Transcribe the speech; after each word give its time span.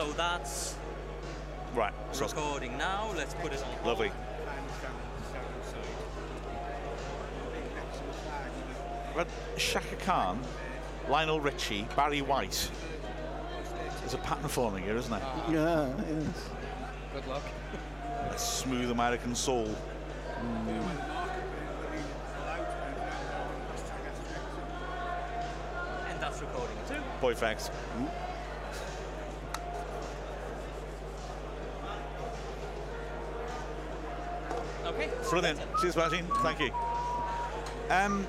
So 0.00 0.12
that's 0.12 0.76
Right. 1.74 1.92
So 2.12 2.26
recording 2.26 2.78
now. 2.78 3.12
Let's 3.14 3.34
put 3.34 3.52
it 3.52 3.62
on. 3.62 3.86
lovely. 3.86 4.10
But 9.14 9.28
Chaka 9.58 9.96
Khan, 9.96 10.40
Lionel 11.10 11.38
Richie, 11.38 11.86
Barry 11.96 12.22
White. 12.22 12.70
There's 14.00 14.14
a 14.14 14.18
pattern 14.18 14.48
forming 14.48 14.84
here, 14.84 14.96
isn't 14.96 15.10
there? 15.10 15.20
Yeah, 15.50 15.92
yes. 16.08 16.48
Good 17.12 17.26
luck. 17.26 17.42
A 18.30 18.38
smooth 18.38 18.90
American 18.90 19.34
soul. 19.34 19.68
And 26.08 26.18
that's 26.18 26.40
recording 26.40 26.78
too. 26.88 27.02
Boy 27.20 27.34
facts. 27.34 27.70
Okay. 28.00 28.29
Brilliant. 35.30 35.60
Cheers, 35.80 35.96
Martin. 35.96 36.26
Thank 36.42 36.58
you. 36.58 36.72
Um, 37.88 38.26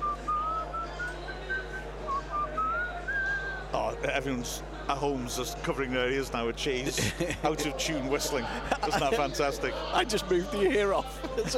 oh, 3.74 3.96
everyone's 4.04 4.62
at 4.88 4.96
home's 4.96 5.36
just 5.36 5.60
covering 5.64 5.92
their 5.92 6.10
ears 6.10 6.32
now 6.32 6.46
with 6.46 6.56
cheese. 6.56 7.12
Out 7.44 7.66
of 7.66 7.76
tune 7.76 8.08
whistling. 8.08 8.44
Isn't 8.86 9.00
that 9.00 9.14
fantastic? 9.14 9.74
I 9.92 10.04
just 10.04 10.30
moved 10.30 10.52
the 10.52 10.62
ear 10.62 10.92
off. 10.92 11.20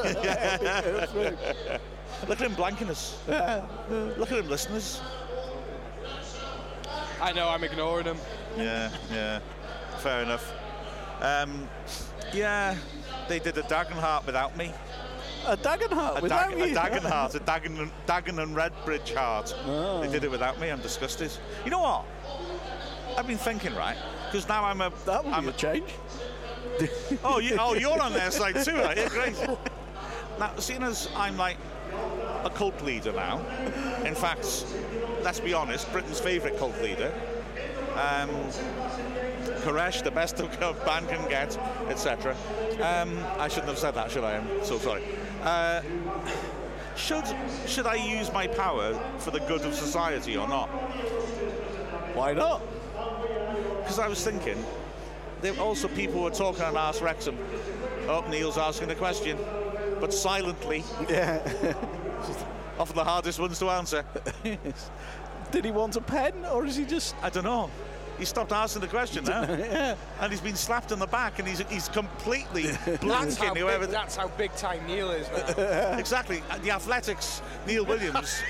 Look 2.28 2.40
at 2.40 2.46
him 2.46 2.54
blanking 2.54 2.88
us. 2.88 3.18
Look 4.16 4.32
at 4.32 4.38
him, 4.38 4.48
listeners. 4.48 5.02
I 7.20 7.32
know, 7.32 7.50
I'm 7.50 7.64
ignoring 7.64 8.06
him. 8.06 8.18
Yeah, 8.56 8.90
yeah. 9.12 9.40
Fair 9.98 10.22
enough. 10.22 10.52
Um, 11.20 11.68
yeah, 12.32 12.76
they 13.28 13.38
did 13.38 13.58
a 13.58 13.62
Dagenhart 13.62 14.26
without 14.26 14.56
me. 14.56 14.72
A 15.46 15.56
Dagenhart 15.56 16.18
A, 16.18 16.22
without 16.22 16.50
Dag- 16.50 16.58
you. 16.58 16.64
a 16.64 16.68
Dagenhart, 16.68 17.34
a 17.34 17.40
Dagen, 17.40 17.90
Dagen 18.06 18.38
and 18.42 18.56
Redbridge 18.56 19.14
heart. 19.14 19.54
They 20.02 20.10
did 20.10 20.24
it 20.24 20.30
without 20.30 20.58
me. 20.60 20.68
I'm 20.70 20.80
disgusted. 20.80 21.30
You 21.64 21.70
know 21.70 21.80
what? 21.80 22.04
I've 23.16 23.26
been 23.26 23.38
thinking, 23.38 23.74
right? 23.74 23.96
Because 24.26 24.48
now 24.48 24.64
I'm 24.64 24.80
a. 24.80 24.90
That 25.06 25.24
would 25.24 25.32
I'm 25.32 25.44
be 25.44 25.50
a 25.50 25.52
change. 25.52 25.90
oh, 27.24 27.38
you, 27.38 27.56
oh, 27.58 27.74
you're 27.78 28.00
on 28.00 28.12
their 28.12 28.30
side 28.30 28.64
too, 28.64 28.76
right? 28.76 28.96
Yeah, 28.96 29.08
great. 29.08 29.34
Now, 30.38 30.52
seeing 30.58 30.82
as 30.82 31.08
I'm 31.14 31.36
like 31.36 31.56
a 32.44 32.50
cult 32.50 32.82
leader 32.82 33.12
now, 33.12 33.38
in 34.04 34.14
fact, 34.14 34.66
let's 35.22 35.38
be 35.38 35.54
honest, 35.54 35.90
Britain's 35.92 36.18
favourite 36.18 36.58
cult 36.58 36.80
leader, 36.82 37.12
um, 37.94 38.30
Koresh, 39.62 40.02
the 40.02 40.10
best 40.10 40.40
a 40.40 40.46
band 40.84 41.08
can 41.08 41.28
get, 41.28 41.56
etc. 41.88 42.34
Um, 42.80 43.16
I 43.38 43.46
shouldn't 43.46 43.68
have 43.68 43.78
said 43.78 43.94
that, 43.94 44.10
should 44.10 44.24
I? 44.24 44.36
I'm 44.38 44.64
so 44.64 44.78
sorry. 44.78 45.04
Uh, 45.44 45.82
should 46.96 47.24
should 47.66 47.86
I 47.86 47.96
use 47.96 48.32
my 48.32 48.46
power 48.46 48.94
for 49.18 49.30
the 49.30 49.40
good 49.40 49.60
of 49.60 49.74
society 49.74 50.38
or 50.38 50.48
not? 50.48 50.68
Why 52.14 52.32
not? 52.32 52.62
Because 53.82 53.98
I 53.98 54.08
was 54.08 54.24
thinking, 54.24 54.64
there 55.42 55.54
also 55.60 55.88
people 55.88 56.22
were 56.22 56.30
talking 56.30 56.62
on 56.62 56.78
Ask 56.78 57.02
Wrexham. 57.02 57.36
Oh, 58.08 58.24
Neil's 58.30 58.56
asking 58.56 58.90
a 58.90 58.94
question, 58.94 59.36
but 60.00 60.14
silently. 60.14 60.82
Yeah. 61.10 61.42
Often 62.78 62.96
the 62.96 63.04
hardest 63.04 63.38
ones 63.38 63.58
to 63.58 63.68
answer. 63.68 64.02
Did 65.50 65.64
he 65.64 65.70
want 65.70 65.94
a 65.96 66.00
pen, 66.00 66.46
or 66.46 66.64
is 66.64 66.76
he 66.76 66.86
just? 66.86 67.14
I 67.22 67.28
don't 67.28 67.44
know. 67.44 67.70
He 68.18 68.24
stopped 68.24 68.52
asking 68.52 68.80
the 68.82 68.88
question 68.88 69.24
now, 69.24 69.42
yeah. 69.48 69.96
and 70.20 70.30
he's 70.30 70.40
been 70.40 70.54
slapped 70.54 70.92
in 70.92 70.98
the 71.00 71.06
back, 71.06 71.38
and 71.40 71.48
he's 71.48 71.58
he's 71.68 71.88
completely 71.88 72.62
blanking 73.02 73.56
whoever. 73.56 73.86
big, 73.86 73.90
that's 73.90 74.14
how 74.14 74.28
big 74.28 74.54
time 74.54 74.86
Neil 74.86 75.10
is 75.10 75.28
now. 75.56 75.96
exactly. 75.98 76.42
Uh, 76.50 76.58
The 76.58 76.70
Athletics, 76.70 77.42
Neil 77.66 77.84
Williams. 77.84 78.40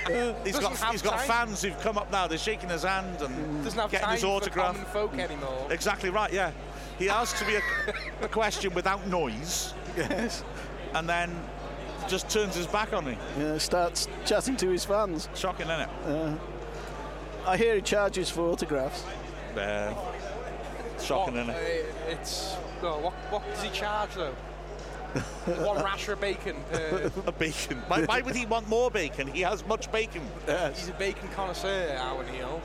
he's 0.43 0.59
got 0.59 0.91
he's 0.91 1.01
got 1.01 1.19
fans 1.21 1.61
who've 1.63 1.79
come 1.81 1.97
up 1.97 2.11
now. 2.11 2.27
They're 2.27 2.37
shaking 2.37 2.69
his 2.69 2.83
hand 2.83 3.21
and 3.21 3.63
Doesn't 3.63 3.79
have 3.79 3.89
getting 3.91 4.09
his 4.09 4.23
autograph. 4.23 4.73
common 4.75 4.85
folk 4.91 5.17
anymore. 5.17 5.67
Exactly 5.71 6.09
right. 6.11 6.31
Yeah. 6.31 6.51
He 6.99 7.09
asks 7.09 7.45
me 7.45 7.55
a, 7.57 7.61
a 8.25 8.27
question 8.29 8.73
without 8.73 9.05
noise, 9.07 9.73
Yes. 9.97 10.43
and 10.93 11.09
then 11.09 11.35
just 12.07 12.29
turns 12.29 12.55
his 12.55 12.67
back 12.67 12.93
on 12.93 13.03
me. 13.03 13.17
Yeah, 13.37 13.57
starts 13.57 14.07
chatting 14.25 14.55
to 14.57 14.69
his 14.69 14.85
fans. 14.85 15.27
Shocking, 15.33 15.67
isn't 15.67 15.81
it? 15.89 16.37
I 17.47 17.57
hear 17.57 17.75
he 17.75 17.81
charges 17.81 18.29
for 18.29 18.41
autographs. 18.49 19.03
Uh, 19.57 19.93
shocking, 21.01 21.35
What, 21.35 21.43
isn't 21.43 21.55
uh, 21.55 21.59
it? 21.59 21.95
it's 22.09 22.55
well, 22.81 23.01
what, 23.01 23.13
what 23.31 23.43
does 23.51 23.63
he 23.63 23.69
charge 23.71 24.13
though? 24.15 24.33
One 25.63 25.81
rasher 25.81 26.13
of 26.13 26.21
bacon 26.21 26.57
per. 26.71 27.09
A 27.25 27.31
bacon. 27.31 27.77
Why, 27.87 28.03
why 28.03 28.21
would 28.21 28.35
he 28.35 28.45
want 28.45 28.67
more 28.67 28.91
bacon? 28.91 29.27
He 29.27 29.41
has 29.41 29.65
much 29.65 29.89
bacon. 29.91 30.21
He's 30.75 30.89
a 30.89 30.93
bacon 30.93 31.29
connoisseur, 31.29 31.95
our 31.97 32.23
Neil. 32.25 32.61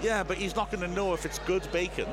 Yeah, 0.00 0.22
but 0.22 0.36
he's 0.36 0.54
not 0.54 0.70
going 0.70 0.88
to 0.88 0.94
know 0.94 1.12
if 1.14 1.24
it's 1.24 1.38
good 1.40 1.66
bacon 1.72 2.08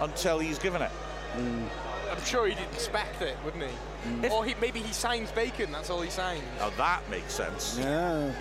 until 0.00 0.38
he's 0.38 0.58
given 0.58 0.82
it. 0.82 0.90
I'm 1.36 2.24
sure 2.24 2.46
he'd 2.46 2.58
inspect 2.72 3.22
it, 3.22 3.36
wouldn't 3.44 3.64
he? 3.64 4.28
Or 4.28 4.44
he, 4.44 4.54
maybe 4.60 4.80
he 4.80 4.92
signs 4.92 5.32
bacon. 5.32 5.72
That's 5.72 5.90
all 5.90 6.00
he 6.00 6.10
signs. 6.10 6.42
Now 6.58 6.70
that 6.70 7.08
makes 7.10 7.32
sense. 7.32 7.78
Yeah. 7.78 8.32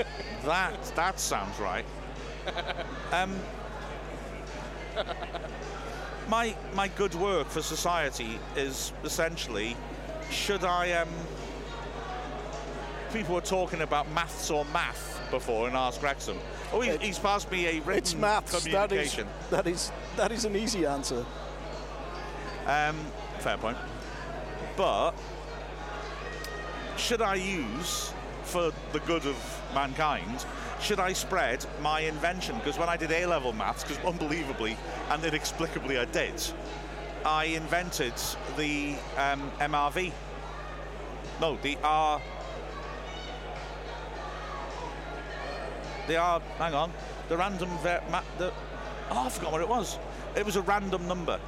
That 0.45 0.83
that 0.95 1.19
sounds 1.19 1.59
right. 1.59 1.85
Um, 3.13 3.39
my 6.29 6.55
my 6.73 6.87
good 6.89 7.15
work 7.15 7.47
for 7.47 7.61
society 7.61 8.39
is 8.55 8.93
essentially, 9.03 9.75
should 10.29 10.63
I 10.63 10.91
um. 10.91 11.09
People 13.11 13.35
were 13.35 13.41
talking 13.41 13.81
about 13.81 14.11
maths 14.11 14.49
or 14.49 14.65
math 14.73 15.21
before 15.29 15.67
in 15.67 15.75
Ask 15.75 16.01
Wrexham. 16.01 16.37
Oh, 16.71 16.81
he, 16.81 16.97
he's 16.97 17.19
passed 17.19 17.51
me 17.51 17.67
a 17.67 17.79
written 17.81 17.97
It's 17.97 18.15
maths. 18.15 18.63
That 18.65 18.91
is, 18.91 19.19
that 19.51 19.67
is, 19.67 19.91
that 20.15 20.31
is 20.31 20.45
an 20.45 20.55
easy 20.55 20.87
answer. 20.87 21.23
Um, 22.65 22.95
fair 23.39 23.57
point. 23.57 23.77
But 24.75 25.11
should 26.97 27.21
I 27.21 27.35
use, 27.35 28.13
for 28.43 28.71
the 28.91 28.99
good 29.01 29.25
of 29.25 29.61
mankind, 29.73 30.45
should 30.83 30.99
I 30.99 31.13
spread 31.13 31.65
my 31.81 32.01
invention? 32.01 32.57
Because 32.57 32.77
when 32.77 32.89
I 32.89 32.97
did 32.97 33.11
A-level 33.11 33.53
maths, 33.53 33.83
because 33.83 34.03
unbelievably 34.03 34.77
and 35.09 35.23
inexplicably 35.23 35.97
I 35.97 36.05
did, 36.05 36.43
I 37.25 37.45
invented 37.45 38.13
the 38.57 38.95
um, 39.17 39.49
MRV. 39.59 40.11
No, 41.39 41.57
the 41.61 41.77
R. 41.83 42.21
The 46.07 46.17
R. 46.17 46.41
Hang 46.57 46.73
on. 46.73 46.91
The 47.29 47.37
random. 47.37 47.69
Ver- 47.81 48.03
ma- 48.11 48.21
the, 48.37 48.51
oh, 49.09 49.25
I 49.25 49.29
forgot 49.29 49.53
what 49.53 49.61
it 49.61 49.69
was. 49.69 49.97
It 50.35 50.45
was 50.45 50.57
a 50.57 50.61
random 50.61 51.07
number. 51.07 51.39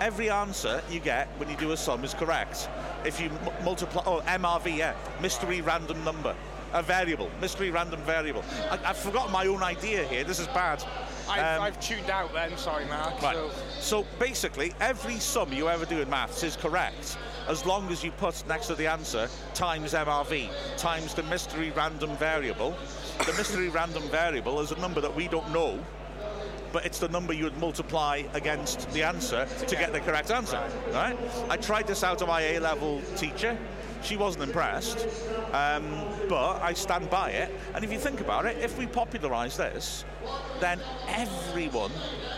Every 0.00 0.30
answer 0.30 0.80
you 0.88 1.00
get 1.00 1.26
when 1.38 1.48
you 1.50 1.56
do 1.56 1.72
a 1.72 1.76
sum 1.76 2.04
is 2.04 2.14
correct. 2.14 2.68
If 3.04 3.20
you 3.20 3.30
m- 3.30 3.64
multiply, 3.64 4.02
oh, 4.06 4.20
MRV, 4.20 4.76
yeah, 4.76 4.94
mystery 5.20 5.60
random 5.60 6.04
number, 6.04 6.36
a 6.76 6.82
variable, 6.82 7.30
mystery 7.40 7.70
random 7.70 8.00
variable. 8.02 8.44
I, 8.70 8.78
I've 8.84 8.98
forgotten 8.98 9.32
my 9.32 9.46
own 9.46 9.62
idea 9.62 10.04
here. 10.04 10.24
This 10.24 10.38
is 10.38 10.46
bad. 10.48 10.84
I've, 11.28 11.58
Um, 11.58 11.62
I've 11.62 11.80
tuned 11.80 12.10
out 12.10 12.32
then. 12.32 12.56
Sorry, 12.58 12.84
Mark. 12.84 13.20
Right. 13.22 13.34
So 13.34 13.50
So 13.80 14.06
basically, 14.18 14.74
every 14.80 15.18
sum 15.18 15.52
you 15.52 15.68
ever 15.68 15.86
do 15.86 16.00
in 16.00 16.10
maths 16.10 16.42
is 16.42 16.56
correct 16.56 17.16
as 17.48 17.64
long 17.64 17.90
as 17.90 18.04
you 18.04 18.10
put 18.12 18.46
next 18.46 18.66
to 18.66 18.74
the 18.74 18.86
answer 18.86 19.28
times 19.54 19.94
MRV 19.94 20.50
times 20.76 21.14
the 21.14 21.22
mystery 21.24 21.72
random 21.76 22.14
variable. 22.16 22.76
The 23.24 23.32
mystery 23.32 23.68
random 23.80 24.02
variable 24.10 24.60
is 24.60 24.72
a 24.72 24.78
number 24.78 25.00
that 25.00 25.14
we 25.14 25.28
don't 25.28 25.50
know, 25.52 25.78
but 26.72 26.84
it's 26.84 26.98
the 26.98 27.08
number 27.08 27.32
you 27.32 27.44
would 27.44 27.56
multiply 27.58 28.22
against 28.34 28.90
the 28.90 29.02
answer 29.02 29.46
to 29.66 29.76
get 29.76 29.92
the 29.92 30.00
correct 30.00 30.30
answer. 30.30 30.60
Right? 30.92 31.16
I 31.48 31.56
tried 31.56 31.86
this 31.86 32.04
out 32.04 32.20
on 32.20 32.28
my 32.28 32.42
A-level 32.42 33.00
teacher. 33.16 33.56
She 34.06 34.16
wasn't 34.16 34.44
impressed, 34.44 35.08
um, 35.52 35.84
but 36.28 36.62
I 36.62 36.74
stand 36.74 37.10
by 37.10 37.30
it. 37.30 37.52
And 37.74 37.84
if 37.84 37.90
you 37.90 37.98
think 37.98 38.20
about 38.20 38.46
it, 38.46 38.56
if 38.58 38.78
we 38.78 38.86
popularise 38.86 39.56
this, 39.56 40.04
then 40.60 40.78
everyone 41.08 41.90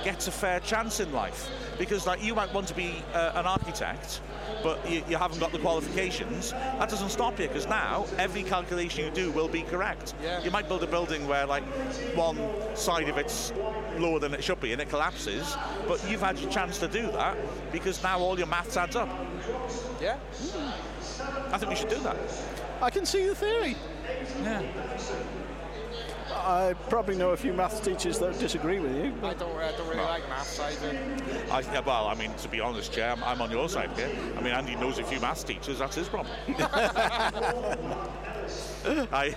gets 0.02 0.28
a 0.28 0.32
fair 0.32 0.60
chance 0.60 0.98
in 0.98 1.12
life. 1.12 1.50
Because 1.78 2.06
like 2.06 2.22
you 2.22 2.34
might 2.34 2.52
want 2.52 2.66
to 2.68 2.74
be 2.74 3.02
uh, 3.14 3.32
an 3.34 3.46
architect, 3.46 4.20
but 4.62 4.78
you, 4.90 5.02
you 5.08 5.16
haven't 5.16 5.38
got 5.38 5.52
the 5.52 5.58
qualifications. 5.58 6.50
That 6.50 6.88
doesn't 6.88 7.10
stop 7.10 7.38
you 7.38 7.46
because 7.48 7.68
now 7.68 8.06
every 8.18 8.42
calculation 8.42 9.04
you 9.04 9.10
do 9.10 9.30
will 9.30 9.48
be 9.48 9.62
correct. 9.62 10.14
Yeah. 10.22 10.42
You 10.42 10.50
might 10.50 10.68
build 10.68 10.82
a 10.82 10.86
building 10.86 11.28
where 11.28 11.46
like 11.46 11.62
one 12.16 12.38
side 12.74 13.08
of 13.08 13.16
it's 13.16 13.52
lower 13.98 14.18
than 14.18 14.34
it 14.34 14.42
should 14.42 14.60
be 14.60 14.72
and 14.72 14.82
it 14.82 14.88
collapses, 14.88 15.56
but 15.86 16.04
you've 16.10 16.20
had 16.20 16.38
your 16.38 16.50
chance 16.50 16.78
to 16.78 16.88
do 16.88 17.02
that 17.12 17.36
because 17.72 18.02
now 18.02 18.18
all 18.18 18.36
your 18.36 18.48
maths 18.48 18.76
adds 18.76 18.96
up. 18.96 19.08
yeah, 20.00 20.16
I 21.52 21.58
think 21.58 21.70
we 21.70 21.76
should 21.76 21.88
do 21.88 21.98
that. 22.00 22.16
I 22.80 22.90
can 22.90 23.06
see 23.06 23.26
the 23.26 23.34
theory. 23.34 23.76
Yeah. 24.42 24.62
I 26.38 26.74
probably 26.88 27.16
know 27.16 27.30
a 27.30 27.36
few 27.36 27.52
maths 27.52 27.80
teachers 27.80 28.18
that 28.18 28.38
disagree 28.38 28.78
with 28.78 28.94
you. 28.94 29.12
I 29.22 29.34
don't, 29.34 29.56
I 29.56 29.72
don't 29.72 29.88
really 29.88 30.00
like 30.00 30.28
maths 30.28 30.58
either. 30.60 30.98
I, 31.50 31.60
yeah, 31.60 31.80
well, 31.80 32.06
I 32.06 32.14
mean, 32.14 32.32
to 32.34 32.48
be 32.48 32.60
honest, 32.60 32.92
Jay, 32.92 33.08
I'm, 33.08 33.22
I'm 33.24 33.42
on 33.42 33.50
your 33.50 33.68
side 33.68 33.90
here. 33.96 34.10
I 34.36 34.40
mean, 34.40 34.52
Andy 34.54 34.76
knows 34.76 34.98
a 34.98 35.04
few 35.04 35.20
maths 35.20 35.44
teachers. 35.44 35.78
That's 35.78 35.96
his 35.96 36.08
problem. 36.08 36.34
I, 39.12 39.34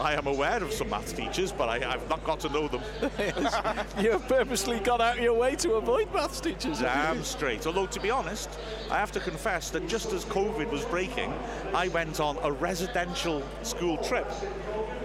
I 0.00 0.14
am 0.14 0.26
aware 0.26 0.62
of 0.62 0.72
some 0.72 0.90
maths 0.90 1.12
teachers, 1.12 1.52
but 1.52 1.68
I, 1.68 1.92
I've 1.92 2.08
not 2.08 2.22
got 2.24 2.40
to 2.40 2.48
know 2.48 2.68
them. 2.68 2.82
You've 3.98 4.26
purposely 4.28 4.78
gone 4.80 5.00
out 5.00 5.18
of 5.18 5.22
your 5.22 5.34
way 5.34 5.56
to 5.56 5.72
avoid 5.74 6.12
maths 6.12 6.40
teachers. 6.40 6.80
Damn 6.80 7.22
straight. 7.24 7.66
Although, 7.66 7.86
to 7.86 8.00
be 8.00 8.10
honest, 8.10 8.50
I 8.90 8.98
have 8.98 9.12
to 9.12 9.20
confess 9.20 9.70
that 9.70 9.88
just 9.88 10.12
as 10.12 10.24
COVID 10.26 10.70
was 10.70 10.84
breaking, 10.84 11.32
I 11.74 11.88
went 11.88 12.20
on 12.20 12.38
a 12.42 12.52
residential 12.52 13.42
school 13.62 13.96
trip. 13.98 14.30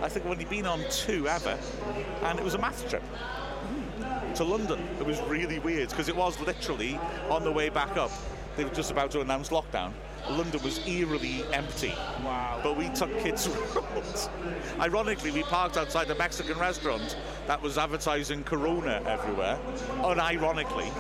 I 0.02 0.10
think 0.10 0.26
I've 0.26 0.32
only 0.32 0.46
been 0.46 0.66
on 0.66 0.84
two 0.90 1.28
ever, 1.28 1.58
and 2.24 2.40
it 2.40 2.44
was 2.44 2.56
a 2.56 2.58
maths 2.58 2.84
trip 2.90 3.04
to 4.36 4.44
London. 4.44 4.80
It 5.00 5.06
was 5.06 5.22
really 5.22 5.60
weird 5.60 5.90
because 5.90 6.10
it 6.10 6.16
was 6.16 6.40
literally 6.40 7.00
on 7.30 7.44
the 7.44 7.52
way 7.52 7.70
back 7.70 7.98
up. 7.98 8.12
They 8.58 8.64
were 8.64 8.72
just 8.72 8.92
about 8.92 9.12
to 9.12 9.22
announce 9.22 9.50
lockdown. 9.50 9.94
London 10.30 10.62
was 10.64 10.86
eerily 10.88 11.44
empty. 11.54 11.94
Wow. 12.24 12.60
But 12.64 12.78
we 12.78 12.90
took 12.90 13.16
kids 13.20 13.48
around. 13.76 14.30
Ironically, 14.80 15.32
we 15.32 15.44
parked 15.44 15.78
outside 15.78 16.10
a 16.10 16.16
Mexican 16.16 16.58
restaurant 16.58 17.16
that 17.48 17.62
was 17.62 17.78
advertising 17.78 18.44
Corona 18.44 19.02
everywhere. 19.06 19.60
Unironically. 20.00 20.92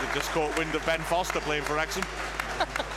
We 0.00 0.14
just 0.14 0.30
caught 0.30 0.56
wind 0.58 0.74
of 0.74 0.84
Ben 0.86 1.00
Foster 1.00 1.40
playing 1.40 1.62
for 1.62 1.74
Wrexham. 1.74 2.04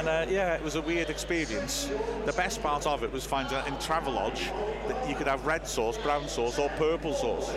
And 0.00 0.08
uh, 0.08 0.24
yeah, 0.30 0.54
it 0.54 0.62
was 0.62 0.76
a 0.76 0.80
weird 0.80 1.10
experience. 1.10 1.90
The 2.24 2.32
best 2.32 2.62
part 2.62 2.86
of 2.86 3.04
it 3.04 3.12
was 3.12 3.26
finding 3.26 3.54
out 3.54 3.68
in 3.68 3.74
Travelodge 3.74 4.46
that 4.88 5.06
you 5.06 5.14
could 5.14 5.26
have 5.26 5.44
red 5.44 5.68
sauce, 5.68 5.98
brown 5.98 6.26
sauce, 6.26 6.58
or 6.58 6.70
purple 6.70 7.12
sauce 7.12 7.54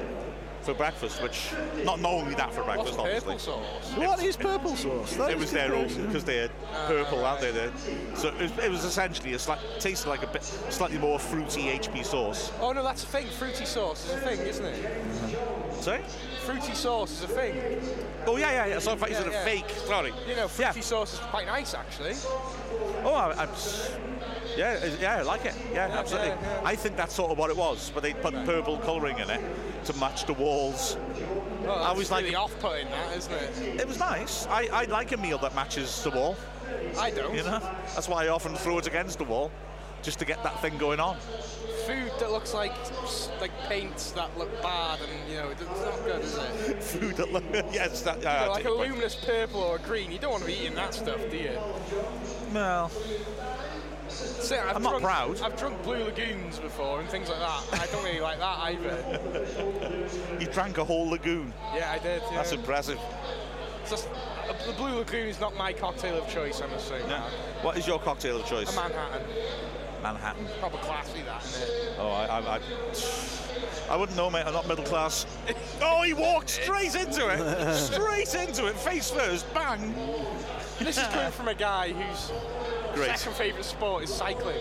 for 0.61 0.73
breakfast. 0.73 1.21
Which 1.23 1.53
not 1.85 2.01
not 2.01 2.11
only 2.11 2.35
that 2.35 2.53
for 2.53 2.63
breakfast, 2.65 2.97
What's 2.97 2.99
obviously. 2.99 3.35
purple 3.35 3.39
sauce? 3.39 3.91
What 3.95 4.21
is 4.25 4.35
purple 4.35 4.75
sauce? 4.75 5.15
That 5.15 5.29
It 5.31 5.35
is 5.35 5.39
was 5.43 5.51
their 5.53 5.73
own 5.73 5.79
confusing. 5.83 6.05
because 6.07 6.23
they're 6.25 6.49
purple, 6.87 7.23
aren't 7.23 7.39
they? 7.39 7.51
They're- 7.51 7.71
So 8.15 8.27
it 8.27 8.41
was, 8.41 8.51
it 8.57 8.69
was 8.71 8.83
essentially 8.83 9.35
a 9.35 9.39
slight, 9.39 9.59
tasted 9.79 10.09
like 10.09 10.23
a 10.23 10.27
bit 10.27 10.43
slightly 10.43 10.97
more 10.97 11.19
fruity 11.19 11.69
HP 11.79 12.03
sauce. 12.03 12.51
Oh 12.59 12.73
no, 12.73 12.83
that's 12.83 13.03
a 13.03 13.07
thing. 13.07 13.27
Fruity 13.27 13.63
sauce 13.63 14.03
is 14.05 14.11
a 14.15 14.17
thing, 14.17 14.39
isn't 14.41 14.65
it? 14.65 15.62
Sorry? 15.83 16.01
Fruity 16.45 16.74
sauce 16.75 17.12
is 17.12 17.24
a 17.24 17.27
thing. 17.27 17.56
Oh 18.25 18.38
yeah, 18.38 18.51
yeah, 18.51 18.65
yeah. 18.68 18.80
So 18.80 18.94
I 18.94 18.95
thought 18.95 19.09
you 19.09 19.15
said 19.15 19.27
Yeah, 19.30 19.41
a 19.41 19.45
fake. 19.45 19.69
Sorry. 19.85 20.13
You 20.30 20.35
know, 20.38 20.47
fruity 20.47 20.80
Yeah. 20.80 20.81
sauce 20.85 21.13
is 21.15 21.19
quite 21.19 21.45
nice 21.45 21.74
actually. 21.74 22.13
Oh, 23.03 23.13
I, 23.13 23.33
I'm. 23.44 23.50
Yeah, 24.56 24.85
yeah, 25.01 25.18
I 25.18 25.21
like 25.24 25.44
it. 25.44 25.56
Yeah, 25.74 25.88
absolutely. 25.91 26.30
yeah, 26.30 26.38
yeah. 26.41 26.62
I 26.63 26.75
think 26.77 26.95
that's 26.95 27.13
sort 27.13 27.31
of 27.31 27.38
what 27.38 27.50
it 27.50 27.57
was, 27.57 27.91
but 27.94 28.01
they 28.01 28.13
put 28.13 28.33
purple 28.45 28.77
colouring 28.77 29.19
in 29.19 29.30
it 29.30 29.41
to 29.85 29.94
match 29.97 30.25
the 30.25 30.33
walls. 30.33 30.95
Oh, 31.68 31.80
that's 31.83 31.97
was 31.97 32.12
like- 32.12 32.33
off-putting, 32.33 32.88
that 32.89 33.18
isn't 33.18 33.33
it? 33.33 33.81
It 33.81 33.88
was 33.88 34.00
nice. 34.00 34.47
I, 34.47 34.69
I 34.71 34.83
like 34.86 35.12
a 35.12 35.18
meal 35.18 35.38
that 35.39 35.53
matches 35.53 36.01
the 36.03 36.12
wall. 36.12 36.38
I 36.97 37.12
don't. 37.12 37.36
You 37.36 37.44
know, 37.44 37.59
that's 37.94 38.07
why 38.07 38.24
I 38.25 38.29
often 38.29 38.56
throw 38.56 38.77
it 38.77 38.88
against 38.88 39.18
the 39.18 39.25
wall, 39.25 39.51
just 40.01 40.19
to 40.19 40.25
get 40.25 40.41
that 40.44 40.62
thing 40.62 40.77
going 40.77 41.00
on. 41.01 41.18
Food 41.85 42.12
that 42.19 42.31
looks 42.31 42.53
like 42.53 42.74
like 43.41 43.51
paints 43.68 44.12
that 44.12 44.38
look 44.38 44.62
bad, 44.62 45.00
and 45.01 45.30
you 45.30 45.35
know, 45.38 45.50
it's 45.50 45.62
not 45.62 46.06
good, 46.06 46.21
is 46.21 46.35
it? 46.38 46.83
Food 46.83 47.15
that 47.18 47.31
looks 47.31 47.45
yes, 47.74 48.01
that. 48.03 48.18
You 48.18 48.24
Yeah, 48.24 48.45
know, 48.45 48.51
like 48.51 48.62
a 48.62 48.68
your 48.69 48.77
point. 48.77 48.89
luminous 48.91 49.15
purple 49.15 49.59
or 49.62 49.77
green. 49.80 50.12
You 50.12 50.19
don't 50.19 50.31
want 50.31 50.44
to 50.44 50.47
be 50.47 50.53
eating 50.56 50.75
that 50.75 50.94
stuff, 50.94 51.19
do 51.30 51.38
you? 51.38 51.57
Well, 52.53 52.89
See, 54.09 54.56
I've 54.56 54.75
I'm 54.75 54.83
not 54.83 54.89
drunk, 55.01 55.03
proud. 55.06 55.41
I've 55.41 55.57
drunk 55.57 55.81
Blue 55.83 56.03
Lagoons 56.03 56.59
before 56.59 57.00
and 57.00 57.09
things 57.09 57.30
like 57.30 57.39
that. 57.39 57.63
I 57.81 57.86
don't 57.88 58.03
really 58.03 58.19
like 58.19 58.38
that 58.39 58.59
either. 58.59 59.19
you 60.39 60.45
drank 60.47 60.77
a 60.77 60.83
whole 60.83 61.09
lagoon. 61.09 61.51
Yeah, 61.74 61.91
I 61.91 61.97
did. 62.00 62.21
Yeah. 62.29 62.36
That's 62.36 62.51
impressive. 62.51 63.00
Just, 63.89 64.07
the 64.68 64.74
Blue 64.74 64.95
Lagoon 65.00 65.27
is 65.27 65.39
not 65.39 65.56
my 65.56 65.74
cocktail 65.74 66.21
of 66.21 66.29
choice, 66.29 66.62
I 66.62 66.68
must 66.68 66.88
say. 66.88 67.00
Yeah. 67.07 67.24
What 67.63 67.77
is 67.77 67.88
your 67.88 67.97
cocktail 68.00 68.39
of 68.39 68.45
choice? 68.45 68.71
A 68.71 68.75
Manhattan. 68.75 69.21
Manhattan. 70.03 70.45
Proper 70.59 70.77
classy, 70.77 71.21
that, 71.21 71.44
isn't 71.45 71.63
it? 71.63 71.95
Oh, 71.97 72.09
I, 72.09 72.25
I, 72.25 72.57
I, 72.57 72.59
I 73.89 73.95
wouldn't 73.95 74.17
know, 74.17 74.29
mate. 74.29 74.44
I'm 74.45 74.53
not 74.53 74.67
middle 74.67 74.83
class. 74.83 75.25
oh, 75.81 76.03
he 76.03 76.13
walked 76.13 76.50
straight 76.50 76.94
into 76.94 77.29
it. 77.29 77.73
straight 77.75 78.35
into 78.35 78.67
it, 78.67 78.75
face 78.75 79.09
first, 79.09 79.51
bang. 79.53 79.95
This 80.79 80.97
is 80.97 81.07
coming 81.07 81.31
from 81.31 81.47
a 81.47 81.55
guy 81.55 81.94
whose 81.94 82.31
Great. 82.94 83.17
second 83.17 83.35
favourite 83.35 83.65
sport 83.65 84.03
is 84.03 84.13
cycling. 84.13 84.59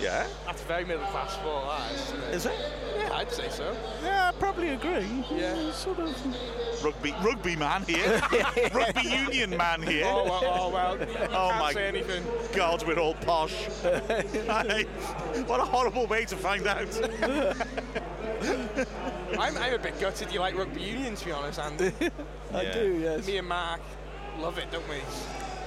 Yeah. 0.00 0.26
That's 0.46 0.62
a 0.62 0.64
very 0.66 0.84
middle 0.84 1.04
class 1.06 1.34
sport, 1.34 1.64
that 1.66 1.92
is, 1.92 2.02
isn't 2.02 2.22
it? 2.22 2.34
Is 2.34 2.46
it? 2.46 2.54
Yeah, 2.98 3.16
I'd 3.16 3.32
say 3.32 3.48
so. 3.48 3.76
Yeah, 4.02 4.28
I 4.28 4.32
probably 4.38 4.70
agree. 4.70 5.06
Yeah. 5.30 5.72
Sort 5.72 5.98
of. 5.98 6.84
Rugby, 6.84 7.12
rugby 7.22 7.56
man 7.56 7.82
here. 7.82 8.20
rugby 8.72 9.08
union 9.08 9.56
man 9.56 9.82
here. 9.82 10.04
Oh, 10.06 10.24
well, 10.24 10.42
oh, 10.44 10.68
well. 10.70 10.98
You 10.98 11.06
Oh, 11.30 11.48
can't 11.48 11.58
my 11.58 11.72
say 11.72 11.88
anything. 11.88 12.24
God, 12.54 12.86
we're 12.86 12.98
all 12.98 13.14
posh. 13.14 13.54
Aye. 13.84 14.86
what 15.46 15.58
a 15.60 15.64
horrible 15.64 16.06
way 16.06 16.24
to 16.26 16.36
find 16.36 16.66
out. 16.66 16.88
I'm, 19.38 19.56
I'm 19.56 19.74
a 19.74 19.78
bit 19.78 19.98
gutted 20.00 20.32
you 20.32 20.40
like 20.40 20.56
rugby 20.56 20.80
union, 20.80 21.14
to 21.16 21.24
be 21.24 21.32
honest, 21.32 21.58
Andy. 21.58 21.92
I 22.54 22.62
Yeah. 22.62 22.72
do, 22.72 22.98
yes. 23.00 23.26
Me 23.26 23.38
and 23.38 23.48
Mark 23.48 23.80
love 24.38 24.58
it, 24.58 24.70
don't 24.70 24.88
we? 24.88 24.96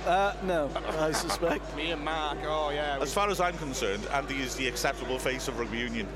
Uh, 0.06 0.34
no, 0.44 0.70
I 1.00 1.12
suspect. 1.12 1.76
Me 1.76 1.92
and 1.92 2.04
Mark, 2.04 2.40
oh 2.46 2.72
yeah. 2.72 2.98
As 3.00 3.14
far 3.14 3.30
as 3.30 3.40
I'm 3.40 3.58
concerned, 3.58 4.06
Andy 4.14 4.42
is 4.42 4.56
the 4.56 4.68
acceptable 4.68 5.20
face 5.20 5.48
of 5.48 5.60
rugby 5.60 5.78
union. 5.78 6.08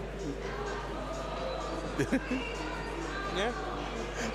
yeah. 3.35 3.51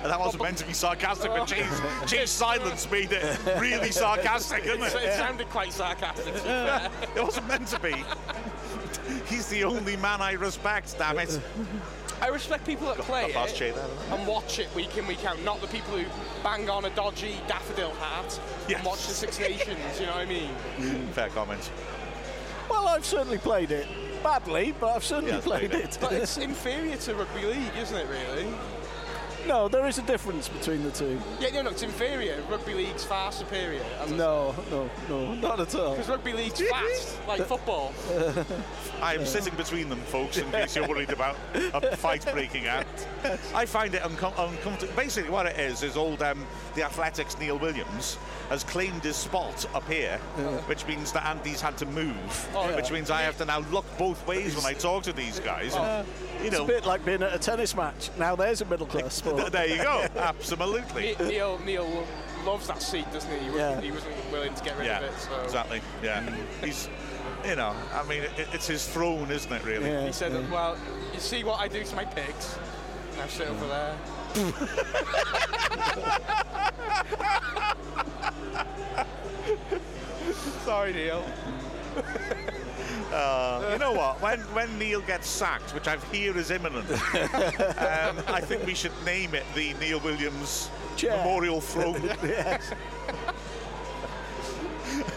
And 0.01 0.09
that 0.11 0.19
wasn't 0.19 0.43
meant 0.43 0.57
to 0.59 0.65
be 0.65 0.73
sarcastic, 0.73 1.31
but 1.31 1.47
Jay's, 1.47 1.81
Jay's 2.05 2.29
silence 2.29 2.89
made 2.89 3.11
it 3.11 3.39
really 3.59 3.91
sarcastic, 3.91 4.63
didn't 4.63 4.83
it? 4.83 4.95
it 4.95 5.13
sounded 5.13 5.49
quite 5.49 5.73
sarcastic. 5.73 6.25
to 6.27 6.33
be 6.33 6.39
fair. 6.39 6.89
It 7.15 7.23
wasn't 7.23 7.47
meant 7.47 7.67
to 7.67 7.79
be. 7.79 7.93
He's 9.27 9.47
the 9.47 9.63
only 9.63 9.97
man 9.97 10.21
I 10.21 10.33
respect, 10.33 10.97
damn 10.97 11.19
it. 11.19 11.39
I 12.21 12.27
respect 12.27 12.65
people 12.65 12.87
that 12.87 12.97
play 12.99 13.25
it 13.33 13.55
Jay 13.55 13.71
there. 13.71 13.85
and 14.11 14.27
watch 14.27 14.59
it 14.59 14.73
week 14.75 14.95
in, 14.97 15.07
week 15.07 15.25
out, 15.25 15.41
not 15.41 15.59
the 15.59 15.67
people 15.67 15.97
who 15.97 16.05
bang 16.43 16.69
on 16.69 16.85
a 16.85 16.89
dodgy 16.91 17.35
daffodil 17.47 17.91
hat 17.95 18.39
Yes. 18.67 18.77
and 18.77 18.87
watch 18.87 19.07
the 19.07 19.13
Six 19.13 19.39
Nations, 19.39 19.99
you 19.99 20.05
know 20.05 20.11
what 20.13 20.21
I 20.21 20.25
mean? 20.25 20.51
Mm, 20.77 21.09
fair 21.09 21.29
comment. 21.29 21.71
Well, 22.69 22.87
I've 22.87 23.05
certainly 23.05 23.37
played 23.39 23.71
it. 23.71 23.87
Badly, 24.23 24.73
but 24.79 24.95
I've 24.95 25.03
certainly 25.03 25.31
Yeah, 25.31 25.37
I've 25.39 25.43
played, 25.43 25.71
played 25.71 25.83
it. 25.83 25.97
But 25.99 26.13
it's 26.13 26.37
inferior 26.49 26.95
to 26.97 27.15
rugby 27.15 27.43
league, 27.45 27.71
isn't 27.75 27.97
it, 27.97 28.07
really? 28.07 28.47
No, 29.47 29.67
there 29.67 29.87
is 29.87 29.97
a 29.97 30.01
difference 30.03 30.47
between 30.47 30.83
the 30.83 30.91
two. 30.91 31.19
Yeah, 31.39 31.49
no, 31.51 31.63
no, 31.63 31.69
it's 31.71 31.83
inferior. 31.83 32.41
Rugby 32.49 32.73
league's 32.73 33.03
far 33.03 33.31
superior. 33.31 33.83
No, 34.09 34.55
no, 34.69 34.89
no, 35.09 35.33
not 35.35 35.59
at 35.59 35.73
all. 35.75 35.91
Because 35.91 36.09
rugby 36.09 36.33
league's 36.33 36.61
fast, 36.61 37.17
like 37.27 37.41
football. 37.45 37.93
I 39.01 39.15
am 39.15 39.25
sitting 39.25 39.55
between 39.55 39.89
them, 39.89 39.99
folks, 39.99 40.37
in 40.37 40.49
case 40.51 40.75
you're 40.75 40.87
worried 40.87 41.11
about 41.11 41.35
a 41.53 41.97
fight 41.97 42.25
breaking 42.31 42.67
out. 42.67 42.85
I 43.55 43.65
find 43.65 43.93
it 43.95 44.01
uncom- 44.03 44.37
uncomfortable. 44.37 44.93
Basically, 44.95 45.31
what 45.31 45.45
it 45.45 45.59
is 45.59 45.83
is 45.83 45.97
old 45.97 46.21
um, 46.21 46.45
the 46.75 46.83
Athletics 46.83 47.37
Neil 47.39 47.57
Williams 47.57 48.17
has 48.51 48.65
claimed 48.65 49.01
his 49.01 49.15
spot 49.15 49.65
up 49.73 49.87
here, 49.89 50.17
which 50.67 50.85
means 50.85 51.13
that 51.13 51.25
Andy's 51.25 51.61
had 51.61 51.77
to 51.77 51.85
move, 51.85 52.49
Oh, 52.53 52.75
which 52.75 52.91
means 52.91 53.09
I 53.09 53.21
have 53.21 53.37
to 53.37 53.45
now 53.45 53.59
look 53.71 53.85
both 53.97 54.27
ways 54.27 54.57
when 54.57 54.65
I 54.65 54.73
talk 54.73 55.03
to 55.03 55.13
these 55.13 55.39
guys. 55.39 55.73
and, 55.73 56.05
you 56.41 56.47
It's 56.47 56.59
a 56.59 56.65
bit 56.65 56.85
like 56.85 57.05
being 57.05 57.23
at 57.23 57.33
a 57.33 57.39
tennis 57.39 57.73
match. 57.77 58.09
Now 58.19 58.35
there's 58.35 58.59
a 58.59 58.65
middle 58.65 58.87
class 58.87 59.13
sport. 59.21 59.53
there 59.53 59.67
you 59.67 59.77
go. 59.77 60.05
Absolutely. 60.17 61.15
Neil, 61.21 61.59
Neil 61.65 62.05
loves 62.45 62.67
that 62.67 62.81
seat, 62.81 63.05
doesn't 63.13 63.31
he? 63.31 63.37
He 63.37 63.51
wasn't, 63.51 63.57
Yeah. 63.57 63.81
he 63.81 63.91
wasn't 63.91 64.31
willing 64.33 64.53
to 64.53 64.63
get 64.65 64.77
rid 64.77 64.87
Yeah, 64.87 64.99
of 64.99 65.03
it. 65.05 65.17
So. 65.17 65.41
exactly. 65.43 65.81
Yeah, 66.03 66.21
mm. 66.21 66.65
he's, 66.65 66.89
you 67.47 67.55
know, 67.55 67.73
I 67.93 68.03
mean, 68.03 68.23
it, 68.23 68.49
it's 68.51 68.67
his 68.67 68.85
throne, 68.85 69.31
isn't 69.31 69.49
it? 69.51 69.63
Really. 69.63 69.89
Yeah, 69.89 70.07
He 70.07 70.11
said, 70.11 70.33
yeah. 70.33 70.51
well, 70.51 70.77
you 71.13 71.21
see 71.21 71.45
what 71.45 71.61
I 71.61 71.69
do 71.69 71.85
to 71.85 71.95
my 71.95 72.03
pigs? 72.03 72.57
Now 73.17 73.27
sit 73.27 73.47
over 73.47 73.63
mm. 73.63 73.69
there. 73.69 73.95
Sorry, 80.65 80.93
Neil. 80.93 81.25
You 83.71 83.77
know 83.77 83.93
what? 83.93 84.21
When 84.21 84.39
when 84.53 84.77
Neil 84.77 84.99
gets 85.01 85.29
sacked, 85.29 85.73
which 85.73 85.87
I 85.87 85.97
hear 86.11 86.37
is 86.37 86.51
imminent, 86.51 86.89
um, 86.91 86.97
I 88.27 88.41
think 88.41 88.65
we 88.65 88.73
should 88.73 88.91
name 89.05 89.33
it 89.33 89.45
the 89.55 89.73
Neil 89.75 89.99
Williams 90.01 90.69
Chair. 90.97 91.15
Memorial 91.17 91.61
Throne. 91.61 92.01
yes. 92.23 92.71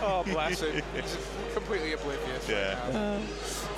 Oh, 0.04 0.22
bless 0.26 0.60
him. 0.60 0.82
He's 0.94 1.16
completely 1.54 1.92
oblivious. 1.92 2.48
Yeah. 2.48 2.82
Right 2.84 2.92
now. 2.92 3.18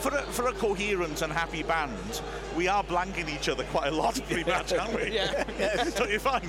For 0.00 0.14
a, 0.14 0.22
for 0.22 0.48
a 0.48 0.52
coherent 0.52 1.22
and 1.22 1.32
happy 1.32 1.62
band, 1.62 2.20
we 2.56 2.68
are 2.68 2.84
blanking 2.84 3.34
each 3.34 3.48
other 3.48 3.64
quite 3.64 3.88
a 3.88 3.96
lot 3.96 4.20
pre-match, 4.28 4.72
aren't 4.72 4.94
we? 4.94 5.12
Yeah. 5.16 5.84
Don't 5.96 6.10
you 6.10 6.18
find? 6.18 6.44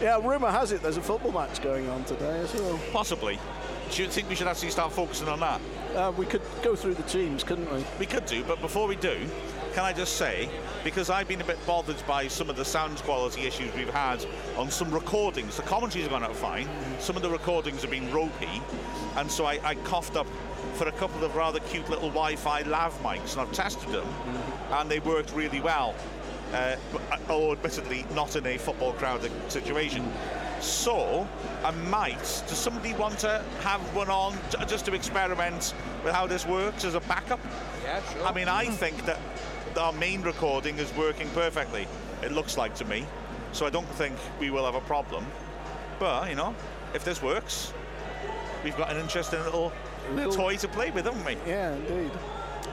Yeah, 0.00 0.20
rumour 0.22 0.50
has 0.50 0.72
it 0.72 0.82
there's 0.82 0.98
a 0.98 1.02
football 1.02 1.32
match 1.32 1.62
going 1.62 1.88
on 1.88 2.04
today 2.04 2.40
as 2.40 2.54
well. 2.54 2.78
Possibly. 2.92 3.38
Do 3.90 4.02
you 4.02 4.08
think 4.08 4.28
we 4.28 4.34
should 4.34 4.48
actually 4.48 4.70
start 4.70 4.92
focusing 4.92 5.28
on 5.28 5.40
that? 5.40 5.60
Uh, 5.94 6.12
we 6.16 6.26
could 6.26 6.42
go 6.62 6.76
through 6.76 6.94
the 6.94 7.02
teams, 7.04 7.42
couldn't 7.42 7.72
we? 7.72 7.84
We 7.98 8.06
could 8.06 8.26
do, 8.26 8.44
but 8.44 8.60
before 8.60 8.86
we 8.88 8.96
do, 8.96 9.16
can 9.76 9.84
I 9.84 9.92
just 9.92 10.16
say, 10.16 10.48
because 10.84 11.10
I've 11.10 11.28
been 11.28 11.42
a 11.42 11.44
bit 11.44 11.58
bothered 11.66 12.02
by 12.06 12.28
some 12.28 12.48
of 12.48 12.56
the 12.56 12.64
sound 12.64 12.96
quality 13.02 13.42
issues 13.42 13.74
we've 13.74 13.90
had 13.90 14.24
on 14.56 14.70
some 14.70 14.90
recordings, 14.90 15.58
the 15.58 15.64
commentaries 15.64 16.04
have 16.04 16.12
gone 16.12 16.24
out 16.24 16.34
fine, 16.34 16.66
some 16.98 17.14
of 17.14 17.20
the 17.20 17.28
recordings 17.28 17.82
have 17.82 17.90
been 17.90 18.10
ropey, 18.10 18.62
and 19.16 19.30
so 19.30 19.44
I, 19.44 19.60
I 19.62 19.74
coughed 19.74 20.16
up 20.16 20.26
for 20.76 20.88
a 20.88 20.92
couple 20.92 21.22
of 21.24 21.36
rather 21.36 21.60
cute 21.60 21.90
little 21.90 22.08
Wi-Fi 22.08 22.62
lav 22.62 22.98
mics, 23.02 23.32
and 23.32 23.42
I've 23.42 23.52
tested 23.52 23.90
them, 23.90 24.08
and 24.70 24.90
they 24.90 24.98
worked 25.00 25.34
really 25.34 25.60
well. 25.60 25.94
Uh, 26.54 26.76
uh, 27.28 27.52
admittedly 27.52 28.06
not 28.14 28.34
in 28.34 28.46
a 28.46 28.56
football 28.56 28.94
crowd 28.94 29.30
situation. 29.48 30.10
So, 30.60 31.28
I 31.62 31.70
might. 31.70 32.18
Does 32.18 32.56
somebody 32.56 32.94
want 32.94 33.18
to 33.18 33.44
have 33.60 33.80
one 33.94 34.08
on 34.08 34.38
just 34.66 34.86
to 34.86 34.94
experiment 34.94 35.74
with 36.02 36.14
how 36.14 36.26
this 36.26 36.46
works 36.46 36.84
as 36.84 36.94
a 36.94 37.00
backup? 37.00 37.40
Yeah, 37.84 38.02
sure. 38.12 38.24
I 38.24 38.32
mean, 38.32 38.48
I 38.48 38.64
think 38.66 39.04
that 39.04 39.18
our 39.76 39.92
main 39.92 40.22
recording 40.22 40.78
is 40.78 40.92
working 40.96 41.28
perfectly. 41.30 41.86
It 42.22 42.32
looks 42.32 42.56
like 42.56 42.74
to 42.76 42.84
me. 42.84 43.04
So 43.52 43.66
I 43.66 43.70
don't 43.70 43.88
think 43.90 44.16
we 44.40 44.50
will 44.50 44.64
have 44.64 44.74
a 44.74 44.80
problem. 44.86 45.26
But, 45.98 46.28
you 46.28 46.34
know, 46.36 46.54
if 46.94 47.04
this 47.04 47.22
works, 47.22 47.72
we've 48.64 48.76
got 48.76 48.90
an 48.90 48.98
interesting 48.98 49.40
little, 49.42 49.72
Little- 50.14 50.32
toy 50.32 50.56
to 50.56 50.68
play 50.68 50.90
with, 50.90 51.04
haven't 51.06 51.24
we? 51.24 51.36
Yeah, 51.50 51.74
indeed. 51.74 52.10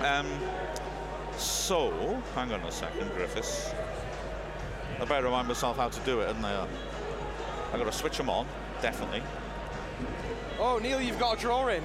Um, 0.01 0.27
so, 1.37 2.21
hang 2.35 2.51
on 2.51 2.59
a 2.61 2.71
second, 2.71 3.11
Griffiths. 3.15 3.71
I 4.99 5.05
better 5.05 5.25
remind 5.25 5.47
myself 5.47 5.77
how 5.77 5.89
to 5.89 5.99
do 6.01 6.19
it, 6.21 6.27
hadn't 6.27 6.45
I? 6.45 6.61
I've 7.71 7.79
got 7.79 7.85
to 7.85 7.91
switch 7.91 8.17
them 8.17 8.29
on, 8.29 8.45
definitely. 8.81 9.23
oh, 10.59 10.79
Neil, 10.81 11.01
you've 11.01 11.19
got 11.19 11.37
a 11.37 11.41
drawing. 11.41 11.83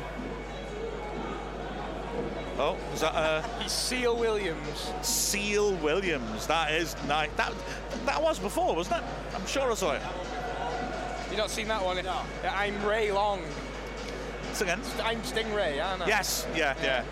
Oh, 2.59 2.77
is 2.93 3.01
that 3.03 3.15
uh, 3.15 3.43
He's 3.61 3.71
Seal 3.71 4.17
Williams. 4.17 4.93
Seal 5.03 5.75
Williams? 5.77 6.47
That 6.49 6.73
is 6.73 6.97
nice. 7.07 7.31
That 7.37 7.53
that 8.05 8.21
was 8.21 8.39
before, 8.39 8.75
wasn't 8.75 8.97
it? 8.97 9.05
I'm 9.35 9.47
sure 9.47 9.71
I 9.71 9.75
saw 9.75 9.93
it. 9.93 10.03
You 11.31 11.37
not 11.37 11.51
seen 11.51 11.69
that 11.69 11.85
one? 11.85 12.03
No. 12.05 12.21
I'm 12.51 12.85
Ray 12.85 13.13
Long. 13.13 13.43
It's 14.51 14.61
again. 14.61 14.81
I'm 15.03 15.21
Stingray, 15.21 15.85
aren't 15.85 16.03
I? 16.03 16.09
Yes, 16.09 16.47
yeah, 16.57 16.75
yeah. 16.83 17.05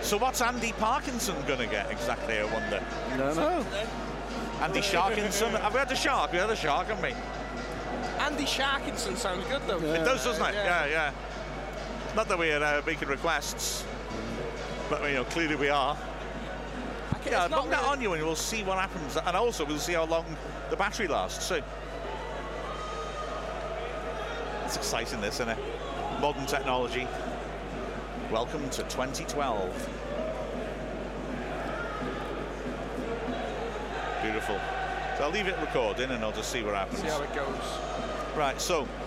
So 0.00 0.16
what's 0.16 0.40
Andy 0.40 0.72
Parkinson 0.72 1.36
going 1.46 1.60
to 1.60 1.66
get 1.66 1.90
exactly, 1.90 2.38
I 2.38 2.44
wonder? 2.44 2.82
No, 3.16 3.34
no. 3.34 3.66
Andy 4.62 4.80
Sharkinson? 4.80 5.50
Have 5.60 5.72
we 5.72 5.78
had 5.78 5.92
a 5.92 5.96
shark? 5.96 6.32
We 6.32 6.38
had 6.38 6.50
a 6.50 6.56
shark, 6.56 6.88
haven't 6.88 7.02
we? 7.02 7.14
Andy 8.18 8.44
Sharkinson 8.44 9.16
sounds 9.16 9.46
good 9.46 9.62
though. 9.68 9.78
It 9.78 10.04
does, 10.04 10.24
doesn't 10.24 10.44
it? 10.44 10.54
Yeah. 10.54 10.86
Yeah, 10.86 10.90
yeah. 10.90 11.12
Not 12.16 12.28
that 12.28 12.38
we're 12.38 12.62
uh, 12.62 12.82
making 12.84 13.08
requests, 13.08 13.84
but 14.88 15.02
you 15.08 15.16
know, 15.16 15.24
clearly 15.24 15.56
we 15.56 15.68
are. 15.68 15.96
Can, 17.22 17.32
Yeah, 17.32 17.46
not 17.48 17.62
put 17.62 17.70
that 17.70 17.80
really- 17.80 17.92
on 17.92 18.00
you 18.00 18.12
and 18.14 18.24
we'll 18.24 18.36
see 18.36 18.62
what 18.62 18.78
happens. 18.78 19.16
And 19.16 19.36
also, 19.36 19.64
we'll 19.64 19.78
see 19.78 19.94
how 19.94 20.04
long 20.04 20.24
the 20.70 20.76
battery 20.76 21.08
lasts. 21.08 21.44
So 21.44 21.60
it's 24.64 24.76
exciting, 24.76 25.20
this, 25.20 25.34
isn't 25.36 25.48
it? 25.50 25.58
Modern 26.20 26.46
technology. 26.46 27.06
Welcome 28.30 28.68
to 28.70 28.82
2012. 28.84 29.88
Beautiful. 34.22 34.58
So 35.16 35.24
I'll 35.24 35.30
leave 35.30 35.48
it 35.48 35.56
recording 35.60 36.10
and 36.10 36.24
I'll 36.24 36.32
just 36.32 36.50
see 36.50 36.62
what 36.62 36.74
happens. 36.74 37.00
See 37.00 37.08
how 37.08 37.22
it 37.22 37.34
goes. 37.34 37.56
Right, 38.36 38.60
so. 38.60 38.86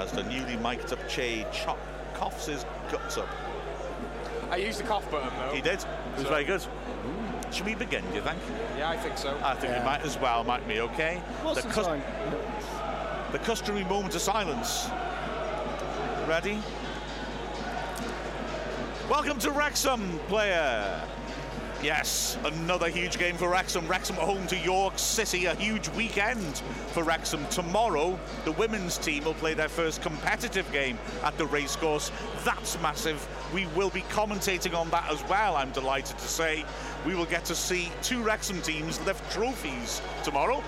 As 0.00 0.10
the 0.12 0.22
newly 0.22 0.56
mic'd 0.56 0.90
up 0.94 1.08
Chay 1.10 1.46
chop, 1.52 1.78
coughs 2.14 2.46
his 2.46 2.64
guts 2.90 3.18
up. 3.18 3.28
I 4.50 4.56
used 4.56 4.80
the 4.80 4.84
cough 4.84 5.08
button 5.10 5.28
though. 5.38 5.54
He 5.54 5.60
did. 5.60 5.74
It 5.74 5.86
was 6.16 6.22
So- 6.24 6.30
very 6.30 6.44
good. 6.44 6.64
Should 7.52 7.66
we 7.66 7.74
begin, 7.74 8.02
do 8.08 8.14
you 8.14 8.22
think? 8.22 8.38
Yeah, 8.78 8.88
I 8.88 8.96
think 8.96 9.18
so. 9.18 9.36
I 9.44 9.54
think 9.56 9.76
we 9.76 9.84
might 9.84 10.00
as 10.02 10.16
well, 10.18 10.42
might 10.44 10.66
we, 10.66 10.80
okay? 10.80 11.20
What's 11.42 11.60
the, 11.60 11.68
the 11.68 11.74
cus- 11.74 11.86
time? 11.86 12.02
the 13.32 13.38
customary 13.40 13.84
moment 13.84 14.14
of 14.14 14.22
silence. 14.22 14.88
Ready? 16.26 16.62
Welcome 19.10 19.38
to 19.40 19.50
Wrexham, 19.50 20.18
player. 20.28 21.02
Yes, 21.82 22.36
another 22.44 22.90
huge 22.90 23.18
game 23.18 23.36
for 23.36 23.48
Wrexham. 23.48 23.88
Wrexham 23.88 24.16
home 24.16 24.46
to 24.48 24.56
York 24.58 24.98
City, 24.98 25.46
a 25.46 25.54
huge 25.54 25.88
weekend 25.90 26.58
for 26.88 27.02
Wrexham. 27.02 27.46
Tomorrow, 27.48 28.20
the 28.44 28.52
women's 28.52 28.98
team 28.98 29.24
will 29.24 29.32
play 29.34 29.54
their 29.54 29.70
first 29.70 30.02
competitive 30.02 30.70
game 30.72 30.98
at 31.24 31.38
the 31.38 31.46
racecourse. 31.46 32.12
That's 32.44 32.78
massive. 32.82 33.26
We 33.54 33.66
will 33.68 33.88
be 33.88 34.02
commentating 34.02 34.74
on 34.74 34.90
that 34.90 35.10
as 35.10 35.26
well, 35.26 35.56
I'm 35.56 35.70
delighted 35.70 36.18
to 36.18 36.28
say. 36.28 36.66
We 37.06 37.14
will 37.14 37.24
get 37.24 37.46
to 37.46 37.54
see 37.54 37.90
two 38.02 38.22
Wrexham 38.22 38.60
teams 38.60 39.00
lift 39.06 39.32
trophies 39.32 40.02
tomorrow 40.22 40.62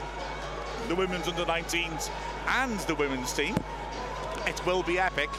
the 0.88 0.94
women's 0.94 1.28
under 1.28 1.44
19s 1.44 2.10
and 2.48 2.78
the 2.80 2.94
women's 2.94 3.32
team. 3.32 3.54
It 4.46 4.64
will 4.66 4.82
be 4.82 4.98
epic. 4.98 5.30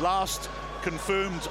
Last 0.00 0.48
confirmed 0.82 1.48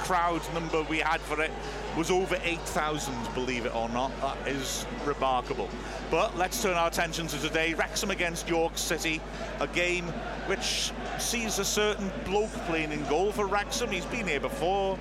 crowd 0.00 0.42
number 0.52 0.82
we 0.82 0.98
had 0.98 1.20
for 1.20 1.40
it 1.40 1.52
was 1.96 2.10
over 2.10 2.38
8,000, 2.42 3.14
believe 3.34 3.66
it 3.66 3.74
or 3.74 3.88
not. 3.90 4.12
That 4.20 4.48
is 4.48 4.86
remarkable. 5.04 5.68
But 6.10 6.36
let's 6.36 6.62
turn 6.62 6.74
our 6.74 6.88
attention 6.88 7.26
to 7.28 7.38
today. 7.38 7.74
Wrexham 7.74 8.10
against 8.10 8.48
York 8.48 8.78
City, 8.78 9.20
a 9.60 9.66
game 9.66 10.06
which 10.46 10.92
sees 11.18 11.58
a 11.58 11.64
certain 11.64 12.10
bloke 12.24 12.52
playing 12.66 12.92
in 12.92 13.04
goal 13.04 13.32
for 13.32 13.46
Wrexham. 13.46 13.90
He's 13.90 14.06
been 14.06 14.26
here 14.26 14.40
before. 14.40 14.98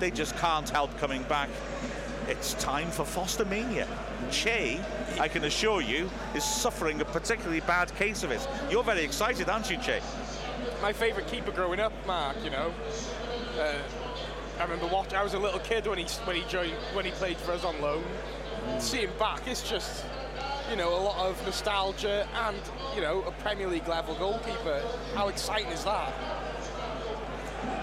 They 0.00 0.10
just 0.10 0.36
can't 0.36 0.68
help 0.68 0.96
coming 0.98 1.22
back. 1.24 1.48
It's 2.28 2.54
time 2.54 2.90
for 2.90 3.04
Foster 3.04 3.44
Mania. 3.44 3.86
Chay, 4.30 4.80
I 5.20 5.28
can 5.28 5.44
assure 5.44 5.82
you, 5.82 6.10
is 6.34 6.44
suffering 6.44 7.00
a 7.00 7.04
particularly 7.04 7.60
bad 7.60 7.94
case 7.96 8.22
of 8.22 8.30
it. 8.30 8.46
You're 8.70 8.84
very 8.84 9.04
excited, 9.04 9.48
aren't 9.48 9.70
you, 9.70 9.76
Chay? 9.78 10.00
My 10.80 10.92
favourite 10.92 11.28
keeper 11.28 11.52
growing 11.52 11.80
up, 11.80 11.92
Mark. 12.06 12.36
You 12.42 12.50
know. 12.50 12.74
Uh, 13.58 13.74
I 14.58 14.62
remember 14.62 14.86
watching. 14.86 15.16
I 15.16 15.22
was 15.22 15.34
a 15.34 15.38
little 15.38 15.60
kid 15.60 15.86
when 15.86 15.98
he 15.98 16.04
when 16.24 16.36
he 16.36 16.42
joined 16.48 16.72
when 16.92 17.04
he 17.04 17.10
played 17.12 17.36
for 17.36 17.52
us 17.52 17.64
on 17.64 17.80
loan. 17.80 18.04
See 18.78 18.98
him 18.98 19.10
back, 19.18 19.46
it's 19.46 19.68
just 19.68 20.04
you 20.70 20.76
know 20.76 20.96
a 20.96 21.02
lot 21.02 21.18
of 21.18 21.44
nostalgia 21.44 22.26
and 22.46 22.56
you 22.94 23.00
know 23.00 23.22
a 23.22 23.32
Premier 23.32 23.66
League 23.66 23.88
level 23.88 24.14
goalkeeper. 24.14 24.82
How 25.14 25.28
exciting 25.28 25.72
is 25.72 25.84
that? 25.84 26.12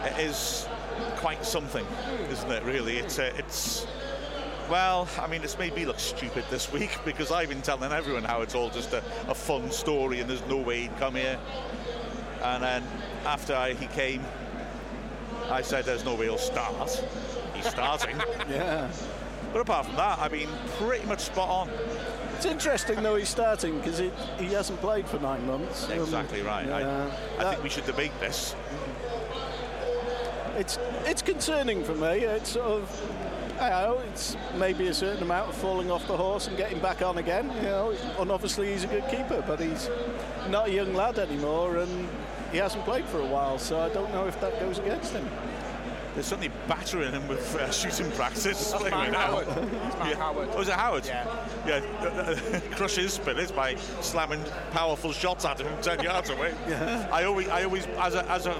It 0.05 0.19
is 0.19 0.67
quite 1.17 1.45
something, 1.45 1.85
isn't 2.29 2.51
it? 2.51 2.63
Really, 2.63 2.97
it's 2.97 3.19
uh, 3.19 3.31
it's. 3.35 3.85
Well, 4.69 5.09
I 5.19 5.27
mean, 5.27 5.43
it's 5.43 5.57
made 5.57 5.75
me 5.75 5.85
look 5.85 5.99
stupid 5.99 6.45
this 6.49 6.71
week 6.71 6.97
because 7.05 7.29
I've 7.29 7.49
been 7.49 7.61
telling 7.61 7.91
everyone 7.91 8.23
how 8.23 8.41
it's 8.41 8.55
all 8.55 8.69
just 8.69 8.93
a, 8.93 9.03
a 9.27 9.35
fun 9.35 9.69
story 9.69 10.21
and 10.21 10.29
there's 10.29 10.45
no 10.47 10.57
way 10.57 10.83
he'd 10.83 10.97
come 10.97 11.15
here. 11.15 11.37
And 12.41 12.63
then 12.63 12.83
after 13.25 13.53
I, 13.53 13.73
he 13.73 13.87
came, 13.87 14.23
I 15.49 15.61
said 15.61 15.85
there's 15.85 16.05
no 16.05 16.15
way 16.15 16.25
he'll 16.25 16.37
start. 16.37 17.03
He's 17.55 17.65
starting. 17.69 18.15
Yeah. 18.49 18.89
but 19.53 19.59
apart 19.61 19.85
from 19.85 19.95
that, 19.95 20.19
I've 20.19 20.31
been 20.31 20.49
pretty 20.77 21.05
much 21.05 21.19
spot 21.21 21.49
on. 21.49 21.69
It's 22.35 22.45
interesting 22.45 23.01
though 23.03 23.15
he's 23.15 23.29
starting 23.29 23.77
because 23.77 23.97
he, 23.99 24.11
he 24.39 24.45
hasn't 24.47 24.79
played 24.81 25.05
for 25.07 25.19
nine 25.19 25.45
months. 25.45 25.85
Um, 25.89 25.99
Exactly 25.99 26.41
right. 26.41 26.67
I, 26.67 26.79
yeah. 26.81 27.11
I 27.39 27.43
That- 27.43 27.51
think 27.51 27.63
we 27.63 27.69
should 27.69 27.85
debate 27.85 28.11
this. 28.19 28.55
It's 30.57 30.77
it's 31.05 31.21
concerning 31.21 31.83
for 31.83 31.95
me. 31.95 32.19
It's 32.19 32.51
sort 32.51 32.67
of, 32.81 33.11
I 33.59 33.69
don't 33.69 33.95
know, 33.97 34.03
it's 34.11 34.35
maybe 34.57 34.87
a 34.87 34.93
certain 34.93 35.23
amount 35.23 35.49
of 35.49 35.55
falling 35.55 35.89
off 35.89 36.05
the 36.07 36.17
horse 36.17 36.47
and 36.47 36.57
getting 36.57 36.79
back 36.79 37.01
on 37.01 37.17
again. 37.19 37.49
You 37.57 37.61
know, 37.69 37.95
and 38.19 38.31
obviously 38.31 38.71
he's 38.71 38.83
a 38.83 38.87
good 38.87 39.07
keeper, 39.09 39.43
but 39.47 39.59
he's 39.59 39.89
not 40.49 40.67
a 40.67 40.71
young 40.71 40.93
lad 40.93 41.19
anymore, 41.19 41.77
and 41.77 42.07
he 42.51 42.57
hasn't 42.57 42.83
played 42.85 43.05
for 43.05 43.19
a 43.19 43.25
while. 43.25 43.57
So 43.57 43.79
I 43.79 43.89
don't 43.89 44.11
know 44.11 44.27
if 44.27 44.39
that 44.41 44.59
goes 44.59 44.79
against 44.79 45.13
him. 45.13 45.27
They're 46.13 46.23
certainly 46.23 46.51
battering 46.67 47.13
him 47.13 47.25
with 47.29 47.55
uh, 47.55 47.71
shooting 47.71 48.11
practice. 48.11 48.43
That's 48.43 48.73
Anyway, 48.73 48.89
Matt. 48.89 49.13
Howard. 49.15 49.47
That's 49.47 49.97
Matt 49.97 50.09
Yeah. 50.09 50.15
Howard. 50.17 50.49
Oh, 50.51 50.57
was 50.57 50.67
it 50.67 50.73
Howard? 50.73 51.05
Yeah. 51.05 51.47
Yeah, 51.65 52.59
crushes 52.75 53.13
spinners 53.13 53.49
by 53.49 53.75
slamming 54.01 54.43
powerful 54.71 55.13
shots 55.13 55.45
at 55.45 55.61
him 55.61 55.71
10 55.81 56.03
yards 56.03 56.29
away. 56.29 56.53
Yeah. 56.67 57.07
I 57.13 57.23
always, 57.23 57.47
I 57.47 57.63
always, 57.63 57.85
as 57.97 58.15
a, 58.15 58.29
as 58.29 58.45
a 58.45 58.53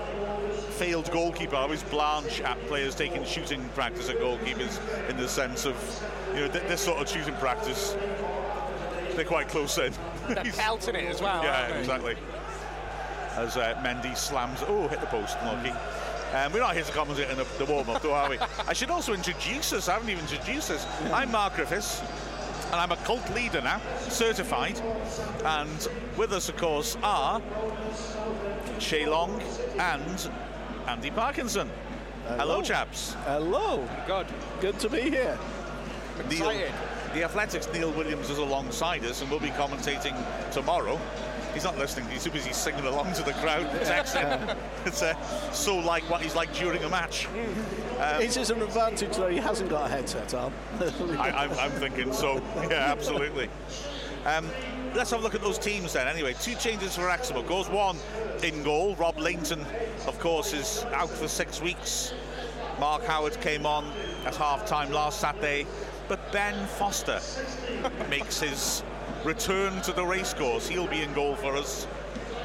failed 0.79 1.11
goalkeeper, 1.11 1.57
I 1.57 1.63
always 1.63 1.83
blanch 1.83 2.39
at 2.39 2.57
players 2.67 2.95
taking 2.95 3.25
shooting 3.25 3.67
practice 3.75 4.07
at 4.09 4.17
goalkeepers 4.19 4.79
in 5.09 5.17
the 5.17 5.27
sense 5.27 5.65
of, 5.65 5.75
you 6.33 6.39
know, 6.41 6.47
th- 6.47 6.63
this 6.69 6.79
sort 6.79 6.99
of 7.01 7.09
shooting 7.09 7.35
practice, 7.35 7.97
they're 9.15 9.25
quite 9.25 9.49
close 9.49 9.77
in. 9.77 9.91
They're 10.29 10.43
pelting 10.53 10.95
it 10.95 11.03
as 11.05 11.21
well. 11.21 11.43
yeah, 11.43 11.63
aren't 11.63 11.73
they? 11.73 11.79
exactly. 11.81 12.15
As 13.35 13.55
uh, 13.57 13.73
Mendy 13.83 14.15
slams, 14.15 14.59
oh, 14.67 14.87
hit 14.87 14.99
the 14.99 15.07
post, 15.07 15.37
lucky. 15.43 15.69
Um, 16.33 16.53
we're 16.53 16.59
not 16.59 16.75
here 16.75 16.83
to 16.83 16.91
commentate 16.91 17.29
on 17.29 17.37
the, 17.37 17.45
the 17.57 17.65
warm-up, 17.65 18.01
though, 18.01 18.13
are 18.13 18.29
we? 18.29 18.37
I 18.67 18.73
should 18.73 18.89
also 18.89 19.13
introduce 19.13 19.73
us. 19.73 19.89
I 19.89 19.93
haven't 19.93 20.09
even 20.09 20.23
introduced 20.23 20.71
us. 20.71 20.85
I'm 21.11 21.31
Mark 21.31 21.55
Griffiths. 21.55 22.01
and 22.67 22.75
I'm 22.75 22.91
a 22.91 22.97
cult 22.97 23.29
leader 23.33 23.61
now, 23.61 23.81
certified. 24.07 24.79
And 25.43 25.87
with 26.17 26.31
us, 26.31 26.47
of 26.49 26.57
course, 26.57 26.97
are 27.03 27.41
Chay 28.79 29.05
Long 29.05 29.41
and 29.79 30.29
Andy 30.87 31.11
Parkinson. 31.11 31.69
Hello, 32.27 32.61
chaps. 32.61 33.13
Hello. 33.25 33.87
God, 34.07 34.27
Good 34.61 34.79
to 34.79 34.89
be 34.89 35.01
here. 35.01 35.37
Neil, 36.29 36.51
the 37.13 37.23
Athletics, 37.23 37.67
Neil 37.73 37.91
Williams 37.91 38.29
is 38.29 38.37
alongside 38.37 39.03
us 39.05 39.21
and 39.21 39.29
we'll 39.29 39.39
be 39.39 39.49
commentating 39.49 40.15
tomorrow. 40.51 40.99
He's 41.53 41.63
not 41.63 41.77
listening. 41.77 42.09
He's 42.09 42.23
too 42.23 42.31
busy 42.31 42.53
singing 42.53 42.85
along 42.85 43.13
to 43.13 43.23
the 43.23 43.33
crowd, 43.33 43.65
texting. 43.83 44.57
it's 44.85 45.01
uh, 45.01 45.15
so 45.51 45.77
like 45.77 46.03
what 46.09 46.21
he's 46.21 46.35
like 46.35 46.53
during 46.53 46.83
a 46.83 46.89
match. 46.89 47.27
it 47.33 48.37
is 48.37 48.49
an 48.49 48.61
advantage 48.61 49.15
though 49.17 49.29
he 49.29 49.37
hasn't 49.37 49.69
got 49.69 49.87
a 49.87 49.89
headset 49.89 50.33
on. 50.33 50.53
I, 51.17 51.29
I'm, 51.29 51.51
I'm 51.53 51.71
thinking 51.71 52.13
so. 52.13 52.41
Yeah, 52.69 52.91
absolutely. 52.91 53.49
Um, 54.25 54.47
let's 54.93 55.09
have 55.11 55.19
a 55.19 55.23
look 55.23 55.35
at 55.35 55.41
those 55.41 55.57
teams 55.57 55.93
then. 55.93 56.07
Anyway, 56.07 56.33
two 56.39 56.55
changes 56.55 56.95
for 56.95 57.05
Wrexham. 57.05 57.37
Of 57.37 57.47
course, 57.47 57.67
one 57.69 57.97
in 58.43 58.63
goal. 58.63 58.95
Rob 58.95 59.17
Lainton, 59.17 59.65
of 60.07 60.19
course, 60.19 60.53
is 60.53 60.85
out 60.93 61.09
for 61.09 61.27
six 61.27 61.61
weeks. 61.61 62.13
Mark 62.79 63.03
Howard 63.05 63.39
came 63.41 63.65
on 63.65 63.91
at 64.25 64.35
half 64.35 64.65
time 64.65 64.91
last 64.91 65.19
Saturday. 65.19 65.65
But 66.07 66.31
Ben 66.31 66.67
Foster 66.67 67.19
makes 68.09 68.39
his 68.39 68.83
return 69.23 69.81
to 69.83 69.91
the 69.91 70.05
racecourse. 70.05 70.67
He'll 70.67 70.87
be 70.87 71.01
in 71.01 71.13
goal 71.13 71.35
for 71.35 71.55
us. 71.55 71.87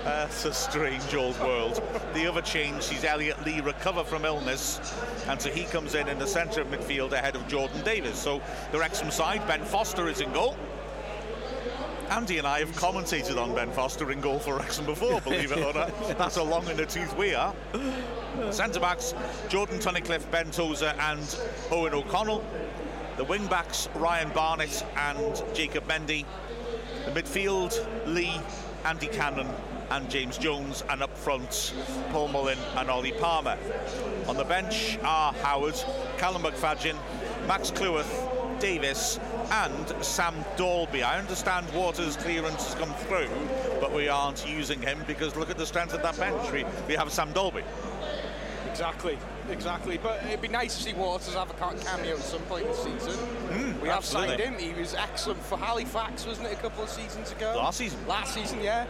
It's 0.04 0.44
a 0.44 0.52
strange 0.54 1.14
old 1.14 1.38
world. 1.40 1.82
The 2.14 2.26
other 2.28 2.40
change 2.42 2.84
sees 2.84 3.02
Elliot 3.02 3.44
Lee 3.44 3.60
recover 3.60 4.04
from 4.04 4.24
illness, 4.24 4.78
and 5.26 5.40
so 5.40 5.50
he 5.50 5.64
comes 5.64 5.96
in 5.96 6.06
in 6.08 6.18
the 6.18 6.26
centre 6.26 6.60
of 6.60 6.68
midfield 6.68 7.10
ahead 7.12 7.34
of 7.34 7.46
Jordan 7.48 7.82
Davis. 7.82 8.16
So 8.16 8.40
the 8.70 8.78
Wrexham 8.78 9.10
side, 9.10 9.44
Ben 9.48 9.64
Foster 9.64 10.08
is 10.08 10.20
in 10.20 10.32
goal. 10.32 10.56
Andy 12.08 12.38
and 12.38 12.46
I 12.46 12.60
have 12.60 12.70
commentated 12.72 13.36
on 13.36 13.52
Ben 13.52 13.72
Foster 13.72 14.12
in 14.12 14.20
goal 14.20 14.38
for 14.38 14.56
Wrexham 14.56 14.86
before, 14.86 15.20
believe 15.22 15.50
it 15.50 15.58
or 15.58 15.72
not. 15.72 15.92
That's 16.18 16.36
how 16.36 16.44
long 16.44 16.68
in 16.68 16.76
the 16.76 16.86
tooth 16.86 17.16
we 17.16 17.34
are. 17.34 17.52
Centre 18.50 18.78
backs 18.78 19.12
Jordan 19.48 19.78
Tunnicliffe, 19.80 20.30
Ben 20.30 20.52
Tozer, 20.52 20.94
and 21.00 21.20
Eoghan 21.68 21.94
O'Connell. 21.94 22.44
The 23.16 23.24
wing 23.24 23.46
backs 23.48 23.88
Ryan 23.96 24.28
Barnett 24.30 24.86
and 24.96 25.42
Jacob 25.52 25.88
Mendy. 25.88 26.24
The 27.06 27.12
midfield 27.12 27.86
Lee, 28.06 28.40
Andy 28.84 29.06
Cannon, 29.06 29.48
and 29.90 30.10
James 30.10 30.36
Jones, 30.38 30.82
and 30.90 31.04
up 31.04 31.16
front 31.16 31.72
Paul 32.10 32.26
Mullin 32.28 32.58
and 32.74 32.90
Ollie 32.90 33.12
Palmer. 33.12 33.56
On 34.26 34.36
the 34.36 34.44
bench 34.44 34.98
are 35.04 35.32
Howard, 35.34 35.80
Callum 36.18 36.42
McFadzean, 36.42 36.96
Max 37.46 37.70
Cleworth, 37.70 38.58
Davis, 38.58 39.20
and 39.52 40.04
Sam 40.04 40.34
Dalby. 40.56 41.04
I 41.04 41.16
understand 41.16 41.72
Waters' 41.72 42.16
clearance 42.16 42.64
has 42.64 42.74
come 42.74 42.92
through, 42.94 43.30
but 43.80 43.94
we 43.94 44.08
aren't 44.08 44.44
using 44.48 44.82
him 44.82 44.98
because 45.06 45.36
look 45.36 45.48
at 45.48 45.58
the 45.58 45.66
strength 45.66 45.94
of 45.94 46.02
that 46.02 46.18
bench. 46.18 46.50
We, 46.50 46.64
we 46.88 46.94
have 46.94 47.12
Sam 47.12 47.32
Dalby. 47.32 47.62
Exactly, 48.68 49.16
exactly. 49.50 49.98
But 49.98 50.24
it'd 50.26 50.40
be 50.40 50.48
nice 50.48 50.76
to 50.76 50.82
see 50.82 50.92
Waters 50.92 51.34
have 51.34 51.50
a 51.50 51.54
cameo 51.54 52.14
at 52.16 52.22
some 52.22 52.42
point 52.42 52.66
this 52.66 52.82
season. 52.82 53.80
we 53.80 53.88
have 53.88 54.04
signed 54.04 54.40
him. 54.40 54.54
He 54.58 54.72
was 54.78 54.94
excellent 54.94 55.42
for 55.42 55.58
Halifax, 55.58 56.26
wasn't 56.26 56.48
it, 56.48 56.52
a 56.54 56.56
couple 56.56 56.82
of 56.84 56.90
seasons 56.90 57.32
ago? 57.32 57.54
Last 57.56 57.78
season. 57.78 57.98
Last 58.06 58.34
season, 58.34 58.60
yeah. 58.62 58.86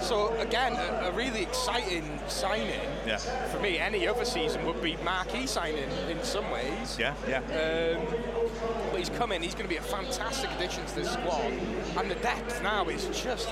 So 0.00 0.34
again, 0.38 0.74
a, 0.74 1.08
a 1.08 1.12
really 1.12 1.42
exciting 1.42 2.18
signing. 2.28 2.80
Yeah. 3.06 3.18
For 3.18 3.60
me, 3.60 3.78
any 3.78 4.06
other 4.06 4.24
season 4.24 4.64
would 4.66 4.82
be 4.82 4.96
marquee 5.04 5.46
signing 5.46 5.88
in 6.10 6.22
some 6.22 6.50
ways. 6.50 6.98
Yeah, 6.98 7.14
yeah. 7.28 7.38
Um, 7.38 8.06
but 8.90 8.98
he's 8.98 9.10
coming. 9.10 9.42
he's 9.42 9.54
going 9.54 9.64
to 9.68 9.70
be 9.70 9.76
a 9.76 9.82
fantastic 9.82 10.50
addition 10.52 10.84
to 10.86 10.94
this 10.94 11.12
squad. 11.12 11.52
And 11.96 12.10
the 12.10 12.14
depth 12.16 12.62
now 12.62 12.88
is 12.88 13.06
just 13.22 13.48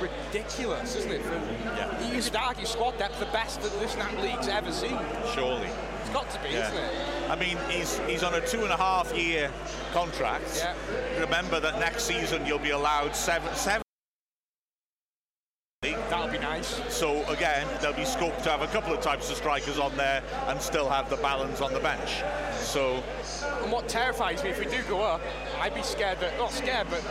ridiculous, 0.00 0.96
isn't 0.96 1.12
it? 1.12 1.22
For, 1.22 1.34
Yeah. 1.34 2.12
You 2.14 2.22
could 2.22 2.36
argue 2.36 2.66
squad 2.66 2.98
depth 2.98 3.18
the 3.18 3.26
best 3.26 3.60
that 3.62 3.72
this 3.80 3.96
Nat 3.96 4.20
League's 4.22 4.48
ever 4.48 4.72
seen. 4.72 4.98
Surely. 5.34 5.68
It's 6.00 6.10
got 6.10 6.30
to 6.30 6.38
be, 6.40 6.50
Yeah. 6.50 6.68
isn't 6.68 6.76
it? 6.76 7.30
I 7.30 7.36
mean, 7.36 7.58
he's 7.68 7.98
he's 8.06 8.22
on 8.22 8.34
a 8.34 8.40
two 8.46 8.62
and 8.62 8.72
a 8.72 8.76
half 8.76 9.14
year 9.16 9.50
contract. 9.92 10.56
Yeah. 10.56 10.74
Remember 11.20 11.60
that 11.60 11.78
next 11.78 12.04
season 12.04 12.46
you'll 12.46 12.58
be 12.58 12.70
allowed 12.70 13.14
seven 13.14 13.54
seven. 13.54 13.82
That'll 15.82 16.28
be 16.28 16.38
nice. 16.38 16.80
So 16.88 17.22
again, 17.30 17.66
there'll 17.80 17.96
be 17.96 18.04
scope 18.04 18.36
to 18.42 18.50
have 18.50 18.62
a 18.62 18.66
couple 18.68 18.92
of 18.92 19.00
types 19.00 19.30
of 19.30 19.36
strikers 19.36 19.78
on 19.78 19.96
there 19.96 20.22
and 20.48 20.60
still 20.60 20.88
have 20.88 21.08
the 21.08 21.16
balance 21.18 21.60
on 21.60 21.72
the 21.72 21.80
bench. 21.80 22.22
So 22.54 23.02
And 23.62 23.70
what 23.70 23.88
terrifies 23.88 24.42
me, 24.42 24.50
if 24.50 24.58
we 24.58 24.64
do 24.66 24.82
go 24.88 25.02
up, 25.02 25.20
I'd 25.60 25.74
be 25.74 25.82
scared 25.82 26.18
that, 26.20 26.36
not 26.38 26.50
scared, 26.50 26.88
but 26.90 27.02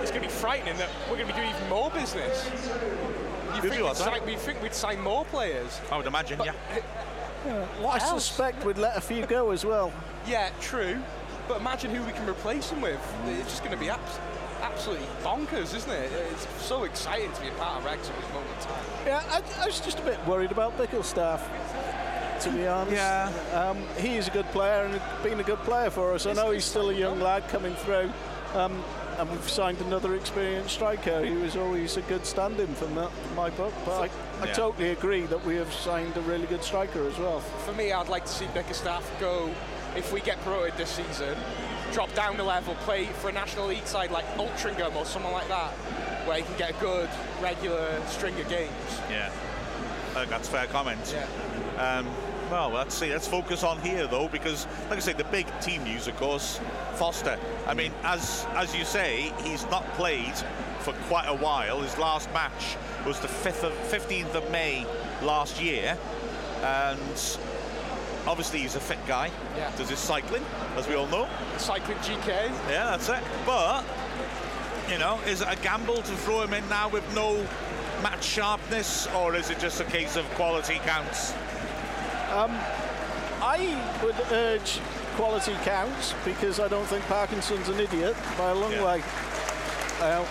it's 0.00 0.10
going 0.10 0.22
to 0.22 0.28
be 0.28 0.32
frightening 0.32 0.76
that 0.78 0.88
we're 1.10 1.16
going 1.16 1.28
to 1.28 1.34
be 1.34 1.38
doing 1.40 1.54
even 1.54 1.68
more 1.68 1.90
business. 1.90 2.48
You 3.56 3.60
think 3.60 3.76
be 3.76 3.82
we'd 3.82 3.96
sign, 3.96 4.24
we 4.24 4.36
think 4.36 4.62
we'd 4.62 4.74
sign 4.74 5.00
more 5.00 5.24
players. 5.26 5.80
I 5.92 5.96
would 5.96 6.06
imagine, 6.06 6.40
yeah. 6.44 6.52
I 7.46 7.98
else? 8.00 8.24
suspect 8.24 8.64
we'd 8.64 8.78
let 8.78 8.96
a 8.96 9.00
few 9.00 9.26
go 9.26 9.50
as 9.50 9.64
well. 9.64 9.92
Yeah, 10.26 10.50
true. 10.60 11.00
But 11.48 11.60
imagine 11.60 11.94
who 11.94 12.02
we 12.04 12.12
can 12.12 12.28
replace 12.28 12.70
him 12.70 12.80
with. 12.80 13.00
It's 13.26 13.50
just 13.50 13.62
going 13.62 13.74
to 13.76 13.80
be 13.80 13.90
abs- 13.90 14.18
absolutely 14.62 15.06
bonkers, 15.22 15.74
isn't 15.74 15.90
it? 15.90 16.10
It's 16.32 16.46
so 16.62 16.84
exciting 16.84 17.30
to 17.32 17.40
be 17.42 17.48
a 17.48 17.52
part 17.52 17.78
of 17.78 17.84
Wrexham 17.84 18.14
at 18.14 18.22
this 18.22 18.32
moment 18.32 18.50
in 18.58 18.66
time. 18.66 18.84
Yeah, 19.06 19.22
I, 19.28 19.62
I 19.62 19.66
was 19.66 19.80
just 19.80 19.98
a 19.98 20.02
bit 20.02 20.18
worried 20.26 20.52
about 20.52 20.76
Bickerstaff, 20.78 21.42
to 22.44 22.50
be 22.50 22.66
honest. 22.66 22.94
Yeah. 22.94 23.30
Um, 23.52 23.84
he 23.98 24.16
is 24.16 24.28
a 24.28 24.30
good 24.30 24.46
player 24.46 24.84
and 24.86 25.00
been 25.22 25.38
a 25.38 25.44
good 25.44 25.58
player 25.60 25.90
for 25.90 26.14
us. 26.14 26.24
I 26.24 26.32
know 26.32 26.50
he's 26.50 26.64
still 26.64 26.88
a 26.88 26.94
young 26.94 27.20
lad 27.20 27.46
coming 27.48 27.74
through. 27.74 28.10
Um, 28.54 28.82
and 29.18 29.30
we've 29.30 29.48
signed 29.48 29.80
another 29.82 30.14
experienced 30.16 30.74
striker. 30.74 31.24
He 31.24 31.34
was 31.36 31.56
always 31.56 31.96
a 31.96 32.02
good 32.02 32.26
stand-in 32.26 32.74
from 32.74 32.94
that, 32.96 33.10
my 33.36 33.50
book. 33.50 33.72
But 33.84 34.10
I, 34.10 34.33
I 34.42 34.46
Yeah. 34.46 34.52
totally 34.52 34.90
agree 34.90 35.22
that 35.26 35.44
we 35.44 35.56
have 35.56 35.72
signed 35.72 36.16
a 36.16 36.20
really 36.22 36.46
good 36.46 36.62
striker 36.62 37.06
as 37.06 37.16
well. 37.18 37.40
For 37.64 37.72
me, 37.72 37.92
I'd 37.92 38.08
like 38.08 38.24
to 38.26 38.32
see 38.32 38.46
Bickerstaff 38.48 39.04
go, 39.20 39.50
if 39.96 40.12
we 40.12 40.20
get 40.20 40.40
promoted 40.42 40.76
this 40.76 40.90
season, 40.90 41.36
drop 41.92 42.12
down 42.14 42.36
the 42.36 42.42
level, 42.44 42.74
play 42.84 43.06
for 43.06 43.28
a 43.28 43.32
National 43.32 43.66
League 43.66 43.86
side 43.86 44.10
like 44.10 44.24
Altrincham 44.36 44.94
or 44.96 45.04
someone 45.04 45.32
like 45.32 45.48
that, 45.48 45.70
where 46.26 46.38
he 46.38 46.42
can 46.42 46.56
get 46.56 46.70
a 46.70 46.74
good, 46.74 47.08
regular 47.40 48.00
string 48.08 48.38
of 48.40 48.48
games. 48.48 48.70
Yeah. 49.10 49.30
I 50.10 50.18
think 50.18 50.30
that's 50.30 50.48
fair 50.48 50.66
comment. 50.66 51.12
Yeah. 51.14 51.26
Um, 51.98 52.08
well, 52.54 52.70
let's 52.70 52.94
see. 52.94 53.10
Let's 53.10 53.26
focus 53.26 53.64
on 53.64 53.80
here 53.80 54.06
though, 54.06 54.28
because, 54.28 54.68
like 54.88 54.98
I 54.98 55.00
say, 55.00 55.12
the 55.12 55.24
big 55.24 55.46
team 55.60 55.82
news, 55.82 56.06
of 56.06 56.16
course, 56.16 56.60
Foster. 56.94 57.36
I 57.66 57.74
mean, 57.74 57.92
as 58.04 58.46
as 58.54 58.76
you 58.76 58.84
say, 58.84 59.32
he's 59.42 59.68
not 59.70 59.84
played 59.94 60.34
for 60.78 60.92
quite 61.08 61.26
a 61.26 61.34
while. 61.34 61.80
His 61.80 61.98
last 61.98 62.32
match 62.32 62.76
was 63.04 63.18
the 63.18 63.26
5th 63.26 63.64
of 63.64 63.72
15th 63.90 64.36
of 64.36 64.48
May 64.52 64.86
last 65.20 65.60
year, 65.60 65.98
and 66.62 67.38
obviously 68.24 68.60
he's 68.60 68.76
a 68.76 68.80
fit 68.80 69.04
guy. 69.08 69.32
Yeah. 69.56 69.72
Does 69.76 69.90
his 69.90 69.98
cycling, 69.98 70.44
as 70.76 70.86
we 70.86 70.94
all 70.94 71.08
know. 71.08 71.28
Cycling 71.58 71.98
GK, 71.98 72.28
Yeah, 72.70 72.96
that's 72.96 73.08
it. 73.08 73.24
But 73.44 73.84
you 74.88 74.98
know, 74.98 75.18
is 75.26 75.40
it 75.40 75.48
a 75.50 75.56
gamble 75.56 75.96
to 75.96 76.16
throw 76.22 76.42
him 76.42 76.54
in 76.54 76.68
now 76.68 76.88
with 76.88 77.04
no 77.16 77.44
match 78.00 78.22
sharpness, 78.22 79.08
or 79.08 79.34
is 79.34 79.50
it 79.50 79.58
just 79.58 79.80
a 79.80 79.84
case 79.84 80.14
of 80.14 80.24
quality 80.36 80.78
counts? 80.86 81.34
I 82.36 83.78
would 84.02 84.16
urge 84.32 84.80
quality 85.16 85.54
counts 85.62 86.14
because 86.24 86.58
I 86.58 86.68
don't 86.68 86.86
think 86.86 87.04
Parkinson's 87.04 87.68
an 87.68 87.78
idiot 87.78 88.16
by 88.36 88.50
a 88.50 88.54
long 88.54 88.72
Yeah. 88.72 88.84
way. 88.84 89.02
Uh, 90.00 90.24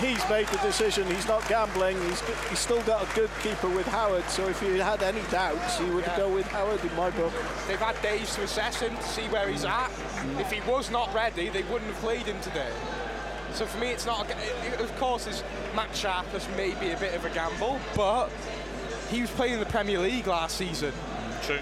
he's 0.00 0.26
made 0.30 0.46
the 0.48 0.58
decision. 0.58 1.04
He's 1.12 1.26
not 1.26 1.46
gambling. 1.48 2.00
He's, 2.08 2.20
he's 2.48 2.60
still 2.60 2.80
got 2.82 3.02
a 3.02 3.14
good 3.16 3.30
keeper 3.42 3.68
with 3.68 3.86
Howard. 3.88 4.28
So 4.30 4.46
if 4.48 4.62
you 4.62 4.80
had 4.80 5.02
any 5.02 5.22
doubts, 5.30 5.80
you 5.80 5.92
would 5.94 6.04
Yeah. 6.06 6.16
go 6.16 6.28
with 6.28 6.46
Howard 6.46 6.80
in 6.84 6.94
my 6.94 7.10
book. 7.10 7.32
they've 7.66 7.78
had 7.80 8.00
days 8.02 8.34
to 8.36 8.42
assess 8.42 8.76
him, 8.76 8.96
to 8.96 9.02
see 9.02 9.22
where 9.28 9.48
he's 9.48 9.64
at. 9.64 9.90
If 10.38 10.52
he 10.52 10.60
was 10.70 10.90
not 10.90 11.12
ready, 11.12 11.48
they 11.48 11.62
wouldn't 11.64 11.90
have 11.92 12.00
played 12.00 12.26
him 12.26 12.40
today. 12.40 12.70
So 13.54 13.66
for 13.66 13.78
me, 13.78 13.88
it's 13.88 14.06
not. 14.06 14.30
A, 14.30 14.82
of 14.82 14.96
course, 14.98 15.24
his 15.26 15.42
match 15.74 15.96
sharpness 15.96 16.46
may 16.56 16.70
be 16.74 16.92
a 16.92 16.96
bit 16.96 17.14
of 17.14 17.24
a 17.24 17.30
gamble, 17.30 17.80
but 17.96 18.30
he 19.10 19.20
was 19.20 19.30
playing 19.30 19.54
in 19.54 19.60
the 19.60 19.66
Premier 19.66 19.98
League 19.98 20.26
last 20.26 20.56
season. 20.56 20.92
True. 21.42 21.58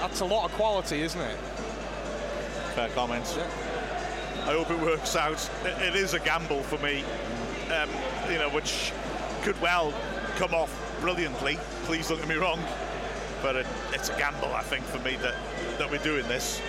That's 0.00 0.20
a 0.20 0.24
lot 0.24 0.44
of 0.44 0.52
quality, 0.52 1.02
isn't 1.02 1.20
it? 1.20 1.36
Fair 2.74 2.88
comments. 2.90 3.36
Yeah. 3.36 3.46
I 4.44 4.52
hope 4.52 4.70
it 4.70 4.78
works 4.80 5.16
out. 5.16 5.50
It, 5.64 5.82
it 5.82 5.96
is 5.96 6.14
a 6.14 6.20
gamble 6.20 6.62
for 6.62 6.78
me, 6.78 7.02
um, 7.74 7.90
you 8.30 8.38
know, 8.38 8.48
which 8.50 8.92
could 9.42 9.60
well 9.60 9.92
come 10.36 10.54
off 10.54 10.70
brilliantly. 11.00 11.58
Please 11.84 12.08
don't 12.08 12.18
get 12.18 12.28
me 12.28 12.36
wrong, 12.36 12.60
but 13.42 13.56
it, 13.56 13.66
it's 13.92 14.08
a 14.10 14.16
gamble, 14.16 14.52
I 14.54 14.62
think, 14.62 14.84
for 14.84 14.98
me 15.00 15.16
that 15.16 15.34
that 15.78 15.90
we're 15.90 15.98
doing 15.98 16.26
this. 16.28 16.60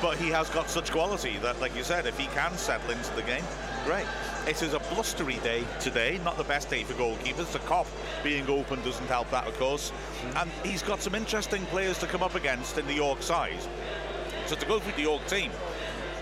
But 0.00 0.16
he 0.16 0.28
has 0.30 0.48
got 0.50 0.70
such 0.70 0.90
quality 0.90 1.38
that, 1.38 1.60
like 1.60 1.74
you 1.76 1.82
said, 1.82 2.06
if 2.06 2.18
he 2.18 2.26
can 2.28 2.56
settle 2.56 2.90
into 2.90 3.14
the 3.14 3.22
game, 3.22 3.44
great. 3.84 4.06
It 4.46 4.62
is 4.62 4.74
a 4.74 4.78
blustery 4.78 5.38
day 5.42 5.64
today, 5.80 6.20
not 6.22 6.36
the 6.36 6.44
best 6.44 6.70
day 6.70 6.84
for 6.84 6.92
goalkeepers. 6.92 7.50
The 7.50 7.58
cop 7.60 7.88
being 8.22 8.48
open 8.48 8.80
doesn't 8.82 9.08
help 9.08 9.28
that, 9.32 9.44
of 9.44 9.58
course. 9.58 9.90
And 10.36 10.48
he's 10.62 10.84
got 10.84 11.02
some 11.02 11.16
interesting 11.16 11.66
players 11.66 11.98
to 11.98 12.06
come 12.06 12.22
up 12.22 12.36
against 12.36 12.78
in 12.78 12.86
the 12.86 12.94
York 12.94 13.22
side. 13.22 13.58
So 14.46 14.54
to 14.54 14.66
go 14.66 14.78
through 14.78 14.92
the 14.92 15.02
York 15.02 15.26
team, 15.26 15.50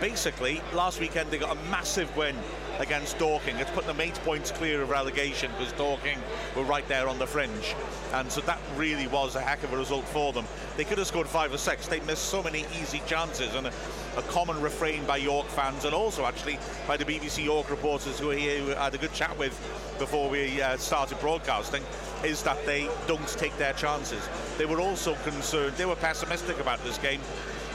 basically, 0.01 0.63
last 0.73 1.01
weekend 1.01 1.31
they 1.31 1.37
got 1.37 1.55
a 1.55 1.61
massive 1.71 2.17
win 2.17 2.35
against 2.79 3.19
Dorking. 3.19 3.57
It's 3.57 3.71
put 3.73 3.85
them 3.85 4.01
eight 4.01 4.15
points 4.25 4.51
clear 4.51 4.81
of 4.81 4.89
relegation 4.89 5.51
because 5.59 5.75
Dorking 5.75 6.19
were 6.57 6.65
right 6.65 6.89
there 6.89 7.09
on 7.09 7.19
the 7.19 7.27
fringe. 7.27 7.77
And 8.15 8.33
so 8.33 8.41
that 8.43 8.59
really 8.77 9.07
was 9.07 9.37
a 9.37 9.41
heck 9.43 9.63
of 9.65 9.73
a 9.75 9.77
result 9.77 10.07
for 10.07 10.33
them. 10.33 10.47
They 10.79 10.85
could 10.85 10.97
have 10.97 11.07
scored 11.07 11.29
five 11.29 11.53
or 11.53 11.59
six. 11.59 11.89
They 11.89 12.01
missed 12.01 12.25
so 12.25 12.43
many 12.43 12.65
easy 12.81 13.03
chances. 13.07 13.55
And 13.55 13.69
a, 14.16 14.22
common 14.22 14.61
refrain 14.61 15.05
by 15.05 15.16
York 15.16 15.46
fans 15.46 15.85
and 15.85 15.94
also 15.94 16.24
actually 16.24 16.59
by 16.87 16.96
the 16.96 17.05
BBC 17.05 17.44
York 17.44 17.70
reporters 17.70 18.18
who 18.18 18.31
are 18.31 18.35
here, 18.35 18.61
who 18.61 18.70
had 18.70 18.94
a 18.94 18.98
good 18.98 19.12
chat 19.12 19.37
with 19.38 19.53
before 19.98 20.29
we 20.29 20.61
uh, 20.61 20.77
started 20.77 21.18
broadcasting, 21.20 21.83
is 22.24 22.42
that 22.42 22.64
they 22.66 22.88
don't 23.07 23.27
take 23.29 23.57
their 23.59 23.72
chances. 23.74 24.29
They 24.59 24.66
were 24.66 24.81
also 24.81 25.14
concerned, 25.24 25.77
they 25.77 25.87
were 25.87 25.96
pessimistic 25.96 26.59
about 26.59 26.83
this 26.85 26.98
game 26.98 27.20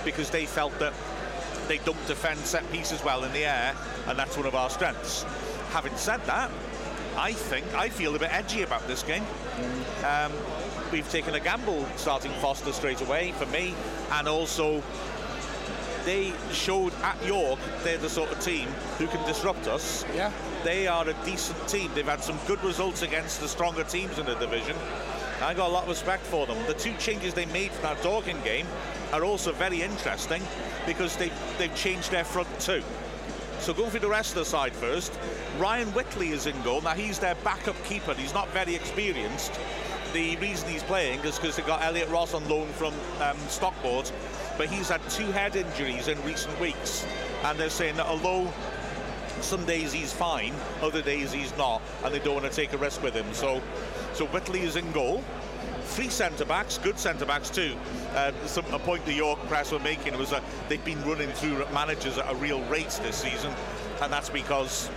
because 0.04 0.30
they 0.30 0.46
felt 0.46 0.78
that 0.80 0.94
they 1.68 1.78
don't 1.80 2.08
defend 2.08 2.40
set 2.40 2.70
pieces 2.72 3.04
well 3.04 3.24
in 3.24 3.32
the 3.32 3.46
air, 3.46 3.76
and 4.08 4.18
that's 4.18 4.36
one 4.36 4.48
of 4.48 4.56
our 4.56 4.70
strengths. 4.70 5.24
Having 5.72 5.96
said 5.98 6.26
that, 6.26 6.50
I 7.16 7.34
think 7.34 7.74
I 7.76 7.90
feel 7.90 8.16
a 8.16 8.20
bit 8.20 8.34
edgy 8.34 8.64
about 8.64 8.88
this 8.88 9.04
game. 9.04 9.24
Um, 10.06 10.32
we've 10.92 11.10
taken 11.12 11.36
a 11.36 11.40
gamble 11.40 11.86
starting 11.96 12.32
Foster 12.34 12.72
straight 12.72 13.02
away 13.02 13.34
for 13.34 13.46
me, 13.48 13.76
and 14.14 14.28
also 14.28 14.82
they 16.06 16.34
showed 16.52 16.94
at 17.04 17.24
York 17.26 17.60
they're 17.84 17.98
the 17.98 18.10
sort 18.10 18.32
of 18.32 18.40
team 18.40 18.68
who 18.98 19.08
can 19.08 19.26
disrupt 19.28 19.68
us. 19.68 20.06
Yeah. 20.16 20.32
They 20.64 20.88
are 20.88 21.08
a 21.08 21.14
decent 21.26 21.68
team. 21.68 21.92
They've 21.94 22.06
had 22.06 22.24
some 22.24 22.38
good 22.48 22.64
results 22.64 23.02
against 23.02 23.40
the 23.40 23.48
stronger 23.48 23.84
teams 23.84 24.20
in 24.20 24.26
the 24.26 24.36
division. 24.36 24.76
I 25.42 25.54
got 25.54 25.70
a 25.70 25.74
lot 25.74 25.84
of 25.84 25.90
respect 25.90 26.24
for 26.24 26.46
them. 26.46 26.58
The 26.68 26.74
two 26.74 26.94
changes 26.98 27.34
they 27.34 27.46
made 27.48 27.72
for 27.72 27.82
that 27.84 28.02
Dorking 28.04 28.42
game 28.44 28.68
are 29.14 29.24
also 29.24 29.54
very 29.54 29.82
interesting 29.82 30.42
because 30.86 31.16
they, 31.16 31.32
they've 31.58 31.74
changed 31.76 32.12
their 32.12 32.26
front 32.26 32.48
two. 32.60 32.84
So 33.60 33.74
going 33.74 33.90
through 33.90 34.02
the 34.02 34.10
rest 34.10 34.32
of 34.32 34.36
the 34.36 34.46
side 34.46 34.74
first, 34.74 35.18
Ryan 35.58 35.90
Whitley 35.90 36.30
is 36.30 36.46
in 36.46 36.62
goal. 36.62 36.82
Now 36.82 36.94
he's 36.94 37.20
their 37.20 37.36
backup 37.36 37.82
keeper. 37.84 38.14
He's 38.14 38.34
not 38.34 38.50
very 38.50 38.76
experienced. 38.76 39.60
The 40.14 40.38
reason 40.38 40.70
he's 40.70 40.84
playing 40.84 41.20
is 41.20 41.38
because 41.38 41.56
they 41.56 41.64
got 41.64 41.84
Elliot 41.84 42.10
Ross 42.10 42.34
on 42.34 42.48
loan 42.50 42.68
from 42.70 42.94
um, 43.22 43.38
Stockport, 43.48 44.12
but 44.60 44.70
he's 44.70 44.90
had 44.90 45.02
two 45.10 45.32
head 45.32 45.56
injuries 45.56 46.10
in 46.10 46.22
recent 46.24 46.60
weeks, 46.60 47.08
and 47.46 47.58
they're 47.58 47.70
saying 47.70 47.96
that 47.96 48.06
although 48.06 48.52
some 49.40 49.66
days 49.66 49.94
he's 49.94 50.12
fine, 50.12 50.54
other 50.82 51.02
days 51.02 51.32
he's 51.32 51.56
not, 51.58 51.82
and 52.04 52.14
they 52.14 52.20
don't 52.20 52.34
want 52.34 52.46
to 52.46 52.54
take 52.54 52.74
a 52.74 52.78
risk 52.78 53.02
with 53.02 53.14
him. 53.14 53.26
So, 53.34 53.62
so 54.14 54.26
Whitley 54.26 54.60
is 54.60 54.76
in 54.76 54.92
goal. 54.92 55.24
Three 55.84 56.10
centre 56.10 56.44
backs, 56.44 56.78
good 56.78 57.00
centre 57.00 57.26
backs 57.26 57.50
too. 57.50 57.74
Uh, 58.14 58.34
some, 58.48 58.66
a 58.74 58.80
point 58.80 59.06
the 59.06 59.14
York 59.14 59.40
press 59.48 59.72
were 59.72 59.80
making 59.80 60.18
was 60.18 60.30
that 60.32 60.44
they've 60.68 60.84
been 60.84 61.02
running 61.08 61.30
through 61.30 61.66
managers 61.74 62.18
at 62.18 62.30
a 62.30 62.36
real 62.36 62.62
rate 62.64 62.90
this 63.02 63.16
season, 63.16 63.54
and 64.02 64.12
that's 64.12 64.30
because 64.30 64.90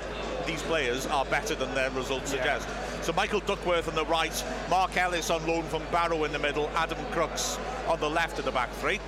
these 0.44 0.62
players 0.62 1.07
are 1.07 1.25
better 1.27 1.55
than 1.55 1.72
their 1.77 1.90
results 1.90 2.33
suggest. 2.33 2.68
So 3.03 3.12
Michael 3.12 3.40
Duckworth 3.40 3.87
on 3.87 3.94
the 3.94 4.07
right, 4.07 4.44
Mark 4.68 4.96
Ellis 4.96 5.31
on 5.31 5.46
loan 5.46 5.62
from 5.62 5.85
Barrow 5.92 6.25
in 6.25 6.33
the 6.33 6.38
middle, 6.40 6.68
Adam 6.75 6.98
Crookes 7.12 7.61
on 7.88 8.01
the 8.01 8.11
left 8.11 8.40
of 8.40 8.44
the 8.44 8.51
back 8.51 8.70
three 8.72 8.98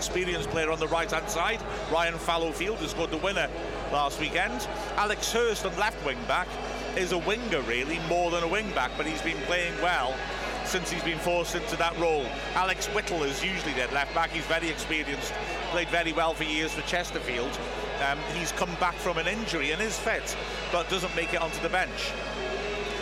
experienced 0.00 0.48
player 0.48 0.70
on 0.70 0.78
the 0.78 0.88
right 0.88 1.10
hand 1.10 1.28
side, 1.28 1.60
Ryan 1.92 2.14
Fallowfield, 2.14 2.78
who 2.78 2.86
scored 2.86 3.10
the 3.10 3.18
winner 3.18 3.50
last 3.92 4.18
weekend. 4.18 4.66
Alex 4.96 5.30
Hurst 5.30 5.66
on 5.66 5.76
left 5.76 6.02
wing 6.06 6.16
back 6.26 6.48
is 6.96 7.12
a 7.12 7.18
winger, 7.18 7.60
really, 7.62 7.98
more 8.08 8.30
than 8.30 8.42
a 8.42 8.48
wing 8.48 8.70
back, 8.70 8.90
but 8.96 9.04
he's 9.04 9.20
been 9.20 9.36
playing 9.42 9.74
well 9.82 10.14
since 10.64 10.90
he's 10.90 11.02
been 11.02 11.18
forced 11.18 11.54
into 11.54 11.76
that 11.76 11.94
role. 11.98 12.24
Alex 12.54 12.86
Whittle 12.94 13.24
is 13.24 13.44
usually 13.44 13.74
their 13.74 13.88
left 13.88 14.14
back. 14.14 14.30
He's 14.30 14.46
very 14.46 14.70
experienced, 14.70 15.34
played 15.70 15.88
very 15.88 16.14
well 16.14 16.32
for 16.32 16.44
years 16.44 16.72
for 16.72 16.80
Chesterfield. 16.88 17.50
Um, 18.08 18.18
he's 18.34 18.52
come 18.52 18.74
back 18.76 18.94
from 18.94 19.18
an 19.18 19.26
injury 19.26 19.72
and 19.72 19.82
is 19.82 19.98
fit, 19.98 20.34
but 20.72 20.88
doesn't 20.88 21.14
make 21.14 21.34
it 21.34 21.42
onto 21.42 21.60
the 21.60 21.68
bench. 21.68 22.10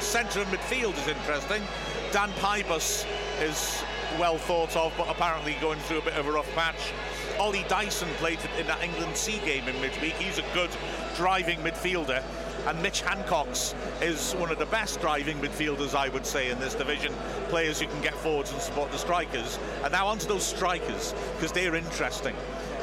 Centre 0.01 0.41
of 0.41 0.49
midfield 0.49 0.99
is 0.99 1.07
interesting. 1.07 1.63
Dan 2.11 2.31
Pybus 2.41 3.07
is 3.41 3.85
well 4.19 4.39
thought 4.39 4.77
of, 4.77 4.93
but 4.97 5.09
apparently 5.09 5.57
going 5.61 5.79
through 5.81 5.99
a 5.99 6.03
bit 6.03 6.15
of 6.15 6.27
a 6.27 6.33
rough 6.33 6.53
patch. 6.55 6.93
Ollie 7.39 7.65
Dyson 7.69 8.09
played 8.17 8.39
in 8.59 8.67
that 8.67 8.83
England 8.83 9.17
C 9.17 9.39
game 9.45 9.69
in 9.69 9.81
midweek. 9.81 10.15
He's 10.15 10.39
a 10.39 10.45
good 10.55 10.71
driving 11.17 11.59
midfielder. 11.61 12.23
And 12.67 12.83
Mitch 12.83 13.01
Hancox 13.03 13.75
is 14.03 14.33
one 14.35 14.51
of 14.51 14.59
the 14.59 14.67
best 14.67 15.01
driving 15.01 15.39
midfielders, 15.39 15.95
I 15.95 16.09
would 16.09 16.27
say, 16.27 16.51
in 16.51 16.59
this 16.59 16.75
division. 16.75 17.15
Players 17.49 17.81
who 17.81 17.87
can 17.87 18.03
get 18.03 18.15
forwards 18.15 18.53
and 18.53 18.61
support 18.61 18.91
the 18.91 18.99
strikers. 18.99 19.59
And 19.85 19.93
now 19.93 20.09
onto 20.09 20.27
those 20.27 20.45
strikers, 20.45 21.15
because 21.37 21.53
they're 21.53 21.77
interesting. 21.77 22.35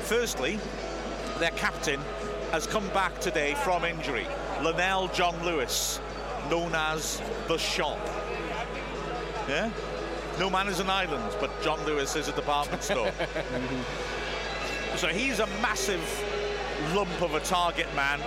Firstly, 0.04 0.60
their 1.40 1.52
captain 1.52 2.00
has 2.52 2.66
come 2.66 2.88
back 2.90 3.20
today 3.20 3.54
from 3.56 3.84
injury. 3.84 4.26
Lenell 4.60 5.14
John 5.14 5.36
Lewis, 5.44 6.00
known 6.50 6.74
as 6.74 7.22
the 7.48 7.58
Shop. 7.58 8.00
Yeah? 9.48 9.70
No 10.40 10.50
man 10.50 10.68
is 10.68 10.82
an 10.82 10.90
island, 10.90 11.34
but 11.40 11.50
John 11.62 11.84
Lewis 11.86 12.16
is 12.18 12.28
a 12.28 12.34
department 12.34 12.84
store. 12.84 13.12
so 14.98 15.08
he's 15.08 15.40
a 15.40 15.48
massive 15.62 16.04
lump 16.94 17.22
of 17.22 17.36
a 17.36 17.40
target 17.40 17.88
man, 17.96 18.20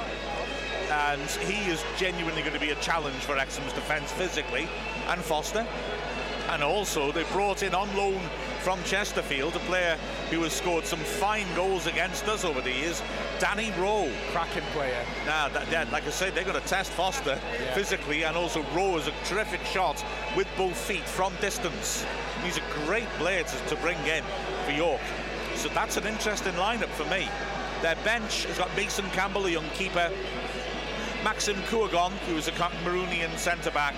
and 0.91 1.31
he 1.31 1.71
is 1.71 1.85
genuinely 1.99 2.41
going 2.41 2.55
to 2.55 2.61
be 2.61 2.71
a 2.71 2.77
challenge 2.77 3.17
for 3.17 3.35
Wrexham's 3.35 3.75
defence 3.75 4.11
physically, 4.13 4.67
and 5.09 5.21
Foster. 5.21 5.67
And 6.49 6.63
also, 6.63 7.13
they 7.13 7.25
brought 7.25 7.63
in 7.63 7.75
on 7.75 7.95
loan 7.95 8.23
from 8.69 8.85
Chesterfield 8.85 9.57
a 9.57 9.61
player 9.61 9.97
who 10.31 10.43
has 10.43 10.53
scored 10.53 10.85
some 10.85 10.99
fine 10.99 11.47
goals 11.55 11.87
against 11.87 12.29
us 12.29 12.45
over 12.45 12.61
the 12.61 12.71
years, 12.71 13.03
Danny 13.39 13.73
Rowe. 13.79 14.13
Cracking 14.31 14.63
player. 14.75 15.03
Now, 15.25 15.49
that, 15.49 15.71
that, 15.71 15.91
like 15.91 16.07
I 16.07 16.11
said, 16.11 16.35
they're 16.35 16.45
going 16.45 16.61
to 16.61 16.69
test 16.69 16.91
Foster 16.91 17.41
Yeah. 17.41 17.73
physically, 17.73 18.25
and 18.25 18.37
also 18.37 18.63
Rowe 18.75 18.99
is 18.99 19.07
a 19.07 19.13
terrific 19.25 19.65
shot 19.65 20.05
with 20.37 20.47
both 20.59 20.77
feet 20.77 21.05
from 21.05 21.33
distance. 21.41 22.05
He's 22.45 22.59
a 22.59 22.63
great 22.85 23.09
player 23.17 23.43
to, 23.43 23.57
to 23.69 23.77
bring 23.77 23.97
in 24.07 24.23
for 24.67 24.73
York. 24.73 25.01
So 25.55 25.71
that's 25.71 25.97
an 25.97 26.07
interesting 26.07 26.53
lineup 26.53 26.91
for 26.91 27.07
me. 27.07 27.27
Their 27.81 27.97
bench 28.05 28.45
has 28.45 28.59
got 28.59 28.69
Mason 28.77 29.09
Campbell, 29.13 29.47
a 29.47 29.51
young 29.51 29.71
keeper, 29.71 30.13
Maxim 31.25 31.57
Kouogun, 31.71 32.11
who 32.29 32.37
is 32.37 32.49
a 32.49 32.53
Cameroonian 32.53 33.35
centre 33.39 33.71
back, 33.71 33.95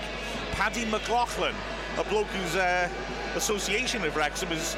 Paddy 0.53 0.85
McLaughlin, 0.85 1.55
a 1.97 2.05
bloke 2.05 2.27
who's 2.27 2.55
uh, 2.55 2.87
association 3.35 4.01
with 4.01 4.15
Wrexham 4.15 4.51
is, 4.51 4.75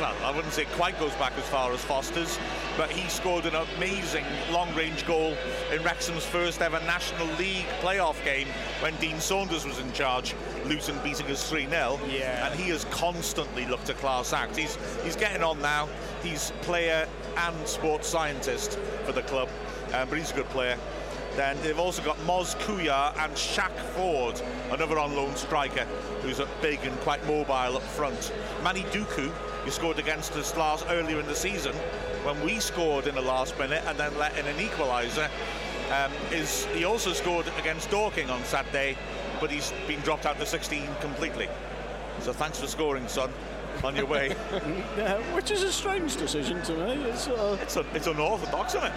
well, 0.00 0.14
I 0.24 0.34
wouldn't 0.34 0.52
say 0.54 0.62
it 0.62 0.72
quite 0.72 0.98
goes 0.98 1.14
back 1.14 1.32
as 1.36 1.46
far 1.48 1.72
as 1.72 1.84
Foster's, 1.84 2.38
but 2.76 2.90
he 2.90 3.08
scored 3.08 3.44
an 3.44 3.54
amazing 3.54 4.24
long 4.50 4.74
range 4.74 5.06
goal 5.06 5.36
in 5.72 5.82
Wrexham's 5.82 6.24
first 6.24 6.62
ever 6.62 6.80
National 6.80 7.26
League 7.36 7.66
playoff 7.80 8.22
game 8.24 8.48
when 8.80 8.94
Dean 8.96 9.20
Saunders 9.20 9.64
was 9.64 9.78
in 9.78 9.92
charge, 9.92 10.34
Luton 10.64 10.98
beating 11.04 11.26
us 11.26 11.48
3 11.48 11.68
0. 11.68 12.00
Yeah. 12.08 12.48
And 12.48 12.58
he 12.58 12.70
has 12.70 12.84
constantly 12.86 13.66
looked 13.66 13.88
a 13.90 13.94
class 13.94 14.32
act. 14.32 14.56
He's, 14.56 14.76
he's 15.04 15.16
getting 15.16 15.42
on 15.42 15.60
now. 15.60 15.88
He's 16.22 16.52
player 16.62 17.06
and 17.36 17.68
sports 17.68 18.08
scientist 18.08 18.78
for 19.04 19.12
the 19.12 19.22
club, 19.22 19.48
um, 19.92 20.08
but 20.08 20.18
he's 20.18 20.30
a 20.30 20.34
good 20.34 20.48
player. 20.48 20.78
Then 21.36 21.56
they've 21.62 21.78
also 21.78 22.02
got 22.02 22.18
Moz 22.18 22.54
Kuya 22.58 23.16
and 23.24 23.32
Shaq 23.32 23.72
Ford, 23.94 24.40
another 24.70 24.98
on 24.98 25.16
loan 25.16 25.34
striker 25.34 25.84
who's 26.20 26.40
a 26.40 26.48
big 26.60 26.80
and 26.84 26.98
quite 27.00 27.26
mobile 27.26 27.76
up 27.76 27.82
front. 27.82 28.32
Manny 28.62 28.82
Duku, 28.84 29.28
who 29.64 29.70
scored 29.70 29.98
against 29.98 30.32
us 30.36 30.54
last 30.56 30.84
earlier 30.90 31.18
in 31.20 31.26
the 31.26 31.34
season 31.34 31.72
when 32.24 32.40
we 32.44 32.60
scored 32.60 33.06
in 33.06 33.14
the 33.14 33.22
last 33.22 33.58
minute 33.58 33.82
and 33.86 33.96
then 33.98 34.16
let 34.18 34.36
in 34.38 34.46
an 34.46 34.56
equaliser. 34.56 35.28
Um, 35.90 36.12
is 36.30 36.66
he 36.74 36.84
also 36.84 37.12
scored 37.12 37.46
against 37.58 37.90
Dorking 37.90 38.30
on 38.30 38.42
Saturday, 38.44 38.96
but 39.40 39.50
he's 39.50 39.72
been 39.86 40.00
dropped 40.00 40.26
out 40.26 40.38
to 40.38 40.46
16 40.46 40.86
completely. 41.00 41.48
So 42.20 42.32
thanks 42.32 42.60
for 42.60 42.66
scoring, 42.66 43.08
son. 43.08 43.30
On 43.84 43.96
your 43.96 44.06
way. 44.06 44.36
Yeah, 44.98 45.16
which 45.34 45.50
is 45.50 45.62
a 45.62 45.72
strange 45.72 46.16
decision 46.16 46.62
to 46.64 46.72
me. 46.74 47.04
It's, 47.04 47.26
uh, 47.26 47.56
it's, 47.60 47.76
un- 47.78 47.86
it's 47.94 48.06
unorthodox, 48.06 48.74
isn't 48.74 48.86
it? 48.86 48.92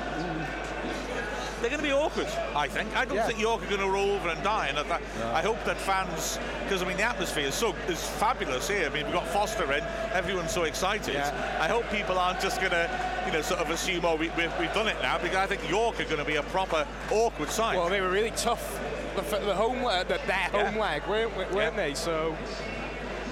They're 1.61 1.69
going 1.69 1.81
to 1.81 1.87
be 1.87 1.93
awkward, 1.93 2.27
I 2.55 2.67
think. 2.67 2.95
I 2.95 3.05
don't 3.05 3.15
Yeah. 3.15 3.27
think 3.27 3.39
York 3.39 3.63
are 3.63 3.67
going 3.67 3.79
to 3.81 3.89
roll 3.89 4.11
over 4.11 4.29
and 4.29 4.43
die. 4.43 4.67
And 4.67 4.77
I, 4.77 4.83
th- 4.83 4.99
I 5.33 5.41
hope 5.41 5.63
that 5.65 5.77
fans, 5.77 6.37
because 6.63 6.83
I 6.83 6.87
mean 6.87 6.97
the 6.97 7.03
atmosphere 7.03 7.45
is 7.47 7.55
so 7.55 7.73
is 7.87 8.03
fabulous 8.03 8.67
here. 8.67 8.85
I 8.85 8.89
mean 8.93 9.05
we've 9.05 9.13
got 9.13 9.25
Foster 9.27 9.71
in, 9.71 9.83
everyone's 10.13 10.51
so 10.51 10.63
excited. 10.63 11.13
Yeah. 11.15 11.57
I 11.59 11.67
hope 11.67 11.89
people 11.89 12.19
aren't 12.19 12.41
just 12.41 12.59
going 12.59 12.71
to, 12.71 12.89
you 13.25 13.31
know, 13.31 13.41
sort 13.41 13.61
of 13.61 13.69
assume 13.69 14.03
oh 14.05 14.15
we, 14.15 14.29
we've, 14.37 14.51
we've 14.59 14.73
done 14.73 14.87
it 14.87 14.97
now 15.01 15.17
because 15.17 15.37
I 15.37 15.47
think 15.47 15.67
York 15.69 15.99
are 15.99 16.05
going 16.05 16.17
to 16.17 16.25
be 16.25 16.35
a 16.35 16.43
proper 16.43 16.85
awkward 17.09 17.49
side. 17.49 17.77
Well, 17.77 17.89
they 17.89 18.01
were 18.01 18.11
really 18.11 18.31
tough. 18.31 18.79
The, 19.15 19.21
f- 19.21 19.45
the 19.45 19.55
home 19.55 19.81
leg, 19.81 20.07
the, 20.09 20.19
their 20.27 20.49
Yeah. 20.53 20.69
home 20.71 20.77
leg, 20.79 21.03
weren't, 21.07 21.35
weren't 21.37 21.55
Yeah. 21.55 21.69
they? 21.69 21.93
So, 21.93 22.35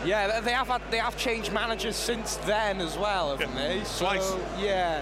yeah, 0.06 0.28
they- 0.40 0.46
they 0.46 0.52
have 0.54 0.68
had, 0.70 0.82
they 0.90 0.98
have 0.98 1.18
changed 1.18 1.52
managers 1.52 1.98
since 1.98 2.38
then 2.38 2.80
as 2.80 2.98
well, 2.98 3.32
haven't 3.36 3.54
Yeah. 3.56 3.68
they? 3.68 3.84
So, 3.84 4.06
Twice. 4.06 4.34
Yeah. 4.58 5.02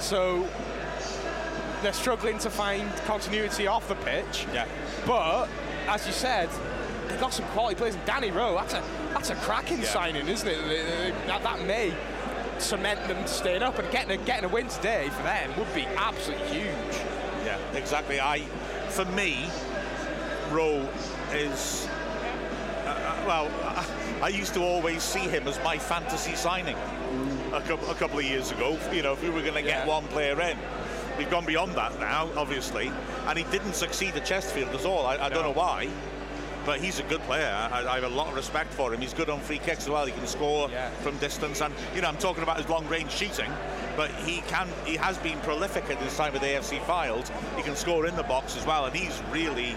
So 0.00 0.48
they're 1.82 1.92
struggling 1.92 2.38
to 2.38 2.50
find 2.50 2.90
continuity 3.06 3.66
off 3.66 3.88
the 3.88 3.94
pitch. 3.96 4.46
yeah. 4.52 4.66
But 5.06 5.48
as 5.88 6.06
you 6.06 6.12
said, 6.12 6.48
they've 7.08 7.20
got 7.20 7.32
some 7.34 7.44
quality 7.46 7.74
players. 7.76 7.96
Danny 8.06 8.30
Rowe, 8.30 8.54
that's 8.54 8.74
a 8.74 8.82
that's 9.12 9.30
a 9.30 9.34
cracking 9.36 9.78
Yeah. 9.78 9.84
signing, 9.88 10.28
isn't 10.28 10.48
it? 10.48 11.14
That, 11.26 11.42
that 11.42 11.64
may 11.66 11.92
cement 12.58 13.06
them 13.08 13.26
staying 13.26 13.62
up 13.62 13.78
and 13.78 13.90
getting 13.90 14.20
a, 14.20 14.24
getting 14.24 14.44
a 14.44 14.48
win 14.52 14.68
today 14.68 15.08
for 15.10 15.22
them 15.24 15.50
would 15.58 15.72
be 15.74 15.82
absolutely 15.96 16.46
huge. 16.48 16.96
Yeah, 17.44 17.58
exactly. 17.74 18.20
I, 18.20 18.40
for 18.88 19.04
me, 19.06 19.48
Rowe 20.50 20.88
is. 21.32 21.88
Uh, 22.84 22.88
uh, 22.90 23.24
well, 23.26 23.50
I, 23.64 23.84
I 24.22 24.28
used 24.28 24.54
to 24.54 24.60
always 24.62 25.02
see 25.02 25.20
him 25.20 25.48
as 25.48 25.58
my 25.64 25.76
fantasy 25.78 26.36
signing 26.36 26.76
a, 27.52 27.60
couple, 27.62 27.90
a 27.90 27.94
couple 27.94 28.18
of 28.20 28.24
years 28.24 28.52
ago. 28.52 28.78
You 28.92 29.02
know, 29.02 29.12
if 29.14 29.22
we 29.22 29.30
were 29.30 29.40
going 29.42 29.54
to 29.54 29.62
get 29.62 29.84
Yeah. 29.84 29.86
one 29.86 30.04
player 30.08 30.40
in, 30.40 30.56
we've 31.22 31.30
gone 31.30 31.46
beyond 31.46 31.72
that 31.76 31.98
now, 32.00 32.28
obviously. 32.36 32.90
And 33.28 33.38
he 33.38 33.44
didn't 33.52 33.74
succeed 33.74 34.16
at 34.16 34.24
Chesterfield 34.24 34.74
at 34.74 34.84
all. 34.84 35.06
I, 35.06 35.16
I 35.18 35.28
don't 35.28 35.44
know 35.44 35.52
why. 35.52 35.88
But 36.66 36.80
he's 36.80 36.98
a 36.98 37.04
good 37.04 37.20
player. 37.22 37.46
I, 37.72 37.86
I 37.86 37.94
have 38.00 38.04
a 38.04 38.08
lot 38.14 38.28
of 38.28 38.34
respect 38.34 38.72
for 38.74 38.92
him. 38.92 39.00
He's 39.00 39.14
good 39.14 39.30
on 39.30 39.38
free 39.40 39.58
kicks 39.58 39.84
as 39.84 39.90
well. 39.90 40.04
He 40.04 40.12
can 40.12 40.26
score 40.26 40.68
Yeah. 40.68 40.90
from 41.02 41.16
distance, 41.18 41.60
and 41.60 41.72
you 41.94 42.00
know 42.02 42.08
I'm 42.08 42.16
talking 42.18 42.42
about 42.44 42.56
his 42.56 42.68
long-range 42.68 43.10
shooting. 43.10 43.50
But 43.96 44.10
he 44.26 44.40
can. 44.42 44.68
He 44.84 44.96
has 44.96 45.16
been 45.18 45.38
prolific 45.40 45.90
at 45.90 45.98
his 45.98 46.16
time 46.16 46.32
with 46.32 46.42
AFC 46.42 46.78
Fylde. 46.80 47.28
He 47.56 47.62
can 47.62 47.74
score 47.76 48.06
in 48.06 48.14
the 48.16 48.22
box 48.24 48.56
as 48.56 48.64
well, 48.66 48.84
and 48.86 48.94
he's 48.94 49.20
really 49.32 49.76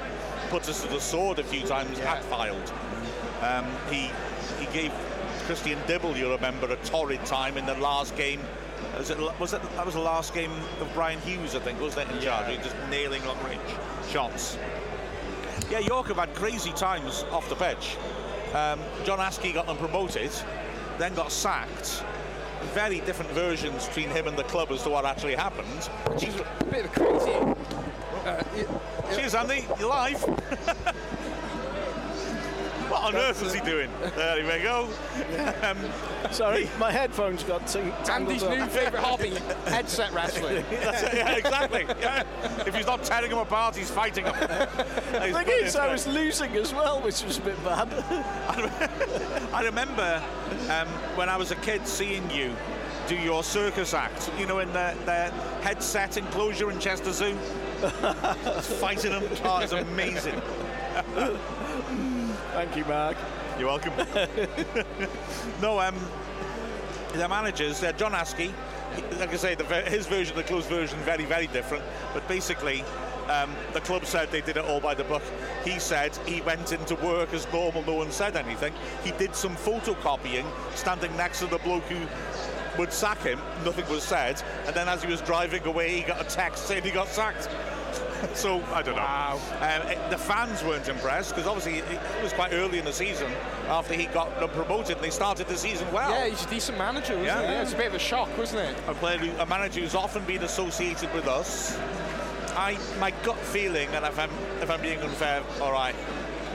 put 0.49 0.67
us 0.69 0.81
to 0.83 0.87
the 0.87 0.99
sword 1.01 1.37
a 1.39 1.43
few 1.43 1.61
times 1.65 1.97
Yeah. 1.99 2.13
at 2.15 2.23
Fylde. 2.29 2.71
Um, 3.43 3.65
he 3.91 4.11
he 4.59 4.71
gave 4.71 4.91
Christian 5.47 5.79
Dibble, 5.87 6.15
you 6.17 6.31
remember, 6.31 6.71
a 6.71 6.75
torrid 6.77 7.23
time 7.25 7.57
in 7.57 7.65
the 7.65 7.75
last 7.75 8.15
game. 8.15 8.41
Was 8.97 9.09
it, 9.09 9.17
was 9.39 9.53
it 9.53 9.61
that 9.75 9.85
was 9.85 9.95
the 9.95 10.01
last 10.01 10.33
game 10.33 10.51
of 10.79 10.91
Bryan 10.93 11.19
Hughes, 11.21 11.55
I 11.55 11.59
think, 11.59 11.79
wasn't 11.81 12.09
it, 12.09 12.15
in 12.15 12.21
charge? 12.21 12.47
He 12.49 12.57
just 12.57 12.75
nailing 12.89 13.23
long 13.25 13.37
range 13.43 13.59
shots. 14.09 14.57
Yeah, 15.69 15.79
York 15.79 16.07
have 16.07 16.17
had 16.17 16.33
crazy 16.35 16.71
times 16.71 17.23
off 17.31 17.47
the 17.49 17.55
pitch. 17.55 17.97
Um, 18.53 18.79
John 19.03 19.19
Askey 19.19 19.53
got 19.53 19.67
them 19.67 19.77
promoted, 19.77 20.31
then 20.97 21.13
got 21.13 21.31
sacked. 21.31 22.03
Very 22.73 22.99
different 23.01 23.31
versions 23.31 23.85
between 23.87 24.09
him 24.09 24.27
and 24.27 24.37
the 24.37 24.43
club 24.43 24.71
as 24.71 24.81
to 24.83 24.89
what 24.89 25.05
actually 25.05 25.35
happened. 25.35 25.89
She's 26.17 26.35
a 26.39 26.63
bit 26.65 26.85
of 26.85 26.91
crazy. 26.93 27.31
Uh, 28.25 28.43
y- 28.55 28.65
Cheers, 29.15 29.35
Andy. 29.35 29.65
You're 29.79 29.89
live. 29.89 30.23
what 32.95 33.13
on 33.13 33.19
earth 33.19 33.43
was 33.43 33.53
he 33.53 33.59
doing? 33.61 33.89
There 34.15 34.37
we 34.37 34.63
go. 34.63 34.87
Um, 35.61 35.77
Sorry, 36.31 36.69
my 36.79 36.91
headphones 36.91 37.43
got 37.43 37.65
ting- 37.67 37.93
tangled 38.03 38.33
Andy's 38.33 38.43
up. 38.43 38.51
new 38.51 38.65
favourite 38.67 39.03
hobby, 39.03 39.29
headset 39.65 40.11
wrestling. 40.13 40.63
that's 40.69 41.01
it, 41.03 41.13
yeah, 41.15 41.35
exactly. 41.35 41.85
Yeah. 41.99 42.23
If 42.65 42.75
he's 42.75 42.85
not 42.85 43.03
tearing 43.03 43.29
them 43.31 43.39
apart, 43.39 43.75
he's 43.75 43.89
fighting 43.89 44.25
them. 44.25 44.35
The 44.39 45.43
thing 45.45 45.47
is, 45.65 45.75
I 45.75 45.91
was 45.91 46.07
losing 46.07 46.55
as 46.55 46.73
well, 46.73 47.01
which 47.01 47.23
was 47.23 47.37
a 47.37 47.41
bit 47.41 47.63
bad. 47.63 47.91
I 49.53 49.63
remember 49.63 50.21
um, 50.69 50.87
when 51.15 51.29
I 51.29 51.37
was 51.37 51.51
a 51.51 51.55
kid 51.57 51.87
seeing 51.87 52.29
you 52.29 52.55
do 53.07 53.15
your 53.15 53.43
circus 53.43 53.93
act, 53.93 54.29
you 54.37 54.45
know, 54.45 54.59
in 54.59 54.71
the, 54.73 54.95
the 55.05 55.31
headset 55.63 56.17
enclosure 56.17 56.71
in 56.71 56.79
Chester 56.79 57.11
Zoo. 57.11 57.35
Fighting 58.79 59.11
them. 59.11 59.23
Oh, 59.43 59.59
it's 59.59 59.73
amazing. 59.73 60.41
Thank 62.55 62.77
you, 62.77 62.85
Mark. 62.85 63.17
You're 63.59 63.67
welcome. 63.67 63.91
no, 65.61 65.77
um, 65.77 65.93
the 67.11 67.27
managers, 67.27 67.83
uh, 67.83 67.91
John 67.91 68.13
Askey, 68.13 68.53
like 69.19 69.33
I 69.33 69.35
say, 69.35 69.55
the, 69.55 69.65
his 69.65 70.07
version, 70.07 70.37
the 70.37 70.43
closed 70.43 70.69
version, 70.69 70.97
very, 70.99 71.25
very 71.25 71.47
different. 71.47 71.83
But 72.13 72.25
basically, 72.29 72.85
um, 73.27 73.53
the 73.73 73.81
club 73.81 74.05
said 74.05 74.31
they 74.31 74.39
did 74.39 74.55
it 74.55 74.63
all 74.63 74.79
by 74.79 74.93
the 74.93 75.03
book. 75.03 75.21
He 75.65 75.79
said 75.79 76.15
he 76.25 76.39
went 76.43 76.71
into 76.71 76.95
work 76.95 77.33
as 77.33 77.45
normal, 77.51 77.83
no 77.83 77.95
one 77.95 78.09
said 78.09 78.37
anything. 78.37 78.73
He 79.03 79.11
did 79.11 79.35
some 79.35 79.57
photocopying, 79.57 80.45
standing 80.75 81.13
next 81.17 81.39
to 81.39 81.47
the 81.47 81.57
bloke 81.57 81.83
who 81.83 82.07
would 82.79 82.93
sack 82.93 83.21
him. 83.21 83.41
Nothing 83.65 83.85
was 83.89 84.03
said. 84.03 84.41
And 84.65 84.73
then 84.73 84.87
as 84.87 85.03
he 85.03 85.11
was 85.11 85.19
driving 85.19 85.65
away, 85.65 85.93
he 85.97 86.03
got 86.03 86.21
a 86.21 86.23
text 86.23 86.67
saying 86.67 86.83
he 86.83 86.91
got 86.91 87.09
sacked. 87.09 87.49
so 88.33 88.61
I 88.73 88.81
don't 88.81 88.95
know. 88.95 89.01
Wow. 89.01 89.39
Um, 89.61 89.87
it- 89.87 89.99
the 90.09 90.17
fans 90.17 90.63
weren't 90.63 90.87
impressed 90.87 91.29
because 91.35 91.47
obviously 91.47 91.79
it, 91.79 91.85
it 91.91 92.23
was 92.23 92.31
quite 92.33 92.53
early 92.53 92.77
in 92.79 92.85
the 92.85 92.93
season 92.93 93.31
after 93.67 93.93
he 93.93 94.05
got 94.07 94.29
promoted 94.53 94.97
and 94.97 95.03
they 95.05 95.09
started 95.09 95.47
the 95.47 95.57
season 95.57 95.91
well. 95.91 96.11
Yeah, 96.11 96.27
he's 96.27 96.43
a 96.45 96.49
decent 96.49 96.77
manager, 96.77 97.17
wasn't 97.17 97.25
Yeah. 97.25 97.47
he? 97.47 97.53
Yeah, 97.53 97.61
it's 97.63 97.73
a 97.73 97.77
bit 97.77 97.87
of 97.87 97.95
a 97.95 97.99
shock, 97.99 98.29
wasn't 98.37 98.61
it? 98.69 98.75
a 98.87 98.93
player, 98.93 99.17
who, 99.17 99.31
a 99.39 99.45
manager 99.45 99.81
who's 99.81 99.95
often 99.95 100.23
been 100.25 100.43
associated 100.43 101.13
with 101.13 101.27
us. 101.27 101.77
I, 102.55 102.77
my 102.99 103.11
gut 103.23 103.37
feeling, 103.37 103.89
and 103.89 104.05
if 104.05 104.17
I'm 104.17 104.29
if 104.61 104.69
I'm 104.69 104.79
being 104.81 104.99
unfair, 105.01 105.43
all 105.61 105.73
right, 105.73 105.95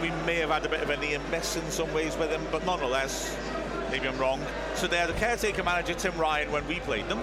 we 0.01 0.11
may 0.25 0.37
have 0.37 0.49
had 0.51 0.65
a 0.65 0.69
bit 0.69 0.81
of 0.81 0.89
a 0.89 0.97
near 0.97 1.19
miss 1.31 1.57
in 1.57 1.71
some 1.71 1.93
ways 1.93 2.17
with 2.17 2.31
him, 2.31 2.41
but 2.51 2.65
nonetheless, 2.65 3.37
maybe 3.91 4.09
I'm 4.09 4.17
wrong. 4.17 4.41
So 4.77 4.87
they 4.87 4.97
had 4.97 5.11
a 5.11 5.15
caretaker 5.15 5.63
manager, 5.63 5.93
Tim 5.93 6.17
Ryan, 6.17 6.51
when 6.53 6.67
we 6.67 6.81
played 6.81 7.07
them. 7.09 7.23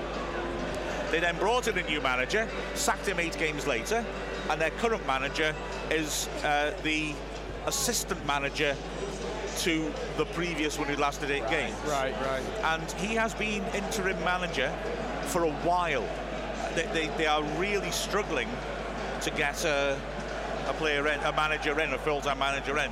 They 1.11 1.19
then 1.19 1.37
brought 1.37 1.67
in 1.67 1.77
a 1.77 1.83
new 1.83 2.01
manager, 2.01 2.47
sacked 2.75 3.07
him 3.07 3.19
eight 3.19 3.37
games 3.37 3.65
later, 3.65 4.05
and 4.49 4.59
their 4.61 4.71
current 4.71 5.05
manager 5.07 5.55
is 5.89 6.27
uh, 6.43 6.73
the 6.83 7.13
assistant 7.65 8.25
manager 8.25 8.75
to 9.59 9.91
the 10.17 10.25
previous 10.25 10.77
one 10.77 10.87
who 10.87 10.95
lasted 10.97 11.31
eight 11.31 11.47
games 11.49 11.73
Right, 11.87 12.13
right. 12.21 12.43
and 12.63 12.91
he 12.93 13.15
has 13.15 13.33
been 13.33 13.63
interim 13.73 14.19
manager 14.23 14.71
for 15.23 15.43
a 15.43 15.51
while. 15.63 16.07
They, 16.75 16.85
they, 16.93 17.07
they 17.17 17.25
are 17.25 17.43
really 17.57 17.89
struggling 17.91 18.47
to 19.21 19.31
get 19.31 19.65
a, 19.65 19.99
a 20.67 20.73
player 20.73 21.07
in, 21.07 21.19
a 21.21 21.31
manager 21.31 21.79
in, 21.79 21.91
a 21.93 21.97
full-time 21.97 22.39
manager 22.39 22.77
in. 22.77 22.91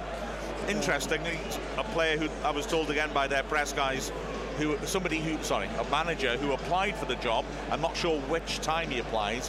Interestingly, 0.67 1.37
a 1.77 1.83
player 1.83 2.17
who 2.17 2.27
I 2.43 2.49
was 2.51 2.65
told 2.65 2.89
again 2.89 3.11
by 3.13 3.27
their 3.27 3.43
press 3.43 3.71
guys, 3.71 4.11
who 4.57 4.77
somebody 4.85 5.19
who 5.19 5.41
sorry, 5.43 5.67
a 5.79 5.89
manager 5.89 6.37
who 6.37 6.53
applied 6.53 6.95
for 6.95 7.05
the 7.05 7.15
job. 7.15 7.45
I'm 7.71 7.81
not 7.81 7.95
sure 7.95 8.19
which 8.21 8.59
time 8.59 8.89
he 8.89 8.99
applied. 8.99 9.43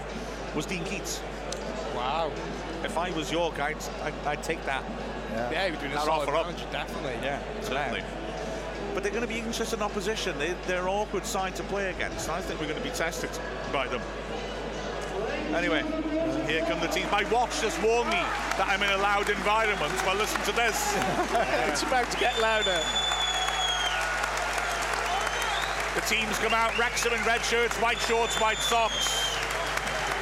Was 0.55 0.67
Dean 0.67 0.85
Keates. 0.85 1.21
Wow. 1.95 2.31
If 2.85 2.97
I 2.99 3.11
was 3.11 3.31
York, 3.33 3.59
I'd, 3.59 3.77
I'd, 4.03 4.15
I'd 4.27 4.43
take 4.43 4.65
that. 4.67 4.85
Yeah, 5.33 5.71
we're 5.71 5.77
doing 5.77 5.93
a 5.93 5.95
That 5.97 6.05
solid 6.05 6.29
offer 6.29 6.37
up. 6.37 6.47
manager, 6.47 6.67
definitely. 6.71 7.15
Yeah, 7.23 7.41
certainly. 7.61 8.03
But 8.95 9.03
they're 9.03 9.13
going 9.13 9.27
to 9.27 9.29
be 9.29 9.39
interesting 9.41 9.83
opposition. 9.83 10.39
They, 10.39 10.55
they're 10.67 10.83
an 10.83 10.89
awkward 10.89 11.27
side 11.27 11.55
to 11.57 11.63
play 11.65 11.91
against. 11.91 12.31
I 12.31 12.41
think 12.41 12.61
we're 12.61 12.69
going 12.69 12.79
to 12.83 12.85
be 12.89 12.95
tested 12.95 13.31
by 13.73 13.87
them. 13.89 14.01
Anyway, 15.55 15.83
here 16.47 16.63
come 16.67 16.81
the 16.81 16.89
teams. 16.89 17.11
My 17.11 17.25
watch 17.31 17.61
just 17.61 17.81
warned 17.83 18.09
me 18.09 18.17
that 18.57 18.67
I'm 18.69 18.83
in 18.83 18.91
a 18.91 18.97
loud 18.99 19.29
environment. 19.31 19.93
Well, 20.05 20.17
listen 20.17 20.41
to 20.43 20.53
this. 20.53 20.97
It's 21.69 21.83
about 21.83 22.11
to 22.11 22.19
get 22.19 22.39
louder. 22.41 22.81
The 25.97 26.03
teams 26.03 26.37
come 26.39 26.53
out. 26.53 26.77
Wrexham 26.79 27.15
in 27.15 27.25
red 27.25 27.43
shirts, 27.43 27.75
white 27.79 27.99
shorts, 28.01 28.39
white 28.39 28.59
socks. 28.59 29.35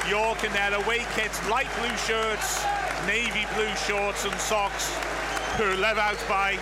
York 0.09 0.45
in 0.45 0.53
their 0.53 0.73
away 0.73 1.05
kits, 1.17 1.37
light 1.51 1.69
blue 1.81 1.97
shirts, 1.97 2.65
navy 3.09 3.45
blue 3.57 3.75
shorts 3.75 4.25
and 4.25 4.35
socks. 4.39 4.95
Who 5.59 5.65
are 5.65 5.77
led 5.77 5.99
out 5.99 6.23
by 6.29 6.59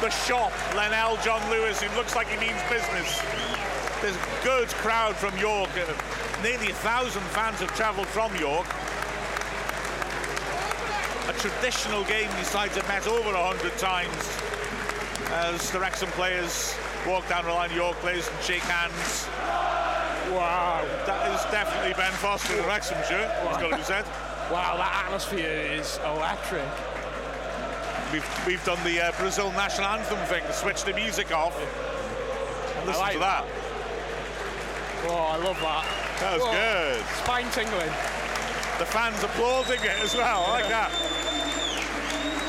the 0.00 0.08
shop, 0.08 0.50
Lenell 0.72 1.22
John 1.22 1.42
Lewis, 1.50 1.82
who 1.82 1.94
looks 1.94 2.16
like 2.16 2.26
he 2.28 2.38
means 2.38 2.58
business. 2.70 3.20
There's 4.00 4.16
a 4.16 4.44
good 4.44 4.68
crowd 4.80 5.14
from 5.14 5.36
York. 5.38 5.68
Nearly 6.42 6.70
a 6.70 6.74
thousand 6.74 7.22
fans 7.36 7.60
have 7.60 7.74
travelled 7.76 8.08
from 8.08 8.34
York. 8.36 8.66
A 11.28 11.32
traditional 11.38 12.04
game 12.04 12.30
these 12.38 12.48
sides 12.48 12.76
have 12.76 12.88
met 12.88 13.06
over 13.06 13.28
a 13.28 13.44
hundred 13.44 13.76
times 13.76 14.16
as 15.32 15.70
the 15.70 15.80
Wrexham 15.80 16.08
players 16.12 16.74
walk 17.06 17.28
down 17.28 17.44
the 17.44 17.52
line, 17.52 17.70
York 17.72 17.96
players 17.98 18.28
and 18.28 18.42
shake 18.42 18.62
hands. 18.62 19.28
Wow. 20.32 20.84
That 21.06 21.30
is 21.34 21.40
definitely 21.52 21.92
Ben 21.94 22.12
Foster 22.12 22.54
in 22.54 22.62
the 22.62 22.68
Wrexham 22.68 22.98
shirt, 23.08 23.30
it's 23.44 23.58
got 23.58 23.70
to 23.70 23.76
be 23.76 23.82
said. 23.82 24.04
Wow, 24.50 24.76
that 24.76 25.04
atmosphere 25.06 25.68
is 25.72 25.98
electric. 26.04 26.64
We've, 28.12 28.46
we've 28.46 28.64
done 28.64 28.82
the 28.84 29.00
uh, 29.00 29.12
Brazil 29.18 29.50
national 29.52 29.88
anthem 29.88 30.18
thing, 30.26 30.42
switch 30.52 30.84
the 30.84 30.94
music 30.94 31.32
off. 31.32 31.56
And 32.76 32.86
listen 32.86 33.00
like 33.00 33.14
to 33.14 33.18
that. 33.20 33.44
Oh, 35.06 35.16
I 35.16 35.36
love 35.36 35.60
that. 35.60 35.84
That 36.20 36.34
was 36.34 36.42
Whoa. 36.42 36.52
good. 36.52 37.04
Spine 37.16 37.50
tingling. 37.50 37.92
The 38.78 38.86
fans 38.86 39.22
applauding 39.22 39.80
it 39.80 40.02
as 40.02 40.14
well. 40.14 40.44
I 40.48 40.60
like 40.60 40.68
that. 40.68 40.90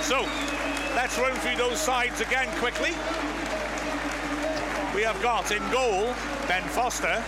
So, 0.01 0.21
let's 0.95 1.17
run 1.17 1.33
through 1.39 1.57
those 1.57 1.79
sides 1.79 2.21
again 2.21 2.47
quickly. 2.59 2.91
We 4.95 5.01
have 5.01 5.21
got 5.21 5.51
in 5.51 5.61
goal 5.71 6.05
Ben 6.47 6.63
Foster. 6.69 7.21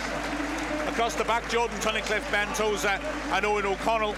Across 0.88 1.16
the 1.16 1.24
back, 1.24 1.46
Jordan 1.50 1.76
Tunnicliffe, 1.80 2.28
Ben 2.32 2.48
Tozer, 2.54 2.88
and 2.88 3.44
Eoghan 3.44 3.66
O'Connell. 3.66 4.16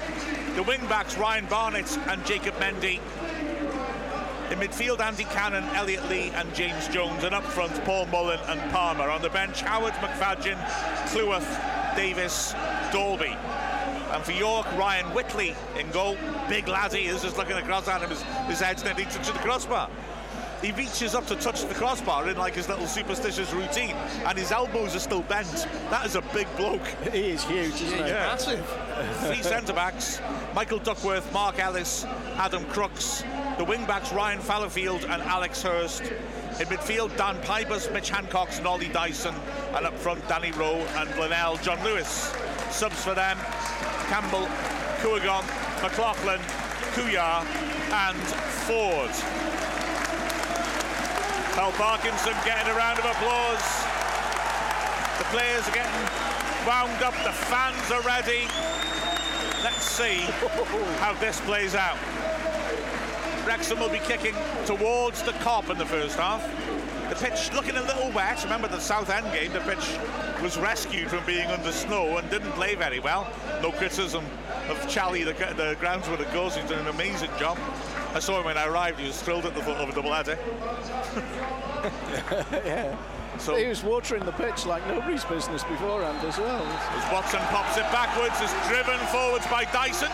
The 0.55 0.63
wing 0.63 0.81
backs, 0.87 1.19
Ryan 1.19 1.47
Barnett 1.47 1.99
and 2.07 2.25
Jacob 2.25 2.55
Mendy. 2.55 3.01
In 4.53 4.61
midfield, 4.61 5.01
Andy 5.01 5.25
Cannon, 5.25 5.65
Elliot 5.75 6.09
Lee, 6.09 6.31
and 6.37 6.55
James 6.55 6.87
Jones. 6.89 7.25
And 7.25 7.35
up 7.35 7.43
front, 7.43 7.73
Paul 7.85 8.07
Mullin 8.07 8.39
and 8.47 8.61
Palmer. 8.71 9.11
On 9.11 9.21
the 9.21 9.31
bench, 9.31 9.63
Howard, 9.63 9.95
McFadzean, 9.95 10.57
Cleworth, 11.09 11.97
Davis, 11.97 12.53
Dalby. 12.93 13.37
And 14.13 14.23
for 14.23 14.33
York, 14.33 14.67
Ryan 14.77 15.07
Whitley 15.13 15.57
in 15.77 15.91
goal. 15.91 16.17
Big 16.49 16.69
lad 16.69 16.93
he 16.93 17.07
is, 17.07 17.23
just 17.23 17.37
looking 17.37 17.57
across 17.57 17.89
at 17.89 18.01
him. 18.01 18.11
His, 18.11 18.23
his 18.47 18.61
head's 18.61 18.85
nearly 18.85 19.07
touching 19.07 19.35
the 19.35 19.41
crossbar. 19.41 19.91
He 20.63 20.73
reaches 20.73 21.15
up 21.15 21.27
to 21.27 21.37
touch 21.37 21.65
the 21.65 21.75
crossbar 21.75 22.29
in 22.29 22.37
like 22.37 22.55
his 22.55 22.69
little 22.69 22.87
superstitious 22.87 23.53
routine, 23.53 23.95
and 24.27 24.37
his 24.37 24.53
elbows 24.53 24.95
are 24.95 25.01
still 25.01 25.23
bent. 25.23 25.67
That 25.89 26.05
is 26.05 26.17
a 26.17 26.23
big 26.35 26.47
bloke. 26.57 26.87
He 27.13 27.31
is 27.31 27.45
huge, 27.45 27.81
isn't 27.81 27.93
he? 27.93 28.11
Yeah. 28.11 28.27
Massive. 28.27 28.67
Three 29.27 29.43
centre 29.43 29.73
backs 29.73 30.21
Michael 30.55 30.79
Duckworth, 30.79 31.33
Mark 31.33 31.59
Ellis, 31.59 32.05
Adam 32.37 32.65
Crookes. 32.67 33.25
The 33.57 33.65
wing 33.65 33.87
backs 33.87 34.13
Ryan 34.13 34.41
Fallowfield 34.41 35.05
and 35.05 35.23
Alex 35.23 35.63
Hurst. 35.63 36.03
In 36.03 36.67
midfield, 36.67 37.17
Dan 37.17 37.37
Pybus, 37.43 37.91
Mitch 37.93 38.11
Hancox, 38.11 38.59
and 38.59 38.67
Ollie 38.67 38.89
Dyson. 38.89 39.35
And 39.75 39.87
up 39.87 39.97
front, 39.99 40.27
Danny 40.29 40.53
Rowe 40.53 40.87
and 40.97 41.09
Lenell 41.11 41.63
John 41.63 41.83
Lewis. 41.85 42.35
Subs 42.71 43.03
for 43.03 43.15
them 43.15 43.39
Campbell, 44.09 44.47
Kouogun, 45.01 45.45
McLaughlin, 45.83 46.41
Kuyar, 46.93 47.45
and 47.93 48.19
Ford. 48.67 49.50
Hal 51.55 51.73
Parkinson 51.73 52.35
getting 52.45 52.71
a 52.71 52.77
round 52.77 52.99
of 52.99 53.05
applause. 53.05 53.67
The 55.19 55.25
players 55.35 55.67
are 55.69 55.75
getting 55.75 56.01
wound 56.67 57.03
up, 57.03 57.15
the 57.25 57.33
fans 57.33 57.91
are 57.91 58.03
ready. 58.03 58.47
Let's 59.63 59.85
see 59.85 60.21
how 61.01 61.13
this 61.21 61.41
plays 61.41 61.75
out. 61.75 61.99
Wrexham 63.47 63.81
will 63.81 63.91
be 63.91 63.99
kicking 63.99 64.35
towards 64.65 65.23
the 65.23 65.33
Kop 65.33 65.71
in 65.71 65.79
the 65.79 65.85
first 65.85 66.17
half. 66.17 66.43
The 67.09 67.17
pitch 67.17 67.53
looking 67.53 67.77
a 67.77 67.83
little 67.83 68.11
wet. 68.13 68.43
Remember 68.45 68.69
the 68.69 68.79
Southend 68.79 69.27
game, 69.33 69.53
the 69.53 69.61
pitch 69.61 69.99
was 70.43 70.57
rescued 70.57 71.09
from 71.09 71.27
being 71.27 71.49
under 71.51 71.73
snow 71.73 72.19
and 72.19 72.31
didn't 72.31 72.53
play 72.53 72.77
very 72.77 73.01
well. 73.01 73.27
No 73.61 73.73
criticism 73.73 74.25
of 74.69 74.89
Charlie, 74.89 75.25
the, 75.25 75.33
the 75.33 75.77
groundsman 75.81 76.21
at 76.21 76.33
goals. 76.33 76.55
He's 76.55 76.71
done 76.71 76.79
an 76.79 76.95
amazing 76.95 77.31
job. 77.39 77.59
I 78.13 78.19
saw 78.19 78.39
him 78.41 78.45
when 78.45 78.59
I 78.59 78.67
arrived. 78.67 78.99
He 78.99 79.07
was 79.07 79.21
thrilled 79.23 79.47
at 79.47 79.55
the 79.55 79.63
thought 79.63 79.77
of 79.77 79.89
a 79.89 79.93
double 79.93 80.13
header. 80.13 80.39
yeah. 82.65 82.97
So 83.39 83.57
He 83.57 83.67
was 83.67 83.83
watering 83.83 84.25
the 84.27 84.33
pitch 84.33 84.67
like 84.67 84.87
nobody's 84.87 85.25
business 85.25 85.65
beforehand 85.65 86.27
as 86.27 86.37
well. 86.37 86.63
as 86.63 87.13
Watson 87.13 87.41
pops 87.49 87.77
it 87.79 87.85
backwards, 87.85 88.39
is 88.43 88.53
driven 88.69 88.99
forwards 89.07 89.47
by 89.47 89.65
Dyson. 89.65 90.11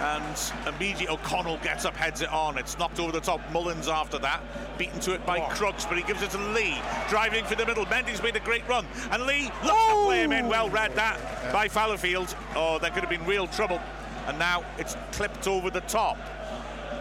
And 0.00 0.74
immediately 0.74 1.08
O'Connell 1.08 1.58
gets 1.58 1.84
up, 1.84 1.96
heads 1.96 2.20
it 2.20 2.28
on. 2.28 2.58
It's 2.58 2.78
knocked 2.78 3.00
over 3.00 3.10
the 3.10 3.20
top. 3.20 3.40
Mullin's 3.50 3.88
after 3.88 4.18
that, 4.18 4.42
beaten 4.78 5.00
to 5.00 5.14
it 5.14 5.24
by 5.26 5.40
Crookes, 5.40 5.86
but 5.86 5.96
he 5.96 6.04
gives 6.04 6.22
it 6.22 6.30
to 6.32 6.38
Lee, 6.38 6.76
driving 7.08 7.44
for 7.46 7.54
the 7.54 7.66
middle. 7.66 7.86
Mendy's 7.86 8.22
made 8.22 8.36
a 8.36 8.40
great 8.40 8.68
run, 8.68 8.86
and 9.10 9.24
Lee 9.24 9.44
looks 9.64 9.86
to 9.86 9.92
oh! 9.92 10.04
play 10.06 10.22
him 10.22 10.32
in. 10.32 10.46
Well 10.46 10.68
read 10.68 10.94
that 10.94 11.18
by 11.52 11.68
Fallowfield. 11.68 12.34
Oh, 12.54 12.78
there 12.78 12.90
could 12.90 13.00
have 13.00 13.10
been 13.10 13.24
real 13.24 13.46
trouble. 13.46 13.80
And 14.26 14.38
now 14.38 14.64
it's 14.78 14.96
clipped 15.12 15.48
over 15.48 15.70
the 15.70 15.82
top 15.82 16.18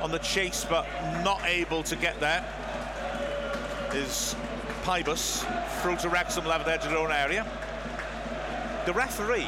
on 0.04 0.12
the 0.12 0.20
chase, 0.20 0.66
but 0.70 0.86
not 1.24 1.42
able 1.46 1.82
to 1.82 1.96
get 1.96 2.20
there. 2.20 2.46
Is 3.94 4.36
Pybus 4.84 5.46
through 5.82 5.96
to 5.98 6.10
Wrexham, 6.10 6.44
their 6.44 6.98
own 6.98 7.12
area. 7.12 7.48
The 8.86 8.92
referee, 8.92 9.48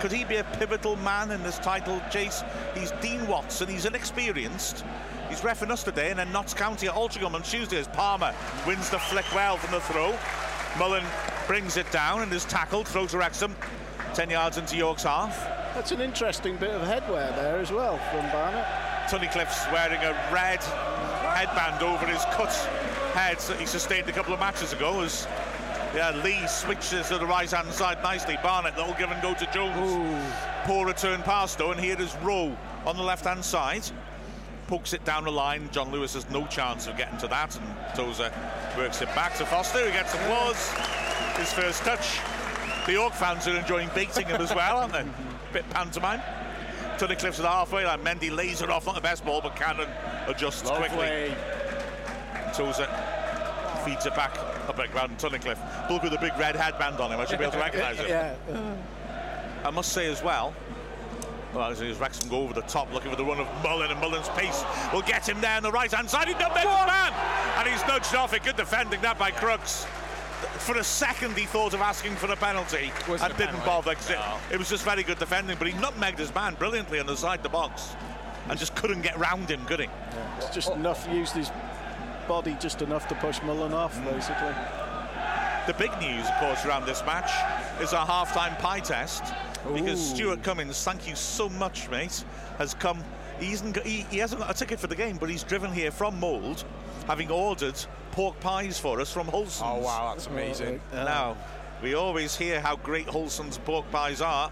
could 0.00 0.12
he 0.12 0.24
be 0.24 0.36
a 0.36 0.44
pivotal 0.44 0.96
man 0.96 1.30
in 1.30 1.42
this 1.42 1.58
title 1.58 2.02
chase? 2.10 2.44
He's 2.74 2.90
Dean 3.00 3.26
Watson, 3.26 3.68
he's 3.68 3.86
inexperienced. 3.86 4.84
He's 5.30 5.40
refing 5.40 5.70
us 5.70 5.82
today, 5.82 6.10
and 6.10 6.18
then 6.18 6.30
Notts 6.30 6.52
County 6.52 6.88
at 6.88 6.94
Altrincham 6.94 7.34
on 7.34 7.42
Tuesday 7.42 7.78
as 7.78 7.88
Palmer 7.88 8.34
wins 8.66 8.90
the 8.90 8.98
flick 8.98 9.24
well 9.34 9.56
from 9.56 9.72
the 9.72 9.80
throw. 9.80 10.14
Mullin 10.78 11.04
brings 11.46 11.78
it 11.78 11.90
down 11.90 12.20
and 12.20 12.30
is 12.32 12.44
tackled, 12.44 12.86
throw 12.86 13.06
to 13.06 13.16
Wrexham, 13.16 13.56
10 14.14 14.28
yards 14.28 14.58
into 14.58 14.76
York's 14.76 15.04
half. 15.04 15.36
That's 15.74 15.90
an 15.90 16.02
interesting 16.02 16.56
bit 16.56 16.70
of 16.70 16.82
headwear 16.82 17.34
there 17.34 17.58
as 17.58 17.72
well 17.72 17.98
from 18.10 18.30
Barnett. 18.30 18.85
Tunnicliffe's 19.06 19.70
wearing 19.72 20.02
a 20.02 20.12
red 20.32 20.62
headband 21.34 21.82
over 21.82 22.06
his 22.06 22.24
cut 22.32 22.52
head 23.14 23.38
that 23.38 23.60
he 23.60 23.66
sustained 23.66 24.08
a 24.08 24.12
couple 24.12 24.34
of 24.34 24.40
matches 24.40 24.72
ago 24.72 25.00
as 25.02 25.28
yeah, 25.94 26.10
Lee 26.24 26.46
switches 26.48 27.08
to 27.08 27.18
the 27.18 27.26
right 27.26 27.50
hand 27.50 27.72
side 27.72 28.02
nicely. 28.02 28.36
Barnett, 28.42 28.76
little 28.76 28.94
give 28.94 29.10
and 29.10 29.22
go 29.22 29.32
to 29.34 29.46
Jones. 29.52 30.32
Poor 30.64 30.86
return 30.86 31.22
pass 31.22 31.54
though, 31.54 31.70
and 31.70 31.80
here 31.80 32.00
is 32.00 32.14
Rowe 32.16 32.56
on 32.84 32.96
the 32.96 33.02
left 33.02 33.24
hand 33.24 33.44
side. 33.44 33.84
Pokes 34.66 34.92
it 34.92 35.04
down 35.04 35.24
the 35.24 35.30
line. 35.30 35.68
John 35.70 35.92
Lewis 35.92 36.14
has 36.14 36.28
no 36.28 36.44
chance 36.46 36.88
of 36.88 36.96
getting 36.96 37.16
to 37.18 37.28
that, 37.28 37.56
and 37.56 37.66
Tozer 37.94 38.32
works 38.76 39.00
it 39.00 39.08
back 39.14 39.36
to 39.36 39.46
Foster, 39.46 39.78
who 39.86 39.92
gets 39.92 40.12
applause. 40.14 40.70
His 41.36 41.52
first 41.52 41.82
touch. 41.82 42.18
The 42.86 42.92
York 42.92 43.12
fans 43.12 43.46
are 43.46 43.56
enjoying 43.56 43.88
beating 43.94 44.26
him 44.26 44.40
as 44.40 44.54
well, 44.54 44.78
aren't 44.78 44.92
they? 44.92 45.04
Bit 45.52 45.70
pantomime. 45.70 46.20
Tunnicliffe's 46.98 47.38
at 47.38 47.42
the 47.42 47.48
halfway 47.48 47.84
line. 47.84 48.02
Mendy 48.02 48.34
lays 48.34 48.62
it 48.62 48.70
off, 48.70 48.86
not 48.86 48.94
the 48.94 49.00
best 49.00 49.24
ball, 49.24 49.40
but 49.40 49.54
Cannon 49.56 49.88
adjusts 50.26 50.68
quickly. 50.70 51.34
Tozer 52.54 52.88
feeds 53.84 54.06
it 54.06 54.14
back 54.14 54.36
up 54.68 54.78
at 54.78 54.90
ground. 54.90 55.18
Tunnicliffe, 55.18 55.88
bloke 55.88 56.02
with 56.02 56.12
a 56.14 56.18
big 56.18 56.36
red 56.38 56.56
headband 56.56 57.00
on 57.00 57.12
him. 57.12 57.20
I 57.20 57.26
should 57.26 57.38
be 57.38 57.44
able 57.44 57.52
to 57.52 57.58
recognise 57.58 57.98
it. 58.00 58.08
Yeah. 58.08 58.34
I 59.64 59.70
must 59.70 59.92
say 59.92 60.10
as 60.10 60.22
well. 60.22 60.54
Well, 61.52 61.70
as 61.70 61.80
Wrexham 61.98 62.28
go 62.28 62.42
over 62.42 62.52
the 62.52 62.60
top, 62.62 62.92
looking 62.92 63.10
for 63.10 63.16
the 63.16 63.24
run 63.24 63.40
of 63.40 63.48
Mullin, 63.62 63.90
and 63.90 64.00
Mullin's 64.00 64.28
pace 64.30 64.62
will 64.92 65.02
get 65.02 65.28
him 65.28 65.40
there 65.40 65.56
on 65.56 65.62
the 65.62 65.72
right 65.72 65.90
hand 65.90 66.08
side. 66.08 66.28
He's 66.28 66.36
done 66.36 66.52
man, 66.52 67.12
and 67.58 67.68
he's 67.68 67.80
nudged 67.86 68.14
off 68.14 68.32
it. 68.34 68.42
Good 68.44 68.56
defending 68.56 69.00
that 69.00 69.18
by 69.18 69.30
Crookes. 69.30 69.86
For 70.58 70.76
a 70.78 70.84
second, 70.84 71.36
he 71.36 71.44
thought 71.46 71.74
of 71.74 71.80
asking 71.80 72.16
for 72.16 72.30
a 72.32 72.36
penalty 72.36 72.90
Wasn't 73.08 73.30
and 73.30 73.32
a 73.32 73.36
didn't 73.36 73.60
penalty. 73.60 73.66
bother. 73.66 73.94
'cause 73.94 74.10
it, 74.10 74.18
it 74.52 74.58
was 74.58 74.68
just 74.68 74.84
very 74.84 75.02
good 75.02 75.18
defending, 75.18 75.56
but 75.58 75.68
he 75.68 75.74
nutmegged 75.74 76.18
his 76.18 76.34
man 76.34 76.54
brilliantly 76.54 76.98
on 76.98 77.06
the 77.06 77.16
side 77.16 77.38
of 77.38 77.42
the 77.44 77.48
box, 77.48 77.94
and 78.48 78.58
just 78.58 78.74
couldn't 78.74 79.02
get 79.02 79.16
round 79.18 79.48
him, 79.50 79.64
could 79.66 79.80
he? 79.80 79.88
It's 80.38 80.50
just 80.50 80.70
enough, 80.70 81.06
used 81.10 81.34
his 81.34 81.50
body 82.26 82.56
just 82.60 82.82
enough 82.82 83.06
to 83.08 83.14
push 83.16 83.40
Mullin 83.42 83.72
off, 83.72 83.96
mm. 83.96 84.04
basically. 84.12 84.54
The 85.66 85.74
big 85.74 85.90
news, 86.00 86.26
of 86.28 86.34
course, 86.38 86.64
around 86.64 86.86
this 86.86 87.04
match 87.04 87.30
is 87.80 87.92
our 87.92 88.06
half-time 88.06 88.56
pie 88.56 88.80
test. 88.80 89.24
Because 89.74 90.00
Stuart 90.10 90.44
Cummins, 90.44 90.82
thank 90.84 91.08
you 91.08 91.16
so 91.16 91.48
much, 91.48 91.88
mate, 91.90 92.24
has 92.58 92.72
come. 92.74 93.02
He, 93.40 93.52
isn't, 93.52 93.72
got- 93.72 93.84
he, 93.84 94.02
he 94.10 94.18
hasn't 94.18 94.40
got 94.40 94.48
a 94.50 94.54
ticket 94.54 94.78
for 94.78 94.86
the 94.86 94.94
game, 94.94 95.16
but 95.16 95.28
he's 95.28 95.42
driven 95.42 95.72
here 95.72 95.90
from 95.90 96.18
Mold, 96.20 96.64
having 97.08 97.30
ordered 97.32 97.74
pork 98.16 98.40
pies 98.40 98.78
for 98.78 98.98
us 98.98 99.12
from 99.12 99.28
Holson's. 99.28 99.60
Oh 99.62 99.78
wow, 99.78 100.12
that's 100.14 100.26
amazing. 100.26 100.80
Uh, 100.90 101.04
now, 101.04 101.36
we 101.82 101.92
always 101.94 102.34
hear 102.34 102.60
how 102.62 102.74
great 102.76 103.06
Holson's 103.06 103.58
pork 103.58 103.84
pies 103.92 104.22
are. 104.22 104.50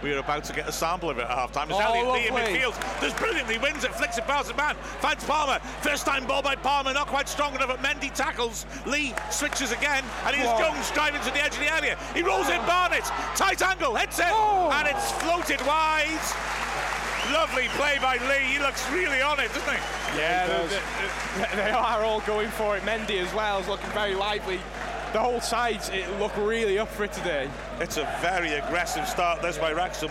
We 0.00 0.14
are 0.14 0.18
about 0.18 0.44
to 0.44 0.52
get 0.54 0.66
a 0.66 0.72
sample 0.72 1.10
of 1.10 1.18
it 1.18 1.22
at 1.24 1.30
half 1.30 1.50
time. 1.52 1.68
It's 1.70 1.78
Oh, 1.78 1.82
Elliot 1.82 2.12
Lee 2.12 2.28
in 2.28 2.32
midfield. 2.34 3.00
Does 3.02 3.12
brilliantly, 3.14 3.58
wins 3.58 3.82
it, 3.84 3.92
flicks 3.96 4.16
it 4.16 4.24
past 4.26 4.48
the 4.48 4.54
man, 4.54 4.76
finds 5.00 5.24
Palmer. 5.24 5.58
First 5.82 6.06
time 6.06 6.24
ball 6.24 6.40
by 6.40 6.54
Palmer, 6.54 6.94
not 6.94 7.08
quite 7.08 7.28
strong 7.28 7.52
enough, 7.54 7.68
but 7.68 7.80
Mendy 7.82 8.14
tackles. 8.14 8.64
Lee 8.86 9.12
switches 9.30 9.72
again, 9.72 10.04
and 10.24 10.34
here's 10.36 10.48
Whoa. 10.48 10.70
Jones 10.70 10.90
driving 10.92 11.20
to 11.22 11.30
the 11.32 11.42
edge 11.44 11.52
of 11.54 11.58
the 11.60 11.74
area. 11.74 11.98
He 12.14 12.22
rolls 12.22 12.48
in 12.48 12.60
oh. 12.62 12.66
Barnett, 12.66 13.04
tight 13.34 13.60
angle, 13.60 13.94
hits 13.96 14.20
it, 14.20 14.26
Oh. 14.30 14.70
and 14.72 14.86
it's 14.88 15.10
floated 15.12 15.60
wide. 15.66 16.99
Lovely 17.32 17.68
play 17.76 17.98
by 18.00 18.16
Lee. 18.28 18.54
He 18.54 18.58
looks 18.58 18.88
really 18.90 19.20
on 19.22 19.38
it, 19.40 19.48
doesn't 19.54 19.62
he? 19.72 20.18
Yeah, 20.18 20.46
he 20.46 20.52
they, 20.52 20.58
does. 20.58 21.50
they- 21.50 21.56
they 21.56 21.70
are 21.70 22.02
all 22.04 22.20
going 22.20 22.48
for 22.50 22.76
it. 22.76 22.82
Mendy 22.82 23.18
as 23.22 23.32
well 23.34 23.60
is 23.60 23.68
looking 23.68 23.90
very 23.90 24.14
lively. 24.14 24.58
The 25.12 25.18
whole 25.20 25.40
sides 25.40 25.88
it 25.90 26.08
look 26.20 26.36
really 26.36 26.78
up 26.78 26.88
for 26.88 27.04
it 27.04 27.12
today. 27.12 27.48
It's 27.80 27.96
a 27.96 28.04
very 28.20 28.52
aggressive 28.54 29.06
start, 29.08 29.42
this 29.42 29.58
by 29.58 29.72
Wrexham. 29.72 30.10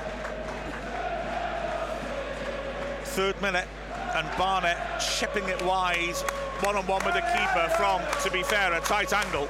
Third 3.03 3.41
minute, 3.41 3.67
and 4.15 4.27
Barnett 4.38 4.77
chipping 4.99 5.47
it 5.49 5.62
wide, 5.63 6.15
one 6.62 6.75
on 6.75 6.86
one 6.88 7.03
with 7.05 7.15
the 7.15 7.21
keeper 7.21 7.69
from, 7.77 8.01
to 8.23 8.32
be 8.32 8.43
fair, 8.43 8.73
a 8.73 8.79
tight 8.82 9.13
angle. 9.13 9.47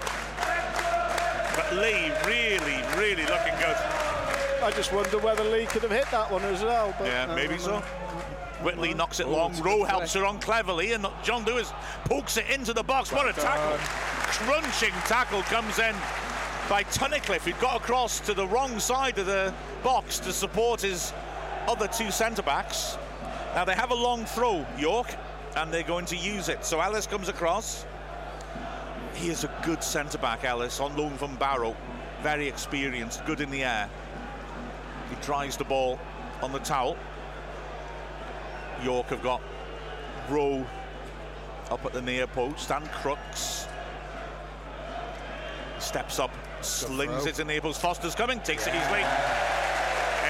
But 1.55 1.73
Lee 1.75 2.11
really, 2.25 2.81
really 2.97 3.25
looking 3.25 3.53
good. 3.59 3.75
I 4.61 4.71
just 4.71 4.91
wonder 4.93 5.17
whether 5.19 5.43
Lee 5.43 5.65
could 5.65 5.81
have 5.83 5.91
hit 5.91 6.09
that 6.11 6.31
one 6.31 6.43
as 6.43 6.63
well. 6.63 6.93
But 6.97 7.07
Yeah, 7.07 7.27
I 7.29 7.35
maybe 7.35 7.55
don't 7.55 7.59
so. 7.59 7.71
know. 7.79 7.85
Whitley 8.61 8.93
knocks 8.93 9.19
it 9.21 9.25
Oh, 9.25 9.31
long. 9.31 9.51
it's 9.51 9.61
Rowe 9.61 9.83
helps 9.85 10.11
play. 10.11 10.21
her 10.21 10.27
on 10.27 10.39
cleverly, 10.39 10.91
and 10.93 11.07
John 11.23 11.45
Lewis 11.45 11.71
pokes 12.05 12.35
it 12.37 12.49
into 12.49 12.73
the 12.73 12.83
box. 12.83 13.11
What 13.11 13.27
a 13.27 13.33
tackle! 13.33 13.77
Crunching 14.27 14.91
tackle 15.05 15.41
comes 15.43 15.79
in 15.79 15.95
by 16.67 16.83
Tunnicliffe, 16.83 17.43
who 17.43 17.53
got 17.61 17.77
across 17.81 18.19
to 18.21 18.33
the 18.33 18.45
wrong 18.47 18.79
side 18.79 19.17
of 19.17 19.25
the 19.27 19.53
box 19.81 20.19
to 20.19 20.33
support 20.33 20.81
his 20.81 21.13
other 21.67 21.87
two 21.87 22.11
centre 22.11 22.41
backs. 22.41 22.97
Now 23.55 23.63
they 23.65 23.73
have 23.75 23.91
a 23.91 23.95
long 23.95 24.25
throw, 24.25 24.65
York, 24.77 25.15
and 25.55 25.73
they're 25.73 25.81
going 25.83 26.05
to 26.07 26.17
use 26.17 26.49
it. 26.49 26.65
So 26.65 26.81
Ellis 26.81 27.07
comes 27.07 27.29
across. 27.29 27.85
He 29.13 29.29
is 29.29 29.43
a 29.45 29.51
good 29.63 29.83
centre 29.83 30.17
back, 30.17 30.43
Ellis, 30.43 30.79
on 30.79 30.95
loan 30.97 31.17
from 31.17 31.35
Barrow. 31.37 31.75
Very 32.21 32.47
experienced, 32.47 33.25
good 33.25 33.39
in 33.41 33.49
the 33.49 33.63
air. 33.63 33.89
He 35.09 35.15
tries 35.21 35.57
the 35.57 35.63
ball 35.63 35.99
on 36.41 36.51
the 36.51 36.59
towel. 36.59 36.97
York 38.83 39.07
have 39.07 39.21
got 39.21 39.41
Rowe 40.29 40.65
up 41.69 41.85
at 41.85 41.93
the 41.93 42.01
near 42.01 42.27
post 42.27 42.71
and 42.71 42.85
Crookes. 42.91 43.67
Steps 45.79 46.19
up, 46.19 46.31
slings 46.61 47.25
it 47.25 47.39
the. 47.39 47.77
Foster's 47.77 48.15
coming, 48.15 48.39
takes 48.41 48.67
it 48.67 48.75
easily. 48.75 49.01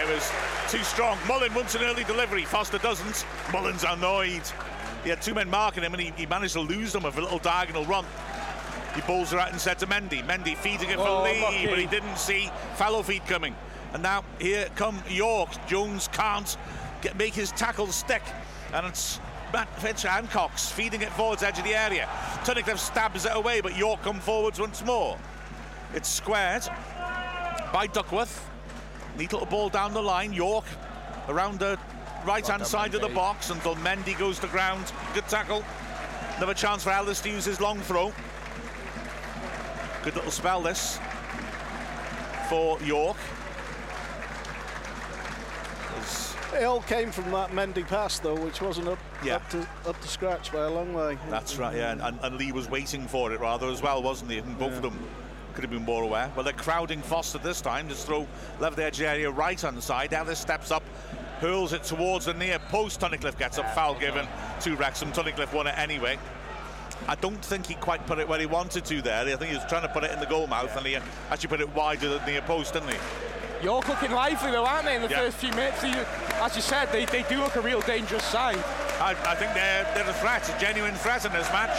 It 0.01 0.07
was 0.13 0.31
too 0.69 0.83
strong. 0.83 1.17
Mullin 1.27 1.53
wants 1.53 1.75
an 1.75 1.83
early 1.83 2.03
delivery. 2.03 2.45
Foster 2.45 2.77
doesn't. 2.77 3.25
Mullin's 3.51 3.83
annoyed. 3.83 4.41
he 5.03 5.09
had 5.09 5.21
two 5.21 5.33
men 5.33 5.49
marking 5.49 5.83
him 5.83 5.93
and 5.93 6.01
he, 6.01 6.13
he 6.15 6.25
managed 6.25 6.53
to 6.53 6.61
lose 6.61 6.93
them 6.93 7.03
with 7.03 7.17
a 7.17 7.21
little 7.21 7.39
diagonal 7.39 7.85
run. 7.85 8.05
He 8.95 9.01
bowls 9.01 9.31
her 9.31 9.39
out 9.39 9.51
and 9.51 9.59
said 9.61 9.77
to 9.79 9.87
Mendy. 9.87 10.25
Mendy 10.25 10.55
feeding 10.55 10.89
it 10.89 10.95
for 10.97 11.07
Oh, 11.07 11.23
Lee, 11.23 11.41
lucky. 11.41 11.67
but 11.67 11.77
he 11.79 11.85
didn't 11.87 12.17
see 12.17 12.49
Fallowfield 12.77 13.25
coming. 13.27 13.55
And 13.93 14.03
now 14.03 14.23
here 14.39 14.67
come 14.75 15.01
York. 15.09 15.49
Jones 15.67 16.07
can't 16.09 16.57
get, 17.01 17.17
make 17.17 17.33
his 17.33 17.51
tackle 17.51 17.87
stick. 17.87 18.23
And 18.73 18.85
it's 18.85 19.19
Matt 19.51 20.05
and 20.05 20.29
Cox 20.29 20.71
feeding 20.71 21.01
it 21.01 21.09
forwards 21.09 21.41
edge 21.41 21.57
of 21.57 21.63
the 21.63 21.73
area. 21.73 22.07
Tunnicliffe 22.43 22.77
stabs 22.77 23.25
it 23.25 23.31
away, 23.33 23.61
but 23.61 23.75
York 23.75 24.01
come 24.03 24.19
forwards 24.19 24.59
once 24.59 24.85
more. 24.85 25.17
It's 25.93 26.07
squared 26.07 26.63
by 27.73 27.87
Duckworth. 27.87 28.47
Neat 29.17 29.33
little 29.33 29.47
ball 29.47 29.69
down 29.69 29.93
the 29.93 30.01
line. 30.01 30.33
York 30.33 30.65
around 31.27 31.59
the 31.59 31.79
right 32.25 32.45
hand 32.45 32.65
side 32.65 32.93
of 32.93 33.01
the 33.01 33.09
box 33.09 33.49
until 33.49 33.75
Mendy 33.77 34.17
goes 34.17 34.39
to 34.39 34.47
ground. 34.47 34.91
Good 35.13 35.27
tackle. 35.27 35.63
Another 36.37 36.53
chance 36.53 36.83
for 36.83 36.91
Ellis 36.91 37.21
to 37.21 37.29
use 37.29 37.45
his 37.45 37.59
long 37.59 37.79
throw. 37.79 38.13
Good 40.03 40.15
little 40.15 40.31
spell 40.31 40.61
this 40.61 40.99
for 42.49 42.79
York. 42.81 43.17
As 45.99 46.35
It 46.53 46.63
all 46.63 46.81
came 46.81 47.11
from 47.11 47.31
that 47.31 47.51
Mendy 47.51 47.87
pass, 47.87 48.19
though, 48.19 48.35
which 48.35 48.61
wasn't 48.61 48.87
up, 48.87 48.99
Yeah. 49.23 49.35
up, 49.37 49.49
to, 49.49 49.67
up 49.87 49.99
to 50.01 50.07
scratch 50.07 50.51
by 50.51 50.59
a 50.65 50.69
long 50.69 50.93
way. 50.93 51.17
That's 51.29 51.57
right, 51.57 51.75
yeah. 51.75 51.91
And, 51.91 52.19
and 52.21 52.35
Lee 52.37 52.51
was 52.51 52.69
waiting 52.69 53.07
for 53.07 53.31
it 53.31 53.39
rather 53.39 53.67
as 53.67 53.81
well, 53.81 54.01
wasn't 54.01 54.31
he? 54.31 54.37
And 54.39 54.57
both 54.57 54.73
of 54.73 54.81
them 54.81 54.97
could 55.53 55.63
have 55.63 55.71
been 55.71 55.85
more 55.85 56.03
aware. 56.03 56.31
Well, 56.35 56.43
they're 56.43 56.53
crowding 56.53 57.01
Foster 57.01 57.37
this 57.37 57.61
time. 57.61 57.89
Just 57.89 58.05
throw 58.05 58.27
left 58.59 58.79
edge 58.79 59.01
area 59.01 59.29
right 59.29 59.59
hand 59.59 59.81
side. 59.83 60.13
Ellis 60.13 60.39
steps 60.39 60.71
up, 60.71 60.83
hurls 61.39 61.73
it 61.73 61.83
towards 61.83 62.25
the 62.25 62.33
near 62.33 62.59
post. 62.69 62.99
Tunnicliffe 63.01 63.37
gets 63.37 63.57
up, 63.57 63.69
foul 63.75 63.95
given 63.99 64.27
to 64.61 64.75
Wrexham. 64.75 65.11
Tunnicliffe 65.11 65.53
won 65.53 65.67
it 65.67 65.77
anyway. 65.77 66.17
I 67.07 67.15
don't 67.15 67.43
think 67.43 67.65
he 67.65 67.75
quite 67.75 68.05
put 68.05 68.19
it 68.19 68.27
where 68.27 68.39
he 68.39 68.45
wanted 68.45 68.85
to 68.85 69.01
there. 69.01 69.21
I 69.25 69.35
think 69.35 69.51
he 69.51 69.55
was 69.55 69.65
trying 69.67 69.83
to 69.83 69.87
put 69.87 70.03
it 70.03 70.11
in 70.11 70.19
the 70.19 70.25
goal 70.25 70.47
mouth 70.47 70.75
and 70.75 70.85
he 70.85 70.97
actually 71.29 71.47
put 71.49 71.61
it 71.61 71.73
wider 71.73 72.09
than 72.09 72.19
the 72.25 72.31
near 72.31 72.41
post, 72.41 72.73
didn't 72.73 72.89
he? 72.89 72.97
York 73.61 73.87
looking 73.87 74.11
lively 74.11 74.51
though, 74.51 74.65
aren't 74.65 74.85
they, 74.85 74.95
in 74.95 75.01
the 75.01 75.09
Yeah. 75.09 75.17
first 75.19 75.37
few 75.37 75.51
minutes? 75.51 75.83
As 75.83 76.55
you 76.55 76.61
said, 76.61 76.91
they, 76.91 77.05
they 77.05 77.23
do 77.23 77.39
look 77.39 77.55
a 77.55 77.61
real 77.61 77.81
dangerous 77.81 78.23
side. 78.23 78.57
I, 79.01 79.11
I 79.25 79.35
think 79.35 79.53
they're, 79.53 79.83
they're 79.95 80.09
a 80.09 80.13
threat, 80.13 80.47
a 80.49 80.59
genuine 80.59 80.95
threat 80.95 81.25
in 81.25 81.33
this 81.33 81.49
match. 81.51 81.77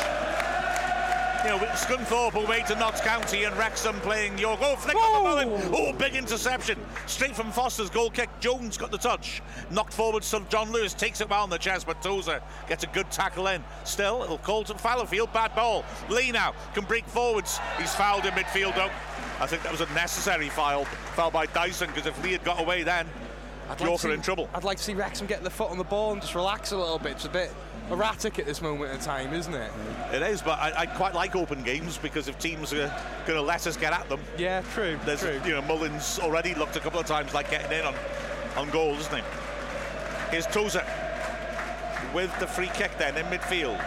You 1.42 1.48
know, 1.48 1.56
with 1.56 1.70
Scunthorpe 1.70 2.34
away 2.34 2.62
to 2.68 2.74
Notts 2.74 3.00
County 3.00 3.44
and 3.44 3.56
Wrexham 3.56 3.98
playing 4.00 4.36
York. 4.36 4.60
Oh, 4.62 4.76
flick 4.76 4.94
of 4.94 5.00
the 5.00 5.08
Whoa! 5.20 5.46
Mullin. 5.46 5.70
Oh, 5.74 5.92
big 5.94 6.14
interception. 6.14 6.78
Straight 7.06 7.34
from 7.34 7.50
Foster's 7.50 7.88
goal 7.88 8.10
kick. 8.10 8.28
Jones 8.40 8.76
got 8.76 8.90
the 8.90 8.98
touch. 8.98 9.40
Knocked 9.70 9.94
forward, 9.94 10.22
so 10.22 10.40
John 10.50 10.70
Lewis 10.70 10.92
takes 10.92 11.22
it 11.22 11.30
well 11.30 11.42
on 11.42 11.48
the 11.48 11.56
chest, 11.56 11.86
but 11.86 12.02
Tozer 12.02 12.42
gets 12.68 12.84
a 12.84 12.88
good 12.88 13.10
tackle 13.10 13.46
in. 13.46 13.64
Still, 13.84 14.22
it'll 14.22 14.36
call 14.36 14.64
to 14.64 14.74
Fallowfield. 14.74 15.32
Bad 15.32 15.54
ball. 15.54 15.82
Lee 16.10 16.30
now 16.30 16.52
can 16.74 16.84
break 16.84 17.06
forwards. 17.06 17.58
He's 17.78 17.94
fouled 17.94 18.26
in 18.26 18.32
midfield, 18.34 18.74
though. 18.76 18.90
I 19.40 19.46
think 19.46 19.62
that 19.62 19.72
was 19.72 19.80
a 19.80 19.86
necessary 19.94 20.48
foul, 20.50 20.84
foul 20.84 21.30
by 21.30 21.46
Dyson, 21.46 21.88
because 21.88 22.06
if 22.06 22.22
Lee 22.22 22.32
had 22.32 22.44
got 22.44 22.60
away 22.60 22.82
then, 22.82 23.06
I'd 23.70 23.80
York 23.80 24.00
to 24.00 24.08
are 24.08 24.10
see- 24.10 24.14
in 24.14 24.22
trouble. 24.22 24.48
I'd 24.54 24.64
like 24.64 24.76
to 24.78 24.82
see 24.82 24.94
Wrexham 24.94 25.26
get 25.26 25.42
the 25.42 25.50
foot 25.50 25.70
on 25.70 25.78
the 25.78 25.84
ball 25.84 26.12
and 26.12 26.20
just 26.20 26.34
relax 26.34 26.72
a 26.72 26.76
little 26.76 26.98
bit. 26.98 27.12
It's 27.12 27.24
a 27.24 27.28
bit 27.30 27.52
erratic 27.90 28.38
at 28.38 28.46
this 28.46 28.60
moment 28.60 28.92
in 28.92 29.00
time, 29.00 29.32
isn't 29.32 29.54
it? 29.54 29.70
It 30.12 30.22
is, 30.22 30.42
but 30.42 30.58
I, 30.58 30.72
I 30.80 30.86
quite 30.86 31.14
like 31.14 31.34
open 31.36 31.62
games 31.62 31.96
because 31.98 32.28
if 32.28 32.38
teams 32.38 32.72
are 32.72 32.88
going 33.26 33.36
to 33.38 33.42
let 33.42 33.66
us 33.66 33.76
get 33.76 33.92
at 33.92 34.08
them, 34.08 34.20
Yeah, 34.36 34.62
true. 34.74 34.98
there's 35.06 35.20
true. 35.20 35.40
you 35.44 35.52
know 35.52 35.62
Mullin's 35.62 36.18
already 36.18 36.54
looked 36.54 36.76
a 36.76 36.80
couple 36.80 37.00
of 37.00 37.06
times 37.06 37.32
like 37.34 37.50
getting 37.50 37.72
in 37.78 37.84
on 37.86 37.94
on 38.56 38.68
goals, 38.70 38.98
isn't 39.00 39.16
he? 39.18 39.22
Here's 40.30 40.46
Tozer 40.46 40.84
with 42.14 42.36
the 42.40 42.46
free 42.46 42.70
kick 42.74 42.90
then 42.98 43.16
in 43.16 43.24
midfield. 43.26 43.78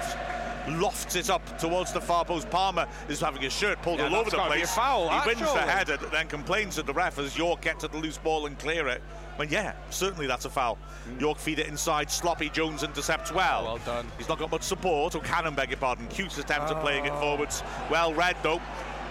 Lofts 0.68 1.16
it 1.16 1.30
up 1.30 1.58
towards 1.60 1.92
the 1.92 2.00
far 2.00 2.24
post. 2.24 2.50
Palmer 2.50 2.88
is 3.10 3.20
having 3.20 3.42
his 3.42 3.52
shirt 3.54 3.82
pulled 3.82 4.00
Yeah, 4.00 4.08
all 4.08 4.16
over 4.16 4.30
the 4.30 4.38
place. 4.38 4.64
a 4.72 4.76
foul, 4.76 5.10
he 5.10 5.28
wins 5.28 5.40
the 5.42 5.62
header, 5.62 5.98
then 5.98 6.28
complains 6.28 6.80
at 6.80 6.86
the 6.86 6.94
ref 6.94 7.20
as 7.20 7.38
York 7.38 7.62
gets 7.62 7.84
at 7.84 7.92
the 7.92 7.98
loose 7.98 8.18
ball 8.18 8.46
and 8.46 8.58
clear 8.58 8.88
it. 8.88 9.02
But 9.38 9.52
yeah, 9.52 9.74
certainly 9.90 10.28
that's 10.28 10.46
a 10.46 10.50
foul. 10.50 10.78
York 11.20 11.38
feed 11.40 11.60
it 11.60 11.68
inside. 11.68 12.10
Sloppy 12.12 12.50
Jones 12.50 12.84
intercepts 12.84 13.32
well. 13.32 13.62
Mm. 13.62 13.66
Well 13.66 13.78
done. 13.80 14.12
He's 14.18 14.30
not 14.30 14.40
got 14.40 14.52
much 14.52 14.62
support. 14.64 15.16
Or 15.16 15.22
Cannon, 15.22 15.56
beg 15.56 15.70
your 15.70 15.78
pardon. 15.78 16.08
Cute 16.08 16.38
attempt 16.38 16.70
at 16.72 16.80
playing 16.82 17.10
Oh. 17.10 17.14
it 17.16 17.20
forwards. 17.20 17.64
Well 17.90 18.14
read 18.14 18.38
though 18.44 18.62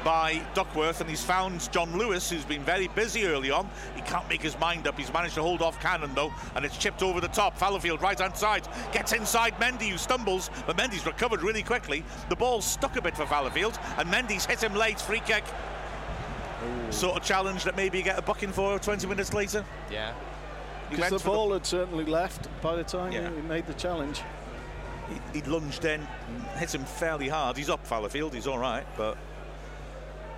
by 0.05 0.43
Duckworth, 0.55 1.01
and 1.01 1.09
he's 1.09 1.23
found 1.25 1.71
John 1.73 1.97
Lewis, 1.97 2.29
who's 2.31 2.45
been 2.45 2.63
very 2.63 2.89
busy 2.89 3.25
early 3.27 3.51
on. 3.51 3.69
He 3.95 4.03
can't 4.03 4.29
make 4.29 4.43
his 4.43 4.59
mind 4.59 4.87
up. 4.87 4.99
He's 4.99 5.13
managed 5.13 5.35
to 5.35 5.43
hold 5.43 5.63
off 5.63 5.81
Cannon 5.81 6.15
though, 6.15 6.33
and 6.55 6.65
it's 6.65 6.77
chipped 6.79 7.03
over 7.03 7.21
the 7.21 7.29
top. 7.29 7.57
Fallowfield, 7.59 8.03
right 8.03 8.19
hand 8.19 8.37
side, 8.37 8.67
gets 8.93 9.13
inside 9.13 9.55
Mendy, 9.55 9.89
who 9.89 9.99
stumbles, 9.99 10.51
but 10.67 10.77
Mendy's 10.77 11.07
recovered 11.07 11.43
really 11.43 11.63
quickly. 11.63 12.05
The 12.29 12.37
ball's 12.37 12.65
stuck 12.65 12.97
a 12.97 13.03
bit 13.03 13.17
for 13.17 13.27
Fallowfield, 13.27 13.79
and 13.99 14.09
Mendy's 14.13 14.45
hit 14.47 14.63
him 14.63 14.75
late. 14.75 15.01
Free 15.01 15.21
kick. 15.21 15.45
Sort 16.91 17.17
of 17.17 17.25
challenge 17.25 17.65
that 17.65 17.77
maybe 17.77 17.99
you 17.99 18.05
get 18.05 18.19
a 18.19 18.23
booking 18.23 18.53
for 18.53 18.79
20 18.79 19.07
minutes 19.07 19.33
later. 19.33 19.65
Yeah. 19.91 20.13
Because 20.91 21.11
the 21.11 21.19
for 21.19 21.31
ball 21.31 21.53
had 21.55 21.65
certainly 21.67 22.05
left 22.05 22.49
by 22.61 22.77
the 22.77 22.85
time 22.85 23.13
Yeah. 23.13 23.31
he 23.31 23.41
made 23.43 23.67
the 23.67 23.75
challenge. 23.75 24.21
he, 25.33 25.41
he 25.41 25.47
lunged 25.49 25.85
in, 25.85 26.07
hit 26.57 26.75
him 26.75 26.85
fairly 26.85 27.29
hard. 27.29 27.57
He's 27.57 27.71
up 27.71 27.85
Fallowfield, 27.87 28.35
he's 28.35 28.47
all 28.47 28.59
right, 28.59 28.85
but 28.97 29.17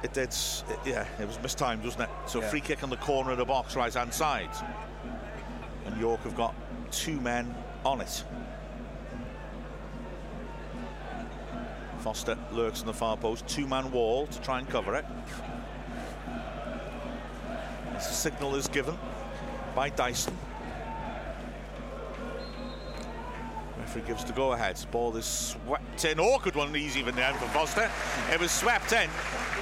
it 0.04 0.12
did, 0.12 0.28
it, 0.28 0.78
yeah, 0.84 1.06
it 1.18 1.26
was 1.26 1.40
mistimed, 1.42 1.82
wasn't 1.82 2.04
it? 2.04 2.10
So 2.26 2.40
Yeah. 2.40 2.48
free 2.50 2.60
kick 2.60 2.82
on 2.82 2.90
the 2.90 2.96
corner 2.98 3.30
of 3.32 3.38
the 3.38 3.44
box, 3.44 3.74
right 3.74 3.92
hand 3.92 4.12
side, 4.12 4.50
and 5.86 5.98
York 5.98 6.20
have 6.24 6.36
got 6.36 6.54
two 6.90 7.18
men 7.20 7.54
on 7.86 8.02
it. 8.02 8.22
Foster 12.00 12.36
lurks 12.52 12.82
in 12.82 12.86
the 12.86 12.92
far 12.92 13.16
post, 13.16 13.48
two-man 13.48 13.90
wall 13.90 14.26
to 14.26 14.38
try 14.42 14.58
and 14.58 14.68
cover 14.68 14.94
it. 14.94 15.06
The 17.94 17.98
signal 17.98 18.56
is 18.56 18.68
given 18.68 18.98
by 19.74 19.88
Dyson. 19.88 20.36
Referee 23.84 24.02
gives 24.06 24.24
the 24.24 24.32
go 24.32 24.52
ahead. 24.52 24.82
Ball 24.90 25.14
is 25.14 25.26
swept 25.26 26.06
in. 26.06 26.18
Awkward 26.18 26.56
one, 26.56 26.74
easy 26.74 27.00
even 27.00 27.14
there 27.16 27.34
for 27.34 27.46
Foster. 27.48 27.90
It 28.32 28.40
was 28.40 28.50
swept 28.50 28.92
in, 28.92 29.10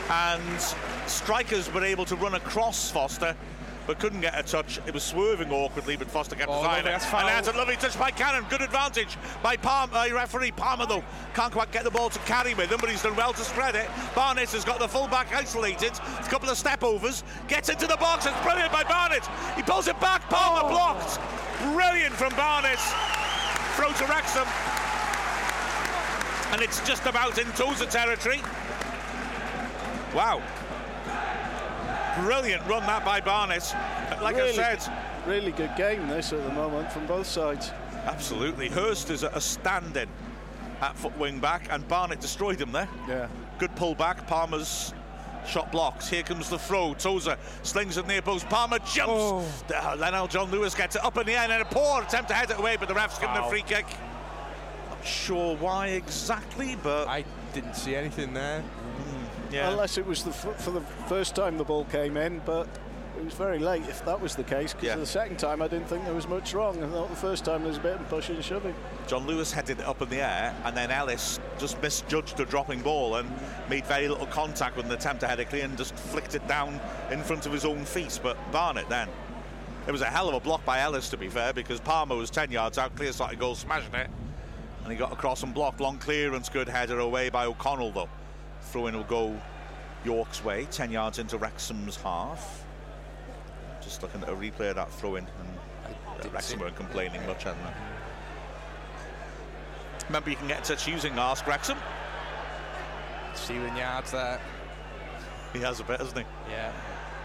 and 0.09 0.61
strikers 1.09 1.73
were 1.75 1.83
able 1.83 2.05
to 2.05 2.15
run 2.15 2.37
across 2.37 2.89
Foster, 2.89 3.35
but 3.89 3.99
couldn't 3.99 4.21
get 4.21 4.39
a 4.39 4.45
touch. 4.45 4.79
It 4.87 4.95
was 4.95 5.03
swerving 5.03 5.51
awkwardly, 5.51 5.97
but 5.97 6.09
Foster 6.09 6.37
kept 6.37 6.51
Oh, 6.53 6.59
his 6.59 6.67
eye 6.67 6.79
it. 6.79 6.87
And 6.87 7.29
that's 7.29 7.49
a 7.49 7.53
lovely 7.53 7.75
touch 7.75 7.99
by 7.99 8.13
Cannon. 8.13 8.47
Good 8.49 8.63
advantage 8.63 9.17
by 9.43 9.57
Palm, 9.57 9.91
uh, 9.93 10.07
referee 10.15 10.53
Palmer 10.53 10.87
though. 10.87 11.03
Can't 11.35 11.53
quite 11.53 11.73
get 11.73 11.83
the 11.83 11.91
ball 11.91 12.09
to 12.09 12.19
carry 12.21 12.55
with 12.55 12.71
him, 12.71 12.79
but 12.81 12.91
he's 12.91 13.03
done 13.03 13.17
well 13.17 13.33
to 13.33 13.43
spread 13.43 13.75
it. 13.75 13.89
Barnett 14.15 14.53
has 14.53 14.65
got 14.65 14.79
the 14.79 14.87
fullback 14.87 15.35
isolated. 15.35 15.95
A 16.21 16.29
couple 16.29 16.49
of 16.49 16.57
step 16.57 16.85
overs. 16.85 17.25
Gets 17.49 17.71
into 17.71 17.89
the 17.89 17.97
box. 17.97 18.25
It's 18.25 18.41
brilliant 18.43 18.71
by 18.71 18.85
Barnett. 18.85 19.27
He 19.57 19.63
pulls 19.63 19.89
it 19.89 19.99
back. 19.99 20.23
Palmer 20.31 20.69
blocked. 20.69 21.19
Brilliant 21.75 22.15
from 22.15 22.31
Barnett. 22.37 22.79
Throw 23.77 23.93
to 23.93 24.05
Wrexham. 24.07 24.47
And 26.53 26.61
it's 26.61 26.87
just 26.87 27.07
about 27.07 27.39
in 27.39 27.47
Tozer 27.53 27.87
territory. 27.87 28.41
Wow. 30.15 30.43
Brilliant 32.21 32.67
run 32.67 32.85
that 32.87 33.05
by 33.05 33.21
Barnett. 33.21 33.75
Like 34.21 34.37
really, 34.37 34.51
I 34.59 34.77
said, 34.77 34.93
really 35.27 35.53
good 35.53 35.75
game 35.77 36.09
this 36.09 36.33
at 36.33 36.43
the 36.43 36.53
moment 36.53 36.93
from 36.93 37.07
both 37.07 37.27
sides. 37.27 37.71
absolutely. 38.05 38.69
Hurst 38.69 39.09
is 39.11 39.23
a, 39.23 39.29
a 39.29 39.41
stand-in 39.41 40.09
at 40.83 40.97
foot 40.97 41.17
wing 41.19 41.39
back, 41.39 41.69
and 41.71 41.87
Barnett 41.89 42.21
destroyed 42.21 42.61
him 42.61 42.73
there. 42.73 42.89
Yeah. 43.09 43.29
Good 43.59 43.75
pull 43.77 43.95
back. 43.95 44.27
Palmer's 44.27 44.93
shot 45.47 45.71
blocks. 45.73 46.09
Here 46.09 46.23
comes 46.23 46.49
the 46.49 46.59
throw. 46.59 46.95
Tozer 46.95 47.37
slings 47.63 47.97
it 47.97 48.07
near 48.07 48.23
post. 48.23 48.49
Palmer 48.49 48.79
jumps. 48.81 49.11
Oh. 49.11 49.47
Uh, 49.75 49.97
Lenell 49.97 50.29
John 50.31 50.51
Lewis 50.51 50.75
gets 50.75 50.97
it 50.97 51.05
up 51.05 51.17
in 51.19 51.27
the 51.27 51.33
air, 51.33 51.43
and 51.43 51.53
then 51.53 51.61
a 51.61 51.65
poor 51.65 52.03
attempt 52.03 52.29
to 52.29 52.35
head 52.35 52.51
it 52.51 52.59
away, 52.59 52.77
but 52.79 52.89
the 52.89 52.95
ref's 52.95 53.19
given 53.19 53.37
a 53.37 53.41
Foul. 53.41 53.51
free 53.51 53.63
kick. 53.63 53.87
Not 54.89 55.05
sure 55.05 55.57
why 55.57 55.89
exactly, 55.89 56.77
but 56.83 57.09
I 57.09 57.25
didn't 57.53 57.75
see 57.75 57.95
anything 57.97 58.33
there. 58.35 58.63
yeah. 59.51 59.71
Unless 59.71 59.99
it 59.99 60.07
was 60.07 60.23
the 60.25 60.31
f- 60.31 60.61
for 60.61 60.71
the 60.71 60.81
first 61.09 61.35
time 61.35 61.59
the 61.59 61.65
ball 61.65 61.85
came 61.87 62.17
in, 62.17 62.41
but 62.45 62.67
it 63.23 63.27
was 63.27 63.35
very 63.35 63.61
late 63.61 63.83
if 63.89 64.05
that 64.05 64.21
was 64.21 64.35
the 64.35 64.43
case. 64.43 64.73
Because 64.73 64.89
Yeah. 64.89 64.97
the 64.97 65.07
second 65.07 65.39
time 65.39 65.63
I 65.63 65.69
didn't 65.69 65.89
think 65.89 66.05
there 66.05 66.15
was 66.15 66.27
much 66.29 66.55
wrong. 66.55 66.83
I 66.83 66.89
thought 66.89 67.09
the 67.09 67.17
first 67.17 67.45
time 67.45 67.61
there 67.61 67.69
was 67.69 67.79
a 67.79 67.81
bit 67.81 67.95
of 67.95 68.09
pushing 68.09 68.35
and 68.35 68.45
shoving. 68.45 68.75
John 69.07 69.27
Lewis 69.27 69.53
headed 69.53 69.79
it 69.79 69.87
up 69.87 70.03
in 70.03 70.09
the 70.09 70.21
air, 70.21 70.55
and 70.65 70.77
then 70.77 70.91
Ellis 70.91 71.39
just 71.59 71.81
misjudged 71.81 72.41
a 72.41 72.45
dropping 72.45 72.83
ball 72.83 73.17
and 73.17 73.31
made 73.71 73.87
very 73.87 74.09
little 74.09 74.27
contact 74.27 74.77
with 74.77 74.87
an 74.87 74.93
attempt 74.93 75.21
to 75.21 75.29
head 75.29 75.39
it 75.39 75.49
clear 75.51 75.65
and 75.65 75.79
just 75.79 75.95
flicked 75.95 76.35
it 76.35 76.47
down 76.49 76.81
in 77.11 77.23
front 77.23 77.47
of 77.47 77.53
his 77.53 77.65
own 77.65 77.85
feet. 77.85 78.19
But 78.23 78.37
Barnett 78.51 78.89
then. 78.89 79.09
It 79.87 79.93
was 79.93 80.01
a 80.01 80.07
hell 80.07 80.29
of 80.29 80.35
a 80.35 80.41
block 80.41 80.65
by 80.65 80.81
Ellis, 80.81 81.09
to 81.11 81.17
be 81.17 81.29
fair, 81.29 81.53
because 81.53 81.81
Palmer 81.81 82.17
was 82.17 82.31
10 82.31 82.51
yards 82.53 82.79
out, 82.79 82.95
clear 82.97 83.13
side 83.13 83.39
goal, 83.39 83.55
smashing 83.55 83.95
it. 83.95 84.11
And 84.83 84.93
he 84.93 84.99
got 84.99 85.13
across 85.13 85.43
and 85.43 85.55
blocked. 85.55 85.81
Long 85.81 85.99
clearance, 85.99 86.49
good 86.49 86.69
header 86.69 86.99
away 86.99 87.31
by 87.31 87.47
O'Connell, 87.47 87.93
though. 87.93 88.09
Throw 88.63 88.89
in 88.89 88.97
will 88.97 89.05
go 89.05 89.41
York's 90.05 90.45
way, 90.45 90.67
10 90.71 90.91
yards 90.91 91.19
into 91.19 91.37
Wrexham's 91.37 91.97
half. 91.97 92.62
Just 93.93 94.03
looking 94.03 94.23
at 94.23 94.31
a 94.31 94.35
replay 94.35 94.71
of 94.71 94.77
that 94.77 94.91
throw 94.91 95.17
in, 95.17 95.27
and 95.27 95.49
uh, 95.85 96.15
didn't 96.15 96.33
Wrexham 96.33 96.61
weren't 96.61 96.77
complaining 96.77 97.27
much, 97.27 97.45
hadn't 97.45 97.63
they? 97.63 97.73
Remember, 100.07 100.31
you 100.31 100.37
can 100.37 100.49
get 100.49 100.61
in 100.61 100.65
touch 100.65 100.89
using 100.89 101.13
Ask 101.19 101.47
Wrexham. 101.47 101.77
Stealing 103.35 103.77
yards 103.77 104.13
there. 104.13 104.41
He 105.53 105.59
has 105.59 105.79
a 105.81 105.85
bit, 105.85 106.01
hasn't 106.01 106.21
he? 106.21 106.25
Yeah. 106.51 106.73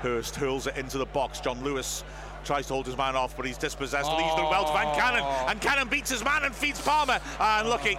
Hurst 0.01 0.35
hurls 0.35 0.67
it 0.67 0.75
into 0.75 0.97
the 0.97 1.05
box. 1.05 1.39
John 1.39 1.63
Lewis 1.63 2.03
tries 2.43 2.67
to 2.67 2.73
hold 2.73 2.85
his 2.85 2.97
man 2.97 3.15
off, 3.15 3.37
but 3.37 3.45
he's 3.45 3.57
dispossessed. 3.57 4.11
Leaves 4.11 4.35
the 4.35 4.41
well 4.41 4.65
to 4.65 4.73
Van 4.73 4.93
Cannon. 4.93 5.23
And 5.47 5.61
Cannon 5.61 5.87
beats 5.87 6.09
his 6.09 6.25
man 6.25 6.43
and 6.43 6.53
feeds 6.53 6.81
Palmer. 6.81 7.21
And 7.39 7.69
lucky, 7.69 7.97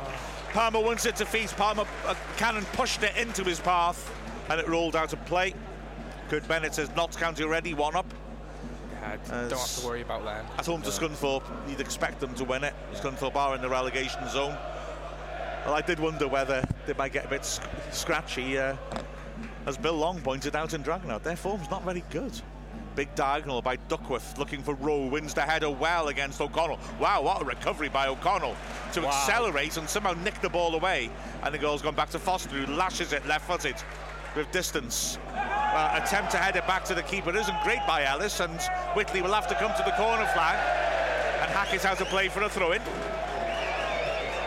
Palmer 0.53 0.81
wants 0.81 1.07
it 1.07 1.17
to 1.17 1.25
feed 1.25 1.49
Palmer. 1.57 1.87
Uh, 2.07 2.15
Cannon 2.37 2.67
pushed 2.75 3.03
it 3.03 3.17
into 3.17 3.45
his 3.45 3.61
path, 3.61 4.15
and 4.51 4.61
it 4.61 4.69
rolled 4.69 4.95
out 4.95 5.15
of 5.15 5.25
play. 5.25 5.55
Kurt 6.29 6.47
Bennett 6.47 6.75
says 6.75 6.91
Notts 6.95 7.17
County 7.17 7.45
already 7.45 7.73
one 7.73 7.97
up. 7.97 8.05
Yeah, 9.29 9.49
don't 9.49 9.59
have 9.59 9.77
to 9.81 9.87
worry 9.87 10.03
about 10.03 10.25
them. 10.25 10.45
At 10.59 10.67
home 10.67 10.83
to 10.83 10.91
Scunthorpe, 10.91 11.45
you'd 11.69 11.81
expect 11.81 12.21
them 12.21 12.35
to 12.35 12.45
win 12.45 12.65
it. 12.65 12.75
Scunthorpe 12.95 13.37
are 13.37 13.55
in 13.55 13.61
the 13.63 13.69
relegation 13.69 14.29
zone. 14.29 14.57
Well, 15.65 15.75
I 15.75 15.83
did 15.83 15.99
wonder 16.01 16.29
whether 16.29 16.67
they 16.87 16.95
might 16.95 17.13
get 17.13 17.25
a 17.27 17.29
bit 17.29 17.45
sc- 17.45 17.63
scratchy. 17.93 18.59
Uh, 18.59 18.77
as 19.67 19.77
Bill 19.77 19.95
Long 19.95 20.21
pointed 20.21 20.57
out 20.57 20.73
in 20.75 20.83
Dragonout, 20.83 21.23
their 21.23 21.37
form's 21.37 21.71
not 21.71 21.85
very 21.85 22.03
good. 22.11 22.33
Big 22.97 23.15
diagonal 23.15 23.63
by 23.63 23.77
Duckworth, 23.77 24.39
looking 24.39 24.63
for 24.63 24.75
Rowe, 24.75 25.07
wins 25.07 25.33
the 25.35 25.43
header 25.43 25.71
well 25.71 26.09
against 26.09 26.41
O'Connell. 26.41 26.81
Wow, 26.99 27.23
what 27.23 27.43
a 27.43 27.45
recovery 27.45 27.89
by 27.89 28.09
O'Connell 28.09 28.57
to 28.95 29.03
Wow. 29.03 29.09
accelerate 29.09 29.77
and 29.77 29.89
somehow 29.89 30.15
nick 30.15 30.41
the 30.41 30.49
ball 30.49 30.75
away. 30.75 31.11
And 31.45 31.55
the 31.55 31.59
goal's 31.59 31.83
gone 31.83 31.95
back 31.95 32.11
to 32.11 32.19
Foster, 32.19 32.49
who 32.57 32.73
lashes 32.75 33.13
it 33.13 33.25
left-footed 33.27 33.77
with 34.37 34.51
distance. 34.51 35.19
Uh, 35.35 36.01
attempt 36.03 36.31
to 36.33 36.37
head 36.37 36.57
it 36.57 36.67
back 36.67 36.85
to 36.85 36.95
the 36.95 37.03
keeper 37.03 37.37
isn't 37.37 37.63
great 37.63 37.81
by 37.87 38.05
Ellis, 38.05 38.41
and 38.41 38.61
Whitley 38.95 39.23
will 39.23 39.33
have 39.33 39.47
to 39.49 39.55
come 39.55 39.73
to 39.77 39.83
the 39.85 39.93
corner 39.93 40.27
flag 40.27 40.57
and 41.43 41.51
hack 41.51 41.75
it 41.75 41.85
out 41.85 42.01
of 42.01 42.09
play 42.09 42.29
for 42.29 42.43
a 42.43 42.49
throw-in. 42.49 42.83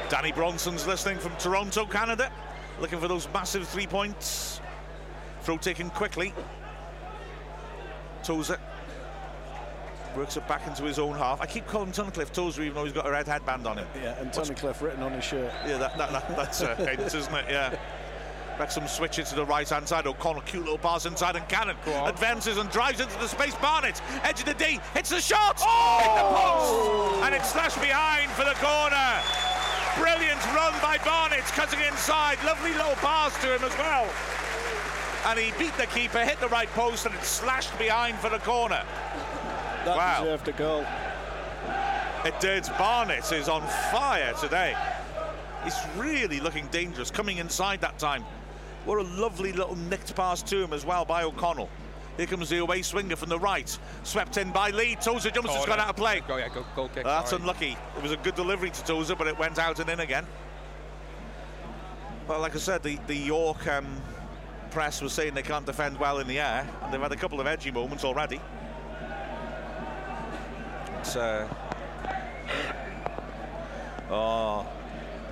Danny 0.09 0.31
Bronson's 0.31 0.85
listening 0.85 1.17
from 1.17 1.35
Toronto, 1.37 1.85
Canada, 1.85 2.31
looking 2.79 2.99
for 2.99 3.07
those 3.07 3.27
massive 3.33 3.67
three 3.67 3.87
points. 3.87 4.59
Throw 5.41 5.57
taken 5.57 5.89
quickly. 5.89 6.33
Tozer 8.23 8.59
works 10.15 10.35
it 10.37 10.47
back 10.47 10.67
into 10.67 10.83
his 10.83 10.99
own 10.99 11.15
half. 11.15 11.41
I 11.41 11.45
keep 11.45 11.65
calling 11.67 11.91
Tunnicliffe 11.91 12.31
Tozer 12.31 12.61
even 12.63 12.75
though 12.75 12.83
he's 12.83 12.93
got 12.93 13.07
a 13.07 13.11
red 13.11 13.27
headband 13.27 13.65
on 13.65 13.77
him. 13.77 13.87
Yeah, 13.95 14.19
and 14.19 14.31
Tunnicliffe 14.31 14.81
written 14.81 15.01
on 15.01 15.13
his 15.13 15.23
shirt. 15.23 15.51
Yeah, 15.65 15.77
that, 15.77 15.97
that, 15.97 16.11
that, 16.11 16.35
that's 16.35 16.61
a 16.61 16.75
hint, 16.95 17.01
isn't 17.01 17.33
it? 17.33 17.45
Yeah. 17.49 17.79
Wrexham 18.59 18.87
switch 18.87 19.17
it 19.17 19.25
to 19.27 19.35
the 19.35 19.45
right 19.45 19.67
hand 19.67 19.87
side. 19.87 20.05
O'Connell, 20.05 20.41
cute 20.43 20.63
little 20.63 20.77
pass 20.77 21.05
inside, 21.05 21.35
and 21.35 21.47
Cannon 21.47 21.75
on. 21.87 22.09
advances 22.09 22.57
and 22.57 22.69
drives 22.69 22.99
into 22.99 23.17
the 23.19 23.27
space. 23.27 23.55
Barnett, 23.55 24.01
edge 24.23 24.39
of 24.39 24.45
the 24.45 24.53
D, 24.53 24.79
hits 24.93 25.09
the 25.09 25.19
shot, 25.21 25.59
oh! 25.61 25.99
hit 26.01 26.13
the 26.15 27.17
post, 27.17 27.25
and 27.25 27.35
it's 27.35 27.51
slashed 27.51 27.81
behind 27.81 28.29
for 28.31 28.43
the 28.43 28.55
corner. 28.55 29.21
Brilliant 29.97 30.43
run 30.53 30.73
by 30.81 30.97
Barnett, 31.03 31.43
cutting 31.45 31.79
inside. 31.81 32.37
Lovely 32.45 32.73
little 32.73 32.95
pass 32.95 33.39
to 33.41 33.55
him 33.55 33.63
as 33.63 33.77
well. 33.77 34.07
And 35.25 35.37
he 35.37 35.51
beat 35.59 35.75
the 35.77 35.85
keeper, 35.87 36.19
hit 36.19 36.39
the 36.39 36.47
right 36.47 36.69
post, 36.69 37.05
and 37.05 37.13
it's 37.15 37.27
slashed 37.27 37.77
behind 37.77 38.17
for 38.19 38.29
the 38.29 38.39
corner. 38.39 38.83
That 39.85 39.97
Wow. 39.97 40.23
deserved 40.23 40.47
a 40.47 40.51
goal. 40.53 40.85
It 42.23 42.39
did. 42.39 42.67
Barnett 42.77 43.31
is 43.31 43.49
on 43.49 43.61
fire 43.91 44.33
today. 44.39 44.75
He's 45.63 45.75
really 45.95 46.39
looking 46.39 46.67
dangerous, 46.67 47.11
coming 47.11 47.37
inside 47.37 47.81
that 47.81 47.99
time. 47.99 48.25
What 48.85 48.99
a 48.99 49.03
lovely 49.03 49.53
little 49.53 49.75
nicked 49.75 50.15
pass 50.15 50.41
to 50.43 50.63
him 50.63 50.73
as 50.73 50.85
well 50.85 51.05
by 51.05 51.23
O'Connell. 51.23 51.69
Here 52.17 52.25
comes 52.25 52.49
the 52.49 52.57
away 52.57 52.81
swinger 52.81 53.15
from 53.15 53.29
the 53.29 53.39
right. 53.39 53.77
Swept 54.03 54.37
in 54.37 54.51
by 54.51 54.69
Lee. 54.71 54.95
Tozer 54.95 55.29
jumps, 55.29 55.49
it's 55.49 55.59
Corner. 55.59 55.77
gone 55.77 55.79
out 55.79 55.89
of 55.89 55.95
play. 55.95 56.21
Go, 56.27 56.37
yeah, 56.37 56.49
go, 56.49 56.65
goal 56.75 56.89
kick. 56.89 57.03
That's 57.03 57.31
unlucky. 57.31 57.77
It 57.95 58.03
was 58.03 58.11
a 58.11 58.17
good 58.17 58.35
delivery 58.35 58.69
to 58.69 58.83
Tozer, 58.83 59.15
but 59.15 59.27
it 59.27 59.37
went 59.39 59.57
out 59.59 59.79
and 59.79 59.89
in 59.89 59.99
again. 59.99 60.25
Well, 62.27 62.39
like 62.39 62.55
I 62.55 62.59
said, 62.59 62.83
the, 62.83 62.99
the 63.07 63.15
York 63.15 63.65
um, 63.67 63.87
press 64.71 65.01
was 65.01 65.13
saying 65.13 65.33
they 65.33 65.41
can't 65.41 65.65
defend 65.65 65.97
well 65.97 66.19
in 66.19 66.27
the 66.27 66.39
air, 66.39 66.69
and 66.81 66.93
they've 66.93 67.01
had 67.01 67.11
a 67.11 67.15
couple 67.15 67.39
of 67.39 67.47
edgy 67.47 67.71
moments 67.71 68.03
already. 68.03 68.39
It's, 70.99 71.15
uh, 71.15 71.47
oh, 74.09 74.67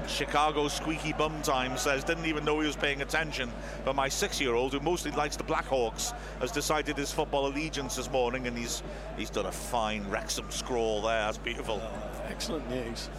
Chicago 0.08 0.68
squeaky 0.68 1.14
bum 1.14 1.41
time 1.41 1.78
says 1.78 2.04
didn't 2.04 2.26
even 2.26 2.43
know 2.43 2.60
he 2.60 2.68
was 2.68 2.76
paying 2.76 3.02
attention. 3.02 3.52
But 3.86 3.95
my 3.95 4.10
six-year-old, 4.10 4.74
who 4.74 4.80
mostly 4.80 5.12
likes 5.12 5.36
the 5.36 5.43
Blackhawks, 5.43 6.14
has 6.39 6.52
decided 6.52 6.97
his 6.97 7.12
football 7.12 7.47
allegiance 7.47 7.95
this 7.95 8.10
morning, 8.10 8.47
and 8.47 8.58
he's 8.58 8.84
he's 9.18 9.30
done 9.30 9.45
a 9.45 9.52
fine 9.52 10.10
Wrexham 10.10 10.50
scrawl 10.50 11.02
there. 11.02 11.26
That's 11.26 11.38
beautiful. 11.38 11.82
Oh, 11.82 12.22
excellent 12.28 12.70
news. 12.70 13.10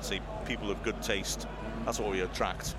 See, 0.00 0.20
people 0.46 0.70
of 0.70 0.82
good 0.82 1.00
taste. 1.02 1.46
That's 1.84 2.00
what 2.00 2.10
we 2.10 2.20
attract. 2.20 2.74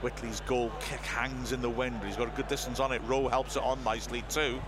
Whitley's 0.00 0.40
goal 0.40 0.72
kick 0.80 1.00
hangs 1.00 1.52
in 1.52 1.60
the 1.60 1.68
wind. 1.68 2.00
He's 2.06 2.16
got 2.16 2.28
a 2.28 2.36
good 2.36 2.48
distance 2.48 2.80
on 2.80 2.92
it. 2.92 3.02
Rowe 3.04 3.28
helps 3.28 3.56
it 3.56 3.62
on 3.62 3.82
nicely 3.84 4.24
too. 4.30 4.58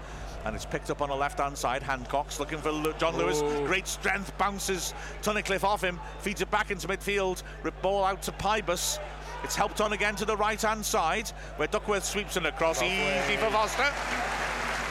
And 0.44 0.56
it's 0.56 0.66
picked 0.66 0.90
up 0.90 1.00
on 1.02 1.08
the 1.08 1.14
left-hand 1.14 1.56
side. 1.56 1.82
Hancox 1.82 2.40
looking 2.40 2.58
for 2.58 2.72
John 2.98 3.16
Lewis. 3.16 3.40
Oh. 3.42 3.66
Great 3.66 3.86
strength, 3.86 4.36
bounces 4.38 4.92
Tunnicliffe 5.22 5.64
off 5.64 5.82
him, 5.82 6.00
feeds 6.20 6.40
it 6.40 6.50
back 6.50 6.70
into 6.70 6.88
midfield. 6.88 7.42
Rip 7.62 7.80
ball 7.80 8.04
out 8.04 8.22
to 8.22 8.32
Pybus. 8.32 8.98
It's 9.44 9.56
helped 9.56 9.80
on 9.80 9.92
again 9.92 10.14
to 10.16 10.24
the 10.24 10.36
right-hand 10.36 10.84
side, 10.84 11.28
where 11.56 11.68
Duckworth 11.68 12.04
sweeps 12.04 12.36
it 12.36 12.46
across. 12.46 12.82
Easy 12.82 13.36
for 13.36 13.50
Foster. 13.50 13.88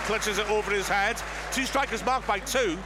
Clutches 0.05 0.39
it 0.39 0.49
over 0.49 0.71
his 0.71 0.87
head. 0.87 1.21
Two 1.51 1.63
strikers 1.63 2.03
marked 2.05 2.27
by 2.27 2.39
two. 2.39 2.77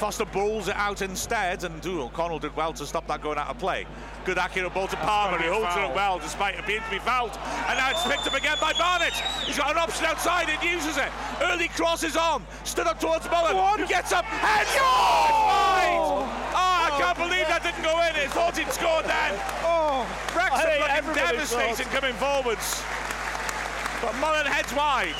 Foster 0.00 0.24
bowls 0.24 0.68
it 0.68 0.76
out 0.76 1.02
instead, 1.02 1.62
and 1.62 1.84
ooh, 1.84 2.04
O'Connell 2.04 2.38
did 2.38 2.56
well 2.56 2.72
to 2.72 2.86
stop 2.86 3.06
that 3.08 3.20
going 3.20 3.36
out 3.36 3.48
of 3.48 3.58
play. 3.58 3.84
Good 4.24 4.38
accurate 4.38 4.72
ball 4.72 4.88
to 4.88 4.96
Palmer. 4.96 5.36
He 5.36 5.46
holds 5.46 5.76
it 5.76 5.82
up 5.82 5.94
well, 5.94 6.18
despite 6.18 6.58
appearing 6.58 6.84
to 6.84 6.90
be 6.90 6.98
fouled. 7.00 7.36
And 7.68 7.76
now 7.76 7.90
it's 7.90 8.02
picked 8.04 8.26
up 8.26 8.32
again 8.32 8.56
by 8.62 8.72
Barnett. 8.72 9.12
He's 9.44 9.58
got 9.58 9.70
an 9.72 9.76
option 9.76 10.06
outside 10.06 10.48
and 10.48 10.56
uses 10.64 10.96
it. 10.96 11.12
Early 11.42 11.68
crosses 11.68 12.16
on. 12.16 12.46
Stood 12.64 12.86
up 12.86 12.98
towards 12.98 13.28
Mullin. 13.28 13.78
He 13.78 13.86
gets 13.86 14.10
up. 14.10 14.24
And 14.24 14.66
oh! 14.80 14.80
Ah, 14.80 15.84
wide. 15.84 16.24
Oh, 16.56 16.96
I 16.96 16.98
can't 16.98 17.18
believe 17.18 17.46
that 17.48 17.62
didn't 17.62 17.84
go 17.84 18.00
in. 18.00 18.14
He 18.14 18.26
thought 18.32 18.56
he'd 18.56 18.72
scored 18.72 19.04
then. 19.04 19.36
Oh, 19.68 20.08
Wrexham 20.34 20.80
looking 20.80 21.14
devastating 21.14 21.74
thought- 21.76 22.00
coming 22.00 22.16
forwards. 22.16 22.82
But 24.00 24.16
Mullin 24.16 24.46
heads 24.46 24.72
wide. 24.72 25.12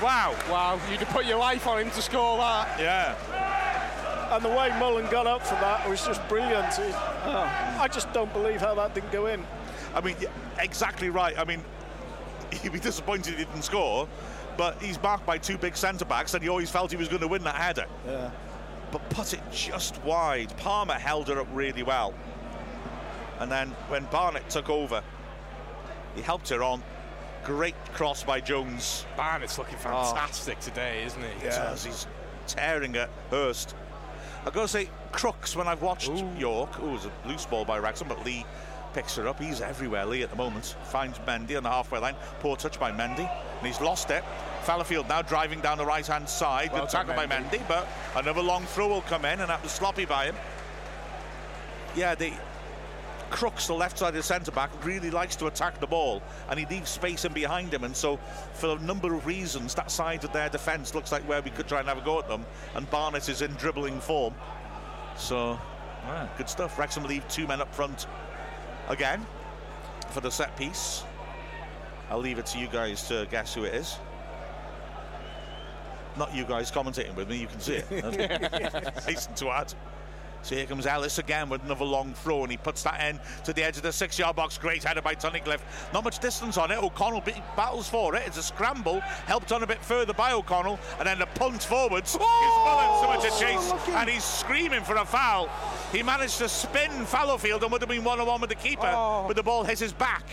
Wow. 0.00 0.34
Wow, 0.50 0.80
you'd 0.90 1.00
have 1.00 1.10
put 1.10 1.26
your 1.26 1.36
life 1.36 1.66
on 1.66 1.80
him 1.80 1.90
to 1.90 2.00
score 2.00 2.38
that. 2.38 2.80
Yeah. 2.80 3.45
And 4.30 4.44
the 4.44 4.48
way 4.48 4.74
Mullin 4.78 5.06
got 5.10 5.26
up 5.26 5.42
for 5.46 5.54
that 5.54 5.88
was 5.88 6.04
just 6.04 6.26
brilliant. 6.28 6.78
It- 6.78 6.94
oh, 6.94 7.76
I 7.78 7.88
just 7.88 8.12
don't 8.12 8.32
believe 8.32 8.60
how 8.60 8.74
that 8.74 8.94
didn't 8.94 9.12
go 9.12 9.26
in. 9.26 9.44
I 9.94 10.00
mean, 10.00 10.16
exactly 10.58 11.10
right. 11.10 11.38
I 11.38 11.44
mean, 11.44 11.64
he'd 12.62 12.72
be 12.72 12.80
disappointed 12.80 13.34
he 13.34 13.44
didn't 13.44 13.62
score, 13.62 14.08
but 14.56 14.80
he's 14.82 15.00
marked 15.02 15.26
by 15.26 15.38
two 15.38 15.58
big 15.58 15.76
centre 15.76 16.04
backs, 16.04 16.34
and 16.34 16.42
he 16.42 16.48
always 16.48 16.70
felt 16.70 16.90
he 16.90 16.96
was 16.96 17.08
going 17.08 17.20
to 17.20 17.28
win 17.28 17.44
that 17.44 17.54
header. 17.54 17.86
Yeah. 18.06 18.30
But 18.90 19.08
put 19.10 19.32
it 19.32 19.40
just 19.50 20.02
wide. 20.04 20.56
Palmer 20.58 20.94
held 20.94 21.28
her 21.28 21.40
up 21.40 21.48
really 21.52 21.82
well. 21.82 22.14
And 23.38 23.50
then 23.50 23.70
when 23.88 24.04
Barnett 24.06 24.48
took 24.48 24.70
over, 24.70 25.02
he 26.14 26.22
helped 26.22 26.48
her 26.48 26.62
on. 26.62 26.82
Great 27.44 27.76
cross 27.94 28.24
by 28.24 28.40
Jones. 28.40 29.04
Barnett's 29.16 29.58
looking 29.58 29.76
ah. 29.84 30.04
fantastic 30.04 30.58
today, 30.60 31.04
isn't 31.04 31.22
he? 31.22 31.28
He 31.40 31.46
does. 31.46 31.84
He's 31.84 32.06
tearing 32.46 32.96
at 32.96 33.10
Hurst. 33.30 33.74
I've 34.46 34.52
got 34.52 34.62
to 34.62 34.68
say, 34.68 34.88
Crookes, 35.10 35.56
when 35.56 35.66
I've 35.66 35.82
watched 35.82 36.12
York, 36.38 36.70
oh, 36.80 36.88
it 36.88 36.92
was 36.92 37.06
a 37.06 37.28
loose 37.28 37.44
ball 37.44 37.64
by 37.64 37.80
Wrexham, 37.80 38.06
but 38.06 38.24
Lee 38.24 38.46
picks 38.94 39.16
her 39.16 39.26
up. 39.26 39.40
He's 39.40 39.60
everywhere, 39.60 40.06
Lee, 40.06 40.22
at 40.22 40.30
the 40.30 40.36
moment. 40.36 40.76
Finds 40.84 41.18
Mendy 41.18 41.56
on 41.56 41.64
the 41.64 41.68
halfway 41.68 41.98
line. 41.98 42.14
Poor 42.38 42.56
touch 42.56 42.78
by 42.78 42.92
Mendy, 42.92 43.28
and 43.28 43.66
he's 43.66 43.80
lost 43.80 44.10
it. 44.10 44.22
Fallowfield 44.62 45.08
now 45.08 45.20
driving 45.20 45.60
down 45.60 45.78
the 45.78 45.84
right-hand 45.84 46.28
side. 46.28 46.72
Well 46.72 46.82
Good 46.82 46.90
tackle 46.90 47.14
by 47.14 47.26
Mendy. 47.26 47.58
Mendy, 47.58 47.68
but 47.68 47.88
another 48.14 48.40
long 48.40 48.64
throw 48.66 48.86
will 48.86 49.02
come 49.02 49.24
in, 49.24 49.40
and 49.40 49.50
that 49.50 49.62
was 49.64 49.72
sloppy 49.72 50.04
by 50.04 50.26
him. 50.26 50.36
Yeah, 51.96 52.14
the 52.14 52.32
Crookes, 53.30 53.66
the 53.66 53.74
left 53.74 53.98
side 53.98 54.08
of 54.08 54.14
the 54.14 54.22
centre 54.22 54.50
back, 54.50 54.70
really 54.84 55.10
likes 55.10 55.36
to 55.36 55.46
attack 55.46 55.80
the 55.80 55.86
ball 55.86 56.22
and 56.48 56.58
he 56.58 56.66
leaves 56.66 56.90
space 56.90 57.24
in 57.24 57.32
behind 57.32 57.72
him. 57.72 57.84
And 57.84 57.96
so, 57.96 58.18
for 58.54 58.76
a 58.76 58.80
number 58.80 59.14
of 59.14 59.26
reasons, 59.26 59.74
that 59.74 59.90
side 59.90 60.24
of 60.24 60.32
their 60.32 60.48
defence 60.48 60.94
looks 60.94 61.12
like 61.12 61.22
where 61.28 61.42
we 61.42 61.50
could 61.50 61.66
try 61.68 61.80
and 61.80 61.88
have 61.88 61.98
a 61.98 62.02
go 62.02 62.18
at 62.18 62.28
them. 62.28 62.46
And 62.74 62.88
Barnett 62.90 63.28
is 63.28 63.42
in 63.42 63.52
dribbling 63.54 64.00
form. 64.00 64.34
So, 65.16 65.58
yeah, 66.04 66.28
good 66.36 66.48
stuff. 66.48 66.78
Wrexham 66.78 67.04
leave 67.04 67.26
two 67.28 67.46
men 67.46 67.60
up 67.60 67.74
front 67.74 68.06
again 68.88 69.26
for 70.10 70.20
the 70.20 70.30
set 70.30 70.56
piece. 70.56 71.04
I'll 72.10 72.20
leave 72.20 72.38
it 72.38 72.46
to 72.46 72.58
you 72.58 72.68
guys 72.68 73.08
to 73.08 73.26
guess 73.30 73.54
who 73.54 73.64
it 73.64 73.74
is. 73.74 73.98
Not 76.16 76.34
you 76.34 76.44
guys 76.44 76.70
commentating 76.70 77.14
with 77.14 77.28
me, 77.28 77.36
you 77.36 77.46
can 77.46 77.60
see 77.60 77.74
it. 77.74 79.02
Hasten 79.04 79.34
to 79.34 79.50
add. 79.50 79.74
So 80.42 80.54
here 80.54 80.66
comes 80.66 80.86
Ellis 80.86 81.18
again 81.18 81.48
with 81.48 81.64
another 81.64 81.84
long 81.84 82.14
throw, 82.14 82.42
and 82.42 82.50
he 82.50 82.56
puts 82.56 82.82
that 82.84 83.00
in 83.00 83.18
to 83.44 83.52
the 83.52 83.64
edge 83.64 83.76
of 83.76 83.82
the 83.82 83.92
six-yard 83.92 84.36
box. 84.36 84.58
Great 84.58 84.84
header 84.84 85.02
by 85.02 85.14
Tunnicliffe. 85.14 85.60
Not 85.92 86.04
much 86.04 86.18
distance 86.20 86.56
on 86.56 86.70
it. 86.70 86.78
O'Connell 86.82 87.22
battles 87.56 87.88
for 87.88 88.14
it. 88.14 88.22
It's 88.26 88.38
a 88.38 88.42
scramble, 88.42 89.00
helped 89.26 89.50
on 89.52 89.62
a 89.62 89.66
bit 89.66 89.84
further 89.84 90.12
by 90.12 90.32
O'Connell, 90.32 90.78
and 90.98 91.06
then 91.06 91.18
the 91.18 91.26
punt 91.26 91.62
forwards. 91.62 92.16
Oh, 92.20 92.64
Mullin's 92.66 93.22
so 93.22 93.28
much 93.28 93.36
a 93.36 93.40
chase, 93.44 93.88
and 93.96 94.08
he's 94.08 94.24
screaming 94.24 94.82
for 94.82 94.96
a 94.96 95.04
foul. 95.04 95.48
He 95.92 96.02
managed 96.02 96.38
to 96.38 96.48
spin 96.48 96.90
Fallowfield 97.06 97.62
and 97.62 97.72
would 97.72 97.80
have 97.82 97.88
been 97.88 98.04
one-on-one 98.04 98.40
with 98.40 98.50
the 98.50 98.56
keeper, 98.56 98.86
Oh. 98.92 99.24
but 99.26 99.36
the 99.36 99.42
ball 99.42 99.64
hits 99.64 99.80
his 99.80 99.92
back. 99.92 100.24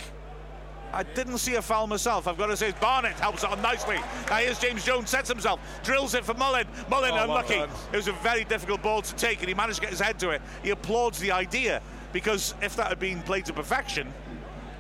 I 0.93 1.01
didn't 1.03 1.39
see 1.39 1.55
a 1.55 1.61
foul 1.61 1.87
myself. 1.87 2.27
I've 2.27 2.37
got 2.37 2.47
to 2.47 2.57
say, 2.57 2.71
Barnett 2.79 3.19
helps 3.19 3.43
it 3.43 3.49
on 3.49 3.61
nicely. 3.63 3.97
Now 4.29 4.35
here's 4.37 4.59
James 4.59 4.85
Jones, 4.85 5.09
sets 5.09 5.27
himself, 5.27 5.59
drills 5.83 6.13
it 6.13 6.23
for 6.23 6.35
Mullin. 6.35 6.67
Mullin 6.89 7.11
Oh, 7.13 7.23
unlucky. 7.23 7.57
well. 7.57 7.69
It 7.91 7.95
was 7.97 8.07
a 8.07 8.13
very 8.13 8.43
difficult 8.43 8.83
ball 8.83 9.01
to 9.01 9.15
take, 9.15 9.39
and 9.39 9.47
he 9.47 9.55
managed 9.55 9.77
to 9.77 9.81
get 9.81 9.89
his 9.89 9.99
head 9.99 10.19
to 10.19 10.29
it. 10.29 10.41
He 10.61 10.69
applauds 10.69 11.19
the 11.19 11.31
idea 11.31 11.81
because 12.11 12.53
if 12.61 12.75
that 12.75 12.87
had 12.87 12.99
been 12.99 13.23
played 13.23 13.45
to 13.45 13.53
perfection, 13.53 14.13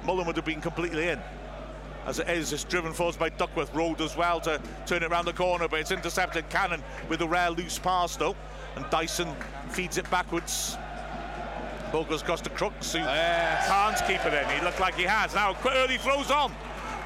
Mullin 0.05 0.27
would 0.27 0.35
have 0.35 0.45
been 0.45 0.61
completely 0.61 1.09
in. 1.09 1.19
As 2.05 2.19
it 2.19 2.29
is, 2.29 2.51
it's 2.53 2.65
driven 2.65 2.93
forwards 2.93 3.17
by 3.17 3.29
Duckworth. 3.29 3.73
Road 3.73 4.01
as 4.01 4.15
well 4.15 4.39
to 4.41 4.61
turn 4.85 5.01
it 5.03 5.11
around 5.11 5.25
the 5.25 5.33
corner, 5.33 5.67
but 5.67 5.79
it's 5.79 5.91
intercepted. 5.91 6.47
Cannon 6.49 6.83
with 7.09 7.21
a 7.21 7.27
rare 7.27 7.49
loose 7.49 7.79
pass 7.79 8.17
though, 8.17 8.35
and 8.75 8.87
Dyson 8.91 9.33
feeds 9.69 9.97
it 9.97 10.07
backwards. 10.11 10.77
Ball 11.93 12.05
goes 12.05 12.23
across 12.23 12.41
to 12.41 12.49
Crookes, 12.49 12.91
who 12.91 12.97
can't 12.97 13.97
keep 14.07 14.25
it 14.25 14.33
in. 14.33 14.49
He 14.49 14.65
looked 14.65 14.79
like 14.79 14.95
he 14.95 15.03
has. 15.03 15.35
Now, 15.35 15.55
early 15.63 15.99
throws 15.99 16.31
on. 16.31 16.51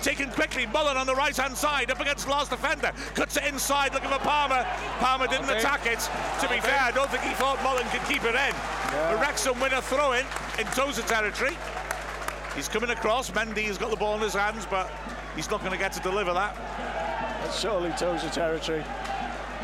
Taken 0.01 0.29
quickly, 0.31 0.65
Mullin 0.65 0.95
on 0.95 1.05
the 1.05 1.13
right 1.13 1.35
hand 1.35 1.57
side, 1.57 1.91
up 1.91 1.99
against 1.99 2.23
the 2.23 2.31
last 2.31 2.51
defender. 2.51 2.93
Cuts 3.13 3.35
it 3.35 3.43
inside, 3.43 3.93
looking 3.93 4.09
for 4.09 4.19
Palmer. 4.19 4.65
Palmer 4.99 5.27
didn't 5.27 5.49
attack 5.49 5.85
it. 5.87 5.99
To 6.39 6.47
be 6.47 6.61
fair, 6.61 6.79
I 6.79 6.91
don't 6.91 7.09
think 7.09 7.21
he 7.23 7.33
thought 7.33 7.61
Mullin 7.63 7.85
could 7.89 8.07
keep 8.07 8.23
it 8.23 8.35
in. 8.35 8.55
But 8.91 9.19
Wrexham 9.19 9.59
win 9.59 9.73
a 9.73 9.81
throw 9.81 10.13
in 10.13 10.25
in 10.57 10.65
Tozer 10.67 11.01
territory. 11.01 11.57
He's 12.55 12.69
coming 12.69 12.91
across. 12.91 13.29
Mendy 13.31 13.65
has 13.65 13.77
got 13.77 13.89
the 13.89 13.97
ball 13.97 14.15
in 14.15 14.21
his 14.21 14.35
hands, 14.35 14.65
but 14.69 14.89
he's 15.35 15.51
not 15.51 15.59
going 15.59 15.73
to 15.73 15.77
get 15.77 15.91
to 15.93 15.99
deliver 15.99 16.31
that. 16.31 16.55
That's 17.43 17.59
surely 17.59 17.89
Tozer 17.97 18.29
territory. 18.29 18.85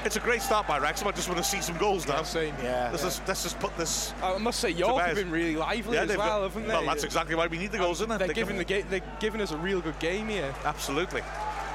It's 0.06 0.18
a 0.18 0.20
great 0.20 0.42
start 0.42 0.68
by 0.68 0.80
Wrexham. 0.80 1.08
I 1.08 1.12
just 1.12 1.30
want 1.30 1.38
to 1.38 1.44
see 1.46 1.62
some 1.62 1.78
goals 1.78 2.06
now. 2.08 2.18
Yeah, 2.18 2.24
same. 2.24 2.56
Yeah. 2.62 2.90
Let's, 2.92 3.04
just, 3.04 3.28
let's 3.28 3.44
just 3.44 3.58
put 3.60 3.76
this. 3.78 4.14
I 4.22 4.38
must 4.38 4.60
say, 4.60 4.70
York 4.70 4.98
bed. 4.98 5.08
have 5.08 5.16
been 5.16 5.32
really 5.32 5.56
lively 5.56 5.98
as 5.98 6.10
they've 6.10 6.18
well, 6.18 6.42
got- 6.42 6.52
haven't 6.52 6.68
they? 6.68 6.74
Well, 6.74 6.86
that's 6.86 7.06
exactly 7.06 7.36
why 7.36 7.48
we 7.48 7.58
need 7.58 7.72
the 7.72 7.78
goals, 7.78 8.02
isn't 8.02 8.12
it? 8.12 8.18
They're 8.18 8.28
giving 8.34 8.58
the 8.58 8.66
can- 8.66 8.82
ga- 8.82 8.88
they're 8.90 9.14
giving 9.22 9.40
us 9.40 9.52
a 9.52 9.58
real 9.58 9.80
good 9.80 9.98
game 10.00 10.28
here. 10.28 10.54
Absolutely. 10.66 11.22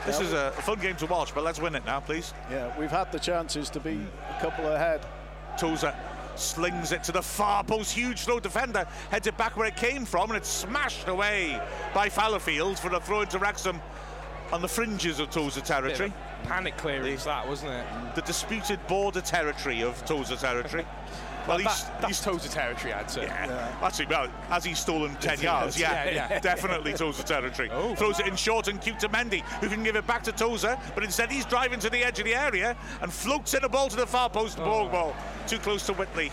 This 0.05 0.21
is 0.21 0.33
a 0.33 0.51
fun 0.53 0.79
game 0.79 0.97
to 0.97 1.07
watch, 1.07 1.35
but 1.35 1.43
let's 1.43 1.61
win 1.61 1.75
it 1.75 1.85
now, 1.85 2.01
please. 2.01 2.33
Yeah, 2.51 2.73
we've 2.79 2.91
had 2.91 3.11
the 3.13 3.19
chances 3.19 3.69
to 3.71 3.81
be 3.81 4.01
a 4.37 4.41
couple 4.41 4.67
ahead. 4.69 5.05
Tozer 5.59 5.95
slings 6.37 6.93
it 6.93 7.03
to 7.05 7.13
the 7.13 7.21
far 7.23 7.65
post. 7.65 7.93
Huge 7.93 8.21
throw 8.21 8.39
defender 8.41 8.87
heads 9.11 9.27
it 9.27 9.37
back 9.37 9.57
where 9.57 9.67
it 9.67 9.77
came 9.77 10.05
from, 10.05 10.31
and 10.31 10.37
it's 10.37 10.49
smashed 10.49 11.09
away 11.09 11.61
by 11.95 12.09
Fallowfield 12.09 12.79
for 12.79 12.91
the 12.91 13.01
throw 13.01 13.23
into 13.23 13.39
Wrexham 13.39 13.81
on 14.53 14.63
the 14.63 14.69
fringes 14.69 15.21
of 15.21 15.31
Tozer 15.31 15.61
territory. 15.61 16.13
Panic 16.45 16.77
clearance, 16.77 17.25
that 17.25 17.47
wasn't 17.47 17.73
it? 17.73 17.85
The 18.15 18.23
disputed 18.23 18.85
border 18.87 19.21
territory 19.21 19.83
of 19.83 20.05
Tozer 20.05 20.37
territory. 20.37 20.87
Well, 21.49 21.57
he's, 21.57 21.85
That, 21.85 22.03
that's 22.03 22.23
Tozer 22.23 22.51
territory, 22.51 22.93
I'd 22.93 23.11
say. 23.11 23.23
Yeah. 23.23 23.79
Actually, 23.81 24.07
well, 24.07 24.29
has 24.51 24.65
he 24.65 24.75
stolen 24.75 25.15
10 25.15 25.41
yards? 25.41 25.81
Yeah, 25.81 26.05
Yeah, 26.05 26.29
yeah. 26.31 26.41
definitely 26.41 26.93
Tozer 26.93 27.23
territory. 27.23 27.71
Oh. 27.73 27.95
Throws 27.95 28.21
it 28.21 28.27
in 28.27 28.37
short 28.37 28.69
and 28.69 28.79
cute 28.79 29.01
to 29.01 29.09
Mendy, 29.09 29.41
who 29.63 29.69
can 29.71 29.83
give 29.83 29.97
it 29.97 30.07
back 30.07 30.23
to 30.25 30.33
Tozer, 30.33 30.77
but 30.95 31.03
instead 31.03 31.33
he's 31.33 31.47
driving 31.47 31.81
to 31.81 31.89
the 31.89 32.05
edge 32.05 32.19
of 32.19 32.27
the 32.27 32.35
area 32.35 32.77
and 33.01 33.11
floats 33.11 33.55
in 33.55 33.65
a 33.65 33.69
ball 33.69 33.89
to 33.89 33.97
the 33.97 34.07
far 34.07 34.29
post, 34.29 34.59
ball 34.59 34.89
oh. 34.89 34.91
ball. 34.91 35.17
Too 35.47 35.59
close 35.59 35.87
to 35.87 35.95
Whitley. 35.95 36.31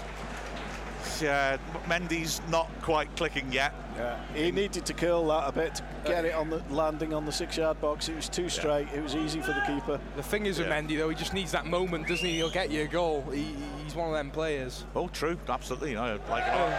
Yeah, 1.21 1.57
Mendy's 1.85 2.41
not 2.49 2.69
quite 2.81 3.15
clicking 3.15 3.51
yet. 3.51 3.73
Yeah, 3.95 4.19
he 4.33 4.51
needed 4.51 4.85
to 4.85 4.93
curl 4.93 5.27
that 5.27 5.47
a 5.47 5.51
bit 5.51 5.75
to 5.75 5.83
get 6.05 6.25
it 6.25 6.33
on 6.33 6.49
the 6.49 6.61
landing 6.69 7.13
on 7.13 7.25
the 7.25 7.31
six-yard 7.31 7.79
box. 7.79 8.09
It 8.09 8.15
was 8.15 8.27
too 8.27 8.49
straight. 8.49 8.87
It 8.93 9.01
was 9.01 9.15
easy 9.15 9.39
for 9.41 9.53
the 9.53 9.61
keeper. 9.65 9.99
The 10.17 10.23
thing 10.23 10.45
is 10.45 10.57
with 10.59 10.67
Yeah. 10.67 10.81
Mendy, 10.81 10.97
though, 10.97 11.09
he 11.09 11.15
just 11.15 11.33
needs 11.33 11.51
that 11.53 11.65
moment, 11.65 12.07
doesn't 12.07 12.25
he? 12.25 12.35
He'll 12.35 12.49
get 12.49 12.69
you 12.71 12.81
a 12.83 12.87
goal. 12.87 13.21
He, 13.31 13.55
he's 13.83 13.95
one 13.95 14.09
of 14.09 14.13
them 14.13 14.31
players. 14.31 14.85
Oh, 14.95 15.07
true, 15.07 15.37
absolutely. 15.47 15.95
I 15.95 16.13
like 16.29 16.45
it. 16.45 16.53
all. 16.53 16.71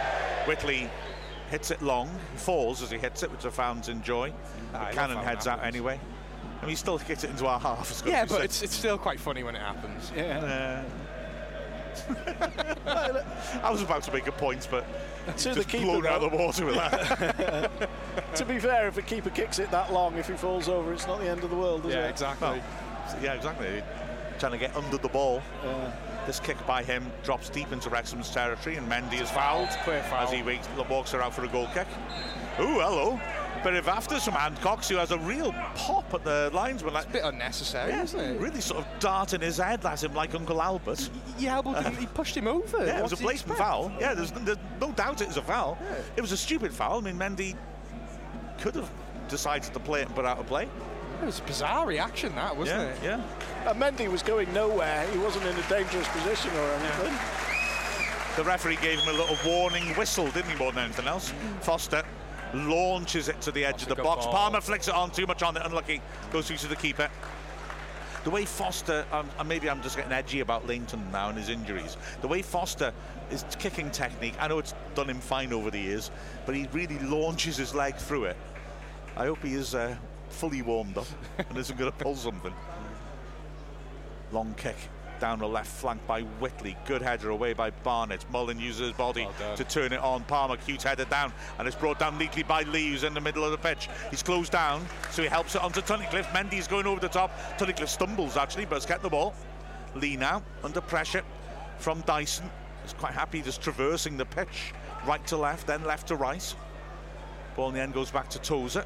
Whitley 0.45 0.89
hits 1.49 1.71
it 1.71 1.81
long, 1.81 2.09
falls 2.35 2.81
as 2.83 2.91
he 2.91 2.97
hits 2.97 3.23
it, 3.23 3.31
which 3.31 3.45
I 3.45 3.49
found 3.49 3.87
enjoy. 3.89 4.31
Ah, 4.73 4.77
I 4.77 4.83
love 4.85 4.93
Cannon 4.93 5.17
how 5.17 5.23
it 5.23 5.25
heads 5.25 5.47
out 5.47 5.63
anyway. 5.63 5.99
I 6.57 6.61
mean, 6.61 6.69
he 6.71 6.75
still 6.75 6.97
gets 6.97 7.23
it 7.23 7.29
into 7.29 7.45
our 7.47 7.59
half. 7.59 7.89
it's 7.89 8.01
got 8.01 8.05
to 8.05 8.11
Yeah, 8.11 8.25
but 8.25 8.43
it's, 8.43 8.61
it's 8.61 8.75
still 8.75 8.97
quite 8.97 9.19
funny 9.19 9.43
when 9.43 9.55
it 9.55 9.61
happens. 9.61 10.11
Yeah. 10.15 10.83
Uh, 10.85 11.06
I 12.85 13.69
was 13.71 13.81
about 13.81 14.03
to 14.03 14.11
make 14.13 14.27
a 14.27 14.31
point, 14.31 14.67
but 14.69 14.85
to 15.37 15.53
the 15.53 15.63
keeper, 15.63 15.85
blown 15.85 16.05
out 16.07 16.23
of 16.23 16.31
the 16.31 16.37
water 16.37 16.65
with 16.65 16.75
that. 16.75 17.89
to 18.35 18.45
be 18.45 18.59
fair, 18.59 18.87
if 18.87 18.97
a 18.97 19.01
keeper 19.01 19.29
kicks 19.29 19.59
it 19.59 19.69
that 19.71 19.91
long, 19.93 20.17
if 20.17 20.27
he 20.27 20.33
falls 20.33 20.69
over, 20.69 20.93
it's 20.93 21.07
not 21.07 21.19
the 21.19 21.27
end 21.29 21.43
of 21.43 21.49
the 21.49 21.55
world, 21.55 21.85
is 21.85 21.93
Yeah, 21.93 22.05
it? 22.07 22.09
exactly. 22.11 22.47
Well, 22.47 22.61
yeah, 23.21 23.33
exactly. 23.33 23.81
Trying 24.39 24.51
to 24.53 24.57
get 24.57 24.75
under 24.75 24.97
the 24.97 25.09
ball. 25.09 25.41
This 26.25 26.39
kick 26.41 26.57
by 26.67 26.83
him 26.83 27.09
drops 27.23 27.49
deep 27.49 27.71
into 27.71 27.89
Wrexham's 27.89 28.29
territory, 28.29 28.75
and 28.75 28.89
Mendy 28.91 29.21
is 29.21 29.29
fouled 29.31 29.69
Clear 29.85 30.03
foul. 30.03 30.27
as 30.27 30.31
he 30.31 30.43
walks 30.89 31.11
her 31.11 31.21
out 31.21 31.33
for 31.33 31.45
a 31.45 31.47
goal 31.47 31.67
kick. 31.73 31.87
Ooh, 32.59 32.79
hello. 32.79 33.19
Bit 33.63 33.73
of 33.73 33.87
after 33.87 34.19
some 34.19 34.33
Hancox, 34.33 34.87
who 34.87 34.95
has 34.97 35.11
a 35.11 35.17
real 35.17 35.51
pop 35.75 36.13
at 36.13 36.23
the 36.23 36.49
linesman. 36.53 36.93
Like, 36.93 37.07
A 37.07 37.11
bit 37.11 37.23
unnecessary, 37.23 37.91
yeah, 37.91 38.03
isn't 38.03 38.19
it? 38.19 38.39
really 38.39 38.61
sort 38.61 38.79
of 38.79 38.99
darting 38.99 39.41
his 39.41 39.57
head 39.57 39.85
at 39.85 40.03
him 40.03 40.13
like 40.13 40.33
Uncle 40.35 40.61
Albert. 40.61 41.09
Yeah, 41.37 41.55
elbowed 41.55 41.83
him, 41.83 41.95
he 41.95 42.05
pushed 42.05 42.35
him 42.37 42.47
over. 42.47 42.85
Yeah, 42.85 42.99
it 42.99 43.03
was 43.03 43.13
a 43.13 43.15
did 43.15 43.23
blatant 43.23 43.57
foul. 43.57 43.91
Yeah, 43.99 44.13
there's, 44.13 44.31
there's 44.31 44.57
no 44.79 44.91
doubt 44.91 45.21
it 45.21 45.27
was 45.27 45.37
a 45.37 45.41
foul. 45.41 45.77
It 46.15 46.21
was 46.21 46.31
a 46.31 46.37
stupid 46.37 46.71
foul. 46.73 46.99
I 46.99 47.01
mean, 47.01 47.17
Mendy 47.17 47.55
could 48.59 48.75
have 48.75 48.89
decided 49.27 49.73
to 49.73 49.79
play 49.79 50.01
it 50.01 50.07
and 50.07 50.15
put 50.15 50.25
out 50.25 50.39
a 50.39 50.43
play. 50.43 50.67
It 51.21 51.25
was 51.25 51.39
a 51.39 51.43
bizarre 51.43 51.87
reaction, 51.87 52.35
that, 52.35 52.55
wasn't 52.55 52.79
yeah, 53.03 53.17
it? 53.17 53.21
yeah. 53.65 53.69
And 53.71 53.81
Mendy 53.81 54.09
was 54.09 54.21
going 54.21 54.53
nowhere. 54.53 55.07
He 55.11 55.17
wasn't 55.17 55.45
in 55.45 55.55
a 55.57 55.69
dangerous 55.69 56.07
position 56.09 56.51
or 56.55 56.69
anything. 56.73 57.13
The 58.35 58.43
referee 58.43 58.77
gave 58.77 58.99
him 58.99 59.15
a 59.15 59.17
little 59.17 59.37
warning 59.43 59.83
whistle, 59.95 60.25
didn't 60.27 60.51
he, 60.51 60.55
more 60.57 60.71
than 60.71 60.85
anything 60.85 61.07
else? 61.07 61.31
Mm. 61.31 61.63
Foster 61.63 62.03
launches 62.53 63.29
it 63.29 63.39
to 63.41 63.51
the 63.51 63.65
edge 63.65 63.79
That's 63.79 63.91
of 63.91 63.97
the 63.97 64.03
box. 64.03 64.25
ball. 64.25 64.33
Palmer 64.33 64.61
flicks 64.61 64.87
it 64.87 64.93
on, 64.93 65.11
too 65.11 65.25
much 65.25 65.43
on 65.43 65.55
it, 65.57 65.63
unlucky. 65.65 66.01
Goes 66.31 66.47
through 66.47 66.57
to 66.57 66.67
the 66.67 66.75
keeper. 66.75 67.09
The 68.23 68.29
way 68.29 68.45
Foster, 68.45 69.05
um, 69.11 69.29
and 69.39 69.47
maybe 69.47 69.69
I'm 69.69 69.81
just 69.81 69.95
getting 69.95 70.11
edgy 70.11 70.41
about 70.41 70.67
Lainton 70.67 71.11
now 71.11 71.29
and 71.29 71.37
his 71.37 71.49
injuries. 71.49 71.95
The 72.21 72.27
way 72.27 72.41
Foster, 72.41 72.91
is 73.31 73.45
kicking 73.59 73.89
technique, 73.91 74.35
I 74.39 74.47
know 74.47 74.59
it's 74.59 74.73
done 74.95 75.09
him 75.09 75.19
fine 75.19 75.53
over 75.53 75.71
the 75.71 75.79
years, 75.79 76.11
but 76.45 76.55
he 76.55 76.67
really 76.73 76.99
launches 76.99 77.57
his 77.57 77.73
leg 77.73 77.95
through 77.95 78.25
it. 78.25 78.37
I 79.15 79.25
hope 79.25 79.41
he 79.43 79.53
is 79.53 79.75
uh, 79.75 79.95
fully 80.29 80.61
warmed 80.61 80.97
up 80.97 81.07
and 81.37 81.57
isn't 81.57 81.77
going 81.77 81.91
to 81.91 81.97
pull 81.97 82.15
something. 82.15 82.53
Long 84.31 84.53
kick 84.57 84.75
down 85.19 85.39
the 85.39 85.47
left 85.47 85.69
flank 85.69 86.05
by 86.07 86.21
Whitley. 86.21 86.75
Good 86.85 87.01
header 87.01 87.29
away 87.29 87.53
by 87.53 87.71
Barnett. 87.71 88.25
Mullin 88.31 88.59
uses 88.59 88.87
his 88.87 88.91
body 88.93 89.27
Well 89.39 89.55
to 89.55 89.63
turn 89.63 89.93
it 89.93 89.99
on. 89.99 90.23
Palmer 90.23 90.57
cute 90.57 90.83
headed 90.83 91.09
down 91.09 91.33
and 91.57 91.67
it's 91.67 91.75
brought 91.75 91.99
down 91.99 92.17
neatly 92.17 92.43
by 92.43 92.63
Lee 92.63 92.91
who's 92.91 93.03
in 93.03 93.13
the 93.13 93.21
middle 93.21 93.43
of 93.43 93.51
the 93.51 93.57
pitch. 93.57 93.89
He's 94.09 94.23
closed 94.23 94.51
down 94.51 94.85
so 95.11 95.21
he 95.21 95.27
helps 95.27 95.55
it 95.55 95.63
onto 95.63 95.81
Tunnicliffe. 95.81 96.27
Mendy's 96.27 96.67
going 96.67 96.85
over 96.85 96.99
the 96.99 97.09
top. 97.09 97.31
Tunnicliffe 97.57 97.89
stumbles 97.89 98.37
actually 98.37 98.65
but 98.65 98.75
has 98.75 98.85
kept 98.85 99.03
the 99.03 99.09
ball. 99.09 99.33
Lee 99.95 100.17
now 100.17 100.43
under 100.63 100.81
pressure 100.81 101.23
from 101.79 102.01
Dyson. 102.01 102.49
He's 102.83 102.93
quite 102.93 103.13
happy 103.13 103.41
just 103.41 103.61
traversing 103.61 104.17
the 104.17 104.25
pitch 104.25 104.73
right 105.05 105.25
to 105.27 105.37
left 105.37 105.67
then 105.67 105.83
left 105.83 106.07
to 106.07 106.15
right. 106.15 106.55
Ball 107.55 107.69
in 107.69 107.75
the 107.75 107.81
end 107.81 107.93
goes 107.93 108.11
back 108.11 108.29
to 108.29 108.39
Tozer. 108.39 108.85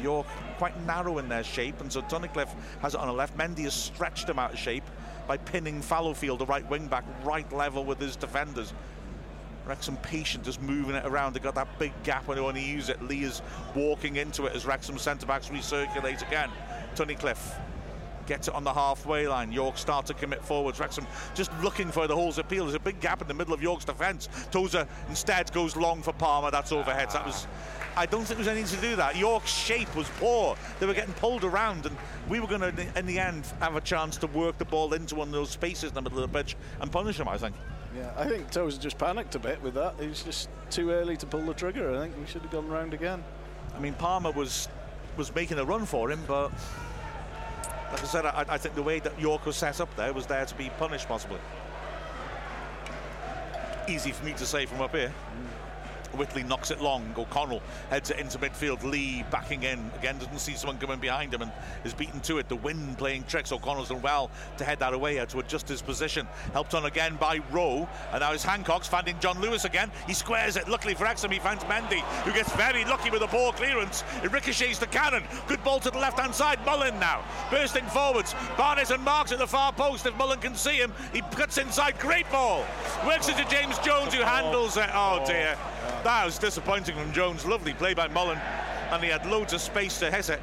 York 0.00 0.26
quite 0.58 0.78
narrow 0.84 1.18
in 1.18 1.28
their 1.28 1.44
shape, 1.44 1.80
and 1.80 1.92
so 1.92 2.02
Tunnicliffe 2.02 2.54
has 2.80 2.94
it 2.94 3.00
on 3.00 3.08
the 3.08 3.12
left. 3.12 3.36
Mendy 3.36 3.64
has 3.64 3.74
stretched 3.74 4.28
him 4.28 4.38
out 4.38 4.52
of 4.52 4.58
shape 4.58 4.84
by 5.26 5.36
pinning 5.36 5.80
Fallowfield, 5.80 6.38
the 6.38 6.46
right 6.46 6.68
wing 6.70 6.86
back, 6.86 7.04
right 7.24 7.50
level 7.52 7.84
with 7.84 8.00
his 8.00 8.16
defenders. 8.16 8.72
Wrexham 9.66 9.96
patient, 9.96 10.44
just 10.44 10.62
moving 10.62 10.94
it 10.94 11.04
around. 11.04 11.34
They 11.34 11.40
got 11.40 11.56
that 11.56 11.78
big 11.78 11.92
gap 12.04 12.28
when 12.28 12.36
they 12.36 12.42
want 12.42 12.56
to 12.56 12.62
use 12.62 12.88
it. 12.88 13.02
Lee 13.02 13.24
is 13.24 13.42
walking 13.74 14.16
into 14.16 14.46
it 14.46 14.54
as 14.54 14.64
Wrexham 14.64 14.96
centre 14.96 15.26
backs 15.26 15.48
recirculate 15.48 16.26
again. 16.26 16.50
Tunnicliffe 16.94 17.60
gets 18.26 18.48
it 18.48 18.54
on 18.54 18.64
the 18.64 18.72
halfway 18.72 19.26
line. 19.26 19.52
York 19.52 19.76
start 19.78 20.06
to 20.06 20.14
commit 20.14 20.44
forwards. 20.44 20.78
Wrexham 20.78 21.06
just 21.34 21.50
looking 21.62 21.90
for 21.90 22.06
the 22.06 22.14
holes 22.14 22.38
appeal. 22.38 22.64
There's 22.64 22.76
a 22.76 22.80
big 22.80 23.00
gap 23.00 23.22
in 23.22 23.28
the 23.28 23.34
middle 23.34 23.54
of 23.54 23.62
York's 23.62 23.84
defence. 23.84 24.28
Tozer 24.50 24.86
instead 25.08 25.52
goes 25.52 25.76
long 25.76 26.02
for 26.02 26.12
Palmer. 26.12 26.50
That's 26.50 26.72
overhead. 26.72 27.10
That 27.10 27.26
was. 27.26 27.46
I 27.96 28.04
don't 28.06 28.24
think 28.24 28.36
there 28.36 28.38
was 28.38 28.48
anything 28.48 28.78
to 28.78 28.86
do 28.86 28.96
that. 28.96 29.16
York's 29.16 29.50
shape 29.50 29.94
was 29.96 30.08
poor. 30.20 30.56
They 30.78 30.86
were 30.86 30.94
getting 30.94 31.14
pulled 31.14 31.44
around, 31.44 31.86
and 31.86 31.96
we 32.28 32.40
were 32.40 32.46
going 32.46 32.60
to, 32.60 32.98
in 32.98 33.06
the 33.06 33.18
end, 33.18 33.46
have 33.60 33.74
a 33.74 33.80
chance 33.80 34.18
to 34.18 34.26
work 34.26 34.58
the 34.58 34.66
ball 34.66 34.92
into 34.92 35.14
one 35.14 35.28
of 35.28 35.32
those 35.32 35.50
spaces 35.50 35.88
in 35.88 35.94
the 35.94 36.02
middle 36.02 36.22
of 36.22 36.30
the 36.30 36.38
pitch 36.38 36.56
and 36.80 36.92
punish 36.92 37.16
them. 37.16 37.28
I 37.28 37.38
think. 37.38 37.56
Yeah, 37.96 38.12
I 38.16 38.28
think 38.28 38.50
Tozer 38.50 38.78
just 38.78 38.98
panicked 38.98 39.34
a 39.34 39.38
bit 39.38 39.62
with 39.62 39.74
that. 39.74 39.94
It 39.98 40.08
was 40.08 40.22
just 40.22 40.50
too 40.70 40.90
early 40.90 41.16
to 41.16 41.26
pull 41.26 41.40
the 41.40 41.54
trigger. 41.54 41.94
I 41.94 42.00
think 42.00 42.18
we 42.18 42.26
should 42.26 42.42
have 42.42 42.50
gone 42.50 42.68
round 42.68 42.92
again. 42.92 43.24
I 43.74 43.80
mean, 43.80 43.94
Palmer 43.94 44.30
was 44.30 44.68
was 45.16 45.34
making 45.34 45.58
a 45.58 45.64
run 45.64 45.86
for 45.86 46.10
him, 46.10 46.20
but 46.28 46.52
like 47.90 48.02
I 48.02 48.06
said, 48.06 48.26
I, 48.26 48.44
I 48.46 48.58
think 48.58 48.74
the 48.74 48.82
way 48.82 48.98
that 49.00 49.18
York 49.18 49.46
was 49.46 49.56
set 49.56 49.80
up 49.80 49.94
there 49.96 50.12
was 50.12 50.26
there 50.26 50.44
to 50.44 50.54
be 50.56 50.70
punished, 50.78 51.08
possibly. 51.08 51.38
easy 53.88 54.12
for 54.12 54.24
me 54.24 54.32
to 54.34 54.44
say 54.44 54.66
from 54.66 54.80
up 54.80 54.94
here. 54.94 55.12
Whitley 56.16 56.42
knocks 56.42 56.70
it 56.70 56.80
long. 56.80 57.14
O'Connell 57.16 57.62
heads 57.90 58.10
it 58.10 58.18
into 58.18 58.38
midfield. 58.38 58.82
Lee 58.82 59.24
backing 59.30 59.62
in. 59.62 59.90
Again, 59.98 60.18
doesn't 60.18 60.38
see 60.38 60.54
someone 60.54 60.78
coming 60.78 60.98
behind 60.98 61.32
him 61.32 61.42
and 61.42 61.52
is 61.84 61.94
beaten 61.94 62.20
to 62.20 62.38
it. 62.38 62.48
The 62.48 62.56
wind 62.56 62.98
playing 62.98 63.24
tricks. 63.24 63.52
O'Connell's 63.52 63.88
done 63.88 64.02
well 64.02 64.30
to 64.58 64.64
head 64.64 64.78
that 64.80 64.94
away, 64.94 65.24
to 65.24 65.38
adjust 65.38 65.68
his 65.68 65.82
position. 65.82 66.26
Helped 66.52 66.74
on 66.74 66.86
again 66.86 67.16
by 67.16 67.40
Rowe. 67.50 67.88
And 68.12 68.20
now 68.20 68.32
it's 68.32 68.44
Hancox 68.44 68.88
finding 68.88 69.18
John 69.20 69.40
Lewis 69.40 69.64
again. 69.64 69.90
He 70.06 70.14
squares 70.14 70.56
it. 70.56 70.68
Luckily 70.68 70.94
for 70.94 71.04
Wrexham, 71.04 71.30
he 71.30 71.38
finds 71.38 71.64
Mendy, 71.64 72.00
who 72.24 72.32
gets 72.32 72.52
very 72.56 72.84
lucky 72.84 73.10
with 73.10 73.22
a 73.22 73.26
ball 73.28 73.52
clearance. 73.52 74.04
It 74.22 74.32
ricochets 74.32 74.78
to 74.78 74.86
Cannon. 74.86 75.24
Good 75.46 75.62
ball 75.64 75.80
to 75.80 75.90
the 75.90 75.98
left 75.98 76.18
hand 76.18 76.34
side. 76.34 76.64
Mullin 76.64 76.98
now 76.98 77.24
bursting 77.50 77.86
forwards. 77.86 78.34
Barnett 78.56 78.90
and 78.90 79.02
Marks 79.02 79.32
at 79.32 79.38
the 79.38 79.46
far 79.46 79.72
post. 79.72 80.06
If 80.06 80.16
Mullin 80.16 80.40
can 80.40 80.54
see 80.54 80.76
him, 80.76 80.92
he 81.12 81.20
cuts 81.32 81.58
inside. 81.58 81.98
Great 81.98 82.30
ball. 82.30 82.64
Works 83.06 83.28
it 83.28 83.36
to 83.36 83.44
James 83.48 83.78
Jones, 83.78 84.14
who 84.14 84.22
handles 84.22 84.76
it. 84.76 84.88
Oh 84.92 85.24
dear. 85.26 85.56
That 86.04 86.24
was 86.24 86.38
disappointing 86.38 86.96
from 86.96 87.12
Jones. 87.12 87.44
Lovely 87.44 87.74
play 87.74 87.94
by 87.94 88.08
Mullin, 88.08 88.38
and 88.90 89.02
he 89.02 89.10
had 89.10 89.26
loads 89.26 89.52
of 89.52 89.60
space 89.60 89.98
to 89.98 90.10
hit 90.10 90.30
it. 90.30 90.40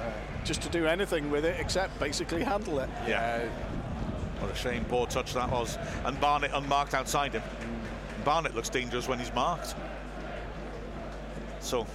Uh, 0.00 0.10
just 0.44 0.62
to 0.62 0.68
do 0.68 0.86
anything 0.86 1.30
with 1.30 1.44
it 1.44 1.58
except 1.58 1.98
basically 1.98 2.42
handle 2.42 2.78
it. 2.80 2.90
Yeah. 3.06 3.48
What 4.40 4.50
a 4.50 4.54
shame, 4.54 4.84
poor 4.86 5.06
touch 5.06 5.34
that 5.34 5.50
was. 5.50 5.78
And 6.04 6.20
Barnett 6.20 6.50
unmarked 6.52 6.94
outside 6.94 7.32
him. 7.32 7.42
Barnett 8.24 8.54
looks 8.54 8.68
dangerous 8.68 9.08
when 9.08 9.18
he's 9.18 9.32
marked. 9.32 9.74
So, 11.60 11.86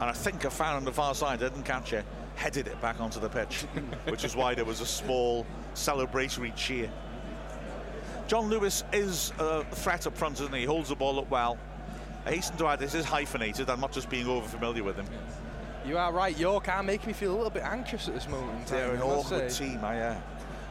and 0.00 0.04
I 0.04 0.12
think 0.12 0.44
a 0.44 0.50
fan 0.50 0.76
on 0.76 0.84
the 0.84 0.92
far 0.92 1.14
side 1.14 1.40
didn't 1.40 1.64
catch 1.64 1.92
it, 1.92 2.06
headed 2.36 2.68
it 2.68 2.80
back 2.80 3.00
onto 3.00 3.20
the 3.20 3.28
pitch, 3.28 3.62
which 4.08 4.24
is 4.24 4.34
why 4.34 4.54
there 4.54 4.64
was 4.64 4.80
a 4.80 4.86
small 4.86 5.46
celebratory 5.74 6.54
cheer. 6.56 6.90
John 8.26 8.48
Lewis 8.48 8.82
is 8.92 9.32
a 9.38 9.64
threat 9.64 10.06
up 10.06 10.16
front, 10.16 10.40
isn't 10.40 10.54
he? 10.54 10.60
He 10.60 10.66
holds 10.66 10.88
the 10.88 10.94
ball 10.94 11.18
up 11.18 11.30
well. 11.30 11.58
I 12.26 12.32
hasten 12.32 12.56
to 12.58 12.66
add, 12.66 12.78
this 12.78 12.94
is 12.94 13.04
hyphenated. 13.04 13.70
I'm 13.70 13.80
not 13.80 13.92
just 13.92 14.10
being 14.10 14.26
over 14.26 14.46
familiar 14.46 14.84
with 14.84 14.96
him. 14.96 15.06
You 15.86 15.96
are 15.96 16.12
right. 16.12 16.36
York 16.38 16.68
are 16.68 16.82
making 16.82 17.06
me 17.06 17.12
feel 17.14 17.32
a 17.32 17.36
little 17.36 17.50
bit 17.50 17.62
anxious 17.62 18.08
at 18.08 18.14
this 18.14 18.28
moment. 18.28 18.66
They're 18.66 18.94
an 18.94 19.00
awkward 19.00 19.50
say. 19.50 19.66
team, 19.66 19.82
I 19.82 20.00
uh, 20.00 20.20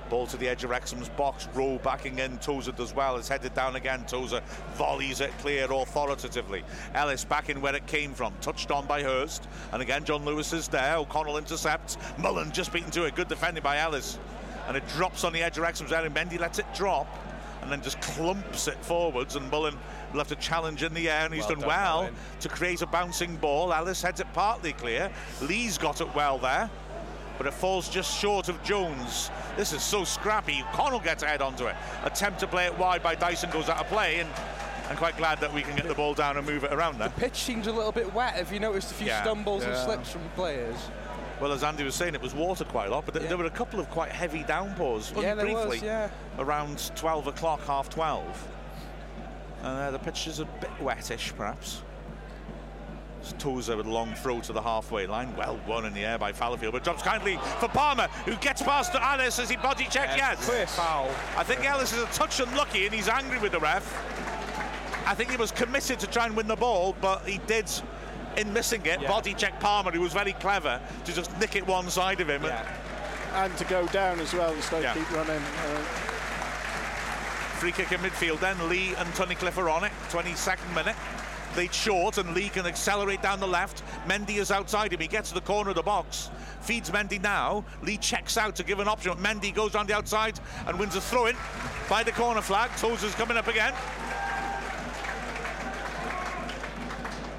Ball 0.10 0.26
to 0.28 0.38
the 0.38 0.50
edge 0.50 0.64
of 0.64 0.72
Wrexham's 0.72 1.10
box. 1.10 1.48
Rowe 1.54 1.78
backing 1.80 2.18
in. 2.20 2.38
Tozer 2.40 2.72
does 2.72 2.96
well. 2.96 3.18
It's 3.18 3.28
headed 3.28 3.54
down 3.54 3.76
again. 3.76 4.06
Tozer 4.06 4.42
volleys 4.74 5.22
it 5.22 5.32
clear 5.38 5.72
authoritatively. 5.72 6.64
Ellis 6.96 7.26
back 7.26 7.50
in 7.50 7.62
where 7.62 7.76
it 7.76 7.86
came 7.86 8.14
from. 8.14 8.34
Touched 8.42 8.72
on 8.72 8.88
by 8.88 9.04
Hurst. 9.04 9.48
And 9.72 9.82
again, 9.82 10.04
John 10.04 10.26
Lewis 10.26 10.52
is 10.52 10.68
there. 10.68 10.98
O'Connell 10.98 11.38
intercepts. 11.38 11.98
Mullin 12.18 12.52
just 12.52 12.74
beaten 12.74 12.90
to 12.92 13.04
it. 13.04 13.16
Good 13.16 13.28
defending 13.28 13.64
by 13.64 13.78
Ellis. 13.78 14.18
And 14.68 14.76
it 14.76 14.88
drops 14.90 15.24
on 15.24 15.34
the 15.34 15.44
edge 15.44 15.58
of 15.58 15.64
Wrexham's 15.64 15.92
area. 15.92 16.10
Mendy 16.10 16.40
lets 16.40 16.58
it 16.58 16.66
drop 16.74 17.08
and 17.62 17.72
then 17.72 17.82
just 17.82 18.02
clumps 18.02 18.68
it 18.68 18.78
forwards. 18.84 19.36
And 19.36 19.50
Mullin 19.52 19.78
will 20.12 20.20
have 20.20 20.28
to 20.30 20.36
challenge 20.36 20.84
in 20.84 20.94
the 20.94 21.10
air. 21.10 21.26
And 21.26 21.34
he's 21.34 21.44
Well 21.44 21.50
done 21.50 21.60
done, 21.60 21.68
well 21.68 21.98
Mullin. 22.04 22.16
to 22.42 22.50
create 22.50 22.82
a 22.82 22.88
bouncing 22.88 23.36
ball. 23.38 23.74
Ellis 23.74 24.02
heads 24.02 24.20
it 24.20 24.28
partly 24.34 24.74
clear. 24.74 25.10
Lee's 25.42 25.78
got 25.78 26.02
it 26.02 26.14
well 26.16 26.38
there 26.38 26.70
but 27.38 27.48
it 27.48 27.54
falls 27.54 27.88
just 27.88 28.20
short 28.20 28.50
of 28.50 28.62
Jones. 28.64 29.32
This 29.56 29.72
is 29.72 29.82
so 29.82 30.04
scrappy. 30.04 30.62
Connell 30.74 31.00
gets 31.00 31.24
a 31.24 31.26
head 31.26 31.42
onto 31.42 31.68
it. 31.68 31.76
Attempt 32.04 32.38
to 32.42 32.48
play 32.48 32.66
it 32.66 32.78
wide 32.78 33.02
by 33.02 33.16
Dyson 33.16 33.50
goes 33.50 33.70
out 33.70 33.78
of 33.80 33.88
play, 33.88 34.20
and 34.20 34.28
I'm 34.90 34.98
quite 34.98 35.16
glad 35.16 35.40
that 35.40 35.54
we 35.54 35.62
can 35.62 35.74
get 35.74 35.88
the 35.88 35.94
ball 35.96 36.14
down 36.14 36.36
and 36.36 36.46
move 36.46 36.66
it 36.66 36.74
around 36.74 37.00
there. 37.00 37.08
The 37.08 37.14
pitch 37.18 37.38
seems 37.38 37.68
a 37.68 37.72
little 37.72 37.94
bit 37.94 38.14
wet. 38.14 38.34
Have 38.34 38.52
you 38.52 38.60
noticed 38.60 38.92
a 38.92 38.94
few 38.94 39.08
Yeah. 39.08 39.22
stumbles 39.22 39.64
and 39.64 39.74
slips 39.78 40.12
from 40.12 40.24
the 40.24 40.30
players? 40.32 40.76
Well, 41.40 41.54
as 41.54 41.64
Andy 41.64 41.86
was 41.86 41.96
saying, 41.96 42.14
it 42.14 42.22
was 42.22 42.34
water 42.36 42.66
quite 42.66 42.88
a 42.88 42.92
lot, 42.92 43.06
but 43.06 43.14
th- 43.14 43.24
Yeah. 43.24 43.30
there 43.30 43.38
were 43.38 43.46
a 43.46 43.50
couple 43.50 43.80
of 43.80 43.90
quite 43.90 44.12
heavy 44.12 44.44
downpours. 44.44 45.14
Yeah, 45.16 45.34
there 45.36 45.46
was, 45.48 45.68
briefly, 45.68 45.88
yeah. 45.88 46.10
around 46.40 46.92
12 46.98 47.28
o'clock, 47.28 47.66
half 47.66 47.88
12. 47.88 48.26
And 49.64 49.68
uh, 49.78 49.92
the 49.92 50.00
pitch 50.00 50.28
is 50.28 50.40
a 50.40 50.46
bit 50.46 50.70
wettish, 50.82 51.34
perhaps. 51.36 51.82
Tozer 53.38 53.78
with 53.78 53.86
a 53.86 53.90
long 53.90 54.14
throw 54.16 54.40
to 54.42 54.54
the 54.54 54.62
halfway 54.62 55.06
line. 55.06 55.36
Well 55.36 55.60
won 55.68 55.86
in 55.86 55.94
the 55.94 56.04
air 56.06 56.18
by 56.18 56.32
Fallowfield, 56.32 56.72
but 56.72 56.84
drops 56.84 57.04
kindly 57.04 57.38
for 57.60 57.68
Palmer, 57.68 58.08
who 58.26 58.36
gets 58.38 58.62
past 58.64 58.92
to 58.94 59.06
Ellis 59.06 59.38
as 59.40 59.50
he 59.50 59.58
body 59.58 59.84
checks. 59.84 60.16
Yes. 60.16 60.44
Clear 60.50 60.66
foul. 60.66 61.10
I 61.38 61.44
think 61.44 61.64
Ellis 61.64 61.94
is 61.94 62.02
a 62.02 62.08
touch 62.08 62.40
unlucky 62.40 62.86
and 62.86 62.96
he's 62.96 63.08
angry 63.10 63.38
with 63.38 63.52
the 63.52 63.60
ref. 63.60 63.86
I 65.06 65.14
think 65.14 65.30
he 65.32 65.38
was 65.38 65.52
committed 65.52 66.00
to 66.00 66.08
try 66.08 66.26
and 66.26 66.36
win 66.36 66.48
the 66.48 66.56
ball, 66.56 66.96
but 67.02 67.24
he 67.28 67.40
did, 67.46 67.70
in 68.38 68.52
missing 68.54 68.84
it, 68.86 69.02
Yeah. 69.02 69.08
body 69.08 69.34
check 69.34 69.60
Palmer, 69.60 69.92
who 69.92 70.02
was 70.02 70.14
very 70.14 70.34
clever, 70.34 70.80
to 71.06 71.14
just 71.14 71.38
nick 71.40 71.56
it 71.56 71.68
one 71.68 71.90
side 71.90 72.22
of 72.22 72.30
him. 72.30 72.44
Yeah. 72.44 72.66
And 73.34 73.56
to 73.58 73.66
go 73.66 73.86
down 73.88 74.20
as 74.22 74.34
well 74.34 74.54
instead 74.54 74.82
Yeah. 74.82 74.94
keep 74.94 75.12
running. 75.12 75.42
Uh, 75.42 75.84
Free 77.60 77.74
kick 77.74 77.92
in 77.92 78.00
midfield 78.00 78.40
then. 78.40 78.70
Lee 78.70 78.96
and 78.96 79.10
Tunnicliffe 79.16 79.58
are 79.58 79.70
on 79.70 79.84
it. 79.84 79.92
22nd 80.12 80.74
minute. 80.74 80.96
Lead 81.58 81.74
short 81.74 82.18
and 82.18 82.34
Lee 82.34 82.48
can 82.48 82.66
accelerate 82.66 83.22
down 83.22 83.42
the 83.42 83.48
left. 83.48 83.84
Mendy 84.08 84.38
is 84.38 84.50
outside 84.50 84.94
him. 84.94 85.02
He 85.02 85.08
gets 85.08 85.28
to 85.28 85.36
the 85.36 85.42
corner 85.42 85.72
of 85.72 85.76
the 85.76 85.84
box. 85.84 86.30
Feeds 86.62 86.90
Mendy 86.90 87.22
now. 87.22 87.66
Lee 87.82 87.98
checks 87.98 88.38
out 88.38 88.56
to 88.56 88.64
give 88.64 88.80
an 88.80 88.88
option. 88.88 89.12
Mendy 89.18 89.54
goes 89.54 89.76
on 89.76 89.88
the 89.88 89.94
outside 89.94 90.40
and 90.68 90.80
wins 90.80 90.96
a 90.96 91.02
throw 91.02 91.26
in 91.26 91.36
by 91.90 92.02
the 92.02 92.14
corner 92.14 92.40
flag. 92.40 92.70
Tozer's 92.78 93.14
coming 93.16 93.36
up 93.36 93.48
again. 93.48 93.74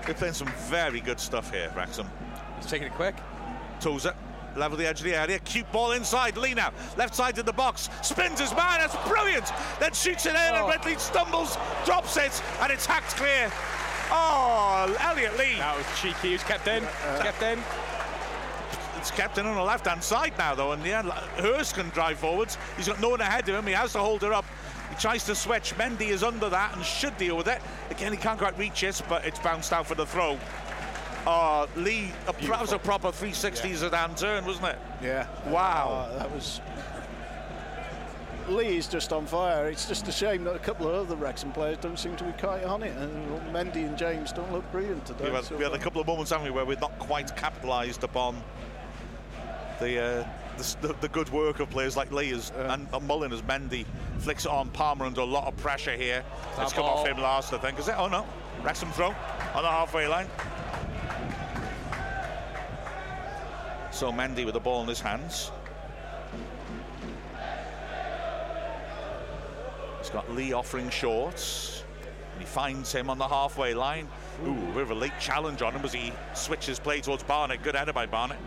They're 0.05 0.15
playing 0.15 0.35
some 0.35 0.53
very 0.69 1.01
good 1.01 1.19
stuff 1.19 1.51
here, 1.51 1.73
Wrexham. 1.75 2.11
He's 2.57 2.67
taking 2.67 2.89
it 2.89 2.95
quick. 2.95 3.15
Tozer, 3.81 4.13
level 4.57 4.77
the 4.77 4.87
edge 4.87 5.01
of 5.01 5.05
the 5.05 5.15
area. 5.15 5.39
Cute 5.41 5.71
ball 5.73 5.93
inside. 5.93 6.37
Now, 6.37 6.73
left 6.97 7.15
side 7.15 7.39
of 7.39 7.47
the 7.47 7.53
box. 7.53 7.89
Spins 8.03 8.41
his 8.41 8.53
man. 8.53 8.81
That's 8.81 8.97
brilliant. 9.09 9.51
Then 9.79 9.93
shoots 9.93 10.27
it 10.27 10.31
in, 10.31 10.37
and 10.37 10.57
Oh. 10.57 10.69
Ridley 10.69 10.97
stumbles, 10.99 11.57
drops 11.85 12.17
it, 12.17 12.43
and 12.61 12.73
it's 12.73 12.87
hacked 12.87 13.17
clear. 13.17 13.51
Oh, 14.11 14.97
Elliot 15.01 15.39
Lee. 15.39 15.57
That 15.59 15.77
was 15.77 15.87
cheeky. 16.01 16.29
He 16.29 16.33
was 16.33 16.43
kept 16.43 16.67
in. 16.67 16.83
He's 16.83 16.91
uh, 17.07 17.23
kept 17.23 17.43
in. 17.43 17.59
It's 18.97 19.11
kept 19.11 19.39
in 19.39 19.47
on 19.47 19.55
the 19.57 19.63
left 19.63 19.87
hand 19.87 20.03
side 20.03 20.35
now, 20.37 20.55
though, 20.55 20.73
and 20.73 20.85
yeah, 20.85 21.03
Hurst 21.39 21.75
can 21.75 21.89
drive 21.91 22.19
forwards. 22.19 22.59
He's 22.77 22.89
got 22.89 23.01
no 23.01 23.09
one 23.11 23.21
ahead 23.21 23.49
of 23.49 23.55
him. 23.55 23.67
He 23.67 23.73
has 23.73 23.93
to 23.93 23.99
hold 23.99 24.21
her 24.23 24.33
up. 24.33 24.45
He 24.91 24.97
tries 24.97 25.25
to 25.27 25.35
switch. 25.35 25.75
Mendy 25.77 26.09
is 26.09 26.23
under 26.23 26.49
that 26.51 26.75
and 26.77 26.85
should 26.85 27.17
deal 27.17 27.37
with 27.37 27.47
it. 27.47 27.63
Again, 27.91 28.13
he 28.13 28.19
can't 28.19 28.39
quite 28.39 28.59
reach 28.59 28.83
it, 28.83 29.01
but 29.09 29.25
it's 29.25 29.39
bounced 29.39 29.73
out 29.73 29.87
for 29.87 29.95
the 29.95 30.05
throw. 30.05 30.37
Oh, 31.27 31.69
Lee, 31.77 32.13
a, 32.27 32.33
that 32.47 32.61
was 32.61 32.73
a 32.73 32.79
proper 32.79 33.13
360 33.13 33.71
Zidane 33.71 34.19
turn, 34.19 34.45
wasn't 34.47 34.67
it? 34.69 34.79
yeah. 35.03 35.27
Wow. 35.51 36.09
Uh, 36.11 36.19
that 36.19 36.31
was. 36.33 36.61
Lee 38.49 38.79
is 38.79 38.89
just 38.89 39.13
on 39.13 39.27
fire. 39.27 39.69
It's 39.69 39.87
just 39.87 40.09
a 40.09 40.13
shame 40.13 40.45
that 40.45 40.57
a 40.57 40.59
couple 40.59 40.89
of 40.89 40.95
other 40.95 41.15
Wrexham 41.15 41.53
players 41.53 41.79
don't 41.79 41.99
seem 41.99 42.17
to 42.17 42.25
be 42.25 42.33
quite 42.33 42.65
on 42.65 42.83
it. 42.83 42.97
And 42.97 43.55
Mendy 43.55 43.87
and 43.87 43.97
James 43.97 44.33
don't 44.33 44.51
look 44.53 44.71
brilliant 44.73 45.07
today. 45.07 45.25
We've 45.25 45.35
had, 45.35 45.45
so 45.45 45.57
we 45.57 45.63
had 45.63 45.73
a 45.73 45.79
couple 45.79 46.01
of 46.01 46.07
moments, 46.07 46.31
haven't 46.31 46.47
we, 46.47 46.51
where 46.51 46.65
we've 46.65 46.81
not 46.81 46.99
quite 46.99 47.37
capitalised 47.37 48.03
upon 48.03 48.43
the, 49.79 50.03
uh, 50.03 50.29
the 50.57 50.89
the 50.89 50.95
the 51.03 51.09
good 51.09 51.29
work 51.31 51.61
of 51.61 51.71
players 51.71 51.97
like 51.97 52.11
Lee 52.11 52.33
as, 52.33 52.51
and, 52.57 52.89
and 52.93 53.07
Mullin 53.07 53.33
as 53.33 53.43
Mendy 53.43 53.87
flicks 54.19 54.47
it 54.47 54.51
on 54.51 54.69
Palmer 54.71 55.05
under 55.05 55.21
a 55.21 55.25
lot 55.25 55.47
of 55.47 55.57
pressure 55.59 55.97
here. 55.97 56.25
It's 56.59 56.73
come 56.73 56.85
off 56.87 57.07
him 57.07 57.19
last, 57.19 57.53
I 57.53 57.59
think. 57.59 57.79
Is 57.79 57.89
it? 57.89 57.95
Oh 57.97 58.09
no, 58.09 58.27
Wrexham 58.65 58.91
throw 58.93 59.15
on 59.55 59.63
the 59.63 59.71
halfway 59.71 60.07
line. 60.09 60.27
So 64.01 64.11
Mendy 64.11 64.47
with 64.47 64.55
the 64.55 64.61
ball 64.61 64.81
in 64.81 64.89
his 64.89 64.99
hands. 64.99 65.51
He's 69.99 70.09
got 70.09 70.33
Lee 70.33 70.55
offering 70.55 70.89
shorts. 70.89 71.85
And 72.33 72.41
he 72.41 72.47
finds 72.47 72.91
him 72.91 73.11
on 73.11 73.19
the 73.19 73.29
halfway 73.29 73.75
line. 73.75 74.09
Ooh, 74.47 74.55
bit 74.73 74.85
of 74.85 74.91
a 74.91 74.95
late 74.95 75.13
challenge 75.21 75.61
on 75.61 75.75
him 75.75 75.85
as 75.85 75.93
he 75.93 76.15
switches 76.33 76.79
play 76.79 77.03
towards 77.03 77.23
Barnett. 77.25 77.63
Good 77.63 77.75
header 77.75 77.93
by 77.93 78.07
Barnett. 78.07 78.39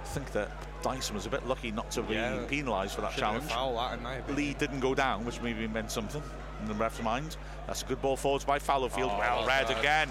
I 0.00 0.06
think 0.06 0.32
that 0.32 0.50
Dyson 0.82 1.16
was 1.16 1.26
a 1.26 1.28
bit 1.28 1.46
lucky 1.46 1.70
not 1.70 1.90
to 1.90 2.02
be 2.02 2.14
Yeah. 2.14 2.46
penalised 2.48 2.94
for 2.94 3.02
that 3.02 3.12
challenge. 3.12 3.46
that, 3.48 3.92
in 3.92 4.02
my 4.02 4.14
opinion. 4.14 4.36
Lee 4.36 4.54
didn't 4.54 4.80
go 4.80 4.94
down, 4.94 5.26
which 5.26 5.38
maybe 5.42 5.68
meant 5.68 5.90
something 5.90 6.22
in 6.62 6.66
the 6.66 6.72
ref's 6.72 7.02
mind. 7.02 7.36
That's 7.66 7.82
a 7.82 7.84
good 7.84 8.00
ball 8.00 8.16
forwards 8.16 8.46
by 8.46 8.58
Fallowfield. 8.58 9.10
Oh, 9.12 9.18
well 9.18 9.46
read 9.46 9.68
again 9.68 10.08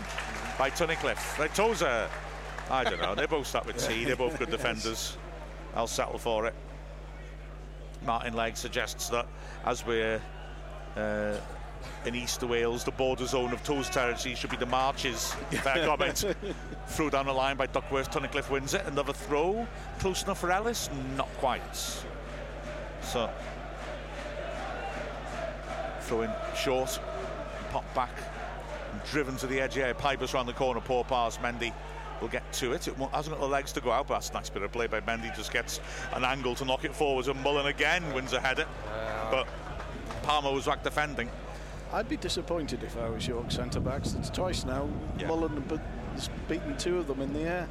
by 0.60 0.70
Tunnicliffe. 0.70 1.52
Tozer. 1.56 2.08
I 2.70 2.84
don't 2.84 3.01
know. 3.01 3.15
They 3.15 3.26
both 3.26 3.47
start 3.47 3.65
with 3.65 3.78
T. 3.88 4.03
They're 4.05 4.15
both 4.15 4.38
good 4.38 4.49
defenders. 4.49 5.18
I'll 5.76 5.88
settle 5.88 6.18
for 6.18 6.47
it. 6.47 6.53
Martin 8.05 8.34
Legg 8.34 8.57
suggests 8.57 9.09
that 9.09 9.28
as 9.65 9.86
we're 9.86 10.22
uh, 10.95 11.36
in 12.05 12.15
East 12.15 12.43
Wales, 12.43 12.84
the 12.84 12.91
border 12.91 13.26
zone 13.26 13.53
of 13.53 13.63
Toes 13.63 13.89
territory 13.89 14.36
should 14.36 14.49
be 14.49 14.57
the 14.57 14.65
marches. 14.65 15.34
Fair 15.51 15.86
comment. 15.86 16.26
throw 16.88 17.09
down 17.09 17.26
the 17.26 17.34
line 17.34 17.57
by 17.57 17.68
Duckworth. 17.68 18.11
Tunnicliffe 18.11 18.49
wins 18.49 18.74
it. 18.74 18.86
Another 18.86 19.13
throw. 19.13 19.68
Close 19.99 20.24
enough 20.24 20.39
for 20.39 20.51
Ellis? 20.51 20.89
Not 21.15 21.30
quite. 21.38 21.76
So 23.01 23.30
throw 26.01 26.22
in 26.22 26.32
short, 26.55 26.99
pop 27.72 27.93
back, 27.93 28.11
driven 29.11 29.36
to 29.38 29.47
the 29.47 29.59
edge 29.59 29.76
here. 29.76 29.93
Pybus 29.93 30.34
round 30.34 30.47
the 30.47 30.53
corner, 30.53 30.80
poor 30.80 31.03
pass. 31.03 31.38
Mendy 31.38 31.74
will 32.22 32.28
get 32.28 32.51
to 32.53 32.74
it. 32.74 32.88
It 32.88 32.95
hasn't 33.13 33.36
got 33.36 33.41
the 33.41 33.47
legs 33.47 33.72
to 33.74 33.82
go 33.82 33.91
out, 33.91 34.07
but 34.07 34.15
that's 34.15 34.30
a 34.30 34.34
nice 34.34 34.49
bit 34.49 34.63
of 34.63 34.72
play 34.72 34.88
by 34.88 35.01
Mendy. 35.01 35.36
Just 35.36 35.51
gets 35.51 35.80
an 36.13 36.24
angle 36.24 36.55
to 36.55 36.65
knock 36.65 36.86
it 36.86 36.95
forwards, 36.95 37.28
and 37.28 37.41
Mullin 37.43 37.68
again 37.68 38.13
wins 38.13 38.34
a 38.34 38.39
header. 38.39 38.65
But 39.32 39.47
Palmer 40.24 40.51
was 40.51 40.65
back 40.65 40.84
defending. 40.84 41.30
I'd 41.93 42.09
be 42.09 42.18
disappointed 42.18 42.84
if 42.84 42.97
I 42.97 43.09
was 43.09 43.28
York 43.28 43.49
centre 43.51 43.80
backs. 43.80 44.13
It's 44.13 44.30
twice 44.30 44.65
now. 44.65 44.89
Yeah. 45.18 45.28
Mullin 45.28 45.63
has 46.13 46.30
beaten 46.47 46.78
two 46.78 46.97
of 46.97 47.07
them 47.07 47.22
in 47.22 47.34
the 47.34 47.41
air. 47.41 47.70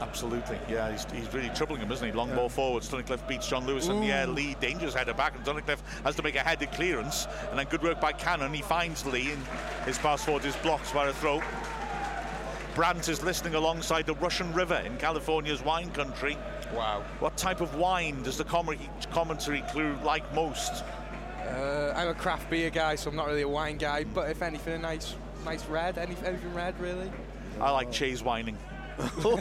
Absolutely, 0.00 0.58
yeah, 0.68 0.90
he's, 0.90 1.06
he's 1.12 1.32
really 1.32 1.48
troubling 1.50 1.80
him, 1.80 1.92
isn't 1.92 2.04
he? 2.04 2.12
Long 2.12 2.34
ball 2.34 2.48
forward, 2.48 2.82
Tunnicliffe 2.82 3.26
beats 3.28 3.46
John 3.46 3.64
Lewis 3.66 3.86
in 3.86 4.00
the 4.00 4.10
air. 4.10 4.26
Lee, 4.26 4.56
dangerous 4.60 4.94
header 4.94 5.14
back, 5.14 5.36
and 5.36 5.44
Tunnicliffe 5.44 5.78
has 6.02 6.16
to 6.16 6.24
make 6.24 6.34
a 6.34 6.40
headed 6.40 6.72
clearance. 6.72 7.28
And 7.50 7.58
then 7.58 7.66
good 7.66 7.82
work 7.82 8.00
by 8.00 8.10
Cannon, 8.10 8.52
he 8.52 8.62
finds 8.62 9.06
Lee, 9.06 9.30
and 9.30 9.42
his 9.86 9.98
pass 9.98 10.24
forward 10.24 10.44
is 10.44 10.56
blocked 10.56 10.92
by 10.92 11.06
a 11.06 11.12
throw. 11.12 11.40
Brandt 12.74 13.08
is 13.08 13.22
listening 13.22 13.54
alongside 13.54 14.06
the 14.06 14.14
Russian 14.14 14.52
River 14.54 14.82
in 14.86 14.96
California's 14.96 15.62
wine 15.62 15.90
country. 15.90 16.38
Wow. 16.74 17.04
What 17.18 17.36
type 17.36 17.60
of 17.60 17.74
wine 17.74 18.22
does 18.22 18.38
the 18.38 18.44
com- 18.44 18.74
commentary 19.10 19.62
clue 19.68 19.94
like 20.02 20.32
most? 20.34 20.82
Uh, 21.46 21.92
I'm 21.94 22.08
a 22.08 22.14
craft 22.14 22.48
beer 22.48 22.70
guy, 22.70 22.94
so 22.94 23.10
I'm 23.10 23.16
not 23.16 23.26
really 23.26 23.42
a 23.42 23.48
wine 23.48 23.76
guy. 23.76 24.04
But 24.04 24.30
if 24.30 24.40
anything, 24.40 24.74
a 24.74 24.78
nice, 24.78 25.14
nice 25.44 25.66
red. 25.66 25.98
Any, 25.98 26.16
anything 26.24 26.54
red, 26.54 26.78
really? 26.80 27.10
I 27.60 27.70
like 27.70 27.92
cheese 27.92 28.22
whining. 28.22 28.56
Throw 29.20 29.36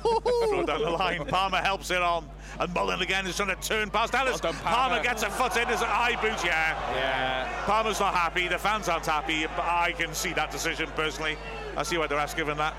down 0.65 0.81
the 0.81 0.89
line. 0.89 1.25
Palmer 1.25 1.57
helps 1.57 1.89
it 1.91 2.01
on. 2.01 2.27
And 2.59 2.73
Mullin 2.73 3.01
again 3.01 3.25
is 3.27 3.37
trying 3.37 3.55
to 3.55 3.67
turn 3.67 3.89
past 3.89 4.13
Ellis. 4.13 4.41
Well 4.43 4.51
done, 4.51 4.61
Palmer. 4.61 4.95
Palmer. 4.95 5.03
gets 5.03 5.23
a 5.23 5.29
foot 5.29 5.55
in 5.55 5.67
his 5.67 5.81
eye 5.81 6.17
boot, 6.21 6.43
yeah. 6.43 6.77
Yeah. 6.95 7.63
Palmer's 7.65 7.99
not 7.99 8.13
happy. 8.13 8.47
The 8.49 8.57
fans 8.57 8.89
aren't 8.89 9.05
happy. 9.05 9.43
But 9.43 9.65
I 9.65 9.93
can 9.93 10.13
see 10.13 10.33
that 10.33 10.51
decision 10.51 10.89
personally. 10.95 11.37
I 11.77 11.83
see 11.83 11.97
why 11.97 12.07
the 12.07 12.15
ref's 12.15 12.33
given 12.33 12.57
that. 12.57 12.75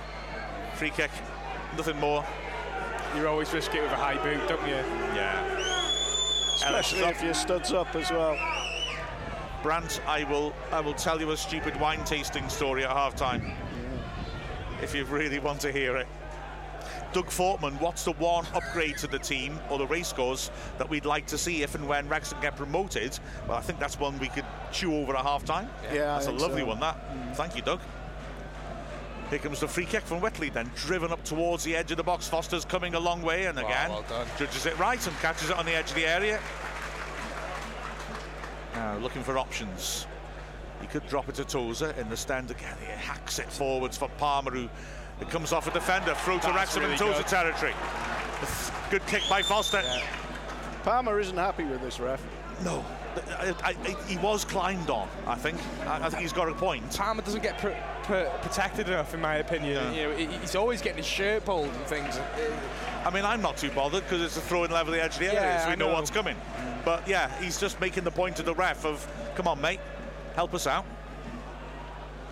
Free 0.83 0.91
kick. 0.91 1.12
Nothing 1.76 2.01
more. 2.01 2.26
You 3.14 3.28
always 3.28 3.55
risk 3.55 3.72
it 3.72 3.83
with 3.85 3.93
a 3.93 3.97
high 3.97 4.20
boot, 4.20 4.49
don't 4.49 4.66
you? 4.66 4.74
Yeah. 5.14 5.57
Especially 6.57 7.03
if 7.03 7.22
your 7.22 7.35
studs 7.35 7.72
up 7.72 7.95
as 7.95 8.11
well. 8.11 8.37
Brandt, 9.62 10.01
I 10.09 10.24
will 10.24 10.53
I 10.72 10.80
will 10.80 10.95
tell 10.95 11.20
you 11.20 11.30
a 11.30 11.37
stupid 11.37 11.78
wine 11.78 12.05
tasting 12.05 12.49
story 12.49 12.83
at 12.85 12.91
half 12.91 13.14
time. 13.14 13.53
If 14.83 14.93
you 14.93 15.05
really 15.05 15.39
want 15.39 15.61
to 15.61 15.70
hear 15.70 15.97
it. 15.99 16.09
Doug 17.12 17.26
Fortman, 17.26 17.80
what's 17.80 18.05
the 18.05 18.14
one 18.14 18.45
upgrade 18.53 18.99
to 18.99 19.07
the 19.07 19.20
team 19.20 19.61
or 19.70 19.78
the 19.78 19.87
race 19.87 20.12
course 20.12 20.51
that 20.78 20.91
we'd 20.91 21.05
like 21.05 21.28
to 21.28 21.39
see 21.39 21.62
if 21.62 21.76
and 21.76 21.87
when 21.87 22.09
Wrexham 22.09 22.41
get 22.41 22.57
promoted? 22.57 23.16
Well, 23.47 23.57
I 23.57 23.61
think 23.61 23.78
that's 23.78 24.01
one 24.01 24.18
we 24.18 24.26
could 24.26 24.47
chew 24.72 24.97
over 24.97 25.14
at 25.14 25.22
half 25.22 25.45
time. 25.45 25.70
Yeah, 25.85 25.91
I 25.91 25.95
that's 26.14 26.26
a 26.26 26.30
think 26.30 26.41
lovely 26.41 26.62
so. 26.62 26.66
one, 26.66 26.80
that. 26.80 27.37
Thank 27.37 27.55
you, 27.55 27.62
Doug. 27.62 27.78
Here 29.33 29.39
comes 29.39 29.61
the 29.61 29.66
free 29.66 29.87
kick 29.87 30.03
from 30.03 30.20
Whitley, 30.20 30.51
then 30.51 30.70
driven 30.76 31.11
up 31.11 31.24
towards 31.24 31.64
the 31.64 31.74
edge 31.74 31.91
of 31.91 31.97
the 31.97 32.03
box. 32.03 32.28
Foster's 32.28 32.66
coming 32.66 32.97
a 32.97 33.01
long 33.01 33.22
way, 33.22 33.47
and 33.47 33.57
Wow, 33.57 33.64
again, 33.64 33.89
well 33.89 34.05
done. 34.07 34.26
judges 34.39 34.66
it 34.66 34.78
right 34.78 35.07
and 35.07 35.16
catches 35.20 35.49
it 35.49 35.57
on 35.57 35.64
the 35.64 35.72
edge 35.74 35.89
of 35.89 35.95
the 35.95 36.05
area. 36.05 36.39
Now 38.74 38.99
looking 38.99 39.22
for 39.22 39.39
options. 39.39 40.07
He 40.83 40.87
could 40.87 41.09
drop 41.09 41.30
it 41.30 41.37
to 41.37 41.47
Tozer 41.47 41.93
in 41.93 42.11
the 42.11 42.16
stand 42.16 42.51
again. 42.51 42.76
He 42.78 42.93
hacks 42.93 43.39
it 43.39 43.51
forwards 43.51 43.97
for 43.97 44.11
Palmer, 44.18 44.51
who 44.51 44.68
it 45.22 45.30
comes 45.30 45.55
off 45.55 45.66
a 45.66 45.70
defender, 45.70 46.14
through 46.14 46.41
to 46.41 46.49
That's 46.49 46.76
Wrexham 46.76 46.83
really 46.83 46.93
in 46.93 46.99
Tozer 46.99 47.22
good. 47.22 47.26
territory. 47.26 47.72
Good 48.91 49.07
kick 49.07 49.22
by 49.30 49.41
Foster. 49.41 49.83
Palmer 50.83 51.18
isn't 51.18 51.39
happy 51.39 51.64
with 51.64 51.80
this 51.80 52.01
ref. 52.01 52.22
No, 52.62 52.85
I, 53.39 53.55
I, 53.63 53.73
he 54.07 54.17
was 54.19 54.45
climbed 54.45 54.91
on. 54.91 55.09
I 55.27 55.35
think. 55.35 55.59
I, 55.87 56.07
I 56.07 56.11
think 56.11 56.23
he's 56.23 56.33
got 56.33 56.49
a 56.49 56.55
point. 56.55 56.97
Palmer 56.97 57.23
doesn't 57.23 57.43
get 57.43 57.59
pr- 57.59 57.69
pr- 58.05 58.31
protected 58.43 58.89
enough, 58.89 59.15
in 59.15 59.21
my 59.21 59.37
opinion. 59.37 59.75
No. 59.75 59.93
You 59.93 60.27
know, 60.27 60.39
he's 60.41 60.55
always 60.57 60.81
getting 60.81 60.99
his 60.99 61.07
shirt 61.07 61.45
pulled 61.45 61.67
and 61.69 61.85
things. 61.87 62.19
I 63.05 63.11
mean, 63.11 63.25
I'm 63.25 63.43
not 63.43 63.57
too 63.57 63.71
bothered 63.71 64.05
because 64.05 64.23
it's 64.23 64.37
a 64.37 64.41
throw 64.41 64.65
in 64.65 64.71
level 64.71 64.93
the 64.93 65.03
edge 65.03 65.15
of 65.15 65.19
the 65.21 65.27
area, 65.27 65.41
Yeah, 65.41 65.65
so 65.65 65.71
we 65.71 65.77
know, 65.77 65.89
know. 65.89 65.95
what's 65.95 66.11
coming. 66.11 66.37
But 66.85 67.07
yeah, 67.09 67.31
he's 67.41 67.59
just 67.61 67.81
making 67.81 68.05
the 68.05 68.11
point 68.11 68.37
to 68.37 68.43
the 68.43 68.55
ref 68.55 68.85
of, 68.85 69.07
come 69.35 69.49
on, 69.49 69.61
mate, 69.61 69.81
help 70.37 70.55
us 70.55 70.67
out. 70.67 70.85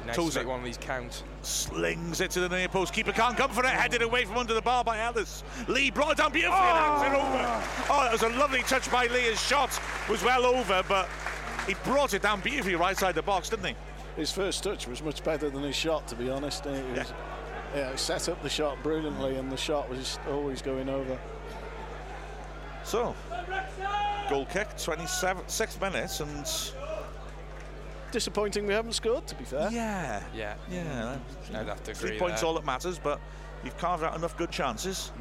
Nice 0.06 0.16
Toes 0.16 0.34
to 0.34 0.40
it. 0.40 0.46
one 0.46 0.60
of 0.60 0.64
these 0.64 0.78
count. 0.78 1.22
Slings 1.42 2.20
it 2.20 2.30
to 2.32 2.40
the 2.40 2.48
near 2.48 2.68
post. 2.68 2.92
Keeper 2.92 3.12
can't 3.12 3.36
come 3.36 3.50
for 3.50 3.64
it. 3.64 3.70
Headed 3.70 4.02
away 4.02 4.24
from 4.24 4.38
under 4.38 4.54
the 4.54 4.62
bar 4.62 4.82
by 4.82 4.98
Ellis. 5.00 5.44
Lee 5.68 5.90
brought 5.90 6.12
it 6.12 6.18
down 6.18 6.32
beautifully 6.32 6.58
and 6.58 7.14
it 7.14 7.16
over. 7.16 7.26
Ah! 7.26 7.86
Oh, 7.90 8.02
that 8.02 8.12
was 8.12 8.22
a 8.22 8.28
lovely 8.38 8.62
touch 8.62 8.90
by 8.90 9.06
Lee. 9.06 9.22
His 9.22 9.40
shot 9.40 9.78
was 10.08 10.22
well 10.22 10.46
over, 10.46 10.82
but 10.88 11.08
he 11.66 11.74
brought 11.84 12.14
it 12.14 12.22
down 12.22 12.40
beautifully 12.40 12.74
right 12.74 12.96
side 12.96 13.14
the 13.14 13.22
box, 13.22 13.50
didn't 13.50 13.66
he? 13.66 13.74
His 14.16 14.32
first 14.32 14.64
touch 14.64 14.88
was 14.88 15.02
much 15.02 15.22
better 15.22 15.50
than 15.50 15.62
his 15.62 15.76
shot, 15.76 16.08
to 16.08 16.16
be 16.16 16.30
honest. 16.30 16.66
It 16.66 16.84
was, 16.96 17.12
yeah, 17.74 17.92
he 17.92 17.96
set 17.96 18.28
up 18.28 18.42
the 18.42 18.48
shot 18.48 18.82
brilliantly, 18.82 19.36
and 19.36 19.50
the 19.50 19.56
shot 19.56 19.88
was 19.88 20.18
always 20.28 20.62
going 20.62 20.88
over. 20.88 21.18
So, 22.82 23.14
goal 24.28 24.46
kick, 24.46 24.76
27, 24.76 25.44
six 25.46 25.80
minutes, 25.80 26.20
and 26.20 26.46
Disappointing 28.12 28.66
we 28.66 28.74
haven't 28.74 28.94
scored, 28.94 29.26
to 29.28 29.34
be 29.36 29.44
fair. 29.44 29.68
yeah, 29.70 30.22
Yeah. 30.34 30.54
yeah. 30.70 31.16
Mm. 31.50 31.56
I'd 31.56 31.68
have 31.68 31.82
to 31.84 31.92
agree. 31.92 32.08
Three 32.10 32.18
points 32.18 32.40
there. 32.40 32.48
all 32.48 32.54
that 32.54 32.64
matters, 32.64 32.98
but 32.98 33.20
you've 33.64 33.78
carved 33.78 34.02
out 34.02 34.16
enough 34.16 34.36
good 34.36 34.50
chances. 34.50 35.12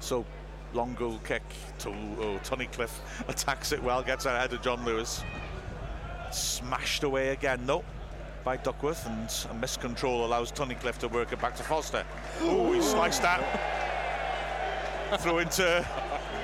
So, 0.00 0.24
long 0.72 0.94
goal 0.94 1.20
kick 1.24 1.42
to 1.80 1.90
oh, 1.90 2.38
Cliff. 2.72 3.00
attacks 3.28 3.72
it 3.72 3.82
well, 3.82 4.02
gets 4.02 4.24
ahead 4.26 4.52
of 4.52 4.62
John 4.62 4.84
Lewis. 4.84 5.22
Smashed 6.30 7.04
away 7.04 7.28
again, 7.28 7.60
though, 7.66 7.84
by 8.42 8.56
Duckworth, 8.56 9.06
and 9.06 9.24
a 9.24 9.64
miscontrol 9.64 10.24
allows 10.24 10.50
Tunnicliffe 10.52 10.98
to 10.98 11.08
work 11.08 11.32
it 11.32 11.40
back 11.40 11.54
to 11.56 11.62
Foster. 11.62 12.04
Oh, 12.40 12.72
he 12.72 12.80
sliced 12.80 13.22
that. 13.22 13.42
Throw 15.20 15.38
into 15.38 15.86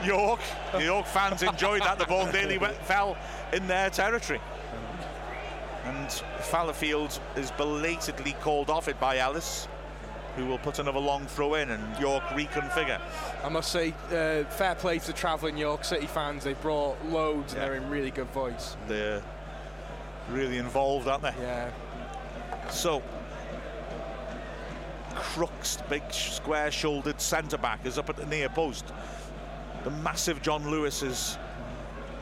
York. 0.04 0.40
The 0.72 0.84
York 0.84 1.06
fans 1.06 1.42
enjoyed 1.42 1.80
that. 1.82 1.98
The 1.98 2.06
ball 2.06 2.26
nearly 2.30 2.56
went, 2.56 2.76
fell 2.76 3.16
in 3.52 3.66
their 3.66 3.90
territory. 3.90 4.40
And 5.84 6.08
Fallowfield 6.40 7.18
is 7.36 7.50
belatedly 7.52 8.32
called 8.40 8.70
off 8.70 8.86
it 8.88 9.00
by 9.00 9.18
Ellis, 9.18 9.66
who 10.36 10.46
will 10.46 10.58
put 10.58 10.78
another 10.78 11.00
long 11.00 11.26
throw 11.26 11.54
in 11.54 11.70
and 11.70 11.98
York 11.98 12.22
reconfigure. 12.28 13.00
I 13.42 13.48
must 13.48 13.72
say, 13.72 13.94
uh, 14.08 14.44
fair 14.50 14.74
play 14.74 14.98
to 14.98 15.06
the 15.06 15.12
travelling 15.12 15.56
York 15.56 15.84
City 15.84 16.06
fans. 16.06 16.44
They 16.44 16.52
brought 16.54 17.02
loads 17.06 17.54
Yeah. 17.54 17.60
and 17.62 17.70
they're 17.70 17.76
in 17.76 17.90
really 17.90 18.10
good 18.10 18.28
voice. 18.30 18.76
They're 18.88 19.22
really 20.30 20.58
involved, 20.58 21.08
aren't 21.08 21.22
they? 21.22 21.34
Yeah. 21.40 21.70
So, 22.68 23.02
Crookes, 25.14 25.78
big 25.88 26.02
square 26.12 26.70
shouldered 26.70 27.20
centre 27.20 27.58
back, 27.58 27.84
is 27.84 27.98
up 27.98 28.08
at 28.08 28.16
the 28.16 28.26
near 28.26 28.48
post. 28.48 28.84
The 29.84 29.90
massive 29.90 30.40
John 30.42 30.70
Lewis 30.70 31.02
is 31.02 31.36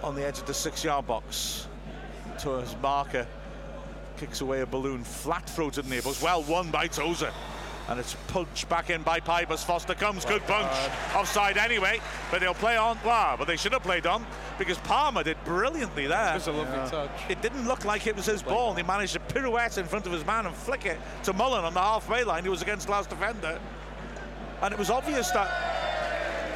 on 0.03 0.15
the 0.15 0.27
edge 0.27 0.39
of 0.39 0.47
the 0.47 0.55
six 0.55 0.85
yard 0.85 1.07
box. 1.07 1.67
To 2.41 2.51
his 2.59 2.77
marker, 2.81 3.27
kicks 4.17 4.41
away 4.41 4.61
a 4.61 4.67
balloon, 4.67 5.03
flat 5.03 5.49
throw 5.51 5.71
to 5.71 5.83
the 5.83 5.89
near 5.89 6.03
post. 6.03 6.23
Well 6.23 6.43
won 6.43 6.71
by 6.71 6.87
Tozer. 6.87 7.33
And 7.89 7.99
it's 7.99 8.15
punched 8.29 8.69
back 8.69 8.91
in 8.91 9.03
by 9.03 9.19
Pybus. 9.19 9.65
Foster 9.65 9.95
comes, 9.95 10.27
good 10.27 10.43
punch. 10.47 10.71
Offside 11.17 11.57
anyway, 11.57 12.01
but 12.31 12.41
they'll 12.41 12.53
play 12.53 12.77
on. 12.77 12.99
Wow, 13.03 13.37
but 13.39 13.49
they 13.49 13.57
should 13.57 13.73
have 13.73 13.83
played 13.83 14.07
on 14.07 14.27
because 14.59 14.77
Palmer 14.79 15.23
did 15.23 15.43
brilliantly 15.45 16.07
there. 16.07 16.33
It 16.33 16.35
was 16.35 16.49
a 16.49 16.53
lovely 16.53 16.91
touch. 16.91 17.11
It 17.31 17.41
didn't 17.41 17.67
look 17.67 17.87
like 17.87 18.07
it 18.07 18.15
was 18.15 18.27
his 18.27 18.43
ball, 18.43 18.71
and 18.71 18.79
he 18.79 18.85
managed 18.85 19.15
to 19.15 19.21
pirouette 19.21 19.79
in 19.79 19.87
front 19.87 20.05
of 20.05 20.13
his 20.13 20.25
man 20.27 20.45
and 20.45 20.55
flick 20.55 20.85
it 20.85 20.99
to 21.25 21.33
Mullin 21.33 21.65
on 21.65 21.73
the 21.73 21.81
halfway 21.81 22.25
line. 22.25 22.43
He 22.43 22.51
was 22.51 22.61
against 22.61 22.91
last 22.91 23.09
defender, 23.09 23.59
and 24.61 24.73
it 24.73 24.79
was 24.79 24.91
obvious 24.91 25.31
that 25.31 25.49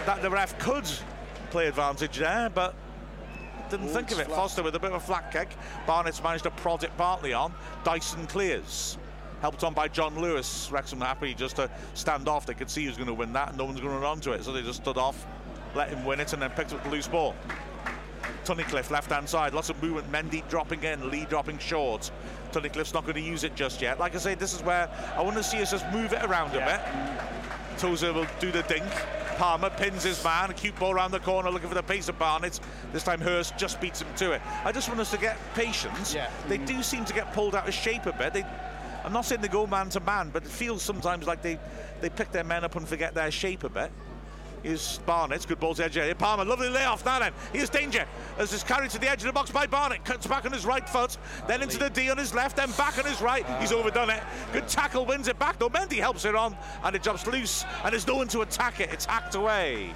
that 0.04 0.20
the 0.20 0.28
ref 0.28 0.58
could 0.58 0.84
play 1.50 1.66
advantage 1.66 2.18
there, 2.18 2.50
but 2.50 2.74
didn't 3.72 3.88
think 3.88 4.12
of 4.12 4.20
it. 4.20 4.26
flat. 4.26 4.36
Foster 4.36 4.62
with 4.62 4.76
a 4.76 4.78
bit 4.78 4.90
of 4.90 4.96
a 4.96 5.04
flat 5.04 5.32
kick. 5.32 5.56
Barnett's 5.86 6.22
managed 6.22 6.44
to 6.44 6.50
prod 6.50 6.84
it 6.84 6.96
partly 6.96 7.32
on. 7.32 7.52
Dyson 7.84 8.26
clears. 8.26 8.98
Helped 9.40 9.64
on 9.64 9.74
by 9.74 9.88
John 9.88 10.20
Lewis. 10.20 10.70
Wrexham 10.70 11.00
happy 11.00 11.34
just 11.34 11.56
to 11.56 11.68
stand 11.94 12.28
off. 12.28 12.46
They 12.46 12.54
could 12.54 12.70
see 12.70 12.82
he 12.82 12.86
was 12.86 12.96
going 12.96 13.08
to 13.08 13.14
win 13.14 13.32
that, 13.32 13.48
and 13.48 13.58
no 13.58 13.64
one's 13.64 13.80
going 13.80 13.92
to 13.92 13.98
run 13.98 14.04
onto 14.04 14.32
it, 14.32 14.44
so 14.44 14.52
they 14.52 14.62
just 14.62 14.82
stood 14.82 14.98
off, 14.98 15.26
let 15.74 15.88
him 15.88 16.04
win 16.04 16.20
it, 16.20 16.32
and 16.32 16.40
then 16.40 16.50
picked 16.50 16.72
up 16.72 16.84
the 16.84 16.90
loose 16.90 17.08
ball. 17.08 17.34
Tunnicliffe 18.44 18.90
left 18.90 19.10
hand 19.10 19.28
side, 19.28 19.52
lots 19.52 19.68
of 19.68 19.82
movement. 19.82 20.10
Mendy 20.12 20.48
dropping 20.48 20.82
in, 20.84 21.10
Lee 21.10 21.24
dropping 21.24 21.58
short. 21.58 22.10
Tunnicliffe's 22.52 22.94
not 22.94 23.04
going 23.04 23.14
to 23.14 23.20
use 23.20 23.42
it 23.42 23.54
just 23.54 23.80
yet. 23.80 23.98
Like 23.98 24.14
I 24.14 24.18
say, 24.18 24.34
this 24.34 24.54
is 24.54 24.62
where 24.62 24.88
I 25.16 25.22
want 25.22 25.36
to 25.36 25.42
see 25.42 25.60
us 25.60 25.70
just 25.70 25.90
move 25.90 26.12
it 26.12 26.22
around 26.24 26.54
a 26.54 26.60
bit. 26.60 26.80
Tozer 27.78 28.12
will 28.12 28.26
do 28.40 28.50
the 28.50 28.62
dink. 28.62 28.84
Palmer 29.36 29.70
pins 29.70 30.04
his 30.04 30.22
man. 30.22 30.50
A 30.50 30.54
cute 30.54 30.78
ball 30.78 30.92
around 30.92 31.10
the 31.10 31.20
corner 31.20 31.50
looking 31.50 31.68
for 31.68 31.74
the 31.74 31.82
pace 31.82 32.08
of 32.08 32.18
Barnett. 32.18 32.60
This 32.92 33.02
time 33.02 33.20
Hurst 33.20 33.56
just 33.56 33.80
beats 33.80 34.02
him 34.02 34.08
to 34.16 34.32
it. 34.32 34.42
I 34.64 34.72
just 34.72 34.88
want 34.88 35.00
us 35.00 35.10
to 35.10 35.18
get 35.18 35.36
patience. 35.54 36.14
Yeah. 36.14 36.30
They 36.48 36.58
do 36.58 36.82
seem 36.82 37.04
to 37.06 37.12
get 37.12 37.32
pulled 37.32 37.54
out 37.54 37.66
of 37.66 37.74
shape 37.74 38.06
a 38.06 38.12
bit. 38.12 38.34
They, 38.34 38.44
I'm 39.04 39.12
not 39.12 39.24
saying 39.24 39.40
they 39.40 39.48
go 39.48 39.66
man 39.66 39.88
to 39.90 40.00
man, 40.00 40.30
but 40.30 40.44
it 40.44 40.48
feels 40.48 40.82
sometimes 40.82 41.26
like 41.26 41.42
they, 41.42 41.58
they 42.00 42.10
pick 42.10 42.30
their 42.30 42.44
men 42.44 42.64
up 42.64 42.76
and 42.76 42.86
forget 42.86 43.14
their 43.14 43.30
shape 43.30 43.64
a 43.64 43.68
bit. 43.68 43.90
Here's 44.62 44.98
Barnett, 44.98 45.46
good 45.48 45.58
ball 45.58 45.74
to 45.74 45.78
the 45.78 45.86
edge 45.86 45.96
area. 45.96 46.14
Palmer, 46.14 46.44
lovely 46.44 46.68
layoff 46.68 47.04
now 47.04 47.18
then. 47.18 47.32
Here's 47.52 47.68
danger. 47.68 48.06
As 48.38 48.52
is 48.52 48.62
carried 48.62 48.90
to 48.90 48.98
the 48.98 49.10
edge 49.10 49.20
of 49.20 49.26
the 49.26 49.32
box 49.32 49.50
by 49.50 49.66
Barnett. 49.66 50.04
Cuts 50.04 50.26
back 50.26 50.44
on 50.44 50.52
his 50.52 50.64
right 50.64 50.88
foot, 50.88 51.18
then 51.48 51.62
into 51.62 51.78
the 51.78 51.90
D 51.90 52.10
on 52.10 52.18
his 52.18 52.32
left, 52.32 52.56
then 52.56 52.70
back 52.72 52.98
on 52.98 53.04
his 53.04 53.20
right. 53.20 53.44
He's 53.60 53.72
overdone 53.72 54.10
it. 54.10 54.22
Good 54.52 54.68
tackle, 54.68 55.04
wins 55.04 55.26
it 55.26 55.38
back 55.38 55.58
though. 55.58 55.70
Mendy 55.70 55.98
helps 55.98 56.24
it 56.24 56.36
on, 56.36 56.56
and 56.84 56.94
it 56.94 57.02
jumps 57.02 57.26
loose, 57.26 57.64
and 57.82 57.92
there's 57.92 58.06
no 58.06 58.16
one 58.16 58.28
to 58.28 58.42
attack 58.42 58.78
it. 58.80 58.92
It's 58.92 59.04
hacked 59.04 59.34
away. 59.34 59.94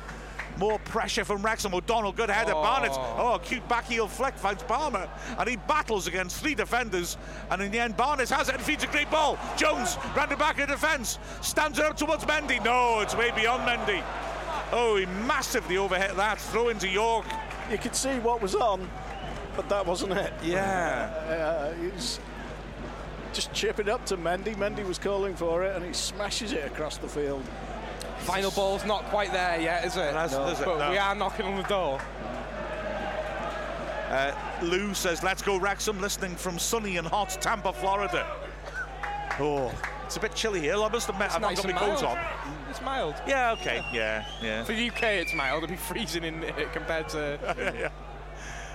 More 0.58 0.78
pressure 0.80 1.24
from 1.24 1.42
Wrexham. 1.42 1.74
O'Donnell, 1.74 2.12
good 2.12 2.30
header. 2.30 2.54
Oh. 2.54 2.62
Barnett. 2.62 2.92
Oh, 2.92 3.38
cute 3.42 3.68
back 3.68 3.84
heel 3.84 4.08
flick 4.08 4.34
finds 4.38 4.62
Palmer. 4.62 5.08
And 5.38 5.48
he 5.48 5.56
battles 5.56 6.06
against 6.06 6.40
three 6.40 6.54
defenders. 6.54 7.18
And 7.50 7.60
in 7.60 7.70
the 7.70 7.78
end, 7.78 7.96
Barnett 7.96 8.30
has 8.30 8.48
it 8.48 8.54
and 8.54 8.64
feeds 8.64 8.82
a 8.82 8.86
great 8.86 9.10
ball. 9.10 9.38
Jones, 9.56 9.98
round 10.16 10.30
the 10.30 10.36
back 10.36 10.58
of 10.58 10.68
the 10.68 10.74
defence. 10.74 11.18
Stands 11.42 11.78
it 11.78 11.84
up 11.84 11.96
towards 11.96 12.24
Mendy. 12.24 12.64
No, 12.64 13.00
it's 13.00 13.14
way 13.14 13.32
beyond 13.32 13.68
Mendy. 13.68 14.02
Oh, 14.72 14.96
he 14.96 15.06
massively 15.26 15.76
overhit 15.76 16.16
that. 16.16 16.40
Throw 16.40 16.68
into 16.68 16.88
York. 16.88 17.26
You 17.70 17.78
could 17.78 17.94
see 17.94 18.18
what 18.18 18.40
was 18.42 18.54
on, 18.54 18.88
but 19.56 19.68
that 19.68 19.86
wasn't 19.86 20.12
it. 20.12 20.32
Yeah. 20.42 21.10
Uh, 21.28 21.74
he 21.80 21.88
was 21.88 22.20
just 23.32 23.52
chipping 23.52 23.88
up 23.88 24.04
to 24.06 24.16
Mendy. 24.16 24.54
Mendy 24.56 24.84
was 24.86 24.98
calling 24.98 25.34
for 25.36 25.62
it, 25.64 25.76
and 25.76 25.84
he 25.84 25.92
smashes 25.92 26.52
it 26.52 26.64
across 26.64 26.96
the 26.96 27.08
field. 27.08 27.44
Final 28.20 28.50
ball's 28.50 28.84
not 28.84 29.04
quite 29.04 29.32
there 29.32 29.60
yet, 29.60 29.84
is 29.84 29.96
it? 29.96 30.12
That's- 30.12 30.32
is 30.32 30.60
it? 30.60 30.64
But 30.64 30.78
No. 30.78 30.90
we 30.90 30.98
are 30.98 31.14
knocking 31.14 31.46
on 31.46 31.56
the 31.56 31.68
door. 31.68 32.00
Uh, 34.08 34.32
Lou 34.62 34.94
says, 34.94 35.22
let's 35.22 35.42
go 35.42 35.56
Wrexham, 35.58 36.00
listening 36.00 36.34
from 36.36 36.58
sunny 36.58 36.96
and 36.96 37.06
hot 37.06 37.30
Tampa, 37.40 37.72
Florida. 37.72 38.26
Oh, 39.38 39.72
it's 40.04 40.16
a 40.16 40.20
bit 40.20 40.34
chilly 40.34 40.60
here. 40.60 40.76
I 40.76 40.88
must 40.88 41.08
admit, 41.08 41.32
I've 41.34 41.40
nice 41.40 41.62
not 41.62 41.72
got 41.74 41.74
my 41.74 41.94
coat 41.96 42.04
on. 42.04 42.18
It's 42.76 42.84
mild. 42.84 43.14
Yeah, 43.26 43.52
okay. 43.52 43.82
Yeah, 43.90 44.26
yeah. 44.42 44.62
For 44.62 44.74
the 44.74 44.90
UK, 44.90 45.02
it's 45.04 45.32
mild. 45.32 45.64
It'll 45.64 45.74
be 45.74 45.76
freezing 45.80 46.24
in 46.24 46.42
it 46.42 46.74
compared 46.74 47.08
to. 47.10 47.38
yeah. 47.58 47.88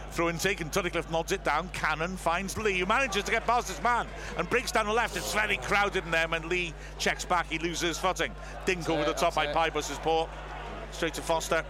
Throw 0.09 0.29
in 0.29 0.39
taken, 0.39 0.71
Tunnicliffe 0.71 1.11
nods 1.11 1.31
it 1.31 1.43
down. 1.43 1.69
Cannon 1.69 2.17
finds 2.17 2.57
Lee, 2.57 2.79
who 2.79 2.87
manages 2.87 3.23
to 3.25 3.31
get 3.31 3.45
past 3.45 3.67
his 3.67 3.81
man 3.83 4.07
and 4.37 4.49
breaks 4.49 4.71
down 4.71 4.87
the 4.87 4.91
left. 4.91 5.15
It's 5.15 5.35
very 5.35 5.57
crowded 5.57 6.03
in 6.03 6.09
there. 6.09 6.27
When 6.27 6.49
Lee 6.49 6.73
checks 6.97 7.23
back, 7.23 7.47
he 7.51 7.59
loses 7.59 7.89
his 7.89 7.97
footing. 7.99 8.33
Dink 8.65 8.89
over 8.89 9.05
the 9.05 9.13
top 9.13 9.35
by 9.35 9.53
Pybus's 9.53 9.99
port. 9.99 10.31
Straight 10.89 11.13
to 11.13 11.21
Foster. 11.21 11.63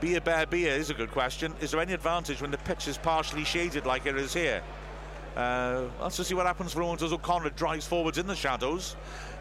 Beer 0.00 0.20
Bear 0.20 0.46
Beer 0.46 0.72
is 0.72 0.90
a 0.90 0.94
good 0.94 1.12
question. 1.12 1.54
Is 1.60 1.70
there 1.70 1.80
any 1.80 1.92
advantage 1.92 2.42
when 2.42 2.50
the 2.50 2.58
pitch 2.58 2.88
is 2.88 2.98
partially 2.98 3.44
shaded 3.44 3.86
like 3.86 4.04
it 4.04 4.16
is 4.16 4.34
here? 4.34 4.64
Uh, 5.36 5.84
let's 6.02 6.16
just 6.16 6.28
see 6.28 6.34
what 6.34 6.46
happens 6.46 6.72
for 6.72 6.82
Owens 6.82 7.04
as 7.04 7.12
O'Connor 7.12 7.50
drives 7.50 7.86
forwards 7.86 8.18
in 8.18 8.26
the 8.26 8.34
shadows. 8.34 8.96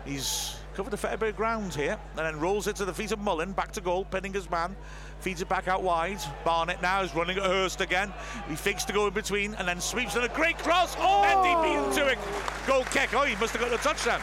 He's 0.05 0.58
covered 0.75 0.93
a 0.93 0.97
fair 0.97 1.17
bit 1.17 1.29
of 1.29 1.35
ground 1.35 1.73
here 1.73 1.97
and 2.17 2.25
then 2.25 2.39
rolls 2.39 2.67
it 2.67 2.75
to 2.77 2.85
the 2.85 2.93
feet 2.93 3.11
of 3.11 3.19
Mullin. 3.19 3.51
Back 3.51 3.71
to 3.73 3.81
goal, 3.81 4.05
pinning 4.05 4.33
his 4.33 4.49
man. 4.49 4.75
Feeds 5.19 5.41
it 5.41 5.49
back 5.49 5.67
out 5.67 5.83
wide. 5.83 6.19
Barnett 6.45 6.81
now 6.81 7.01
is 7.01 7.13
running 7.13 7.37
at 7.37 7.43
Hurst 7.43 7.81
again. 7.81 8.13
He 8.47 8.55
fakes 8.55 8.85
to 8.85 8.93
go 8.93 9.07
in 9.07 9.13
between 9.13 9.55
and 9.55 9.67
then 9.67 9.81
sweeps 9.81 10.15
in 10.15 10.23
a 10.23 10.29
great 10.29 10.57
cross. 10.59 10.95
Oh! 10.99 11.23
Mendy 11.25 11.61
beat 11.63 11.95
to 11.99 12.07
it. 12.07 12.17
Goal 12.67 12.83
kick. 12.85 13.13
Oh, 13.13 13.23
he 13.23 13.35
must 13.35 13.53
have 13.53 13.61
got 13.61 13.71
the 13.71 13.77
touchdown. 13.77 14.21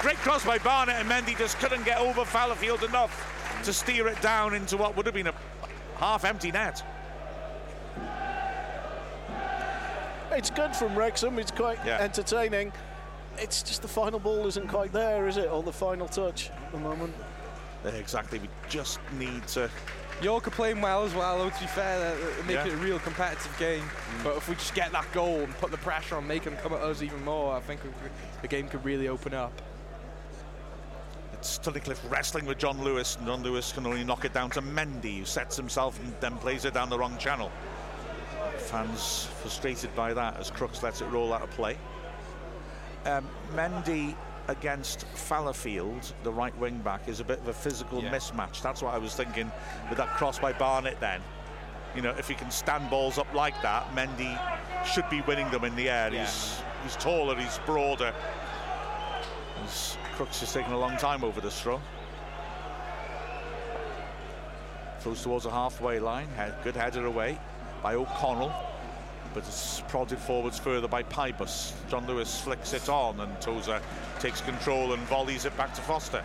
Great 0.00 0.16
cross 0.16 0.44
by 0.44 0.58
Barnett 0.58 0.96
and 0.96 1.10
Mendy 1.10 1.36
just 1.36 1.58
couldn't 1.58 1.84
get 1.84 1.98
over 1.98 2.24
Fallowfield 2.24 2.82
enough 2.82 3.60
to 3.64 3.72
steer 3.72 4.08
it 4.08 4.20
down 4.22 4.54
into 4.54 4.76
what 4.78 4.96
would 4.96 5.04
have 5.04 5.14
been 5.14 5.26
a 5.26 5.34
half 5.96 6.24
empty 6.24 6.50
net. 6.50 6.82
It's 10.32 10.48
good 10.50 10.74
from 10.74 10.96
Wrexham. 10.96 11.38
It's 11.38 11.50
quite 11.50 11.78
Yeah. 11.84 11.98
entertaining. 11.98 12.72
It's 13.40 13.62
just 13.62 13.82
the 13.82 13.88
final 13.88 14.18
ball 14.18 14.46
isn't 14.46 14.68
quite 14.68 14.92
there, 14.92 15.26
is 15.26 15.36
it? 15.36 15.50
Or 15.50 15.62
the 15.62 15.72
final 15.72 16.06
touch 16.08 16.50
at 16.50 16.72
the 16.72 16.78
moment. 16.78 17.14
Exactly. 17.84 18.38
We 18.38 18.48
just 18.68 19.00
need 19.18 19.46
to 19.48 19.70
York 20.22 20.46
are 20.46 20.50
playing 20.50 20.82
well 20.82 21.02
as 21.02 21.14
well, 21.14 21.38
though, 21.38 21.48
to 21.48 21.60
be 21.60 21.66
fair. 21.66 21.98
They're, 21.98 22.16
they're 22.18 22.44
making 22.44 22.54
Yeah. 22.54 22.66
it 22.66 22.74
a 22.74 22.76
real 22.76 22.98
competitive 22.98 23.56
game. 23.58 23.82
Mm. 23.82 24.24
But 24.24 24.36
if 24.36 24.48
we 24.48 24.54
just 24.54 24.74
get 24.74 24.92
that 24.92 25.10
goal 25.12 25.40
and 25.40 25.56
put 25.58 25.70
the 25.70 25.78
pressure 25.78 26.16
on, 26.16 26.26
make 26.26 26.42
them 26.44 26.56
come 26.58 26.74
at 26.74 26.80
us 26.82 27.00
even 27.02 27.24
more, 27.24 27.56
I 27.56 27.60
think 27.60 27.82
we 27.82 27.90
the 28.42 28.48
game 28.48 28.68
could 28.68 28.84
really 28.84 29.08
open 29.08 29.32
up. 29.32 29.52
It's 31.32 31.58
Tunnicliffe 31.58 32.10
wrestling 32.10 32.44
with 32.44 32.58
John 32.58 32.82
Lewis, 32.84 33.16
and 33.16 33.26
John 33.26 33.42
Lewis 33.42 33.72
can 33.72 33.86
only 33.86 34.04
knock 34.04 34.26
it 34.26 34.34
down 34.34 34.50
to 34.50 34.60
Mendy, 34.60 35.20
who 35.20 35.24
sets 35.24 35.56
himself 35.56 35.98
and 36.00 36.14
then 36.20 36.36
plays 36.36 36.66
it 36.66 36.74
down 36.74 36.90
the 36.90 36.98
wrong 36.98 37.16
channel. 37.16 37.50
Fans 38.58 39.26
frustrated 39.40 39.94
by 39.96 40.12
that 40.12 40.36
as 40.36 40.50
Crookes 40.50 40.82
lets 40.82 41.00
it 41.00 41.06
roll 41.06 41.32
out 41.32 41.40
of 41.40 41.50
play. 41.52 41.78
Um, 43.06 43.26
Mendy 43.54 44.14
against 44.48 45.06
Fallowfield, 45.14 46.12
the 46.22 46.32
right 46.32 46.56
wing 46.58 46.78
back, 46.78 47.08
is 47.08 47.20
a 47.20 47.24
bit 47.24 47.38
of 47.38 47.48
a 47.48 47.52
physical 47.52 48.02
Yeah. 48.02 48.10
mismatch. 48.10 48.60
That's 48.62 48.82
what 48.82 48.94
I 48.94 48.98
was 48.98 49.14
thinking 49.14 49.50
with 49.88 49.98
that 49.98 50.08
cross 50.16 50.38
by 50.38 50.52
Barnett 50.52 50.98
then. 51.00 51.22
You 51.94 52.02
know, 52.02 52.10
if 52.10 52.28
he 52.28 52.34
can 52.34 52.50
stand 52.50 52.90
balls 52.90 53.18
up 53.18 53.32
like 53.34 53.60
that, 53.62 53.86
Mendy 53.94 54.38
should 54.84 55.08
be 55.08 55.20
winning 55.22 55.50
them 55.50 55.64
in 55.64 55.74
the 55.76 55.88
air. 55.88 56.12
Yeah. 56.12 56.20
He's, 56.24 56.60
he's 56.82 56.96
taller, 56.96 57.36
he's 57.36 57.58
broader. 57.66 58.12
He's, 59.62 59.96
Crookes 60.16 60.42
is 60.42 60.52
taking 60.52 60.72
a 60.72 60.78
long 60.78 60.96
time 60.96 61.24
over 61.24 61.40
the 61.40 61.50
straw. 61.50 61.80
Throws 65.00 65.22
towards 65.22 65.44
the 65.44 65.50
halfway 65.50 65.98
line. 65.98 66.28
Good 66.62 66.76
header 66.76 67.06
away 67.06 67.38
by 67.82 67.94
O'Connell. 67.94 68.52
But 69.32 69.44
it's 69.46 69.82
prodded 69.88 70.18
forwards 70.18 70.58
further 70.58 70.88
by 70.88 71.04
Pybus. 71.04 71.72
John 71.88 72.06
Lewis 72.06 72.40
flicks 72.40 72.72
it 72.72 72.88
on 72.88 73.20
and 73.20 73.40
Tozer 73.40 73.80
takes 74.18 74.40
control 74.40 74.92
and 74.92 75.02
volleys 75.04 75.44
it 75.44 75.56
back 75.56 75.72
to 75.74 75.80
Foster. 75.82 76.22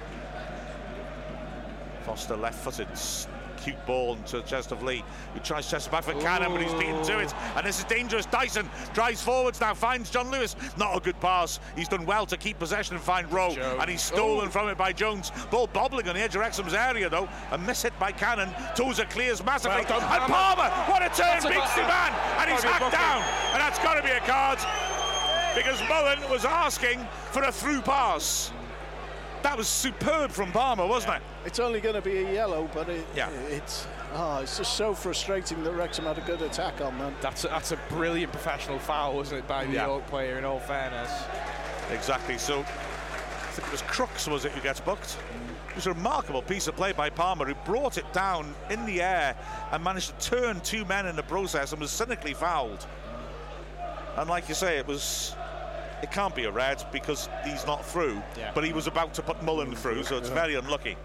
Foster 2.05 2.35
left-footed. 2.35 2.89
s- 2.91 3.27
Cute 3.65 3.83
ball 3.87 4.13
into 4.13 4.37
the 4.37 4.43
chest 4.43 4.71
of 4.71 4.83
Lee, 4.83 5.03
who 5.33 5.39
tries 5.39 5.65
to 5.65 5.71
chest 5.71 5.89
back 5.89 6.03
for 6.03 6.13
Cannon, 6.21 6.51
but 6.51 6.61
he's 6.61 6.71
beaten 6.75 7.03
to 7.03 7.17
it. 7.17 7.33
And 7.55 7.65
this 7.65 7.79
is 7.79 7.85
dangerous. 7.85 8.27
Dyson 8.27 8.69
drives 8.93 9.23
forwards 9.23 9.59
now, 9.59 9.73
finds 9.73 10.11
John 10.11 10.29
Lewis. 10.29 10.55
Not 10.77 10.95
a 10.95 10.99
good 10.99 11.19
pass. 11.19 11.59
He's 11.75 11.87
done 11.87 12.05
well 12.05 12.27
to 12.27 12.37
keep 12.37 12.59
possession 12.59 12.95
and 12.95 13.03
find 13.03 13.31
Rowe. 13.33 13.55
Jones. 13.55 13.79
And 13.81 13.89
he's 13.89 14.03
stolen 14.03 14.49
Ooh. 14.49 14.51
from 14.51 14.69
it 14.69 14.77
by 14.77 14.93
Jones. 14.93 15.31
Ball 15.49 15.65
bobbling 15.65 16.07
on 16.07 16.13
the 16.13 16.21
edge 16.21 16.35
of 16.35 16.41
Wrexham's 16.41 16.75
area, 16.75 17.09
though. 17.09 17.27
A 17.49 17.57
miss 17.57 17.81
hit 17.81 17.97
by 17.97 18.11
Cannon. 18.11 18.53
Tozer 18.75 19.05
clears 19.05 19.43
massively. 19.43 19.77
Well 19.89 19.99
done, 19.99 20.21
and 20.21 20.31
Palmer. 20.31 20.69
What 20.87 21.01
a 21.01 21.09
turn, 21.09 21.25
That's 21.41 21.45
a 21.45 21.49
beats 21.49 21.73
the 21.73 21.81
man. 21.81 22.13
And 22.37 22.51
he's 22.51 22.63
Gotta 22.63 22.85
be 22.85 22.85
a 22.85 22.89
hacked 22.89 22.91
down. 22.93 23.21
And 23.53 23.61
that's 23.61 23.79
got 23.79 23.95
to 23.95 24.03
be 24.03 24.11
a 24.11 24.19
card. 24.19 24.59
Because 25.55 25.81
Mullin 25.89 26.19
was 26.29 26.45
asking 26.45 26.99
for 27.31 27.41
a 27.41 27.51
through 27.51 27.81
pass. 27.81 28.51
That 29.45 29.59
was 29.59 29.67
superb 29.67 30.31
from 30.31 30.51
Palmer, 30.51 30.87
wasn't 30.87 31.17
it? 31.17 31.21
It's 31.45 31.59
only 31.59 31.79
going 31.79 31.93
to 31.93 32.01
be 32.01 32.17
a 32.17 32.33
yellow, 32.33 32.67
but 32.73 32.89
it, 32.89 33.05
Yeah. 33.15 33.29
it's 33.47 33.85
oh, 34.15 34.39
it's 34.39 34.57
just 34.57 34.73
so 34.73 34.95
frustrating 34.95 35.63
that 35.63 35.71
Wrexham 35.73 36.05
had 36.05 36.17
a 36.17 36.21
good 36.21 36.41
attack 36.41 36.81
on 36.81 36.97
them. 36.97 37.13
That's 37.21 37.43
a, 37.43 37.49
that's 37.49 37.71
a 37.71 37.77
brilliant 37.89 38.31
professional 38.31 38.79
foul, 38.79 39.13
wasn't 39.15 39.41
it, 39.41 39.47
by 39.47 39.65
the 39.65 39.73
Yeah. 39.73 39.85
York 39.85 40.07
player, 40.07 40.39
in 40.39 40.45
all 40.45 40.59
fairness. 40.59 41.11
Exactly. 41.91 42.39
So 42.39 42.61
I 42.61 42.63
think 43.51 43.67
it 43.67 43.71
was 43.71 43.83
Crookes, 43.83 44.27
was 44.27 44.45
it, 44.45 44.51
who 44.51 44.61
gets 44.61 44.79
booked? 44.79 45.15
It 45.69 45.75
was 45.75 45.85
a 45.85 45.93
remarkable 45.93 46.41
piece 46.41 46.67
of 46.67 46.75
play 46.75 46.93
by 46.93 47.11
Palmer, 47.11 47.45
who 47.45 47.53
brought 47.71 47.99
it 47.99 48.11
down 48.13 48.55
in 48.71 48.83
the 48.87 48.99
air 48.99 49.35
and 49.71 49.83
managed 49.83 50.19
to 50.19 50.29
turn 50.37 50.59
two 50.61 50.85
men 50.85 51.05
in 51.05 51.15
the 51.15 51.21
process 51.21 51.71
and 51.71 51.79
was 51.79 51.91
cynically 51.91 52.33
fouled. 52.33 52.83
And 54.17 54.27
like 54.27 54.49
you 54.49 54.55
say, 54.55 54.79
it 54.79 54.87
was. 54.87 55.35
It 56.05 56.11
can't 56.11 56.35
be 56.35 56.43
a 56.45 56.51
red 56.51 56.83
because 56.91 57.29
he's 57.43 57.65
not 57.65 57.83
through, 57.83 58.21
Yeah. 58.37 58.51
but 58.53 58.63
he 58.63 58.73
was 58.73 58.85
about 58.85 59.15
to 59.15 59.23
put 59.23 59.41
Mullin 59.41 59.75
through, 59.75 60.03
so 60.03 60.17
it's 60.19 60.29
very 60.29 60.53
unlucky. 60.53 60.97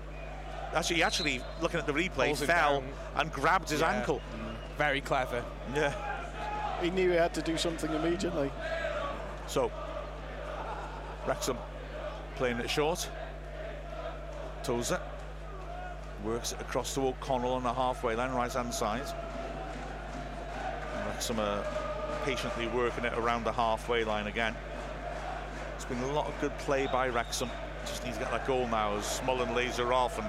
Actually, 0.75 0.97
he 0.97 1.03
actually, 1.03 1.43
looking 1.63 1.81
at 1.81 1.87
the 1.87 1.93
replay, 1.95 2.27
Pulls 2.27 2.43
fell 2.43 2.85
and 3.17 3.33
grabbed 3.33 3.71
his 3.71 3.81
Yeah. 3.81 3.93
ankle. 3.95 4.21
Mm. 4.37 4.77
Very 4.77 5.01
clever. 5.01 5.43
Yeah. 5.75 5.95
He 6.83 6.91
knew 6.91 7.13
he 7.13 7.17
had 7.17 7.33
to 7.33 7.41
do 7.41 7.57
something 7.57 7.91
immediately. 7.95 8.53
So, 9.47 9.73
Wrexham 11.27 11.57
playing 12.37 12.59
it 12.59 12.69
short. 12.69 13.09
Tozer 14.63 15.01
works 16.23 16.53
it 16.53 16.61
across 16.61 16.93
to 16.93 17.07
O'Connell 17.07 17.55
on 17.55 17.63
the 17.63 17.73
halfway 17.73 18.17
line, 18.17 18.33
right 18.33 18.53
hand 18.53 18.75
side. 18.75 19.07
And 20.95 21.07
Wrexham 21.07 21.41
are 21.41 21.65
patiently 22.27 22.67
working 22.69 23.07
it 23.07 23.15
around 23.17 23.45
the 23.45 23.53
halfway 23.53 24.05
line 24.05 24.27
again. 24.27 24.55
It's 25.81 25.89
been 25.89 26.03
a 26.03 26.13
lot 26.13 26.27
of 26.27 26.39
good 26.43 26.57
play 26.59 26.87
by 26.89 27.09
Wrexham. 27.09 27.49
Just 27.87 28.05
needs 28.05 28.19
to 28.19 28.25
get 28.25 28.31
that 28.33 28.47
goal 28.47 28.69
now 28.69 28.99
as 28.99 29.23
Mullin 29.25 29.55
lays 29.55 29.79
her 29.79 29.95
off 29.95 30.19
and 30.19 30.29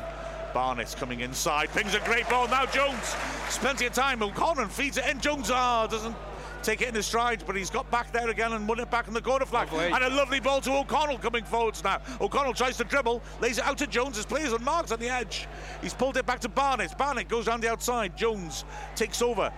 Barnett's 0.54 0.95
coming 0.95 1.20
inside. 1.20 1.68
Pings 1.72 1.93
a 1.93 1.99
great 1.99 2.28
ball. 2.30 2.47
Now 2.47 2.66
Jones. 2.66 3.18
There's 3.41 3.58
plenty 3.58 3.86
of 3.86 3.91
time. 3.91 4.24
O'Connor 4.24 4.68
feeds 4.70 4.95
it 4.95 5.06
in. 5.08 5.20
Jones 5.20 5.52
ah, 5.52 5.88
doesn't 5.88 6.16
take 6.64 6.82
it 6.82 6.88
in 6.88 6.95
his 6.95 7.06
stride, 7.06 7.43
but 7.45 7.58
he's 7.58 7.70
got 7.70 7.91
back 7.91 8.14
there 8.14 8.30
again 8.30 8.54
and 8.54 8.66
won 8.66 8.80
it 8.80 8.89
back 8.89 9.10
in 9.10 9.14
the 9.14 9.22
corner 9.22 9.45
flag. 9.45 9.70
Lovely. 9.74 9.91
And 9.91 10.06
a 10.06 10.16
lovely 10.16 10.39
ball 10.39 10.62
to 10.62 10.72
O'Connell 10.72 11.18
coming 11.18 11.43
forwards 11.43 11.84
now. 11.84 11.99
O'Connell 12.22 12.54
tries 12.54 12.78
to 12.78 12.86
dribble, 12.86 13.22
lays 13.41 13.58
it 13.58 13.66
out 13.66 13.78
to 13.80 13.88
Jones. 13.88 14.16
His 14.16 14.26
players 14.26 14.54
unmarked 14.54 14.93
on 14.93 14.99
the 14.99 15.10
edge. 15.10 15.49
He's 15.82 15.93
pulled 15.93 16.16
it 16.16 16.26
back 16.26 16.39
to 16.39 16.49
Barnett. 16.49 16.97
Barnett 16.97 17.28
goes 17.28 17.47
down 17.47 17.60
the 17.60 17.70
outside. 17.70 18.16
Jones 18.16 18.64
takes 18.95 19.22
over. 19.22 19.52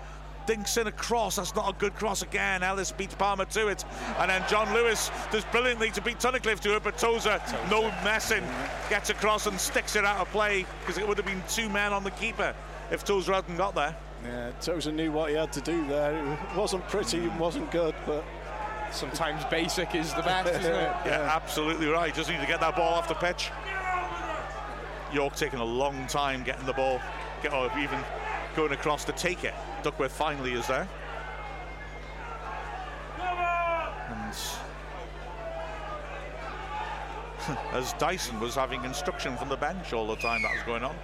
Dinks 0.46 0.78
in 0.78 0.88
a 0.88 0.91
cross. 0.91 1.38
That's 1.38 1.56
not 1.56 1.70
a 1.70 1.78
good 1.78 1.96
cross 1.96 2.22
again. 2.22 2.64
Ellis 2.64 2.91
beats 2.91 3.16
Palmer 3.16 3.46
to 3.46 3.68
it. 3.68 3.84
And 4.20 4.30
then 4.30 4.44
John 4.50 4.74
Lewis 4.74 5.12
does 5.32 5.46
brilliantly 5.46 5.91
to 5.91 6.02
beat 6.02 6.20
Tunnicliffe 6.20 6.60
to 6.62 6.76
it, 6.76 6.84
but 6.84 6.98
Tozer, 6.98 7.41
no 7.70 7.84
messing, 8.04 8.44
gets 8.89 9.10
across 9.10 9.48
and 9.48 9.60
sticks 9.60 9.96
it 9.96 10.06
out 10.06 10.20
of 10.20 10.30
play 10.32 10.66
because 10.82 10.98
it 10.98 11.08
would 11.08 11.18
have 11.18 11.26
been 11.26 11.44
two 11.48 11.70
men 11.70 11.94
on 11.94 12.04
the 12.04 12.12
keeper 12.12 12.54
if 12.91 13.04
Tozer 13.04 13.34
hadn't 13.34 13.58
got 13.58 13.76
there. 13.76 13.96
Yeah, 14.24 14.52
Tozer 14.62 14.91
knew 14.91 15.12
what 15.12 15.30
he 15.30 15.36
had 15.36 15.52
to 15.54 15.62
do 15.62 15.86
there. 15.88 16.16
It 16.16 16.56
wasn't 16.56 16.88
pretty, 16.88 17.26
it 17.26 17.34
wasn't 17.34 17.70
good, 17.72 17.96
but 18.06 18.24
Sometimes 18.94 19.44
basic 19.46 19.96
is 19.96 20.14
the 20.14 20.22
best, 20.22 20.50
isn't 20.50 20.66
it? 20.66 20.96
Yeah, 21.06 21.32
absolutely 21.34 21.88
right. 21.88 22.14
Just 22.14 22.30
need 22.30 22.39
to 22.39 22.46
get 22.46 22.60
that 22.60 22.76
ball 22.76 22.94
off 22.94 23.08
the 23.08 23.16
pitch. 23.16 23.50
York 25.12 25.36
taking 25.36 25.60
a 25.60 25.66
long 25.66 26.06
time 26.08 26.44
getting 26.44 26.66
the 26.66 26.74
ball, 26.74 27.02
get, 27.41 27.54
or 27.54 27.72
even 27.80 28.00
going 28.56 28.72
across 28.72 29.04
to 29.06 29.12
take 29.12 29.43
it. 29.43 29.54
Duckworth 29.84 30.12
finally 30.12 30.54
is 30.54 30.68
there. 30.68 30.88
And 34.10 34.34
as 37.74 37.93
Dyson 37.93 38.39
was 38.39 38.56
having 38.56 38.84
instruction 38.84 39.36
from 39.38 39.49
the 39.49 39.58
bench 39.58 39.93
all 39.93 40.08
the 40.08 40.16
time 40.16 40.41
that 40.43 40.54
was 40.54 40.64
going 40.64 40.84
on. 40.84 40.95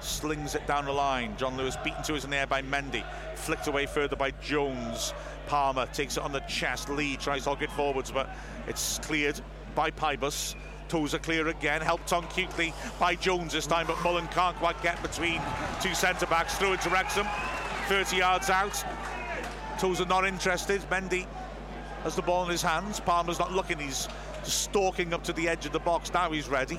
Slings 0.00 0.54
it 0.54 0.66
down 0.66 0.84
the 0.84 0.92
line. 0.92 1.36
John 1.36 1.56
Lewis 1.56 1.76
beaten 1.82 2.02
to 2.04 2.14
his 2.14 2.24
air 2.26 2.46
by 2.46 2.62
Mendy. 2.62 3.04
Flicked 3.34 3.66
away 3.66 3.86
further 3.86 4.16
by 4.16 4.30
Jones. 4.42 5.14
Palmer 5.46 5.86
takes 5.86 6.16
it 6.16 6.22
on 6.22 6.32
the 6.32 6.40
chest. 6.40 6.88
Lee 6.88 7.16
tries 7.16 7.44
to 7.44 7.50
hog 7.50 7.62
it 7.62 7.70
forwards, 7.72 8.10
but 8.10 8.28
it's 8.66 8.98
cleared 8.98 9.40
by 9.74 9.90
Pybus. 9.90 10.54
Tozer 10.88 11.18
clear 11.18 11.48
again, 11.48 11.80
helped 11.80 12.12
on 12.12 12.26
cutely 12.28 12.72
by 12.98 13.14
Jones 13.14 13.52
this 13.52 13.66
time, 13.66 13.86
but 13.86 14.02
Mullin 14.02 14.26
can't 14.28 14.56
quite 14.56 14.80
get 14.82 15.00
between 15.02 15.40
two 15.80 15.94
centre 15.94 16.26
backs. 16.26 16.56
Through 16.56 16.74
it 16.74 16.80
to 16.82 16.90
Wrexham, 16.90 17.26
30 17.88 18.16
yards 18.16 18.50
out. 18.50 18.84
Tozer 19.78 20.06
not 20.06 20.26
interested. 20.26 20.80
Mendy 20.90 21.26
has 22.02 22.16
the 22.16 22.22
ball 22.22 22.44
in 22.44 22.50
his 22.50 22.62
hands. 22.62 23.00
Palmer's 23.00 23.38
not 23.38 23.52
looking, 23.52 23.78
he's 23.78 24.08
stalking 24.42 25.12
up 25.12 25.22
to 25.24 25.32
the 25.32 25.48
edge 25.48 25.66
of 25.66 25.72
the 25.72 25.80
box. 25.80 26.12
Now 26.12 26.30
he's 26.30 26.48
ready. 26.48 26.78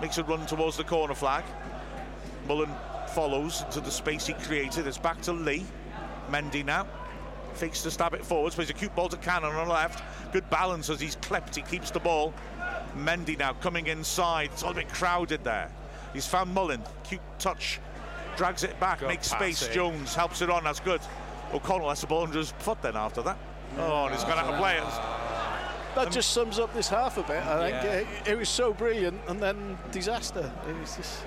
Makes 0.00 0.18
a 0.18 0.24
run 0.24 0.46
towards 0.46 0.76
the 0.76 0.84
corner 0.84 1.14
flag. 1.14 1.44
Mullin 2.46 2.70
follows 3.08 3.62
into 3.62 3.80
the 3.80 3.90
space 3.90 4.26
he 4.26 4.32
created. 4.34 4.86
It's 4.86 4.98
back 4.98 5.20
to 5.22 5.32
Lee. 5.32 5.64
Mendy 6.30 6.64
now. 6.64 6.86
Fakes 7.54 7.82
to 7.82 7.90
stab 7.90 8.14
it 8.14 8.24
forwards, 8.24 8.54
plays 8.54 8.70
a 8.70 8.72
cute 8.72 8.94
ball 8.94 9.08
to 9.08 9.16
Cannon 9.16 9.52
on 9.54 9.66
the 9.66 9.72
left. 9.72 10.04
Good 10.32 10.48
balance 10.50 10.88
as 10.88 11.00
he's 11.00 11.16
clipped, 11.16 11.56
he 11.56 11.62
keeps 11.62 11.90
the 11.90 11.98
ball. 11.98 12.32
Mendy 12.96 13.38
now 13.38 13.52
coming 13.54 13.86
inside. 13.86 14.50
It's 14.52 14.62
all 14.62 14.72
a 14.72 14.74
bit 14.74 14.88
crowded 14.88 15.42
there. 15.44 15.70
He's 16.12 16.26
found 16.26 16.52
Mullin. 16.54 16.82
Cute 17.04 17.20
touch. 17.38 17.80
Drags 18.36 18.64
it 18.64 18.78
back, 18.80 19.00
Good 19.00 19.08
makes 19.08 19.30
space. 19.30 19.60
passing. 19.60 19.74
Jones 19.74 20.14
helps 20.14 20.40
it 20.42 20.50
on. 20.50 20.64
That's 20.64 20.80
good. 20.80 21.00
O'Connell 21.52 21.88
has 21.88 22.00
the 22.00 22.06
ball 22.06 22.22
under 22.24 22.38
his 22.38 22.52
foot 22.58 22.80
then 22.82 22.96
after 22.96 23.22
that. 23.22 23.36
Oh, 23.78 24.06
and 24.06 24.14
he's 24.14 24.24
gone 24.24 24.38
out 24.38 24.52
of 24.52 24.58
play. 24.58 24.80
That 25.96 26.12
just 26.12 26.30
sums 26.30 26.58
up 26.58 26.72
this 26.72 26.88
half 26.88 27.18
a 27.18 27.22
bit. 27.22 27.42
I 27.44 27.70
think 27.70 27.82
Yeah. 27.84 27.90
it, 27.92 28.06
it 28.28 28.38
was 28.38 28.48
so 28.48 28.72
brilliant, 28.72 29.20
and 29.28 29.40
then 29.40 29.76
disaster. 29.90 30.50
It 30.68 30.78
was 30.78 30.96
just 30.96 31.22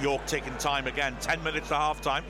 York 0.00 0.26
taking 0.26 0.54
time 0.56 0.86
again. 0.86 1.16
10 1.20 1.42
minutes 1.42 1.68
to 1.68 1.76
half 1.76 2.00
time. 2.00 2.24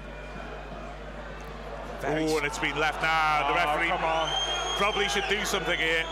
Oh, 2.04 2.36
and 2.36 2.46
it's 2.46 2.58
been 2.58 2.78
left 2.78 3.02
now. 3.02 3.48
the 3.48 3.54
Oh, 3.54 3.54
referee 3.74 3.88
come 3.88 4.04
on. 4.04 4.28
probably 4.76 5.08
should 5.08 5.24
do 5.28 5.44
something 5.44 5.78
here. 5.78 6.04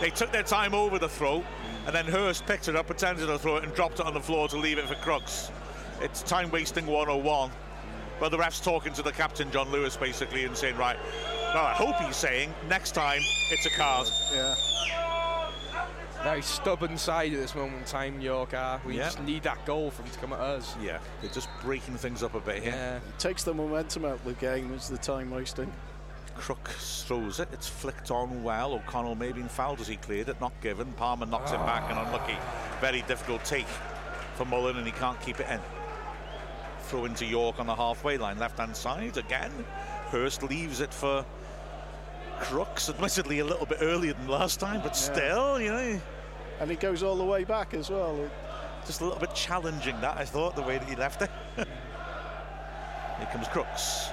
They 0.00 0.10
took 0.10 0.30
their 0.32 0.42
time 0.42 0.74
over 0.74 0.98
the 0.98 1.08
throw, 1.08 1.42
and 1.86 1.94
then 1.94 2.04
Hurst 2.06 2.44
picked 2.46 2.68
it 2.68 2.76
up, 2.76 2.86
pretended 2.86 3.26
to 3.26 3.38
throw 3.38 3.56
it, 3.56 3.64
and 3.64 3.74
dropped 3.74 4.00
it 4.00 4.06
on 4.06 4.14
the 4.14 4.20
floor 4.20 4.48
to 4.48 4.56
leave 4.58 4.78
it 4.78 4.86
for 4.86 4.94
Crookes. 4.96 5.50
It's 6.00 6.22
time 6.22 6.50
wasting 6.50 6.86
101. 6.86 7.50
But 8.18 8.30
the 8.30 8.38
ref's 8.38 8.60
talking 8.60 8.92
to 8.94 9.02
the 9.02 9.12
captain, 9.12 9.50
John 9.50 9.70
Lewis, 9.70 9.96
basically, 9.96 10.44
and 10.44 10.56
saying, 10.56 10.76
right, 10.76 10.96
well, 11.54 11.64
I 11.66 11.72
hope 11.72 11.96
he's 11.96 12.16
saying 12.16 12.52
next 12.68 12.92
time 12.92 13.20
it's 13.50 13.66
a 13.66 13.70
card. 13.70 14.08
yeah. 14.34 14.54
Very 16.22 16.42
stubborn 16.42 16.96
side 16.98 17.32
at 17.34 17.38
this 17.40 17.54
moment 17.54 17.78
in 17.78 17.84
time, 17.84 18.20
York 18.20 18.52
are. 18.54 18.80
We 18.84 18.96
Yeah. 18.96 19.04
just 19.04 19.20
need 19.22 19.42
that 19.44 19.64
goal 19.64 19.90
for 19.90 20.02
them 20.02 20.10
to 20.10 20.18
come 20.18 20.32
at 20.32 20.40
us. 20.40 20.74
Yeah, 20.82 20.98
they're 21.20 21.30
just 21.30 21.48
breaking 21.62 21.96
things 21.98 22.22
up 22.22 22.34
a 22.34 22.40
bit 22.40 22.62
here. 22.62 22.72
Yeah. 22.72 22.96
It 22.96 23.18
takes 23.18 23.44
the 23.44 23.54
momentum 23.54 24.04
out 24.06 24.12
of 24.12 24.24
the 24.24 24.32
game. 24.32 24.72
Is 24.72 24.88
the 24.88 24.98
time 24.98 25.30
wasting. 25.30 25.72
Crookes 26.38 27.02
throws 27.02 27.40
it. 27.40 27.48
It's 27.52 27.68
flicked 27.68 28.10
on 28.10 28.42
well. 28.42 28.74
O'Connell 28.74 29.14
may 29.14 29.28
have 29.28 29.36
been 29.36 29.48
fouled 29.48 29.80
as 29.80 29.88
he 29.88 29.96
cleared 29.96 30.28
it. 30.28 30.40
Not 30.40 30.52
given. 30.60 30.92
Palmer 30.92 31.26
knocks 31.26 31.52
it 31.52 31.58
back 31.58 31.90
and 31.90 31.98
unlucky. 31.98 32.36
Very 32.80 33.02
difficult 33.02 33.44
take 33.44 33.66
for 34.34 34.44
Mullin 34.44 34.76
and 34.76 34.86
he 34.86 34.92
can't 34.92 35.20
keep 35.20 35.40
it 35.40 35.48
in. 35.50 35.60
Throw 36.82 37.04
into 37.06 37.24
York 37.24 37.58
on 37.58 37.66
the 37.66 37.74
halfway 37.74 38.16
line. 38.18 38.38
Left 38.38 38.58
hand 38.58 38.76
side 38.76 39.16
again. 39.16 39.50
Hurst 40.10 40.42
leaves 40.42 40.80
it 40.80 40.92
for 40.92 41.24
Crookes. 42.40 42.88
Admittedly 42.88 43.40
a 43.40 43.44
little 43.44 43.66
bit 43.66 43.78
earlier 43.80 44.12
than 44.12 44.28
last 44.28 44.60
time, 44.60 44.80
but 44.82 44.94
still, 44.94 45.60
you 45.60 45.70
know, 45.70 46.00
And 46.60 46.70
he 46.70 46.76
goes 46.76 47.02
all 47.02 47.16
the 47.16 47.24
way 47.24 47.44
back 47.44 47.74
as 47.74 47.90
well. 47.90 48.30
just 48.86 49.00
a 49.00 49.04
little 49.04 49.18
bit 49.18 49.34
challenging 49.34 50.00
that 50.00 50.16
I 50.16 50.24
thought 50.24 50.54
the 50.54 50.62
way 50.62 50.78
that 50.78 50.88
he 50.88 50.94
left 50.94 51.22
it. 51.22 51.30
Here 51.56 53.28
comes 53.32 53.48
Crooks. 53.48 54.10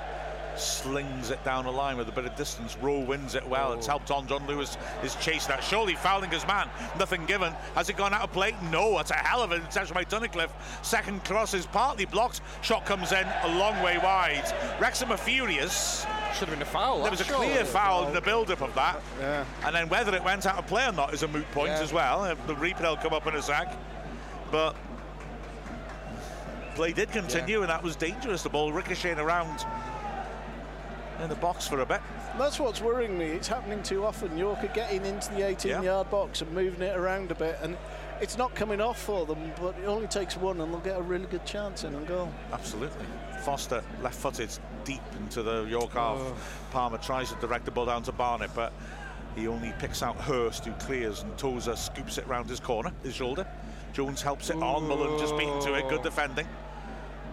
Slings 0.56 1.32
it 1.32 1.44
down 1.44 1.66
the 1.66 1.72
line 1.72 1.98
with 1.98 2.08
a 2.10 2.12
bit 2.12 2.26
of 2.26 2.36
distance. 2.36 2.78
Rowe 2.78 3.00
wins 3.00 3.34
it 3.36 3.48
well. 3.48 3.74
It's 3.74 3.88
helped 3.88 4.12
on. 4.12 4.28
John 4.28 4.46
Lewis 4.48 4.78
is 5.04 5.16
chasing 5.16 5.50
that. 5.50 5.64
Surely 5.64 5.96
fouling 5.96 6.30
his 6.30 6.46
man. 6.46 6.70
Nothing 7.00 7.26
given. 7.26 7.52
Has 7.76 7.90
it 7.90 7.98
gone 7.98 8.14
out 8.14 8.22
of 8.22 8.32
play? 8.32 8.56
No. 8.72 9.00
It's 9.00 9.10
a 9.12 9.16
hell 9.16 9.42
of 9.42 9.52
an 9.52 9.62
interception 9.62 9.96
by 9.96 10.04
Tunnicliffe. 10.04 10.52
Second 10.84 11.24
cross 11.26 11.54
is 11.54 11.66
partly 11.66 12.06
blocked. 12.06 12.42
Shot 12.62 12.86
comes 12.86 13.12
in 13.12 13.26
a 13.44 13.58
long 13.58 13.82
way 13.82 13.98
wide. 13.98 14.44
Wrexham 14.80 15.12
are 15.12 15.18
furious. 15.18 16.06
Should 16.34 16.48
have 16.48 16.52
been 16.52 16.62
a 16.62 16.66
foul. 16.66 17.02
There 17.02 17.12
was 17.12 17.22
a 17.22 17.26
clear 17.26 17.66
foul 17.66 18.08
in 18.08 18.14
the 18.14 18.22
build-up 18.22 18.62
of 18.62 18.74
that. 18.76 19.02
Yeah. 19.20 19.46
And 19.66 19.76
then 19.76 19.90
whether 19.90 20.16
it 20.16 20.24
went 20.24 20.46
out 20.46 20.58
of 20.58 20.68
play 20.68 20.86
or 20.88 20.92
not 20.92 21.14
is 21.14 21.24
a 21.24 21.28
moot 21.28 21.50
point 21.52 21.70
Yeah. 21.70 21.82
as 21.82 21.92
well. 21.94 22.24
Uh, 22.24 22.36
The 22.48 22.56
replay 22.56 22.82
will 22.90 22.98
come 22.98 23.14
up 23.14 23.26
in 23.28 23.36
a 23.36 23.42
sec. 23.42 23.76
But 24.52 24.76
play 26.76 26.92
did 26.92 27.12
continue, 27.12 27.62
and 27.62 27.70
that 27.70 27.82
was 27.84 27.96
dangerous. 27.96 28.44
The 28.44 28.50
ball 28.50 28.72
ricocheting 28.72 29.20
around 29.20 29.66
in 31.22 31.30
the 31.30 31.36
box 31.36 31.68
for 31.68 31.82
a 31.82 31.86
bit. 31.86 32.02
That's 32.38 32.60
what's 32.60 32.82
worrying 32.82 33.18
me. 33.18 33.26
It's 33.26 33.48
happening 33.48 33.84
too 33.84 34.06
often. 34.06 34.38
York 34.38 34.64
are 34.64 34.68
getting 34.68 35.06
into 35.06 35.30
the 35.34 35.42
18-yard 35.42 36.10
box 36.10 36.42
and 36.42 36.52
moving 36.52 36.82
it 36.82 36.98
around 36.98 37.32
a 37.32 37.36
bit, 37.36 37.58
and 37.62 37.78
it's 38.22 38.38
not 38.38 38.56
coming 38.56 38.82
off 38.82 39.02
for 39.02 39.26
them. 39.26 39.52
But 39.62 39.76
it 39.80 39.86
only 39.86 40.08
takes 40.08 40.36
one, 40.36 40.60
and 40.62 40.74
they'll 40.74 40.82
get 40.82 40.98
a 40.98 41.02
really 41.02 41.28
good 41.28 41.46
chance 41.46 41.84
in 41.84 41.94
and 41.94 42.08
goal. 42.08 42.32
Absolutely. 42.52 43.06
Foster 43.44 43.84
left-footed 44.02 44.58
deep 44.84 45.02
into 45.20 45.44
the 45.44 45.64
York 45.66 45.92
half. 45.94 46.18
Oh. 46.20 46.36
Palmer 46.72 46.98
tries 46.98 47.32
to 47.32 47.36
direct 47.40 47.66
the 47.66 47.72
ball 47.72 47.86
down 47.86 48.04
to 48.04 48.12
Barnett, 48.12 48.54
but 48.56 48.74
he 49.36 49.48
only 49.48 49.74
picks 49.80 50.02
out 50.04 50.16
Hurst, 50.18 50.66
who 50.66 50.72
clears, 50.74 51.24
and 51.24 51.38
Tozer 51.38 51.76
scoops 51.76 52.18
it 52.18 52.28
round 52.28 52.50
his 52.50 52.60
corner, 52.60 52.92
his 53.04 53.16
shoulder. 53.16 53.48
Jones 53.94 54.22
helps 54.22 54.50
it 54.50 54.56
on. 54.56 54.88
Mullin 54.88 55.20
just 55.20 55.38
beaten 55.38 55.62
to 55.62 55.76
it. 55.76 55.88
Good 55.88 56.02
defending. 56.02 56.48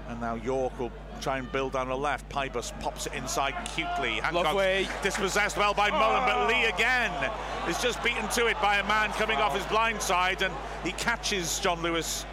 And 0.09 0.20
now 0.20 0.35
York 0.35 0.78
will 0.78 0.93
try 1.20 1.38
and 1.38 1.50
build 1.52 1.72
down 1.72 1.88
the 1.88 1.96
left. 1.96 2.28
Pybus 2.28 2.78
pops 2.80 3.06
it 3.06 3.14
inside 3.14 3.54
cutely. 3.74 4.14
Hancox 4.14 4.44
Lovely. 4.44 4.88
dispossessed 5.02 5.56
well 5.56 5.74
by 5.74 5.90
Mullin, 5.90 6.22
but 6.26 6.48
Lee 6.48 6.66
ah. 6.66 6.74
again 6.74 7.30
is 7.68 7.80
just 7.80 8.02
beaten 8.02 8.28
to 8.28 8.46
it 8.46 8.60
by 8.60 8.78
a 8.78 8.84
man 8.86 9.10
coming 9.10 9.38
off 9.38 9.54
his 9.54 9.66
blind 9.66 10.00
side, 10.00 10.42
and 10.42 10.52
he 10.84 10.92
catches 10.92 11.58
John 11.60 11.82
Lewis. 11.82 12.24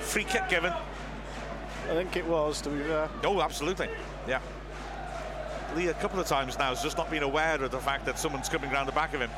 Free 0.00 0.24
kick 0.24 0.48
given. 0.48 0.72
I 0.72 1.94
think 1.94 2.16
it 2.16 2.26
was, 2.26 2.60
to 2.62 2.70
be 2.70 2.82
fair. 2.82 3.08
Oh, 3.24 3.40
absolutely. 3.40 3.88
Yeah. 4.26 4.40
Lee, 5.74 5.88
a 5.88 5.94
couple 5.94 6.20
of 6.20 6.26
times 6.26 6.58
now, 6.58 6.68
has 6.68 6.82
just 6.82 6.96
not 6.96 7.10
been 7.10 7.22
aware 7.22 7.62
of 7.62 7.70
the 7.70 7.78
fact 7.78 8.04
that 8.06 8.18
someone's 8.18 8.48
coming 8.48 8.70
round 8.70 8.88
the 8.88 8.92
back 8.92 9.14
of 9.14 9.20
him. 9.20 9.30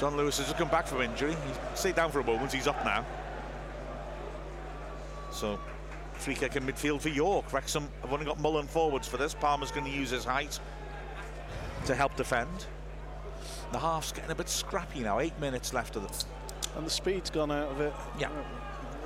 John 0.00 0.16
Lewis 0.16 0.38
has 0.38 0.46
just 0.46 0.58
come 0.58 0.68
back 0.68 0.86
from 0.86 1.02
injury. 1.02 1.32
He 1.32 1.76
stayed 1.76 1.94
down 1.94 2.10
for 2.10 2.20
a 2.20 2.24
moment. 2.24 2.52
He's 2.52 2.66
up 2.66 2.82
now. 2.84 3.04
So, 5.30 5.58
free 6.20 6.34
kick 6.34 6.56
in 6.56 6.64
midfield 6.64 7.00
for 7.00 7.08
York. 7.08 7.52
Wrexham 7.52 7.88
have 8.02 8.12
only 8.12 8.26
got 8.26 8.38
Mullin 8.38 8.66
forwards 8.66 9.08
for 9.08 9.16
this. 9.16 9.34
Palmer's 9.34 9.70
going 9.70 9.86
to 9.86 9.90
use 9.90 10.10
his 10.10 10.24
height 10.24 10.60
to 11.86 11.94
help 11.94 12.14
defend. 12.16 12.66
The 13.72 13.78
half's 13.78 14.12
getting 14.12 14.30
a 14.30 14.34
bit 14.34 14.48
scrappy 14.48 15.00
now. 15.00 15.18
Eight 15.18 15.38
minutes 15.40 15.72
left 15.72 15.96
of 15.96 16.02
the. 16.02 16.24
And 16.76 16.86
the 16.86 16.90
speed's 16.90 17.30
gone 17.30 17.50
out 17.50 17.70
of 17.70 17.80
it. 17.80 17.92
Yeah. 18.18 18.28
Uh, 18.28 18.42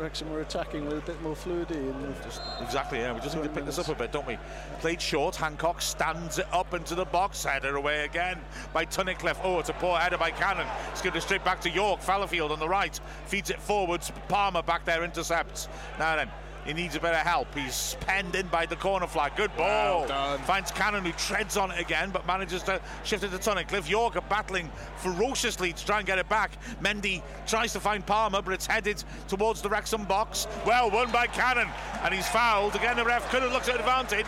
Wrexham 0.01 0.29
were 0.33 0.41
attacking 0.41 0.87
with 0.87 0.99
a 0.99 1.01
bit 1.03 1.21
more 1.23 1.37
fluidity. 1.37 1.95
Just, 2.25 2.41
exactly, 2.61 2.99
yeah. 2.99 3.13
We 3.13 3.21
just 3.21 3.37
need 3.37 3.43
to 3.43 3.49
20 3.49 3.61
pick 3.61 3.65
this 3.65 3.79
up 3.79 3.89
a 3.89 3.95
bit, 3.95 4.11
don't 4.11 4.27
we? 4.27 4.39
Played 4.81 5.01
short. 5.01 5.37
Hancox 5.37 5.85
stands 5.85 6.39
it 6.39 6.49
up 6.53 6.75
into 6.75 6.97
the 6.97 7.05
box. 7.05 7.45
Header 7.45 7.77
away 7.77 8.05
again 8.05 8.41
by 8.73 8.85
Tunnicliffe. 8.87 9.39
Oh, 9.45 9.61
it's 9.61 9.69
a 9.69 9.75
poor 9.75 9.97
header 9.99 10.19
by 10.19 10.33
Cannon. 10.33 10.67
It's 10.91 11.01
to 11.01 11.21
straight 11.21 11.45
back 11.45 11.61
to 11.61 11.71
York. 11.71 12.01
Fallowfield 12.01 12.51
on 12.51 12.59
the 12.59 12.69
right. 12.69 12.99
Feeds 13.27 13.51
it 13.51 13.61
forwards. 13.61 14.11
Palmer 14.29 14.63
back 14.63 14.85
there 14.85 15.05
intercepts. 15.05 15.69
Now 15.99 16.17
then. 16.17 16.31
He 16.65 16.73
needs 16.73 16.97
a 16.97 17.01
bit 17.01 17.11
of 17.11 17.19
help. 17.19 17.55
He's 17.55 17.97
penned 18.01 18.35
in 18.35 18.47
by 18.49 18.65
the 18.65 18.77
corner 18.77 19.07
flag. 19.07 19.37
Good 19.37 19.55
ball. 19.57 20.01
Well 20.01 20.09
done. 20.09 20.39
Finds 20.41 20.71
Cannon 20.71 21.05
who 21.05 21.13
treads 21.13 21.57
on 21.59 21.71
it 21.71 21.79
again, 21.79 22.11
but 22.11 22.27
manages 22.27 22.63
to 22.65 22.81
shift 23.05 23.23
it 23.23 23.31
to 23.33 23.39
Tunnicliffe. 23.39 23.89
York 23.89 24.17
are 24.17 24.23
battling 24.23 24.71
ferociously 24.97 25.75
to 25.75 25.85
try 25.85 25.99
and 25.99 26.07
get 26.07 26.19
it 26.19 26.29
back. 26.29 26.53
Mendy 26.83 27.23
tries 27.47 27.73
to 27.75 27.81
find 27.81 28.05
Palmer, 28.07 28.41
but 28.41 28.55
it's 28.55 28.67
headed 28.67 29.05
towards 29.29 29.61
the 29.61 29.69
Wrexham 29.69 30.05
box. 30.05 30.47
Well 30.67 30.91
won 30.91 31.13
by 31.13 31.27
Cannon, 31.27 31.69
and 32.03 32.15
he's 32.15 32.29
fouled. 32.29 32.75
Again, 32.75 32.97
the 32.97 33.05
ref 33.05 33.31
could 33.31 33.43
have 33.43 33.53
looked 33.53 33.69
at 33.69 33.77
advantage. 33.77 34.27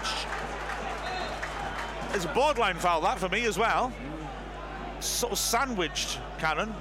It's 2.13 2.25
a 2.25 2.29
borderline 2.29 2.77
foul, 2.77 3.01
that 3.03 3.19
for 3.19 3.29
me 3.31 3.47
as 3.47 3.59
well. 3.59 3.93
Sort 5.01 5.33
of 5.33 5.39
sandwiched 5.39 6.19
Cannon. 6.39 6.75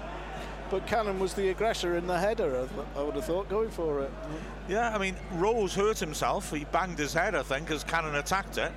But 0.69 0.87
Cannon 0.87 1.19
was 1.19 1.33
the 1.33 1.49
aggressor 1.49 1.95
in 1.95 2.07
the 2.07 2.17
header, 2.17 2.55
I, 2.55 2.73
th- 2.73 2.87
I 2.97 3.03
would 3.03 3.15
have 3.15 3.25
thought, 3.25 3.47
going 3.49 3.69
for 3.69 4.01
it. 4.01 4.11
Yeah, 4.67 4.93
I 4.93 4.97
mean, 4.97 5.15
Rose 5.33 5.75
hurt 5.75 5.99
himself. 5.99 6.51
He 6.51 6.65
banged 6.65 6.97
his 6.97 7.13
head, 7.13 7.35
I 7.35 7.43
think, 7.43 7.69
as 7.69 7.83
Cannon 7.83 8.15
attacked 8.15 8.57
it. 8.57 8.71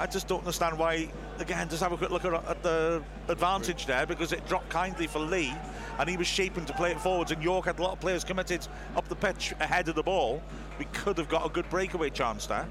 I 0.00 0.06
just 0.06 0.26
don't 0.28 0.38
understand 0.40 0.78
why 0.78 1.10
again, 1.40 1.68
just 1.68 1.82
have 1.82 1.92
a 1.92 1.96
quick 1.96 2.10
look 2.10 2.24
at, 2.24 2.32
at 2.32 2.62
the 2.62 3.02
advantage 3.28 3.86
there 3.86 4.06
because 4.06 4.32
it 4.32 4.46
dropped 4.46 4.68
kindly 4.68 5.06
for 5.06 5.18
Lee 5.18 5.52
and 5.98 6.08
he 6.08 6.16
was 6.16 6.26
shaping 6.26 6.64
to 6.66 6.72
play 6.72 6.90
it 6.90 7.00
forwards 7.00 7.32
and 7.32 7.42
York 7.42 7.66
had 7.66 7.78
a 7.78 7.82
lot 7.82 7.92
of 7.92 8.00
players 8.00 8.24
committed 8.24 8.66
up 8.96 9.06
the 9.08 9.16
pitch 9.16 9.54
ahead 9.60 9.88
of 9.88 9.94
the 9.94 10.02
ball. 10.02 10.42
We 10.78 10.84
could 10.86 11.18
have 11.18 11.28
got 11.28 11.44
a 11.46 11.48
good 11.48 11.68
breakaway 11.70 12.10
chance 12.10 12.46
there. 12.46 12.66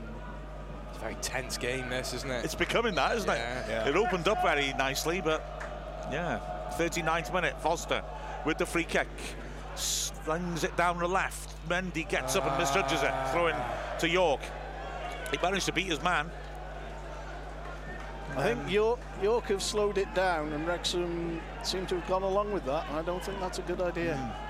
It's 0.89 0.97
a 0.97 1.01
very 1.01 1.15
tense 1.21 1.57
game, 1.57 1.89
this, 1.89 2.13
isn't 2.13 2.29
it? 2.29 2.45
It's 2.45 2.55
becoming 2.55 2.95
that, 2.95 3.15
isn't 3.17 3.29
Yeah. 3.29 3.59
it? 3.59 3.69
Yeah. 3.69 3.89
It 3.89 3.95
opened 3.95 4.27
up 4.27 4.41
very 4.41 4.73
nicely, 4.73 5.21
but 5.21 6.07
yeah. 6.11 6.39
39th 6.77 7.33
minute, 7.33 7.59
Foster 7.61 8.03
with 8.45 8.57
the 8.57 8.65
free 8.65 8.83
kick. 8.83 9.07
Slings 9.79 10.63
it 10.63 10.75
down 10.75 10.99
the 10.99 11.07
left. 11.07 11.55
Mendy 11.69 12.07
gets 12.07 12.35
up 12.35 12.43
and 12.43 12.53
ah. 12.53 12.59
misjudges 12.59 13.03
it. 13.03 13.13
Throwing 13.31 13.55
to 13.99 14.09
York. 14.09 14.41
He 15.31 15.37
managed 15.41 15.65
to 15.67 15.73
beat 15.73 15.87
his 15.87 16.01
man. 16.01 16.29
I 18.35 18.43
think 18.43 18.59
um, 18.59 18.69
York, 18.69 18.99
York 19.21 19.45
have 19.45 19.61
slowed 19.61 19.97
it 19.97 20.13
down, 20.13 20.53
and 20.53 20.67
Wrexham 20.67 21.41
seem 21.63 21.85
to 21.87 21.95
have 21.95 22.07
gone 22.07 22.23
along 22.23 22.51
with 22.51 22.63
that. 22.65 22.85
I 22.91 23.01
don't 23.01 23.23
think 23.23 23.39
that's 23.39 23.59
a 23.59 23.63
good 23.63 23.81
idea. 23.81 24.15
Hmm. 24.15 24.49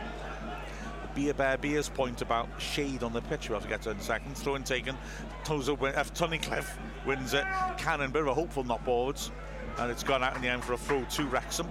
Beer 1.16 1.34
Bear 1.34 1.58
Beer's 1.58 1.90
point 1.90 2.22
about 2.22 2.48
shade 2.60 3.04
on 3.04 3.14
the 3.14 3.22
pitch, 3.22 3.50
we'll 3.50 3.60
have 3.60 3.64
to 3.64 3.70
get 3.70 3.82
to 3.84 3.92
in 3.92 3.98
a 3.98 4.02
second. 4.02 4.38
Throw 4.38 4.56
in 4.56 4.64
taken. 4.64 4.96
Tozer 5.44 5.74
win, 5.74 5.96
uh, 5.96 6.04
Tunnicliffe 6.04 6.78
wins 7.06 7.34
it. 7.34 7.46
Cannon, 7.78 8.12
bit 8.12 8.22
of 8.22 8.28
a 8.28 8.34
hopeful 8.34 8.64
knock 8.64 8.84
forwards. 8.84 9.32
And 9.78 9.90
it's 9.90 10.04
gone 10.04 10.24
out 10.24 10.36
in 10.36 10.42
the 10.42 10.50
end 10.50 10.64
for 10.64 10.74
a 10.74 10.78
throw 10.78 11.04
to 11.04 11.26
Wrexham. 11.26 11.68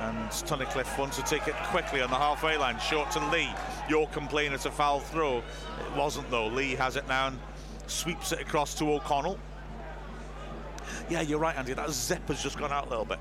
And 0.00 0.16
Tunnicliffe 0.30 0.96
wants 0.98 1.16
to 1.16 1.22
take 1.22 1.48
it 1.48 1.54
quickly 1.64 2.00
on 2.00 2.10
the 2.10 2.16
halfway 2.16 2.56
line, 2.56 2.78
short 2.78 3.10
to 3.12 3.30
Lee. 3.30 3.50
York 3.88 4.12
complain 4.12 4.52
it's 4.52 4.66
a 4.66 4.70
foul 4.70 5.00
throw. 5.00 5.38
It 5.38 5.96
wasn't 5.96 6.30
though. 6.30 6.46
Lee 6.46 6.74
has 6.76 6.96
it 6.96 7.06
now 7.08 7.28
and 7.28 7.38
sweeps 7.88 8.32
it 8.32 8.40
across 8.40 8.74
to 8.76 8.92
O'Connell. 8.92 9.38
Yeah, 11.08 11.22
you're 11.22 11.38
right, 11.38 11.56
Andy. 11.56 11.72
That 11.72 11.90
zip 11.90 12.26
has 12.28 12.42
just 12.42 12.58
gone 12.58 12.72
out 12.72 12.86
a 12.86 12.90
little 12.90 13.04
bit. 13.04 13.18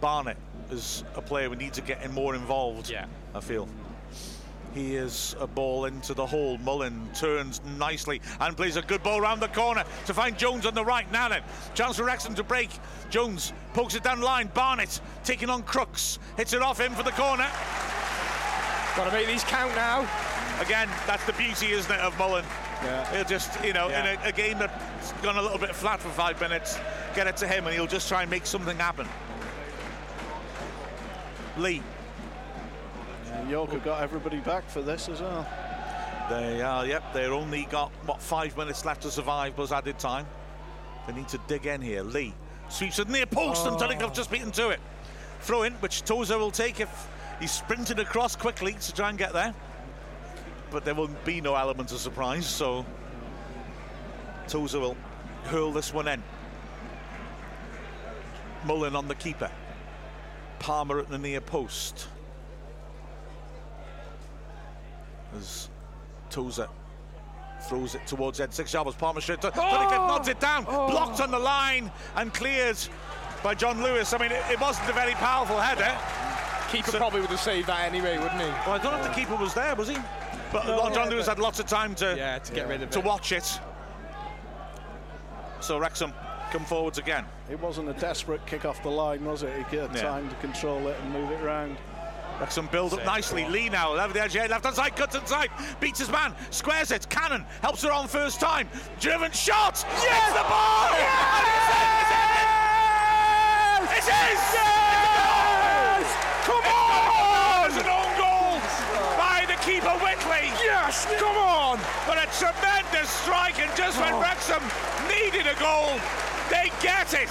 Barnett 0.00 0.36
is 0.70 1.04
a 1.14 1.22
player 1.22 1.50
we 1.50 1.56
need 1.56 1.72
to 1.74 1.82
get 1.82 2.02
in 2.02 2.12
more 2.12 2.34
involved. 2.34 2.90
Yeah. 2.90 3.06
I 3.34 3.40
feel. 3.40 3.68
He 4.74 4.94
is 4.94 5.34
a 5.40 5.46
ball 5.48 5.86
into 5.86 6.14
the 6.14 6.24
hole. 6.24 6.56
Mullin 6.58 7.08
turns 7.14 7.60
nicely 7.76 8.20
and 8.38 8.56
plays 8.56 8.76
a 8.76 8.82
good 8.82 9.02
ball 9.02 9.20
round 9.20 9.42
the 9.42 9.48
corner 9.48 9.84
to 10.06 10.14
find 10.14 10.38
Jones 10.38 10.64
on 10.64 10.74
the 10.74 10.84
right. 10.84 11.10
Now 11.10 11.28
then, 11.28 11.42
chance 11.74 11.96
for 11.96 12.04
Wrexham 12.04 12.34
to 12.36 12.44
break. 12.44 12.70
Jones 13.10 13.52
pokes 13.74 13.94
it 13.96 14.04
down 14.04 14.20
line. 14.20 14.48
Barnett 14.54 15.00
taking 15.24 15.50
on 15.50 15.64
Crookes. 15.64 16.18
Hits 16.36 16.52
it 16.52 16.62
off 16.62 16.80
him 16.80 16.92
for 16.92 17.02
the 17.02 17.10
corner. 17.12 17.48
Got 18.96 19.06
to 19.06 19.12
make 19.12 19.26
these 19.26 19.44
count 19.44 19.74
now. 19.74 20.08
Again, 20.60 20.88
that's 21.06 21.24
the 21.24 21.32
beauty, 21.32 21.72
isn't 21.72 21.90
it, 21.92 22.00
of 22.00 22.16
Mullin? 22.18 22.44
Yeah. 22.84 23.12
He'll 23.14 23.24
just, 23.24 23.62
you 23.64 23.72
know, 23.72 23.88
Yeah. 23.88 24.12
in 24.12 24.18
a, 24.20 24.28
a 24.28 24.32
game 24.32 24.58
that's 24.58 25.12
gone 25.22 25.36
a 25.36 25.42
little 25.42 25.58
bit 25.58 25.74
flat 25.74 26.00
for 26.00 26.10
five 26.10 26.40
minutes, 26.40 26.78
get 27.14 27.26
it 27.26 27.36
to 27.38 27.46
him 27.48 27.66
and 27.66 27.74
he'll 27.74 27.86
just 27.86 28.08
try 28.08 28.22
and 28.22 28.30
make 28.30 28.46
something 28.46 28.76
happen. 28.78 29.08
Lee, 31.56 31.82
And 33.32 33.50
York 33.50 33.70
have 33.70 33.84
got 33.84 34.02
everybody 34.02 34.38
back 34.38 34.68
for 34.68 34.82
this 34.82 35.08
as 35.08 35.20
well. 35.20 35.46
They 36.28 36.62
are, 36.62 36.86
yep, 36.86 37.12
they're 37.12 37.32
only 37.32 37.64
got, 37.70 37.90
what, 38.06 38.20
five 38.20 38.56
minutes 38.56 38.84
left 38.84 39.02
to 39.02 39.10
survive 39.10 39.56
plus 39.56 39.72
added 39.72 39.98
time. 39.98 40.26
They 41.06 41.12
need 41.12 41.28
to 41.28 41.40
dig 41.48 41.66
in 41.66 41.80
here. 41.80 42.02
Lee 42.02 42.34
sweeps 42.68 42.98
it 42.98 43.08
near 43.08 43.26
post 43.26 43.66
and 43.66 43.74
oh. 43.74 43.78
Tunnicliffe 43.78 44.14
just 44.14 44.30
beaten 44.30 44.52
to 44.52 44.70
it. 44.70 44.80
Throw 45.40 45.62
in, 45.62 45.72
which 45.74 46.02
Tozer 46.02 46.38
will 46.38 46.50
take 46.50 46.80
if 46.80 47.08
he's 47.40 47.50
sprinted 47.50 47.98
across 47.98 48.36
quickly 48.36 48.74
to 48.74 48.94
try 48.94 49.08
and 49.08 49.18
get 49.18 49.32
there. 49.32 49.54
But 50.70 50.84
there 50.84 50.94
will 50.94 51.10
be 51.24 51.40
no 51.40 51.56
element 51.56 51.90
of 51.90 51.98
surprise, 51.98 52.46
so 52.46 52.86
Tozer 54.46 54.78
will 54.78 54.96
hurl 55.44 55.72
this 55.72 55.92
one 55.92 56.06
in. 56.06 56.22
Mullin 58.64 58.94
on 58.94 59.08
the 59.08 59.14
keeper. 59.14 59.50
Palmer 60.58 61.00
at 61.00 61.08
the 61.08 61.18
near 61.18 61.40
post. 61.40 62.06
As 65.36 65.68
Tozer 66.30 66.68
throws 67.68 67.94
it 67.94 68.06
towards 68.06 68.40
Ed 68.40 68.52
Six 68.54 68.72
Yards. 68.72 68.96
Palmer 68.96 69.20
straight 69.20 69.40
to 69.42 69.48
oh! 69.48 69.50
Tunnicliffe 69.52 70.06
nods 70.08 70.28
it 70.28 70.40
down, 70.40 70.64
oh! 70.68 70.88
blocked 70.88 71.20
on 71.20 71.30
the 71.30 71.38
line 71.38 71.90
and 72.16 72.32
cleared 72.32 72.78
by 73.42 73.54
John 73.54 73.82
Lewis. 73.82 74.12
I 74.12 74.18
mean, 74.18 74.32
it, 74.32 74.42
it 74.50 74.60
wasn't 74.60 74.88
a 74.88 74.92
very 74.92 75.12
powerful 75.14 75.58
header. 75.60 75.96
Keeper 76.70 76.90
So- 76.92 76.98
probably 76.98 77.20
would 77.20 77.30
have 77.30 77.40
saved 77.40 77.68
that 77.68 77.86
anyway, 77.86 78.16
wouldn't 78.18 78.40
he? 78.40 78.46
Well, 78.48 78.70
I 78.72 78.78
don't 78.78 78.92
know 78.92 78.98
if 79.00 79.06
the 79.08 79.12
keeper 79.14 79.36
was 79.36 79.54
there, 79.54 79.74
was 79.76 79.88
he? 79.88 79.96
But 80.52 80.64
John 80.92 81.10
Lewis 81.10 81.26
had 81.28 81.38
lots 81.38 81.60
of 81.60 81.66
time 81.66 81.94
to 81.96 82.14
Yeah, 82.16 82.38
to 82.38 82.52
get 82.52 82.66
rid 82.68 82.82
of 82.82 82.90
to 82.90 82.98
it. 82.98 83.04
watch 83.04 83.32
it. 83.32 83.60
So 85.60 85.78
Wrexham 85.78 86.12
come 86.50 86.64
forwards 86.64 86.98
again. 86.98 87.24
It 87.50 87.60
wasn't 87.60 87.88
a 87.88 87.92
desperate 87.92 88.44
kick 88.46 88.64
off 88.64 88.82
the 88.82 88.88
line, 88.88 89.24
was 89.24 89.42
it? 89.42 89.52
He 89.70 89.76
had 89.76 89.94
Yeah. 89.94 90.02
time 90.02 90.28
to 90.28 90.34
control 90.36 90.88
it 90.88 90.96
and 91.00 91.12
move 91.12 91.30
it 91.30 91.40
around. 92.40 92.46
Wrexham 92.46 92.68
build 92.72 92.94
up 92.94 93.04
nicely. 93.04 93.46
Lee 93.48 93.68
now, 93.68 93.92
over 93.92 94.12
the 94.12 94.22
edge 94.22 94.36
left 94.36 94.64
hand 94.64 94.76
side, 94.76 94.96
cuts 94.96 95.14
inside, 95.14 95.50
beats 95.80 95.98
his 95.98 96.10
man, 96.10 96.34
squares 96.50 96.90
it. 96.90 97.08
Cannon 97.08 97.44
helps 97.62 97.82
her 97.82 97.92
on 97.92 98.08
first 98.08 98.40
time. 98.40 98.68
Driven 98.98 99.30
shot! 99.32 99.84
Yes! 100.02 100.32
the 100.32 100.42
ball! 100.48 100.90
And 100.90 101.46
it's 101.56 101.68
in! 102.08 102.50
It 103.90 104.06
is! 104.32 104.40
Yes! 104.54 106.06
Come 106.44 106.64
on! 106.64 107.70
It's 107.70 107.76
an 107.76 107.88
own 107.88 108.12
goal 108.18 108.60
by 109.18 109.44
the 109.46 109.56
keeper 109.62 109.94
Whitley. 110.02 110.50
Yes, 110.62 111.06
come 111.18 111.36
on! 111.36 111.78
But 112.06 112.18
a 112.18 112.26
tremendous 112.38 113.10
strike, 113.10 113.60
and 113.60 113.74
just 113.76 114.00
when 114.00 114.14
oh. 114.14 114.20
Wrexham 114.20 114.62
needed 115.08 115.46
a 115.46 115.54
goal, 115.60 116.00
they 116.48 116.70
get 116.80 117.12
it. 117.14 117.30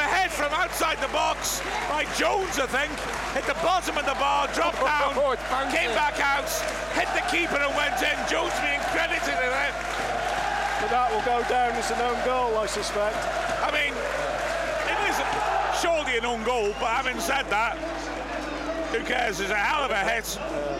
Hell 0.00 0.08
a 0.08 0.16
head 0.16 0.30
from 0.30 0.52
outside 0.52 0.96
the 1.00 1.12
box 1.12 1.60
by 1.90 2.04
Jones, 2.16 2.58
I 2.58 2.64
think. 2.64 2.88
Hit 3.36 3.44
the 3.44 3.58
bottom 3.60 3.98
of 3.98 4.06
the 4.06 4.16
bar, 4.16 4.48
dropped 4.54 4.80
oh, 4.80 4.88
down, 4.88 5.12
Oh, 5.12 5.36
came 5.68 5.92
back 5.92 6.16
out, 6.20 6.48
hit 6.96 7.08
the 7.12 7.20
keeper 7.28 7.60
and 7.60 7.68
went 7.76 8.00
in. 8.00 8.16
Jones 8.24 8.56
being 8.64 8.80
credited 8.96 9.36
in 9.36 9.52
it. 9.52 9.74
But 10.80 10.88
that 10.88 11.12
will 11.12 11.24
go 11.28 11.44
down 11.52 11.76
as 11.76 11.90
an 11.90 12.00
own 12.00 12.16
goal, 12.24 12.56
I 12.56 12.64
suspect. 12.64 13.16
I 13.60 13.68
mean, 13.68 13.92
it 14.88 15.00
is 15.12 15.20
surely 15.84 16.16
an 16.16 16.24
own 16.24 16.44
goal, 16.44 16.72
but 16.80 16.88
having 16.88 17.20
said 17.20 17.44
that, 17.50 17.76
who 18.96 19.04
cares? 19.04 19.40
It's 19.40 19.50
a 19.50 19.54
hell 19.54 19.84
of 19.84 19.90
a 19.90 20.00
hit. 20.00 20.24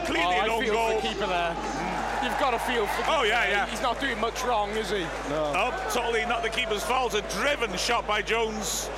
Clearly 0.09 0.33
Oh, 0.33 0.41
an 0.41 0.51
I 0.51 0.55
own 0.55 0.65
feel 0.65 0.73
goal. 0.73 0.97
the 0.97 1.09
keeper 1.09 1.27
there. 1.27 1.55
You've 2.23 2.39
got 2.39 2.51
to 2.51 2.59
feel 2.59 2.87
for 2.87 3.05
Oh, 3.09 3.23
yeah, 3.23 3.49
yeah. 3.49 3.67
He's 3.67 3.81
not 3.81 3.99
doing 4.01 4.21
much 4.21 4.45
wrong, 4.45 4.71
is 4.71 4.91
he? 4.91 5.07
Oh, 5.31 5.73
totally 5.91 6.25
not 6.27 6.43
the 6.43 6.51
keeper's 6.51 6.85
fault. 6.85 7.15
A 7.15 7.23
driven 7.41 7.75
shot 7.77 8.07
by 8.07 8.21
Jones. 8.23 8.91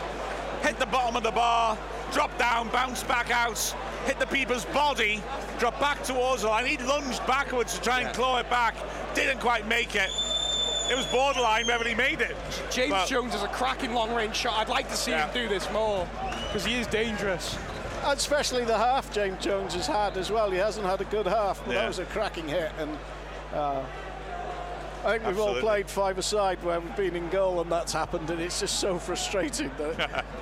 Hit 0.62 0.78
the 0.78 0.86
bottom 0.86 1.16
of 1.16 1.22
the 1.22 1.30
bar, 1.32 1.76
dropped 2.12 2.38
down, 2.38 2.68
bounced 2.68 3.06
back 3.08 3.30
out, 3.30 3.58
hit 4.06 4.18
the 4.18 4.26
keeper's 4.26 4.64
body, 4.66 5.20
dropped 5.58 5.80
back 5.80 6.02
towards 6.04 6.42
the 6.42 6.48
line. 6.48 6.66
He 6.66 6.76
lunged 6.78 7.24
backwards 7.26 7.74
to 7.74 7.80
try 7.82 7.98
and 7.98 8.06
Yeah. 8.08 8.12
claw 8.12 8.38
it 8.38 8.48
back. 8.48 8.74
Didn't 9.14 9.40
quite 9.40 9.66
make 9.66 9.94
it. 9.96 10.10
It 10.90 10.96
was 10.96 11.06
borderline 11.06 11.66
whether 11.66 11.84
he 11.88 11.94
made 11.94 12.20
it. 12.20 12.36
James 12.70 12.90
But- 12.90 13.06
Jones 13.08 13.34
is 13.34 13.42
a 13.42 13.48
cracking 13.48 13.94
long 13.94 14.14
range 14.14 14.36
shot. 14.36 14.58
I'd 14.58 14.68
like 14.68 14.88
to 14.90 14.96
see 14.96 15.10
Yeah. 15.12 15.26
him 15.26 15.34
do 15.34 15.48
this 15.48 15.70
more 15.70 16.06
because 16.46 16.64
he 16.64 16.78
is 16.78 16.86
dangerous. 16.86 17.56
And 18.04 18.18
especially 18.18 18.64
the 18.64 18.76
half 18.76 19.10
James 19.12 19.42
Jones 19.42 19.74
has 19.74 19.86
had 19.86 20.16
as 20.16 20.30
well. 20.30 20.50
He 20.50 20.58
hasn't 20.58 20.84
had 20.86 21.00
a 21.00 21.04
good 21.04 21.26
half, 21.26 21.60
but 21.64 21.72
Yeah. 21.74 21.80
that 21.82 21.88
was 21.88 21.98
a 22.00 22.04
cracking 22.04 22.48
hit. 22.48 22.70
And 22.78 22.98
uh, 23.54 23.80
I 25.04 25.10
think 25.12 25.22
we've 25.26 25.30
Absolutely. 25.30 25.54
all 25.56 25.60
played 25.60 25.90
five-a-side 25.90 26.62
where 26.62 26.78
we've 26.80 26.96
been 26.96 27.16
in 27.16 27.28
goal 27.30 27.60
and 27.60 27.70
that's 27.72 27.92
happened, 27.92 28.30
and 28.30 28.40
it's 28.40 28.60
just 28.60 28.78
so 28.78 28.98
frustrating 28.98 29.70
that. 29.78 30.24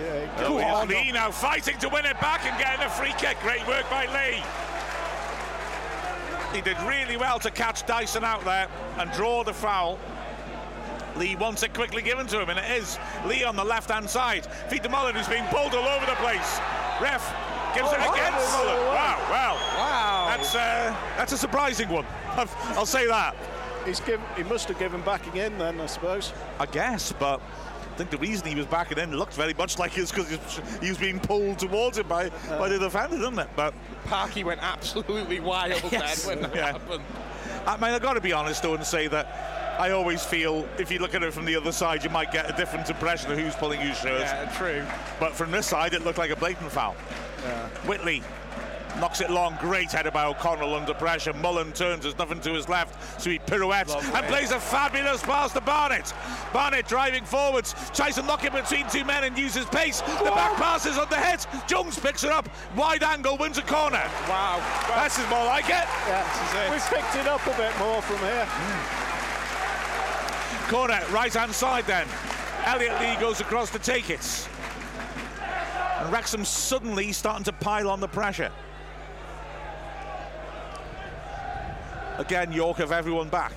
yeah, 0.00 0.44
Oh, 0.46 0.58
on. 0.60 0.88
Lee 0.88 1.12
now 1.12 1.30
fighting 1.30 1.78
to 1.78 1.88
win 1.88 2.04
it 2.06 2.18
back 2.20 2.44
and 2.44 2.58
getting 2.58 2.84
a 2.84 2.90
free 2.90 3.14
kick. 3.18 3.38
Great 3.40 3.66
work 3.66 3.88
by 3.90 4.06
Lee. 4.06 4.42
He 6.54 6.60
did 6.60 6.76
really 6.82 7.16
well 7.16 7.38
to 7.40 7.50
catch 7.50 7.84
Dyson 7.86 8.22
out 8.24 8.44
there 8.44 8.68
and 8.98 9.10
draw 9.12 9.42
the 9.42 9.52
foul. 9.52 9.98
Lee 11.16 11.36
wants 11.36 11.62
it 11.62 11.74
quickly 11.74 12.02
given 12.02 12.26
to 12.28 12.40
him, 12.40 12.48
and 12.50 12.58
it 12.58 12.70
is 12.72 12.98
Lee 13.26 13.44
on 13.44 13.54
the 13.56 13.64
left-hand 13.64 14.08
side. 14.08 14.46
Feed 14.68 14.82
to 14.82 14.88
Mullin, 14.88 15.14
who's 15.14 15.28
being 15.28 15.44
pulled 15.46 15.74
all 15.74 15.86
over 15.88 16.06
the 16.06 16.16
place. 16.16 16.58
Ref 17.00 17.22
gives 17.74 17.90
it 17.92 17.98
Oh, 18.00 18.12
against 18.12 18.48
wow. 18.52 18.64
Mullin. 18.64 18.86
Wow, 18.86 19.18
wow. 19.30 19.54
Wow. 19.78 20.26
That's 20.36 20.54
uh, 20.54 20.96
that's 21.16 21.32
a 21.32 21.38
surprising 21.38 21.88
one. 21.88 22.06
I'll 22.76 22.86
say 22.86 23.06
that. 23.06 23.34
He's 23.84 24.00
given, 24.00 24.24
he 24.36 24.42
must 24.44 24.66
have 24.68 24.78
given 24.78 25.02
back 25.02 25.26
again 25.26 25.58
then, 25.58 25.80
I 25.80 25.86
suppose. 25.86 26.32
I 26.58 26.66
guess, 26.66 27.12
but 27.12 27.40
I 27.94 27.96
think 27.96 28.10
the 28.10 28.18
reason 28.18 28.48
he 28.48 28.56
was 28.56 28.66
backing 28.66 28.98
in 28.98 29.16
looked 29.16 29.34
very 29.34 29.54
much 29.54 29.78
like 29.78 29.96
it's 29.96 30.10
because 30.10 30.28
he 30.82 30.88
was 30.88 30.98
being 30.98 31.20
pulled 31.20 31.60
towards 31.60 31.96
him 31.96 32.08
by, 32.08 32.28
by 32.48 32.68
the 32.68 32.76
defender, 32.76 33.16
didn't 33.18 33.38
it? 33.38 33.48
But 33.54 33.72
Parky 34.06 34.42
went 34.42 34.60
absolutely 34.64 35.38
wild 35.38 35.80
Yes. 35.92 36.24
then 36.24 36.40
when 36.40 36.50
that 36.50 36.56
Yeah. 36.56 36.72
happened. 36.72 37.04
I 37.64 37.76
mean, 37.76 37.92
I've 37.94 38.02
got 38.02 38.14
to 38.14 38.20
be 38.20 38.32
honest 38.32 38.64
though 38.64 38.74
and 38.74 38.84
say 38.84 39.06
that 39.06 39.76
I 39.78 39.90
always 39.90 40.24
feel 40.24 40.68
if 40.76 40.90
you 40.90 40.98
look 40.98 41.14
at 41.14 41.22
it 41.22 41.32
from 41.32 41.44
the 41.44 41.54
other 41.54 41.70
side, 41.70 42.02
you 42.02 42.10
might 42.10 42.32
get 42.32 42.50
a 42.50 42.56
different 42.56 42.90
impression 42.90 43.30
of 43.30 43.38
who's 43.38 43.54
pulling 43.54 43.80
whose 43.80 43.96
shirt. 43.96 44.22
Yeah, 44.22 44.52
true. 44.56 44.84
But 45.20 45.34
from 45.36 45.52
this 45.52 45.66
side, 45.68 45.94
it 45.94 46.04
looked 46.04 46.18
like 46.18 46.30
a 46.32 46.36
blatant 46.36 46.72
foul. 46.72 46.94
Whitley 47.86 48.22
Knocks 49.00 49.20
it 49.20 49.28
long, 49.28 49.56
great 49.60 49.90
header 49.90 50.12
by 50.12 50.24
O'Connell 50.24 50.74
under 50.74 50.94
pressure. 50.94 51.32
Mullin 51.32 51.72
turns, 51.72 52.04
there's 52.04 52.16
nothing 52.16 52.40
to 52.40 52.52
his 52.52 52.68
left, 52.68 53.20
so 53.20 53.28
he 53.28 53.40
pirouettes 53.40 53.92
Lovely. 53.92 54.14
and 54.14 54.26
plays 54.26 54.52
a 54.52 54.60
fabulous 54.60 55.20
pass 55.22 55.52
to 55.52 55.60
Barnett. 55.60 56.14
Barnett 56.52 56.86
driving 56.86 57.24
forwards, 57.24 57.74
tries 57.92 58.14
to 58.14 58.22
knock 58.22 58.44
it 58.44 58.52
between 58.52 58.88
two 58.88 59.04
men 59.04 59.24
and 59.24 59.36
uses 59.36 59.66
pace. 59.66 60.00
The 60.00 60.30
back 60.30 60.56
pass 60.56 60.86
is 60.86 60.96
on 60.96 61.08
the 61.10 61.16
head. 61.16 61.44
Jones 61.66 61.98
picks 61.98 62.22
it 62.22 62.30
up, 62.30 62.48
wide 62.76 63.02
angle, 63.02 63.36
wins 63.36 63.58
a 63.58 63.62
corner. 63.62 64.02
Wow. 64.28 64.62
This 65.02 65.18
is 65.18 65.28
more 65.28 65.44
like 65.44 65.66
it. 65.66 65.86
Yeah, 66.06 66.70
we've 66.70 66.84
picked 66.84 67.16
it 67.16 67.26
up 67.26 67.44
a 67.46 67.56
bit 67.56 67.76
more 67.78 68.00
from 68.00 68.18
here. 68.18 68.46
Hmm. 68.46 70.70
Corner, 70.70 71.00
right 71.10 71.34
hand 71.34 71.52
side 71.52 71.84
then. 71.86 72.06
Elliot 72.64 72.98
Lee 73.00 73.16
goes 73.20 73.40
across 73.40 73.70
to 73.70 73.78
take 73.78 74.08
it. 74.08 74.48
And 75.98 76.12
Wrexham 76.12 76.44
suddenly 76.44 77.12
starting 77.12 77.44
to 77.44 77.52
pile 77.52 77.90
on 77.90 78.00
the 78.00 78.08
pressure. 78.08 78.50
Again, 82.18 82.52
York 82.52 82.76
have 82.78 82.92
everyone 82.92 83.28
back. 83.28 83.52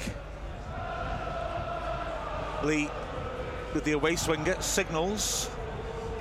Lee 2.64 2.90
with 3.74 3.84
the 3.84 3.92
away 3.92 4.16
swinger 4.16 4.60
signals, 4.62 5.50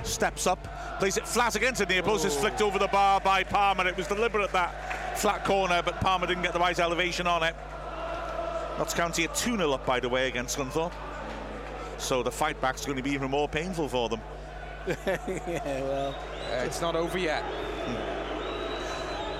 steps 0.03 0.45
up, 0.45 0.67
plays 0.99 1.17
it 1.17 1.27
flat 1.27 1.55
against 1.55 1.79
the 1.79 1.85
near 1.87 2.03
post. 2.03 2.25
It's 2.25 2.35
flicked 2.35 2.61
over 2.61 2.77
the 2.77 2.87
bar 2.87 3.19
by 3.19 3.43
Palmer. 3.43 3.87
It 3.87 3.97
was 3.97 4.07
deliberate 4.07 4.51
that 4.51 5.17
flat 5.17 5.43
corner, 5.45 5.81
but 5.83 5.99
Palmer 5.99 6.27
didn't 6.27 6.43
get 6.43 6.53
the 6.53 6.59
right 6.59 6.77
elevation 6.79 7.25
on 7.25 7.41
it. 7.41 7.55
Notts 8.77 8.93
County 8.93 9.25
are 9.25 9.33
2 9.33 9.57
0 9.57 9.71
up, 9.71 9.85
by 9.87 9.99
the 9.99 10.07
way, 10.09 10.27
against 10.27 10.57
Scunthorpe. 10.57 10.93
So 11.97 12.21
the 12.21 12.31
fight 12.31 12.61
back's 12.61 12.85
going 12.85 12.97
to 12.97 13.03
be 13.03 13.09
even 13.11 13.31
more 13.31 13.47
painful 13.49 13.89
for 13.89 14.09
them. 14.09 14.21
Yeah, 15.05 15.81
well, 15.81 16.15
Uh, 16.53 16.63
it's 16.63 16.79
not 16.79 16.95
over 16.95 17.17
yet. 17.17 17.43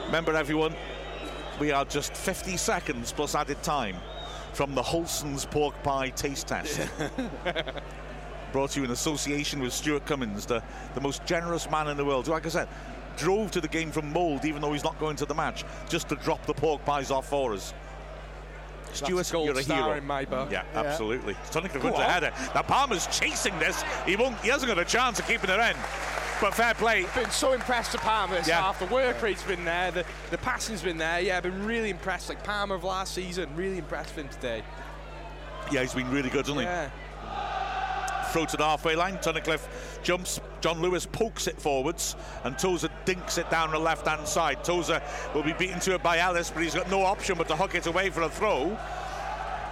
Remember, 0.07 0.36
everyone, 0.36 0.76
we 1.59 1.71
are 1.71 1.85
just 1.85 2.15
50 2.15 2.57
seconds 2.57 3.11
plus 3.11 3.35
added 3.35 3.61
time 3.63 3.95
from 4.53 4.75
the 4.75 4.81
Holson's 4.81 5.45
pork 5.45 5.81
pie 5.84 6.09
taste 6.09 6.47
test. 6.47 6.79
Brought 8.51 8.71
to 8.71 8.79
you 8.79 8.85
in 8.85 8.91
association 8.91 9.59
with 9.59 9.73
Stuart 9.73 10.05
Cummins, 10.05 10.45
the, 10.45 10.63
the 10.95 11.01
most 11.01 11.25
generous 11.25 11.69
man 11.69 11.88
in 11.89 11.97
the 11.97 12.05
world. 12.05 12.25
who, 12.27 12.31
Like 12.31 12.45
I 12.45 12.49
said, 12.49 12.67
drove 13.17 13.51
to 13.51 13.61
the 13.61 13.67
game 13.67 13.91
from 13.91 14.11
Mold, 14.13 14.45
even 14.45 14.61
though 14.61 14.71
he's 14.73 14.84
not 14.84 14.97
going 14.99 15.15
to 15.17 15.25
the 15.25 15.35
match, 15.35 15.63
just 15.89 16.07
to 16.09 16.15
drop 16.15 16.45
the 16.45 16.53
pork 16.53 16.84
pies 16.85 17.11
off 17.11 17.27
for 17.27 17.53
us. 17.53 17.73
Stuart, 18.93 19.29
a 19.29 19.34
gold 19.34 19.45
you're 19.47 19.59
a 19.59 19.63
star 19.63 19.84
hero. 19.84 19.97
in 19.97 20.07
my 20.07 20.23
book. 20.25 20.49
Yeah, 20.49 20.63
Yeah. 20.73 20.79
absolutely. 20.79 21.35
Tonic 21.51 21.73
Go 21.73 21.79
wins 21.81 21.97
the 21.97 22.03
on. 22.03 22.09
header. 22.09 22.31
Now 22.55 22.61
Palmer's 22.61 23.05
chasing 23.07 23.57
this. 23.59 23.84
He 24.05 24.15
won't. 24.15 24.39
He 24.39 24.47
hasn't 24.47 24.69
got 24.69 24.79
a 24.79 24.85
chance 24.85 25.19
of 25.19 25.27
keeping 25.27 25.49
it 25.49 25.59
in. 25.59 25.75
But 26.39 26.53
fair 26.53 26.76
play. 26.76 27.05
Been 27.15 27.31
so 27.31 27.53
impressed 27.53 27.93
with 27.93 28.01
Palmer 28.01 28.35
this 28.38 28.47
Yeah. 28.47 28.61
half. 28.61 28.80
The 28.80 28.85
work 28.85 29.22
rate's 29.23 29.41
been 29.43 29.65
there. 29.65 29.89
The, 29.91 30.05
the 30.30 30.38
passing's 30.38 30.84
been 30.84 30.97
there. 30.97 31.19
Yeah, 31.19 31.38
I've 31.38 31.43
been 31.43 31.65
really 31.65 31.89
impressed. 31.89 32.30
Like 32.30 32.43
Palmer 32.43 32.76
of 32.76 32.84
last 32.84 33.14
season, 33.15 33.49
really 33.55 33.80
impressed 33.80 34.15
with 34.15 34.26
him 34.26 34.31
today. 34.31 34.64
Yeah, 35.72 35.81
he's 35.81 35.95
been 35.95 36.09
really 36.11 36.30
good, 36.30 36.45
hasn't 36.45 36.59
he? 36.59 36.64
Yeah. 36.65 36.89
throw 38.31 38.45
to 38.45 38.57
the 38.57 38.64
halfway 38.64 38.95
line. 38.95 39.18
Tunnicliffe 39.18 39.68
jumps. 40.03 40.39
John 40.61 40.81
Lewis 40.81 41.05
pokes 41.05 41.47
it 41.47 41.59
forwards, 41.59 42.15
and 42.43 42.57
Tozer 42.59 42.89
dinks 43.05 43.38
it 43.38 43.49
down 43.49 43.72
the 43.72 43.80
left-hand 43.80 44.27
side. 44.27 44.64
Tozer 44.64 45.01
will 45.34 45.43
be 45.43 45.53
beaten 45.53 45.80
to 45.81 45.93
it 45.95 46.03
by 46.03 46.18
Ellis, 46.19 46.51
but 46.51 46.61
he's 46.61 46.76
got 46.76 46.89
no 46.91 47.03
option 47.03 47.38
but 47.38 47.47
to 47.47 47.55
hook 47.55 47.73
it 47.76 47.85
away 47.88 48.09
for 48.09 48.23
a 48.23 48.30
throw. 48.30 48.77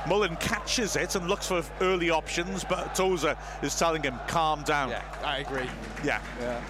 Mullin 0.07 0.35
catches 0.37 0.95
it 0.95 1.15
and 1.15 1.27
looks 1.27 1.47
for 1.47 1.63
early 1.81 2.09
options, 2.09 2.63
but 2.63 2.93
Tozer 2.93 3.35
is 3.61 3.77
telling 3.77 4.03
him, 4.03 4.15
calm 4.27 4.63
down. 4.63 4.89
Yeah, 4.89 5.01
I 5.23 5.37
agree. 5.39 5.69
Yeah. 6.03 6.21
yeah. 6.39 6.61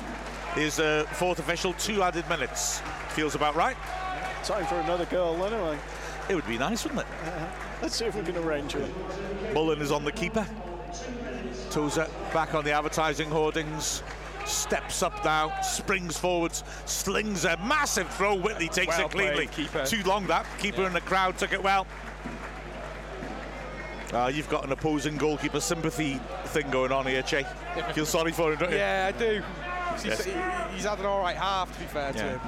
His 0.53 0.79
uh, 0.79 1.05
fourth 1.11 1.39
official, 1.39 1.73
two 1.73 2.01
added 2.01 2.27
minutes. 2.29 2.81
Feels 3.09 3.35
about 3.35 3.55
right. 3.55 3.75
Time 4.43 4.65
for 4.65 4.75
another 4.75 5.05
goal 5.05 5.43
anyway. 5.45 5.77
It 6.29 6.35
would 6.35 6.47
be 6.47 6.57
nice, 6.57 6.83
wouldn't 6.83 7.01
it? 7.01 7.07
Let's 7.81 7.95
see 7.95 8.05
if 8.05 8.15
we 8.15 8.23
can 8.23 8.37
arrange 8.37 8.75
it. 8.75 8.89
Mullin 9.53 9.81
is 9.81 9.91
on 9.91 10.03
the 10.05 10.11
keeper. 10.11 10.47
Tozer 11.69 12.07
back 12.33 12.53
on 12.55 12.63
the 12.63 12.71
advertising 12.71 13.29
hoardings. 13.29 14.01
Steps 14.45 15.01
up 15.01 15.25
now, 15.25 15.59
springs 15.61 16.17
forwards, 16.17 16.63
slings 16.85 17.45
a 17.45 17.57
massive 17.57 18.07
throw. 18.13 18.35
Whitley 18.35 18.67
takes 18.69 18.95
Well 18.97 19.07
it 19.07 19.11
cleanly. 19.11 19.47
played. 19.47 19.85
Too 19.87 20.03
long 20.03 20.27
that. 20.27 20.45
Keeper 20.59 20.85
in 20.85 20.93
the 20.93 21.01
crowd 21.01 21.37
took 21.37 21.51
it 21.51 21.61
well. 21.61 21.87
Uh, 24.13 24.27
you've 24.33 24.49
got 24.49 24.63
an 24.63 24.71
opposing 24.71 25.17
goalkeeper 25.17 25.59
sympathy 25.59 26.19
thing 26.45 26.69
going 26.69 26.91
on 26.91 27.05
here, 27.05 27.21
Chay. 27.21 27.45
Feel 27.93 28.05
sorry 28.05 28.31
for 28.31 28.53
him, 28.53 28.59
don't 28.59 28.71
you? 28.71 28.77
Yeah, 28.77 29.11
I 29.13 29.17
do. 29.17 29.41
He's, 29.93 30.05
Yes. 30.05 30.23
he's 30.73 30.83
had 30.85 30.99
an 30.99 31.05
all 31.05 31.19
right 31.21 31.35
half, 31.37 31.71
to 31.73 31.79
be 31.79 31.85
fair 31.85 32.13
to 32.13 32.19
him. 32.23 32.39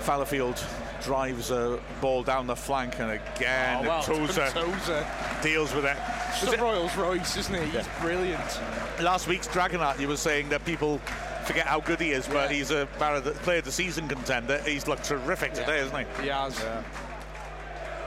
Fallowfield 0.00 0.62
drives 1.02 1.50
a 1.50 1.78
ball 2.00 2.22
down 2.22 2.46
the 2.46 2.56
flank, 2.56 2.98
and 2.98 3.10
again, 3.12 3.78
Oh, 3.84 3.88
well, 3.88 4.02
Tozer 4.02 4.48
Tozer. 4.54 5.06
deals 5.42 5.74
with 5.74 5.84
it. 5.84 5.96
Just 6.40 6.54
a 6.54 6.62
Royals 6.62 6.94
Royce, 6.96 7.36
isn't 7.36 7.54
he? 7.54 7.70
He's 7.78 7.86
brilliant. 8.00 8.60
last 9.00 9.28
week's 9.28 9.48
Dragonheart, 9.48 9.98
you 10.00 10.08
were 10.08 10.16
saying 10.16 10.48
that 10.50 10.64
people 10.64 10.98
forget 11.44 11.66
how 11.66 11.80
good 11.80 12.00
he 12.00 12.12
is, 12.12 12.26
but 12.26 12.50
he's 12.50 12.70
a 12.70 12.86
player 12.96 13.16
of 13.16 13.24
the- 13.24 13.60
the 13.62 13.72
season 13.72 14.08
contender. 14.08 14.58
He's 14.64 14.86
looked 14.86 15.04
terrific 15.04 15.52
today, 15.52 15.76
Yeah. 15.78 15.84
hasn't 15.84 16.08
he? 16.16 16.22
He 16.22 16.28
has. 16.28 16.58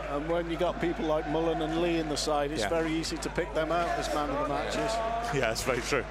And 0.09 0.27
when 0.29 0.49
you 0.49 0.57
got 0.57 0.79
people 0.79 1.05
like 1.05 1.29
Mullin 1.29 1.61
and 1.61 1.81
Lee 1.81 1.97
in 1.97 2.07
the 2.09 2.15
side, 2.17 2.51
it's 2.51 2.61
Yeah. 2.61 2.69
very 2.69 2.91
easy 2.93 3.17
to 3.17 3.29
pick 3.29 3.53
them 3.53 3.71
out 3.71 3.89
as 3.99 4.13
man 4.13 4.29
of 4.29 4.47
the 4.47 4.53
matches. 4.53 4.91
Yeah, 5.33 5.51
it's 5.51 5.63
very 5.63 5.81
true. 5.81 6.05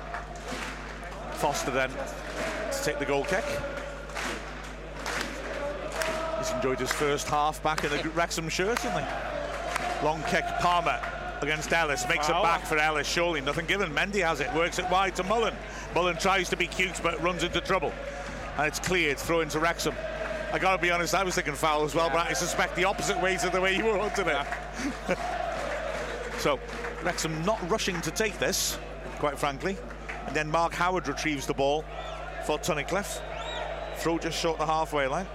Foster 1.32 1.70
then 1.70 1.90
to 1.90 2.82
take 2.84 2.98
the 2.98 3.06
goal 3.06 3.24
kick. 3.24 3.44
He's 6.38 6.50
enjoyed 6.52 6.78
his 6.78 6.92
first 6.92 7.28
half 7.28 7.62
back 7.62 7.82
in 7.84 7.90
the 7.90 8.08
Wrexham 8.14 8.48
shirt, 8.50 8.78
hasn't 8.78 9.04
he? 9.04 10.04
Long 10.04 10.22
kick, 10.24 10.44
Palmer 10.60 11.00
against 11.40 11.72
Ellis, 11.72 12.06
makes 12.08 12.28
Foul. 12.28 12.40
it 12.42 12.44
back 12.44 12.66
for 12.66 12.76
Ellis, 12.78 13.06
surely 13.06 13.40
nothing 13.40 13.64
given. 13.66 13.90
Mendy 13.94 14.22
has 14.26 14.40
it, 14.40 14.52
works 14.54 14.78
it 14.78 14.88
wide 14.90 15.16
to 15.16 15.22
Mullin. 15.24 15.54
Mullin 15.94 16.16
tries 16.18 16.48
to 16.50 16.56
be 16.56 16.66
cute, 16.66 17.00
but 17.02 17.20
runs 17.22 17.42
into 17.42 17.60
trouble. 17.62 17.92
And 18.58 18.66
it's 18.66 18.78
cleared, 18.78 19.18
throw 19.18 19.40
into 19.40 19.58
Wrexham. 19.58 19.94
I 20.52 20.58
gotta 20.58 20.80
be 20.80 20.90
honest, 20.90 21.14
I 21.14 21.24
was 21.24 21.34
thinking 21.34 21.54
foul 21.54 21.84
as 21.84 21.94
well, 21.94 22.08
but 22.08 22.26
I 22.26 22.32
suspect 22.32 22.76
the 22.76 22.84
opposite 22.84 23.20
way 23.20 23.36
to 23.36 23.50
the 23.50 23.60
way 23.60 23.76
you 23.76 23.84
were 23.84 23.98
wanting 23.98 24.26
it. 24.28 24.46
so, 26.38 26.60
Wrexham 27.02 27.44
not 27.44 27.58
rushing 27.68 28.00
to 28.02 28.10
take 28.10 28.38
this, 28.38 28.78
quite 29.18 29.38
frankly. 29.38 29.76
And 30.26 30.34
then 30.34 30.48
Mark 30.48 30.72
Howard 30.72 31.08
retrieves 31.08 31.46
the 31.46 31.54
ball 31.54 31.84
for 32.46 32.58
Tunnicliffe. 32.58 33.20
Throw 33.96 34.18
just 34.18 34.38
short 34.38 34.58
the 34.58 34.66
halfway 34.66 35.06
line. 35.08 35.26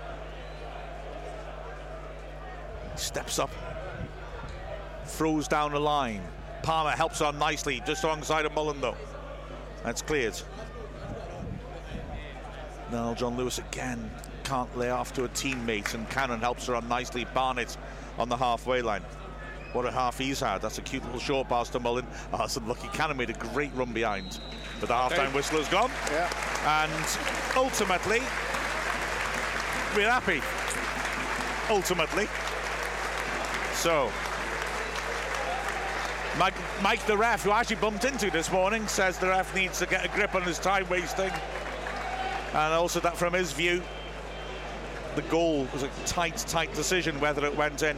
Steps 2.96 3.38
up. 3.38 3.52
Throws 5.06 5.48
down 5.48 5.74
the 5.74 5.80
line. 5.80 6.22
Palmer 6.64 6.92
helps 6.92 7.22
on 7.22 7.38
nicely, 7.38 7.82
just 7.86 8.04
alongside 8.04 8.46
of 8.46 8.54
Mullin 8.54 8.80
though. 8.80 8.98
That's 9.84 10.02
cleared. 10.02 10.40
Now 12.92 13.14
John 13.14 13.36
Lewis 13.36 13.58
again 13.58 14.12
can't 14.44 14.76
lay 14.78 14.90
off 14.90 15.14
to 15.14 15.24
a 15.24 15.30
teammate, 15.30 15.94
and 15.94 16.10
Cannon 16.10 16.40
helps 16.40 16.68
her 16.68 16.76
on 16.76 16.88
nicely. 16.88 17.26
Barnett 17.34 17.76
on 18.18 18.30
the 18.30 18.38
halfway 18.38 18.82
line. 18.82 19.04
What 19.74 19.86
a 19.86 19.92
half 19.92 20.18
he's 20.18 20.40
had. 20.42 20.62
That's 20.62 20.78
a 20.80 20.82
cute 20.82 21.04
little 21.06 21.20
short 21.20 21.48
pass 21.48 21.70
to 21.70 21.80
Mullin. 21.80 22.06
Ah, 22.12 22.16
oh, 22.34 22.38
that's 22.40 22.58
unlucky. 22.58 22.90
Cannon 22.90 23.16
made 23.16 23.30
a 23.30 23.34
great 23.34 23.72
run 23.74 23.94
behind. 23.94 24.40
But 24.82 24.90
the 24.90 24.96
half-time 24.96 25.34
whistle 25.34 25.60
has 25.60 25.70
gone. 25.70 25.92
Yeah. 26.12 26.30
And 26.84 27.56
ultimately, 27.56 28.20
we're 29.96 30.10
happy. 30.10 30.42
Ultimately. 31.70 32.28
So, 33.74 34.12
Mike, 36.38 36.54
Mike, 36.82 37.06
the 37.06 37.18
ref, 37.18 37.44
who 37.44 37.52
I 37.52 37.62
actually 37.62 37.78
bumped 37.78 38.04
into 38.04 38.30
this 38.30 38.52
morning, 38.52 38.88
says 38.88 39.18
the 39.18 39.28
ref 39.28 39.56
needs 39.56 39.80
to 39.80 39.86
get 39.86 40.04
a 40.04 40.10
grip 40.10 40.36
on 40.36 40.44
his 40.44 40.60
time 40.60 40.88
wasting. 40.90 41.32
And 42.54 42.74
also 42.74 43.00
that 43.00 43.16
from 43.16 43.34
his 43.34 43.54
view, 43.54 43.82
the 45.16 45.22
goal 45.24 45.68
was 45.74 45.84
a 45.84 45.90
tight, 46.06 46.38
tight 46.38 46.74
decision 46.74 47.20
whether 47.20 47.46
it 47.46 47.56
went 47.56 47.84
in. 47.84 47.98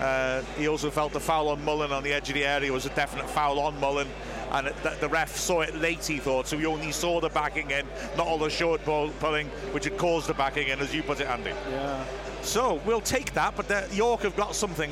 Uh, 0.00 0.42
he 0.58 0.68
also 0.68 0.90
felt 0.90 1.12
the 1.12 1.20
foul 1.20 1.48
on 1.48 1.64
Mullin 1.64 1.92
on 1.92 2.02
the 2.02 2.12
edge 2.12 2.28
of 2.28 2.34
the 2.34 2.44
area 2.44 2.72
was 2.72 2.86
a 2.86 2.90
definite 2.90 3.28
foul 3.30 3.58
on 3.60 3.78
Mullin. 3.80 4.08
And 4.50 4.68
it, 4.68 4.82
the, 4.82 4.96
the 5.00 5.08
ref 5.08 5.36
saw 5.36 5.62
it 5.62 5.74
late, 5.76 6.04
he 6.04 6.18
thought, 6.18 6.46
so 6.46 6.56
he 6.58 6.66
only 6.66 6.92
saw 6.92 7.20
the 7.20 7.28
backing 7.28 7.70
in, 7.70 7.86
not 8.16 8.26
all 8.26 8.38
the 8.38 8.50
short 8.50 8.84
ball 8.84 9.10
pulling, 9.18 9.48
which 9.72 9.84
had 9.84 9.96
caused 9.98 10.28
the 10.28 10.34
backing 10.34 10.68
in, 10.68 10.78
as 10.78 10.94
you 10.94 11.02
put 11.02 11.20
it, 11.20 11.28
Andy. 11.28 11.52
Yeah. 11.70 12.04
So 12.42 12.80
we'll 12.84 13.00
take 13.00 13.32
that, 13.34 13.56
but 13.56 13.66
the, 13.68 13.88
York 13.92 14.22
have 14.22 14.36
got 14.36 14.54
something 14.54 14.90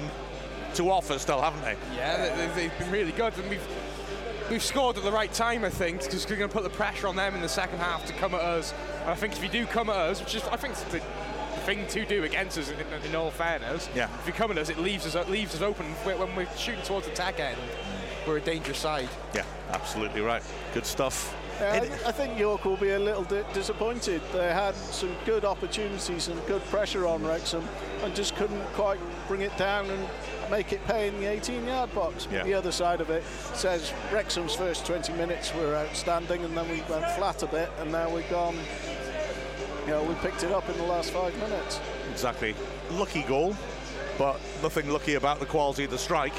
to 0.75 0.91
offer 0.91 1.19
still, 1.19 1.41
haven't 1.41 1.63
they? 1.63 1.77
Yeah, 1.97 2.35
they, 2.35 2.47
they've 2.47 2.79
been 2.79 2.91
really 2.91 3.13
good, 3.13 3.37
and 3.39 3.49
we've 3.49 3.67
we've 4.51 4.63
scored 4.63 4.99
at 4.99 5.05
the 5.05 5.13
right 5.13 5.33
time, 5.33 5.65
I 5.65 5.71
think, 5.71 6.03
because 6.03 6.29
we're 6.29 6.37
going 6.37 6.49
to 6.49 6.55
put 6.55 6.65
the 6.65 6.71
pressure 6.71 7.09
on 7.09 7.17
them 7.17 7.35
in 7.35 7.41
the 7.41 7.49
second 7.49 7.79
half 7.79 8.05
to 8.07 8.13
come 8.15 8.35
at 8.35 8.41
us. 8.41 8.75
And 9.03 9.11
I 9.11 9.15
think 9.15 9.35
if 9.35 9.43
you 9.43 9.49
do 9.49 9.67
come 9.67 9.89
at 9.91 9.97
us, 9.97 10.21
which 10.21 10.35
is 10.35 10.43
I 10.45 10.57
think 10.57 10.73
it's 10.73 10.83
the, 10.85 10.99
the 10.99 11.03
thing 11.61 11.87
to 11.89 12.05
do 12.05 12.25
against 12.25 12.59
us, 12.59 12.71
in, 12.71 12.79
in 13.05 13.15
all 13.17 13.31
fairness, 13.31 13.89
Yeah. 13.95 14.09
if 14.21 14.27
you 14.27 14.33
come 14.33 14.51
at 14.51 14.59
us, 14.59 14.69
it 14.69 14.79
leaves 14.79 15.07
us 15.07 15.15
it 15.15 15.31
leaves 15.31 15.55
us 15.55 15.63
open 15.63 15.87
when 16.05 16.19
when 16.19 16.35
we're 16.37 16.49
shooting 16.57 16.83
towards 16.83 17.07
the 17.07 17.13
attack 17.13 17.41
end. 17.41 17.57
We're 18.27 18.37
a 18.39 18.41
dangerous 18.41 18.79
side. 18.79 19.09
Yeah, 19.35 19.43
absolutely 19.71 20.21
right. 20.21 20.43
Good 20.75 20.87
stuff. 20.87 21.35
Yeah, 21.61 21.75
It- 21.83 21.93
I, 22.05 22.09
I 22.09 22.13
think 22.13 22.39
York 22.39 22.65
will 22.65 22.77
be 22.77 22.91
a 22.91 22.99
little 22.99 23.25
di- 23.25 23.43
disappointed. 23.53 24.23
They 24.33 24.53
had 24.53 24.75
some 24.77 25.11
good 25.27 25.45
opportunities 25.45 26.29
and 26.29 26.45
good 26.47 26.65
pressure 26.67 27.07
on 27.07 27.25
Wrexham 27.25 27.69
and 28.05 28.15
just 28.15 28.37
couldn't 28.37 28.63
quite 28.75 29.01
bring 29.29 29.41
it 29.43 29.57
down 29.57 29.91
and 29.91 30.09
make 30.51 30.73
it 30.73 30.85
pay 30.87 31.09
in 31.09 31.19
the 31.19 31.27
18-yard 31.27 31.93
box. 31.95 32.29
Yeah. 32.31 32.45
The 32.45 32.55
other 32.55 32.71
side 32.73 33.01
of 33.01 33.11
it 33.11 33.25
says 33.55 33.93
Wrexham's 34.13 34.55
first 34.55 34.87
20 34.87 35.13
minutes 35.15 35.53
were 35.55 35.75
outstanding 35.75 36.45
and 36.45 36.57
then 36.57 36.69
we 36.69 36.81
went 36.89 37.05
flat 37.17 37.43
a 37.43 37.47
bit 37.49 37.71
and 37.81 37.91
now 37.91 38.09
we've 38.09 38.29
gone, 38.31 38.57
you 39.87 39.93
know, 39.93 40.03
we 40.05 40.15
picked 40.17 40.45
it 40.45 40.53
up 40.53 40.69
in 40.69 40.77
the 40.77 40.85
last 40.85 41.11
five 41.11 41.37
minutes. 41.39 41.81
Exactly. 42.11 42.55
Lucky 42.91 43.23
goal, 43.23 43.57
but 44.19 44.41
nothing 44.63 44.89
lucky 44.89 45.15
about 45.15 45.41
the 45.41 45.47
quality 45.47 45.85
of 45.85 45.91
the 45.91 45.99
strike. 45.99 46.35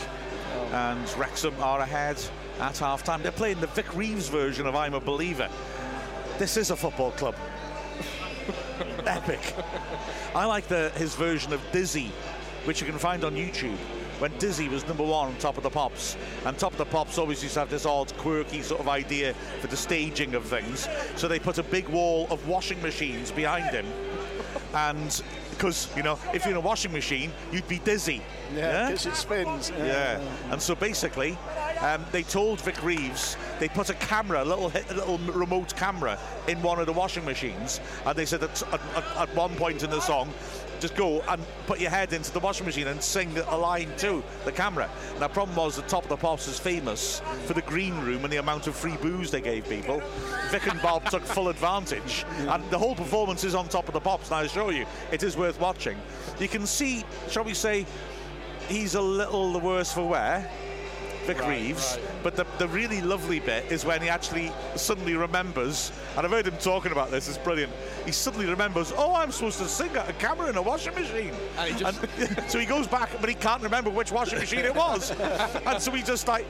And 0.72 1.08
Wrexham 1.18 1.56
are 1.60 1.82
ahead 1.82 2.18
at 2.60 2.78
half 2.78 3.04
time. 3.04 3.22
They're 3.22 3.32
playing 3.32 3.60
the 3.60 3.68
Vic 3.68 3.96
Reeves 3.96 4.30
version 4.30 4.66
of 4.66 4.76
I'm 4.76 4.94
a 4.94 5.00
Believer. 5.00 5.50
This 6.38 6.58
is 6.58 6.72
a 6.72 6.76
football 6.76 7.12
club. 7.12 7.36
Epic. 9.06 9.54
I 10.36 10.46
like 10.46 10.68
the 10.68 10.92
his 10.96 11.16
version 11.16 11.54
of 11.54 11.62
Dizzy, 11.72 12.12
which 12.66 12.82
you 12.82 12.88
can 12.88 12.98
find 12.98 13.24
on 13.24 13.36
YouTube. 13.36 13.78
When 14.20 14.32
Dizzy 14.38 14.70
was 14.70 14.88
number 14.88 15.04
one 15.04 15.30
on 15.30 15.38
Top 15.38 15.58
of 15.58 15.64
the 15.64 15.70
Pops, 15.70 16.16
and 16.46 16.58
Top 16.58 16.72
of 16.72 16.78
the 16.78 16.86
Pops 16.86 17.18
always 17.18 17.42
used 17.42 17.56
to 17.56 17.62
have 17.62 17.70
this 17.70 17.86
odd, 17.86 18.16
quirky 18.18 18.62
sort 18.62 18.80
of 18.80 18.88
idea 18.88 19.34
for 19.60 19.68
the 19.68 19.76
staging 19.76 20.36
of 20.36 20.46
things. 20.46 20.88
So 21.16 21.28
they 21.28 21.40
put 21.40 21.58
a 21.58 21.64
big 21.64 21.88
wall 21.90 22.28
of 22.30 22.48
washing 22.48 22.82
machines 22.82 23.32
behind 23.32 23.72
him, 23.72 23.86
and 24.74 25.22
because 25.52 25.90
you 25.96 26.04
know, 26.04 26.18
if 26.34 26.46
you're 26.46 26.52
in 26.52 26.58
a 26.58 26.62
washing 26.62 26.92
machine, 26.92 27.32
you'd 27.52 27.68
be 27.68 27.80
dizzy. 27.80 28.22
Yeah, 28.56 28.88
because 28.88 29.06
it 29.06 29.16
spins. 29.16 29.72
Yeah. 29.78 30.22
And 30.52 30.62
so 30.62 30.76
basically, 30.76 31.38
um, 31.82 32.06
they 32.12 32.24
told 32.24 32.62
Vic 32.62 32.82
Reeves 32.84 33.38
they 33.60 33.68
put 33.68 33.90
a 33.90 33.94
camera, 33.96 34.44
a 34.44 34.46
little 34.46 34.68
a 34.68 34.94
little 34.94 35.18
remote 35.18 35.76
camera, 35.76 36.18
in 36.48 36.62
one 36.62 36.80
of 36.80 36.86
the 36.86 36.94
washing 36.94 37.26
machines, 37.26 37.80
and 38.06 38.16
they 38.18 38.26
said 38.26 38.42
that 38.42 38.62
at, 38.74 38.82
at, 38.96 39.18
at 39.18 39.36
one 39.36 39.56
point 39.56 39.84
in 39.84 39.90
the 39.90 40.02
song, 40.02 40.34
just 40.84 40.96
go 40.96 41.22
and 41.30 41.42
put 41.66 41.80
your 41.80 41.90
head 41.90 42.12
into 42.12 42.30
the 42.34 42.42
washing 42.42 42.66
machine 42.66 42.88
and 42.88 43.02
sing 43.02 43.38
a 43.38 43.58
line 43.58 43.90
to 43.96 44.22
the 44.44 44.52
camera. 44.52 44.90
The 45.18 45.30
problem 45.30 45.56
was 45.56 45.78
the 45.78 45.82
Top 45.84 46.04
of 46.04 46.10
the 46.10 46.18
Pops 46.18 46.46
is 46.50 46.60
famous 46.60 47.22
for 47.46 47.54
the 47.54 47.62
green 47.62 47.98
room 48.02 48.26
and 48.26 48.34
the 48.34 48.36
amount 48.36 48.68
of 48.68 48.76
free 48.76 48.98
booze 48.98 49.32
they 49.32 49.40
gave 49.40 49.64
people. 49.70 50.02
Vic 50.50 50.68
and 50.70 50.82
Bob 50.82 51.06
took 51.06 51.24
full 51.24 51.48
advantage, 51.48 52.26
and 52.38 52.70
the 52.70 52.78
whole 52.78 52.96
performance 52.96 53.46
is 53.46 53.56
on 53.56 53.70
Top 53.70 53.88
of 53.88 53.94
the 53.94 54.02
Pops. 54.02 54.28
And 54.28 54.36
I 54.36 54.44
assure 54.44 54.74
you, 54.74 54.86
it 55.10 55.24
is 55.24 55.38
worth 55.38 55.58
watching. 55.58 55.98
You 56.38 56.50
can 56.50 56.66
see, 56.66 57.06
shall 57.30 57.46
we 57.46 57.54
say, 57.54 57.86
he's 58.68 58.96
a 58.96 59.02
little 59.02 59.54
the 59.54 59.60
worse 59.60 59.94
for 59.94 60.06
wear. 60.06 60.52
Vic 61.26 61.40
Right, 61.40 61.50
Reeves, 61.62 61.98
right. 61.98 62.24
but 62.24 62.36
the, 62.36 62.46
the 62.58 62.68
really 62.68 63.02
lovely 63.02 63.40
bit 63.40 63.72
is 63.72 63.86
when 63.86 64.02
he 64.02 64.10
actually 64.10 64.52
suddenly 64.76 65.16
remembers, 65.16 65.92
and 66.18 66.26
I've 66.26 66.32
heard 66.32 66.46
him 66.48 66.58
talking 66.58 66.92
about 66.92 67.12
this, 67.12 67.28
it's 67.30 67.38
brilliant. 67.38 67.72
He 68.06 68.12
suddenly 68.12 68.46
remembers, 68.46 68.92
oh, 68.98 69.16
I'm 69.16 69.32
supposed 69.32 69.60
to 69.60 69.66
sing 69.68 69.96
at 69.96 70.10
a 70.10 70.14
camera 70.14 70.50
in 70.50 70.58
a 70.58 70.62
washing 70.62 70.94
machine. 70.96 71.34
And 71.58 71.74
he 71.74 71.80
just- 71.80 72.04
And 72.18 72.44
so 72.52 72.60
he 72.60 72.66
goes 72.66 72.88
back, 72.88 73.10
but 73.22 73.30
he 73.30 73.36
can't 73.36 73.62
remember 73.64 73.90
which 73.90 74.12
washing 74.12 74.40
machine 74.40 74.66
it 74.66 74.76
was. 74.76 75.12
and 75.66 75.82
so 75.82 75.92
he 75.92 76.04
just 76.04 76.28
like, 76.28 76.46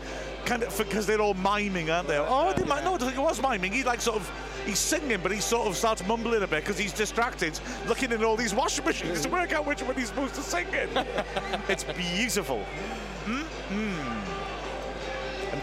kind 0.46 0.64
of, 0.64 0.76
because 0.78 1.06
they're 1.06 1.22
all 1.22 1.36
miming, 1.36 1.90
aren't 1.90 2.08
they? 2.08 2.18
Oh, 2.18 2.50
I 2.50 2.54
didn't 2.54 2.70
mi- 2.70 2.76
no, 2.84 2.96
I 2.96 2.98
don't 2.98 3.02
think 3.02 3.16
it 3.18 3.22
was 3.22 3.42
miming. 3.42 3.72
He 3.72 3.84
like 3.84 4.02
sort 4.02 4.18
of, 4.18 4.32
he's 4.66 4.80
singing, 4.80 5.20
but 5.22 5.32
he 5.32 5.40
sort 5.40 5.68
of 5.68 5.76
starts 5.78 6.06
mumbling 6.08 6.42
a 6.44 6.48
bit 6.48 6.64
because 6.64 6.78
he's 6.78 6.94
distracted, 6.94 7.60
looking 7.88 8.12
in 8.12 8.24
all 8.24 8.36
these 8.36 8.54
washing 8.54 8.86
machines 8.86 9.22
to 9.22 9.30
work 9.30 9.54
out 9.54 9.66
which 9.66 9.82
one 9.84 9.96
he's 9.96 10.08
supposed 10.08 10.36
to 10.36 10.42
sing 10.42 10.68
in. 10.74 10.90
it's 11.70 11.84
beautiful. 11.84 12.66
And 13.26 13.93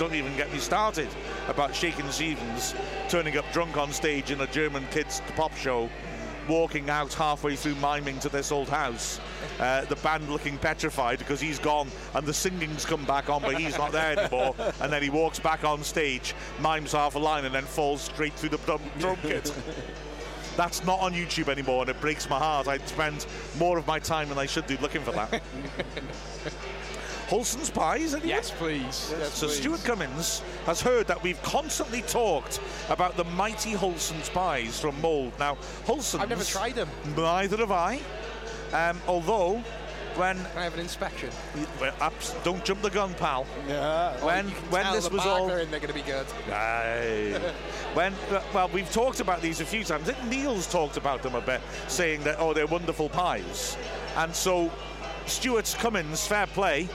don't 0.01 0.14
even 0.14 0.35
get 0.35 0.51
me 0.51 0.59
started 0.59 1.09
about 1.48 1.74
Shakin' 1.74 2.10
Stevens 2.10 2.74
turning 3.10 3.36
up 3.36 3.44
drunk 3.52 3.77
on 3.77 3.93
stage 3.93 4.31
in 4.31 4.40
a 4.40 4.47
German 4.47 4.82
kids 4.90 5.20
pop 5.36 5.55
show, 5.55 5.90
walking 6.48 6.89
out 6.89 7.12
halfway 7.12 7.55
through 7.55 7.74
miming 7.74 8.18
to 8.20 8.31
this 8.31 8.51
old 8.51 8.70
house. 8.70 9.20
Uh, 9.59 9.85
the 9.85 9.97
band 9.97 10.27
looking 10.31 10.56
petrified 10.56 11.18
because 11.18 11.39
he's 11.39 11.59
gone 11.59 11.90
and 12.14 12.27
the 12.27 12.32
singing's 12.32 12.86
come 12.86 13.05
back 13.05 13.28
on, 13.28 13.43
but 13.43 13.59
he's 13.59 13.77
not 13.77 13.93
there 13.93 14.18
anymore. 14.18 14.55
And 14.81 14.90
then 14.90 15.02
he 15.02 15.10
walks 15.10 15.39
back 15.39 15.64
on 15.64 15.85
stage, 15.85 16.35
mimes 16.60 16.93
half 16.93 17.14
a 17.14 17.18
line, 17.18 17.44
and 17.44 17.55
then 17.55 17.64
falls 17.64 18.01
straight 18.01 18.32
through 18.32 18.48
the 18.48 18.59
drum, 18.64 18.81
drum 19.01 19.18
kit. 19.20 19.52
That's 20.56 20.82
not 20.82 21.01
on 21.01 21.12
YouTube 21.12 21.48
anymore, 21.48 21.82
and 21.82 21.90
it 21.90 22.01
breaks 22.01 22.28
my 22.31 22.39
heart. 22.39 22.68
I 22.68 22.78
spend 22.78 23.27
more 23.59 23.77
of 23.77 23.86
my 23.86 23.98
time 23.98 24.31
than 24.31 24.39
I 24.39 24.47
should 24.47 24.66
do 24.66 24.78
looking 24.81 25.02
for 25.02 25.12
that. 25.12 25.43
Holson's 27.31 27.70
Pies, 27.70 28.12
anyone? 28.12 28.28
Yes, 28.28 28.51
please. 28.51 29.15
Yes, 29.16 29.35
So 29.35 29.47
please. 29.47 29.59
Stuart 29.59 29.85
Cummins 29.85 30.40
has 30.66 30.81
heard 30.81 31.07
that 31.07 31.23
we've 31.23 31.40
constantly 31.44 32.02
talked 32.02 32.59
about 32.89 33.16
the 33.16 33.23
mighty 33.23 33.70
Holson's 33.70 34.28
pies 34.28 34.81
from 34.81 35.01
Mold. 35.01 35.32
Now, 35.39 35.57
Holson's... 35.86 36.24
I've 36.24 36.28
never 36.28 36.43
tried 36.43 36.74
them. 36.74 36.89
Neither 37.16 37.59
have 37.59 37.70
I. 37.70 38.01
Um, 38.73 39.01
although, 39.07 39.62
when... 40.16 40.39
Can 40.39 40.59
I 40.59 40.65
have 40.65 40.74
an 40.74 40.81
inspection? 40.81 41.31
well, 41.81 41.94
abs- 42.01 42.35
don't 42.43 42.65
jump 42.65 42.82
the 42.82 42.90
gun, 42.90 43.15
pal. 43.15 43.47
Yeah. 43.69 44.24
When, 44.24 44.48
You 44.48 44.55
can 44.55 44.70
when 44.73 44.82
tell 44.82 44.94
this 44.94 45.07
the 45.07 45.15
was 45.15 45.24
all... 45.24 45.47
they're 45.47 45.61
in, 45.61 45.70
they're 45.70 45.78
going 45.78 45.94
to 45.94 46.01
be 46.01 46.05
good. 46.05 46.27
Aye. 46.51 47.39
when 47.94 48.12
well, 48.52 48.69
we've 48.70 48.90
talked 48.90 49.20
about 49.20 49.40
these 49.40 49.61
a 49.61 49.65
few 49.65 49.85
times. 49.85 50.09
I 50.09 50.15
think 50.15 50.28
Neil's 50.28 50.66
talked 50.66 50.97
about 50.97 51.23
them 51.23 51.36
a 51.36 51.40
bit, 51.40 51.61
saying 51.86 52.24
that 52.24 52.40
oh, 52.40 52.52
they're 52.55 52.66
wonderful 52.66 53.09
pies, 53.09 53.77
and 54.16 54.35
so 54.35 54.69
Stuart 55.27 55.77
Cummins, 55.78 56.27
fair 56.27 56.48
play, 56.48 56.89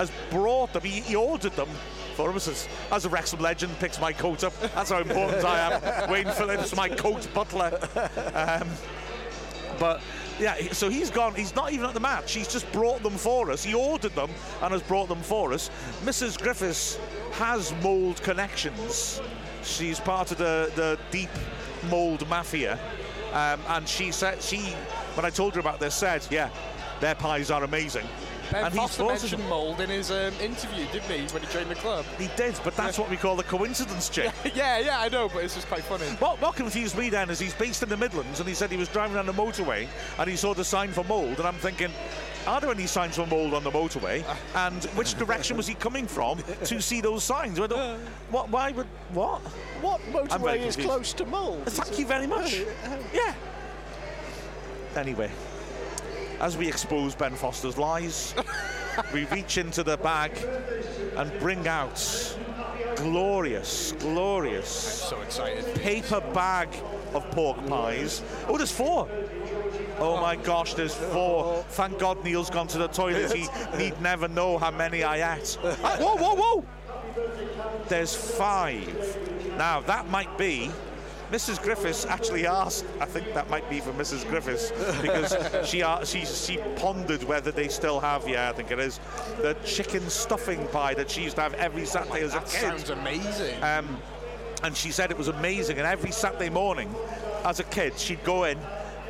has 0.00 0.10
brought 0.30 0.72
them. 0.72 0.82
He, 0.82 1.00
he 1.00 1.14
ordered 1.14 1.52
them. 1.52 1.68
For 2.16 2.32
us 2.32 2.48
as, 2.48 2.68
as 2.90 3.04
a 3.04 3.08
Wrexham 3.08 3.40
legend 3.40 3.78
picks 3.78 4.00
my 4.00 4.12
coat 4.12 4.44
up. 4.44 4.58
That's 4.74 4.90
how 4.90 4.98
important 4.98 5.44
I 5.44 5.70
am. 5.70 6.10
Wayne 6.10 6.28
Phillips, 6.32 6.74
my 6.76 6.88
coat 6.88 7.26
butler. 7.32 7.78
Um, 8.34 8.68
but 9.78 10.02
yeah, 10.38 10.54
so 10.72 10.88
he's 10.88 11.10
gone. 11.10 11.34
He's 11.34 11.54
not 11.54 11.72
even 11.72 11.86
at 11.86 11.94
the 11.94 12.00
match. 12.00 12.32
He's 12.32 12.48
just 12.48 12.70
brought 12.72 13.02
them 13.02 13.16
for 13.16 13.50
us. 13.50 13.62
He 13.62 13.74
ordered 13.74 14.14
them 14.14 14.30
and 14.60 14.72
has 14.72 14.82
brought 14.82 15.08
them 15.08 15.22
for 15.22 15.52
us. 15.52 15.70
Mrs. 16.04 16.40
Griffiths 16.40 16.98
has 17.32 17.72
Mold 17.82 18.22
connections. 18.22 19.20
She's 19.62 20.00
part 20.00 20.30
of 20.32 20.38
the, 20.38 20.70
the 20.74 20.98
deep 21.10 21.30
Mold 21.88 22.28
mafia, 22.28 22.78
um, 23.32 23.60
and 23.68 23.88
she 23.88 24.12
said 24.12 24.42
she, 24.42 24.58
when 25.14 25.24
I 25.24 25.30
told 25.30 25.54
her 25.54 25.60
about 25.60 25.80
this, 25.80 25.94
said, 25.94 26.26
"Yeah, 26.30 26.50
their 27.00 27.14
pies 27.14 27.50
are 27.50 27.64
amazing." 27.64 28.06
Ben 28.50 28.64
and 28.64 28.72
he's 28.72 28.80
Foster 28.80 29.02
brought 29.04 29.20
mentioned 29.20 29.48
Mold 29.48 29.80
in 29.80 29.90
his 29.90 30.10
um, 30.10 30.32
interview, 30.40 30.84
didn't 30.92 31.10
he, 31.10 31.32
when 31.32 31.42
he 31.42 31.48
joined 31.52 31.70
the 31.70 31.74
club? 31.76 32.04
He 32.18 32.28
did, 32.36 32.58
but 32.64 32.76
that's 32.76 32.98
what 32.98 33.08
we 33.10 33.16
call 33.16 33.36
the 33.36 33.44
coincidence 33.44 34.08
check. 34.08 34.34
yeah, 34.54 34.78
yeah, 34.78 35.00
I 35.00 35.08
know, 35.08 35.28
but 35.28 35.44
it's 35.44 35.54
just 35.54 35.68
quite 35.68 35.84
funny. 35.84 36.04
What, 36.18 36.40
what 36.40 36.56
confused 36.56 36.96
me 36.98 37.10
then 37.10 37.30
is 37.30 37.38
he's 37.38 37.54
based 37.54 37.82
in 37.82 37.88
the 37.88 37.96
Midlands 37.96 38.40
and 38.40 38.48
he 38.48 38.54
said 38.54 38.70
he 38.70 38.76
was 38.76 38.88
driving 38.88 39.14
down 39.16 39.26
the 39.26 39.32
motorway 39.32 39.86
and 40.18 40.28
he 40.28 40.36
saw 40.36 40.54
the 40.54 40.64
sign 40.64 40.90
for 40.90 41.04
Mold 41.04 41.38
and 41.38 41.46
I'm 41.46 41.54
thinking, 41.54 41.90
are 42.46 42.60
there 42.60 42.70
any 42.70 42.86
signs 42.86 43.16
for 43.16 43.26
Mold 43.26 43.54
on 43.54 43.62
the 43.64 43.70
motorway? 43.70 44.24
And 44.54 44.82
which 44.96 45.14
direction 45.16 45.56
was 45.56 45.66
he 45.66 45.74
coming 45.74 46.06
from 46.06 46.38
to 46.64 46.80
see 46.80 47.00
those 47.00 47.22
signs? 47.24 47.60
I 47.60 47.66
don't- 47.66 48.00
What? 48.30 48.48
Why 48.50 48.72
would 48.72 48.86
what? 49.12 49.40
What 49.80 50.00
motorway 50.12 50.66
is 50.66 50.76
close 50.76 51.12
to 51.14 51.24
Mold? 51.24 51.64
Thank 51.66 51.98
you 51.98 52.06
very 52.06 52.26
much. 52.26 52.62
Yeah. 53.12 53.34
Anyway, 54.96 55.30
as 56.40 56.56
we 56.56 56.68
expose 56.68 57.14
Ben 57.14 57.34
Foster's 57.34 57.78
lies, 57.78 58.34
we 59.14 59.24
reach 59.26 59.58
into 59.58 59.82
the 59.82 59.96
bag 59.98 60.32
and 61.16 61.30
bring 61.38 61.66
out 61.68 62.36
glorious, 62.96 63.92
glorious 63.98 64.68
So 64.68 65.20
excited. 65.20 65.74
paper 65.76 66.20
bag 66.32 66.68
of 67.14 67.28
pork 67.30 67.64
pies. 67.66 68.22
Oh, 68.48 68.56
there's 68.56 68.72
four. 68.72 69.08
Oh 69.98 70.20
my 70.20 70.36
gosh, 70.36 70.74
there's 70.74 70.94
four. 70.94 71.64
Thank 71.70 71.98
God 71.98 72.22
Neil's 72.24 72.50
gone 72.50 72.68
to 72.68 72.78
the 72.78 72.88
toilet. 72.88 73.32
He 73.32 73.48
need 73.76 74.00
never 74.00 74.28
know 74.28 74.56
how 74.58 74.70
many 74.70 75.02
I 75.02 75.36
ate. 75.36 75.58
Ah, 75.62 75.96
whoa, 76.00 76.16
whoa, 76.16 76.34
whoa! 76.34 76.66
There's 77.88 78.14
five. 78.14 79.18
Now, 79.58 79.80
that 79.82 80.08
might 80.08 80.38
be. 80.38 80.70
Mrs. 81.30 81.62
Griffiths 81.62 82.04
actually 82.06 82.46
asked. 82.46 82.84
I 83.00 83.04
think 83.04 83.32
that 83.34 83.48
might 83.48 83.68
be 83.70 83.80
for 83.80 83.92
Mrs. 83.92 84.28
Griffiths 84.28 84.72
because 85.00 85.34
she 85.68 85.84
she 86.04 86.24
she 86.26 86.56
pondered 86.76 87.22
whether 87.24 87.52
they 87.52 87.68
still 87.68 88.00
have. 88.00 88.28
Yeah, 88.28 88.50
I 88.50 88.52
think 88.52 88.70
it 88.70 88.80
is 88.80 88.98
the 89.40 89.56
chicken 89.64 90.08
stuffing 90.10 90.66
pie 90.68 90.94
that 90.94 91.10
she 91.10 91.22
used 91.22 91.36
to 91.36 91.42
have 91.42 91.54
every 91.54 91.86
Saturday 91.86 92.22
as 92.22 92.32
a 92.34 92.40
That 92.40 92.46
kid. 92.48 92.60
sounds 92.60 92.90
amazing. 92.90 93.62
Um, 93.62 94.00
and 94.62 94.76
she 94.76 94.90
said 94.90 95.10
it 95.10 95.16
was 95.18 95.28
amazing. 95.28 95.78
And 95.78 95.86
every 95.86 96.10
Saturday 96.10 96.50
morning, 96.50 96.92
as 97.44 97.60
a 97.60 97.64
kid, 97.64 97.96
she'd 97.98 98.22
go 98.24 98.44
in, 98.44 98.58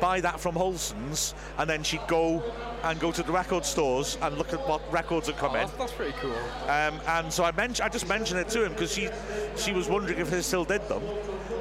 buy 0.01 0.19
that 0.19 0.39
from 0.39 0.55
Holson's, 0.55 1.33
and 1.57 1.69
then 1.69 1.83
she'd 1.83 2.05
go 2.07 2.43
and 2.83 2.99
go 2.99 3.11
to 3.11 3.23
the 3.23 3.31
record 3.31 3.63
stores 3.63 4.17
and 4.21 4.37
look 4.37 4.51
at 4.51 4.67
what 4.67 4.81
records 4.91 5.27
had 5.27 5.37
come 5.37 5.51
Oh, 5.51 5.55
in. 5.55 5.67
that's, 5.67 5.77
that's 5.77 5.91
pretty 5.93 6.13
cool. 6.19 6.35
Um, 6.67 6.99
and 7.07 7.31
so 7.31 7.43
I 7.43 7.51
mentioned, 7.51 7.85
I 7.85 7.89
just 7.89 8.07
mentioned 8.09 8.39
it 8.39 8.49
to 8.49 8.65
him 8.65 8.73
because 8.73 8.91
she, 8.91 9.07
she 9.55 9.71
was 9.71 9.87
wondering 9.87 10.19
if 10.19 10.29
they 10.31 10.41
still 10.41 10.65
did 10.65 10.85
them. 10.89 11.03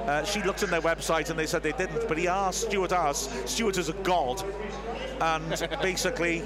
Uh, 0.07 0.25
she 0.25 0.43
looked 0.43 0.65
on 0.65 0.71
their 0.71 0.81
website 0.81 1.29
and 1.31 1.39
they 1.39 1.47
said 1.47 1.63
they 1.63 1.73
didn't. 1.73 2.09
But 2.09 2.17
he 2.19 2.27
asked, 2.27 2.63
Stuart 2.63 2.93
asked, 2.93 3.47
Stuart 3.49 3.77
is 3.77 3.91
a 3.91 3.93
god, 3.93 4.43
and 5.21 5.49
basically 5.83 6.43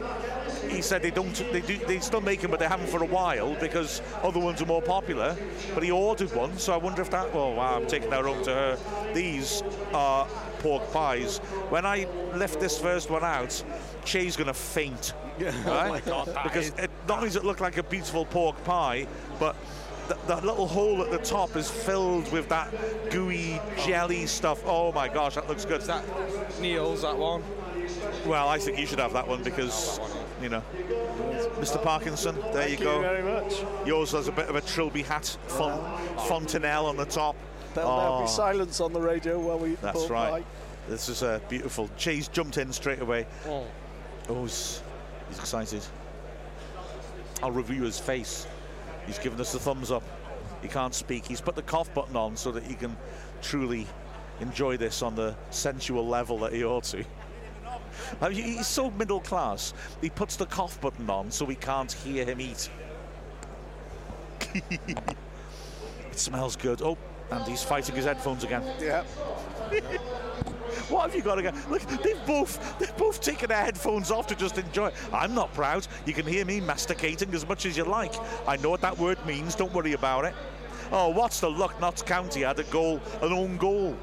he 0.69 0.83
said 0.83 1.03
they 1.03 1.11
don't, 1.13 1.33
they 1.53 1.61
do, 1.61 1.79
they 1.87 2.01
still 2.01 2.21
make 2.21 2.41
them, 2.41 2.51
but 2.51 2.59
they 2.59 2.67
haven't 2.67 2.89
for 2.89 3.03
a 3.03 3.07
while 3.07 3.55
because 3.61 4.03
other 4.23 4.41
ones 4.41 4.61
are 4.61 4.67
more 4.67 4.83
popular. 4.83 5.37
But 5.73 5.85
he 5.85 5.91
ordered 5.93 6.35
one, 6.35 6.59
so 6.59 6.73
I 6.73 6.77
wonder 6.77 7.01
if 7.03 7.11
that. 7.11 7.29
Oh 7.33 7.51
wow, 7.55 7.77
I'm 7.77 7.87
taking 7.87 8.11
that 8.11 8.25
home 8.25 8.43
to 8.45 8.51
her. 8.51 9.13
These 9.15 9.63
are 9.93 10.27
pork 10.65 10.91
pies. 10.95 11.39
When 11.69 11.85
I 11.85 12.09
lift 12.35 12.59
this 12.59 12.79
first 12.79 13.11
one 13.11 13.23
out, 13.23 13.63
Chay's 14.07 14.35
gonna 14.35 14.55
faint. 14.55 15.13
Right? 15.39 15.53
Oh 15.67 15.89
my 15.89 16.01
God, 16.01 16.29
that 16.29 16.45
because 16.45 16.69
it, 16.79 16.91
not 17.07 17.19
only 17.19 17.29
does 17.29 17.37
it 17.37 17.45
look 17.45 17.61
like 17.61 17.77
a 17.77 17.83
beautiful 17.83 18.25
pork 18.25 18.57
pie, 18.65 19.07
but 19.39 19.57
the, 20.09 20.17
the 20.27 20.37
little 20.37 20.67
hole 20.67 21.03
at 21.03 21.11
the 21.11 21.19
top 21.19 21.55
is 21.57 21.71
filled 21.71 22.33
with 22.33 22.49
that 22.49 22.73
gooey 23.11 23.61
jelly 23.85 24.25
stuff. 24.27 24.63
Oh 24.65 24.91
my 24.93 25.07
gosh, 25.07 25.35
that 25.35 25.49
looks 25.49 25.67
good. 25.67 25.83
Is 25.83 25.87
that 25.89 26.05
Neil's, 26.61 27.03
that 27.03 27.17
one? 27.17 27.43
Well, 28.25 28.49
I 28.49 28.59
think 28.59 28.79
you 28.79 28.87
should 28.87 29.01
have 29.01 29.13
that 29.13 29.29
one 29.29 29.43
because, 29.43 30.01
you 30.41 30.49
know, 30.49 30.63
Mr. 31.59 31.83
Parkinson, 31.83 32.37
there 32.37 32.53
Thank 32.53 32.79
you 32.79 32.87
go. 32.87 33.01
very 33.03 33.23
much. 33.23 33.63
Yours 33.87 34.13
has 34.13 34.29
a 34.29 34.33
bit 34.33 34.49
of 34.49 34.57
a 34.57 34.63
trilby 34.63 35.03
hat, 35.03 35.37
font, 35.47 35.75
oh. 35.77 36.25
fontanelle 36.27 36.87
on 36.87 36.97
the 36.97 37.05
top. 37.05 37.37
There'll, 37.75 37.97
there'll 37.97 38.15
Oh, 38.15 38.23
be 38.23 38.29
silence 38.29 38.81
on 38.81 38.93
the 38.93 39.01
radio 39.01 39.39
while 39.39 39.59
we 39.59 39.73
eat 39.73 39.81
the 39.81 39.87
That's 39.89 39.99
pork 39.99 40.11
right. 40.11 40.31
pie. 40.31 40.45
This 40.89 41.09
is 41.09 41.23
uh, 41.23 41.41
beautiful. 41.49 41.89
Cheese 41.97 42.29
jumped 42.29 42.59
in 42.59 42.73
straight 42.73 43.01
away. 43.01 43.27
Oh. 43.47 43.65
Oh, 44.29 44.43
he's, 44.43 44.83
he's 45.29 45.39
excited. 45.39 45.83
I'll 47.43 47.51
review 47.51 47.83
his 47.83 47.99
face. 47.99 48.47
He's 49.07 49.19
given 49.19 49.41
us 49.41 49.53
the 49.53 49.59
thumbs 49.59 49.91
up. 49.91 50.03
He 50.63 50.69
can't 50.69 50.95
speak. 50.95 51.27
He's 51.27 51.41
put 51.41 51.57
the 51.57 51.63
cough 51.63 51.93
button 51.95 52.17
on 52.17 52.37
so 52.37 52.51
that 52.53 52.63
he 52.65 52.75
can 52.75 52.97
truly 53.43 53.87
enjoy 54.41 54.77
this 54.77 55.03
on 55.03 55.15
the 55.15 55.35
sensual 55.51 56.07
level 56.07 56.39
that 56.39 56.53
he 56.53 56.65
ought 56.65 56.85
to. 56.85 57.05
I 58.21 58.29
mean, 58.29 58.43
he's 58.43 58.67
so 58.67 58.91
middle 58.93 59.21
class. 59.21 59.75
He 60.01 60.11
puts 60.11 60.37
the 60.37 60.47
cough 60.47 60.81
button 60.81 61.09
on 61.11 61.31
so 61.31 61.45
we 61.45 61.55
can't 61.55 61.91
hear 61.93 62.25
him 62.25 62.41
eat. 62.41 62.71
it 64.55 65.17
smells 66.13 66.57
good. 66.57 66.81
Oh, 66.83 66.97
and 67.35 67.47
he's 67.47 67.63
fighting 67.63 67.95
his 67.95 68.05
headphones 68.05 68.45
again. 68.45 68.63
Yeah. 68.81 69.05
What 70.89 71.07
have 71.07 71.15
you 71.15 71.23
got 71.23 71.39
again? 71.39 71.55
Look, 71.71 71.83
they've 72.03 72.27
both 72.27 72.79
they've 72.79 72.97
both 72.97 73.21
taken 73.21 73.49
their 73.49 73.63
headphones 73.65 74.11
off 74.11 74.27
to 74.27 74.35
just 74.35 74.59
enjoy. 74.59 74.89
it. 74.89 74.95
I'm 75.13 75.35
not 75.35 75.53
proud. 75.55 75.87
You 76.05 76.13
can 76.13 76.27
hear 76.27 76.45
me 76.45 76.61
masticating 76.61 77.33
as 77.33 77.49
much 77.49 77.65
as 77.65 77.77
you 77.77 77.85
like. 77.85 78.13
I 78.47 78.57
know 78.57 78.71
what 78.71 78.81
that 78.83 78.99
word 78.99 79.25
means. 79.25 79.55
Don't 79.55 79.73
worry 79.73 79.95
about 79.95 80.25
it. 80.27 80.35
Oh, 80.93 81.09
what's 81.09 81.41
the 81.41 81.51
luck? 81.51 81.81
Notts 81.81 82.03
County 82.03 82.43
had 82.43 82.59
a 82.59 82.65
goal, 82.65 83.01
an 83.23 83.33
own 83.33 83.57
goal. 83.57 83.97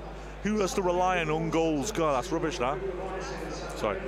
Who 0.44 0.60
has 0.60 0.74
to 0.74 0.82
rely 0.82 1.20
on 1.20 1.30
own 1.30 1.50
goals? 1.52 1.92
God, 1.92 2.16
that's 2.16 2.32
rubbish. 2.32 2.58
That. 2.58 2.80
Sorry. 3.76 4.00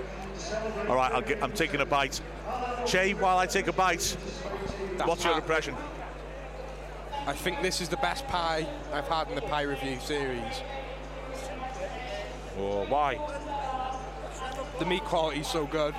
All 0.89 0.95
right, 0.95 1.11
I'll 1.13 1.21
get, 1.21 1.43
I'm 1.43 1.51
taking 1.51 1.81
a 1.81 1.85
bite. 1.85 2.21
Chay, 2.85 3.13
while 3.13 3.37
I 3.37 3.45
take 3.45 3.67
a 3.67 3.73
bite, 3.73 4.17
That 4.97 5.07
what's 5.07 5.23
your 5.23 5.35
impression? 5.35 5.75
I 7.25 7.31
think 7.31 7.61
this 7.61 7.79
is 7.79 7.87
the 7.87 7.97
best 7.97 8.27
pie 8.27 8.67
I've 8.91 9.07
had 9.07 9.29
in 9.29 9.35
the 9.35 9.41
pie 9.41 9.61
review 9.61 9.97
series. 10.01 10.61
Oh, 12.57 12.85
why? 12.89 13.17
The 14.79 14.85
meat 14.85 15.05
quality 15.05 15.39
is 15.39 15.47
so 15.47 15.65
good. 15.65 15.95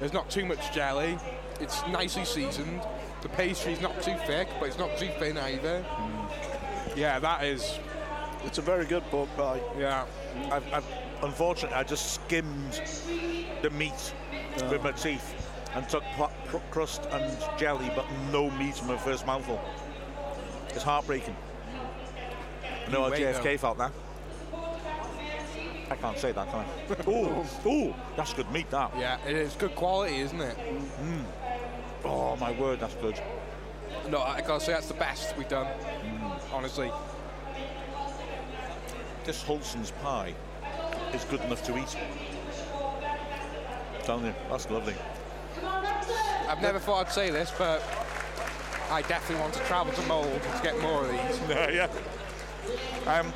There's 0.00 0.14
not 0.14 0.30
too 0.30 0.46
much 0.46 0.72
jelly. 0.72 1.18
It's 1.60 1.86
nicely 1.88 2.24
seasoned. 2.24 2.80
The 3.20 3.28
pastry's 3.28 3.82
not 3.82 4.00
too 4.02 4.14
thick, 4.26 4.48
but 4.58 4.68
it's 4.68 4.78
not 4.78 4.96
too 4.96 5.10
thin 5.18 5.36
either. 5.36 5.84
Mm. 5.86 6.96
Yeah, 6.96 7.18
that 7.18 7.44
is. 7.44 7.78
It's 8.44 8.56
a 8.56 8.62
very 8.62 8.86
good 8.86 9.02
pork 9.10 9.28
pie. 9.36 9.60
Yeah. 9.78 10.06
I've, 10.50 10.72
I've, 10.72 10.86
unfortunately, 11.22 11.76
I 11.76 11.82
just 11.82 12.14
skimmed 12.14 12.80
the 13.60 13.70
meat 13.70 14.14
oh. 14.62 14.70
with 14.70 14.82
my 14.82 14.92
teeth 14.92 15.34
and 15.74 15.86
took 15.88 16.04
pl- 16.16 16.62
crust 16.70 17.06
and 17.10 17.38
jelly, 17.58 17.90
but 17.94 18.06
no 18.32 18.50
meat 18.52 18.80
in 18.80 18.88
my 18.88 18.96
first 18.96 19.26
mouthful. 19.26 19.60
It's 20.78 20.84
heartbreaking. 20.84 21.34
I 22.86 22.90
know 22.92 23.02
how 23.02 23.10
JFK 23.10 23.58
felt 23.58 23.78
that. 23.78 23.90
I 25.90 25.96
can't 25.96 26.16
say 26.16 26.30
that, 26.30 26.48
can 26.52 26.64
I? 26.64 27.10
ooh, 27.10 27.44
ooh, 27.68 27.94
that's 28.16 28.32
good 28.32 28.48
meat, 28.52 28.70
that. 28.70 28.92
Yeah, 28.96 29.18
it 29.26 29.34
is 29.34 29.54
good 29.54 29.74
quality, 29.74 30.20
isn't 30.20 30.40
it? 30.40 30.56
Mm. 31.02 31.24
Oh, 32.04 32.36
my 32.36 32.52
word, 32.52 32.78
that's 32.78 32.94
good. 32.94 33.20
No, 34.08 34.20
I 34.20 34.40
gotta 34.40 34.64
say 34.64 34.70
that's 34.70 34.86
the 34.86 34.94
best 34.94 35.36
we've 35.36 35.48
done. 35.48 35.66
Mm. 35.66 36.38
Honestly. 36.52 36.92
This 39.24 39.42
Holson's 39.42 39.90
pie 40.00 40.32
is 41.12 41.24
good 41.24 41.40
enough 41.40 41.64
to 41.64 41.76
eat. 41.76 41.96
Telling 44.04 44.26
you, 44.26 44.34
that's 44.48 44.70
lovely. 44.70 44.94
I've 46.48 46.62
never 46.62 46.78
thought 46.78 47.08
I'd 47.08 47.12
say 47.12 47.30
this, 47.30 47.52
but 47.58 47.82
I 48.90 49.02
definitely 49.02 49.42
want 49.42 49.54
to 49.54 49.60
travel 49.60 49.92
to 49.92 50.02
Mold 50.02 50.40
to 50.42 50.62
get 50.62 50.80
more 50.80 51.04
of 51.04 51.10
these. 51.10 51.40
yeah. 51.48 51.88
Um, 53.06 53.32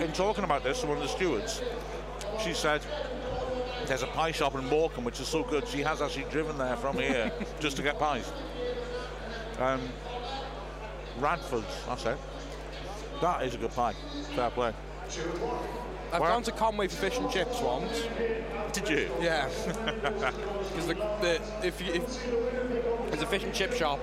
in 0.00 0.12
talking 0.12 0.44
about 0.44 0.62
this, 0.62 0.84
one 0.84 0.96
of 0.96 1.02
the 1.02 1.08
stewards, 1.08 1.62
she 2.42 2.52
said 2.54 2.82
there's 3.86 4.02
a 4.02 4.06
pie 4.08 4.32
shop 4.32 4.54
in 4.54 4.64
Morecambe 4.66 5.04
which 5.04 5.18
is 5.20 5.26
so 5.28 5.42
good 5.42 5.66
she 5.66 5.80
has 5.80 6.02
actually 6.02 6.26
driven 6.30 6.58
there 6.58 6.76
from 6.76 6.96
here 6.96 7.32
just 7.60 7.76
to 7.78 7.82
get 7.82 7.98
pies. 7.98 8.30
Um, 9.58 9.80
Radford's, 11.18 11.84
that's 11.86 12.04
it. 12.06 12.18
That 13.20 13.42
is 13.44 13.54
a 13.54 13.58
good 13.58 13.72
pie. 13.72 13.94
Fair 14.36 14.50
play. 14.50 14.72
I've 16.12 16.20
Wow. 16.20 16.28
gone 16.28 16.42
to 16.44 16.52
Conway 16.52 16.88
for 16.88 16.96
fish 16.96 17.18
and 17.18 17.30
chips 17.30 17.60
once. 17.60 18.02
Did 18.72 18.88
you? 18.88 19.10
Yeah. 19.20 19.48
Because 20.68 20.86
the, 20.86 20.94
the 20.94 21.40
if 21.66 21.80
you 21.80 21.92
if 21.94 22.97
there's 23.10 23.22
a 23.22 23.26
fish 23.26 23.44
and 23.44 23.54
chip 23.54 23.72
shop 23.74 23.98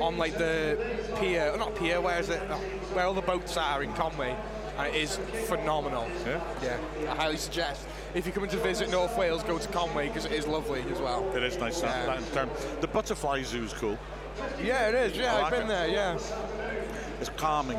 on 0.00 0.16
like 0.18 0.36
the 0.38 0.78
pier, 1.20 1.50
oh, 1.52 1.56
not 1.56 1.74
pier, 1.76 2.00
where 2.00 2.18
is 2.20 2.28
it? 2.28 2.40
Oh, 2.50 2.54
where 2.94 3.04
all 3.06 3.14
the 3.14 3.22
boats 3.22 3.56
are 3.56 3.82
in 3.82 3.92
Conway, 3.94 4.36
and 4.78 4.86
it 4.88 4.94
is 4.96 5.16
phenomenal. 5.46 6.08
Yeah? 6.26 6.40
Yeah, 6.62 7.12
I 7.12 7.14
highly 7.16 7.36
suggest 7.36 7.86
if 8.14 8.26
you're 8.26 8.34
coming 8.34 8.50
to 8.50 8.56
visit 8.58 8.90
North 8.90 9.16
Wales, 9.18 9.42
go 9.42 9.58
to 9.58 9.68
Conway 9.68 10.06
because 10.08 10.24
it 10.24 10.32
is 10.32 10.46
lovely 10.46 10.84
as 10.92 11.00
well. 11.00 11.28
It 11.34 11.42
is 11.42 11.58
nice. 11.58 11.82
Yeah. 11.82 12.06
that 12.06 12.32
term. 12.32 12.48
The 12.80 12.86
butterfly 12.86 13.42
zoo 13.42 13.64
is 13.64 13.72
cool. 13.72 13.98
Yeah, 14.62 14.88
it 14.88 14.94
is. 14.94 15.16
Yeah, 15.16 15.32
I 15.34 15.36
I've 15.36 15.42
like 15.42 15.52
been 15.52 15.62
it. 15.62 15.68
there. 15.68 15.88
Yeah, 15.88 16.18
It's 17.20 17.30
calming. 17.36 17.78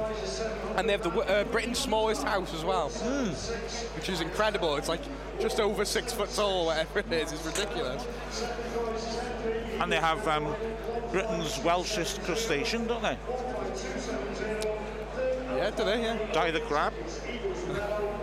and 0.78 0.88
they 0.88 0.94
have 0.94 1.04
the 1.04 1.10
uh, 1.12 1.44
Britain's 1.46 1.80
smallest 1.80 2.24
house 2.24 2.54
as 2.54 2.64
well, 2.64 2.90
which 2.90 4.08
is 4.10 4.22
incredible. 4.22 4.76
It's 4.78 4.88
like 4.90 5.02
just 5.40 5.60
over 5.60 5.84
six 5.86 6.14
foot 6.14 6.30
tall, 6.34 6.68
whatever 6.68 7.00
it 7.00 7.12
is. 7.12 7.32
It's 7.34 7.46
ridiculous. 7.46 8.06
And 9.80 9.92
they 9.92 10.00
have 10.00 10.28
um, 10.28 10.56
Britain's 11.12 11.60
Welshest 11.60 12.24
crustacean, 12.24 12.88
don't 12.88 13.02
they? 13.02 13.18
Yeah, 15.56 15.70
do 15.72 15.86
they? 15.86 16.02
Yeah. 16.02 16.32
Die 16.34 16.52
the 16.52 16.60
crab. 16.62 16.94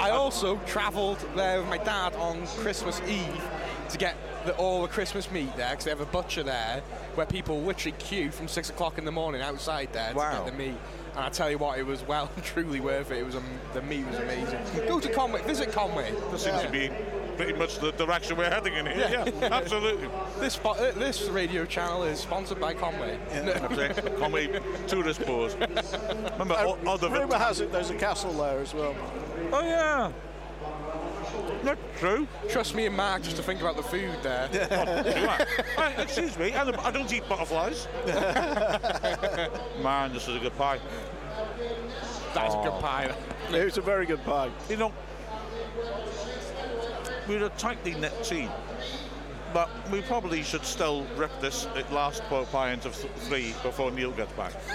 I 0.00 0.10
also 0.10 0.56
travelled 0.66 1.18
there 1.34 1.60
with 1.60 1.68
my 1.68 1.78
dad 1.78 2.14
on 2.16 2.46
Christmas 2.58 3.00
Eve 3.08 3.42
to 3.88 3.98
get 3.98 4.16
the, 4.44 4.54
all 4.56 4.82
the 4.82 4.88
Christmas 4.88 5.30
meat 5.30 5.54
there 5.56 5.70
because 5.70 5.84
they 5.84 5.90
have 5.90 6.00
a 6.00 6.06
butcher 6.06 6.42
there 6.42 6.82
where 7.14 7.26
people 7.26 7.62
literally 7.62 7.96
queue 7.98 8.30
from 8.30 8.48
six 8.48 8.70
o'clock 8.70 8.98
in 8.98 9.04
the 9.04 9.12
morning 9.12 9.40
outside 9.40 9.92
there 9.92 10.12
to 10.12 10.14
get 10.14 10.46
the 10.46 10.52
meat. 10.52 10.76
And 11.14 11.24
I 11.24 11.28
tell 11.30 11.50
you 11.50 11.58
what, 11.58 11.78
it 11.78 11.86
was 11.86 12.02
well 12.06 12.30
and 12.34 12.44
truly 12.44 12.80
worth 12.80 13.10
it. 13.10 13.18
It 13.18 13.26
was 13.26 13.34
um, 13.34 13.44
the 13.72 13.82
meat 13.82 14.06
was 14.06 14.18
amazing. 14.18 14.60
Go 14.86 15.00
to 15.00 15.12
Conway, 15.12 15.42
visit 15.42 15.72
Conway. 15.72 16.12
This 16.30 16.44
seems 16.44 16.62
to 16.62 16.70
be 16.70 16.90
pretty 17.38 17.52
much 17.52 17.78
the 17.78 17.92
direction 17.92 18.36
we're 18.36 18.50
heading 18.50 18.74
in 18.74 18.86
here. 18.86 19.08
Yeah, 19.08 19.48
absolutely. 19.52 20.08
This 20.40 20.58
uh, 20.64 20.92
this 20.96 21.28
radio 21.28 21.64
channel 21.64 22.02
is 22.02 22.18
sponsored 22.18 22.60
by 22.60 22.74
Conway. 22.74 23.16
That's 23.30 23.98
it. 23.98 24.18
Conway 24.18 24.60
tourist 24.88 25.24
board. 25.24 25.54
Remember, 26.32 26.56
o- 26.58 26.78
other 26.86 27.08
than. 27.08 27.20
Rumour 27.20 27.38
has 27.38 27.60
it 27.60 27.70
there's 27.70 27.90
a 27.90 27.94
castle 27.94 28.32
there 28.32 28.58
as 28.58 28.74
well. 28.74 28.94
Oh, 29.52 29.62
yeah. 29.62 30.10
Not 31.62 31.78
true. 31.96 32.26
Trust 32.50 32.74
me 32.74 32.86
and 32.86 32.96
Mark 32.96 33.22
just 33.22 33.36
to 33.36 33.42
think 33.42 33.60
about 33.60 33.76
the 33.76 33.82
food 33.84 34.16
there. 34.22 34.48
Hey, 35.76 36.02
excuse 36.02 36.36
me, 36.36 36.52
I 36.54 36.64
don't, 36.64 36.78
I 36.84 36.90
don't 36.90 37.12
eat 37.12 37.28
butterflies. 37.28 37.86
Man, 39.80 40.12
this 40.12 40.26
is 40.26 40.34
a 40.36 40.40
good 40.40 40.56
pie. 40.56 40.80
That's 42.34 42.54
a 42.54 42.62
good 42.62 42.80
pie. 42.80 43.14
It 43.52 43.64
was 43.64 43.78
a 43.78 43.80
very 43.80 44.06
good 44.06 44.24
pie. 44.24 44.50
You 44.68 44.76
know, 44.76 44.92
we're 47.28 47.44
a 47.44 47.50
tightly 47.50 47.94
knit 47.94 48.24
team, 48.24 48.50
but 49.52 49.68
we 49.90 50.00
probably 50.02 50.42
should 50.42 50.64
still 50.64 51.06
rip 51.16 51.30
this 51.40 51.66
last 51.90 52.22
pork 52.24 52.50
pie 52.50 52.72
into 52.72 52.90
th- 52.90 53.12
three 53.28 53.54
before 53.62 53.90
Neil 53.90 54.12
gets 54.12 54.32
back. 54.32 54.52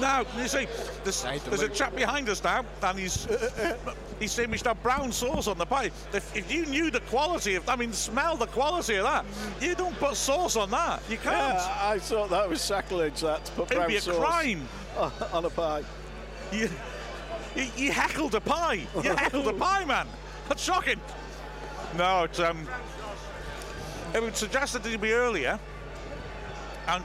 now, 0.00 0.24
you 0.36 0.48
see, 0.48 0.66
there's, 1.04 1.22
there's 1.44 1.62
a 1.62 1.68
chap 1.68 1.94
behind 1.94 2.28
us 2.28 2.42
now, 2.42 2.64
and 2.82 2.98
he's 2.98 3.26
he's 4.18 4.32
saying 4.32 4.50
we 4.50 4.56
should 4.56 4.66
have 4.66 4.82
brown 4.82 5.12
sauce 5.12 5.48
on 5.48 5.58
the 5.58 5.66
pie. 5.66 5.90
If, 6.12 6.36
if 6.36 6.52
you 6.52 6.66
knew 6.66 6.90
the 6.90 7.00
quality 7.00 7.54
of, 7.54 7.68
I 7.68 7.76
mean, 7.76 7.92
smell 7.92 8.36
the 8.36 8.46
quality 8.46 8.96
of 8.96 9.04
that, 9.04 9.24
you 9.60 9.74
don't 9.74 9.96
put 9.96 10.16
sauce 10.16 10.56
on 10.56 10.70
that. 10.70 11.02
You 11.10 11.18
can't. 11.18 11.58
Yeah, 11.58 11.78
I 11.82 11.98
thought 11.98 12.30
that 12.30 12.48
was 12.48 12.60
sacrilege 12.60 13.20
that 13.20 13.44
to 13.44 13.52
put 13.52 13.66
It'd 13.66 13.76
brown 13.76 13.88
be 13.88 13.96
a 13.96 14.00
sauce 14.00 14.16
crime. 14.16 14.68
on 15.32 15.44
a 15.44 15.50
pie. 15.50 15.84
You, 16.52 16.68
You, 17.56 17.66
you 17.76 17.92
heckled 17.92 18.34
a 18.34 18.40
pie. 18.40 18.86
You 19.02 19.14
heckled 19.16 19.48
a 19.48 19.52
pie, 19.52 19.84
man. 19.84 20.06
That's 20.48 20.62
shocking. 20.62 21.00
No, 21.96 22.24
it's 22.24 22.38
um. 22.38 22.68
It 24.14 24.22
was 24.22 24.36
suggested 24.36 24.82
to 24.84 24.98
me 24.98 25.12
earlier, 25.12 25.58
and 26.88 27.02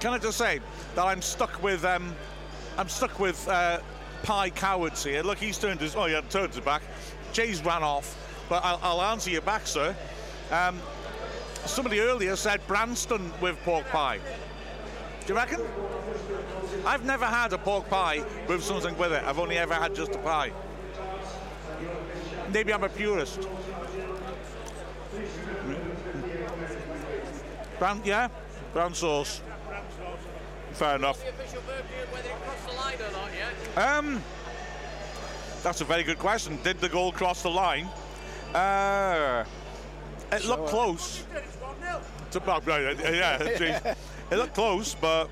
can 0.00 0.12
I 0.12 0.18
just 0.18 0.38
say 0.38 0.60
that 0.94 1.04
I'm 1.04 1.22
stuck 1.22 1.62
with 1.62 1.84
um, 1.84 2.14
I'm 2.76 2.88
stuck 2.88 3.18
with 3.18 3.48
uh, 3.48 3.80
pie 4.22 4.50
cowards 4.50 5.02
here. 5.02 5.22
Look, 5.22 5.38
he's 5.38 5.58
turned 5.58 5.80
his 5.80 5.96
oh 5.96 6.06
yeah, 6.06 6.20
turned 6.28 6.54
his 6.54 6.60
back. 6.64 6.82
Jay's 7.32 7.64
ran 7.64 7.82
off, 7.82 8.44
but 8.48 8.64
I'll, 8.64 8.80
I'll 8.82 9.02
answer 9.02 9.30
you 9.30 9.40
back, 9.40 9.66
sir. 9.66 9.96
Um, 10.50 10.78
somebody 11.64 12.00
earlier 12.00 12.36
said 12.36 12.60
Branston 12.66 13.32
with 13.40 13.58
pork 13.64 13.86
pie. 13.88 14.18
Do 15.26 15.32
you 15.32 15.38
reckon? 15.38 15.60
I've 16.86 17.04
never 17.04 17.26
had 17.26 17.52
a 17.52 17.58
pork 17.58 17.88
pie 17.88 18.24
with 18.46 18.62
something 18.62 18.96
with 18.96 19.12
it. 19.12 19.24
I've 19.24 19.40
only 19.40 19.58
ever 19.58 19.74
had 19.74 19.92
just 19.92 20.14
a 20.14 20.18
pie. 20.18 20.52
Maybe 22.52 22.72
I'm 22.72 22.84
a 22.84 22.88
purist. 22.88 23.48
Brown, 27.80 28.00
yeah, 28.04 28.28
brown 28.72 28.94
sauce. 28.94 29.42
Fair 30.72 30.94
enough. 30.94 31.20
Um, 33.76 34.22
that's 35.62 35.80
a 35.80 35.84
very 35.84 36.04
good 36.04 36.20
question. 36.20 36.58
Did 36.62 36.78
the 36.80 36.88
goal 36.88 37.10
cross 37.10 37.42
the 37.42 37.50
line? 37.50 37.88
Uh, 38.54 39.44
it 40.30 40.44
looked 40.44 40.68
close. 40.68 41.24
To, 42.30 42.40
well, 42.40 42.60
right, 42.64 42.98
uh, 43.04 43.10
yeah, 43.10 43.42
it, 43.42 43.60
it 44.30 44.36
looked 44.36 44.54
close, 44.54 44.94
but 44.94 45.28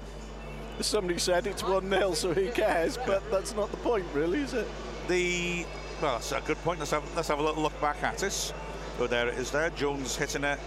Somebody 0.81 1.19
said 1.19 1.47
it's 1.47 1.63
1 1.63 1.89
0, 1.89 2.15
so 2.15 2.35
who 2.35 2.51
cares? 2.51 2.99
But 3.07 3.29
that's 3.31 3.55
not 3.55 3.71
the 3.71 3.77
point, 3.79 4.07
really, 4.13 4.41
is 4.41 4.55
it? 4.55 4.67
the 5.09 5.67
well, 6.01 6.15
that's 6.15 6.33
a 6.33 6.41
good 6.41 6.59
point. 6.59 6.79
Let's 6.79 6.91
have 6.91 7.05
let's 7.17 7.29
have 7.29 7.39
a 7.39 7.43
little 7.43 7.63
look 7.63 7.79
back 7.81 8.03
at 8.03 8.23
it. 8.23 8.55
Oh, 8.99 9.07
there 9.07 9.29
it 9.29 9.39
is. 9.39 9.51
There, 9.51 9.71
Jones 9.71 10.17
hitting 10.17 10.45
it. 10.45 10.59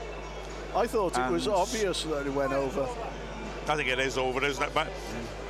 I 0.76 0.86
thought 0.86 1.18
it 1.18 1.32
was 1.32 1.48
obvious 1.48 2.04
that 2.04 2.28
it 2.28 2.34
went 2.34 2.54
over. 2.54 2.88
I 3.68 3.76
think 3.76 3.90
it 3.90 4.00
is 4.00 4.18
over, 4.18 4.44
isn't 4.44 4.64
it? 4.64 4.74
But 4.74 4.88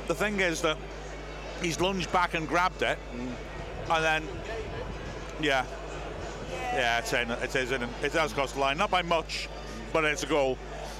the 0.06 0.14
thing 0.14 0.40
is 0.40 0.62
that 0.62 0.76
he's 1.62 1.80
lunged 1.80 2.12
back 2.12 2.34
and 2.34 2.48
grabbed 2.48 2.82
it, 2.82 2.98
mm. 3.14 3.94
and 3.94 4.04
then 4.04 4.22
yeah, 5.40 5.64
yeah, 6.72 6.98
it's 6.98 7.12
in. 7.12 7.30
It 7.30 7.54
is 7.54 7.72
in. 7.72 7.82
It 8.02 8.12
has 8.12 8.32
crossed 8.32 8.54
the 8.54 8.60
line, 8.60 8.78
not 8.78 8.90
by 8.90 9.02
much, 9.02 9.48
but 9.92 10.04
it's 10.04 10.22
a 10.22 10.26
goal. 10.26 10.58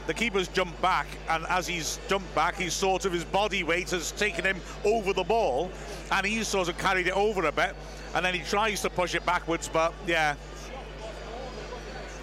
The 0.08 0.14
keeper's 0.14 0.48
jumped 0.48 0.80
back, 0.80 1.06
and 1.28 1.44
as 1.50 1.66
he's 1.66 2.00
jumped 2.08 2.34
back, 2.34 2.56
he's 2.56 2.72
sort 2.72 3.04
of 3.04 3.12
his 3.12 3.26
body 3.26 3.62
weight 3.62 3.90
has 3.90 4.10
taken 4.12 4.42
him 4.42 4.56
over 4.82 5.12
the 5.12 5.22
ball, 5.22 5.70
and 6.10 6.26
he's 6.26 6.48
sort 6.48 6.70
of 6.70 6.78
carried 6.78 7.08
it 7.08 7.12
over 7.12 7.44
a 7.44 7.52
bit, 7.52 7.76
and 8.14 8.24
then 8.24 8.32
he 8.32 8.40
tries 8.40 8.80
to 8.80 8.88
push 8.88 9.14
it 9.14 9.26
backwards, 9.26 9.68
but 9.68 9.92
yeah. 10.06 10.34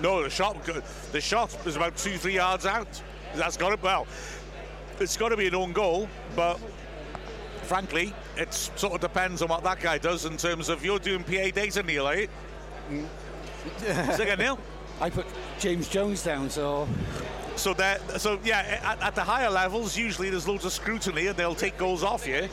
No, 0.02 0.24
the 0.24 0.32
shot, 0.32 0.58
the 1.12 1.22
shot 1.22 1.56
is 1.68 1.76
about 1.76 1.96
two, 1.96 2.18
three 2.18 2.34
yards 2.34 2.66
out. 2.66 2.88
That's 3.36 3.56
got 3.56 3.72
it. 3.74 3.84
Well, 3.84 4.08
it's 5.00 5.16
got 5.16 5.30
to 5.30 5.38
be 5.38 5.46
an 5.46 5.54
own 5.54 5.72
goal, 5.72 6.10
but 6.36 6.60
frankly, 7.62 8.16
it 8.36 8.52
sort 8.52 8.94
of 8.94 9.00
depends 9.00 9.44
on 9.44 9.50
what 9.50 9.64
that 9.64 9.80
guy 9.80 10.00
does 10.00 10.26
in 10.26 10.38
terms 10.38 10.70
of 10.70 10.84
you're 10.84 10.98
doing 10.98 11.24
PA 11.24 11.52
data, 11.54 11.84
Neil, 11.84 12.08
eh? 12.08 12.26
Say 13.78 14.24
again, 14.24 14.40
Neil. 14.40 14.60
I 15.02 15.12
put 15.12 15.28
James 15.60 15.88
Jones 15.88 16.24
down, 16.24 16.50
so 16.50 16.88
So 17.56 17.74
there, 17.74 18.00
so 18.18 18.40
yeah, 18.44 18.80
at, 18.84 19.02
at 19.02 19.16
the 19.16 19.24
higher 19.24 19.50
levels, 19.50 19.98
usually 19.98 20.30
there's 20.30 20.48
loads 20.48 20.66
of 20.66 20.72
scrutiny 20.72 21.28
and 21.28 21.38
they'll 21.38 21.56
take 21.56 21.78
goals 21.78 22.04
off 22.04 22.28
you. 22.28 22.48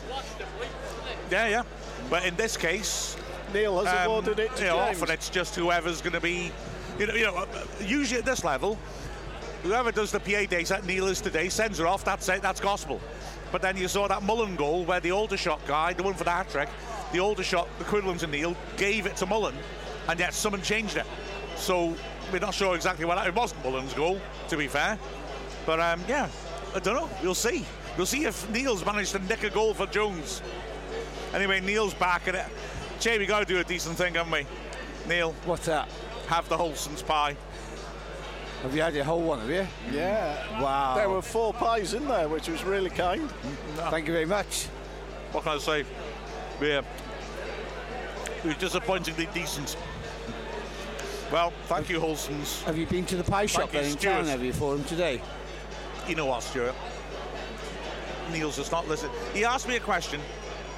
Yeah, 1.31 1.49
yeah. 1.49 1.63
But 2.09 2.25
in 2.25 2.37
this 2.37 2.57
case, 2.57 3.17
Neil 3.53 3.85
has 3.85 3.89
um, 3.89 4.07
awarded 4.07 4.39
it 4.39 4.55
to 4.57 4.63
you 4.63 4.69
know, 4.69 4.79
often 4.79 5.11
it's 5.11 5.29
just 5.29 5.55
whoever's 5.57 6.01
going 6.01 6.13
to 6.13 6.21
be, 6.21 6.53
you 6.99 7.07
know, 7.07 7.15
you 7.15 7.25
know, 7.25 7.37
uh, 7.37 7.47
usually 7.81 8.19
at 8.21 8.25
this 8.25 8.45
level, 8.45 8.79
whoever 9.63 9.93
does 9.93 10.13
the 10.13 10.21
PA 10.21 10.45
data, 10.49 10.81
Neil 10.87 11.07
is 11.07 11.21
today, 11.21 11.49
sends 11.49 11.79
her 11.79 11.87
off. 11.87 12.05
That's 12.05 12.29
it. 12.29 12.43
That's 12.43 12.61
gospel. 12.61 13.01
But 13.51 13.63
then 13.63 13.77
you 13.77 13.89
saw 13.89 14.09
that 14.09 14.23
Mullin 14.23 14.57
goal 14.57 14.85
where 14.85 15.01
the 15.01 15.13
older 15.13 15.37
shot 15.37 15.61
guy, 15.67 15.93
the 15.93 16.03
one 16.03 16.15
for 16.15 16.25
the 16.25 16.31
hat 16.31 16.49
trick, 16.49 16.69
the 17.13 17.21
older 17.21 17.43
shot 17.43 17.69
equivalent 17.81 18.21
to 18.21 18.27
Neil, 18.27 18.57
gave 18.77 19.07
it 19.07 19.17
to 19.17 19.27
Mullin, 19.27 19.55
and 20.09 20.19
yet 20.19 20.33
someone 20.33 20.63
changed 20.63 20.97
it. 20.97 21.07
So 21.57 21.95
we're 22.33 22.39
not 22.39 22.55
sure 22.55 22.75
exactly 22.75 23.05
what 23.05 23.25
it 23.27 23.35
wasn't 23.35 23.63
Mullin's 23.65 23.93
goal, 23.95 24.21
to 24.49 24.57
be 24.57 24.67
fair. 24.67 24.99
But 25.67 25.81
um, 25.81 26.01
yeah, 26.09 26.29
I 26.75 26.79
don't 26.79 26.95
know. 26.95 27.11
We'll 27.23 27.35
see. 27.35 27.65
We'll 27.97 28.07
see 28.07 28.25
if 28.25 28.49
Neil's 28.51 28.85
managed 28.85 29.13
to 29.13 29.19
nick 29.21 29.45
a 29.45 29.51
goal 29.51 29.75
for 29.75 29.87
Jones. 29.87 30.43
Anyway, 31.35 31.61
Neil's 31.61 31.95
back 31.95 32.27
at 32.29 32.35
it. 32.35 32.47
Jay, 33.01 33.19
we 33.19 33.27
got 33.27 33.41
to 33.41 33.45
do 33.45 33.59
a 33.59 33.65
decent 33.65 33.97
thing, 33.97 34.15
haven't 34.15 34.33
we? 34.33 34.47
Neil, 35.07 35.35
what's 35.45 35.67
that? 35.67 35.89
have 36.29 36.49
the 36.49 36.57
Holson's 36.57 37.03
pie. 37.03 37.37
Have 38.63 38.75
you 38.75 38.81
had 38.81 38.95
your 38.95 39.05
whole 39.05 39.21
one, 39.21 39.41
have 39.41 39.51
you? 39.51 39.67
yeah. 39.93 40.63
Wow. 40.63 40.95
There 40.95 41.11
were 41.11 41.21
four 41.21 41.53
pies 41.53 41.95
in 41.95 42.07
there, 42.07 42.29
which 42.29 42.49
was 42.49 42.63
really 42.65 42.91
kind. 42.91 43.29
Thank 43.91 44.07
you 44.07 44.13
very 44.13 44.25
much. 44.25 44.67
What 45.33 45.45
can 45.45 45.53
I 45.53 45.59
say? 45.59 45.85
Yeah. 46.61 46.83
It 48.39 48.45
was 48.45 48.57
disappointingly 48.57 49.29
decent. 49.35 49.77
Well, 51.33 51.51
thank 51.65 51.89
you, 51.89 51.99
Holson's. 51.99 52.63
Have 52.65 52.77
you 52.77 52.85
been 52.85 53.07
to 53.07 53.17
the 53.17 53.25
pie 53.25 53.47
shop 53.47 53.73
you, 53.73 53.81
in 53.81 53.87
Stuart. 53.87 54.03
town, 54.03 54.27
have 54.27 54.45
you, 54.45 54.53
for 54.53 54.75
him 54.75 54.85
today? 54.85 55.23
You 56.07 56.15
know 56.15 56.27
what, 56.27 56.43
Stuart? 56.43 56.75
Neil's 58.31 58.57
just 58.57 58.71
not 58.71 58.87
listening. 58.87 59.13
He 59.33 59.43
asked 59.43 59.67
me 59.67 59.77
a 59.77 59.81
question, 59.81 60.21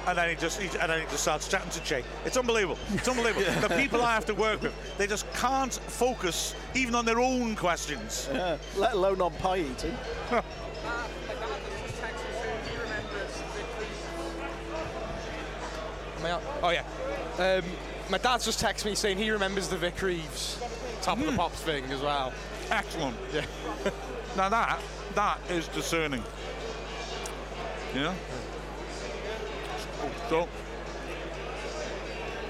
and 0.07 0.17
then 0.17 0.29
he 0.29 0.35
just 0.35 0.61
he, 0.61 0.69
and 0.79 0.89
then 0.89 1.01
he 1.01 1.05
just 1.07 1.23
starts 1.23 1.49
chatting 1.49 1.69
to 1.71 1.83
Jay. 1.83 2.05
It's 2.23 2.37
unbelievable. 2.37 2.77
It's 2.93 3.07
unbelievable. 3.07 3.43
the 3.67 3.75
people 3.75 4.01
I 4.01 4.13
have 4.13 4.25
to 4.27 4.33
work 4.33 4.61
with, 4.61 4.73
they 4.97 5.07
just 5.07 5.29
can't 5.33 5.73
focus 5.73 6.55
even 6.73 6.95
on 6.95 7.03
their 7.03 7.19
own 7.19 7.57
questions. 7.57 8.29
Yeah, 8.31 8.57
let 8.77 8.93
alone 8.93 9.21
on 9.21 9.33
pie 9.33 9.57
eating. 9.57 9.97
Am 10.31 10.43
I? 16.25 16.39
Oh 16.63 16.69
yeah. 16.69 16.85
Um, 17.37 17.65
my 18.09 18.17
dad's 18.17 18.45
just 18.45 18.63
texted 18.63 18.85
me 18.85 18.95
saying 18.95 19.17
he 19.17 19.31
remembers 19.31 19.67
the 19.67 19.77
Vic 19.77 20.01
Reeves 20.01 20.59
top 21.01 21.19
of 21.19 21.25
the 21.25 21.33
pops 21.33 21.61
thing 21.61 21.83
as 21.85 22.01
well. 22.01 22.33
Excellent. 22.71 23.15
Yeah. 23.33 23.45
Now 24.35 24.49
that 24.49 24.81
that 25.13 25.39
is 25.49 25.69
discerning. 25.69 26.21
Yeah. 27.95 28.13
So, 30.27 30.49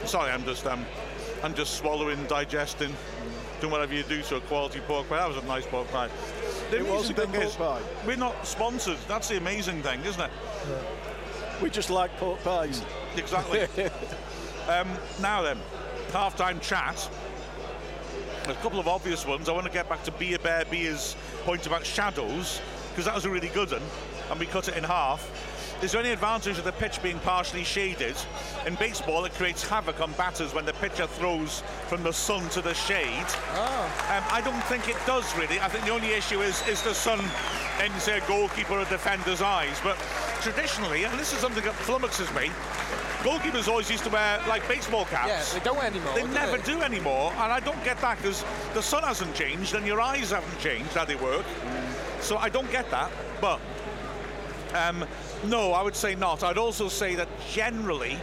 sorry, 0.06 0.32
I'm 0.32 0.44
just 0.46 0.66
um, 0.66 0.84
I'm 1.44 1.54
just 1.54 1.76
swallowing, 1.76 2.26
digesting, 2.26 2.92
doing 3.62 3.72
whatever 3.72 3.94
you 3.94 4.02
do 4.02 4.24
to 4.24 4.38
a 4.38 4.42
quality 4.42 4.80
pork 4.80 5.08
pie. 5.08 5.18
That 5.18 5.28
was 5.28 5.38
a 5.38 5.46
nice 5.46 5.68
pork 5.68 5.88
pie. 5.92 6.10
The 6.72 6.78
It 6.78 6.88
was 6.88 7.12
a 7.12 7.14
good 7.14 7.30
pork 7.30 7.44
is, 7.44 7.56
pie. 7.56 7.82
We're 8.08 8.16
not 8.16 8.48
sponsored. 8.48 8.98
That's 9.08 9.28
the 9.28 9.38
amazing 9.38 9.84
thing, 9.84 10.04
isn't 10.06 10.22
it? 10.22 10.32
We 11.62 11.70
just 11.70 11.92
like 11.92 12.18
pork 12.18 12.44
pies. 12.44 12.82
Exactly. 13.16 13.68
um, 14.68 14.90
now 15.22 15.42
then, 15.42 15.60
half-time 16.12 16.60
chat. 16.60 17.10
A 18.48 18.54
couple 18.56 18.80
of 18.80 18.88
obvious 18.88 19.26
ones. 19.26 19.50
I 19.50 19.54
want 19.54 19.66
to 19.66 19.72
get 19.72 19.90
back 19.90 20.04
to 20.04 20.12
Beer 20.12 20.38
Bear 20.38 20.66
Beer's 20.66 21.16
point 21.44 21.66
about 21.66 21.86
shadows, 21.86 22.62
because 22.90 23.06
that 23.06 23.16
was 23.16 23.26
a 23.26 23.30
really 23.30 23.50
good 23.50 23.72
one, 23.72 23.82
and 24.30 24.40
we 24.40 24.46
cut 24.46 24.68
it 24.68 24.78
in 24.78 24.84
half. 24.84 25.30
Is 25.84 25.92
there 25.92 26.00
any 26.00 26.12
advantage 26.12 26.58
of 26.58 26.64
the 26.64 26.72
pitch 26.72 27.04
being 27.04 27.20
partially 27.20 27.66
shaded? 27.66 28.16
In 28.66 28.76
baseball, 28.76 29.26
it 29.26 29.34
creates 29.34 29.68
havoc 29.68 30.00
on 30.00 30.14
batters 30.14 30.54
when 30.54 30.66
the 30.66 30.72
pitcher 30.74 31.06
throws 31.06 31.64
from 31.88 32.02
the 32.02 32.14
sun 32.14 32.48
to 32.50 32.62
the 32.62 32.74
shade. 32.74 33.28
Um, 33.52 34.24
I 34.32 34.42
don't 34.46 34.64
think 34.64 34.88
it 34.88 34.96
does 35.06 35.36
really. 35.36 35.60
I 35.60 35.68
think 35.68 35.84
the 35.84 35.92
only 35.92 36.14
issue 36.14 36.42
is 36.42 36.66
is 36.68 36.82
the 36.82 36.94
sun 36.94 37.20
in, 37.84 37.92
say, 38.00 38.20
a 38.20 38.22
goalkeeper 38.28 38.80
or 38.80 38.86
defender's 38.86 39.42
eyes. 39.42 39.78
But 39.84 39.98
traditionally, 40.42 41.04
and 41.04 41.20
this 41.20 41.34
is 41.34 41.40
something 41.40 41.64
that 41.66 41.74
flummoxes 41.74 42.34
me, 42.34 42.52
goalkeepers 43.26 43.68
always 43.68 43.90
used 43.90 44.04
to 44.04 44.10
wear 44.12 44.40
like 44.48 44.66
baseball 44.68 45.06
caps. 45.06 45.54
Yeah, 45.54 45.60
they 45.60 45.66
don't 45.66 45.84
anymore. 45.84 46.14
They 46.14 46.22
do 46.22 46.28
never 46.28 46.58
they? 46.58 46.74
do 46.74 46.82
anymore, 46.84 47.32
and 47.34 47.52
I 47.52 47.60
don't 47.60 47.84
get 47.84 48.00
that 48.02 48.18
because 48.18 48.46
the 48.76 48.82
sun 48.82 49.04
hasn't 49.04 49.34
changed 49.34 49.74
and 49.74 49.86
your 49.86 50.00
eyes 50.00 50.30
haven't 50.30 50.60
changed 50.60 50.92
how 50.94 51.06
they 51.06 51.16
work. 51.16 51.46
So 52.22 52.38
I 52.38 52.50
don't 52.50 52.70
get 52.72 52.90
that. 52.92 53.12
But 53.42 53.60
um, 54.76 55.06
no, 55.46 55.74
I 55.74 55.82
would 55.82 55.96
say 55.96 56.14
not. 56.14 56.44
I'd 56.44 56.60
also 56.60 56.88
say 56.88 57.16
that 57.16 57.28
generally, 57.50 58.18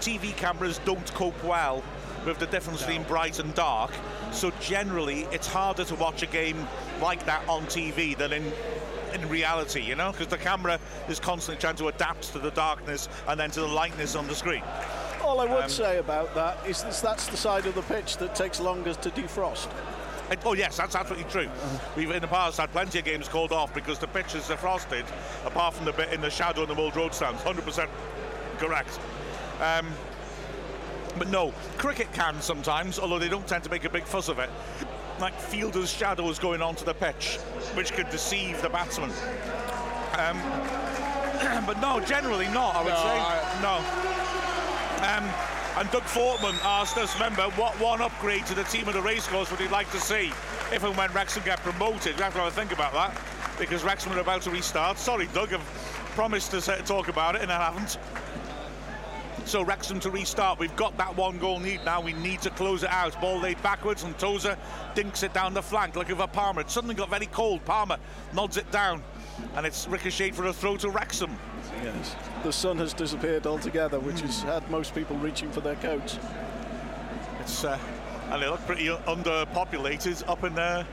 TV 0.00 0.34
cameras 0.34 0.80
don't 0.86 1.12
cope 1.12 1.42
well 1.44 1.82
with 2.24 2.38
the 2.38 2.46
difference 2.46 2.80
between 2.80 3.02
bright 3.02 3.38
and 3.38 3.54
dark. 3.54 3.90
So 4.32 4.50
generally, 4.60 5.26
it's 5.32 5.46
harder 5.46 5.84
to 5.84 5.94
watch 5.96 6.22
a 6.22 6.26
game 6.26 6.66
like 7.02 7.24
that 7.26 7.46
on 7.46 7.66
TV 7.66 8.16
than 8.16 8.32
in 8.32 8.52
in 9.14 9.28
reality, 9.28 9.80
you 9.82 9.94
know, 9.94 10.12
because 10.12 10.28
the 10.28 10.38
camera 10.38 10.78
is 11.08 11.18
constantly 11.20 11.60
trying 11.60 11.76
to 11.76 11.88
adapt 11.88 12.32
to 12.32 12.38
the 12.38 12.50
darkness 12.52 13.08
and 13.28 13.38
then 13.38 13.50
to 13.52 13.60
the 13.60 13.66
lightness 13.66 14.14
on 14.14 14.26
the 14.26 14.34
screen. 14.34 14.62
All 15.22 15.40
I 15.40 15.44
would 15.44 15.64
Um, 15.64 15.70
say 15.70 15.98
about 15.98 16.34
that 16.34 16.58
is 16.66 16.82
this, 16.82 17.00
that's 17.00 17.26
the 17.26 17.36
side 17.36 17.66
of 17.66 17.74
the 17.74 17.82
pitch 17.82 18.16
that 18.18 18.34
takes 18.34 18.60
longest 18.60 19.02
to 19.02 19.10
defrost. 19.10 19.68
And- 20.30 20.38
oh 20.44 20.54
yes, 20.54 20.76
that's 20.76 20.94
absolutely 20.96 21.30
true. 21.30 21.48
We've 21.96 22.10
in 22.10 22.20
the 22.20 22.28
past 22.28 22.58
had 22.58 22.72
plenty 22.72 22.98
of 22.98 23.04
games 23.04 23.28
called 23.28 23.52
off 23.52 23.72
because 23.74 23.98
the 23.98 24.08
pitch 24.08 24.34
is 24.34 24.44
defrosted, 24.44 25.04
apart 25.44 25.74
from 25.74 25.84
the 25.84 25.92
bit 25.92 26.12
in 26.12 26.20
the 26.20 26.30
shadow 26.30 26.62
and 26.62 26.70
the 26.70 26.74
Mold 26.74 26.96
Road 26.96 27.14
stands. 27.14 27.42
100% 27.42 27.88
correct. 28.58 28.98
Um, 29.60 29.86
But 31.18 31.28
no, 31.28 31.54
cricket 31.78 32.12
can 32.12 32.42
sometimes, 32.42 32.98
although 32.98 33.18
they 33.18 33.30
don't 33.30 33.46
tend 33.46 33.64
to 33.64 33.70
make 33.70 33.84
a 33.84 33.88
big 33.88 34.04
fuss 34.04 34.28
of 34.28 34.38
it. 34.38 34.50
Like 35.20 35.38
fielders' 35.38 35.90
shadows 35.90 36.38
going 36.38 36.60
onto 36.60 36.84
the 36.84 36.94
pitch, 36.94 37.36
which 37.74 37.92
could 37.92 38.10
deceive 38.10 38.60
the 38.60 38.68
batsman. 38.68 39.10
Um, 40.18 40.38
but 41.66 41.80
no, 41.80 42.00
generally 42.00 42.48
not, 42.48 42.76
I 42.76 42.82
would 42.82 42.90
No, 42.90 42.96
say. 42.96 43.18
I- 43.18 43.62
no. 43.62 43.76
Um, 45.06 45.24
and 45.78 45.90
Doug 45.90 46.04
Fortman 46.04 46.58
asked 46.64 46.96
us, 46.96 47.14
remember, 47.14 47.42
what 47.56 47.78
one 47.78 48.00
upgrade 48.00 48.46
to 48.46 48.54
the 48.54 48.64
team 48.64 48.88
of 48.88 48.94
the 48.94 49.02
racecourse 49.02 49.50
would 49.50 49.60
he 49.60 49.68
like 49.68 49.90
to 49.92 50.00
see 50.00 50.32
if 50.72 50.82
and 50.84 50.96
when 50.96 51.12
Wrexham 51.12 51.42
get 51.44 51.60
promoted? 51.60 52.16
We 52.16 52.22
have 52.22 52.32
to 52.32 52.40
have 52.40 52.48
a 52.48 52.50
think 52.50 52.72
about 52.72 52.94
that 52.94 53.18
because 53.58 53.84
Wrexham 53.84 54.12
are 54.12 54.20
about 54.20 54.40
to 54.42 54.50
restart. 54.50 54.98
Sorry, 54.98 55.28
Doug, 55.34 55.52
I've 55.52 55.60
promised 56.14 56.50
to 56.52 56.60
talk 56.62 57.08
about 57.08 57.36
it 57.36 57.42
and 57.42 57.52
I 57.52 57.62
haven't. 57.62 57.98
So 59.44 59.62
Wrexham 59.62 60.00
to 60.00 60.10
restart. 60.10 60.58
We've 60.58 60.74
got 60.76 60.96
that 60.96 61.16
one 61.16 61.38
goal 61.38 61.60
need 61.60 61.84
now. 61.84 62.00
We 62.00 62.14
need 62.14 62.40
to 62.42 62.50
close 62.50 62.82
it 62.82 62.90
out. 62.90 63.20
Ball 63.20 63.40
laid 63.40 63.62
backwards 63.62 64.02
and 64.02 64.18
Tozer 64.18 64.56
dinks 64.94 65.22
it 65.22 65.32
down 65.32 65.54
the 65.54 65.62
flank 65.62 65.94
looking 65.94 66.16
for 66.16 66.26
Palmer. 66.26 66.62
It 66.62 66.70
suddenly 66.70 66.94
got 66.94 67.10
very 67.10 67.26
cold. 67.26 67.64
Palmer 67.64 67.98
nods 68.32 68.56
it 68.56 68.70
down 68.70 69.02
and 69.54 69.66
it's 69.66 69.86
ricocheted 69.86 70.34
for 70.34 70.46
a 70.46 70.52
throw 70.52 70.76
to 70.78 70.90
Wrexham. 70.90 71.36
Yes. 71.82 72.16
The 72.42 72.52
sun 72.52 72.78
has 72.78 72.92
disappeared 72.94 73.46
altogether, 73.46 74.00
which 74.00 74.20
has 74.20 74.42
had 74.42 74.68
most 74.70 74.94
people 74.94 75.16
reaching 75.18 75.50
for 75.50 75.60
their 75.60 75.76
coats. 75.76 76.18
It's 77.40 77.64
uh, 77.64 77.78
and 78.30 78.42
they 78.42 78.48
look 78.48 78.64
pretty 78.66 78.86
underpopulated 78.88 80.28
up 80.28 80.42
in 80.42 80.58
uh, 80.58 80.84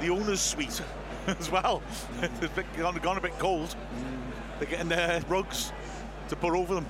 the 0.00 0.10
owner's 0.10 0.40
suite 0.40 0.82
as 1.26 1.50
well. 1.50 1.82
it's 2.22 2.76
gone, 2.76 2.96
gone 2.96 3.16
a 3.16 3.20
bit 3.20 3.38
cold. 3.38 3.74
They're 4.58 4.68
getting 4.68 4.88
their 4.88 5.22
rugs 5.28 5.72
to 6.28 6.36
put 6.36 6.52
over 6.52 6.74
them. 6.74 6.86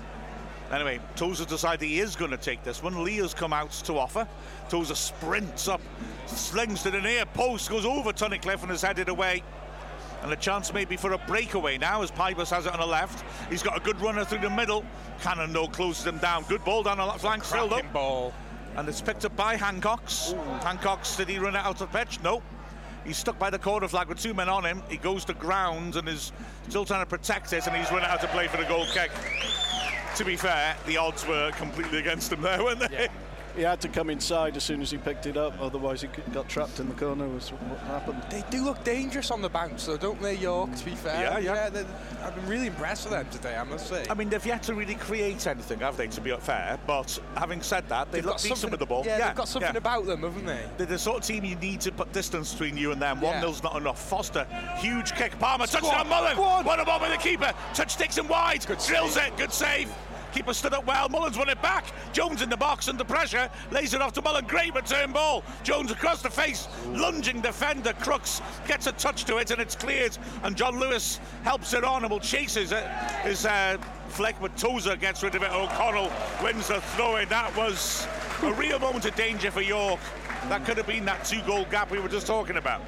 Anyway, 0.71 1.01
Tozer 1.17 1.47
decided 1.47 1.87
he 1.87 1.99
is 1.99 2.15
going 2.15 2.31
to 2.31 2.37
take 2.37 2.63
this 2.63 2.83
one. 2.83 3.03
Leah's 3.03 3.33
come 3.33 3.53
out 3.53 3.71
to 3.71 3.95
offer. 3.95 4.29
Tozer 4.69 4.95
sprints 4.95 5.67
up, 5.67 5.81
slings 6.27 6.83
to 6.83 6.91
the 6.91 7.01
near 7.01 7.25
post, 7.25 7.71
goes 7.71 7.87
over 7.87 8.13
Tunnicliffe 8.13 8.63
and 8.63 8.73
is 8.73 8.83
headed 8.83 9.09
away. 9.09 9.43
And 10.23 10.33
a 10.33 10.37
chance 10.37 10.73
maybe 10.75 10.97
for 10.97 11.13
a 11.13 11.19
breakaway 11.19 11.79
now 11.79 12.03
as 12.03 12.11
Pybus 12.11 12.51
has 12.51 12.67
it 12.67 12.73
on 12.73 12.81
the 12.81 12.87
left. 12.87 13.25
He's 13.51 13.63
got 13.63 13.77
a 13.77 13.81
good 13.81 14.01
runner 14.01 14.25
through 14.25 14.41
the 14.41 14.51
middle. 14.51 14.85
Cannon 15.23 15.53
no 15.53 15.69
closes 15.69 16.07
him 16.07 16.19
down. 16.19 16.45
Good 16.49 16.65
ball 16.65 16.83
down 16.83 16.99
the 16.99 17.07
left 17.07 17.21
flank, 17.21 17.45
filled 17.45 17.73
up. 17.73 17.91
Ball. 17.93 18.35
And 18.77 18.89
it's 18.89 19.01
picked 19.01 19.25
up 19.25 19.35
by 19.37 19.57
Hancox. 19.57 20.35
Hancox, 20.63 21.17
did 21.17 21.29
he 21.29 21.39
run 21.39 21.55
it 21.55 21.65
out 21.65 21.81
of 21.81 21.91
pitch? 21.93 22.21
No. 22.23 22.43
He's 23.05 23.17
stuck 23.17 23.39
by 23.39 23.51
the 23.51 23.59
corner 23.59 23.89
flag 23.89 24.09
with 24.09 24.21
two 24.21 24.35
men 24.35 24.49
on 24.49 24.65
him. 24.65 24.83
He 24.89 24.97
goes 24.97 25.25
to 25.27 25.35
ground 25.35 25.97
and 25.97 26.09
is 26.09 26.33
still 26.69 26.85
trying 26.85 27.03
to 27.03 27.07
protect 27.07 27.53
it, 27.53 27.67
and 27.67 27.77
he's 27.77 27.91
run 27.91 28.03
out 28.03 28.21
to 28.21 28.29
play 28.29 28.49
for 28.49 28.57
the 28.57 28.65
goal 28.65 28.87
kick. 28.93 29.11
To 30.17 30.25
be 30.25 30.37
fair, 30.37 30.77
the 30.87 30.97
odds 30.97 31.27
were 31.27 31.53
completely 31.53 31.99
against 31.99 32.33
him 32.33 32.43
there, 32.43 32.63
weren't 32.63 32.81
they? 32.81 33.09
He 33.59 33.65
had 33.65 33.81
to 33.81 33.89
come 33.89 34.09
inside 34.09 34.57
as 34.57 34.63
soon 34.63 34.81
as 34.83 34.89
he 34.93 34.99
picked 34.99 35.27
it 35.27 35.37
up, 35.37 35.53
otherwise 35.61 36.01
he 36.03 36.07
got 36.33 36.49
trapped 36.49 36.79
in 36.79 36.89
the 36.89 36.95
corner. 36.95 37.27
Was 37.29 37.49
what 37.51 37.81
happened. 37.81 38.23
They 38.31 38.45
do 38.51 38.65
look 38.65 38.85
dangerous 38.85 39.33
on 39.33 39.43
the 39.43 39.49
bounce, 39.49 39.85
though, 39.85 39.97
don't 39.97 40.23
they, 40.23 40.37
York? 40.37 40.73
To 40.77 40.85
be 40.85 40.95
fair, 40.95 41.21
Yeah, 41.21 41.39
yeah. 41.39 41.69
they- 41.69 41.85
I've 42.23 42.37
been 42.37 42.47
really 42.47 42.69
impressed 42.69 43.03
with 43.11 43.15
them 43.15 43.27
today, 43.31 43.57
I 43.57 43.65
must 43.65 43.89
say. 43.89 44.07
I 44.09 44.15
mean, 44.15 44.29
they've 44.29 44.47
yet 44.47 44.63
to 44.65 44.75
really 44.75 44.95
create 44.95 45.45
anything, 45.49 45.81
have 45.81 45.97
they, 45.97 46.07
to 46.07 46.21
be 46.21 46.31
fair? 46.37 46.79
But 46.87 47.19
having 47.37 47.61
said 47.61 47.89
that, 47.89 48.13
they 48.13 48.19
They've 48.19 48.27
look 48.27 48.35
got 48.35 48.43
decent 48.43 48.59
something- 48.59 48.71
with 48.71 48.79
the 48.81 48.87
ball. 48.87 49.03
Yeah, 49.05 49.27
they've 49.27 49.35
got 49.37 49.49
something 49.49 49.73
yeah. 49.73 49.79
about 49.79 50.07
them, 50.07 50.23
haven't 50.23 50.47
they? 50.47 50.63
They're 50.77 50.87
the 50.87 50.97
sort 50.97 51.17
of 51.19 51.25
team 51.25 51.45
you 51.45 51.57
need 51.57 51.81
to 51.81 51.91
put 51.91 52.13
distance 52.13 52.53
between 52.53 52.77
you 52.77 52.93
and 52.93 53.03
them. 53.03 53.21
One 53.21 53.35
Yeah. 53.35 53.41
nil's 53.41 53.65
not 53.65 53.75
enough. 53.77 54.01
Foster, 54.01 54.47
huge 54.77 55.17
kick. 55.17 55.37
Palmer, 55.41 55.67
Go 55.67 55.73
touchdown 55.81 56.01
on, 56.03 56.09
Mullin. 56.09 56.37
go 56.37 56.45
on. 56.45 56.65
What 56.65 56.79
a 56.79 56.85
ball 56.85 57.01
by 57.01 57.09
the 57.09 57.17
keeper. 57.17 57.53
Touch 57.75 57.97
takes 57.97 58.17
him 58.17 58.29
wide. 58.29 58.65
Good 58.69 58.79
Drills 58.87 59.15
save. 59.15 59.33
it. 59.33 59.37
Good 59.37 59.53
save. 59.53 59.93
Keeper 60.39 60.55
stood 60.55 60.73
up 60.73 60.87
well. 60.87 61.09
Mullin's 61.09 61.37
won 61.37 61.49
it 61.49 61.61
back. 61.63 61.87
Jones 62.13 62.43
in 62.43 62.49
the 62.49 62.57
box 62.57 62.89
under 62.89 63.03
pressure. 63.03 63.51
Lays 63.73 63.93
it 63.93 64.01
off 64.01 64.13
to 64.13 64.23
Mullin. 64.23 64.45
Great 64.47 64.73
return 64.73 65.11
ball. 65.11 65.43
Jones 65.65 65.91
across 65.91 66.23
the 66.23 66.31
face. 66.31 66.69
Lunging 66.91 67.41
defender. 67.41 67.93
Crookes 67.95 68.41
gets 68.69 68.87
a 68.87 68.93
touch 68.93 69.25
to 69.25 69.39
it 69.39 69.51
and 69.51 69.61
it's 69.61 69.75
cleared. 69.75 70.17
And 70.45 70.57
John 70.57 70.79
Lewis 70.79 71.19
helps 71.43 71.75
it 71.75 71.83
on 71.83 72.05
and 72.05 72.11
will 72.13 72.21
chase 72.21 72.55
his, 72.55 72.73
his 73.25 73.47
uh, 73.47 73.79
flick. 74.11 74.37
But 74.41 74.57
Tozer 74.57 74.95
gets 74.95 75.25
rid 75.25 75.35
of 75.35 75.43
it. 75.43 75.51
O'Connell 75.51 76.13
wins 76.41 76.69
the 76.69 76.81
throw 76.95 77.17
in. 77.17 77.29
That 77.29 77.57
was 77.57 78.07
a 78.45 78.53
real 78.53 78.79
moment 78.79 79.07
of 79.07 79.17
danger 79.17 79.51
for 79.51 79.63
York. 79.63 79.99
That 80.51 80.65
could 80.65 80.77
have 80.77 80.87
been 80.87 81.05
that 81.07 81.25
two 81.25 81.43
goal 81.49 81.65
gap 81.69 81.91
we 81.91 81.99
were 81.99 82.09
just 82.09 82.29
talking 82.29 82.59
about. 82.59 82.83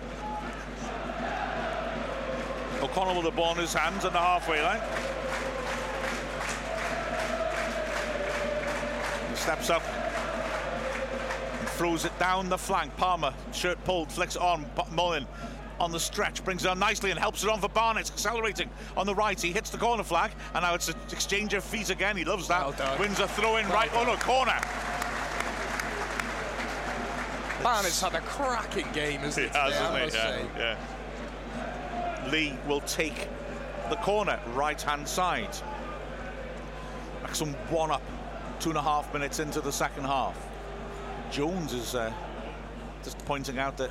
O'Connell 2.81 3.16
with 3.16 3.24
the 3.24 3.32
ball 3.32 3.55
in 3.55 3.59
his 3.59 3.74
hands 3.74 4.05
on 4.05 4.12
the 4.12 4.20
halfway 4.20 4.62
line. 4.62 4.81
Steps 9.41 9.71
up 9.71 9.83
and 11.59 11.69
throws 11.71 12.05
it 12.05 12.17
down 12.19 12.51
the 12.51 12.59
flank. 12.59 12.95
Palmer, 12.99 13.33
shirt 13.53 13.83
pulled, 13.85 14.12
flicks 14.12 14.37
it 14.37 14.43
on. 14.43 14.67
Mullin 14.93 15.27
on 15.81 15.91
the 15.91 15.99
stretch, 15.99 16.45
brings 16.45 16.67
it 16.67 16.69
on 16.69 16.79
nicely 16.79 17.11
and 17.11 17.19
helps 17.19 17.43
it 17.43 17.49
on 17.49 17.59
for 17.59 17.69
Barnett, 17.71 18.11
accelerating 18.11 18.69
on 18.99 19.07
the 19.07 19.15
right. 19.15 19.41
He 19.41 19.51
hits 19.51 19.71
the 19.71 19.79
corner 19.79 20.03
flag, 20.03 20.31
and 20.55 20.62
now 20.62 20.75
it's 20.75 20.89
an 20.89 20.95
exchange 21.11 21.55
of 21.55 21.65
feet 21.65 21.89
again. 21.89 22.19
He 22.19 22.25
loves 22.25 22.49
that. 22.49 22.79
Well. 22.79 22.99
Wins 22.99 23.19
a 23.19 23.27
throw 23.29 23.57
in 23.57 23.67
right. 23.71 23.91
Oh 23.95 24.05
no, 24.05 24.17
corner. 24.17 24.61
Barnett's 27.62 28.01
had 28.01 28.15
a 28.15 28.21
cracking 28.21 28.89
game, 28.93 29.21
hasn't 29.21 29.51
he? 29.51 29.59
Has, 29.59 29.73
today, 29.73 29.85
I 29.85 29.99
hasn't 30.01 30.15
must 30.15 30.55
he? 30.55 30.61
Yeah, 30.61 30.77
yeah. 31.57 32.31
Lee 32.31 32.59
will 32.69 32.83
take 32.83 33.29
the 33.89 33.97
corner, 33.97 34.39
right 34.55 34.81
hand 34.81 35.09
side. 35.09 35.57
Maxim 37.23 37.55
one 37.71 37.91
up, 37.91 38.03
two 38.61 38.69
and 38.69 38.78
a 38.78 38.82
half 38.82 39.12
minutes 39.15 39.41
into 39.41 39.61
the 39.61 39.73
second 39.73 40.05
half. 40.05 40.37
Jones 41.31 41.73
is 41.73 41.95
uh, 41.95 42.12
just 43.03 43.19
pointing 43.24 43.59
out 43.59 43.78
that 43.78 43.91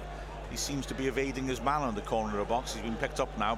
he 0.52 0.58
seems 0.58 0.86
to 0.86 0.94
be 0.94 1.08
evading 1.08 1.46
his 1.46 1.60
man 1.62 1.82
on 1.82 1.96
the 1.96 2.02
corner 2.02 2.34
of 2.34 2.40
the 2.40 2.46
box. 2.46 2.74
He's 2.74 2.84
been 2.84 2.96
picked 2.96 3.20
up 3.20 3.36
now. 3.40 3.58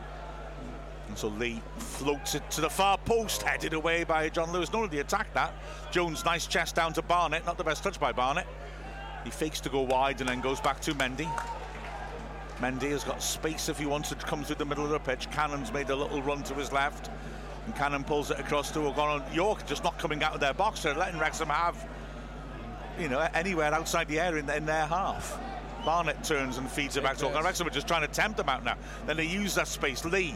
And 1.10 1.18
so 1.18 1.28
Lee 1.28 1.62
floats 1.78 2.36
it 2.36 2.50
to 2.52 2.62
the 2.62 2.70
far 2.70 2.98
post, 2.98 3.42
headed 3.42 3.74
away 3.74 4.06
by 4.06 4.30
John 4.30 4.54
Lewis. 4.54 4.72
Not 4.72 4.84
only 4.84 5.00
attacked 5.00 5.34
that, 5.34 5.54
Jones 5.92 6.24
nice 6.24 6.48
chest 6.48 6.76
down 6.76 6.94
to 6.94 7.02
Barnett. 7.02 7.46
Not 7.46 7.58
the 7.58 7.64
best 7.66 7.84
touch 7.84 8.00
by 8.00 8.14
Barnett. 8.14 8.48
He 9.26 9.30
fakes 9.30 9.60
to 9.62 9.70
go 9.70 9.82
wide 9.82 10.22
and 10.22 10.30
then 10.30 10.40
goes 10.40 10.62
back 10.62 10.80
to 10.82 10.94
Mendy. 10.94 11.30
Mendy 12.60 12.92
has 12.92 13.04
got 13.04 13.22
space 13.22 13.68
if 13.68 13.78
he 13.78 13.86
wants 13.86 14.10
to 14.10 14.16
come 14.16 14.46
through 14.46 14.56
the 14.56 14.66
middle 14.66 14.86
of 14.86 14.92
the 14.92 15.00
pitch. 15.00 15.30
Cannon's 15.32 15.74
made 15.74 15.90
a 15.90 15.96
little 15.96 16.22
run 16.22 16.44
to 16.44 16.54
his 16.54 16.72
left. 16.72 17.10
And 17.66 17.76
Cannon 17.76 18.04
pulls 18.04 18.32
it 18.32 18.40
across 18.40 18.72
to 18.72 18.80
O'Connell. 18.82 19.22
York 19.34 19.66
just 19.66 19.84
not 19.84 19.98
coming 20.00 20.24
out 20.24 20.34
of 20.34 20.40
their 20.40 20.54
box. 20.54 20.82
They're 20.84 20.96
letting 20.96 21.20
Wrexham 21.20 21.50
have, 21.50 21.88
you 23.00 23.08
know, 23.08 23.20
anywhere 23.34 23.74
outside 23.74 24.08
the 24.08 24.20
area 24.20 24.42
in, 24.42 24.50
in 24.50 24.66
their 24.66 24.86
half. 24.88 25.40
Barnett 25.86 26.24
turns 26.24 26.58
and 26.58 26.70
feeds 26.70 26.98
it 26.98 27.04
back 27.04 27.18
to 27.18 27.24
Big 27.24 27.30
O'Connell. 27.32 27.46
Wrexham 27.46 27.68
are 27.68 27.72
just 27.72 27.88
trying 27.88 28.02
to 28.02 28.08
tempt 28.08 28.38
them 28.38 28.50
out 28.50 28.64
now. 28.64 28.76
Then 29.06 29.18
they 29.18 29.26
use 29.26 29.56
that 29.56 29.68
space. 29.68 30.04
Lee 30.06 30.36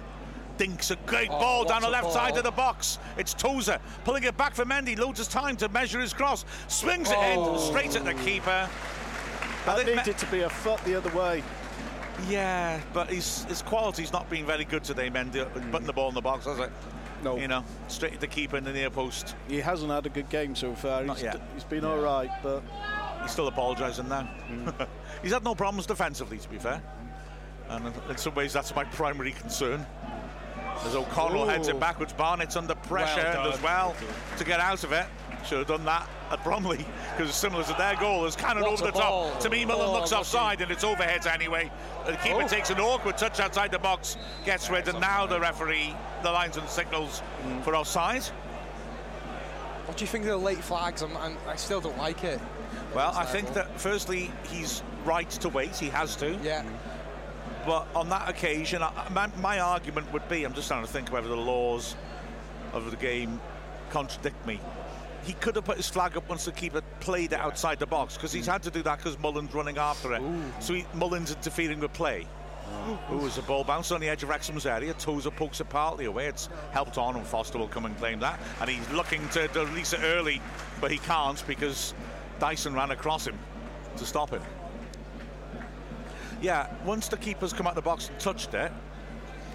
dinks 0.58 0.90
a 0.92 0.96
great 1.08 1.30
Oh, 1.32 1.40
ball 1.40 1.66
down 1.66 1.82
the 1.82 1.90
left 1.90 2.04
ball. 2.06 2.14
side 2.14 2.38
of 2.38 2.44
the 2.44 2.52
box. 2.52 2.98
It's 3.18 3.34
Tozer 3.34 3.80
pulling 4.06 4.24
it 4.24 4.38
back 4.38 4.54
for 4.56 4.64
Mendy. 4.64 4.98
Loads 4.98 5.20
of 5.20 5.28
time 5.30 5.58
to 5.58 5.68
measure 5.70 6.00
his 6.00 6.14
cross. 6.14 6.46
Swings 6.68 7.10
it 7.12 7.18
in 7.18 7.40
Oh. 7.40 7.58
straight 7.58 7.96
at 7.96 8.06
the 8.06 8.14
keeper. 8.14 8.70
I 8.70 9.66
That 9.66 9.76
think 9.78 9.90
Me- 9.90 9.96
needed 9.96 10.18
to 10.20 10.26
be 10.28 10.42
a 10.42 10.50
foot 10.50 10.82
the 10.86 10.96
other 10.96 11.10
way. 11.10 11.44
yeah, 12.30 12.80
but 12.94 13.10
his 13.10 13.44
his 13.46 13.62
quality's 13.64 14.14
not 14.14 14.30
been 14.30 14.46
very 14.46 14.64
good 14.64 14.84
today, 14.84 15.10
Mendy, 15.10 15.44
putting 15.72 15.88
the 15.88 15.94
ball 15.94 16.08
in 16.10 16.16
the 16.16 16.22
box, 16.22 16.46
has 16.46 16.60
it? 16.60 16.72
No. 17.26 17.38
You 17.38 17.48
know, 17.48 17.66
straight 17.88 18.14
at 18.14 18.22
the 18.22 18.28
keeper 18.28 18.56
in 18.56 18.64
the 18.64 18.72
near 18.72 18.92
post. 18.92 19.36
He 19.48 19.60
hasn't 19.60 19.92
had 19.92 20.06
a 20.06 20.10
good 20.10 20.30
game 20.30 20.56
so 20.56 20.76
far. 20.76 21.04
Not 21.04 21.18
He's, 21.18 21.24
yet. 21.24 21.42
he's 21.56 21.64
been 21.64 21.84
all 21.84 21.98
right, 21.98 22.30
but 22.44 22.62
He's 23.24 23.32
still 23.32 23.48
apologising 23.48 24.08
now. 24.08 24.30
Mm. 24.48 24.88
He's 25.24 25.34
had 25.34 25.44
no 25.44 25.56
problems 25.56 25.88
defensively, 25.88 26.38
to 26.38 26.48
be 26.48 26.60
fair. 26.60 26.84
And 27.70 27.92
in 28.08 28.18
some 28.18 28.36
ways, 28.36 28.54
that's 28.54 28.76
my 28.76 28.84
primary 28.84 29.32
concern. 29.32 29.84
As 30.86 30.96
O'Connell 30.96 31.46
Ooh. 31.46 31.48
heads 31.48 31.68
it 31.68 31.80
backwards, 31.80 32.14
Barnett's 32.14 32.56
under 32.56 32.76
pressure 32.76 33.32
Well 33.36 33.52
as 33.52 33.62
well 33.64 33.96
to 34.38 34.44
get 34.44 34.60
out 34.60 34.84
of 34.84 34.92
it. 34.92 35.08
Should 35.48 35.60
have 35.60 35.68
done 35.68 35.86
that 35.86 36.10
at 36.32 36.44
Bromley 36.44 36.78
because 37.12 37.30
it's 37.30 37.38
similar 37.38 37.64
to 37.64 37.74
their 37.74 37.96
goal. 37.98 38.26
As 38.26 38.36
Cannon 38.36 38.64
over 38.64 38.84
the 38.84 38.92
top. 38.92 39.02
ball. 39.02 39.38
To 39.38 39.50
me, 39.50 39.64
Mullin 39.64 39.90
Oh, 39.90 39.94
looks 39.94 40.12
offside 40.12 40.60
and 40.62 40.72
it's 40.72 40.84
overheads 40.84 41.28
anyway. 41.32 41.72
The 42.08 42.14
keeper 42.18 42.42
Oh. 42.44 42.48
takes 42.48 42.72
an 42.72 42.80
awkward 42.80 43.18
touch 43.18 43.40
outside 43.40 43.70
the 43.72 43.78
box, 43.78 44.18
gets 44.44 44.70
rid, 44.72 44.88
and 44.88 45.00
now 45.00 45.28
the 45.28 45.40
referee, 45.40 45.96
the 46.24 46.32
lines 46.32 46.58
and 46.58 46.68
signals 46.68 47.22
Mm. 47.46 47.64
for 47.64 47.76
offside. 47.76 48.24
What 49.86 49.98
do 49.98 50.04
you 50.04 50.08
think 50.08 50.24
of 50.26 50.32
the 50.32 50.38
late 50.38 50.64
flags? 50.64 51.04
I'm, 51.04 51.16
I'm, 51.18 51.38
I 51.48 51.56
still 51.58 51.80
don't 51.80 51.98
like 52.00 52.24
it. 52.24 52.40
Well, 52.96 53.14
I 53.16 53.26
think 53.26 53.54
that 53.54 53.80
firstly, 53.80 54.32
he's 54.50 54.82
right 55.04 55.30
to 55.30 55.50
wait. 55.50 55.76
He 55.76 55.90
has 55.90 56.16
to. 56.18 56.36
Yeah. 56.42 56.64
But 57.68 57.88
on 57.96 58.10
that 58.10 58.28
occasion, 58.28 58.82
I, 58.82 58.92
my, 59.12 59.28
my 59.42 59.60
argument 59.60 60.12
would 60.12 60.28
be 60.28 60.44
I'm 60.44 60.54
just 60.54 60.68
trying 60.70 60.84
to 60.86 60.92
think 60.92 61.12
whether 61.12 61.28
the 61.28 61.36
laws 61.38 61.96
of 62.74 62.90
the 62.90 62.98
game 62.98 63.40
contradict 63.92 64.44
me. 64.48 64.60
He 65.26 65.34
could 65.34 65.56
have 65.56 65.66
put 65.66 65.78
his 65.78 65.90
flag 65.90 66.16
up 66.16 66.30
once 66.30 66.46
the 66.46 66.52
keeper 66.52 66.82
played 67.00 67.34
it 67.34 67.40
outside 67.40 67.80
the 67.80 67.88
box 67.88 68.16
because 68.16 68.32
he's 68.32 68.46
had 68.46 68.62
to 68.64 68.72
do 68.72 68.84
that 68.84 69.00
because 69.00 69.18
Mullin's 69.20 69.54
running 69.54 69.78
after 69.78 70.14
it. 70.14 70.22
So 70.60 70.74
he, 70.74 70.86
Mullin's 70.94 71.32
interfering 71.32 71.80
with 71.80 71.94
play. 71.94 72.28
Who 73.10 73.18
was 73.18 73.36
the 73.36 73.42
ball 73.42 73.64
bounced 73.64 73.92
on 73.92 74.02
the 74.02 74.10
edge 74.10 74.24
of 74.24 74.30
Wrexham's 74.30 74.66
area? 74.66 74.94
Tozer 74.94 75.32
pokes 75.32 75.62
it 75.62 75.70
partly 75.70 76.06
away. 76.06 76.28
It's 76.28 76.50
helped 76.72 76.98
on, 76.98 77.16
and 77.16 77.26
Foster 77.26 77.58
will 77.58 77.68
come 77.68 77.86
and 77.86 77.98
claim 77.98 78.20
that. 78.20 78.40
And 78.62 78.70
he's 78.70 78.90
looking 78.92 79.28
to, 79.30 79.48
to 79.48 79.66
release 79.66 79.94
it 79.94 80.02
early, 80.04 80.42
but 80.82 80.92
he 80.92 80.98
can't 81.00 81.44
because 81.48 81.94
Dyson 82.40 82.74
ran 82.74 82.92
across 82.92 83.26
him 83.26 83.38
to 83.98 84.06
stop 84.06 84.30
him. 84.30 84.42
Yeah, 86.42 86.68
once 86.86 87.08
the 87.08 87.18
keeper's 87.18 87.54
come 87.54 87.66
out 87.66 87.76
the 87.76 87.82
box 87.82 88.10
and 88.10 88.20
touched 88.20 88.54
it, 88.54 88.72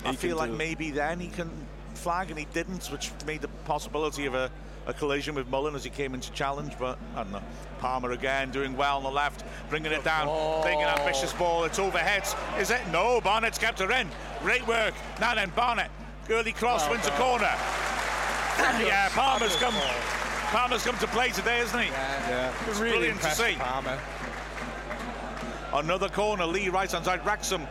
I 0.05 0.14
feel 0.14 0.36
like 0.36 0.51
maybe 0.51 0.90
then 0.90 1.20
he 1.20 1.28
can 1.28 1.51
flag, 1.94 2.30
and 2.30 2.38
he 2.38 2.47
didn't, 2.52 2.86
which 2.86 3.10
made 3.26 3.42
the 3.42 3.48
possibility 3.64 4.26
of 4.26 4.34
a, 4.34 4.51
a 4.86 4.93
collision 4.93 5.35
with 5.35 5.48
Mullin 5.48 5.74
as 5.74 5.85
he 5.85 5.90
came 5.90 6.15
into 6.15 6.31
challenge. 6.32 6.74
But 6.78 6.98
I 7.15 7.23
don't 7.23 7.32
know. 7.32 7.43
Palmer 7.78 8.12
again 8.12 8.51
doing 8.51 8.77
well 8.77 8.98
on 8.98 9.02
the 9.02 9.11
left, 9.11 9.44
bringing 9.69 9.93
it 9.93 10.05
down, 10.05 10.27
playing 10.62 10.82
an 10.82 10.89
ambitious 10.89 11.32
ball. 11.32 11.65
It's 11.65 11.78
overhead. 11.78 12.24
Is 12.59 12.70
it? 12.70 12.81
No, 12.93 13.20
Barnett's 13.20 13.59
kept 13.59 13.78
her 13.78 13.90
in. 13.93 14.09
Great 14.43 14.66
work. 14.66 14.94
Now 15.20 15.35
then, 15.35 15.51
Barnett, 15.57 15.90
early 16.28 16.52
cross, 16.52 16.89
wins 16.90 17.07
a 17.07 17.11
corner. 17.12 17.44
yeah, 18.85 19.09
Palmer's 19.11 19.57
come. 19.57 19.74
Palmer's 20.51 20.82
come 20.82 20.98
to 20.98 21.07
play 21.07 21.31
today, 21.31 21.61
isn't 21.61 21.78
he? 21.81 21.86
Yeah, 21.89 22.52
It's 22.69 22.81
really 22.81 22.93
brilliant 22.97 23.20
to 23.23 23.31
see. 23.31 23.55
Palmer. 23.55 23.98
Another 25.73 26.09
corner, 26.09 26.44
Lee 26.44 26.69
right 26.69 26.90
hand 26.90 27.05
side. 27.05 27.24
Wrexham 27.24 27.66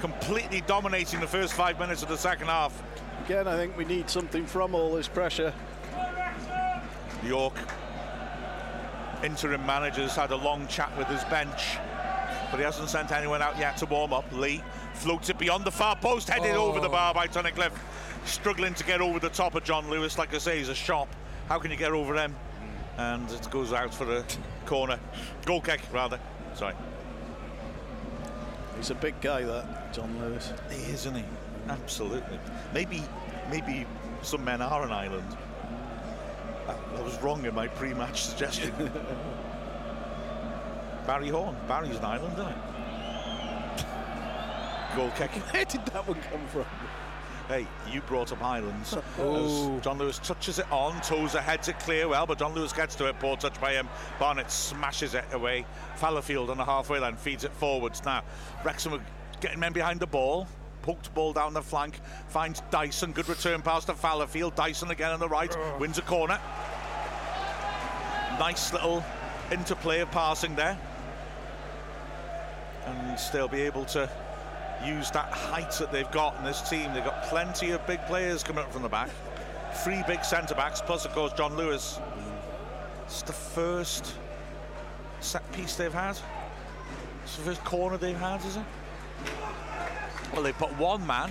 completely 0.00 0.60
dominating 0.62 1.20
the 1.20 1.26
first 1.26 1.52
five 1.54 1.78
minutes 1.78 2.02
of 2.02 2.08
the 2.08 2.16
second 2.16 2.46
half. 2.48 2.82
Again, 3.24 3.46
I 3.46 3.56
think 3.56 3.76
we 3.76 3.84
need 3.84 4.10
something 4.10 4.46
from 4.46 4.74
all 4.74 4.92
this 4.94 5.06
pressure. 5.06 5.52
York, 7.24 7.56
interim 9.22 9.64
manager's 9.64 10.14
had 10.14 10.30
a 10.30 10.36
long 10.36 10.66
chat 10.66 10.96
with 10.98 11.06
his 11.08 11.22
bench, 11.24 11.78
but 12.50 12.58
he 12.58 12.64
hasn't 12.64 12.88
sent 12.88 13.12
anyone 13.12 13.42
out 13.42 13.58
yet 13.58 13.76
to 13.78 13.86
warm 13.86 14.12
up. 14.12 14.30
Lee 14.32 14.62
floats 14.94 15.30
it 15.30 15.38
beyond 15.38 15.64
the 15.64 15.70
far 15.70 15.96
post, 15.96 16.28
headed 16.28 16.56
over 16.56 16.80
the 16.80 16.88
oh. 16.88 16.92
bar 16.92 17.14
by 17.14 17.26
Tunnicliffe. 17.26 17.78
Struggling 18.24 18.74
to 18.74 18.84
get 18.84 19.00
over 19.00 19.18
the 19.18 19.28
top 19.28 19.54
of 19.54 19.64
John 19.64 19.90
Lewis, 19.90 20.18
like 20.18 20.32
I 20.34 20.38
say, 20.38 20.58
he's 20.58 20.68
a 20.68 20.74
shop. 20.74 21.08
How 21.48 21.58
can 21.58 21.70
you 21.70 21.76
get 21.76 21.92
over 21.92 22.14
him? 22.14 22.34
And 22.98 23.28
it 23.30 23.50
goes 23.50 23.72
out 23.72 23.92
for 23.92 24.18
a 24.18 24.24
corner. 24.64 24.98
Goal 25.44 25.60
kick, 25.60 25.80
rather. 25.92 26.20
Sorry. 26.54 26.74
He's 28.76 28.90
a 28.90 28.94
big 28.94 29.20
guy, 29.20 29.42
that 29.42 29.92
John 29.92 30.18
Lewis. 30.20 30.52
He 30.70 30.76
is, 30.76 31.06
isn't 31.06 31.16
he? 31.16 31.24
Absolutely. 31.68 32.38
Maybe, 32.72 33.02
maybe 33.50 33.86
some 34.22 34.44
men 34.44 34.62
are 34.62 34.84
an 34.84 34.92
island. 34.92 35.36
I, 36.68 36.74
I 36.96 37.02
was 37.02 37.20
wrong 37.22 37.44
in 37.44 37.54
my 37.54 37.68
pre-match 37.68 38.24
suggestion. 38.24 38.72
Barry 41.06 41.28
Horn. 41.28 41.56
Barry's 41.66 41.96
an 41.96 42.04
island, 42.04 42.34
isn't 42.34 42.48
it? 42.48 42.56
Goal 44.96 45.10
kick. 45.16 45.30
Where 45.52 45.64
did 45.64 45.84
that 45.86 46.06
one 46.06 46.20
come 46.20 46.46
from? 46.48 46.66
Hey, 47.48 47.66
you 47.90 48.00
brought 48.02 48.30
up 48.32 48.42
Islands. 48.42 48.92
As 48.96 49.02
oh. 49.18 49.80
John 49.80 49.98
Lewis 49.98 50.18
touches 50.18 50.58
it 50.58 50.70
on, 50.70 51.00
Tozer 51.00 51.40
heads 51.40 51.68
it 51.68 51.78
clear 51.78 52.08
well, 52.08 52.26
but 52.26 52.38
John 52.38 52.54
Lewis 52.54 52.72
gets 52.72 52.94
to 52.96 53.06
it. 53.06 53.18
Poor 53.18 53.36
touch 53.36 53.60
by 53.60 53.72
him. 53.72 53.88
Barnett 54.18 54.50
smashes 54.50 55.14
it 55.14 55.24
away. 55.32 55.66
Fallowfield 55.96 56.50
on 56.50 56.56
the 56.56 56.64
halfway 56.64 56.98
line 56.98 57.16
feeds 57.16 57.44
it 57.44 57.52
forwards. 57.52 58.04
Now, 58.04 58.22
Wrexham 58.64 58.94
are 58.94 59.04
getting 59.40 59.60
men 59.60 59.72
behind 59.72 59.98
the 59.98 60.06
ball. 60.06 60.46
Poked 60.82 61.14
ball 61.14 61.32
down 61.32 61.54
the 61.54 61.62
flank, 61.62 62.00
finds 62.28 62.60
Dyson. 62.70 63.12
Good 63.12 63.28
return 63.28 63.62
pass 63.62 63.84
to 63.86 63.94
Fallowfield. 63.94 64.54
Dyson 64.54 64.90
again 64.90 65.12
on 65.12 65.20
the 65.20 65.28
right, 65.28 65.56
wins 65.78 65.98
a 65.98 66.02
corner. 66.02 66.38
Nice 68.38 68.72
little 68.72 69.04
interplay 69.50 70.00
of 70.00 70.10
passing 70.10 70.54
there. 70.56 70.78
And 72.86 73.18
still 73.18 73.46
be 73.46 73.62
able 73.62 73.84
to 73.86 74.10
use 74.84 75.10
that 75.12 75.32
height 75.32 75.70
that 75.72 75.92
they've 75.92 76.10
got 76.10 76.36
in 76.38 76.44
this 76.44 76.68
team. 76.68 76.92
They've 76.92 77.04
got 77.04 77.22
plenty 77.24 77.70
of 77.70 77.86
big 77.86 78.04
players 78.06 78.42
coming 78.42 78.64
up 78.64 78.72
from 78.72 78.82
the 78.82 78.88
back. 78.88 79.10
Three 79.84 80.02
big 80.06 80.24
centre 80.24 80.54
backs, 80.54 80.82
plus 80.84 81.04
of 81.04 81.12
course 81.12 81.32
John 81.32 81.56
Lewis. 81.56 82.00
It's 83.04 83.22
the 83.22 83.32
first 83.32 84.14
set 85.20 85.50
piece 85.52 85.76
they've 85.76 85.92
had. 85.92 86.18
It's 87.22 87.36
the 87.36 87.42
first 87.42 87.64
corner 87.64 87.96
they've 87.96 88.18
had, 88.18 88.44
is 88.44 88.56
it? 88.56 88.64
Well, 90.32 90.42
they 90.42 90.52
put 90.52 90.76
one 90.78 91.06
man 91.06 91.30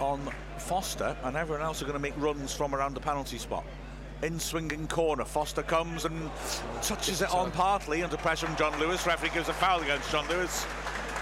on 0.00 0.32
Foster, 0.58 1.16
and 1.22 1.36
everyone 1.36 1.62
else 1.62 1.82
are 1.82 1.84
going 1.84 1.96
to 1.96 2.02
make 2.02 2.14
runs 2.16 2.54
from 2.54 2.74
around 2.74 2.94
the 2.94 3.00
penalty 3.00 3.38
spot. 3.38 3.64
In 4.22 4.38
swinging 4.38 4.86
corner, 4.86 5.24
Foster 5.24 5.62
comes 5.62 6.04
and 6.04 6.30
touches 6.80 7.22
it 7.22 7.32
on 7.34 7.50
partly 7.50 8.02
under 8.02 8.16
pressure 8.16 8.46
from 8.46 8.56
John 8.56 8.78
Lewis. 8.80 9.06
Referee 9.06 9.30
gives 9.34 9.48
a 9.48 9.52
foul 9.52 9.82
against 9.82 10.10
John 10.10 10.26
Lewis, 10.28 10.64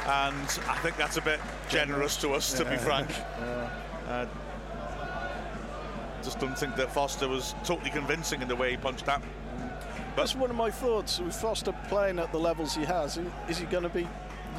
and 0.06 0.60
I 0.68 0.78
think 0.82 0.97
that's 0.97 1.16
a 1.16 1.22
bit 1.22 1.40
generous 1.68 2.16
to 2.18 2.31
us, 2.31 2.52
to 2.52 2.64
be 2.64 2.77
frank. 2.77 3.10
Uh, 4.06 4.27
just 6.22 6.39
don't 6.39 6.59
think 6.59 6.77
that 6.77 6.93
Foster 6.93 7.27
was 7.27 7.55
totally 7.64 7.90
convincing 7.90 8.43
in 8.43 8.48
the 8.48 8.56
way 8.56 8.70
he 8.72 8.77
punched 8.77 9.06
that. 9.06 9.22
That's 10.14 10.36
one 10.36 10.51
of 10.51 10.56
my 10.56 10.70
thoughts. 10.70 11.18
With 11.18 11.35
Foster 11.35 11.72
playing 11.89 12.18
at 12.18 12.31
the 12.31 12.39
levels 12.39 12.74
he 12.74 12.85
has, 12.85 13.18
is 13.48 13.59
he 13.59 13.64
going 13.66 13.85
to 13.85 13.89
be 13.89 14.06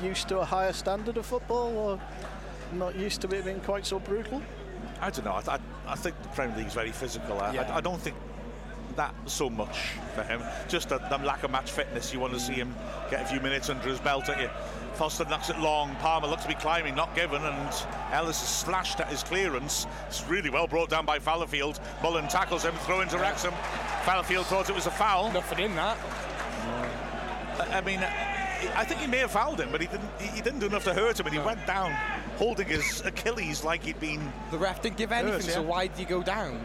used 0.02 0.28
to 0.30 0.40
a 0.40 0.46
higher 0.46 0.74
standard 0.74 1.18
of 1.18 1.26
football 1.26 1.76
or 1.78 2.00
not 2.74 2.96
used 2.96 3.22
to 3.22 3.36
it 3.36 3.46
being 3.46 3.60
quite 3.62 3.86
so 3.86 4.00
brutal? 4.00 4.42
I 5.00 5.10
don't 5.10 5.26
know. 5.26 5.34
I, 5.34 5.56
I, 5.56 5.60
I 5.88 5.96
think 5.96 6.22
the 6.22 6.30
Premier 6.30 6.58
League 6.58 6.68
is 6.68 6.74
very 6.74 6.92
physical. 6.92 7.40
I, 7.40 7.54
Yeah. 7.54 7.72
I, 7.74 7.78
I 7.78 7.82
don't 7.82 8.00
think 8.02 8.16
that 8.96 9.14
so 9.26 9.50
much 9.50 9.92
for 10.14 10.24
him. 10.24 10.42
Just 10.68 10.90
the, 10.90 10.98
the 10.98 11.18
lack 11.20 11.44
of 11.44 11.52
match 11.52 11.72
fitness. 11.72 12.14
You 12.14 12.20
want 12.20 12.34
to 12.34 12.40
see 12.40 12.54
him 12.54 12.76
get 13.10 13.22
a 13.22 13.26
few 13.26 13.40
minutes 13.40 13.70
under 13.70 13.88
his 13.88 14.00
belt 14.00 14.30
at 14.30 14.42
you. 14.42 14.50
Foster 14.94 15.24
knocks 15.26 15.50
it 15.50 15.58
long. 15.60 15.96
Palmer 15.96 16.28
looks 16.28 16.44
to 16.44 16.50
be 16.50 16.56
climbing, 16.56 16.96
not 16.96 17.16
given, 17.16 17.42
and 17.42 17.86
Ellis 18.12 18.42
is 18.42 18.50
slashed 18.50 19.00
at 19.00 19.08
his 19.08 19.24
clearance. 19.24 19.88
It's 20.08 20.28
really 20.28 20.50
well 20.50 20.68
brought 20.68 20.90
down 20.90 21.06
by 21.06 21.18
Fallowfield. 21.20 21.80
Mullin 22.04 22.28
tackles 22.28 22.64
him, 22.64 22.74
throw 22.86 23.02
into 23.02 23.18
Wrexham. 23.18 23.54
Fallowfield 24.04 24.46
thought 24.48 24.70
it 24.70 24.76
was 24.76 24.88
a 24.88 24.92
foul. 24.92 25.32
Nothing 25.32 25.60
in 25.66 25.76
that. 25.76 25.98
I 27.60 27.78
I 27.78 27.82
mean, 27.82 28.00
I 28.76 28.84
think 28.86 29.02
he 29.02 29.08
may 29.08 29.18
have 29.20 29.32
fouled 29.32 29.60
him, 29.60 29.70
but 29.72 29.82
he 29.82 29.88
didn't. 29.88 30.10
He 30.20 30.42
didn't 30.42 30.60
do 30.60 30.66
enough 30.68 30.84
to 30.86 30.94
hurt 30.94 31.20
him, 31.20 31.26
and 31.26 31.36
he 31.36 31.42
went 31.42 31.66
down 31.66 31.92
holding 32.38 32.68
his 32.68 33.02
Achilles 33.06 33.64
like 33.64 33.84
he'd 33.84 34.00
been. 34.00 34.32
The 34.52 34.58
ref 34.58 34.82
didn't 34.82 34.98
give 34.98 35.12
anything, 35.12 35.48
yeah. 35.48 35.54
so 35.54 35.62
why 35.62 35.88
did 35.88 35.98
he 35.98 36.06
go 36.06 36.22
down? 36.24 36.64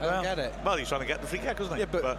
I 0.00 0.06
don't 0.06 0.22
get 0.22 0.38
it. 0.38 0.54
Well, 0.64 0.76
he's 0.76 0.88
trying 0.88 1.00
to 1.00 1.06
get 1.06 1.20
the 1.20 1.26
free 1.26 1.38
kick, 1.40 1.58
isn't 1.60 1.74
he? 1.74 1.80
Yeah, 1.80 1.86
but- 1.90 2.18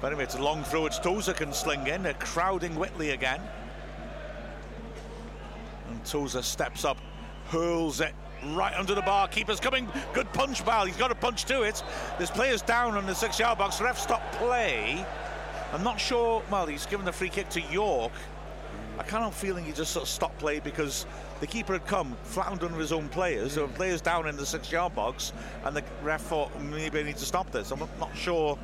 but 0.00 0.06
anyway, 0.12 0.24
it's 0.24 0.36
a 0.36 0.42
long 0.42 0.62
throw 0.62 0.86
It's 0.86 0.98
Tozer 0.98 1.32
can 1.32 1.52
sling 1.52 1.88
in. 1.88 2.04
They're 2.04 2.14
crowding 2.14 2.76
Whitley 2.76 3.10
again. 3.10 3.40
And 5.88 6.04
Tozer 6.04 6.42
steps 6.42 6.84
up, 6.84 6.98
hurls 7.48 8.00
it 8.00 8.14
right 8.52 8.74
under 8.76 8.94
the 8.94 9.02
bar. 9.02 9.26
Keeper's 9.26 9.58
coming. 9.58 9.88
Good 10.12 10.32
punch, 10.32 10.64
Bal. 10.64 10.84
He's 10.86 10.96
got 10.96 11.10
a 11.10 11.14
punch 11.16 11.44
to 11.46 11.62
it. 11.62 11.82
This 12.18 12.30
players 12.30 12.62
down 12.62 12.94
on 12.96 13.06
the 13.06 13.14
six 13.14 13.38
yard 13.40 13.58
box. 13.58 13.80
Ref 13.80 13.98
stop 13.98 14.22
play. 14.32 15.04
I'm 15.72 15.84
not 15.84 16.00
sure. 16.00 16.42
Well, 16.50 16.66
he's 16.66 16.86
given 16.86 17.04
the 17.04 17.12
free 17.12 17.28
kick 17.28 17.48
to 17.50 17.60
York. 17.60 18.12
I 18.98 19.02
kind 19.02 19.24
of 19.24 19.34
feeling 19.34 19.64
he 19.64 19.72
just 19.72 19.92
sort 19.92 20.04
of 20.04 20.08
stopped 20.08 20.38
play 20.38 20.58
because 20.58 21.06
the 21.40 21.46
keeper 21.46 21.74
had 21.74 21.86
come 21.86 22.16
flattened 22.24 22.64
under 22.64 22.78
his 22.78 22.90
own 22.90 23.08
players. 23.08 23.54
There 23.54 23.64
were 23.64 23.70
mm. 23.70 23.76
players 23.76 24.00
down 24.00 24.26
in 24.26 24.36
the 24.36 24.46
six-yard 24.46 24.94
box, 24.94 25.32
and 25.64 25.76
the 25.76 25.84
ref 26.02 26.22
thought 26.22 26.52
mm, 26.58 26.70
maybe 26.70 26.98
I 26.98 27.02
need 27.04 27.16
to 27.18 27.24
stop 27.24 27.50
this. 27.52 27.70
I'm 27.70 27.80
not 28.00 28.16
sure 28.16 28.58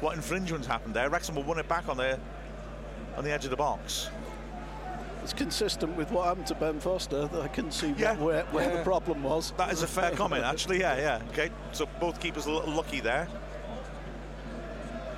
what 0.00 0.16
infringements 0.16 0.66
happened 0.66 0.94
there. 0.94 1.10
Wrexham 1.10 1.34
will 1.34 1.42
won 1.42 1.58
it 1.58 1.68
back 1.68 1.88
on 1.88 1.96
the 1.96 2.18
on 3.16 3.24
the 3.24 3.30
edge 3.30 3.44
of 3.44 3.50
the 3.50 3.56
box. 3.56 4.08
It's 5.22 5.32
consistent 5.32 5.96
with 5.96 6.10
what 6.10 6.26
happened 6.26 6.46
to 6.48 6.54
Ben 6.54 6.80
Foster. 6.80 7.26
That 7.28 7.42
I 7.42 7.48
couldn't 7.48 7.72
see 7.72 7.94
Yeah. 7.96 8.14
where, 8.16 8.44
where 8.46 8.68
Yeah. 8.68 8.76
the 8.76 8.82
problem 8.82 9.22
was. 9.22 9.52
That 9.56 9.72
is 9.72 9.82
a 9.82 9.86
fair 9.86 10.10
comment, 10.10 10.44
actually. 10.52 10.80
Yeah, 10.80 10.96
yeah. 10.96 11.22
Okay, 11.30 11.50
so 11.72 11.86
both 11.98 12.20
keepers 12.20 12.46
a 12.46 12.50
little 12.50 12.74
lucky 12.74 13.00
there. 13.00 13.28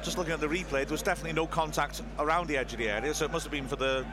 Just 0.06 0.18
looking 0.18 0.32
at 0.34 0.38
the 0.38 0.46
replay, 0.46 0.84
there 0.84 0.92
was 0.92 1.02
definitely 1.02 1.32
no 1.32 1.48
contact 1.48 2.00
around 2.20 2.46
the 2.46 2.56
edge 2.56 2.72
of 2.72 2.78
the 2.78 2.88
area, 2.88 3.12
so 3.12 3.24
it 3.24 3.32
must 3.32 3.44
have 3.44 3.50
been 3.50 3.66
for 3.66 3.74
the 3.74 4.06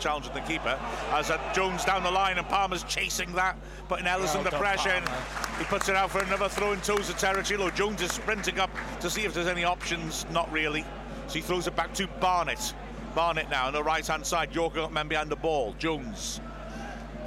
challenge 0.00 0.26
of 0.26 0.34
the 0.34 0.40
keeper. 0.40 0.76
As 1.12 1.30
uh, 1.30 1.38
Jones 1.54 1.84
down 1.84 2.02
the 2.02 2.10
line 2.10 2.36
and 2.36 2.48
Palmer's 2.48 2.82
chasing 2.82 3.30
that, 3.34 3.56
putting 3.88 4.08
Ellis 4.08 4.34
Well 4.34 4.44
under 4.44 4.50
pressure. 4.58 4.88
and 4.88 5.08
He 5.56 5.64
puts 5.66 5.88
it 5.88 5.94
out 5.94 6.10
for 6.10 6.18
another 6.18 6.48
throw 6.48 6.72
in 6.72 6.80
toes 6.80 7.08
of 7.10 7.16
territory. 7.16 7.60
Look, 7.60 7.76
Jones 7.76 8.02
is 8.02 8.10
sprinting 8.10 8.58
up 8.58 8.70
to 8.98 9.08
see 9.08 9.22
if 9.22 9.32
there's 9.32 9.46
any 9.46 9.62
options. 9.62 10.26
Not 10.32 10.50
really. 10.50 10.84
So 11.28 11.34
he 11.34 11.42
throws 11.42 11.68
it 11.68 11.76
back 11.76 11.94
to 11.94 12.08
Barnett. 12.18 12.74
Barnett 13.14 13.48
now 13.50 13.68
on 13.68 13.72
the 13.72 13.84
right 13.84 14.04
hand 14.04 14.26
side. 14.26 14.52
York 14.52 14.74
got 14.74 14.92
men 14.92 15.06
behind 15.06 15.30
the 15.30 15.36
ball. 15.36 15.76
Jones 15.78 16.40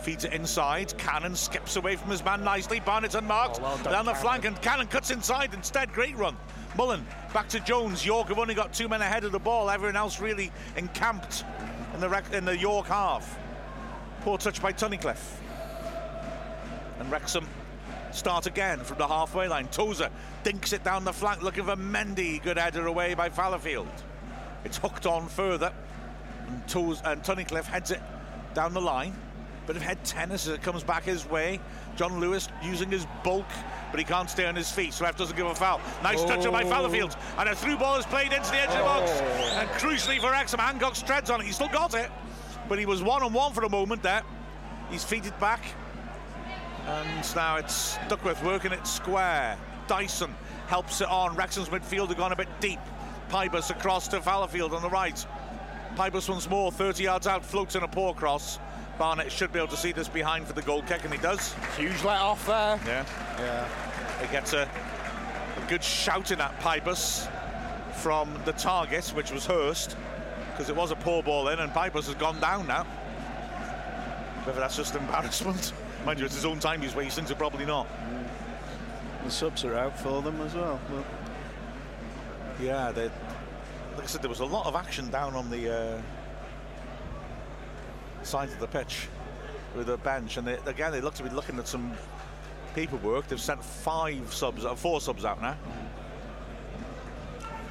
feeds 0.02 0.26
it 0.26 0.34
inside. 0.34 0.94
Cannon 0.98 1.38
skips 1.38 1.78
away 1.78 1.96
from 1.96 2.12
his 2.12 2.22
man 2.26 2.44
nicely. 2.44 2.82
Barnett's 2.82 3.16
unmarked. 3.16 3.60
Oh, 3.62 3.64
well 3.64 3.78
done, 3.78 3.94
Down 3.94 4.06
the 4.06 4.12
Cannon. 4.12 4.22
flank, 4.22 4.46
and 4.46 4.62
Cannon 4.62 4.88
cuts 4.88 5.10
inside 5.10 5.54
instead. 5.54 5.94
Great 5.94 6.18
run. 6.18 6.36
Mullin 6.76 7.06
back 7.34 7.50
to 7.50 7.60
Jones. 7.60 8.06
York 8.06 8.30
have 8.30 8.40
only 8.40 8.56
got 8.56 8.74
two 8.74 8.88
men 8.88 9.02
ahead 9.02 9.24
of 9.24 9.32
the 9.32 9.40
ball. 9.40 9.70
Everyone 9.70 9.96
else 9.96 10.20
really 10.20 10.52
encamped 10.76 11.44
in 11.94 12.00
the 12.00 12.10
rec- 12.10 12.34
in 12.34 12.46
the 12.46 12.58
York 12.58 12.88
half. 12.88 13.38
Poor 14.22 14.38
touch 14.38 14.62
by 14.62 14.74
Tunnicliffe. 14.74 15.38
And 17.00 17.12
Wrexham 17.12 17.48
start 18.12 18.48
again 18.48 18.80
from 18.80 18.98
the 18.98 19.08
halfway 19.08 19.48
line. 19.48 19.68
Tozer 19.68 20.10
dinks 20.44 20.74
it 20.74 20.84
down 20.84 21.04
the 21.04 21.14
flank, 21.14 21.44
looking 21.44 21.66
for 21.66 21.76
Mendy. 21.76 22.42
Good 22.42 22.58
header 22.58 22.88
away 22.88 23.14
by 23.14 23.30
Fallowfield. 23.30 23.88
It's 24.64 24.78
hooked 24.78 25.06
on 25.06 25.28
further. 25.28 25.72
And, 26.48 26.68
Toz- 26.68 27.02
and 27.06 27.22
Tunnicliffe 27.24 27.66
heads 27.66 27.92
it 27.92 28.02
down 28.54 28.74
the 28.74 28.82
line. 28.82 29.16
Bit 29.68 29.76
of 29.78 29.82
head 29.82 30.04
tennis 30.04 30.48
as 30.48 30.56
it 30.56 30.62
comes 30.62 30.84
back 30.84 31.04
his 31.04 31.26
way. 31.26 31.60
John 31.96 32.20
Lewis 32.20 32.50
using 32.62 32.90
his 32.90 33.06
bulk, 33.24 33.46
but 33.92 34.00
he 34.00 34.06
can't 34.06 34.30
stay 34.30 34.46
on 34.46 34.56
his 34.56 34.72
feet, 34.72 34.94
so 34.94 35.06
Ref 35.06 35.16
doesn't 35.18 35.36
give 35.36 35.46
a 35.46 35.54
foul. 35.56 35.80
Nice 36.02 36.24
touch 36.24 36.44
by 36.52 36.64
Oh. 36.64 36.70
Fallowfield, 36.70 37.16
and 37.38 37.50
a 37.50 37.56
through 37.56 37.78
ball 37.78 37.98
is 37.98 38.06
played 38.06 38.34
into 38.34 38.50
the 38.50 38.58
edge 38.58 38.70
of 38.70 38.78
the 38.78 38.84
box. 38.84 39.12
Oh. 39.14 39.58
And 39.60 39.70
crucially 39.72 40.20
for 40.20 40.32
Wrexham, 40.32 40.60
Hancox 40.60 41.02
treads 41.02 41.30
on 41.30 41.42
it. 41.42 41.46
He 41.46 41.52
still 41.52 41.68
got 41.68 41.94
it, 41.94 42.10
but 42.68 42.80
he 42.80 42.86
was 42.86 43.04
one 43.04 43.22
on 43.22 43.34
one 43.34 43.54
for 43.54 43.64
a 43.64 43.70
moment 43.70 44.02
there. 44.02 44.24
He's 44.90 45.04
feet 45.04 45.26
it 45.26 45.40
back, 45.40 45.62
and 46.88 47.36
now 47.36 47.58
it's 47.58 47.98
Duckworth 48.10 48.44
working 48.44 48.72
it 48.72 48.86
square. 48.88 49.58
Dyson 49.88 50.34
helps 50.68 51.02
it 51.02 51.08
on. 51.10 51.36
Wrexham's 51.36 51.70
midfielder 51.70 52.18
gone 52.18 52.32
a 52.32 52.36
bit 52.36 52.48
deep. 52.60 52.80
Pybus 53.30 53.70
across 53.70 54.08
to 54.10 54.20
Fallowfield 54.22 54.74
on 54.74 54.82
the 54.82 54.90
right. 54.90 55.26
Pybus 55.96 56.30
once 56.30 56.50
more, 56.50 56.72
30 56.72 57.04
yards 57.04 57.28
out, 57.28 57.46
floats 57.46 57.76
in 57.76 57.84
a 57.84 57.88
poor 57.88 58.14
cross. 58.14 58.60
Barnett 58.98 59.32
should 59.32 59.52
be 59.52 59.60
able 59.60 59.70
to 59.70 59.78
see 59.78 59.92
this 59.92 60.08
behind 60.08 60.48
for 60.48 60.54
the 60.54 60.62
goal 60.62 60.84
kick, 60.84 61.04
and 61.04 61.14
he 61.14 61.20
does. 61.20 61.56
Huge 61.78 62.04
let 62.04 62.20
off 62.22 62.46
there. 62.46 62.80
Yeah. 62.86 63.06
Yeah. 63.40 63.68
He 64.22 64.32
gets 64.32 64.54
a, 64.54 64.62
a 64.64 65.70
good 65.70 65.84
shouting 65.84 66.40
at 66.40 66.58
Pybus 66.60 67.28
from 67.96 68.40
the 68.46 68.54
target, 68.54 69.08
which 69.10 69.32
was 69.32 69.46
Hurst, 69.46 69.98
because 70.52 70.70
it 70.70 70.76
was 70.76 70.92
a 70.92 70.96
poor 70.96 71.24
ball 71.24 71.48
in, 71.50 71.60
and 71.60 71.72
Pybus 71.72 72.06
has 72.06 72.16
gone 72.16 72.40
down 72.40 72.68
now. 72.68 72.84
Whether 74.44 74.60
that's 74.60 74.76
just 74.76 74.96
embarrassment. 74.96 75.74
Mind 76.06 76.20
you, 76.20 76.26
it's 76.26 76.36
his 76.36 76.46
own 76.46 76.60
time 76.60 76.82
he's 76.82 76.96
wasting, 76.96 77.26
so 77.26 77.34
probably 77.34 77.66
not. 77.66 77.88
The 79.24 79.32
subs 79.32 79.64
are 79.64 79.76
out 79.76 79.98
for 79.98 80.22
them 80.22 80.40
as 80.42 80.54
well. 80.54 80.80
But 80.90 81.06
Yeah, 82.62 82.92
they, 82.92 83.06
like 83.96 84.04
I 84.04 84.06
said, 84.06 84.22
there 84.22 84.30
was 84.30 84.42
a 84.42 84.46
lot 84.46 84.68
of 84.68 84.76
action 84.76 85.10
down 85.10 85.34
on 85.34 85.50
the 85.50 85.74
uh, 85.74 86.02
side 88.26 88.50
of 88.50 88.60
the 88.60 88.68
pitch 88.68 89.08
with 89.76 89.88
the 89.88 89.98
bench, 89.98 90.38
and 90.38 90.48
they, 90.48 90.58
again, 90.66 90.92
they 90.92 91.02
look 91.02 91.16
to 91.16 91.24
be 91.24 91.30
looking 91.30 91.58
at 91.58 91.68
some 91.68 91.92
paperwork. 92.76 93.28
They've 93.28 93.40
sent 93.40 93.64
five 93.64 94.34
subs, 94.34 94.66
uh, 94.66 94.76
four 94.76 95.02
subs 95.02 95.26
out 95.26 95.42
now. 95.42 95.58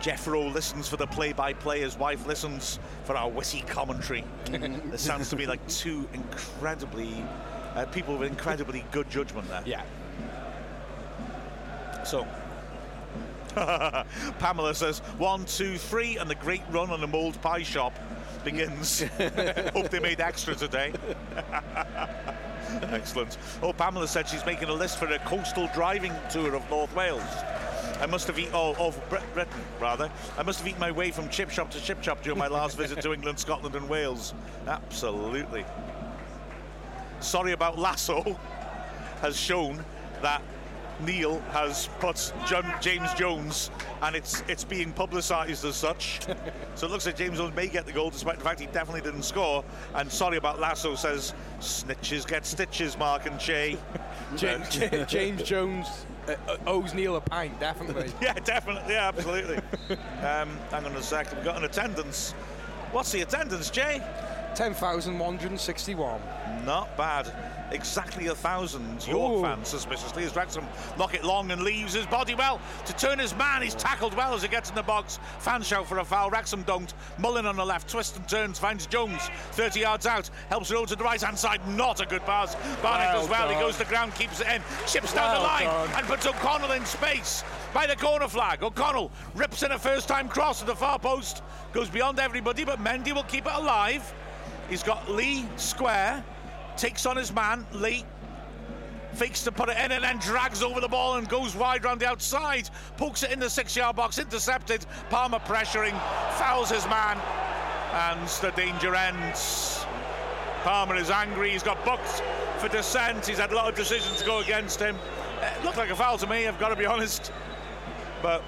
Jeff 0.00 0.26
Rowe 0.26 0.48
listens 0.48 0.88
for 0.88 0.96
the 0.96 1.06
play-by-play. 1.06 1.80
His 1.80 1.96
wife 1.96 2.26
listens 2.26 2.80
for 3.04 3.16
our 3.16 3.30
witty 3.30 3.60
commentary. 3.62 4.24
there 4.46 4.98
sounds 4.98 5.30
to 5.30 5.36
be 5.36 5.46
like 5.46 5.64
two 5.68 6.08
incredibly 6.12 7.24
uh, 7.76 7.86
people 7.86 8.16
with 8.16 8.28
incredibly 8.28 8.84
good 8.90 9.08
judgment 9.08 9.48
there. 9.48 9.62
Yeah. 9.64 9.82
So, 12.04 12.26
Pamela 14.38 14.74
says 14.74 14.98
one, 15.18 15.44
two, 15.44 15.78
three, 15.78 16.16
and 16.16 16.28
the 16.28 16.34
great 16.34 16.62
run 16.70 16.90
on 16.90 17.00
the 17.00 17.06
Mold 17.06 17.40
pie 17.40 17.62
shop 17.62 17.96
begins. 18.44 19.01
Hope 19.73 19.90
they 19.90 20.01
made 20.01 20.20
extra 20.20 20.55
today. 20.55 20.93
Excellent. 22.90 23.39
Oh, 23.62 23.73
Pamela 23.73 24.09
said 24.09 24.28
she's 24.28 24.44
making 24.47 24.69
a 24.69 24.73
list 24.73 24.98
for 24.98 25.06
a 25.06 25.19
coastal 25.20 25.69
driving 25.74 26.12
tour 26.31 26.55
of 26.55 26.69
North 26.70 26.94
Wales. 26.94 27.23
I 28.01 28.06
must 28.06 28.27
have 28.27 28.39
eaten, 28.39 28.52
oh, 28.55 28.74
of 28.78 29.01
Brit- 29.09 29.35
Britain, 29.35 29.60
rather. 29.81 30.10
I 30.36 30.43
must 30.43 30.59
have 30.59 30.66
eaten 30.66 30.81
my 30.81 30.90
way 30.90 31.10
from 31.10 31.28
chip 31.28 31.51
shop 31.51 31.70
to 31.70 31.81
chip 31.81 32.02
shop 32.02 32.23
during 32.23 32.39
my 32.39 32.48
last 32.48 32.77
visit 32.77 33.01
to 33.02 33.12
England, 33.12 33.39
Scotland, 33.39 33.77
and 33.77 33.89
Wales. 33.89 34.35
Absolutely. 34.66 35.64
Sorry 37.20 37.52
about 37.52 37.78
Lasso 37.78 38.23
has 39.20 39.39
shown 39.39 39.85
that 40.20 40.43
Neil 41.01 41.40
has 41.51 41.89
put 42.01 42.32
John, 42.47 42.64
James 42.81 43.12
Jones, 43.14 43.70
and 44.02 44.14
it's 44.14 44.43
it's 44.48 44.64
being 44.64 44.93
publicised 44.93 45.64
as 45.64 45.77
such. 45.77 46.20
so 46.74 46.86
it 46.86 46.90
looks 46.90 47.06
like 47.06 47.16
James 47.16 47.39
Jones 47.39 47.55
may 47.55 47.66
get 47.66 47.86
the 47.86 47.93
goal, 47.93 48.10
despite 48.10 48.39
the 48.39 48.44
fact 48.44 48.60
he 48.60 48.66
definitely 48.66 49.01
didn't 49.01 49.24
score. 49.24 49.64
And 49.94 50.10
sorry 50.10 50.36
about 50.36 50.60
Lasso 50.60 50.94
says 50.94 51.35
snitches 51.60 52.27
get 52.27 52.47
stitches, 52.47 52.98
Mark 52.98 53.27
and 53.27 53.39
Chay. 53.39 53.77
James, 54.36 54.69
James 55.06 55.43
Jones 55.43 56.06
uh, 56.28 56.35
uh, 56.48 56.56
owes 56.66 56.94
Neil 56.94 57.16
a 57.16 57.20
pint, 57.20 57.59
definitely. 57.60 58.12
yeah, 58.23 58.35
definitely, 58.35 58.94
yeah, 58.94 59.09
absolutely. 59.09 59.56
um, 60.20 60.56
hang 60.70 60.85
on 60.85 60.97
a 60.97 61.02
sec, 61.02 61.35
we've 61.35 61.44
got 61.44 61.56
an 61.56 61.64
attendance. 61.64 62.32
What's 62.93 63.12
the 63.12 63.23
attendance, 63.23 63.70
Jay? 63.70 64.02
10,161. 64.54 66.20
Not 66.64 66.96
bad. 66.96 67.32
Exactly 67.72 68.26
a 68.26 68.34
thousand 68.34 69.06
York 69.06 69.32
Ooh. 69.32 69.42
fans 69.42 69.68
suspiciously 69.68 70.24
as 70.24 70.36
Wrexham 70.36 70.66
lock 70.98 71.14
it 71.14 71.24
long 71.24 71.50
and 71.50 71.62
leaves 71.62 71.94
his 71.94 72.04
body 72.06 72.34
well 72.34 72.60
to 72.84 72.92
turn 72.92 73.18
his 73.18 73.34
man. 73.34 73.62
He's 73.62 73.74
tackled 73.74 74.14
well 74.14 74.34
as 74.34 74.42
he 74.42 74.48
gets 74.48 74.68
in 74.68 74.74
the 74.74 74.82
box. 74.82 75.18
Fan 75.38 75.62
shout 75.62 75.86
for 75.86 75.98
a 75.98 76.04
foul. 76.04 76.28
Wrexham 76.28 76.62
don't. 76.64 76.92
Mullin 77.18 77.46
on 77.46 77.56
the 77.56 77.64
left, 77.64 77.88
twists 77.88 78.16
and 78.16 78.28
turns, 78.28 78.58
finds 78.58 78.86
Jones 78.86 79.30
30 79.52 79.80
yards 79.80 80.06
out, 80.06 80.28
helps 80.50 80.70
it 80.70 80.76
over 80.76 80.86
to 80.86 80.96
the 80.96 81.04
right 81.04 81.20
hand 81.20 81.38
side. 81.38 81.66
Not 81.68 82.00
a 82.00 82.06
good 82.06 82.22
pass. 82.22 82.54
Barnett 82.82 83.14
Well 83.14 83.22
does 83.22 83.30
well. 83.30 83.48
He 83.48 83.54
goes 83.54 83.78
to 83.78 83.84
ground, 83.86 84.14
keeps 84.14 84.40
it 84.40 84.48
in, 84.48 84.62
chips 84.86 85.14
down 85.14 85.34
the 85.34 85.40
line, 85.40 85.64
done. 85.64 85.88
and 85.96 86.06
puts 86.06 86.26
O'Connell 86.26 86.72
in 86.72 86.84
space 86.84 87.42
by 87.72 87.86
the 87.86 87.96
corner 87.96 88.28
flag. 88.28 88.62
O'Connell 88.62 89.10
rips 89.34 89.62
in 89.62 89.72
a 89.72 89.78
first 89.78 90.08
time 90.08 90.28
cross 90.28 90.60
at 90.60 90.66
the 90.66 90.76
far 90.76 90.98
post, 90.98 91.42
goes 91.72 91.88
beyond 91.88 92.18
everybody, 92.18 92.64
but 92.64 92.78
Mendy 92.84 93.12
will 93.12 93.22
keep 93.24 93.46
it 93.46 93.52
alive. 93.52 94.12
He's 94.68 94.82
got 94.82 95.10
Lee 95.10 95.47
square, 95.56 96.24
takes 96.76 97.06
on 97.06 97.16
his 97.16 97.32
man, 97.32 97.66
Lee. 97.72 98.05
Fakes 99.14 99.44
to 99.44 99.52
put 99.52 99.68
it 99.68 99.76
in 99.76 99.93
and 99.93 100.02
then 100.02 100.18
drags 100.18 100.62
over 100.62 100.80
the 100.80 100.89
ball 100.89 101.16
and 101.16 101.28
goes 101.28 101.55
wide 101.55 101.84
round 101.84 102.01
the 102.01 102.09
outside. 102.09 102.70
Pokes 102.97 103.22
it 103.22 103.30
in 103.30 103.39
the 103.39 103.51
six 103.51 103.76
yard 103.76 103.94
box, 103.94 104.18
intercepted. 104.18 104.86
Palmer 105.10 105.39
pressuring, 105.40 105.93
fouls 106.39 106.70
his 106.70 106.86
man, 106.86 107.20
and 107.93 108.28
the 108.28 108.51
danger 108.52 108.94
ends. 108.94 109.84
Palmer 110.62 110.97
is 110.97 111.10
angry. 111.10 111.51
He's 111.51 111.62
got 111.62 111.84
booked 111.84 112.22
for 112.59 112.68
dissent. 112.68 113.26
He's 113.26 113.39
had 113.39 113.52
a 113.52 113.55
lot 113.55 113.68
of 113.68 113.74
decisions 113.74 114.20
to 114.20 114.24
go 114.24 114.39
against 114.39 114.80
him. 114.80 114.97
It 115.43 115.64
looked 115.64 115.76
like 115.76 115.90
a 115.90 115.97
foul 115.97 116.16
to 116.18 116.26
me, 116.26 116.47
I've 116.47 116.59
got 116.59 116.68
to 116.68 116.76
be 116.76 116.86
honest. 116.86 117.32
But 118.22 118.43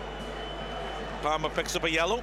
Palmer 1.23 1.51
picks 1.51 1.74
up 1.74 1.85
a 1.85 1.91
yellow. 1.91 2.23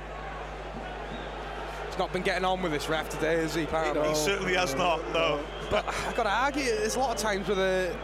He's 1.92 2.00
not 2.00 2.14
been 2.14 2.22
getting 2.22 2.46
on 2.46 2.62
with 2.62 2.72
this 2.72 2.88
ref 2.88 3.10
today, 3.10 3.42
has 3.42 3.54
he, 3.54 3.66
Palmer? 3.66 4.08
He 4.08 4.16
certainly 4.16 4.54
has 4.54 4.74
not, 4.76 5.02
no. 5.12 5.44
But 5.70 5.86
I've 5.86 6.16
got 6.16 6.24
to 6.24 6.30
argue, 6.30 6.64
there's 6.64 6.96
a 6.96 7.00
lot 7.00 7.14
of 7.14 7.18
times 7.18 7.50
where 7.50 7.58
the 7.58 7.96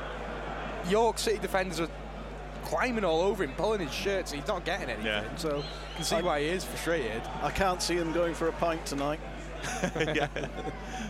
York 0.90 1.18
City 1.18 1.38
defenders 1.38 1.80
are 1.80 1.88
climbing 2.66 3.06
all 3.06 3.22
over 3.22 3.46
him, 3.46 3.54
pulling 3.54 3.80
his 3.80 3.94
shirts, 3.94 4.34
and 4.34 4.42
he's 4.42 4.48
not 4.50 4.66
getting 4.66 4.90
anything. 4.90 5.06
Yeah. 5.06 5.36
So 5.38 5.60
you 5.60 5.64
can 5.96 6.04
see 6.04 6.18
why 6.18 6.42
he 6.42 6.48
is 6.48 6.66
frustrated. 6.66 7.22
I 7.42 7.50
can't 7.50 7.82
see 7.82 7.96
him 7.96 8.12
going 8.12 8.34
for 8.34 8.50
a 8.50 8.52
pint 8.52 8.86
tonight. 8.86 9.22
yeah. 9.96 10.28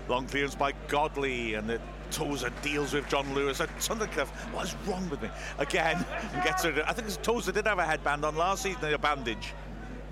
Long 0.08 0.28
clearance 0.28 0.54
by 0.54 0.74
Godley, 0.88 1.56
and 1.56 1.68
the 1.68 1.82
Tozer 2.12 2.52
deals 2.62 2.94
with 2.94 3.10
John 3.10 3.34
Lewis. 3.34 3.60
And 3.60 3.72
Sundercliff, 3.80 4.28
what 4.54 4.66
is 4.66 4.76
wrong 4.86 5.10
with 5.10 5.24
me? 5.24 5.30
Again, 5.58 6.06
and 6.34 6.44
gets 6.44 6.64
it. 6.64 6.76
I 6.86 6.94
think 6.94 7.08
it's 7.08 7.18
Tozer 7.18 7.52
did 7.52 7.66
have 7.66 7.80
a 7.80 7.86
headband 7.86 8.24
on 8.24 8.36
last 8.36 8.62
season, 8.62 8.94
a 8.94 9.00
bandage. 9.00 9.56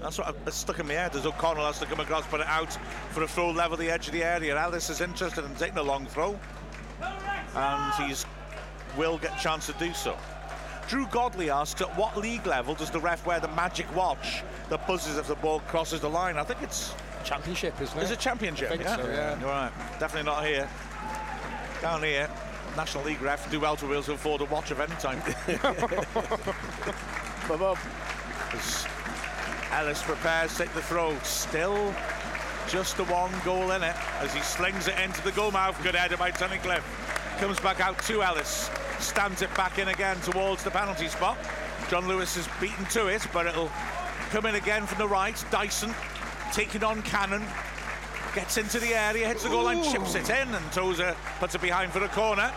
That's 0.01 0.17
what 0.17 0.27
I- 0.27 0.33
it's 0.47 0.57
stuck 0.57 0.79
in 0.79 0.87
my 0.87 0.93
head. 0.93 1.15
As 1.15 1.25
O'Connell 1.25 1.65
has 1.65 1.79
to 1.79 1.85
come 1.85 1.99
across, 1.99 2.25
put 2.27 2.41
it 2.41 2.47
out 2.47 2.77
for 3.11 3.23
a 3.23 3.27
throw 3.27 3.49
level 3.51 3.77
the 3.77 3.89
edge 3.89 4.07
of 4.07 4.13
the 4.13 4.23
area. 4.23 4.57
Ellis 4.59 4.89
is 4.89 5.01
interested 5.01 5.45
in 5.45 5.55
taking 5.55 5.77
a 5.77 5.83
long 5.83 6.05
throw, 6.05 6.37
and 7.55 7.93
he's 8.05 8.25
will 8.97 9.17
get 9.17 9.37
a 9.37 9.41
chance 9.41 9.65
to 9.65 9.73
do 9.73 9.93
so. 9.93 10.17
Drew 10.87 11.07
Godley 11.07 11.49
asks, 11.49 11.81
at 11.81 11.95
what 11.97 12.15
league 12.15 12.45
level 12.45 12.75
does 12.75 12.91
the 12.91 12.99
ref 12.99 13.25
wear 13.25 13.39
the 13.39 13.47
magic 13.49 13.93
watch 13.95 14.43
that 14.69 14.85
buzzes 14.87 15.17
if 15.17 15.27
the 15.27 15.35
ball 15.35 15.59
crosses 15.61 16.01
the 16.01 16.09
line? 16.09 16.37
I 16.37 16.43
think 16.43 16.61
it's 16.61 16.93
Championship, 17.23 17.81
isn't 17.81 17.97
it? 17.97 18.01
it? 18.01 18.05
is 18.05 18.11
it 18.11 18.19
championship? 18.19 18.71
I 18.71 18.77
think 18.77 18.87
so, 18.87 19.09
yeah. 19.09 19.39
You're 19.39 19.49
right. 19.49 19.71
Definitely 19.99 20.31
not 20.31 20.45
here. 20.45 20.69
Down 21.81 22.03
here, 22.03 22.29
National 22.77 23.03
League 23.03 23.21
ref 23.21 23.49
do 23.49 23.59
well 23.59 23.75
to 23.75 23.85
be 23.85 23.93
able 23.93 24.03
to 24.03 24.13
afford 24.13 24.41
a 24.41 24.45
watch 24.45 24.69
of 24.69 24.79
any 24.79 24.93
time. 24.95 25.19
Bob, 27.47 27.77
As 28.53 28.85
Ellis 29.75 30.01
prepares 30.01 30.53
to 30.53 30.59
take 30.59 30.73
the 30.73 30.81
throw. 30.81 31.13
Still 31.23 31.93
just 32.69 32.95
the 32.95 33.03
one 33.05 33.31
goal 33.43 33.71
in 33.71 33.83
it 33.83 33.95
as 34.21 34.33
he 34.33 34.39
slings 34.39 34.87
it 34.87 34.97
into 35.03 35.21
the 35.21 35.33
goal 35.33 35.51
mouth. 35.51 35.77
Good 35.83 35.95
header 35.95 36.15
by 36.15 36.31
Tunnicliffe. 36.31 36.81
Comes 37.39 37.59
back 37.59 37.81
out 37.81 37.99
to 38.03 38.23
Ellis. 38.23 38.69
Stands 38.99 39.41
it 39.41 39.53
back 39.55 39.77
in 39.77 39.89
again 39.89 40.15
towards 40.21 40.63
the 40.63 40.71
penalty 40.71 41.09
spot. 41.09 41.37
John 41.89 42.07
Lewis 42.07 42.37
is 42.37 42.47
beaten 42.61 42.85
to 42.85 43.07
it, 43.07 43.27
but 43.33 43.47
it'll 43.47 43.69
come 44.29 44.45
in 44.45 44.55
again 44.55 44.85
from 44.85 44.97
the 44.97 45.07
right. 45.09 45.43
Dyson 45.51 45.93
taking 46.53 46.85
on 46.85 47.01
Cannon. 47.01 47.43
Gets 48.33 48.57
into 48.57 48.79
the 48.79 48.93
area, 48.93 49.27
hits 49.27 49.43
the 49.43 49.49
goal 49.49 49.63
line, 49.63 49.83
chips 49.83 50.15
it 50.15 50.29
in, 50.29 50.55
and 50.55 50.71
Tozer 50.71 51.17
puts 51.39 51.53
it 51.53 51.61
behind 51.61 51.91
for 51.91 51.99
the 51.99 52.07
corner. 52.07 52.49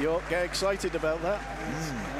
York 0.00 0.22
get 0.30 0.46
excited 0.46 0.94
about 0.94 1.20
that. 1.20 1.40
It's 1.76 2.19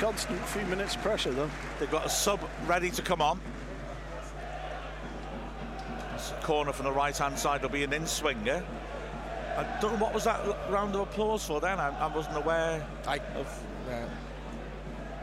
constant 0.00 0.40
few 0.46 0.64
minutes 0.64 0.96
pressure 0.96 1.30
though. 1.30 1.50
They've 1.78 1.90
got 1.90 2.06
a 2.06 2.08
sub 2.08 2.40
ready 2.66 2.90
to 2.90 3.02
come 3.02 3.20
on. 3.20 3.38
It's 6.14 6.30
a 6.30 6.34
corner 6.36 6.72
from 6.72 6.86
the 6.86 6.92
right 6.92 7.16
hand 7.16 7.38
side 7.38 7.60
will 7.60 7.68
be 7.68 7.84
an 7.84 7.92
in 7.92 8.06
swinger. 8.06 8.64
I 9.58 9.78
don't 9.80 9.92
know 9.92 10.04
what 10.04 10.14
was 10.14 10.24
that 10.24 10.40
round 10.70 10.94
of 10.94 11.02
applause 11.02 11.44
for 11.44 11.60
then. 11.60 11.78
I, 11.78 11.88
I 11.98 12.06
wasn't 12.06 12.38
aware 12.38 12.86
I, 13.06 13.18
of. 13.36 13.66
yeah. 13.88 14.08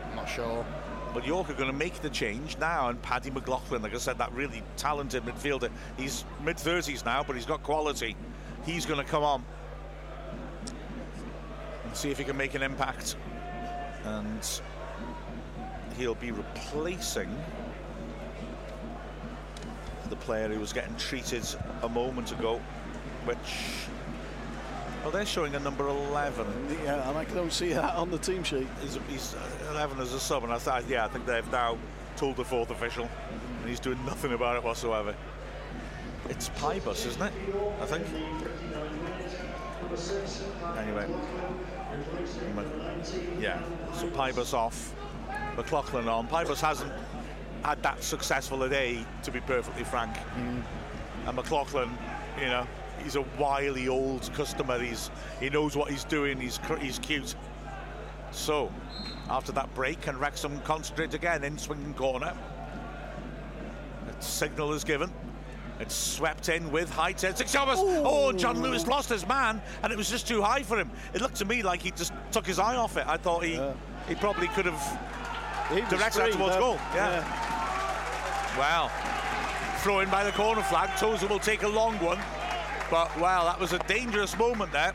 I'm 0.09 0.15
not 0.15 0.29
sure. 0.29 0.63
But 1.11 1.25
York 1.25 1.49
are 1.49 1.53
going 1.53 1.71
to 1.71 1.77
make 1.77 2.01
the 2.01 2.09
change 2.09 2.57
now, 2.59 2.89
and 2.89 3.01
Paddy 3.01 3.31
McLaughlin, 3.31 3.81
like 3.81 3.95
I 3.95 3.97
said, 3.97 4.19
that 4.19 4.31
really 4.33 4.61
talented 4.75 5.23
midfielder. 5.23 5.71
He's 5.97 6.23
mid 6.43 6.57
30s 6.57 7.03
now, 7.03 7.23
but 7.23 7.35
he's 7.35 7.47
got 7.47 7.63
quality. 7.63 8.15
He's 8.63 8.85
going 8.85 9.03
to 9.03 9.09
come 9.09 9.23
on 9.23 9.43
and 11.83 11.95
see 11.95 12.11
if 12.11 12.19
he 12.19 12.23
can 12.23 12.37
make 12.37 12.53
an 12.53 12.61
impact. 12.61 13.15
And 14.07 14.61
he'll 15.97 16.15
be 16.15 16.31
replacing 16.31 17.29
the 20.09 20.15
player 20.15 20.47
who 20.47 20.59
was 20.59 20.71
getting 20.71 20.95
treated 20.95 21.43
a 21.81 21.89
moment 21.89 22.31
ago, 22.31 22.61
which. 23.25 23.38
Oh, 25.05 25.11
they're 25.11 25.25
showing 25.25 25.55
a 25.55 25.59
number 25.59 25.88
11. 25.88 26.45
Yeah, 26.84 27.09
and 27.09 27.17
I 27.17 27.23
don't 27.25 27.53
see 27.53 27.73
that 27.73 27.95
on 27.95 28.09
the 28.11 28.17
team 28.17 28.43
sheet. 28.43 28.67
He's, 28.81 28.97
he's 29.09 29.35
uh, 29.35 29.71
11 29.71 29.99
as 29.99 30.13
a 30.13 30.19
sub, 30.19 30.43
and 30.43 30.51
I 30.51 30.57
thought, 30.57 30.88
yeah, 30.89 31.05
I 31.05 31.07
think 31.07 31.25
they've 31.25 31.49
now 31.51 31.77
told 32.15 32.35
the 32.35 32.43
fourth 32.43 32.71
official, 32.71 33.07
and 33.61 33.69
he's 33.69 33.79
doing 33.79 34.03
nothing 34.05 34.34
about 34.34 34.57
it 34.57 34.63
whatsoever. 34.63 35.15
It's 36.29 36.49
Pybus, 36.49 37.05
isn't 37.05 37.21
it? 37.21 37.34
I 37.81 37.85
think. 37.85 38.05
Anyway. 40.77 41.07
Yeah, 43.39 43.61
so 43.93 44.07
Pybus 44.09 44.53
off, 44.53 44.93
McLaughlin 45.55 46.07
on. 46.07 46.27
Pybus 46.27 46.59
hasn't 46.59 46.91
had 47.63 47.81
that 47.83 48.03
successful 48.03 48.63
a 48.63 48.69
day, 48.69 49.05
to 49.23 49.31
be 49.31 49.41
perfectly 49.41 49.83
frank. 49.83 50.15
Mm. 50.15 50.63
And 51.25 51.35
McLaughlin, 51.35 51.89
you 52.39 52.45
know, 52.45 52.67
he's 53.03 53.15
a 53.15 53.21
wily 53.37 53.87
old 53.87 54.31
customer. 54.33 54.79
He's 54.79 55.11
he 55.39 55.49
knows 55.49 55.75
what 55.75 55.89
he's 55.89 56.03
doing. 56.03 56.39
He's 56.39 56.59
he's 56.79 56.99
cute. 56.99 57.35
So, 58.31 58.71
after 59.29 59.51
that 59.53 59.73
break, 59.73 60.07
and 60.07 60.19
Wrexham 60.19 60.59
concentrate 60.61 61.13
again 61.13 61.43
in 61.43 61.57
swinging 61.57 61.93
corner? 61.93 62.33
A 64.07 64.21
signal 64.21 64.73
is 64.73 64.83
given. 64.83 65.11
It's 65.79 65.93
swept 65.95 66.49
in 66.49 66.71
with 66.71 66.89
height. 66.89 67.19
Six 67.19 67.51
Thomas. 67.51 67.79
Oh, 67.81 68.31
John 68.33 68.61
Lewis 68.61 68.87
lost 68.87 69.09
his 69.09 69.27
man, 69.27 69.61
and 69.83 69.93
it 69.93 69.97
was 69.97 70.09
just 70.09 70.27
too 70.27 70.41
high 70.41 70.63
for 70.63 70.77
him. 70.79 70.89
It 71.13 71.21
looked 71.21 71.35
to 71.35 71.45
me 71.45 71.61
like 71.61 71.81
he 71.81 71.91
just 71.91 72.13
took 72.31 72.45
his 72.47 72.57
eye 72.59 72.75
off 72.75 72.97
it. 72.97 73.05
I 73.07 73.17
thought 73.17 73.43
he 73.43 73.55
Yeah. 73.55 73.73
he 74.07 74.15
probably 74.15 74.47
could 74.47 74.65
have 74.65 74.99
He 75.69 75.81
directed 75.81 75.99
that 75.99 76.13
free, 76.13 76.31
towards 76.31 76.55
though. 76.55 76.61
goal. 76.61 76.79
Yeah. 76.95 77.23
Well, 78.57 78.91
throw 79.81 79.99
in 79.99 80.09
by 80.09 80.23
the 80.23 80.31
corner 80.31 80.63
flag. 80.63 80.89
Tozer 80.97 81.27
will 81.27 81.39
take 81.39 81.63
a 81.63 81.67
long 81.67 81.99
one. 81.99 82.17
But, 82.89 83.15
well, 83.19 83.45
that 83.45 83.59
was 83.59 83.73
a 83.73 83.79
dangerous 83.79 84.35
moment 84.37 84.71
there. 84.71 84.93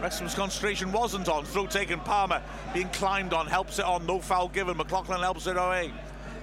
Wrexham's 0.00 0.34
concentration 0.34 0.92
wasn't 0.92 1.28
on. 1.28 1.44
Throw 1.44 1.66
taken. 1.66 1.98
Palmer 2.00 2.42
being 2.74 2.88
climbed 2.90 3.32
on. 3.32 3.46
Helps 3.46 3.78
it 3.78 3.84
on. 3.84 4.04
No 4.06 4.20
foul 4.20 4.48
given. 4.48 4.76
McLaughlin 4.76 5.20
helps 5.20 5.46
it 5.46 5.56
away. 5.56 5.92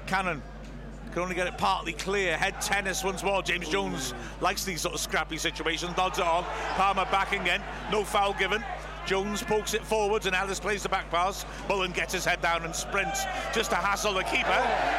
Cannon 0.08 0.42
can 1.12 1.22
only 1.22 1.36
get 1.36 1.48
it 1.48 1.58
partly 1.58 1.94
clear. 1.94 2.38
Head 2.38 2.62
tennis 2.62 3.04
once 3.04 3.24
more. 3.24 3.42
James 3.42 3.68
Jones 3.68 4.14
likes 4.42 4.64
these 4.64 4.82
sort 4.82 4.94
of 4.94 5.00
scrappy 5.00 5.38
situations. 5.38 5.96
Nods 5.98 6.20
it 6.20 6.26
on. 6.26 6.44
Palmer 6.76 7.06
back 7.06 7.32
again. 7.32 7.62
No 7.92 8.04
foul 8.04 8.34
given. 8.34 8.64
Jones 9.06 9.42
pokes 9.42 9.74
it 9.74 9.84
forwards 9.84 10.28
and 10.28 10.36
Ellis 10.36 10.60
plays 10.60 10.84
the 10.84 10.90
back 10.90 11.10
pass. 11.10 11.44
Mullin 11.68 11.92
gets 11.92 12.14
his 12.14 12.26
head 12.26 12.42
down 12.42 12.64
and 12.64 12.76
sprints 12.76 13.26
just 13.54 13.72
to 13.72 13.76
hassle 13.76 14.14
the 14.14 14.24
keeper, 14.24 14.52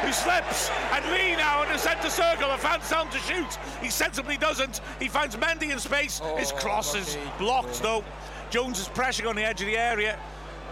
who 0.03 0.11
slips. 0.11 0.69
And 0.91 1.05
Lee 1.13 1.35
now 1.37 1.63
in 1.63 1.69
the 1.69 1.77
centre 1.77 2.09
circle. 2.09 2.49
A 2.51 2.57
fan's 2.57 2.89
down 2.89 3.09
to 3.09 3.17
shoot. 3.19 3.55
He 3.81 3.89
sensibly 3.89 4.35
doesn't. 4.35 4.81
He 4.99 5.07
finds 5.07 5.37
Mendy 5.37 5.71
in 5.71 5.79
space. 5.79 6.19
Oh, 6.21 6.35
his 6.35 6.51
cross 6.51 6.93
is 6.93 7.15
lucky. 7.15 7.29
blocked 7.37 7.81
though. 7.81 8.03
Jones 8.49 8.79
is 8.79 8.89
pressing 8.89 9.27
on 9.27 9.37
the 9.37 9.45
edge 9.45 9.61
of 9.61 9.67
the 9.67 9.77
area. 9.77 10.19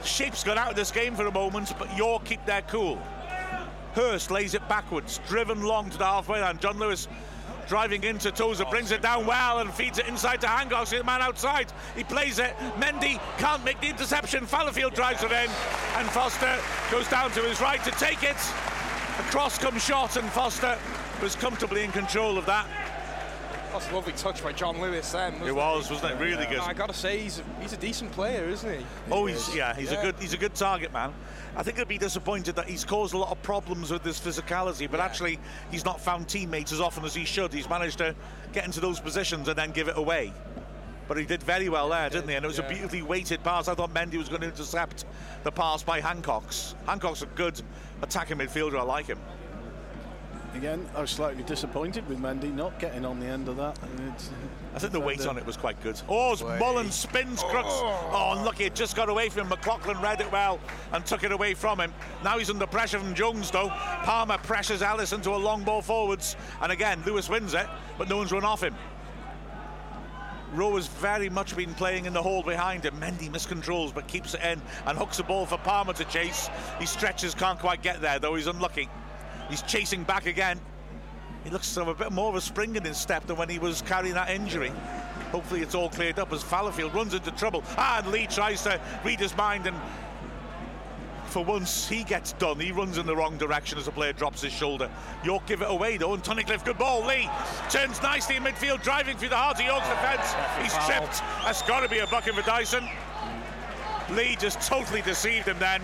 Shape's 0.03 0.43
gone 0.43 0.57
out 0.57 0.71
of 0.71 0.75
this 0.75 0.91
game 0.91 1.15
for 1.15 1.25
a 1.27 1.31
moment, 1.31 1.73
but 1.79 1.95
York 1.95 2.25
keep 2.25 2.45
their 2.45 2.61
cool. 2.63 3.01
Hurst 3.99 4.31
lays 4.31 4.53
it 4.53 4.65
backwards, 4.69 5.19
driven 5.27 5.61
long 5.61 5.89
to 5.89 5.97
the 5.97 6.05
halfway 6.05 6.39
line. 6.39 6.57
John 6.59 6.79
Lewis 6.79 7.09
driving 7.67 8.01
into 8.05 8.31
Tozer, 8.31 8.63
brings 8.69 8.91
it 8.91 9.01
down 9.01 9.25
well 9.25 9.59
and 9.59 9.73
feeds 9.73 9.99
it 9.99 10.07
inside 10.07 10.39
to 10.39 10.47
Hancox. 10.47 10.91
See 10.91 10.97
the 10.97 11.03
man 11.03 11.21
outside. 11.21 11.67
He 11.97 12.05
plays 12.05 12.39
it. 12.39 12.55
Mendy 12.77 13.19
can't 13.39 13.61
make 13.65 13.81
the 13.81 13.89
interception. 13.89 14.45
Fallowfield 14.45 14.93
drives 14.93 15.21
it 15.21 15.31
in, 15.31 15.49
and 15.97 16.09
Foster 16.11 16.57
goes 16.89 17.09
down 17.09 17.31
to 17.31 17.41
his 17.41 17.59
right 17.59 17.83
to 17.83 17.91
take 17.91 18.23
it. 18.23 18.37
Across 19.27 19.57
comes 19.57 19.83
shot, 19.83 20.15
and 20.15 20.29
Foster 20.29 20.77
was 21.21 21.35
comfortably 21.35 21.83
in 21.83 21.91
control 21.91 22.37
of 22.37 22.45
that. 22.45 22.67
That's 23.71 23.89
a 23.89 23.95
lovely 23.95 24.13
touch 24.13 24.43
by 24.43 24.51
John 24.51 24.81
Lewis 24.81 25.11
then. 25.11 25.35
It 25.43 25.53
was, 25.53 25.91
wasn't 25.91 26.13
it? 26.13 26.19
Really 26.19 26.45
good. 26.47 26.59
I 26.59 26.73
gotta 26.73 26.93
say, 26.93 27.19
he's 27.19 27.39
a, 27.39 27.43
he's 27.61 27.73
a 27.73 27.77
decent 27.77 28.11
player, 28.11 28.45
isn't 28.45 28.79
he? 28.79 28.85
Oh, 29.11 29.27
he's 29.27 29.55
yeah, 29.55 29.75
he's 29.75 29.91
a 29.91 30.01
good 30.01 30.15
he's 30.19 30.33
a 30.33 30.37
good 30.37 30.55
target 30.55 30.91
man. 30.91 31.13
I 31.55 31.61
think 31.61 31.77
he'd 31.77 31.87
be 31.87 31.97
disappointed 31.97 32.55
that 32.55 32.67
he's 32.67 32.83
caused 32.83 33.13
a 33.13 33.17
lot 33.17 33.31
of 33.31 33.41
problems 33.43 33.91
with 33.91 34.03
his 34.03 34.19
physicality, 34.19 34.89
but 34.89 34.99
actually 34.99 35.39
he's 35.71 35.85
not 35.85 36.01
found 36.01 36.27
teammates 36.27 36.71
as 36.71 36.81
often 36.81 37.05
as 37.05 37.13
he 37.13 37.25
should. 37.25 37.53
He's 37.53 37.69
managed 37.69 37.99
to 37.99 38.15
get 38.53 38.65
into 38.65 38.79
those 38.79 38.99
positions 38.99 39.47
and 39.47 39.57
then 39.57 39.71
give 39.71 39.87
it 39.87 39.97
away. 39.97 40.33
But 41.07 41.17
he 41.17 41.25
did 41.25 41.41
very 41.41 41.69
well 41.69 41.89
there, 41.89 42.09
didn't 42.09 42.29
he? 42.29 42.35
And 42.35 42.45
it 42.45 42.47
was 42.47 42.59
a 42.59 42.63
beautifully 42.63 43.01
weighted 43.01 43.43
pass. 43.43 43.67
I 43.67 43.73
thought 43.73 43.91
Mendy 43.93 44.17
was 44.17 44.29
going 44.29 44.41
to 44.41 44.47
intercept 44.47 45.05
the 45.43 45.51
pass 45.51 45.81
by 45.81 45.99
Hancox. 45.99 46.75
Hancox 46.85 47.23
a 47.23 47.25
good 47.25 47.59
attacking 48.03 48.37
midfielder. 48.37 48.79
I 48.79 48.83
like 48.83 49.07
him. 49.07 49.19
Again, 50.55 50.85
I 50.95 51.01
was 51.01 51.11
slightly 51.11 51.43
disappointed 51.43 52.07
with 52.09 52.19
Mendy 52.19 52.53
not 52.53 52.79
getting 52.79 53.05
on 53.05 53.19
the 53.19 53.27
end 53.27 53.47
of 53.47 53.57
that. 53.57 53.77
And 53.83 53.99
it's- 54.09 54.29
I 54.75 54.79
think 54.79 54.93
the 54.93 54.99
weight 54.99 55.25
on 55.25 55.37
it 55.37 55.45
was 55.45 55.57
quite 55.57 55.81
good. 55.81 55.99
Oh, 56.09 56.33
as 56.33 56.41
Mullin 56.41 56.91
spins 56.91 57.43
Crookes. 57.43 57.67
Oh, 57.69 58.09
oh 58.11 58.37
unlucky. 58.37 58.65
It 58.65 58.75
just 58.75 58.95
got 58.95 59.09
away 59.09 59.29
from 59.29 59.43
him. 59.43 59.49
McLaughlin 59.49 60.01
read 60.01 60.21
it 60.21 60.31
well 60.31 60.59
and 60.91 61.05
took 61.05 61.23
it 61.23 61.31
away 61.31 61.53
from 61.53 61.79
him. 61.79 61.93
Now 62.23 62.37
he's 62.37 62.49
under 62.49 62.65
pressure 62.65 62.99
from 62.99 63.13
Jones, 63.13 63.51
though. 63.51 63.69
Palmer 63.69 64.37
pressures 64.39 64.81
Ellis 64.81 65.13
into 65.13 65.31
a 65.31 65.37
long 65.37 65.63
ball 65.63 65.81
forwards. 65.81 66.35
And 66.61 66.71
again, 66.71 67.01
Lewis 67.05 67.29
wins 67.29 67.53
it, 67.53 67.67
but 67.97 68.09
no 68.09 68.17
one's 68.17 68.31
run 68.31 68.43
off 68.43 68.63
him. 68.63 68.75
Rowe 70.53 70.75
has 70.75 70.87
very 70.87 71.29
much 71.29 71.55
been 71.55 71.75
playing 71.75 72.05
in 72.05 72.13
the 72.13 72.23
hole 72.23 72.41
behind 72.41 72.83
him. 72.83 72.99
Mendy 72.99 73.29
miscontrols 73.29 73.93
but 73.93 74.07
keeps 74.07 74.33
it 74.33 74.41
in 74.41 74.59
and 74.87 74.97
hooks 74.97 75.17
the 75.17 75.23
ball 75.23 75.45
for 75.45 75.57
Palmer 75.59 75.93
to 75.93 76.05
chase. 76.05 76.49
He 76.79 76.87
stretches, 76.87 77.35
can't 77.35 77.59
quite 77.59 77.83
get 77.83 78.01
there, 78.01 78.17
though 78.17 78.35
he's 78.35 78.47
unlucky. 78.47 78.89
He's 79.49 79.61
chasing 79.63 80.03
back 80.03 80.25
again. 80.25 80.59
He 81.43 81.49
looks 81.49 81.73
to 81.73 81.85
have 81.85 81.87
a 81.87 81.95
bit 81.95 82.11
more 82.11 82.29
of 82.29 82.35
a 82.35 82.41
spring 82.41 82.75
in 82.75 82.83
his 82.83 82.97
step 82.97 83.25
than 83.25 83.37
when 83.37 83.49
he 83.49 83.59
was 83.59 83.81
carrying 83.81 84.13
that 84.13 84.29
injury. 84.29 84.71
Hopefully 85.31 85.61
it's 85.61 85.75
all 85.75 85.89
cleared 85.89 86.19
up 86.19 86.33
as 86.33 86.43
Fallowfield 86.43 86.93
runs 86.93 87.13
into 87.13 87.31
trouble. 87.31 87.63
Ah, 87.77 87.99
and 87.99 88.07
Lee 88.07 88.27
tries 88.27 88.63
to 88.63 88.79
read 89.03 89.19
his 89.19 89.35
mind 89.37 89.67
and 89.67 89.75
for 91.29 91.45
once 91.45 91.87
he 91.87 92.03
gets 92.03 92.33
done. 92.33 92.59
He 92.59 92.71
runs 92.71 92.97
in 92.97 93.05
the 93.05 93.15
wrong 93.15 93.37
direction 93.37 93.77
as 93.77 93.85
the 93.85 93.91
player 93.91 94.13
drops 94.13 94.41
his 94.41 94.51
shoulder. 94.51 94.89
York 95.23 95.45
give 95.45 95.61
it 95.61 95.69
away 95.69 95.97
though, 95.97 96.13
and 96.13 96.23
Tunnicliffe, 96.23 96.65
good 96.65 96.77
ball. 96.77 97.05
Lee 97.05 97.29
turns 97.69 98.01
nicely 98.01 98.35
in 98.35 98.43
midfield, 98.43 98.81
driving 98.81 99.15
through 99.15 99.29
the 99.29 99.37
heart 99.37 99.59
of 99.59 99.65
York's 99.65 99.87
defence. 99.87 100.33
He's 100.61 100.73
tripped. 100.85 101.21
That's 101.45 101.61
got 101.61 101.81
to 101.81 101.89
be 101.89 101.99
a 101.99 102.07
bucket 102.07 102.33
for 102.33 102.41
Dyson. 102.41 102.87
Lee 104.11 104.35
just 104.39 104.59
totally 104.61 105.01
deceived 105.03 105.47
him 105.47 105.59
then. 105.59 105.81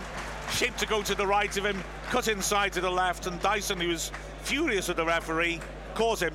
Shaped 0.51 0.79
to 0.79 0.85
go 0.85 1.01
to 1.03 1.15
the 1.15 1.25
right 1.27 1.55
of 1.57 1.65
him, 1.65 1.83
cut 2.09 2.27
inside 2.27 2.71
to 2.73 2.81
the 2.81 2.89
left, 2.89 3.27
and 3.27 3.41
Dyson, 3.41 3.79
who 3.79 3.89
was 3.89 4.11
furious 4.43 4.89
at 4.89 4.95
the 4.95 5.05
referee, 5.05 5.59
caught 5.95 6.21
him. 6.21 6.33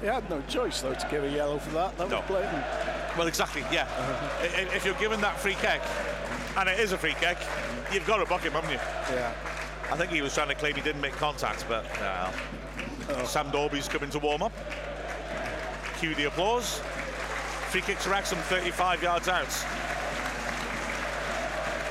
He 0.00 0.06
had 0.06 0.28
no 0.28 0.42
choice 0.48 0.80
though 0.82 0.94
to 0.94 1.08
give 1.10 1.22
a 1.24 1.30
yellow 1.30 1.58
for 1.58 1.70
that. 1.70 1.96
That 1.96 2.08
No. 2.10 2.18
was 2.20 2.26
blatant. 2.26 2.64
Well, 3.16 3.26
exactly, 3.28 3.64
yeah. 3.70 3.86
I- 4.40 4.74
If 4.74 4.84
you're 4.84 4.94
given 4.94 5.20
that 5.20 5.38
free 5.38 5.54
kick, 5.54 5.80
and 6.56 6.68
it 6.68 6.78
is 6.80 6.92
a 6.92 6.98
free 6.98 7.14
kick, 7.20 7.38
you've 7.92 8.06
got 8.06 8.16
to 8.18 8.26
buck 8.26 8.42
him, 8.42 8.52
haven't 8.52 8.70
you? 8.72 8.80
Yeah. 9.10 9.30
I 9.92 9.96
think 9.96 10.10
he 10.10 10.20
was 10.22 10.34
trying 10.34 10.48
to 10.48 10.54
claim 10.54 10.74
he 10.74 10.80
didn't 10.80 11.00
make 11.00 11.14
contact, 11.16 11.64
but 11.68 11.84
uh, 12.00 13.24
Sam 13.24 13.50
Dalby's 13.50 13.86
coming 13.88 14.10
to 14.10 14.18
warm 14.18 14.42
up. 14.42 14.52
Cue 16.00 16.14
the 16.14 16.24
applause. 16.24 16.80
Free 17.70 17.82
kick 17.82 17.98
to 18.00 18.10
Wrexham, 18.10 18.38
35 18.38 19.02
yards 19.02 19.28
out. 19.28 19.46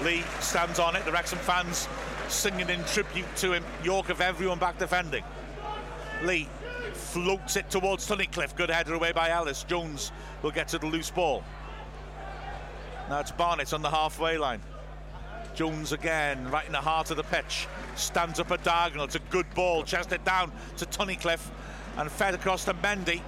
Lee 0.04 0.24
stands 0.42 0.80
on 0.80 0.96
it. 0.96 1.06
The 1.06 1.12
Wrexham 1.12 1.40
fans 1.40 1.88
singing 2.28 2.70
in 2.70 2.84
tribute 2.86 3.34
to 3.38 3.54
him. 3.54 3.64
York 3.84 4.10
of 4.10 4.20
everyone 4.20 4.60
back 4.60 4.78
defending. 4.78 5.24
Lee 6.24 6.50
floats 6.94 7.56
it 7.56 7.70
towards 7.70 8.08
Tunnicliffe. 8.08 8.56
Good 8.56 8.70
header 8.70 8.96
away 8.96 9.14
by 9.14 9.30
Ellis. 9.30 9.64
Jones 9.64 10.12
will 10.42 10.52
get 10.52 10.68
to 10.70 10.78
the 10.78 10.88
loose 10.88 11.10
ball. 11.10 11.44
Now 13.10 13.20
it's 13.20 13.32
Barnett 13.32 13.74
on 13.74 13.82
the 13.82 13.90
halfway 13.90 14.38
line. 14.38 14.62
Jones 15.56 15.92
again, 15.92 16.50
right 16.50 16.66
in 16.66 16.72
the 16.72 16.82
heart 16.82 17.12
of 17.12 17.18
the 17.18 17.24
pitch. 17.24 17.68
Stands 17.96 18.40
up 18.40 18.52
a 18.52 18.58
diagonal. 18.58 19.06
It's 19.06 19.16
a 19.16 19.20
good 19.30 19.46
ball. 19.54 19.84
Chest 19.84 20.12
it 20.12 20.26
down 20.26 20.52
to 20.78 20.86
Tunnicliffe 20.86 21.50
and 21.98 22.12
fed 22.12 22.34
across 22.34 22.66
to 22.66 22.74
Mendy. 22.74 23.22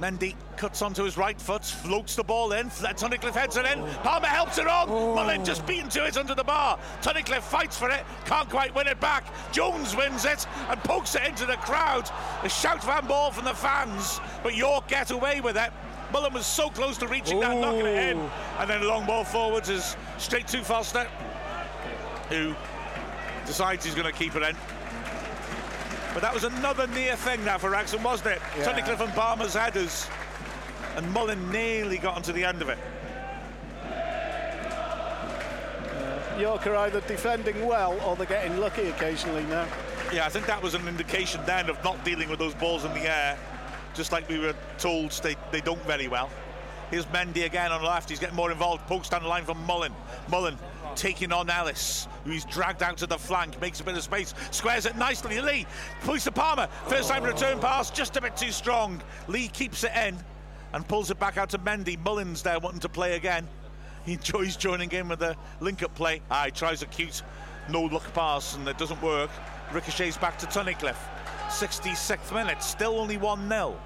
Mendy 0.00 0.36
cuts 0.56 0.80
onto 0.80 1.02
his 1.02 1.16
right 1.16 1.40
foot, 1.40 1.64
floats 1.64 2.14
the 2.14 2.22
ball 2.22 2.52
in. 2.52 2.68
Tunnicliffe 2.68 3.34
heads 3.34 3.56
it 3.56 3.66
in. 3.66 3.82
Palmer 4.02 4.28
helps 4.28 4.58
it 4.58 4.68
on. 4.68 4.88
Oh. 4.88 5.14
Mullin 5.14 5.44
just 5.44 5.66
beaten 5.66 5.88
to 5.90 6.06
it 6.06 6.16
under 6.16 6.34
the 6.34 6.44
bar. 6.44 6.78
Tunnicliffe 7.02 7.42
fights 7.42 7.76
for 7.76 7.90
it, 7.90 8.04
can't 8.24 8.48
quite 8.48 8.74
win 8.74 8.86
it 8.86 9.00
back. 9.00 9.26
Jones 9.52 9.96
wins 9.96 10.24
it 10.24 10.46
and 10.68 10.78
pokes 10.84 11.16
it 11.16 11.22
into 11.26 11.46
the 11.46 11.56
crowd. 11.56 12.08
A 12.44 12.48
shout 12.48 12.82
van 12.84 13.06
ball 13.06 13.32
from 13.32 13.44
the 13.44 13.54
fans, 13.54 14.20
but 14.42 14.54
York 14.54 14.86
get 14.88 15.10
away 15.10 15.40
with 15.40 15.56
it. 15.56 15.72
Mullin 16.12 16.32
was 16.32 16.46
so 16.46 16.70
close 16.70 16.96
to 16.98 17.08
reaching 17.08 17.40
that, 17.40 17.56
knocking 17.56 17.86
it 17.86 18.10
in. 18.10 18.18
Oh. 18.18 18.56
And 18.60 18.70
then 18.70 18.82
a 18.82 18.86
long 18.86 19.04
ball 19.04 19.24
forwards 19.24 19.68
is 19.68 19.96
straight 20.16 20.46
to 20.48 20.62
Foster, 20.62 21.08
who 22.28 22.54
decides 23.46 23.84
he's 23.84 23.94
going 23.94 24.10
to 24.10 24.16
keep 24.16 24.36
it 24.36 24.42
in. 24.42 24.56
But 26.18 26.22
that 26.22 26.34
was 26.34 26.42
another 26.42 26.88
near 26.88 27.14
thing 27.14 27.44
now 27.44 27.58
for 27.58 27.70
Wrexham, 27.70 28.02
wasn't 28.02 28.30
it? 28.30 28.42
Yeah. 28.58 28.64
Tunnicliffe 28.64 28.98
and 28.98 29.12
Palmer's 29.12 29.54
headers. 29.54 30.08
And 30.96 31.08
Mullin 31.12 31.48
nearly 31.52 31.96
got 31.96 32.16
onto 32.16 32.32
the 32.32 32.44
end 32.44 32.60
of 32.60 32.68
it. 32.68 32.78
Uh, 33.84 34.80
York 36.40 36.66
are 36.66 36.74
either 36.74 37.00
defending 37.02 37.64
well 37.64 37.96
or 38.00 38.16
they're 38.16 38.26
getting 38.26 38.58
lucky 38.58 38.88
occasionally 38.88 39.44
now. 39.44 39.64
Yeah, 40.12 40.26
I 40.26 40.28
think 40.28 40.46
that 40.46 40.60
was 40.60 40.74
an 40.74 40.88
indication 40.88 41.40
then 41.46 41.70
of 41.70 41.80
not 41.84 42.04
dealing 42.04 42.28
with 42.28 42.40
those 42.40 42.54
balls 42.54 42.84
in 42.84 42.92
the 42.94 43.08
air, 43.08 43.38
just 43.94 44.10
like 44.10 44.28
we 44.28 44.40
were 44.40 44.56
told 44.76 45.12
they, 45.22 45.36
they 45.52 45.60
don't 45.60 45.84
very 45.84 46.08
well. 46.08 46.30
Here's 46.90 47.06
Mendy 47.06 47.44
again 47.44 47.70
on 47.70 47.80
the 47.80 47.86
left. 47.86 48.10
He's 48.10 48.18
getting 48.18 48.34
more 48.34 48.50
involved. 48.50 48.84
Pokes 48.88 49.08
down 49.08 49.22
the 49.22 49.28
line 49.28 49.44
from 49.44 49.64
Mullin. 49.66 49.92
Mullin 50.28 50.58
taking 50.98 51.32
on 51.32 51.48
Ellis, 51.48 52.08
who 52.24 52.32
he's 52.32 52.44
dragged 52.44 52.82
out 52.82 52.98
to 52.98 53.06
the 53.06 53.16
flank, 53.16 53.58
makes 53.60 53.80
a 53.80 53.84
bit 53.84 53.96
of 53.96 54.02
space, 54.02 54.34
squares 54.50 54.84
it 54.84 54.96
nicely. 54.96 55.40
Lee 55.40 55.64
points 56.02 56.24
to 56.24 56.32
Palmer. 56.32 56.66
First 56.88 57.08
time 57.08 57.22
return 57.22 57.60
pass, 57.60 57.90
just 57.90 58.16
a 58.16 58.20
bit 58.20 58.36
too 58.36 58.50
strong. 58.50 59.00
Lee 59.28 59.48
keeps 59.48 59.84
it 59.84 59.92
in 59.94 60.16
and 60.72 60.86
pulls 60.86 61.10
it 61.10 61.18
back 61.18 61.38
out 61.38 61.48
to 61.50 61.58
Mendy. 61.58 61.96
Mullin's 62.04 62.42
there 62.42 62.58
wanting 62.58 62.80
to 62.80 62.88
play 62.88 63.14
again. 63.14 63.46
He 64.04 64.14
enjoys 64.14 64.56
joining 64.56 64.90
in 64.90 65.08
with 65.08 65.20
the 65.20 65.36
link-up 65.60 65.94
play. 65.94 66.20
Ah, 66.30 66.46
he 66.46 66.50
tries 66.50 66.82
a 66.82 66.86
cute 66.86 67.22
no-look 67.70 68.12
pass 68.12 68.56
and 68.56 68.66
it 68.66 68.76
doesn't 68.76 69.00
work. 69.00 69.30
Ricochets 69.72 70.16
back 70.16 70.36
to 70.38 70.46
Tunnicliffe. 70.46 70.96
66th 71.48 72.34
minute, 72.34 72.62
still 72.62 72.98
only 72.98 73.16
1-0. 73.18 73.76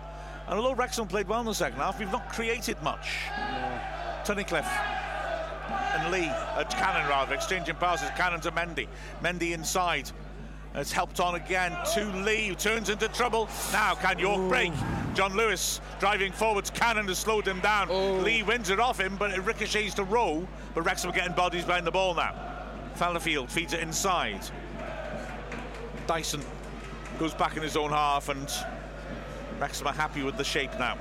And 0.49 0.59
although 0.59 0.75
Wrexham 0.75 1.07
played 1.07 1.29
well 1.29 1.41
in 1.41 1.47
the 1.47 1.55
second 1.55 1.79
half, 1.79 1.99
we've 1.99 2.11
not 2.11 2.29
created 2.33 2.81
much. 2.83 3.19
Tunnicliffe 4.25 4.93
and 5.73 6.13
Lee, 6.13 6.29
uh, 6.29 6.65
Cannon 6.71 7.09
rather, 7.09 7.35
exchanging 7.35 7.77
passes. 7.77 8.11
Cannon 8.17 8.41
to 8.41 8.51
Mendy. 8.51 8.89
Mendy 9.23 9.53
inside. 9.53 10.11
It's 10.75 10.93
helped 10.93 11.21
on 11.21 11.35
again 11.35 11.77
to 11.95 12.05
Lee, 12.23 12.49
who 12.49 12.55
turns 12.55 12.89
into 12.89 13.07
trouble. 13.09 13.49
Now, 13.73 13.95
can 13.95 14.19
York 14.19 14.49
break? 14.49 14.73
John 15.15 15.37
Lewis 15.37 15.81
driving 16.01 16.33
forwards. 16.33 16.71
Cannon 16.71 17.07
has 17.09 17.19
slowed 17.19 17.47
him 17.47 17.61
down. 17.61 17.89
Lee 18.25 18.43
wins 18.43 18.71
it 18.71 18.81
off 18.81 18.99
him, 18.99 19.17
but 19.17 19.33
it 19.33 19.41
ricochets 19.43 19.95
to 19.95 20.05
Rowe. 20.05 20.49
But 20.75 20.83
Wrexham 20.83 21.11
are 21.11 21.15
getting 21.15 21.35
bodies 21.35 21.65
behind 21.65 21.87
the 21.87 21.91
ball 21.91 22.15
now. 22.15 22.35
Fallowfield 22.95 23.51
feeds 23.51 23.75
it 23.75 23.81
inside. 23.81 24.41
Dyson 26.07 26.41
goes 27.19 27.35
back 27.35 27.57
in 27.57 27.63
his 27.63 27.77
own 27.77 27.91
half, 27.91 28.31
and 28.31 28.51
Wrexham 29.59 29.87
are 29.87 29.93
happy 29.93 30.23
with 30.23 30.39
the 30.39 30.45
shape 30.45 30.73
now. 30.79 30.97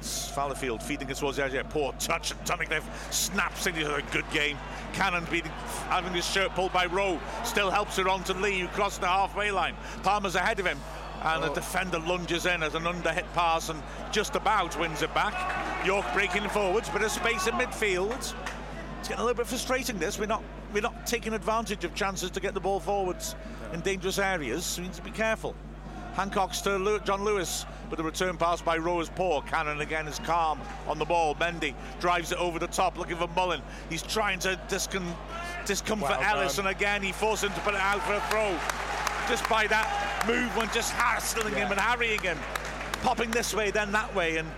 It's 0.00 0.30
Fallowfield 0.30 0.82
feeding 0.82 1.10
it 1.10 1.16
towards 1.18 1.36
the 1.36 1.44
edge. 1.44 1.52
Yeah, 1.52 1.62
poor 1.62 1.92
touch. 1.98 2.32
Tunnicliffe 2.46 3.12
snaps 3.12 3.66
into 3.66 3.94
a 3.94 4.00
good 4.12 4.24
game. 4.30 4.56
Cannon 4.94 5.26
beating, 5.30 5.52
having 5.90 6.14
his 6.14 6.26
shirt 6.26 6.54
pulled 6.54 6.72
by 6.72 6.86
Rowe. 6.86 7.20
Still 7.44 7.70
helps 7.70 7.98
it 7.98 8.06
on 8.06 8.24
to 8.24 8.32
Lee, 8.32 8.60
who 8.60 8.68
crossed 8.68 9.02
the 9.02 9.06
halfway 9.06 9.50
line. 9.50 9.74
Palmer's 10.02 10.36
ahead 10.36 10.58
of 10.58 10.64
him. 10.64 10.78
And 11.22 11.42
the 11.42 11.50
oh. 11.50 11.54
defender 11.54 11.98
lunges 11.98 12.46
in 12.46 12.62
as 12.62 12.74
an 12.74 12.84
underhit 12.84 13.30
pass 13.34 13.68
and 13.68 13.82
just 14.10 14.36
about 14.36 14.78
wins 14.80 15.02
it 15.02 15.12
back. 15.12 15.34
York 15.84 16.06
breaking 16.14 16.48
forwards, 16.48 16.88
bit 16.88 17.02
of 17.02 17.10
space 17.10 17.46
in 17.46 17.52
midfield. 17.54 18.16
It's 18.16 18.34
getting 19.02 19.20
a 19.20 19.24
little 19.26 19.36
bit 19.36 19.46
frustrating. 19.46 19.98
This 19.98 20.18
we're 20.18 20.24
not 20.24 20.42
we're 20.72 20.80
not 20.80 21.06
taking 21.06 21.34
advantage 21.34 21.84
of 21.84 21.94
chances 21.94 22.30
to 22.30 22.40
get 22.40 22.54
the 22.54 22.60
ball 22.60 22.80
forwards 22.80 23.34
in 23.74 23.80
dangerous 23.80 24.18
areas. 24.18 24.64
So 24.64 24.80
we 24.80 24.88
need 24.88 24.94
to 24.94 25.02
be 25.02 25.10
careful. 25.10 25.54
Hancox 26.14 26.60
to 26.62 27.00
John 27.04 27.24
Lewis, 27.24 27.66
but 27.88 27.96
the 27.96 28.02
return 28.02 28.36
pass 28.36 28.60
by 28.60 28.76
Rowe 28.76 29.00
is 29.00 29.08
poor. 29.08 29.42
Cannon 29.42 29.80
again 29.80 30.06
is 30.06 30.18
calm 30.20 30.60
on 30.86 30.98
the 30.98 31.04
ball. 31.04 31.34
Mendy 31.36 31.74
drives 32.00 32.32
it 32.32 32.38
over 32.38 32.58
the 32.58 32.66
top, 32.66 32.98
looking 32.98 33.16
for 33.16 33.28
Mullin. 33.28 33.62
He's 33.88 34.02
trying 34.02 34.38
to 34.40 34.58
discon- 34.68 35.14
discomfort 35.66 36.10
Well 36.10 36.38
Ellis, 36.38 36.58
and 36.58 36.68
again 36.68 37.02
he 37.02 37.12
forced 37.12 37.44
him 37.44 37.52
to 37.52 37.60
put 37.60 37.74
it 37.74 37.80
out 37.80 38.02
for 38.02 38.14
a 38.14 38.20
throw. 38.28 38.56
Just 39.28 39.48
by 39.48 39.66
that 39.68 40.24
movement, 40.26 40.72
just 40.72 40.92
hassling 40.92 41.54
him 41.54 41.70
and 41.70 41.80
harrying 41.80 42.20
him, 42.20 42.38
popping 43.02 43.30
this 43.30 43.54
way, 43.54 43.70
then 43.70 43.92
that 43.92 44.12
way, 44.14 44.38
and 44.38 44.48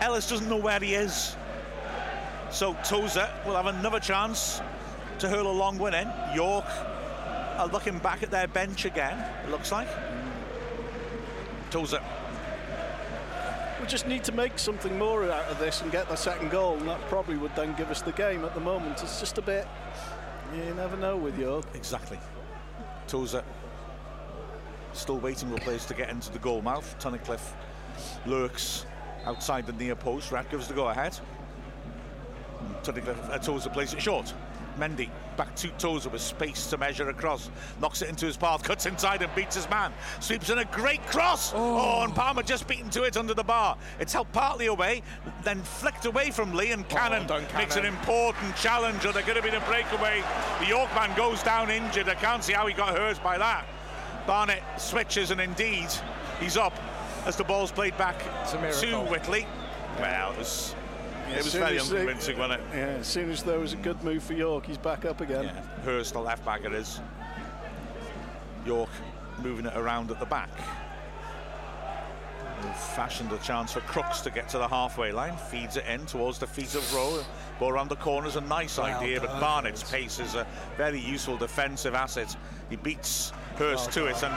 Ellis 0.00 0.28
doesn't 0.28 0.48
know 0.48 0.56
where 0.56 0.78
he 0.78 0.94
is. 0.94 1.36
So 2.50 2.74
Tozer 2.84 3.28
will 3.44 3.56
have 3.56 3.66
another 3.66 3.98
chance 3.98 4.60
to 5.18 5.28
hurl 5.28 5.46
a 5.46 5.52
long 5.52 5.78
one 5.78 5.94
in. 5.94 6.08
York 6.34 6.66
are 7.56 7.66
looking 7.66 7.98
back 7.98 8.22
at 8.22 8.30
their 8.30 8.46
bench 8.46 8.84
again, 8.84 9.18
it 9.44 9.50
looks 9.50 9.72
like. 9.72 9.88
Tozer. 11.72 12.02
We 13.80 13.86
just 13.86 14.06
need 14.06 14.22
to 14.24 14.32
make 14.32 14.58
something 14.58 14.98
more 14.98 15.24
out 15.30 15.46
of 15.46 15.58
this 15.58 15.80
and 15.80 15.90
get 15.90 16.06
the 16.06 16.16
second 16.16 16.50
goal, 16.50 16.76
and 16.76 16.86
that 16.86 17.00
probably 17.08 17.38
would 17.38 17.56
then 17.56 17.74
give 17.78 17.90
us 17.90 18.02
the 18.02 18.12
game. 18.12 18.44
At 18.44 18.52
the 18.52 18.60
moment, 18.60 19.02
it's 19.02 19.18
just 19.18 19.38
a 19.38 19.42
bit. 19.42 19.66
You 20.54 20.74
never 20.74 20.98
know 20.98 21.16
with 21.16 21.38
York. 21.38 21.64
Exactly. 21.72 22.18
Tozer 23.06 23.42
still 24.92 25.18
waiting 25.18 25.48
for 25.48 25.56
players 25.62 25.86
to 25.86 25.94
get 25.94 26.10
into 26.10 26.30
the 26.30 26.38
goal 26.38 26.60
mouth. 26.60 26.94
Tunnicliffe 26.98 27.54
lurks 28.26 28.84
outside 29.24 29.66
the 29.66 29.72
near 29.72 29.96
post. 29.96 30.30
Rat 30.30 30.50
gives 30.50 30.68
the 30.68 30.74
go 30.74 30.88
ahead. 30.88 31.18
Tunnicliffe, 32.82 33.30
uh, 33.30 33.38
Tozer 33.38 33.70
plays 33.70 33.94
it 33.94 34.02
short. 34.02 34.34
Mendy 34.78 35.10
back 35.36 35.54
to 35.56 35.68
toes 35.70 36.04
with 36.04 36.14
a 36.14 36.18
space 36.18 36.66
to 36.68 36.78
measure 36.78 37.08
across. 37.08 37.50
Knocks 37.80 38.02
it 38.02 38.08
into 38.08 38.26
his 38.26 38.36
path, 38.36 38.62
cuts 38.62 38.86
inside 38.86 39.22
and 39.22 39.34
beats 39.34 39.56
his 39.56 39.68
man. 39.70 39.92
Sweeps 40.20 40.50
in 40.50 40.58
a 40.58 40.64
great 40.66 41.04
cross. 41.06 41.52
Oh, 41.54 42.00
oh 42.00 42.04
and 42.04 42.14
Palmer 42.14 42.42
just 42.42 42.66
beaten 42.68 42.90
to 42.90 43.02
it 43.04 43.16
under 43.16 43.34
the 43.34 43.44
bar. 43.44 43.76
It's 43.98 44.12
helped 44.12 44.32
partly 44.32 44.66
away, 44.66 45.02
then 45.42 45.62
flicked 45.62 46.04
away 46.04 46.30
from 46.30 46.52
Lee 46.54 46.72
and 46.72 46.88
Cannon 46.88 47.26
done, 47.26 47.44
makes 47.54 47.76
an 47.76 47.84
important 47.84 48.54
challenge. 48.56 49.04
Or 49.04 49.12
there 49.12 49.22
could 49.22 49.36
have 49.36 49.44
been 49.44 49.54
a 49.54 49.66
breakaway. 49.66 50.22
The 50.60 50.66
York 50.66 50.94
man 50.94 51.16
goes 51.16 51.42
down 51.42 51.70
injured. 51.70 52.08
I 52.08 52.14
can't 52.14 52.44
see 52.44 52.52
how 52.52 52.66
he 52.66 52.74
got 52.74 52.96
hurt 52.96 53.22
by 53.22 53.38
that. 53.38 53.66
Barnett 54.26 54.62
switches 54.80 55.30
and 55.30 55.40
indeed 55.40 55.88
he's 56.40 56.56
up 56.56 56.74
as 57.26 57.36
the 57.36 57.44
ball's 57.44 57.72
played 57.72 57.96
back 57.96 58.18
to. 58.50 58.98
Whitley. 59.10 59.46
Well, 59.98 60.32
it 60.32 60.38
was, 60.38 60.74
it 61.34 61.44
was 61.44 61.54
very 61.54 61.78
as 61.78 61.90
unconvincing, 61.90 62.38
wasn't 62.38 62.60
it? 62.60 62.66
Yeah, 62.74 62.86
as 63.00 63.06
soon 63.06 63.30
as 63.30 63.42
there 63.42 63.58
was 63.58 63.72
a 63.72 63.76
good 63.76 64.02
move 64.02 64.22
for 64.22 64.34
York, 64.34 64.66
he's 64.66 64.78
back 64.78 65.04
up 65.04 65.20
again. 65.20 65.44
Yeah, 65.44 65.62
Hurst, 65.84 66.12
the 66.14 66.20
left 66.20 66.44
back, 66.44 66.64
it 66.64 66.72
is. 66.72 67.00
York 68.64 68.90
moving 69.42 69.66
it 69.66 69.76
around 69.76 70.10
at 70.10 70.20
the 70.20 70.26
back. 70.26 70.50
And 72.60 72.74
fashioned 72.76 73.32
a 73.32 73.38
chance 73.38 73.72
for 73.72 73.80
Crookes 73.80 74.20
to 74.22 74.30
get 74.30 74.48
to 74.50 74.58
the 74.58 74.68
halfway 74.68 75.10
line. 75.10 75.36
Feeds 75.36 75.76
it 75.76 75.84
in 75.86 76.06
towards 76.06 76.38
the 76.38 76.46
feet 76.46 76.74
of 76.74 76.94
Rowe. 76.94 77.24
Ball 77.58 77.70
around 77.70 77.88
the 77.88 77.96
corner 77.96 78.28
is 78.28 78.36
a 78.36 78.40
nice 78.40 78.78
idea, 78.78 79.20
but 79.20 79.40
Barnett's 79.40 79.82
pace 79.90 80.20
is 80.20 80.34
a 80.34 80.46
very 80.76 81.00
useful 81.00 81.36
defensive 81.36 81.94
asset. 81.94 82.36
He 82.70 82.76
beats 82.76 83.32
Hurst 83.56 83.90
to 83.92 84.06
it 84.06 84.22
and 84.22 84.32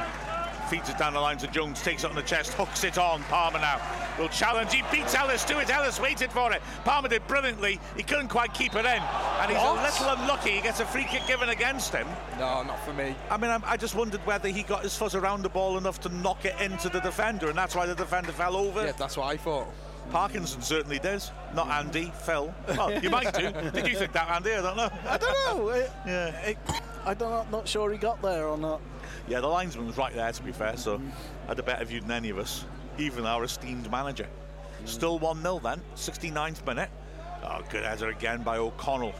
feeds 0.66 0.90
it 0.90 0.98
down 0.98 1.14
the 1.14 1.20
line 1.20 1.38
to 1.38 1.48
Jones, 1.48 1.82
takes 1.82 2.04
it 2.04 2.10
on 2.10 2.16
the 2.16 2.22
chest, 2.22 2.54
hooks 2.54 2.84
it 2.84 2.98
on. 2.98 3.22
Palmer 3.24 3.60
now 3.60 3.80
will 4.20 4.30
challenge. 4.30 4.74
He 4.74 4.84
beats 4.92 5.14
Ellis 5.16 5.44
to 5.46 5.60
it. 5.60 5.70
Ellis 5.70 6.00
waited 6.00 6.32
for 6.32 6.52
it. 6.54 6.62
Palmer 6.84 7.08
did 7.10 7.26
brilliantly. 7.28 7.80
He 7.96 8.04
couldn't 8.04 8.28
quite 8.30 8.54
keep 8.54 8.74
it 8.76 8.86
in. 8.86 8.86
And 8.86 9.52
he's 9.52 9.58
What? 9.60 9.80
a 9.80 9.84
little 9.84 10.10
unlucky. 10.24 10.52
He 10.52 10.62
gets 10.62 10.80
a 10.80 10.86
free 10.86 11.04
kick 11.06 11.26
given 11.28 11.50
against 11.50 11.94
him. 11.94 12.08
No, 12.40 12.64
not 12.64 12.84
for 12.86 12.94
me. 12.94 13.16
I 13.30 13.38
mean, 13.38 13.52
I'm, 13.52 13.64
I 13.66 13.78
just 13.78 13.96
wondered 13.96 14.26
whether 14.26 14.50
he 14.50 14.64
got 14.64 14.84
his 14.84 14.96
foot 14.96 15.16
around 15.16 15.44
the 15.44 15.50
ball 15.50 15.78
enough 15.78 16.00
to 16.02 16.10
knock 16.10 16.46
it 16.46 16.60
into 16.62 16.90
the 16.90 17.00
defender, 17.00 17.50
and 17.50 17.58
that's 17.58 17.76
why 17.76 17.86
the 17.86 17.96
defender 17.96 18.32
fell 18.32 18.56
over. 18.56 18.84
Yeah, 18.86 18.92
that's 18.94 19.18
what 19.18 19.26
I 19.28 19.38
thought. 19.38 19.68
Parkinson 20.12 20.62
certainly 20.62 21.00
does. 21.00 21.32
Not 21.56 21.68
Andy, 21.68 22.12
Phil. 22.26 22.54
Well, 22.68 22.78
oh, 22.80 22.90
you 23.00 23.10
might 23.10 23.34
do. 23.34 23.52
Did 23.72 23.88
you 23.88 23.98
think 23.98 24.14
that, 24.14 24.30
Andy? 24.30 24.54
I 24.54 24.62
don't 24.62 24.78
know. 24.78 24.90
I 25.08 25.18
don't 25.18 25.58
know. 25.58 25.70
It, 25.70 25.92
Yeah. 26.06 26.28
it, 26.42 26.58
I'm 27.06 27.18
not, 27.18 27.52
not 27.52 27.68
sure 27.68 27.92
he 27.92 27.98
got 27.98 28.22
there 28.22 28.48
or 28.48 28.58
not. 28.58 28.82
Yeah, 29.28 29.40
the 29.40 29.48
linesman 29.48 29.88
was 29.88 29.98
right 29.98 30.14
there, 30.14 30.32
to 30.32 30.44
be 30.44 30.52
fair, 30.52 30.78
so 30.78 31.02
had 31.48 31.58
a 31.58 31.64
better 31.64 31.84
view 31.84 32.02
than 32.02 32.12
any 32.12 32.30
of 32.30 32.38
us, 32.38 32.66
even 32.98 33.26
our 33.26 33.44
esteemed 33.44 33.90
manager. 33.90 34.28
Still 34.86 35.18
1 35.18 35.42
0 35.42 35.60
then, 35.64 35.82
69th 35.96 36.66
minute. 36.66 36.90
Oh, 37.44 37.62
good 37.70 37.84
header 37.84 38.10
again 38.10 38.44
by 38.44 38.58
O'Connell. 38.58 39.14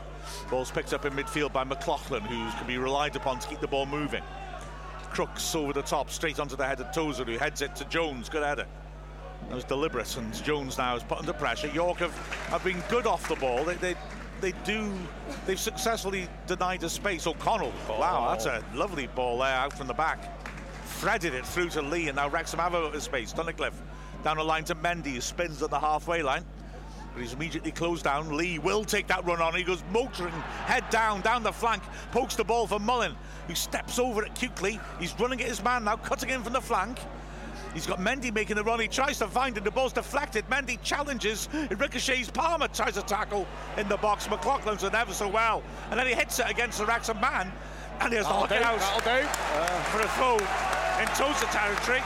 Ball's 0.50 0.72
picked 0.72 0.94
up 0.94 1.06
in 1.06 1.14
midfield 1.14 1.54
by 1.54 1.64
McLaughlin, 1.64 2.22
who 2.22 2.52
can 2.58 2.68
be 2.68 2.78
relied 2.78 3.16
upon 3.16 3.40
to 3.40 3.48
keep 3.48 3.62
the 3.62 3.68
ball 3.68 3.86
moving. 3.86 4.24
Crookes 5.12 5.56
over 5.56 5.74
the 5.74 5.82
top, 5.82 6.10
straight 6.10 6.40
onto 6.40 6.56
the 6.56 6.66
head 6.66 6.80
of 6.80 6.92
Tozer, 6.92 7.24
who 7.24 7.38
heads 7.38 7.62
it 7.62 7.76
to 7.78 7.86
Jones. 7.86 8.30
Good 8.30 8.44
header. 8.44 8.68
That 9.50 9.56
was 9.56 9.64
deliberate, 9.64 10.18
and 10.18 10.34
Jones 10.44 10.78
now 10.78 10.96
is 10.96 11.04
put 11.04 11.20
under 11.20 11.34
pressure. 11.34 11.68
York 11.68 11.98
have, 11.98 12.16
have 12.50 12.64
been 12.64 12.84
good 12.90 13.08
off 13.08 13.28
the 13.28 13.36
ball. 13.36 13.64
They, 13.64 13.76
they, 13.76 13.96
they 14.42 14.54
do, 14.64 14.92
they've 15.46 15.60
successfully 15.60 16.28
denied 16.48 16.84
a 16.84 16.90
space. 16.90 17.28
O'Connell, 17.28 17.74
wow, 17.90 18.30
that's 18.30 18.46
a 18.46 18.64
lovely 18.74 19.08
ball 19.08 19.40
there 19.40 19.56
out 19.56 19.78
from 19.78 19.88
the 19.88 19.94
back. 19.94 20.44
Threaded 20.86 21.34
it 21.34 21.46
through 21.46 21.70
to 21.70 21.82
Lee, 21.82 22.08
and 22.08 22.16
now 22.16 22.30
Wrexham 22.30 22.60
have 22.60 22.74
a 22.74 23.02
space. 23.02 23.34
Tunnicliffe 23.34 23.82
down 24.24 24.38
the 24.38 24.44
line 24.44 24.64
to 24.66 24.76
Mendy, 24.76 25.14
who 25.14 25.22
spins 25.22 25.62
at 25.62 25.70
the 25.70 25.80
halfway 25.80 26.24
line. 26.24 26.44
But 27.14 27.22
he's 27.22 27.34
immediately 27.34 27.72
closed 27.72 28.04
down. 28.04 28.36
Lee 28.36 28.60
will 28.60 28.84
take 28.84 29.08
that 29.08 29.26
run 29.26 29.42
on. 29.42 29.56
He 29.56 29.64
goes 29.64 29.84
motoring, 29.92 30.34
head 30.66 30.90
down, 30.90 31.22
down 31.22 31.44
the 31.44 31.52
flank, 31.52 31.84
pokes 32.12 32.36
the 32.36 32.44
ball 32.44 32.68
for 32.68 32.80
Mullin, 32.80 33.16
who 33.48 33.56
steps 33.56 34.00
over 34.00 34.24
it 34.26 34.36
cutely. 34.36 34.80
He's 35.00 35.18
running 35.20 35.42
at 35.42 35.48
his 35.48 35.64
man 35.64 35.86
now, 35.86 35.96
cutting 35.96 36.30
in 36.30 36.44
from 36.44 36.54
the 36.54 36.62
flank. 36.62 37.00
He's 37.76 37.86
got 37.86 38.00
Mendy 38.00 38.34
making 38.34 38.56
the 38.56 38.64
run. 38.64 38.80
He 38.80 38.88
tries 38.88 39.20
to 39.20 39.28
find 39.28 39.56
it. 39.58 39.64
The 39.66 39.70
ball's 39.70 39.92
deflected. 39.94 40.46
Mendy 40.50 40.82
challenges. 40.82 41.50
It 41.54 41.78
ricochets. 41.78 42.32
Palmer 42.32 42.70
tries 42.70 42.94
to 42.94 43.02
tackle 43.02 43.46
in 43.78 43.88
the 43.90 43.98
box. 43.98 44.28
McLaughlin's 44.28 44.82
done 44.82 44.96
ever 44.96 45.14
so 45.14 45.28
well. 45.28 45.62
And 45.92 46.00
then 46.00 46.08
he 46.08 46.14
hits 46.14 46.40
it 46.40 46.50
against 46.50 46.80
the 46.80 46.86
Wrexham 46.86 47.20
man. 47.20 47.52
And 48.00 48.14
here's 48.14 48.26
the 48.26 48.32
That'll 48.32 48.42
look 48.42 48.50
do, 48.50 48.56
out 48.56 48.80
that'll 48.80 49.22
do. 49.22 49.28
for 49.92 50.00
a 50.02 50.08
throw 50.16 50.38
in 51.02 51.08
Tozer 51.16 51.46
territory. 51.48 52.00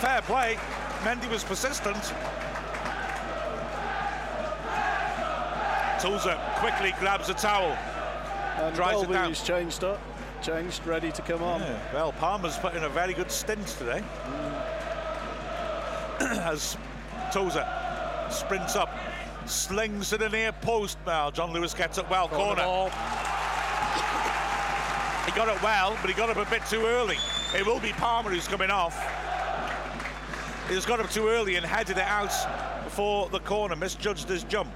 Fair 0.00 0.22
play. 0.22 0.58
Mendy 1.04 1.30
was 1.30 1.44
persistent. 1.44 2.12
Tozer 6.00 6.38
quickly 6.56 6.92
grabs 6.98 7.28
a 7.28 7.34
towel. 7.34 7.76
And 8.58 8.74
Drives 8.74 8.98
it 9.02 9.02
Dalby 9.02 9.12
down. 9.14 9.32
is 9.32 9.42
changed 9.42 9.84
up, 9.84 10.00
changed, 10.46 10.86
ready 10.86 11.10
to 11.10 11.22
come 11.22 11.42
on. 11.42 11.60
Yeah, 11.60 11.76
Well, 11.92 12.12
Palmer's 12.12 12.56
put 12.56 12.76
in 12.76 12.84
a 12.84 12.88
very 12.88 13.12
good 13.14 13.32
stint 13.32 13.66
today. 13.66 14.00
As 16.20 16.76
Tozer 17.32 17.66
sprints 18.30 18.76
up, 18.76 18.96
slings 19.46 20.10
to 20.10 20.18
the 20.18 20.28
near 20.28 20.52
post. 20.52 20.98
Now 21.04 21.32
John 21.32 21.52
Lewis 21.52 21.74
gets 21.74 21.98
it 21.98 22.08
well. 22.08 22.28
Corner 22.28 22.62
Corner. 22.62 22.90
He 25.24 25.32
got 25.32 25.48
it 25.48 25.60
well, 25.64 25.96
but 26.00 26.08
he 26.08 26.14
got 26.14 26.30
up 26.30 26.36
a 26.36 26.48
bit 26.48 26.64
too 26.66 26.86
early. 26.86 27.16
It 27.56 27.66
will 27.66 27.80
be 27.80 27.90
Palmer 27.90 28.30
who's 28.30 28.46
coming 28.46 28.70
off. 28.70 28.96
He's 30.68 30.86
got 30.86 31.00
up 31.00 31.10
too 31.10 31.26
early 31.26 31.56
and 31.56 31.66
headed 31.66 31.98
it 31.98 32.04
out 32.04 32.32
before 32.84 33.28
the 33.30 33.40
corner, 33.40 33.74
misjudged 33.74 34.28
his 34.28 34.44
jump. 34.44 34.70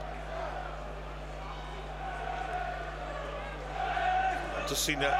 Just 4.66 4.84
seen 4.84 5.00
it. 5.00 5.14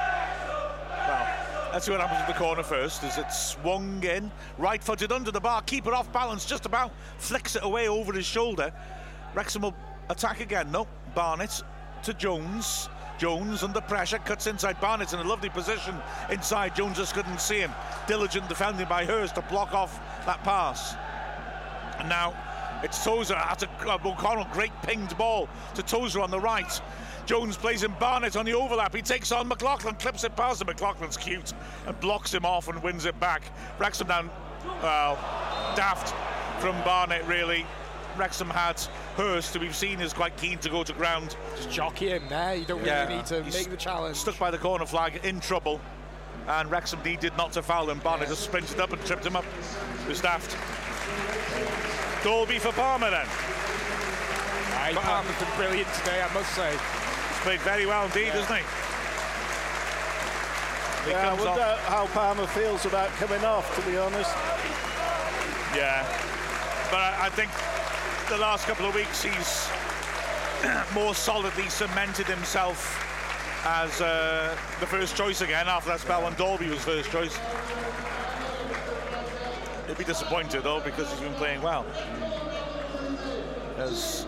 Let's 1.73 1.87
see 1.87 1.93
what 1.93 2.01
happens 2.01 2.27
with 2.27 2.37
the 2.37 2.43
corner 2.43 2.65
first. 2.65 3.05
As 3.05 3.17
it 3.17 3.31
swung 3.33 4.03
in, 4.03 4.31
right 4.59 4.83
footed 4.83 5.13
under 5.13 5.31
the 5.31 5.41
bar, 5.41 5.63
keeper 5.63 5.95
off 5.95 6.13
balance, 6.13 6.45
just 6.45 6.67
about 6.67 6.91
flicks 7.19 7.55
it 7.55 7.63
away 7.63 7.89
over 7.89 8.13
his 8.13 8.27
shoulder. 8.27 8.73
Wrexham 9.35 9.63
will 9.63 9.75
attack 10.09 10.41
again. 10.41 10.73
No, 10.73 10.89
Barnett 11.15 11.63
to 12.03 12.15
Jones. 12.15 12.89
Jones 13.19 13.63
under 13.63 13.83
pressure, 13.83 14.19
cuts 14.19 14.47
inside 14.47 14.81
Barnett 14.81 15.13
in 15.13 15.21
a 15.21 15.25
lovely 15.25 15.51
position 15.51 15.95
inside. 16.31 16.75
Jones 16.75 16.97
just 16.97 17.15
couldn't 17.15 17.41
see 17.41 17.61
him. 17.61 17.71
Diligent 18.07 18.49
defending 18.49 18.89
by 18.89 19.05
Hurst 19.05 19.35
to 19.37 19.43
block 19.43 19.75
off 19.75 20.01
that 20.27 20.43
pass. 20.43 20.97
And 21.99 22.09
now 22.09 22.35
it's 22.83 23.05
Tozer 23.05 23.35
at 23.35 23.63
a, 23.63 23.69
O'Connell, 23.93 24.47
great 24.53 24.73
pinged 24.83 25.17
ball 25.19 25.49
to 25.75 25.83
Tozer 25.83 26.21
on 26.21 26.31
the 26.31 26.41
right. 26.41 26.81
Jones 27.31 27.57
plays 27.57 27.85
in 27.85 27.93
Barnett 28.01 28.35
on 28.35 28.45
the 28.45 28.55
overlap. 28.55 28.93
He 28.93 29.03
takes 29.03 29.31
on 29.31 29.47
McLaughlin, 29.47 29.95
clips 29.95 30.25
it 30.25 30.35
past 30.35 30.61
him. 30.61 30.67
McLaughlin's 30.67 31.17
cute 31.17 31.53
and 31.87 32.01
blocks 32.01 32.35
him 32.35 32.45
off 32.45 32.67
and 32.67 32.83
wins 32.83 33.05
it 33.05 33.21
back. 33.21 33.43
Wrexham 33.79 34.09
down, 34.09 34.29
well, 34.83 35.15
daft 35.77 36.13
from 36.61 36.75
Barnett, 36.83 37.25
really. 37.29 37.65
Wrexham 38.17 38.51
had 38.51 38.81
Hurst, 39.15 39.55
who 39.55 39.61
we've 39.61 39.77
seen 39.77 40.01
is 40.01 40.13
quite 40.13 40.37
keen 40.39 40.59
to 40.59 40.69
go 40.69 40.83
to 40.83 40.93
ground. 40.93 41.37
Just 41.55 41.71
jockey 41.71 42.09
him 42.09 42.25
there. 42.29 42.57
You 42.57 42.65
don't 42.65 42.83
really 42.83 43.19
need 43.19 43.27
to 43.27 43.45
He's 43.45 43.55
make 43.55 43.71
the 43.71 43.77
challenge. 43.77 44.17
Stuck 44.17 44.37
by 44.37 44.51
the 44.51 44.59
corner 44.59 44.85
flag, 44.85 45.21
in 45.23 45.39
trouble. 45.39 45.81
And 46.49 46.69
Wrexham 46.69 47.01
needed 47.05 47.33
not 47.37 47.53
to 47.53 47.63
foul 47.63 47.89
him. 47.91 48.01
Barnett 48.01 48.27
just 48.27 48.43
sprinted 48.43 48.81
up 48.81 48.93
and 48.93 49.01
tripped 49.07 49.25
him 49.25 49.37
up. 49.37 49.45
It 50.03 50.09
was 50.09 50.21
daft. 50.21 50.57
Dalby 52.25 52.59
for 52.59 52.73
Palmer 52.73 53.11
then. 53.11 53.27
Aye, 54.81 54.95
um, 54.97 55.03
Palmer's 55.05 55.39
been 55.39 55.57
brilliant 55.57 55.95
today, 55.95 56.23
I 56.29 56.35
must 56.35 56.53
say. 56.57 56.77
Played 57.43 57.61
very 57.61 57.87
well 57.87 58.05
indeed, 58.05 58.29
hasn't 58.29 58.59
he? 58.59 58.65
He 61.05 61.11
Yeah, 61.13 61.31
I 61.31 61.35
wonder 61.35 61.63
off- 61.63 61.85
how 61.87 62.07
Palmer 62.09 62.47
feels 62.49 62.85
about 62.85 63.09
coming 63.13 63.43
off, 63.45 63.75
to 63.77 63.83
be 63.91 63.97
honest. 63.97 64.31
Yeah. 65.75 66.05
But 66.91 67.01
I, 67.01 67.27
I 67.27 67.29
think 67.31 67.51
the 68.29 68.37
last 68.37 68.67
couple 68.67 68.85
of 68.87 68.95
weeks 68.95 69.23
he's 69.23 69.69
more 70.95 71.15
solidly 71.15 71.69
cemented 71.69 72.27
himself 72.27 73.07
as 73.65 74.01
uh, 74.01 74.55
the 74.81 74.87
first 74.87 75.17
choice 75.17 75.41
again 75.41 75.69
after 75.69 75.91
that 75.91 76.01
spell 76.01 76.23
when 76.23 76.35
Dalby 76.35 76.69
was 76.69 76.81
first 76.85 77.11
choice. 77.11 77.39
He'll 79.87 79.95
be 79.97 80.05
disappointed 80.05 80.63
though 80.63 80.81
because 80.81 81.11
he's 81.11 81.21
been 81.21 81.35
playing 81.35 81.63
well. 81.63 81.87
As 83.79 84.27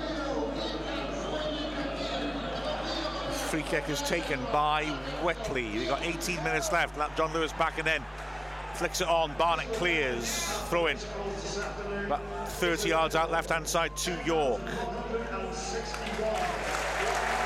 free 3.52 3.62
kick 3.64 3.86
is 3.90 4.00
taken 4.00 4.40
by 4.50 4.82
Whitley. 5.22 5.68
We've 5.68 5.86
got 5.86 6.00
18 6.02 6.42
minutes 6.42 6.72
left. 6.72 6.96
John 7.18 7.34
Lewis 7.34 7.52
backing 7.52 7.86
in. 7.86 8.02
Flicks 8.72 9.02
it 9.02 9.08
on. 9.08 9.34
Barnett 9.36 9.70
clears. 9.74 10.46
Throw 10.70 10.86
in. 10.86 10.96
About 12.06 12.48
30 12.48 12.88
yards 12.88 13.14
out 13.14 13.30
left 13.30 13.50
hand 13.50 13.68
side 13.68 13.94
to 13.98 14.18
York. 14.24 14.62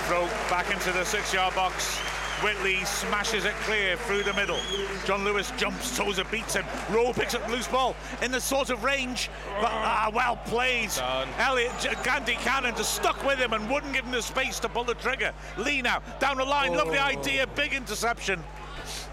Throw 0.07 0.27
back 0.49 0.71
into 0.73 0.93
the 0.93 1.05
six 1.05 1.35
yard 1.35 1.57
box. 1.57 1.99
Whitley 2.43 2.85
smashes 2.85 3.45
it 3.45 3.55
clear 3.63 3.97
through 3.97 4.23
the 4.23 4.35
middle. 4.35 4.59
John 5.05 5.25
Lewis 5.25 5.53
jumps, 5.57 5.97
Tozer 5.97 6.25
beats 6.25 6.55
him. 6.55 6.65
Rowe 6.91 7.13
picks 7.13 7.35
up 7.35 7.47
the 7.47 7.53
loose 7.53 7.67
ball 7.67 7.97
in 8.23 8.31
the 8.31 8.41
sort 8.41 8.71
of 8.71 8.85
range, 8.85 9.31
but 9.61 9.71
ah, 9.71 10.11
well 10.13 10.37
played. 10.37 10.91
Done. 10.91 11.29
Elliot 11.39 11.73
Gandhi 12.05 12.35
Cannon 12.35 12.75
just 12.77 12.95
stuck 12.95 13.25
with 13.25 13.39
him 13.39 13.55
and 13.55 13.71
wouldn't 13.71 13.95
give 13.95 14.05
him 14.05 14.13
the 14.13 14.23
space 14.23 14.61
to 14.61 14.69
pull 14.69 14.85
the 14.85 14.95
trigger. 14.95 15.33
Lee 15.57 15.81
now 15.81 16.03
down 16.19 16.37
the 16.37 16.45
line, 16.45 16.73
lovely 16.75 16.99
idea, 16.99 17.47
big 17.47 17.73
interception 17.73 18.43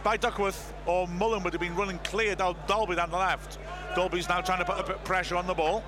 by 0.03 0.17
Duckworth. 0.17 0.73
Or 0.85 1.07
Mullin 1.07 1.43
would 1.43 1.53
have 1.53 1.61
been 1.61 1.75
running 1.75 1.99
clear 1.99 2.35
down 2.35 2.57
Dalby 2.67 2.95
down 2.95 3.09
the 3.09 3.17
left. 3.17 3.57
Dalby's 3.95 4.27
now 4.27 4.41
trying 4.41 4.59
to 4.59 4.65
put 4.65 4.79
a 4.79 4.83
bit 4.83 4.95
of 4.97 5.03
pressure 5.05 5.37
on 5.37 5.47
the 5.47 5.53
ball. 5.53 5.83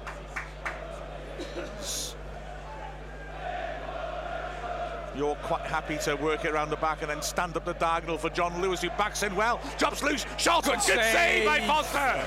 You're 5.17 5.35
quite 5.35 5.61
happy 5.61 5.97
to 5.99 6.15
work 6.15 6.43
it 6.43 6.51
around 6.51 6.69
the 6.69 6.75
back 6.77 7.01
and 7.01 7.09
then 7.09 7.21
stand 7.21 7.55
up 7.55 7.65
the 7.65 7.73
diagonal 7.73 8.17
for 8.17 8.29
John 8.29 8.61
Lewis, 8.61 8.81
who 8.81 8.89
backs 8.91 9.23
in 9.23 9.35
well, 9.35 9.61
drops 9.77 10.03
loose, 10.03 10.25
shot, 10.37 10.65
good, 10.65 10.75
Good 10.75 11.01
save. 11.03 11.45
by. 11.45 11.59
Foster. 11.61 12.23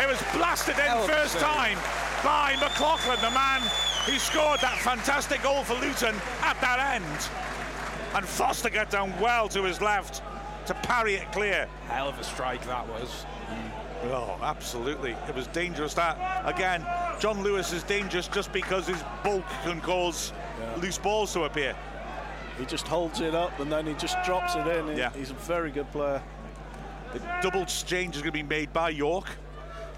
It 0.00 0.08
was 0.08 0.22
blasted 0.32 0.78
in 0.78 0.86
a 0.86 1.02
first 1.06 1.32
save. 1.32 1.42
time 1.42 1.78
by 2.24 2.56
McLaughlin, 2.60 3.18
the 3.20 3.30
man 3.30 3.60
who 4.06 4.18
scored 4.18 4.60
that 4.60 4.78
fantastic 4.78 5.42
goal 5.42 5.64
for 5.64 5.74
Luton 5.74 6.14
at 6.42 6.58
that 6.60 6.94
end. 6.94 7.28
And 8.14 8.26
Foster 8.26 8.70
got 8.70 8.90
down 8.90 9.18
well 9.20 9.48
to 9.48 9.64
his 9.64 9.80
left 9.80 10.22
to 10.66 10.74
parry 10.74 11.14
it 11.14 11.30
clear. 11.32 11.68
Hell 11.88 12.08
of 12.08 12.18
a 12.18 12.24
strike 12.24 12.64
that 12.66 12.86
was. 12.88 13.26
Oh, 14.04 14.38
absolutely. 14.42 15.16
It 15.28 15.34
was 15.34 15.46
dangerous. 15.48 15.94
That 15.94 16.18
again, 16.44 16.86
John 17.20 17.42
Lewis 17.42 17.72
is 17.72 17.82
dangerous 17.82 18.28
just 18.28 18.52
because 18.52 18.86
his 18.86 19.02
bulk 19.22 19.44
can 19.64 19.80
cause 19.80 20.32
loose 20.78 20.98
balls 20.98 21.32
to 21.34 21.44
appear. 21.44 21.74
He 22.58 22.64
just 22.66 22.86
holds 22.86 23.20
it 23.20 23.34
up 23.34 23.58
and 23.60 23.70
then 23.72 23.86
he 23.86 23.94
just 23.94 24.16
drops 24.24 24.54
it 24.54 24.66
in. 24.66 24.96
Yeah. 24.96 25.10
He's 25.12 25.30
a 25.30 25.34
very 25.34 25.70
good 25.70 25.90
player. 25.90 26.22
The 27.12 27.20
double 27.42 27.62
exchange 27.62 28.16
is 28.16 28.22
going 28.22 28.32
to 28.32 28.38
be 28.38 28.42
made 28.42 28.72
by 28.72 28.90
York 28.90 29.26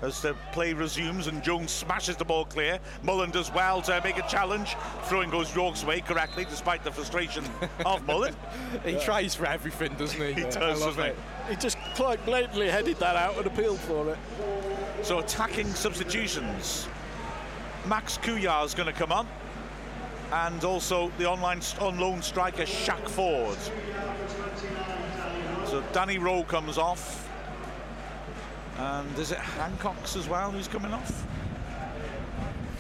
as 0.03 0.21
the 0.21 0.35
play 0.53 0.73
resumes 0.73 1.29
and 1.29 1.43
Jones 1.43 1.71
smashes 1.71 2.17
the 2.17 2.25
ball 2.25 2.45
clear. 2.45 2.79
Mullin 3.03 3.31
does 3.31 3.53
well 3.53 3.81
to 3.83 4.01
make 4.03 4.19
a 4.19 4.27
challenge. 4.29 4.77
Throwing 5.05 5.31
goes 5.31 5.55
York's 5.55 5.85
way 5.85 6.01
correctly, 6.01 6.45
despite 6.45 6.85
the 6.85 6.91
frustration 6.91 7.45
of 7.87 8.05
Mullin. 8.07 8.35
He 8.85 8.99
tries 8.99 9.35
for 9.35 9.47
everything, 9.47 9.95
doesn't 9.95 10.21
he? 10.21 10.33
He 10.33 10.41
Yeah, 10.43 10.51
does, 10.51 10.83
I 10.83 10.85
love 10.87 10.97
doesn't 10.97 11.05
it. 11.05 11.17
He 11.49 11.57
just 11.57 11.79
quite 11.95 12.25
blatantly 12.27 12.69
headed 12.69 12.97
that 12.99 13.17
out 13.17 13.37
and 13.39 13.47
appealed 13.47 13.79
for 13.81 14.11
it. 14.11 14.19
So 15.03 15.21
attacking 15.21 15.69
substitutions. 15.69 16.89
Max 17.87 18.19
Kouogun 18.19 18.65
is 18.65 18.75
going 18.75 18.87
to 18.87 18.93
come 18.93 19.13
on. 19.13 19.29
And 20.35 20.65
also 20.65 21.13
the 21.17 21.31
online 21.31 21.61
on 21.81 22.01
loan 22.01 22.21
striker 22.21 22.65
Shaq 22.65 23.09
Ford. 23.09 23.57
So 25.67 25.81
Danny 25.93 26.19
Rowe 26.19 26.43
comes 26.43 26.77
off. 26.77 27.31
And 28.79 29.17
is 29.17 29.31
it 29.31 29.39
Hancox 29.39 30.17
as 30.17 30.29
well 30.29 30.51
who's 30.51 30.67
coming 30.67 30.93
off? 30.93 31.25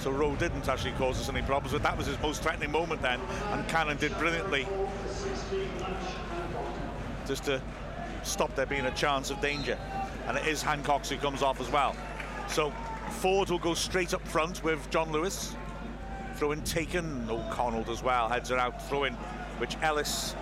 So 0.00 0.10
Rowe 0.10 0.34
didn't 0.34 0.68
actually 0.68 0.92
cause 0.92 1.20
us 1.20 1.28
any 1.28 1.42
problems, 1.42 1.72
but 1.72 1.84
that 1.84 1.96
was 1.96 2.08
his 2.08 2.20
most 2.20 2.42
threatening 2.42 2.72
moment 2.72 3.00
then. 3.00 3.20
And 3.52 3.68
Cannon 3.68 3.98
did 3.98 4.18
brilliantly 4.18 4.66
just 7.24 7.44
to 7.44 7.62
stop 8.24 8.52
there 8.56 8.66
being 8.66 8.86
a 8.86 8.94
chance 8.96 9.30
of 9.30 9.40
danger. 9.40 9.78
And 10.26 10.36
it 10.36 10.48
is 10.48 10.60
Hancox 10.60 11.08
who 11.08 11.18
comes 11.18 11.40
off 11.40 11.60
as 11.60 11.70
well. 11.70 11.94
So 12.48 12.72
Ford 13.10 13.48
will 13.48 13.60
go 13.60 13.74
straight 13.74 14.12
up 14.12 14.26
front 14.26 14.64
with 14.64 14.90
John 14.90 15.12
Lewis. 15.12 15.54
Throw 16.44 16.52
in 16.52 16.60
taken. 16.60 17.26
O'Connell 17.30 17.90
as 17.90 18.02
well. 18.02 18.28
Heads 18.28 18.50
are 18.50 18.58
out. 18.58 18.86
Throw 18.90 19.04
in, 19.04 19.14
which 19.56 19.78
Ellis 19.80 20.36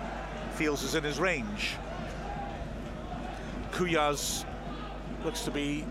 feels 0.55 0.83
is 0.83 0.95
in 0.95 1.03
his 1.05 1.17
range. 1.17 1.77
Kouogun 3.71 4.43
looks 5.23 5.43
to 5.43 5.51
be 5.51 5.85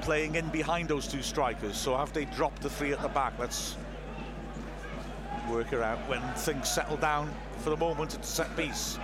playing 0.00 0.36
in 0.36 0.48
behind 0.48 0.88
those 0.88 1.06
two 1.06 1.20
strikers. 1.20 1.76
So 1.76 1.94
have 1.98 2.14
they 2.14 2.24
dropped 2.24 2.62
the 2.62 2.70
three 2.70 2.92
at 2.92 3.02
the 3.02 3.08
back? 3.08 3.34
Let's 3.38 3.76
work 5.50 5.66
her 5.66 5.82
out 5.82 5.98
when 6.08 6.22
things 6.32 6.66
settle 6.66 6.96
down. 6.96 7.30
For 7.58 7.68
the 7.68 7.76
moment, 7.76 8.14
it's 8.14 8.26
set 8.30 8.56
piece. 8.56 8.98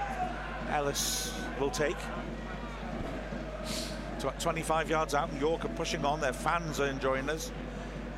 Ellis 0.70 1.30
will 1.60 1.68
take. 1.68 1.98
Tw- 4.18 4.40
25 4.40 4.88
yards 4.88 5.14
out, 5.14 5.30
and 5.30 5.38
York 5.38 5.66
are 5.66 5.74
pushing 5.76 6.06
on. 6.06 6.22
Their 6.22 6.32
fans 6.32 6.80
are 6.80 6.86
enjoying 6.86 7.26
this. 7.26 7.52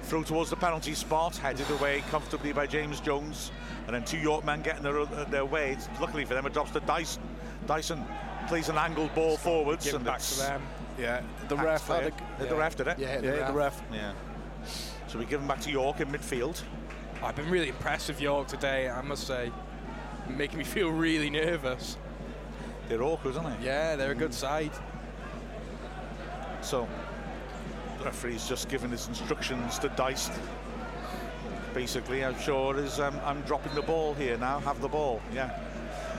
Through 0.07 0.23
towards 0.23 0.51
the 0.51 0.57
penalty 0.57 0.95
spot, 0.95 1.37
headed 1.37 1.69
away 1.71 2.05
comfortably 2.11 2.53
by 2.53 2.67
James 2.67 3.01
Jones. 3.01 3.51
And 3.87 3.95
then 3.95 4.05
two 4.05 4.19
York 4.19 4.45
men 4.45 4.63
getting 4.63 4.85
their, 4.85 5.01
uh, 5.01 5.25
their 5.25 5.45
way. 5.45 5.73
It's, 5.73 5.89
luckily 6.01 6.25
for 6.25 6.35
them, 6.35 6.47
it 6.47 6.53
drops 6.53 6.71
to 6.73 6.81
Dyson. 6.81 7.23
Dyson 7.67 8.05
plays 8.47 8.69
an 8.69 8.79
angled 8.79 9.13
ball 9.17 9.37
forwards. 9.37 9.85
Give 9.85 9.95
it 9.95 9.97
and 9.97 10.05
back 10.05 10.19
it's 10.19 10.37
to 10.37 10.43
them. 10.43 10.63
Yeah, 10.97 11.23
the 11.49 11.57
ref 11.57 11.89
had 11.89 12.05
a, 12.05 12.39
Hit 12.39 12.49
the 12.49 12.55
ref, 12.55 12.77
did 12.77 12.87
it? 12.87 12.99
Yeah, 12.99 13.21
yeah, 13.21 13.49
the 13.49 13.53
ref. 13.53 13.83
Yeah. 13.93 14.13
So 15.09 15.19
we 15.19 15.25
give 15.25 15.41
him 15.41 15.49
back 15.49 15.61
to 15.63 15.71
York 15.71 16.01
in 16.01 16.09
midfield. 16.09 16.63
I've 17.23 17.35
been 17.35 17.51
really 17.51 17.69
impressed 17.69 18.09
with 18.09 18.21
York 18.21 18.47
today, 18.47 18.89
I 18.89 19.03
must 19.03 19.27
say. 19.27 19.51
Making 20.29 20.59
me 20.59 20.65
feel 20.77 20.91
really 20.91 21.31
nervous. 21.31 21.97
They're 22.89 23.03
awkward, 23.03 23.37
aren't 23.37 23.61
they? 23.61 23.67
Yeah, 23.67 23.97
they're 23.97 24.13
a 24.13 24.15
good 24.15 24.33
side. 24.35 24.71
So 26.61 26.89
the 27.06 27.06
referee's 28.07 28.49
just 28.49 28.69
giving 28.69 28.91
his 28.91 29.09
instructions 29.09 29.81
to 29.81 29.89
Dyson. 29.91 30.35
Basically, 31.75 32.25
I'm 32.25 32.39
sure 32.39 32.79
is 32.79 33.01
um, 33.01 33.19
I'm 33.25 33.41
dropping 33.43 33.75
the 33.75 33.83
ball 33.83 34.15
here 34.15 34.39
now. 34.39 34.61
Have 34.61 34.81
the 34.81 34.89
ball, 34.89 35.21
yeah. 35.35 35.59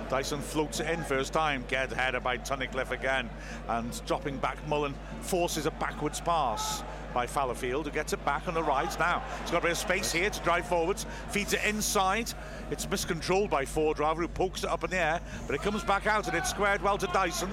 Dyson 0.09 0.41
floats 0.41 0.81
it 0.81 0.89
in 0.89 1.01
first 1.03 1.31
time. 1.31 1.63
Get 1.69 1.91
headed 1.91 2.23
by 2.23 2.37
Tunnicliffe 2.39 2.91
again, 2.91 3.29
and 3.69 4.05
dropping 4.05 4.37
back. 4.37 4.57
Mullin 4.67 4.93
forces 5.21 5.65
a 5.65 5.71
backwards 5.71 6.19
pass 6.19 6.83
by 7.17 7.25
Fallowfield, 7.25 7.85
who 7.85 7.91
gets 7.91 8.13
it 8.13 8.23
back 8.25 8.47
on 8.47 8.53
the 8.53 8.61
right 8.61 8.99
now. 8.99 9.23
He's 9.41 9.49
got 9.49 9.57
a 9.57 9.61
bit 9.61 9.71
of 9.71 9.77
space 9.79 10.11
here 10.11 10.29
to 10.29 10.39
drive 10.41 10.67
forwards. 10.67 11.07
Feeds 11.31 11.53
it 11.53 11.61
inside. 11.65 12.31
It's 12.69 12.87
miscontrolled 12.87 13.49
by 13.49 13.65
Ford 13.65 13.97
rather, 13.97 14.21
who 14.21 14.27
pokes 14.27 14.63
it 14.63 14.69
up 14.69 14.83
in 14.83 14.91
the 14.91 14.97
air, 14.97 15.19
but 15.47 15.55
it 15.55 15.63
comes 15.63 15.83
back 15.83 16.05
out 16.05 16.27
and 16.27 16.37
it's 16.37 16.51
squared 16.51 16.79
well 16.83 16.95
to 16.99 17.07
Dyson 17.07 17.49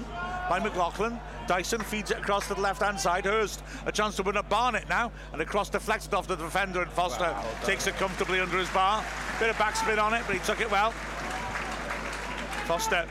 by 0.47 0.59
McLaughlin. 0.59 1.19
Dyson 1.47 1.81
feeds 1.81 2.11
it 2.11 2.19
across 2.19 2.47
to 2.47 2.53
the 2.53 2.61
left-hand 2.61 2.99
side. 2.99 3.25
Hurst 3.25 3.63
a 3.87 3.91
chance 3.91 4.15
to 4.17 4.21
win 4.21 4.37
at 4.37 4.47
Barnett 4.49 4.87
now, 4.87 5.11
and 5.33 5.41
across 5.41 5.67
deflected 5.67 6.13
off 6.13 6.27
the 6.27 6.35
defender, 6.35 6.83
and 6.83 6.91
Foster 6.91 7.35
takes 7.63 7.87
it 7.87 7.95
comfortably 7.95 8.39
under 8.39 8.59
his 8.59 8.69
bar. 8.69 9.03
Bit 9.39 9.49
of 9.49 9.55
backspin 9.55 9.97
on 9.97 10.13
it, 10.13 10.21
but 10.27 10.35
he 10.35 10.41
took 10.43 10.61
it 10.61 10.69
well. 10.69 10.91
Foster. 12.67 13.07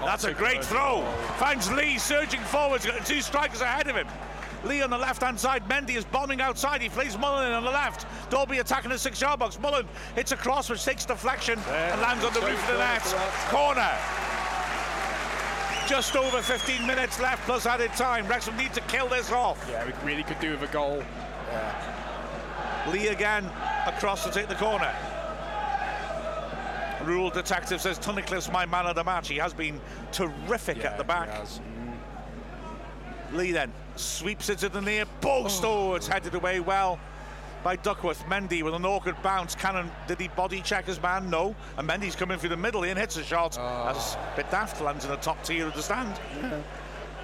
That's 0.00 0.24
a 0.24 0.34
great 0.34 0.62
throw. 0.62 1.02
Finds 1.38 1.72
Lee 1.72 1.96
surging 1.96 2.40
forwards. 2.40 2.84
Got 2.84 3.06
two 3.06 3.22
strikers 3.22 3.62
ahead 3.62 3.88
of 3.88 3.96
him. 3.96 4.06
Lee 4.64 4.82
on 4.82 4.90
the 4.90 4.98
left-hand 4.98 5.38
side. 5.38 5.68
Mendy 5.68 5.96
is 5.96 6.04
bombing 6.04 6.40
outside. 6.40 6.80
He 6.80 6.88
plays 6.88 7.18
Mullin 7.18 7.52
on 7.52 7.64
the 7.64 7.70
left. 7.70 8.06
Dalby 8.30 8.58
attacking 8.58 8.90
the 8.90 8.98
six-yard 8.98 9.38
box. 9.38 9.58
Mullin 9.60 9.86
hits 10.14 10.32
a 10.32 10.36
cross 10.36 10.70
which 10.70 10.84
takes 10.84 11.04
deflection 11.04 11.58
and 11.68 12.00
lands 12.00 12.24
on 12.24 12.32
the 12.32 12.40
roof 12.40 12.60
of 12.62 12.72
the 12.72 12.78
net. 12.78 13.02
Corner. 13.50 13.90
Just 15.86 16.16
over 16.16 16.40
15 16.40 16.86
minutes 16.86 17.20
left 17.20 17.42
plus 17.44 17.66
added 17.66 17.92
time. 17.92 18.26
Wrexham 18.26 18.56
need 18.56 18.72
to 18.72 18.80
kill 18.82 19.06
this 19.06 19.30
off. 19.30 19.64
Yeah, 19.70 19.84
we 19.84 19.92
really 20.10 20.22
could 20.22 20.40
do 20.40 20.52
with 20.52 20.62
a 20.62 20.72
goal. 20.72 21.02
Lee 22.90 23.08
again 23.08 23.44
across 23.86 24.24
to 24.24 24.30
take 24.30 24.48
the 24.48 24.54
corner. 24.54 24.94
Rule 27.02 27.28
detective 27.28 27.82
says 27.82 27.98
Tunnicliffe's 27.98 28.50
my 28.50 28.64
man 28.64 28.86
of 28.86 28.94
the 28.94 29.04
match. 29.04 29.28
He 29.28 29.36
has 29.36 29.52
been 29.52 29.78
terrific 30.10 30.78
Yeah, 30.78 30.90
at 30.92 30.96
the 30.96 31.02
he 31.04 31.08
back. 31.08 31.28
has. 31.28 31.60
Mm. 31.60 33.36
Lee 33.36 33.52
then 33.52 33.70
sweeps 33.96 34.48
it 34.48 34.58
to 34.58 34.68
the 34.68 34.80
near 34.80 35.04
post. 35.20 35.62
Oh, 35.64 35.94
it's 35.94 36.06
headed 36.06 36.34
away 36.34 36.60
well 36.60 36.98
by 37.62 37.76
Duckworth. 37.76 38.22
Mendy 38.26 38.62
with 38.62 38.74
an 38.74 38.84
awkward 38.84 39.16
bounce. 39.22 39.54
Cannon, 39.54 39.90
did 40.06 40.20
he 40.20 40.28
body 40.28 40.60
check 40.60 40.84
his 40.86 41.00
man? 41.00 41.30
No. 41.30 41.54
And 41.78 41.88
Mendy's 41.88 42.14
coming 42.16 42.38
through 42.38 42.50
the 42.50 42.56
middle 42.56 42.84
and 42.84 42.98
hits 42.98 43.16
a 43.16 43.24
shot. 43.24 43.52
That's 43.54 44.14
a 44.14 44.32
bit 44.36 44.50
daft, 44.50 44.80
lands 44.80 45.04
in 45.04 45.10
the 45.10 45.16
top 45.16 45.42
tier 45.44 45.66
of 45.66 45.74
the 45.74 45.82
stand. 45.82 46.18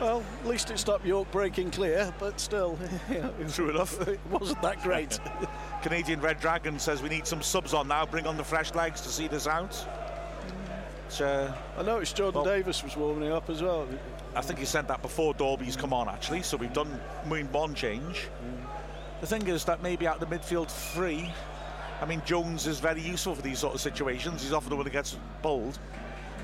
Well, 0.01 0.22
at 0.40 0.47
least 0.48 0.70
it 0.70 0.78
stopped 0.78 1.05
York 1.05 1.30
breaking 1.30 1.72
clear, 1.72 2.10
but 2.18 2.40
still, 2.40 2.78
know, 3.10 3.34
True 3.52 3.68
enough. 3.68 4.01
it 4.09 4.18
wasn't 4.30 4.62
that 4.62 4.82
great. 4.82 5.18
Canadian 5.82 6.22
Red 6.22 6.40
Dragon 6.40 6.78
says 6.78 7.02
we 7.02 7.10
need 7.10 7.26
some 7.26 7.42
subs 7.42 7.74
on 7.74 7.86
now. 7.88 8.06
Bring 8.06 8.26
on 8.26 8.38
the 8.38 8.44
fresh 8.44 8.74
legs 8.74 9.02
to 9.02 9.10
see 9.10 9.28
this 9.28 9.47
out. 9.47 9.76
Uh, 11.20 11.52
I 11.76 11.82
noticed 11.82 12.16
Jordan 12.16 12.42
Well- 12.42 12.51
Davies 12.56 12.82
was 12.82 12.97
warming 12.97 13.30
up 13.30 13.51
as 13.51 13.62
well. 13.62 13.86
I 14.35 14.43
think 14.43 14.59
he 14.59 14.65
said 14.65 14.86
that 14.89 15.02
before 15.02 15.35
Dalby's 15.35 15.77
come 15.77 15.93
on, 15.93 16.09
actually. 16.09 16.43
So 16.43 16.57
we've 16.57 16.73
done 16.73 17.01
main 17.28 17.51
one 17.52 17.74
change. 17.74 18.28
The 19.20 19.27
thing 19.27 19.47
is 19.48 19.65
that 19.65 19.82
maybe 19.82 20.07
out 20.07 20.20
the 20.20 20.27
midfield 20.27 20.70
three, 20.70 21.31
I 22.01 22.07
mean, 22.07 22.23
Jones 22.24 22.66
is 22.66 22.81
very 22.81 23.01
useful 23.01 23.35
for 23.35 23.43
these 23.43 23.59
sort 23.59 23.74
of 23.74 23.81
situations. 23.81 24.43
He's 24.43 24.52
often 24.52 24.70
the 24.70 24.77
one 24.77 24.85
that 24.85 24.93
gets 24.93 25.19
bowled. 25.43 25.78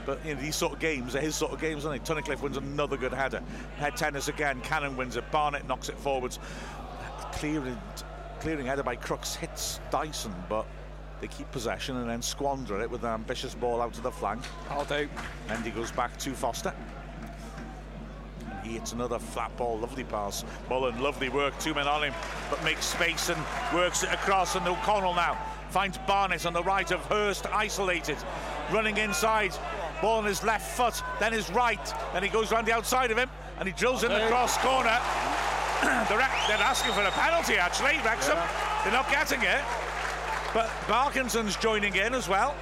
But 0.05 0.25
you 0.25 0.35
know, 0.35 0.41
these 0.41 0.57
sort 0.57 0.73
of 0.73 0.79
games 0.79 1.17
are 1.17 1.21
his 1.21 1.35
sort 1.35 1.53
of 1.53 1.61
games, 1.61 1.85
aren't 1.85 2.05
they? 2.05 2.15
Tunnicliffe 2.15 2.43
wins 2.43 2.57
another 2.57 2.97
good 2.97 3.13
header. 3.13 3.43
Head 3.79 3.97
tennis 3.97 4.29
again. 4.29 4.61
Cannon 4.61 4.97
wins 4.97 5.17
it. 5.17 5.29
Barnett 5.31 5.67
knocks 5.67 5.89
it 5.89 5.99
forwards. 5.99 6.39
Clearing, 7.33 7.79
clearing 8.41 8.67
header 8.67 8.83
by 8.83 8.97
Crookes 8.97 9.35
hits 9.35 9.81
Dyson, 9.91 10.35
but 10.49 10.67
they 11.21 11.27
keep 11.27 11.51
possession 11.51 11.97
and 11.97 12.09
then 12.09 12.23
squander 12.23 12.81
it 12.81 12.91
with 12.91 13.03
an 13.03 13.11
ambitious 13.11 13.55
ball 13.55 13.81
out 13.81 13.95
to 13.95 14.01
the 14.01 14.11
flank. 14.11 14.43
I'll 14.71 14.85
do. 14.85 15.09
Mendy 15.49 15.75
goes 15.75 15.91
back 15.91 16.17
to 16.19 16.35
Foster. 16.35 16.73
He 18.67 18.73
hits 18.73 18.93
another 18.93 19.21
flat 19.21 19.57
ball, 19.57 19.79
lovely 19.79 20.03
pass. 20.03 20.45
Mullin, 20.69 20.99
lovely 21.01 21.29
work, 21.29 21.57
two 21.61 21.73
men 21.73 21.87
on 21.87 22.03
him, 22.03 22.13
but 22.51 22.63
makes 22.65 22.85
space 22.85 23.29
and 23.29 23.41
works 23.73 24.03
it 24.03 24.13
across. 24.13 24.57
And 24.57 24.67
O'Connell 24.67 25.15
now 25.15 25.39
finds 25.71 25.99
Barnett 25.99 26.45
on 26.47 26.53
the 26.53 26.65
right 26.65 26.91
of 26.91 26.99
Hurst, 27.05 27.47
isolated, 27.53 28.17
running 28.73 28.97
inside. 28.97 29.55
Ball 30.03 30.19
on 30.19 30.25
his 30.25 30.43
left 30.43 30.77
foot, 30.77 31.01
then 31.21 31.33
his 31.33 31.49
right. 31.51 31.95
Then 32.13 32.25
he 32.25 32.29
goes 32.29 32.51
round 32.51 32.67
the 32.67 32.73
outside 32.73 33.13
of 33.13 33.17
him 33.19 33.31
and 33.61 33.69
he 33.69 33.75
drills 33.75 34.03
in 34.03 34.11
the 34.11 34.27
cross 34.27 34.59
corner. 34.59 34.99
they're, 36.09 36.19
they're 36.49 36.59
asking 36.59 36.93
for 36.93 37.03
a 37.03 37.11
penalty, 37.13 37.59
actually, 37.59 37.99
Wrexham. 38.05 38.39
They're 38.83 38.93
not 38.93 39.09
getting 39.11 39.43
it. 39.43 39.63
But 40.53 40.67
Parkinson's 40.89 41.55
joining 41.55 41.95
in 41.95 42.15
as 42.15 42.29
well. 42.29 42.57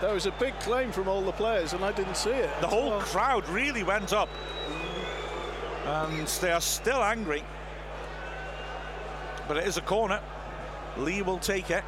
There 0.00 0.12
was 0.12 0.26
a 0.26 0.32
big 0.32 0.58
claim 0.60 0.90
from 0.90 1.08
all 1.08 1.22
the 1.22 1.32
players, 1.32 1.72
and 1.72 1.84
I 1.84 1.92
didn't 1.92 2.16
see 2.16 2.30
it. 2.30 2.50
The 2.60 2.66
whole 2.66 2.92
Oh, 2.94 3.00
crowd 3.00 3.48
really 3.48 3.82
went 3.84 4.12
up. 4.12 4.28
And 5.86 6.26
they 6.26 6.50
are 6.50 6.60
still 6.60 7.02
angry. 7.02 7.44
But 9.46 9.58
it 9.58 9.66
is 9.66 9.76
a 9.76 9.82
corner. 9.82 10.20
Lee 10.98 11.22
will 11.22 11.38
take 11.38 11.70
it. 11.70 11.84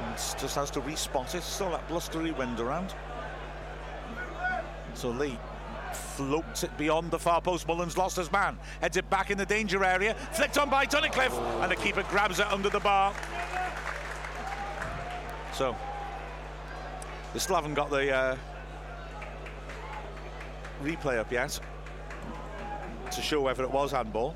And 0.00 0.14
just 0.16 0.54
has 0.56 0.70
to 0.72 0.80
respot 0.82 1.34
it. 1.34 1.42
Still 1.42 1.70
that 1.70 1.88
blustery 1.88 2.30
wind 2.32 2.60
around. 2.60 2.94
So 4.92 5.08
Lee 5.08 5.38
floats 5.92 6.62
it 6.62 6.76
beyond 6.76 7.10
the 7.10 7.18
far 7.18 7.40
post. 7.40 7.66
Mullin's 7.66 7.96
lost 7.96 8.16
his 8.16 8.30
man. 8.30 8.58
Heads 8.82 8.98
it 8.98 9.08
back 9.08 9.30
in 9.30 9.38
the 9.38 9.46
danger 9.46 9.82
area. 9.82 10.14
Flicked 10.32 10.58
on 10.58 10.68
by 10.68 10.84
Tunnicliffe. 10.84 11.62
And 11.62 11.70
the 11.70 11.76
keeper 11.76 12.02
grabs 12.10 12.38
it 12.38 12.46
under 12.52 12.68
the 12.68 12.80
bar. 12.80 13.14
So 15.54 15.74
they 17.32 17.38
still 17.38 17.56
haven't 17.56 17.74
got 17.74 17.88
the 17.88 18.14
uh, 18.14 18.36
replay 20.82 21.18
up 21.18 21.32
yet 21.32 21.58
to 23.10 23.22
show 23.22 23.40
whether 23.40 23.62
it 23.62 23.70
was 23.70 23.92
handball. 23.92 24.34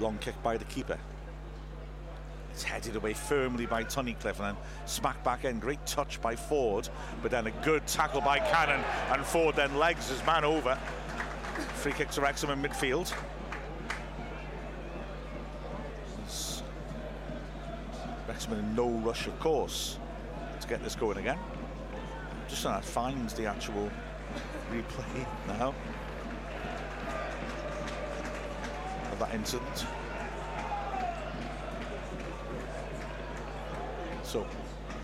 Long 0.00 0.18
kick 0.18 0.40
by 0.42 0.56
the 0.56 0.64
keeper. 0.64 0.98
It's 2.52 2.62
headed 2.62 2.96
away 2.96 3.14
firmly 3.14 3.64
by 3.66 3.84
Tunnicliffe 3.84 4.40
and 4.40 4.56
Smack 4.84 5.22
back 5.24 5.44
in. 5.44 5.58
Great 5.58 5.84
touch 5.86 6.20
by 6.20 6.36
Ford, 6.36 6.88
but 7.22 7.30
then 7.30 7.46
a 7.46 7.50
good 7.62 7.86
tackle 7.86 8.20
by 8.20 8.38
Cannon, 8.38 8.84
and 9.10 9.24
Ford 9.24 9.56
then 9.56 9.78
legs 9.78 10.08
his 10.08 10.24
man 10.26 10.44
over. 10.44 10.76
Free 11.76 11.92
kick 11.92 12.10
to 12.10 12.20
Wrexham 12.20 12.50
in 12.50 12.62
midfield. 12.62 13.12
Wrexham 18.28 18.52
in 18.52 18.74
no 18.74 18.88
rush, 18.88 19.26
of 19.26 19.38
course, 19.40 19.98
to 20.60 20.68
get 20.68 20.82
this 20.82 20.94
going 20.94 21.18
again. 21.18 21.38
Just 22.52 22.64
trying 22.64 22.82
to 22.82 22.86
find 22.86 23.30
the 23.30 23.46
actual 23.46 23.90
replay 24.70 25.26
now 25.48 25.74
of 29.10 29.18
that 29.20 29.34
incident. 29.34 29.86
So 34.22 34.46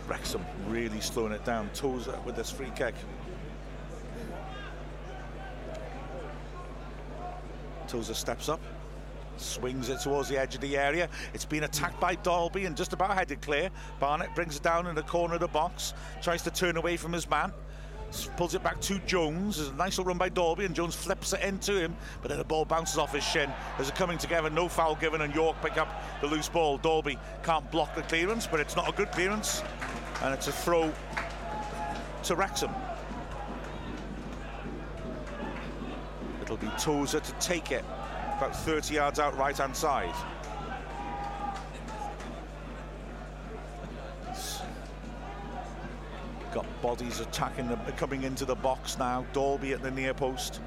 Wrexham 0.07 0.45
really 0.66 1.01
slowing 1.01 1.33
it 1.33 1.43
down. 1.47 1.70
Tozer 1.73 2.19
with 2.27 2.37
this 2.37 2.51
free 2.51 2.70
kick. 2.77 2.95
Tozer 7.87 8.12
steps 8.12 8.51
up, 8.51 8.61
swings 9.40 9.89
it 9.89 10.01
towards 10.01 10.28
the 10.28 10.39
edge 10.39 10.55
of 10.55 10.60
the 10.60 10.77
area. 10.77 11.09
It's 11.35 11.44
been 11.44 11.65
attacked 11.65 12.01
by 12.01 12.15
Dalby 12.16 12.66
and 12.66 12.77
just 12.77 12.93
about 12.93 13.15
headed 13.15 13.40
clear. 13.40 13.70
Barnett 14.01 14.35
brings 14.35 14.56
it 14.56 14.62
down 14.62 14.86
in 14.86 14.94
the 14.94 15.02
corner 15.02 15.35
of 15.35 15.40
the 15.40 15.48
box, 15.48 15.94
tries 16.23 16.43
to 16.43 16.51
turn 16.51 16.77
away 16.77 16.97
from 16.97 17.12
his 17.12 17.28
man. 17.28 17.52
Pulls 18.39 18.55
it 18.55 18.62
back 18.62 18.81
to 18.81 18.98
Jones. 19.01 19.59
There's 19.59 19.69
a 19.69 19.74
nice 19.74 19.98
little 19.98 20.06
run 20.06 20.16
by 20.16 20.31
Dalby, 20.31 20.65
and 20.65 20.74
Jones 20.74 20.94
flips 20.94 21.35
it 21.35 21.43
into 21.43 21.78
him, 21.78 21.94
but 22.23 22.28
then 22.28 22.39
the 22.39 22.44
ball 22.44 22.65
bounces 22.65 22.97
off 22.97 23.12
his 23.12 23.23
shin. 23.23 23.52
There's 23.77 23.90
a 23.90 23.93
coming 23.93 24.16
together, 24.16 24.48
no 24.48 24.66
foul 24.66 24.94
given, 24.94 25.20
and 25.20 25.35
York 25.35 25.56
pick 25.60 25.77
up 25.77 26.02
the 26.23 26.27
loose 26.27 26.48
ball. 26.48 26.78
Dalby 26.78 27.19
can't 27.43 27.70
block 27.70 27.94
the 27.94 28.02
clearance, 28.02 28.47
but 28.47 28.60
it's 28.60 28.77
not 28.77 28.89
a 28.89 28.93
good 28.93 29.12
clearance, 29.12 29.62
and 30.23 30.32
it's 30.32 30.48
a 30.48 30.52
throw 30.52 30.90
to 32.23 32.35
Wrexham. 32.35 32.73
It'll 36.40 36.56
be 36.56 36.70
Tozer 36.78 37.20
to 37.20 37.32
take 37.32 37.73
it 37.73 37.85
about 38.39 38.55
30 38.55 38.94
yards 38.94 39.19
out 39.19 39.36
right 39.36 39.56
hand 39.56 39.74
side. 39.74 40.15
Got 46.55 46.65
bodies 46.81 47.19
attacking, 47.19 47.69
the, 47.69 47.77
coming 47.97 48.23
into 48.23 48.44
the 48.44 48.55
box 48.55 48.97
now. 48.97 49.27
Dalby 49.32 49.73
at 49.73 49.82
the 49.82 49.90
near 49.90 50.15
post. 50.15 50.60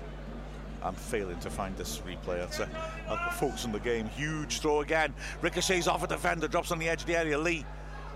I'm 0.84 0.95
failing 0.95 1.39
to 1.39 1.49
find 1.49 1.76
this 1.77 1.99
replay. 1.99 2.39
That's 2.39 2.60
a, 2.60 2.69
a 3.07 3.31
focus 3.34 3.64
on 3.64 3.72
the 3.72 3.80
game. 3.80 4.07
Huge 4.10 4.60
throw 4.60 4.81
again. 4.81 5.14
Ricochets 5.41 5.88
off 5.88 6.03
a 6.03 6.07
defender, 6.07 6.49
drops 6.49 6.72
on 6.72 6.80
the 6.80 6.89
edge 6.89 7.02
of 7.02 7.07
the 7.07 7.15
area. 7.15 7.38
Lee 7.38 7.65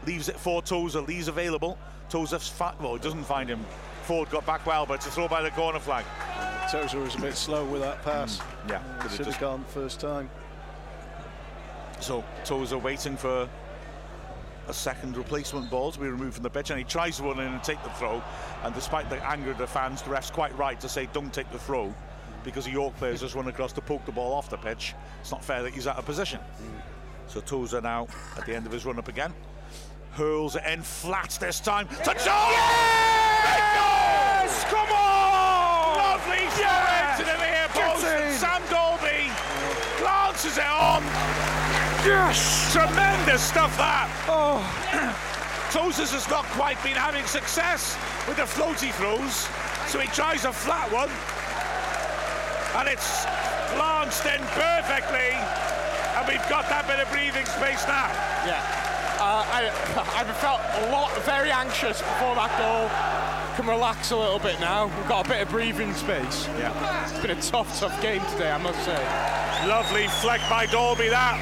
leaves 0.06 0.28
it 0.28 0.38
for 0.38 0.62
Tozer. 0.62 1.00
Lee's 1.02 1.30
available. 1.30 1.78
Tozer's 2.10 2.50
fa- 2.50 2.76
well, 2.82 2.96
he 2.96 3.00
doesn't 3.00 3.24
find 3.24 3.50
him. 3.50 3.66
Ford 4.06 4.30
got 4.30 4.46
back 4.46 4.66
well, 4.68 4.86
but 4.86 4.96
it's 4.96 5.08
a 5.08 5.12
throw 5.12 5.28
by 5.28 5.42
the 5.42 5.50
corner 5.52 5.80
flag. 5.80 6.06
Tozer 6.72 7.00
was 7.00 7.16
a 7.16 7.20
bit 7.20 7.36
slow 7.36 7.66
with 7.66 7.82
that 7.82 8.04
pass. 8.04 8.38
Mm, 8.38 8.70
yeah, 8.70 8.80
could 9.00 9.12
have 9.12 9.26
just- 9.26 9.40
gone 9.40 9.64
first 9.66 10.00
time. 10.00 10.30
So 12.00 12.24
Tozer 12.44 12.78
waiting 12.78 13.18
for 13.18 13.50
a 14.68 14.74
second 14.74 15.18
replacement 15.18 15.70
ball 15.70 15.92
to 15.92 16.00
be 16.00 16.08
removed 16.08 16.36
from 16.36 16.44
the 16.44 16.50
pitch, 16.50 16.70
and 16.70 16.78
he 16.78 16.86
tries 16.86 17.18
to 17.18 17.24
run 17.24 17.40
in 17.40 17.52
and 17.52 17.64
take 17.64 17.82
the 17.84 17.90
throw. 17.92 18.22
And 18.64 18.74
despite 18.76 19.10
the 19.10 19.24
anger 19.26 19.52
of 19.52 19.58
the 19.58 19.68
fans, 19.68 20.02
the 20.02 20.10
ref's 20.12 20.30
quite 20.32 20.56
right 20.58 20.80
to 20.82 20.90
say 20.90 21.08
don't 21.14 21.34
take 21.34 21.52
the 21.52 21.60
throw 21.60 21.94
because 22.44 22.66
the 22.66 22.72
York 22.72 22.96
players 22.98 23.22
just 23.22 23.34
run 23.34 23.48
across 23.48 23.74
to 23.74 23.82
poke 23.82 24.06
the 24.06 24.12
ball 24.12 24.34
off 24.34 24.50
the 24.50 24.58
pitch. 24.58 24.94
It's 25.22 25.32
not 25.32 25.44
fair 25.44 25.64
that 25.64 25.74
he's 25.74 25.88
out 25.88 25.98
of 25.98 26.06
position. 26.06 26.40
So 27.28 27.42
Tozer 27.42 27.82
now 27.82 28.08
at 28.38 28.46
the 28.46 28.54
end 28.54 28.68
of 28.68 28.72
his 28.72 28.86
run 28.86 29.00
up 29.00 29.08
again. 29.08 29.34
Hurls 30.16 30.56
it 30.56 30.64
in 30.66 30.82
flat 30.82 31.38
this 31.42 31.60
time. 31.60 31.90
Touchdown! 32.06 32.48
Yes! 33.76 34.64
Come 34.72 34.88
on! 34.88 35.98
Lovely 36.00 36.48
throw 36.56 36.72
into 37.04 37.28
the 37.28 37.36
near 37.36 37.68
post. 37.76 38.06
and 38.08 38.32
Sam 38.40 38.62
Dalby 38.72 39.28
glances 40.00 40.58
it 40.58 40.64
on. 40.64 41.04
Yes! 42.08 42.72
Tremendous 42.72 43.44
stuff 43.44 43.76
that. 43.76 44.08
Oh. 44.32 44.64
Tozer's 45.76 46.12
has 46.12 46.30
not 46.30 46.46
quite 46.56 46.82
been 46.82 46.96
having 46.96 47.26
success 47.26 47.98
with 48.26 48.38
the 48.38 48.48
floaty 48.48 48.94
throws, 48.96 49.50
so 49.92 50.00
he 50.00 50.08
tries 50.16 50.46
a 50.46 50.54
flat 50.54 50.90
one. 50.96 51.12
And 52.80 52.88
it's 52.88 53.26
launched 53.76 54.24
in 54.24 54.40
perfectly. 54.56 55.36
And 56.16 56.26
we've 56.26 56.48
got 56.48 56.70
that 56.72 56.88
bit 56.88 57.04
of 57.04 57.12
breathing 57.12 57.44
space 57.44 57.84
now. 57.86 58.08
Yeah. 58.48 58.85
Uh, 59.26 59.44
I, 59.50 60.22
I 60.22 60.24
felt 60.34 60.62
a 60.86 60.92
lot, 60.92 61.12
very 61.24 61.50
anxious 61.50 62.00
before 62.00 62.36
that 62.36 62.54
goal. 62.62 62.86
Can 63.56 63.66
relax 63.68 64.12
a 64.12 64.16
little 64.16 64.38
bit 64.38 64.60
now. 64.60 64.86
We've 64.86 65.08
got 65.08 65.26
a 65.26 65.30
bit 65.30 65.42
of 65.42 65.50
breathing 65.50 65.96
space. 65.96 66.46
Yeah. 66.60 67.10
It's 67.10 67.20
been 67.20 67.32
a 67.32 67.42
tough, 67.42 67.80
tough 67.80 68.00
game 68.04 68.22
today, 68.34 68.52
I 68.52 68.60
must 68.60 68.78
say. 68.86 68.94
Lovely 69.68 70.08
fleck 70.22 70.42
by 70.48 70.68
Dalby 70.68 71.10
that. 71.10 71.42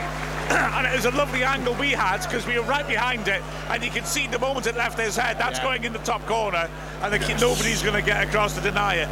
and 0.78 0.88
it 0.88 0.96
was 0.96 1.04
a 1.04 1.12
lovely 1.12 1.44
angle 1.44 1.74
we 1.74 1.92
had 1.92 2.22
because 2.24 2.48
we 2.48 2.58
were 2.58 2.64
right 2.66 2.88
behind 2.88 3.28
it, 3.28 3.42
and 3.68 3.84
you 3.84 3.92
can 3.92 4.06
see 4.06 4.28
the 4.28 4.40
moment 4.40 4.66
it 4.66 4.78
left 4.78 4.98
his 4.98 5.18
head, 5.18 5.38
that's 5.38 5.60
Yeah. 5.60 5.66
going 5.66 5.84
in 5.84 5.92
the 5.92 6.00
top 6.00 6.26
corner, 6.26 6.70
and 7.02 7.14
the, 7.14 7.20
kid 7.20 7.42
nobody's 7.42 7.84
going 7.84 7.96
to 7.96 8.02
get 8.02 8.26
across 8.26 8.56
to 8.56 8.62
deny 8.62 8.96
it. 8.96 9.10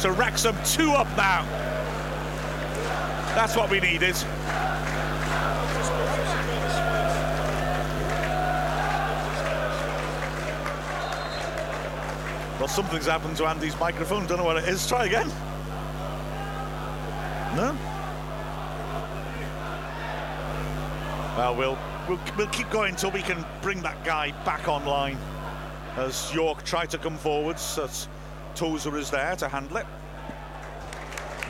So 0.00 0.10
Wrexham 0.14 0.56
two 0.64 0.92
up 0.92 1.14
now. 1.14 1.44
That's 3.34 3.54
what 3.54 3.68
we 3.70 3.80
needed. 3.80 4.16
Well, 12.58 12.66
something's 12.66 13.06
happened 13.06 13.36
to 13.36 13.46
Andy's 13.46 13.78
microphone. 13.78 14.26
Don't 14.26 14.38
know 14.38 14.44
what 14.44 14.56
it 14.56 14.68
is. 14.68 14.86
Try 14.86 15.06
again. 15.06 15.28
No. 17.54 17.76
Well, 21.36 21.54
we'll 21.54 21.78
we'll, 22.08 22.18
we'll 22.36 22.48
keep 22.48 22.68
going 22.70 22.90
until 22.90 23.12
we 23.12 23.22
can 23.22 23.44
bring 23.62 23.80
that 23.82 24.04
guy 24.04 24.32
back 24.44 24.66
online. 24.66 25.16
As 25.96 26.34
York 26.34 26.64
try 26.64 26.84
to 26.86 26.98
come 26.98 27.16
forwards, 27.16 27.78
as 27.78 28.08
Tozer 28.56 28.96
is 28.96 29.08
there 29.08 29.36
to 29.36 29.48
handle 29.48 29.76
it. 29.76 29.86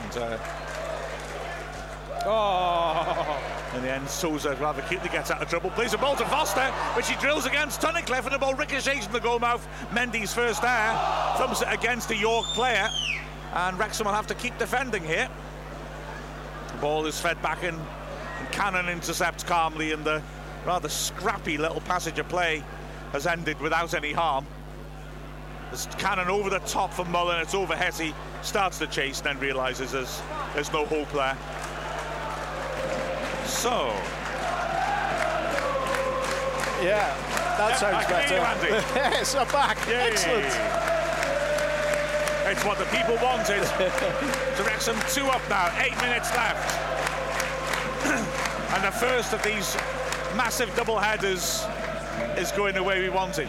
And 0.02 0.18
uh, 0.18 0.38
Oh, 2.30 3.72
in 3.74 3.80
the 3.80 3.90
end, 3.90 4.06
Tozer 4.06 4.54
rather 4.56 4.82
cutely 4.82 5.08
gets 5.08 5.30
out 5.30 5.40
of 5.40 5.48
trouble. 5.48 5.70
Plays 5.70 5.94
a 5.94 5.98
ball 5.98 6.14
to 6.16 6.26
Foster, 6.26 6.70
which 6.94 7.08
he 7.08 7.14
drills 7.16 7.46
against 7.46 7.80
Tunnicliffe, 7.80 8.24
and 8.24 8.34
the 8.34 8.38
ball 8.38 8.52
ricochets 8.52 9.06
in 9.06 9.12
the 9.12 9.20
goal 9.20 9.38
mouth. 9.38 9.66
Mendy's 9.92 10.34
first 10.34 10.60
there, 10.60 10.92
thumps 11.38 11.62
it 11.62 11.68
against 11.70 12.10
a 12.10 12.16
York 12.16 12.44
player, 12.48 12.86
and 13.54 13.78
Wrexham 13.78 14.06
will 14.06 14.12
have 14.12 14.26
to 14.26 14.34
keep 14.34 14.58
defending 14.58 15.02
here. 15.02 15.26
The 16.72 16.78
ball 16.78 17.06
is 17.06 17.18
fed 17.18 17.40
back 17.40 17.62
in, 17.62 17.74
and 17.74 18.52
Cannon 18.52 18.90
intercepts 18.90 19.42
calmly, 19.42 19.92
and 19.92 20.04
the 20.04 20.22
rather 20.66 20.90
scrappy 20.90 21.56
little 21.56 21.80
passage 21.80 22.18
of 22.18 22.28
play 22.28 22.62
has 23.12 23.26
ended 23.26 23.58
without 23.58 23.94
any 23.94 24.12
harm. 24.12 24.46
There's 25.70 25.86
Cannon 25.96 26.28
over 26.28 26.50
the 26.50 26.60
top 26.60 26.92
for 26.92 27.06
Mullin, 27.06 27.40
it's 27.40 27.54
over 27.54 27.74
Hetty, 27.74 28.14
starts 28.42 28.78
the 28.78 28.86
chase, 28.86 29.22
then 29.22 29.38
realises 29.40 29.92
there's, 29.92 30.20
there's 30.52 30.72
no 30.74 30.84
hope 30.84 31.10
there. 31.12 31.36
So, 33.48 33.88
Yeah, 36.82 37.12
that 37.58 37.72
I 37.72 37.76
sounds 37.76 38.06
better. 38.06 38.34
you, 38.66 38.72
yes, 38.94 39.34
I'm 39.34 39.48
back. 39.48 39.78
Yay. 39.88 39.94
Excellent. 40.12 40.44
It's 42.46 42.64
what 42.64 42.78
the 42.78 42.84
people 42.86 43.16
wanted. 43.16 43.60
Wrexham 44.64 44.96
two 45.08 45.26
up 45.26 45.42
now, 45.48 45.72
eight 45.82 45.96
minutes 46.00 46.32
left. 46.36 46.78
and 48.74 48.84
the 48.84 48.92
first 48.92 49.32
of 49.32 49.42
these 49.42 49.76
massive 50.36 50.72
double 50.76 50.98
headers 50.98 51.64
is 52.36 52.52
going 52.52 52.74
the 52.74 52.82
way 52.82 53.02
we 53.02 53.08
wanted. 53.08 53.48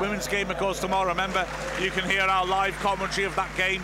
Women's 0.00 0.28
game, 0.28 0.50
of 0.50 0.58
course, 0.58 0.78
tomorrow. 0.80 1.08
Remember, 1.08 1.46
you 1.80 1.90
can 1.90 2.08
hear 2.08 2.22
our 2.22 2.44
live 2.44 2.76
commentary 2.80 3.24
of 3.26 3.34
that 3.36 3.54
game. 3.56 3.82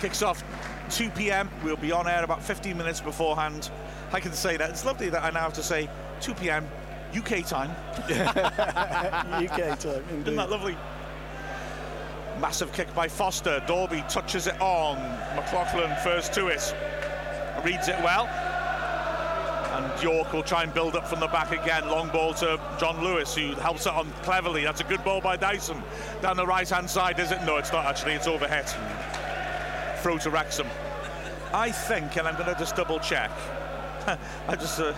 Kicks 0.00 0.22
off 0.22 0.42
2 0.90 1.10
p.m. 1.10 1.50
We'll 1.62 1.76
be 1.76 1.92
on 1.92 2.08
air 2.08 2.24
about 2.24 2.42
15 2.42 2.76
minutes 2.76 3.00
beforehand. 3.00 3.70
I 4.12 4.20
can 4.20 4.32
say 4.32 4.56
that. 4.56 4.70
It's 4.70 4.84
lovely 4.84 5.08
that 5.10 5.24
I 5.24 5.30
now 5.30 5.40
have 5.40 5.52
to 5.54 5.62
say 5.62 5.88
2 6.20 6.34
p.m. 6.34 6.68
UK 7.16 7.44
time. 7.46 7.70
UK 8.08 9.78
time, 9.78 10.04
indeed. 10.10 10.22
Isn't 10.22 10.36
that 10.36 10.50
lovely? 10.50 10.76
Massive 12.40 12.72
kick 12.72 12.92
by 12.94 13.08
Foster. 13.08 13.62
Dalby 13.66 14.04
touches 14.08 14.46
it 14.46 14.60
on. 14.60 14.96
McLaughlin 15.34 15.94
first 16.02 16.32
to 16.34 16.48
it. 16.48 16.74
Reads 17.64 17.88
it 17.88 17.96
well. 18.02 18.26
And 19.72 20.02
York 20.02 20.32
will 20.32 20.42
try 20.42 20.62
and 20.62 20.72
build 20.72 20.96
up 20.96 21.06
from 21.06 21.20
the 21.20 21.26
back 21.28 21.52
again. 21.52 21.88
Long 21.88 22.08
ball 22.08 22.34
to 22.34 22.60
John 22.78 23.02
Lewis, 23.02 23.34
who 23.34 23.52
helps 23.54 23.86
it 23.86 23.92
on 23.92 24.10
cleverly. 24.22 24.64
That's 24.64 24.80
a 24.80 24.84
good 24.84 25.02
ball 25.04 25.20
by 25.20 25.36
Dyson. 25.36 25.82
Down 26.22 26.36
the 26.36 26.46
right 26.46 26.68
hand 26.68 26.88
side, 26.88 27.18
is 27.18 27.30
it? 27.32 27.42
No, 27.44 27.56
it's 27.56 27.72
not 27.72 27.84
actually. 27.86 28.12
It's 28.12 28.26
overhead. 28.26 28.68
Throw 30.02 30.18
to 30.18 30.30
Wrexham. 30.30 30.68
I 31.52 31.70
think, 31.70 32.16
and 32.16 32.28
I'm 32.28 32.34
going 32.34 32.52
to 32.52 32.58
just 32.58 32.76
double 32.76 33.00
check. 33.00 33.30
I 34.48 34.56
just. 34.56 34.80
Uh, 34.80 34.94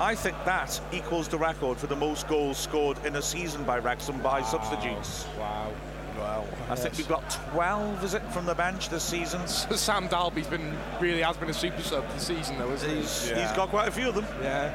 I 0.00 0.14
think 0.16 0.36
that 0.44 0.80
equals 0.92 1.28
the 1.28 1.38
record 1.38 1.78
for 1.78 1.86
the 1.86 1.94
most 1.96 2.26
goals 2.26 2.58
scored 2.58 2.98
in 3.06 3.14
a 3.14 3.22
season 3.22 3.62
by 3.62 3.78
Wrexham 3.78 4.20
by 4.20 4.42
substitutes. 4.42 5.26
wow. 5.38 5.72
Wow. 6.18 6.44
I 6.70 6.76
think 6.76 6.96
we've 6.96 7.08
got 7.08 7.28
12, 7.52 8.04
is 8.04 8.14
it, 8.14 8.22
from 8.32 8.46
the 8.46 8.54
bench 8.54 8.88
this 8.88 9.02
season? 9.02 9.46
Sam 9.48 10.06
Dalby's 10.06 10.46
been 10.46 10.76
really 11.00 11.22
has 11.22 11.36
been 11.36 11.50
a 11.50 11.54
super 11.54 11.82
sub 11.82 12.08
this 12.10 12.28
season, 12.28 12.56
though, 12.56 12.70
isn't 12.70 12.88
he? 12.88 12.96
He's, 12.96 13.30
he's 13.30 13.52
got 13.52 13.68
quite 13.68 13.88
a 13.88 13.90
few 13.90 14.08
of 14.08 14.14
them. 14.14 14.26
Yeah. 14.40 14.70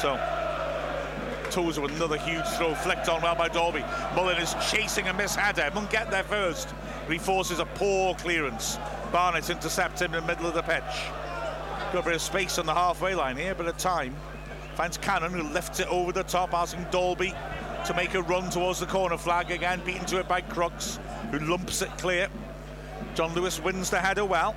So, 0.00 0.16
Tozer 1.50 1.80
with 1.80 1.94
another 1.96 2.16
huge 2.18 2.46
throw, 2.56 2.74
flicked 2.74 3.08
on 3.08 3.20
well 3.22 3.34
by 3.34 3.48
Dalby. 3.48 3.84
Mullin 4.14 4.38
is 4.38 4.54
chasing 4.70 5.08
a 5.08 5.12
miss 5.12 5.34
header. 5.34 5.70
Won't 5.74 5.90
get 5.90 6.10
there 6.10 6.24
first. 6.24 6.72
But 7.06 7.12
he 7.12 7.18
forces 7.18 7.58
a 7.58 7.66
poor 7.66 8.14
clearance. 8.14 8.78
Barnett 9.12 9.50
intercepts 9.50 10.00
him 10.00 10.14
in 10.14 10.20
the 10.20 10.26
middle 10.26 10.46
of 10.46 10.54
the 10.54 10.62
pitch. 10.62 10.82
Got 11.92 12.00
a 12.00 12.02
bit 12.02 12.14
of 12.16 12.20
space 12.20 12.58
on 12.58 12.66
the 12.66 12.74
halfway 12.74 13.14
line 13.14 13.38
here, 13.38 13.54
but 13.54 13.66
at 13.66 13.78
time 13.78 14.14
finds 14.74 14.98
Cannon 14.98 15.32
who 15.32 15.42
lifts 15.42 15.80
it 15.80 15.88
over 15.88 16.12
the 16.12 16.22
top, 16.22 16.52
asking 16.52 16.86
Dalby 16.90 17.32
to 17.86 17.94
make 17.94 18.12
a 18.12 18.22
run 18.22 18.50
towards 18.50 18.78
the 18.78 18.86
corner 18.86 19.16
flag 19.16 19.50
again, 19.50 19.80
beaten 19.86 20.04
to 20.04 20.20
it 20.20 20.28
by 20.28 20.42
Crookes, 20.42 20.98
who 21.30 21.38
lumps 21.38 21.80
it 21.80 21.88
clear. 21.96 22.28
John 23.14 23.34
Lewis 23.34 23.58
wins 23.58 23.88
the 23.88 23.98
header 23.98 24.24
well. 24.24 24.54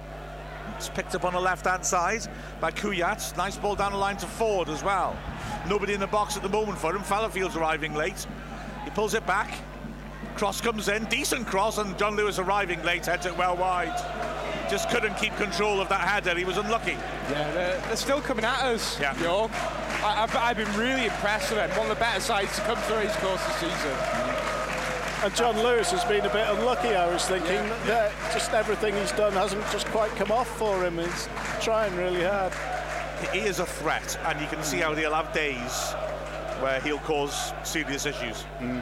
It's 0.76 0.90
picked 0.90 1.16
up 1.16 1.24
on 1.24 1.34
the 1.34 1.40
left-hand 1.40 1.86
side 1.86 2.28
by 2.60 2.70
Kouogun. 2.70 3.38
Nice 3.38 3.58
ball 3.58 3.76
down 3.76 3.94
the 3.94 3.98
line 3.98 4.18
to 4.18 4.28
Ford 4.28 4.68
as 4.68 4.84
well. 4.84 5.18
Nobody 5.70 5.94
in 5.94 6.02
the 6.02 6.08
box 6.08 6.36
at 6.36 6.44
the 6.44 6.50
moment 6.50 6.78
for 6.78 6.94
him. 6.94 7.02
Fallowfield's 7.02 7.56
arriving 7.56 7.96
late. 7.96 8.28
He 8.84 8.90
pulls 8.90 9.14
it 9.14 9.26
back. 9.26 9.54
Cross 10.36 10.62
comes 10.62 10.90
in, 10.90 11.06
decent 11.06 11.48
cross, 11.48 11.78
and 11.78 11.98
John 11.98 12.16
Lewis 12.16 12.40
arriving 12.40 12.84
late, 12.84 13.06
heads 13.06 13.26
it 13.26 13.38
well 13.38 13.56
wide. 13.56 14.41
Just 14.72 14.90
couldn't 14.90 15.16
keep 15.18 15.36
control 15.36 15.82
of 15.82 15.90
that 15.90 16.00
header. 16.08 16.34
He 16.38 16.46
was 16.46 16.56
unlucky. 16.56 16.94
Yeah, 17.30 17.52
they're, 17.52 17.82
they're 17.82 17.96
still 17.98 18.22
coming 18.22 18.46
at 18.46 18.62
us, 18.62 18.98
Yeah. 19.02 19.22
York. 19.22 19.52
I, 20.02 20.24
I've, 20.24 20.36
I've 20.38 20.56
been 20.56 20.74
really 20.78 21.06
impressed 21.06 21.52
with 21.52 21.60
him. 21.60 21.70
One 21.72 21.92
of 21.92 21.98
the 21.98 22.00
better 22.00 22.22
sides 22.22 22.56
to 22.56 22.62
come 22.62 22.78
through 22.78 23.02
East 23.02 23.18
Coast 23.18 23.46
this 23.48 23.56
season. 23.58 23.92
And 25.24 25.36
John 25.36 25.62
Lewis 25.62 25.92
has 25.92 26.06
been 26.06 26.26
a 26.26 26.32
bit 26.32 26.48
unlucky, 26.48 26.96
I 26.96 27.12
was 27.12 27.26
thinking. 27.26 27.62
that 27.86 28.14
just 28.32 28.54
everything 28.54 28.96
he's 28.96 29.12
done 29.12 29.34
hasn't 29.34 29.62
just 29.72 29.88
quite 29.88 30.10
come 30.12 30.32
off 30.32 30.48
for 30.58 30.86
him. 30.86 31.00
He's 31.00 31.28
trying 31.60 31.94
really 31.98 32.24
hard. 32.24 32.54
He 33.34 33.40
is 33.40 33.60
a 33.60 33.66
threat, 33.66 34.18
and 34.26 34.40
you 34.40 34.48
can 34.48 34.64
see 34.64 34.78
how 34.78 34.96
he'll 34.96 35.14
have 35.14 35.34
days 35.34 35.92
where 36.62 36.80
he'll 36.80 36.98
cause 37.00 37.52
serious 37.64 38.06
issues. 38.06 38.46
Mm. 38.60 38.82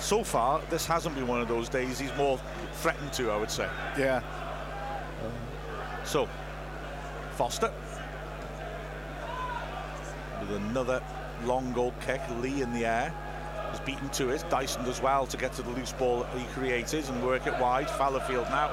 So 0.00 0.24
far, 0.24 0.60
this 0.70 0.86
hasn't 0.86 1.14
been 1.14 1.26
one 1.28 1.42
of 1.42 1.46
those 1.46 1.68
days. 1.68 1.98
He's 1.98 2.14
more 2.16 2.40
threatened 2.80 3.12
to, 3.12 3.30
I 3.30 3.36
would 3.36 3.50
say. 3.50 3.68
Yeah. 3.96 4.22
So, 6.04 6.28
Foster 7.32 7.70
with 10.40 10.56
another 10.56 11.00
long 11.44 11.72
goal 11.72 11.94
kick. 12.04 12.20
Lee 12.40 12.62
in 12.62 12.72
the 12.72 12.84
air 12.84 13.12
is 13.72 13.80
beaten 13.80 14.08
to 14.10 14.30
it. 14.30 14.44
Dyson 14.50 14.84
does 14.84 15.00
well 15.00 15.26
to 15.26 15.36
get 15.36 15.52
to 15.54 15.62
the 15.62 15.70
loose 15.70 15.92
ball 15.92 16.24
he 16.36 16.44
created 16.46 17.08
and 17.08 17.24
work 17.24 17.46
it 17.46 17.58
wide. 17.58 17.88
Fallowfield 17.88 18.48
now 18.50 18.70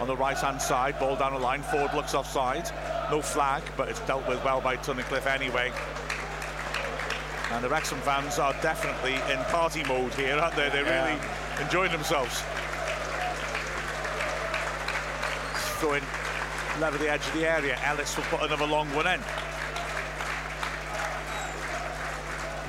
on 0.00 0.06
the 0.06 0.16
right 0.16 0.36
hand 0.36 0.60
side. 0.60 0.98
Ball 0.98 1.16
down 1.16 1.32
the 1.32 1.38
line. 1.38 1.62
Ford 1.62 1.92
looks 1.94 2.14
offside. 2.14 2.70
No 3.10 3.20
flag, 3.22 3.62
but 3.76 3.88
it's 3.88 4.00
dealt 4.00 4.26
with 4.28 4.42
well 4.44 4.60
by 4.60 4.76
Tunnicliffe 4.76 5.26
anyway. 5.26 5.72
And 7.50 7.64
the 7.64 7.68
Wrexham 7.68 7.98
fans 8.00 8.38
are 8.38 8.52
definitely 8.60 9.14
in 9.32 9.42
party 9.44 9.82
mode 9.84 10.12
here, 10.14 10.36
aren't 10.36 10.54
they? 10.54 10.68
They're 10.68 10.84
Yeah. 10.84 11.06
really 11.06 11.20
enjoying 11.60 11.90
themselves. 11.90 12.42
Throwing 15.80 16.02
level 16.80 16.98
the 16.98 17.10
edge 17.10 17.26
of 17.26 17.34
the 17.34 17.50
area. 17.50 17.78
Ellis 17.84 18.16
will 18.16 18.24
put 18.24 18.42
another 18.42 18.66
long 18.66 18.86
one 18.94 19.06
in. 19.06 19.20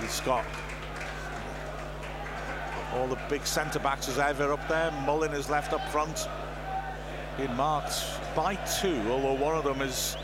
He's 0.02 0.20
got 0.22 0.46
all 2.94 3.08
the 3.08 3.20
big 3.30 3.46
centre 3.46 3.80
backs 3.80 4.10
as 4.10 4.18
ever 4.18 4.52
up 4.52 4.68
there. 4.68 4.92
Mullin 5.06 5.34
is 5.34 5.50
left 5.50 5.74
up 5.74 5.88
front. 5.90 6.28
Being 7.38 7.56
marked 7.56 8.04
by 8.36 8.56
two, 8.56 9.00
although 9.10 9.34
one 9.34 9.56
of 9.56 9.64
them 9.64 9.82
is 9.82 10.18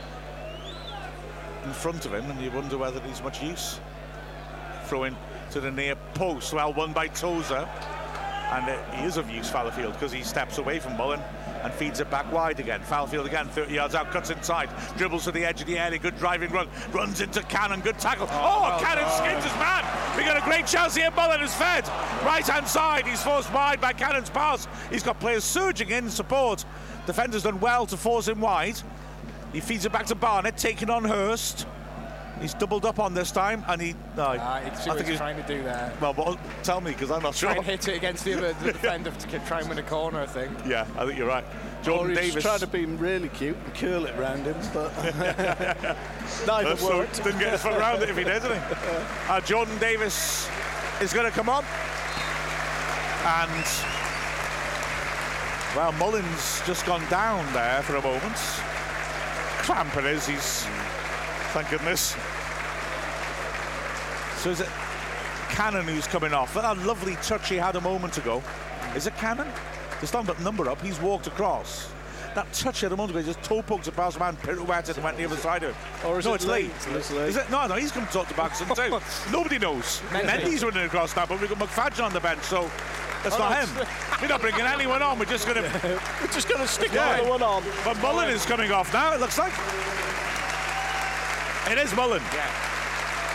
in 1.63 1.71
front 1.71 2.05
of 2.05 2.13
him, 2.13 2.29
and 2.29 2.41
you 2.41 2.51
wonder 2.51 2.77
whether 2.77 2.99
he's 3.01 3.21
much 3.21 3.41
use. 3.43 3.79
Throwing 4.85 5.15
to 5.51 5.59
the 5.59 5.71
near 5.71 5.95
post. 6.13 6.53
Well, 6.53 6.73
won 6.73 6.93
by 6.93 7.07
Tozer. 7.07 7.69
And 8.51 8.69
uh, 8.69 8.91
he 8.91 9.05
is 9.05 9.17
of 9.17 9.29
use, 9.29 9.49
Fallowfield, 9.49 9.93
because 9.93 10.11
he 10.11 10.21
steps 10.21 10.59
away 10.59 10.79
from 10.79 10.95
Mullin 10.97 11.21
and 11.65 11.73
feeds 11.73 11.99
it 11.99 12.09
back 12.11 12.31
wide 12.31 12.59
again. 12.59 12.79
Fallowfield 12.81 13.25
again, 13.25 13.47
30 13.47 13.73
yards 13.73 13.95
out, 13.95 14.11
cuts 14.11 14.29
inside, 14.29 14.69
dribbles 14.97 15.23
to 15.23 15.31
the 15.31 15.43
edge 15.43 15.61
of 15.61 15.67
the 15.67 15.79
area, 15.79 15.97
good 15.97 16.15
driving 16.19 16.51
run, 16.51 16.69
runs 16.91 17.21
into 17.21 17.41
Cannon, 17.43 17.81
good 17.81 17.97
tackle. 17.97 18.27
Oh, 18.29 18.71
oh 18.77 18.83
Cannon 18.83 19.09
skins 19.09 19.43
his 19.43 19.53
man. 19.55 19.83
We 20.15 20.23
got 20.23 20.37
a 20.37 20.45
great 20.45 20.67
chance 20.67 20.95
here. 20.95 21.09
Mullin 21.09 21.41
is 21.41 21.53
fed. 21.55 21.87
Right 22.23 22.45
hand 22.45 22.67
side, 22.67 23.07
he's 23.07 23.21
forced 23.21 23.51
wide 23.51 23.81
by 23.81 23.93
Cannon's 23.93 24.29
pass. 24.29 24.67
He's 24.91 25.01
got 25.01 25.19
players 25.19 25.43
surging 25.43 25.89
in 25.89 26.09
support. 26.11 26.63
Defender's 27.07 27.43
done 27.43 27.59
well 27.59 27.87
to 27.87 27.97
force 27.97 28.27
him 28.27 28.41
wide. 28.41 28.79
He 29.51 29.59
feeds 29.59 29.85
it 29.85 29.91
back 29.91 30.05
to 30.07 30.15
Barnett, 30.15 30.57
taking 30.57 30.91
on 30.91 31.03
Hurst. 31.03 31.65
He's 32.41 32.53
doubled 32.53 32.85
up 32.85 32.99
on 32.99 33.13
this 33.13 33.31
time, 33.31 33.63
and 33.67 33.81
he. 33.81 33.95
No, 34.17 34.31
it's 34.31 34.41
I 34.87 34.93
think 34.95 35.07
he's. 35.07 35.17
trying 35.17 35.41
to 35.41 35.47
do 35.47 35.63
that. 35.63 35.99
Well, 36.01 36.13
but 36.13 36.37
tell 36.63 36.81
me, 36.81 36.91
because 36.91 37.09
I'm 37.09 37.23
not 37.23 37.33
Try 37.33 37.51
sure. 37.53 37.57
and 37.61 37.65
hit 37.65 37.87
it 37.87 37.95
against 37.95 38.25
the 38.25 38.33
other 38.37 38.53
the 38.61 38.71
defender 38.73 39.11
to 39.11 39.39
try 39.39 39.59
and 39.61 39.69
win 39.69 39.77
a 39.77 39.83
corner, 39.83 40.19
I 40.21 40.25
think. 40.25 40.51
Yeah, 40.67 40.85
I 40.97 41.05
think 41.05 41.17
you're 41.17 41.27
right. 41.27 41.43
Or 41.45 41.83
Jordan 41.83 42.09
he's 42.17 42.29
Davies. 42.29 42.43
trying 42.43 42.59
to 42.59 42.67
be 42.67 42.85
really 42.85 43.29
cute 43.29 43.55
and 43.63 43.73
curl 43.75 44.05
it 44.05 44.15
round 44.17 44.45
him, 44.45 44.55
but 44.73 44.91
Uh, 44.97 45.95
neither 46.47 46.75
so 46.75 46.97
worked. 46.99 47.23
didn't 47.23 47.39
get 47.39 47.51
his 47.53 47.61
foot 47.61 47.73
around 47.73 48.01
it 48.03 48.09
if 48.09 48.17
he 48.17 48.23
did, 48.23 48.41
didn't 48.41 48.57
he? 48.61 48.75
Uh, 49.29 49.39
Jordan 49.41 49.77
Davies 49.77 50.47
is 51.01 51.13
going 51.13 51.25
to 51.25 51.31
come 51.31 51.47
on. 51.47 51.63
And, 53.25 53.65
well, 55.75 55.91
Mullin's 55.93 56.61
just 56.65 56.85
gone 56.85 57.03
down 57.09 57.45
there 57.53 57.81
for 57.83 57.95
a 57.95 58.01
moment. 58.01 58.35
Cramp 59.63 59.95
it 59.97 60.05
is, 60.05 60.27
he's, 60.27 60.67
thank 61.55 61.69
goodness. 61.69 62.17
So 64.41 64.49
is 64.49 64.59
it 64.59 64.67
Cannon 65.47 65.85
who's 65.87 66.05
coming 66.05 66.33
off? 66.33 66.53
That 66.53 66.77
lovely 66.79 67.15
touch 67.21 67.47
he 67.47 67.55
had 67.55 67.77
a 67.77 67.81
moment 67.81 68.17
ago. 68.17 68.43
Is 68.93 69.07
it 69.07 69.15
Cannon? 69.15 69.47
Not 70.13 70.27
the 70.27 70.43
number 70.43 70.69
up, 70.69 70.81
he's 70.81 70.99
walked 70.99 71.27
across. 71.27 71.89
That 72.35 72.51
touch 72.51 72.81
he 72.81 72.85
had 72.85 72.91
a 72.91 72.97
moment 72.97 73.17
ago, 73.17 73.25
he 73.25 73.33
just 73.33 73.41
toe 73.41 73.61
poked 73.61 73.87
it 73.87 73.95
past 73.95 74.15
the 74.17 74.19
man, 74.19 74.35
pirouetted 74.35 74.95
and 74.95 75.03
went 75.05 75.15
the 75.15 75.23
other 75.23 75.37
side 75.37 75.63
of 75.63 75.69
it. 75.69 75.75
Or 76.05 76.19
is 76.19 76.25
no, 76.25 76.33
it 76.33 76.35
it's 76.35 76.45
late. 76.45 76.71
It's 76.89 77.09
Lee. 77.11 77.19
Is 77.19 77.37
it? 77.37 77.49
No, 77.49 77.65
no, 77.67 77.75
he's 77.75 77.93
come 77.93 78.05
to 78.05 78.11
talk 78.11 78.27
to 78.27 78.33
Baxton 78.33 78.75
too. 78.75 79.31
Nobody 79.31 79.57
knows. 79.57 80.01
Mendy. 80.09 80.25
Mendy's 80.25 80.61
running 80.61 80.83
across 80.83 81.15
now, 81.15 81.25
but 81.25 81.39
we've 81.39 81.49
got 81.49 81.57
McFadzean 81.59 82.03
on 82.03 82.11
the 82.11 82.19
bench, 82.19 82.43
so 82.43 82.69
that's 83.23 83.39
not 83.39 83.51
no, 83.51 83.65
him. 83.65 83.87
We're 84.21 84.27
not 84.27 84.41
bringing 84.41 84.65
anyone 84.65 85.01
on. 85.01 85.17
We're 85.17 85.23
just 85.23 85.47
going 85.47 85.63
to. 85.71 86.01
We're 86.21 86.27
just 86.27 86.49
going 86.49 86.59
to 86.59 86.67
stick 86.67 86.91
Yeah. 86.91 87.21
on. 87.21 87.63
But 87.85 87.97
Mullin 88.01 88.29
is 88.29 88.45
coming 88.45 88.71
off 88.73 88.91
now. 88.91 89.13
It 89.13 89.21
looks 89.21 89.37
like. 89.39 89.53
It 91.69 91.77
is 91.77 91.95
Mullin. 91.95 92.21
Yeah. 92.33 92.49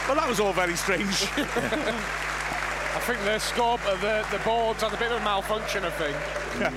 Well, 0.06 0.16
that 0.16 0.28
was 0.28 0.40
all 0.40 0.52
very 0.52 0.76
strange. 0.76 1.22
I 1.36 2.98
think 3.06 3.20
the 3.24 3.38
score, 3.38 3.78
uh, 3.86 3.96
the 3.96 4.26
the 4.36 4.42
boards 4.44 4.82
had 4.82 4.92
a 4.92 4.96
bit 4.96 5.12
of 5.12 5.20
a 5.20 5.24
malfunction. 5.24 5.84
I 5.84 5.90
think. 5.90 6.16
Yeah. 6.58 6.72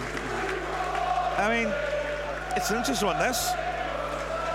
I 1.37 1.49
mean, 1.63 1.73
it's 2.55 2.69
an 2.69 2.77
interesting 2.77 3.07
one. 3.07 3.17
This. 3.19 3.51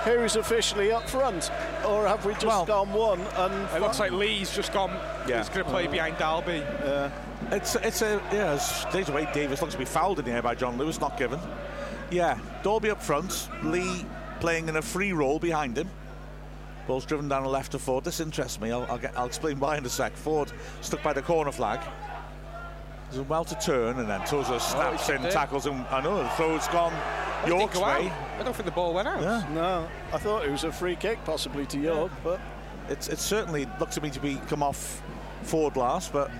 Who's 0.04 0.36
officially 0.36 0.92
up 0.92 1.08
front? 1.08 1.50
Or 1.84 2.06
have 2.06 2.24
we 2.24 2.32
just 2.34 2.46
Well- 2.46 2.64
gone 2.64 2.92
one 2.92 3.20
and 3.20 3.52
It 3.74 3.80
looks 3.80 3.98
like 3.98 4.12
Lee's 4.12 4.54
just 4.54 4.72
gone. 4.72 4.90
Yeah. 5.26 5.38
He's 5.38 5.48
going 5.48 5.64
to 5.64 5.70
play 5.70 5.86
behind 5.88 6.16
Dalby. 6.18 6.62
It's 7.50 7.74
it's 7.76 8.02
a 8.02 8.20
yeah. 8.32 8.54
It's 8.54 8.84
days 8.86 9.08
away. 9.08 9.28
Davies 9.32 9.60
looks 9.60 9.74
to 9.74 9.78
be 9.78 9.84
fouled 9.84 10.18
in 10.18 10.24
the 10.24 10.30
air 10.32 10.42
by 10.42 10.54
John 10.54 10.78
Lewis, 10.78 11.00
not 11.00 11.16
given. 11.18 11.40
Yeah, 12.10 12.38
Dalby 12.62 12.90
up 12.90 13.02
front. 13.02 13.48
Lee 13.64 14.06
playing 14.40 14.68
in 14.68 14.76
a 14.76 14.82
free 14.82 15.12
role 15.12 15.38
behind 15.38 15.76
him. 15.76 15.88
Ball's 16.89 17.05
driven 17.05 17.28
down 17.28 17.43
the 17.44 17.48
left 17.51 17.73
to 17.73 17.78
Ford. 17.78 18.02
This 18.02 18.19
interests 18.19 18.59
me. 18.60 18.73
I'll, 18.73 18.86
I'll, 18.90 18.98
get, 18.98 19.16
I'll 19.16 19.27
explain 19.27 19.60
why 19.60 19.77
in 19.77 19.85
a 19.85 19.89
sec. 19.90 20.16
Ford 20.16 20.51
stuck 20.81 21.02
by 21.02 21.12
the 21.12 21.20
corner 21.23 21.52
flag. 21.52 21.81
He's 23.10 23.20
well 23.20 23.44
to 23.44 23.55
turn, 23.56 23.98
and 23.98 24.09
then 24.09 24.21
Tozer 24.24 24.59
snaps 24.59 25.06
he 25.06 25.12
in, 25.12 25.22
did. 25.22 25.30
tackles 25.30 25.66
him. 25.66 25.85
I 25.90 26.01
know 26.01 26.16
the 26.22 26.29
throw's 26.30 26.66
gone 26.69 26.93
It 26.93 27.46
didn't 27.46 27.59
York's 27.61 27.79
go 27.79 27.85
out. 27.85 28.01
way. 28.01 28.12
I 28.38 28.43
don't 28.43 28.54
think 28.56 28.64
the 28.64 28.72
ball 28.72 28.95
went 28.95 29.06
out. 29.06 29.21
Yeah. 29.21 29.46
No, 29.53 29.88
I 30.12 30.19
thought 30.19 30.45
it 30.46 30.51
was 30.51 30.64
a 30.64 30.72
free 30.72 30.96
kick 30.96 31.22
possibly 31.24 31.66
to 31.66 31.79
York, 31.79 32.11
but 32.24 32.40
It's 32.88 33.09
it 33.09 33.19
certainly 33.19 33.66
looks 33.79 33.95
to 33.96 34.01
me 34.01 34.09
to 34.11 34.21
be 34.21 34.37
come 34.48 34.62
off 34.62 35.03
Ford 35.43 35.77
last, 35.77 36.11
but 36.12 36.30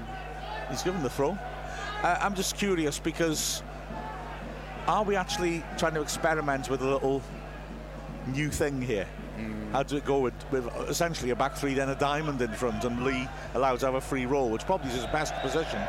he's 0.70 0.82
given 0.82 1.02
the 1.02 1.10
throw. 1.10 1.36
Uh, 2.02 2.18
I'm 2.22 2.34
just 2.34 2.56
curious 2.56 2.98
because 2.98 3.62
are 4.86 5.05
we 5.05 5.14
actually 5.14 5.62
trying 5.76 5.92
to 5.94 6.00
experiment 6.00 6.70
with 6.70 6.81
a 6.81 6.86
little 6.89 7.20
new 8.28 8.48
thing 8.50 8.81
here? 8.81 9.06
How 9.73 9.83
does 9.83 9.92
it 9.92 10.05
go 10.05 10.20
with, 10.20 10.34
with 10.50 10.67
essentially 10.89 11.31
a 11.31 11.36
back 11.36 11.55
three, 11.55 11.75
then 11.75 11.91
a 11.91 11.94
diamond 11.94 12.41
in 12.41 12.52
front, 12.52 12.84
and 12.84 13.05
Lee 13.05 13.28
allowed 13.55 13.81
to 13.81 13.86
have 13.86 13.94
a 13.97 14.00
free 14.00 14.25
roll, 14.26 14.49
which 14.49 14.65
probably 14.65 14.89
is 14.89 14.97
his 14.97 15.07
best 15.07 15.34
position. 15.36 15.81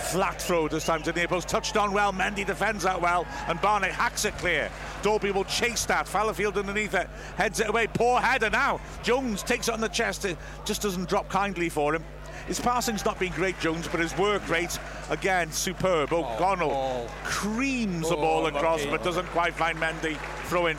Flat 0.00 0.40
throw 0.40 0.66
this 0.66 0.86
time 0.86 1.02
to 1.02 1.28
post, 1.28 1.48
touched 1.48 1.76
on 1.76 1.92
well. 1.92 2.12
Mendy 2.12 2.46
defends 2.46 2.84
that 2.84 3.00
well, 3.00 3.26
and 3.48 3.60
Barnett 3.60 3.92
hacks 3.92 4.24
it 4.24 4.36
clear. 4.38 4.70
Dalby 5.02 5.30
will 5.30 5.44
chase 5.44 5.84
that. 5.86 6.06
Fallowfield 6.06 6.56
underneath 6.56 6.94
it, 6.94 7.08
heads 7.36 7.60
it 7.60 7.68
away. 7.68 7.86
Poor 7.86 8.20
header 8.20 8.50
now. 8.50 8.80
Jones 9.02 9.42
takes 9.42 9.68
it 9.68 9.74
on 9.74 9.80
the 9.80 9.88
chest. 9.88 10.24
It 10.24 10.38
just 10.64 10.82
doesn't 10.82 11.08
drop 11.08 11.28
kindly 11.28 11.68
for 11.68 11.94
him. 11.94 12.04
His 12.46 12.58
passing's 12.58 13.04
not 13.04 13.18
been 13.18 13.32
great, 13.32 13.58
Jones, 13.60 13.86
but 13.86 14.00
his 14.00 14.16
work 14.16 14.48
rate 14.48 14.76
again 15.10 15.52
superb. 15.52 16.12
O'Connell 16.12 16.70
oh. 16.72 17.06
oh. 17.06 17.14
creams 17.24 18.08
the 18.08 18.16
Oh, 18.16 18.20
ball 18.20 18.46
across, 18.46 18.84
but 18.86 19.04
doesn't 19.04 19.26
quite 19.26 19.54
find 19.54 19.78
Mendy. 19.78 20.16
Throw 20.46 20.66
in. 20.66 20.76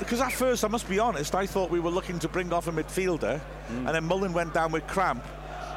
Because 0.00 0.20
at 0.20 0.32
first, 0.32 0.64
I 0.64 0.68
must 0.68 0.88
be 0.88 0.98
honest, 0.98 1.34
I 1.36 1.46
thought 1.46 1.70
we 1.70 1.78
were 1.78 1.90
looking 1.90 2.18
to 2.20 2.28
bring 2.28 2.52
off 2.52 2.66
a 2.66 2.72
midfielder, 2.72 3.38
mm. 3.38 3.40
and 3.68 3.88
then 3.88 4.04
Mullin 4.04 4.32
went 4.32 4.52
down 4.52 4.72
with 4.72 4.84
cramp, 4.88 5.22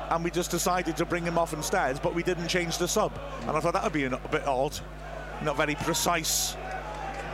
and 0.10 0.24
we 0.24 0.32
just 0.32 0.50
decided 0.50 0.98
to 0.98 1.06
bring 1.06 1.24
him 1.24 1.38
off 1.38 1.53
instead, 1.53 2.02
but 2.02 2.16
we 2.16 2.24
didn't 2.24 2.48
change 2.48 2.77
the 2.77 2.88
sub. 2.88 3.11
And 3.42 3.52
I 3.52 3.60
thought 3.60 3.74
that 3.74 3.84
would 3.84 3.93
be 3.93 4.06
an- 4.06 4.14
a 4.14 4.27
bit 4.30 4.48
odd, 4.48 4.80
not 5.43 5.56
very 5.58 5.76
precise. 5.76 6.56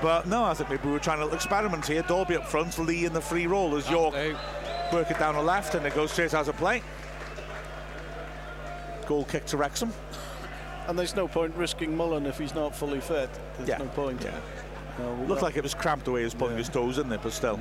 But 0.01 0.27
no, 0.27 0.43
I 0.45 0.53
think 0.55 0.69
maybe 0.69 0.87
we 0.87 0.91
were 0.93 0.99
trying 0.99 1.19
to 1.19 1.33
experiment 1.33 1.85
here. 1.85 2.01
Dalby 2.01 2.35
up 2.37 2.45
front, 2.47 2.77
Lee 2.79 3.05
in 3.05 3.13
the 3.13 3.21
free 3.21 3.47
roll 3.47 3.75
as 3.77 3.87
oh, 3.87 3.91
York 3.91 4.13
No. 4.15 4.37
work 4.91 5.11
it 5.11 5.19
down 5.19 5.35
the 5.35 5.41
left, 5.41 5.75
and 5.75 5.85
it 5.85 5.93
goes 5.93 6.11
straight 6.11 6.33
out 6.33 6.47
of 6.47 6.57
play. 6.57 6.81
Goal 9.07 9.25
kick 9.25 9.45
to 9.47 9.57
Wrexham. 9.57 9.93
and 10.87 10.97
there's 10.97 11.15
no 11.15 11.27
point 11.27 11.53
risking 11.55 11.95
Mullin 11.95 12.25
if 12.25 12.39
he's 12.39 12.55
not 12.55 12.75
fully 12.75 12.99
fit. 12.99 13.29
There's 13.57 13.69
Yeah. 13.69 13.77
no 13.77 13.85
point. 13.87 14.23
Yeah. 14.23 14.31
No, 14.97 15.25
Looked 15.27 15.41
like 15.41 15.57
it 15.57 15.63
was 15.63 15.73
cramped 15.73 16.05
the 16.05 16.11
way 16.11 16.21
he 16.21 16.25
was 16.25 16.33
pulling 16.33 16.57
his 16.57 16.69
toes, 16.69 16.97
in 16.97 17.09
there. 17.09 17.19
But 17.19 17.33
still. 17.33 17.59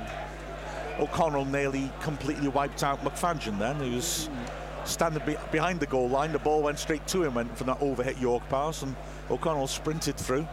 O'Connell 0.99 1.45
nearly 1.45 1.89
completely 2.01 2.49
wiped 2.49 2.83
out 2.83 3.03
McFadzean 3.03 3.57
then. 3.57 3.79
He 3.79 3.95
was 3.95 4.27
hmm. 4.27 4.85
standing 4.85 5.23
be- 5.25 5.37
behind 5.51 5.79
the 5.79 5.85
goal 5.85 6.09
line. 6.09 6.33
The 6.33 6.39
ball 6.39 6.61
went 6.61 6.77
straight 6.77 7.07
to 7.07 7.23
him, 7.23 7.35
went 7.35 7.57
from 7.57 7.67
that 7.67 7.79
overhit 7.79 8.19
York 8.19 8.47
pass, 8.49 8.81
and 8.81 8.95
O'Connell 9.31 9.67
sprinted 9.67 10.17
through. 10.17 10.47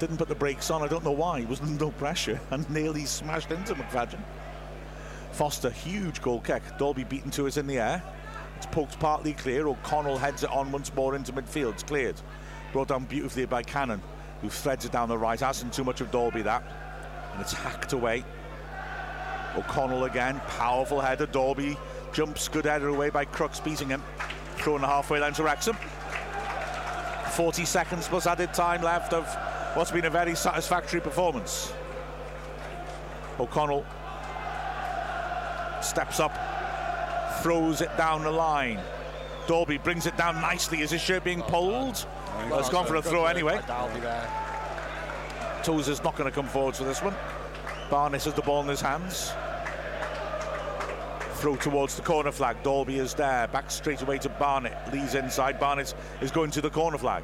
Didn't 0.00 0.16
put 0.16 0.28
the 0.28 0.34
brakes 0.34 0.70
on. 0.70 0.82
I 0.82 0.88
don't 0.88 1.04
know 1.04 1.12
why. 1.12 1.40
It 1.40 1.48
was 1.48 1.62
no 1.62 1.90
pressure 1.92 2.40
and 2.50 2.68
nearly 2.70 3.04
smashed 3.04 3.50
into 3.50 3.74
McFadzean. 3.74 4.22
Foster, 5.32 5.70
huge 5.70 6.20
goal 6.20 6.40
kick. 6.40 6.62
Dalby 6.78 7.04
beaten 7.04 7.30
to 7.32 7.46
us 7.46 7.56
in 7.56 7.66
the 7.66 7.78
air. 7.78 8.02
It's 8.56 8.66
poked 8.66 8.98
partly 8.98 9.34
clear. 9.34 9.68
O'Connell 9.68 10.18
heads 10.18 10.42
it 10.42 10.50
on 10.50 10.72
once 10.72 10.92
more 10.94 11.14
into 11.14 11.32
midfield. 11.32 11.74
It's 11.74 11.84
cleared. 11.84 12.20
Brought 12.72 12.88
down 12.88 13.04
beautifully 13.04 13.46
by 13.46 13.62
Cannon, 13.62 14.02
who 14.42 14.48
threads 14.48 14.84
it 14.84 14.92
down 14.92 15.08
the 15.08 15.18
right. 15.18 15.38
Hasn't 15.38 15.72
too 15.72 15.84
much 15.84 16.00
of 16.00 16.10
Dalby 16.10 16.42
that. 16.42 16.62
And 17.32 17.40
it's 17.40 17.52
hacked 17.52 17.92
away. 17.92 18.24
O'Connell 19.56 20.04
again. 20.04 20.40
Powerful 20.46 21.00
header. 21.00 21.26
Dalby 21.26 21.76
jumps. 22.12 22.48
Good 22.48 22.64
header 22.64 22.88
away 22.88 23.10
by 23.10 23.24
Crookes, 23.24 23.60
beating 23.60 23.88
him. 23.88 24.02
Throwing 24.56 24.82
the 24.82 24.86
halfway 24.86 25.20
line 25.20 25.32
to 25.34 25.42
Wrexham. 25.42 25.76
40 27.32 27.64
seconds 27.64 28.08
plus 28.08 28.26
added 28.26 28.52
time 28.52 28.82
left 28.82 29.12
of 29.12 29.32
what's 29.74 29.90
been 29.90 30.06
a 30.06 30.10
very 30.10 30.34
satisfactory 30.34 31.00
performance. 31.00 31.72
O'Connell 33.38 33.84
steps 35.80 36.18
up, 36.18 36.32
throws 37.42 37.80
it 37.80 37.96
down 37.96 38.24
the 38.24 38.30
line. 38.30 38.80
Dalby 39.46 39.78
brings 39.78 40.06
it 40.06 40.16
down 40.16 40.40
nicely. 40.40 40.80
Is 40.80 40.90
his 40.90 41.00
shirt 41.00 41.24
being 41.24 41.42
pulled? 41.42 42.06
Well, 42.50 42.60
it's 42.60 42.68
gone 42.68 42.86
for 42.86 42.96
a 42.96 43.02
throw 43.02 43.26
anyway. 43.26 43.60
Tozer's 45.62 46.02
not 46.02 46.16
going 46.16 46.30
to 46.30 46.34
come 46.34 46.46
forward 46.46 46.76
for 46.76 46.84
this 46.84 47.02
one. 47.02 47.14
Barnes 47.90 48.24
has 48.24 48.34
the 48.34 48.42
ball 48.42 48.62
in 48.62 48.68
his 48.68 48.80
hands. 48.80 49.32
Throw 51.34 51.56
towards 51.56 51.94
the 51.94 52.02
corner 52.02 52.32
flag. 52.32 52.62
Dalby 52.62 52.98
is 52.98 53.14
there. 53.14 53.46
Back 53.48 53.70
straight 53.70 54.02
away 54.02 54.18
to 54.18 54.28
Barnett. 54.28 54.92
Lee's 54.92 55.14
inside. 55.14 55.60
Barnett 55.60 55.94
is 56.20 56.30
going 56.30 56.50
to 56.52 56.60
the 56.60 56.70
corner 56.70 56.98
flag. 56.98 57.22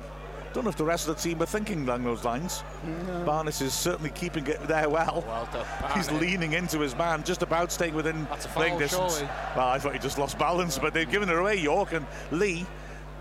Don't 0.52 0.62
know 0.62 0.70
if 0.70 0.76
the 0.76 0.84
rest 0.84 1.08
of 1.08 1.16
the 1.16 1.20
team 1.20 1.42
are 1.42 1.46
thinking 1.46 1.82
along 1.82 2.04
those 2.04 2.24
lines. 2.24 2.62
No. 3.08 3.24
Barnes 3.24 3.60
is 3.60 3.74
certainly 3.74 4.10
keeping 4.10 4.46
it 4.46 4.62
there 4.68 4.88
well. 4.88 5.24
well 5.26 5.66
He's 5.96 6.12
leaning 6.12 6.52
into 6.52 6.78
his 6.78 6.94
man, 6.96 7.24
just 7.24 7.42
about 7.42 7.72
staying 7.72 7.94
within 7.94 8.26
playing 8.54 8.78
distance. 8.78 9.18
Surely. 9.18 9.32
Well, 9.56 9.66
I 9.66 9.80
thought 9.80 9.94
he 9.94 9.98
just 9.98 10.16
lost 10.16 10.38
balance, 10.38 10.78
but 10.78 10.94
they've 10.94 11.10
given 11.10 11.28
it 11.28 11.36
away. 11.36 11.56
York 11.56 11.92
and 11.92 12.06
Lee 12.30 12.66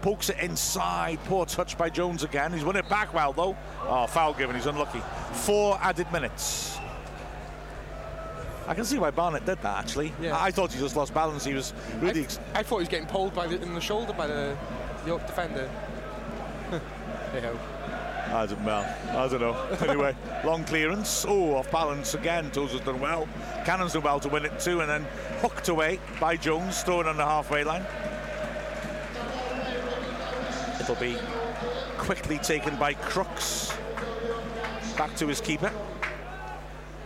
pokes 0.04 0.30
it 0.30 0.38
inside. 0.40 1.18
Poor 1.24 1.46
touch 1.46 1.78
by 1.78 1.90
Jones 1.90 2.24
again. 2.24 2.52
He's 2.52 2.66
won 2.66 2.76
it 2.76 2.88
back 2.90 3.14
well 3.14 3.32
though. 3.32 3.56
Oh, 3.88 4.06
foul 4.06 4.34
given. 4.34 4.56
He's 4.56 4.66
unlucky. 4.66 5.02
Four 5.32 5.80
added 5.82 6.12
minutes. 6.12 6.78
I 8.68 8.74
can 8.74 8.84
see 8.86 9.00
why 9.00 9.12
Barnett 9.12 9.46
did 9.46 9.62
that 9.62 9.80
actually. 9.80 10.14
Yeah. 10.22 10.38
I 10.40 10.52
thought 10.52 10.72
he 10.74 10.80
just 10.80 10.96
lost 10.98 11.14
balance. 11.14 11.46
He 11.46 11.54
was 11.54 11.74
really. 12.00 12.20
I, 12.22 12.24
Ex- 12.26 12.40
I 12.54 12.64
thought 12.64 12.78
he 12.78 12.82
was 12.82 12.90
getting 12.90 13.08
pulled 13.08 13.34
by 13.34 13.48
the, 13.48 13.62
in 13.62 13.74
the 13.74 13.82
shoulder 13.82 14.14
by 14.14 14.28
the 14.28 14.58
York 15.08 15.26
defender. 15.26 15.70
hey-ho. 17.32 17.58
I 18.28 18.46
don't 18.46 18.66
know. 18.66 18.86
I 19.10 19.28
don't 19.28 19.42
know. 19.42 19.78
Anyway, 19.88 20.16
long 20.44 20.66
clearance. 20.66 21.26
Oh, 21.28 21.56
off 21.56 21.72
balance 21.72 22.14
again. 22.14 22.52
Tozer's 22.52 22.82
done 22.82 23.00
well. 23.00 23.28
Cannon's 23.64 23.94
done 23.94 24.04
well 24.04 24.20
to 24.20 24.28
win 24.28 24.44
it 24.46 24.60
too, 24.60 24.82
and 24.82 24.90
then 24.90 25.06
hooked 25.40 25.70
away 25.70 26.00
by 26.20 26.36
Jones, 26.36 26.82
thrown 26.84 27.08
on 27.08 27.16
the 27.16 27.26
halfway 27.26 27.64
line. 27.64 27.86
It'll 30.84 30.96
be 30.96 31.18
quickly 31.98 32.38
taken 32.40 32.76
by 32.76 32.94
Crookes. 32.94 33.74
Back 34.98 35.16
to 35.16 35.28
his 35.28 35.40
keeper. 35.40 35.72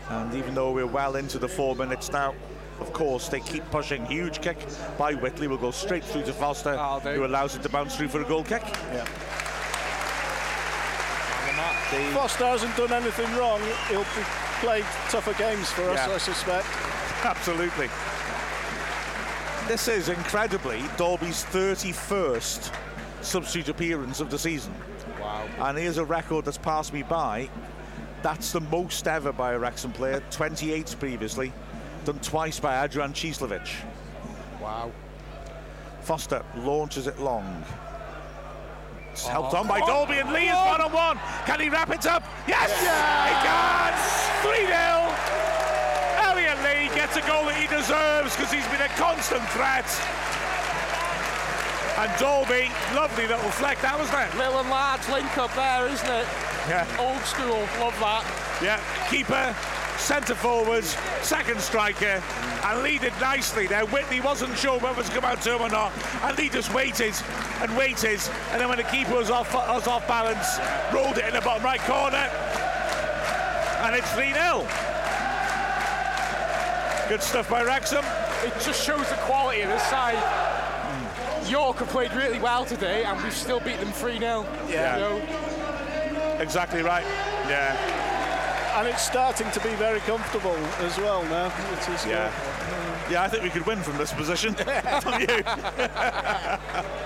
And 0.09 0.33
even 0.33 0.55
though 0.55 0.71
we're 0.71 0.87
well 0.87 1.15
into 1.15 1.37
the 1.37 1.47
four 1.47 1.75
minutes 1.75 2.11
now, 2.11 2.33
of 2.79 2.91
course, 2.91 3.29
they 3.29 3.39
keep 3.39 3.63
pushing. 3.69 4.03
Huge 4.05 4.41
kick 4.41 4.57
by 4.97 5.13
Whitley 5.13 5.47
will 5.47 5.57
go 5.57 5.69
straight 5.71 6.03
through 6.03 6.23
to 6.23 6.33
Foster, 6.33 6.75
Oh, 6.79 6.99
who 6.99 7.25
allows 7.25 7.55
it 7.55 7.61
to 7.63 7.69
bounce 7.69 7.95
through 7.95 8.07
for 8.07 8.21
a 8.21 8.25
goal 8.25 8.43
kick. 8.43 8.63
Foster 12.13 12.45
hasn't 12.45 12.75
done 12.75 12.91
anything 12.91 13.33
wrong. 13.37 13.61
He'll 13.89 14.01
be 14.01 14.25
played 14.59 14.85
tougher 15.09 15.33
games 15.33 15.69
for 15.69 15.83
us, 15.89 16.07
Yeah. 16.07 16.13
I 16.13 16.17
suspect. 16.17 16.65
Absolutely. 17.23 17.89
This 19.67 19.87
is 19.87 20.09
incredibly 20.09 20.83
Dalby's 20.97 21.43
31st 21.45 22.73
substitute 23.21 23.69
appearance 23.69 24.19
of 24.19 24.29
the 24.29 24.39
season. 24.39 24.73
Wow. 25.19 25.47
And 25.59 25.77
here's 25.77 25.97
a 25.97 26.05
record 26.05 26.45
that's 26.45 26.57
passed 26.57 26.93
me 26.93 27.03
by. 27.03 27.49
That's 28.23 28.51
the 28.51 28.61
most 28.61 29.07
ever 29.07 29.31
by 29.31 29.53
a 29.53 29.59
Wrexham 29.59 29.91
player, 29.91 30.21
28 30.31 30.95
previously, 30.99 31.53
done 32.05 32.19
twice 32.19 32.59
by 32.59 32.83
Adrian 32.83 33.13
Cieslewicz. 33.13 33.69
Wow. 34.61 34.91
Foster 36.01 36.43
launches 36.55 37.07
it 37.07 37.19
long. 37.19 37.63
It's 39.11 39.27
helped 39.27 39.53
Oh. 39.53 39.57
on 39.57 39.67
by 39.67 39.79
Dalby 39.79 40.19
and 40.19 40.31
Lee 40.31 40.49
is 40.49 40.55
one 40.55 40.81
on 40.81 40.91
oh. 40.91 40.95
one. 40.95 41.19
Can 41.45 41.59
he 41.59 41.69
wrap 41.69 41.89
it 41.89 42.05
up? 42.05 42.23
Yes! 42.47 42.69
He 42.69 43.35
can! 43.43 43.93
3 44.41 44.65
0. 44.67 44.97
Elliot 46.21 46.57
Lee 46.63 46.95
gets 46.95 47.17
a 47.17 47.21
goal 47.21 47.45
that 47.45 47.57
he 47.57 47.67
deserves 47.67 48.35
because 48.35 48.51
he's 48.51 48.67
been 48.67 48.81
a 48.81 48.89
constant 48.89 49.43
threat. 49.49 49.85
And 51.97 52.11
Dalby, 52.19 52.69
lovely 52.93 53.25
little 53.27 53.49
fleck 53.49 53.81
that 53.81 53.97
was 53.97 54.09
there. 54.11 54.29
Little 54.37 54.59
and 54.59 54.69
large 54.69 55.01
link 55.09 55.35
up 55.37 55.53
there, 55.55 55.87
isn't 55.87 56.05
it? 56.05 56.27
Yeah. 56.69 56.85
Old 57.01 57.23
school. 57.25 57.57
Love 57.81 57.97
that. 57.99 58.21
Yeah, 58.61 58.77
keeper, 59.09 59.55
centre 59.97 60.35
forwards, 60.35 60.95
second 61.21 61.59
striker, 61.59 62.21
and 62.65 62.83
Lee 62.83 62.99
did 62.99 63.13
nicely 63.19 63.65
there. 63.65 63.85
Whitney 63.87 64.21
wasn't 64.21 64.55
sure 64.57 64.79
whether 64.79 65.01
to 65.01 65.11
come 65.11 65.25
out 65.25 65.41
to 65.41 65.55
him 65.55 65.61
or 65.61 65.69
not, 65.69 65.91
and 66.21 66.37
he 66.37 66.49
just 66.49 66.71
waited 66.71 67.15
and 67.61 67.75
waited, 67.75 68.21
and 68.51 68.61
then 68.61 68.69
when 68.69 68.77
the 68.77 68.83
keeper 68.83 69.15
was 69.15 69.31
off 69.31 69.51
was 69.53 69.87
off 69.87 70.07
balance, 70.07 70.59
rolled 70.93 71.17
it 71.17 71.25
in 71.25 71.33
the 71.33 71.41
bottom 71.41 71.63
right 71.63 71.81
corner, 71.81 72.29
and 73.85 73.95
it's 73.95 74.11
3 74.13 74.33
0. 74.33 74.67
Good 77.09 77.23
stuff 77.23 77.49
by 77.49 77.63
Wrexham. 77.63 78.05
It 78.43 78.53
just 78.61 78.85
shows 78.85 79.09
the 79.09 79.15
quality 79.25 79.61
of 79.61 79.69
this 79.69 79.83
side. 79.83 80.46
York 81.49 81.77
have 81.77 81.89
played 81.89 82.13
really 82.13 82.39
well 82.39 82.65
today, 82.65 83.03
and 83.03 83.21
we've 83.23 83.33
still 83.33 83.59
beat 83.59 83.79
them 83.79 83.91
3 83.91 84.19
0. 84.19 84.45
Yeah. 84.69 84.95
You 84.97 85.01
know, 85.01 85.47
Exactly 86.39 86.83
right. 86.83 87.03
Yeah, 87.47 87.75
And 88.77 88.87
it's 88.87 89.01
starting 89.01 89.49
to 89.51 89.59
be 89.61 89.73
very 89.75 89.99
comfortable 90.01 90.55
as 90.79 90.97
well 90.97 91.23
now. 91.23 91.47
It 91.47 91.89
is, 91.89 92.05
yeah. 92.05 92.31
Yeah, 93.09 93.23
I 93.23 93.27
think 93.29 93.41
we 93.43 93.49
could 93.49 93.65
win 93.65 93.81
from 93.81 93.97
this 93.97 94.13
position. 94.13 94.53
Don't 94.53 95.21
you? 95.21 95.43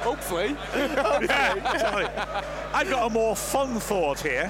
hopefully. 0.02 0.58
yeah. 0.76 2.44
I've 2.74 2.90
got 2.90 3.06
a 3.06 3.10
more 3.10 3.36
fun 3.36 3.80
thought 3.80 4.20
here, 4.20 4.50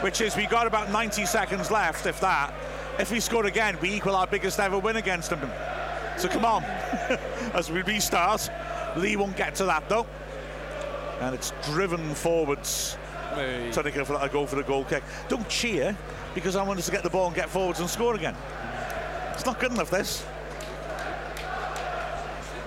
which 0.00 0.20
is 0.20 0.36
we've 0.36 0.48
got 0.48 0.66
about 0.66 0.90
90 0.90 1.26
seconds 1.26 1.70
left, 1.70 2.06
if 2.06 2.20
that. 2.20 2.54
If 2.98 3.10
we 3.10 3.20
score 3.20 3.46
again, 3.46 3.76
we 3.82 3.92
equal 3.92 4.14
our 4.14 4.26
biggest 4.26 4.60
ever 4.60 4.78
win 4.78 4.96
against 4.96 5.30
them. 5.30 5.50
So 6.16 6.28
come 6.28 6.44
on, 6.44 6.62
as 7.54 7.70
we 7.70 7.82
restart. 7.82 8.48
Lee 8.96 9.16
won't 9.16 9.36
get 9.36 9.54
to 9.56 9.64
that 9.64 9.88
though. 9.88 10.06
And 11.20 11.34
it's 11.34 11.52
driven 11.64 12.14
forwards. 12.14 12.96
Hey. 13.34 13.70
Trying 13.72 13.84
to 13.84 13.90
go 13.90 14.04
for, 14.04 14.18
that- 14.18 14.32
go 14.32 14.46
for 14.46 14.56
the 14.56 14.62
goal 14.62 14.84
kick. 14.84 15.02
Don't 15.28 15.48
cheer 15.48 15.96
because 16.34 16.56
I 16.56 16.62
want 16.62 16.78
us 16.78 16.86
to 16.86 16.92
get 16.92 17.02
the 17.02 17.10
ball 17.10 17.26
and 17.26 17.34
get 17.34 17.48
forwards 17.48 17.80
and 17.80 17.88
score 17.88 18.14
again. 18.14 18.34
It's 19.32 19.44
not 19.46 19.60
good 19.60 19.72
enough, 19.72 19.90
this. 19.90 20.24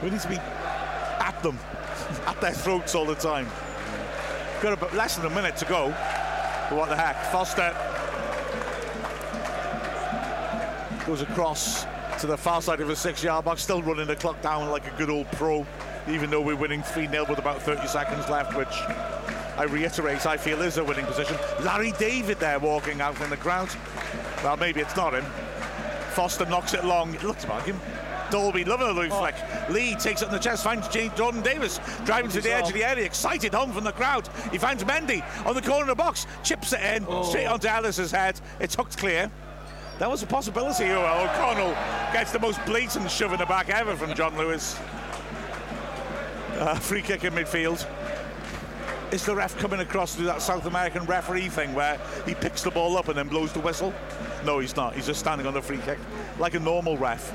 We 0.01 0.09
need 0.09 0.19
to 0.19 0.27
be 0.27 0.37
at 0.37 1.39
them, 1.43 1.57
at 2.27 2.39
their 2.41 2.51
throats 2.51 2.95
all 2.95 3.05
the 3.05 3.15
time. 3.15 3.47
Got 4.61 4.73
about 4.73 4.93
less 4.93 5.15
than 5.17 5.25
a 5.25 5.29
minute 5.35 5.55
to 5.57 5.65
go. 5.65 5.89
But 6.69 6.77
what 6.77 6.89
the 6.89 6.95
heck? 6.95 7.31
Foster 7.31 7.75
goes 11.05 11.21
across 11.21 11.85
to 12.21 12.27
the 12.27 12.37
far 12.37 12.61
side 12.61 12.79
of 12.79 12.87
the 12.87 12.95
six-yard 12.95 13.43
box, 13.43 13.61
still 13.61 13.81
running 13.81 14.07
the 14.07 14.15
clock 14.15 14.41
down 14.41 14.69
like 14.69 14.87
a 14.87 14.97
good 14.97 15.09
old 15.09 15.29
pro, 15.33 15.65
even 16.07 16.29
though 16.29 16.41
we're 16.41 16.55
winning 16.55 16.81
3-0 16.81 17.29
with 17.29 17.39
about 17.39 17.61
30 17.61 17.87
seconds 17.87 18.29
left, 18.29 18.55
which 18.55 18.73
I 19.57 19.63
reiterate, 19.63 20.25
I 20.25 20.37
feel 20.37 20.61
is 20.61 20.77
a 20.77 20.83
winning 20.83 21.05
position. 21.05 21.37
Larry 21.63 21.91
David 21.93 22.39
there 22.39 22.59
walking 22.59 23.01
out 23.01 23.19
in 23.21 23.29
the 23.29 23.37
crowd. 23.37 23.69
Well, 24.43 24.57
maybe 24.57 24.81
it's 24.81 24.95
not 24.95 25.13
him. 25.13 25.25
Foster 26.11 26.45
knocks 26.45 26.73
it 26.73 26.83
long. 26.85 27.13
It 27.13 27.23
looks 27.23 27.47
like 27.47 27.65
him. 27.65 27.79
Dalby, 28.29 28.63
loving 28.63 28.87
a 28.87 28.91
loop 28.91 29.11
flick. 29.11 29.35
Lee 29.69 29.95
takes 29.95 30.23
it 30.23 30.25
in 30.25 30.31
the 30.31 30.39
chest, 30.39 30.63
finds 30.63 30.87
James 30.87 31.13
Jordan 31.15 31.41
Davies 31.41 31.79
driving 32.03 32.31
to 32.31 32.41
the 32.41 32.51
edge 32.51 32.67
of 32.67 32.73
the 32.73 32.83
area, 32.83 33.05
excited 33.05 33.53
home 33.53 33.71
from 33.71 33.83
the 33.83 33.91
crowd. 33.91 34.27
He 34.51 34.57
finds 34.57 34.83
Mendy 34.83 35.23
on 35.45 35.53
the 35.53 35.61
corner 35.61 35.83
of 35.83 35.87
the 35.87 35.95
box, 35.95 36.25
chips 36.43 36.73
it 36.73 36.81
in, 36.81 37.05
oh. 37.07 37.23
straight 37.23 37.45
onto 37.45 37.67
Ellis's 37.67 38.11
head. 38.11 38.39
It's 38.59 38.73
hooked 38.73 38.97
clear. 38.97 39.29
That 39.99 40.09
was 40.09 40.23
a 40.23 40.25
possibility. 40.25 40.85
Oh, 40.85 41.29
O'Connell 41.29 41.73
gets 42.11 42.31
the 42.31 42.39
most 42.39 42.63
blatant 42.65 43.11
shove 43.11 43.33
in 43.33 43.39
the 43.39 43.45
back 43.45 43.69
ever 43.69 43.95
from 43.95 44.15
John 44.15 44.35
Lewis. 44.35 44.79
Uh, 46.63 46.75
free 46.75 47.01
kick 47.01 47.25
in 47.25 47.33
midfield. 47.33 47.85
Is 49.11 49.25
the 49.25 49.35
ref 49.35 49.57
coming 49.57 49.81
across 49.81 50.13
to 50.13 50.19
do 50.19 50.25
that 50.27 50.41
South 50.41 50.65
American 50.65 51.03
referee 51.05 51.49
thing 51.49 51.73
where 51.73 51.99
he 52.25 52.33
picks 52.33 52.63
the 52.63 52.71
ball 52.71 52.95
up 52.95 53.09
and 53.09 53.17
then 53.17 53.27
blows 53.27 53.51
the 53.51 53.59
whistle? 53.59 53.93
No, 54.45 54.59
he's 54.59 54.73
not. 54.73 54.95
He's 54.95 55.05
just 55.05 55.19
standing 55.19 55.45
on 55.45 55.53
the 55.53 55.61
free 55.61 55.79
kick 55.79 55.99
like 56.39 56.53
a 56.53 56.61
normal 56.61 56.97
ref. 56.97 57.33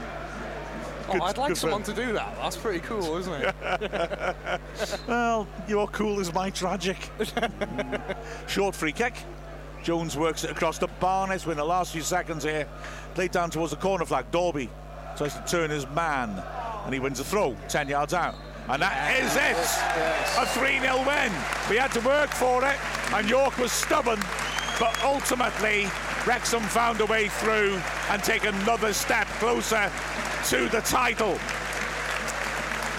Good- 1.13 1.21
oh, 1.21 1.25
I'd 1.25 1.37
like 1.37 1.57
someone 1.57 1.83
to 1.83 1.93
do 1.93 2.15
that. 2.15 2.37
That's 2.37 2.57
pretty 2.57 2.79
cool, 2.81 3.19
isn't 3.19 3.35
it? 3.35 3.55
Well, 5.07 5.47
your 5.69 5.89
cool 5.89 6.21
is 6.21 6.33
my 6.33 6.49
tragic. 6.49 6.97
Short 8.47 8.75
free 8.75 8.93
kick. 8.93 9.15
Jones 9.83 10.17
works 10.17 10.45
it 10.45 10.51
across 10.51 10.79
to 10.79 10.87
Barnes. 10.87 11.45
We're 11.45 11.53
in 11.53 11.59
the 11.59 11.65
last 11.67 11.93
few 11.93 12.01
seconds 12.03 12.45
here. 12.45 12.67
Played 13.13 13.33
down 13.33 13.51
towards 13.51 13.73
the 13.73 13.79
corner 13.79 14.07
flag. 14.07 14.31
Dalby 14.31 14.71
tries 15.19 15.35
to 15.35 15.45
turn 15.47 15.69
his 15.69 15.87
man 15.91 16.43
and 16.87 16.95
he 16.95 16.99
wins 16.99 17.21
a 17.21 17.25
throw 17.25 17.55
10 17.69 17.89
yards 17.89 18.15
out. 18.15 18.35
And 18.71 18.83
that 18.83 19.17
is 19.17 19.35
it. 19.35 19.57
A 20.37 20.45
3 20.45 20.81
0 20.81 20.99
win. 20.99 21.33
We 21.71 21.77
had 21.77 21.91
to 21.93 22.01
work 22.01 22.29
for 22.29 22.63
it, 22.65 22.77
and 23.15 23.29
York 23.29 23.57
was 23.57 23.73
stubborn, 23.73 24.21
but 24.79 24.95
ultimately, 25.03 25.89
Wrexham 26.27 26.63
found 26.65 27.01
a 27.01 27.07
way 27.07 27.29
through 27.29 27.81
and 28.11 28.23
take 28.23 28.45
another 28.45 28.93
step 28.93 29.27
closer 29.41 29.91
to 30.49 30.69
the 30.69 30.83
title. 30.83 31.39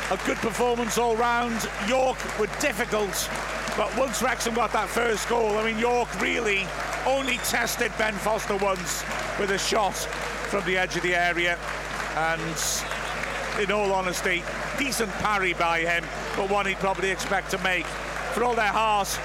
A 0.09 0.17
good 0.25 0.38
performance 0.38 0.98
all 0.98 1.15
round. 1.15 1.69
York 1.88 2.17
were 2.39 2.49
difficult, 2.59 3.30
but 3.77 3.95
once 3.95 4.23
Wrexham 4.23 4.56
got 4.56 4.73
that 4.73 4.89
first 4.89 5.30
goal, 5.30 5.56
I 5.59 5.65
mean, 5.65 5.77
York 5.77 6.09
really 6.19 6.65
only 7.06 7.38
tested 7.38 7.91
Ben 7.99 8.15
Foster 8.15 8.57
once 8.57 9.03
with 9.39 9.51
a 9.51 9.59
shot 9.59 9.93
from 9.93 10.65
the 10.65 10.80
edge 10.80 10.95
of 10.95 11.03
the 11.03 11.15
area. 11.15 11.59
And 12.15 12.57
in 13.59 13.71
all 13.71 13.91
honesty, 13.91 14.41
decent 14.77 15.11
parry 15.13 15.53
by 15.53 15.81
him, 15.81 16.03
but 16.35 16.49
one 16.49 16.65
he'd 16.65 16.77
probably 16.77 17.11
expect 17.11 17.51
to 17.51 17.57
make. 17.59 17.85
For 18.33 18.43
all 18.43 18.55
their 18.55 18.67
hearts, 18.67 19.19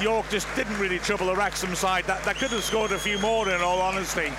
York 0.00 0.28
just 0.30 0.46
didn't 0.54 0.78
really 0.78 0.98
trouble 0.98 1.26
the 1.26 1.36
Wrexham 1.36 1.74
side. 1.74 2.04
That, 2.04 2.22
that 2.24 2.36
could 2.36 2.50
have 2.50 2.62
scored 2.62 2.92
a 2.92 2.98
few 2.98 3.18
more, 3.18 3.48
in 3.48 3.60
all 3.60 3.80
honesty. 3.80 4.32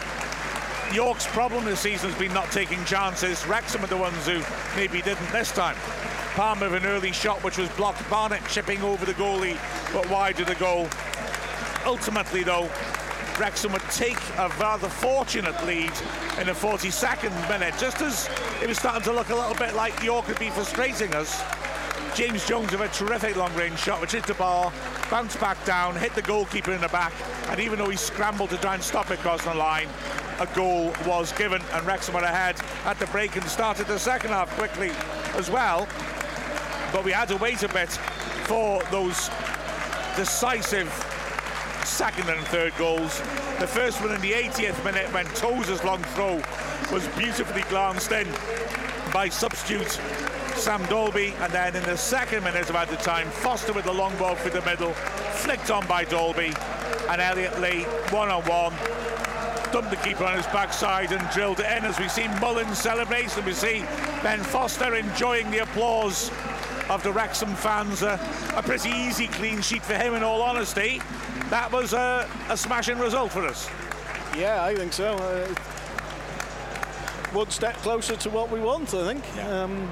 York's 0.94 1.28
problem 1.28 1.66
this 1.66 1.82
season 1.82 2.10
has 2.10 2.20
been 2.20 2.34
not 2.34 2.50
taking 2.52 2.84
chances. 2.86 3.46
Wrexham 3.48 3.84
are 3.84 3.88
the 3.88 3.98
ones 3.98 4.26
who 4.26 4.42
maybe 4.76 5.02
didn't 5.02 5.30
this 5.32 5.52
time. 5.52 5.76
Palmer 6.36 6.70
with 6.70 6.84
an 6.84 6.90
early 6.90 7.12
shot 7.12 7.44
which 7.44 7.58
was 7.58 7.68
blocked. 7.70 8.08
Barnett 8.10 8.48
chipping 8.48 8.82
over 8.82 9.06
the 9.06 9.14
goalie, 9.14 9.58
but 9.94 10.10
wide 10.10 10.40
of 10.40 10.48
the 10.48 10.56
goal. 10.56 10.88
Ultimately, 11.86 12.44
though, 12.44 12.70
Wrexham 13.40 13.72
would 13.72 13.82
take 13.92 14.18
a 14.38 14.50
rather 14.60 14.90
fortunate 14.90 15.56
lead 15.66 15.92
in 16.40 16.48
the 16.48 16.54
42nd 16.54 17.32
minute, 17.50 17.76
just 17.78 18.02
as 18.02 18.30
it 18.62 18.68
was 18.68 18.80
starting 18.80 19.04
to 19.04 19.12
look 19.12 19.30
a 19.30 19.36
little 19.36 19.54
bit 19.54 19.76
like 19.76 20.02
York 20.04 20.28
would 20.28 20.40
be 20.40 20.50
frustrating 20.50 21.14
us. 21.14 21.44
James 22.16 22.46
Jones 22.48 22.72
with 22.72 22.82
a 22.82 22.88
terrific 22.88 23.36
long-range 23.36 23.78
shot, 23.78 24.02
which 24.02 24.14
hit 24.14 24.26
the 24.26 24.34
bar, 24.36 24.74
bounced 25.12 25.40
back 25.40 25.64
down, 25.66 25.96
hit 25.96 26.16
the 26.16 26.22
goalkeeper 26.24 26.72
in 26.72 26.82
the 26.82 26.88
back, 26.88 27.14
and 27.50 27.60
even 27.60 27.78
though 27.78 27.90
he 27.90 27.98
scrambled 27.98 28.50
to 28.50 28.58
try 28.58 28.74
and 28.74 28.84
stop 28.84 29.12
it 29.12 29.20
crossing 29.20 29.52
the 29.52 29.58
line, 29.58 29.88
a 30.40 30.48
goal 30.56 30.92
was 31.06 31.32
given, 31.34 31.62
and 31.74 31.86
Wrexham 31.86 32.16
were 32.16 32.22
ahead 32.22 32.60
at 32.86 32.98
the 32.98 33.06
break 33.08 33.36
and 33.36 33.46
started 33.46 33.86
the 33.88 34.00
second 34.00 34.32
half 34.32 34.50
quickly 34.58 34.92
as 35.36 35.52
well. 35.52 35.88
But 36.92 37.04
we 37.04 37.12
had 37.12 37.28
to 37.28 37.38
wait 37.38 37.62
a 37.62 37.68
bit 37.70 37.90
for 38.48 38.82
those 38.86 39.30
decisive 40.16 40.90
second 41.88 42.30
and 42.30 42.46
third 42.48 42.76
goals. 42.78 43.20
The 43.60 43.68
first 43.68 44.02
one 44.02 44.14
in 44.14 44.22
the 44.22 44.34
80th 44.34 44.84
minute 44.84 45.12
when 45.14 45.26
Tozer's 45.28 45.84
long 45.84 46.04
throw 46.16 46.42
was 46.92 47.08
beautifully 47.18 47.64
glanced 47.70 48.12
in 48.12 48.28
by 49.14 49.30
substitute 49.30 50.00
Sam 50.56 50.84
Dalby, 50.88 51.34
and 51.40 51.54
then 51.54 51.76
in 51.76 51.84
the 51.84 51.96
second 51.96 52.44
minute 52.44 52.70
of 52.70 52.76
added 52.76 53.00
time, 53.00 53.30
Foster 53.30 53.74
with 53.74 53.86
the 53.86 53.94
long 53.94 54.16
ball 54.18 54.36
through 54.36 54.52
the 54.52 54.64
middle, 54.64 54.92
flicked 54.94 55.72
on 55.72 55.88
by 55.88 56.04
Dalby, 56.04 56.52
and 57.10 57.22
Elliot 57.22 57.60
Lee 57.62 57.84
one 58.12 58.30
on 58.30 58.44
one. 58.44 58.74
Dumped 59.72 59.92
the 59.92 59.98
keeper 59.98 60.26
on 60.26 60.36
his 60.36 60.48
backside 60.48 61.12
and 61.12 61.30
drilled 61.30 61.60
it 61.60 61.66
in 61.78 61.86
as 61.86 62.00
we 62.00 62.10
see 62.10 62.28
Mullin's 62.42 62.78
celebrate 62.78 63.36
and 63.38 63.46
we 63.46 63.54
see 63.54 63.86
Ben 64.24 64.40
Foster 64.44 64.96
enjoying 64.96 65.50
the 65.52 65.60
applause 65.60 66.32
of 66.90 67.04
the 67.04 67.12
Wrexham 67.12 67.54
fans. 67.56 68.04
Uh, 68.04 68.18
a 68.56 68.64
pretty 68.64 68.90
easy 68.90 69.28
clean 69.28 69.62
sheet 69.62 69.84
for 69.84 69.96
him 69.96 70.14
in 70.14 70.24
all 70.24 70.42
honesty. 70.42 71.02
That 71.50 71.72
was 71.72 71.94
a, 71.94 72.30
a 72.50 72.58
smashing 72.58 73.00
result 73.00 73.32
for 73.32 73.46
us. 73.46 73.70
Yeah, 74.38 74.64
I 74.64 74.76
think 74.76 74.94
so. 74.94 75.14
Uh, 75.16 75.48
one 77.34 77.50
step 77.50 77.76
closer 77.78 78.16
to 78.16 78.30
what 78.30 78.50
we 78.52 78.60
want, 78.60 78.94
I 78.94 79.06
think. 79.06 79.24
Yeah. 79.36 79.64
Um, 79.64 79.90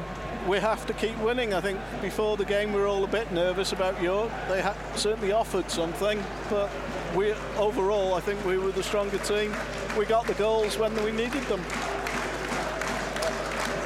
we 0.47 0.59
have 0.59 0.85
to 0.85 0.93
keep 0.93 1.17
winning. 1.19 1.53
I 1.53 1.61
think 1.61 1.79
before 2.01 2.37
the 2.37 2.45
game 2.45 2.71
we 2.71 2.79
were 2.79 2.87
all 2.87 3.03
a 3.03 3.07
bit 3.07 3.31
nervous 3.31 3.71
about 3.71 3.99
York. 4.01 4.31
They 4.47 4.61
ha- 4.61 4.77
certainly 4.95 5.31
offered 5.31 5.71
something, 5.71 6.23
but 6.49 6.69
we 7.15 7.33
overall 7.57 8.13
I 8.13 8.19
think 8.19 8.45
we 8.45 8.57
were 8.57 8.71
the 8.71 8.83
stronger 8.83 9.17
team. 9.19 9.53
We 9.97 10.05
got 10.05 10.27
the 10.27 10.35
goals 10.35 10.77
when 10.77 10.93
we 11.03 11.11
needed 11.11 11.43
them. 11.43 11.61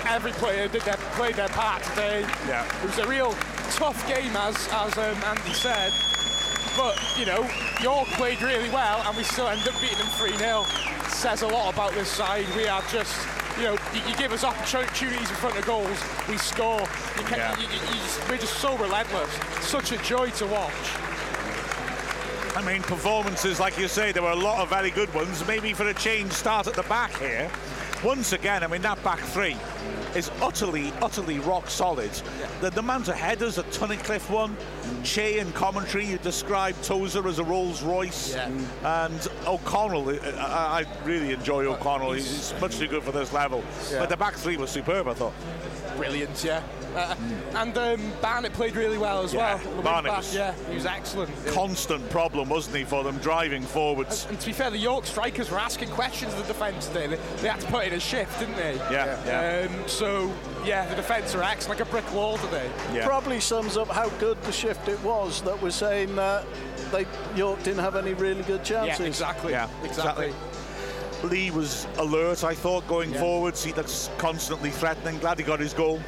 Every 0.06 0.32
player 0.32 0.68
did 0.68 0.82
their, 0.82 0.98
played 1.20 1.36
their 1.36 1.50
part 1.50 1.84
today. 1.84 2.22
Yeah. 2.48 2.64
It 2.82 2.86
was 2.86 2.98
a 3.00 3.06
real 3.06 3.34
tough 3.76 4.08
game, 4.08 4.34
as 4.38 4.56
as 4.72 4.98
um, 4.98 5.18
Andy 5.28 5.52
said. 5.52 5.92
But 6.78 6.96
you 7.20 7.26
know, 7.26 7.44
York 7.84 8.08
played 8.16 8.42
really 8.42 8.70
well, 8.70 9.04
and 9.06 9.18
we 9.18 9.24
still 9.24 9.50
end 9.50 9.68
up 9.68 9.74
beating 9.82 9.98
them 9.98 10.08
3-0. 10.16 10.66
Says 11.10 11.42
a 11.42 11.48
lot 11.48 11.74
about 11.74 11.92
this 11.92 12.08
side. 12.08 12.46
We 12.56 12.70
are 12.70 12.82
just, 12.90 13.14
you 13.58 13.64
know, 13.66 13.74
you, 13.94 14.00
you 14.08 14.16
give 14.16 14.32
us 14.32 14.46
opportunities 14.46 15.30
in 15.30 15.36
front 15.36 15.58
of 15.58 15.66
goals, 15.66 16.00
we 16.30 16.38
score. 16.38 16.80
You 17.18 17.24
can, 17.26 17.38
Yeah. 17.40 17.60
you 17.60 17.68
just, 17.68 18.30
we're 18.30 18.38
just 18.38 18.54
so 18.60 18.78
relentless. 18.78 19.30
Such 19.60 19.92
a 19.92 19.98
joy 19.98 20.30
to 20.30 20.46
watch. 20.48 20.72
I 22.56 22.64
mean, 22.66 22.82
performances, 22.84 23.60
like 23.60 23.78
you 23.78 23.90
say, 23.90 24.14
there 24.14 24.24
were 24.24 24.32
a 24.32 24.36
lot 24.36 24.62
of 24.62 24.70
very 24.70 24.90
good 24.92 25.14
ones. 25.14 25.46
Maybe 25.46 25.74
for 25.74 25.86
a 25.90 25.94
change, 25.94 26.32
start 26.32 26.68
at 26.68 26.76
the 26.76 26.84
back 26.84 27.12
here. 27.18 27.52
Once 28.04 28.32
again, 28.32 28.64
I 28.64 28.68
mean, 28.68 28.82
that 28.84 29.04
back 29.04 29.20
three 29.20 29.58
is 30.16 30.32
utterly, 30.42 30.94
utterly 31.02 31.40
rock 31.40 31.70
solid. 31.70 32.10
The, 32.62 32.70
the 32.70 32.80
amount 32.80 33.10
of 33.10 33.16
headers 33.16 33.56
that 33.56 33.70
Tunnicliffe 33.72 34.30
won, 34.30 34.56
Chay 35.04 35.40
in 35.40 35.52
commentary, 35.52 36.06
you 36.06 36.18
described 36.20 36.82
Tozer 36.84 37.28
as 37.28 37.40
a 37.40 37.44
Rolls 37.44 37.84
Royce, 37.84 38.34
Yeah. 38.34 38.50
and 39.04 39.28
O'Connell. 39.46 40.10
I, 40.10 40.16
I 40.40 40.80
I 40.80 40.86
really 41.06 41.34
enjoy 41.34 41.66
O'Connell. 41.66 42.14
He's, 42.14 42.50
he's 42.52 42.62
much 42.62 42.78
too 42.78 42.88
good 42.88 43.04
for 43.04 43.12
this 43.12 43.34
level. 43.34 43.64
Yeah. 43.92 44.00
But 44.00 44.10
the 44.10 44.18
back 44.18 44.36
three 44.36 44.56
was 44.56 44.70
superb, 44.72 45.08
I 45.10 45.14
thought. 45.14 45.34
Brilliant, 45.98 46.42
yeah. 46.44 46.64
Uh, 46.96 47.16
And 47.56 47.78
um, 47.78 48.00
Barnett 48.22 48.54
played 48.54 48.76
really 48.76 48.98
well 48.98 49.24
as 49.24 49.34
Yeah, 49.34 49.60
well. 49.66 49.82
Barnett 49.82 50.18
was- 50.18 50.36
yeah, 50.36 50.54
he 50.70 50.76
was 50.76 50.86
excellent. 50.86 51.30
Constant 51.48 52.08
problem, 52.10 52.48
wasn't 52.50 52.76
he, 52.78 52.84
for 52.84 53.04
them 53.04 53.18
driving 53.18 53.64
forwards? 53.64 54.28
And 54.30 54.40
to 54.40 54.46
be 54.48 54.54
fair, 54.54 54.70
the 54.70 54.78
York 54.78 55.06
strikers 55.06 55.50
were 55.52 55.60
asking 55.60 55.90
questions 55.90 56.34
of 56.34 56.40
the 56.48 56.54
defence 56.54 56.88
today. 56.88 57.08
They, 57.08 57.16
they 57.42 57.48
had 57.50 57.60
to 57.62 57.68
put 57.68 57.86
in 57.86 57.94
a 57.94 58.00
shift, 58.00 58.40
didn't 58.40 58.56
they? 58.56 58.76
Yeah, 58.92 59.18
yeah. 59.26 59.68
Um, 59.70 59.88
so, 59.88 60.32
yeah, 60.66 60.86
the 60.88 60.96
defence 60.96 61.36
are 61.36 61.44
acting 61.44 61.70
like 61.70 61.80
a 61.80 61.86
brick 61.86 62.12
wall 62.14 62.38
today. 62.38 62.70
Yeah. 62.94 63.06
Probably 63.06 63.40
sums 63.40 63.76
up 63.78 63.88
how 63.90 64.10
good 64.20 64.42
the 64.44 64.52
shift 64.52 64.88
it 64.88 65.02
was 65.04 65.42
that 65.42 65.62
we're 65.62 65.72
saying 65.72 66.16
that 66.16 66.46
they 66.92 67.06
York 67.36 67.62
didn't 67.64 67.82
have 67.84 67.96
any 67.96 68.14
really 68.14 68.44
good 68.44 68.64
chances. 68.64 69.00
Yeah, 69.00 69.06
exactly. 69.06 69.52
Yeah, 69.52 69.68
exactly. 69.84 70.34
Lee 71.24 71.52
was 71.52 71.86
alert, 71.98 72.44
I 72.44 72.54
thought, 72.54 72.88
going 72.88 73.14
forwards. 73.14 73.64
He 73.64 73.74
looks 73.74 74.10
constantly 74.18 74.70
threatening. 74.70 75.20
Glad 75.20 75.38
he 75.38 75.44
got 75.44 75.60
his 75.60 75.74
goal. 75.74 76.00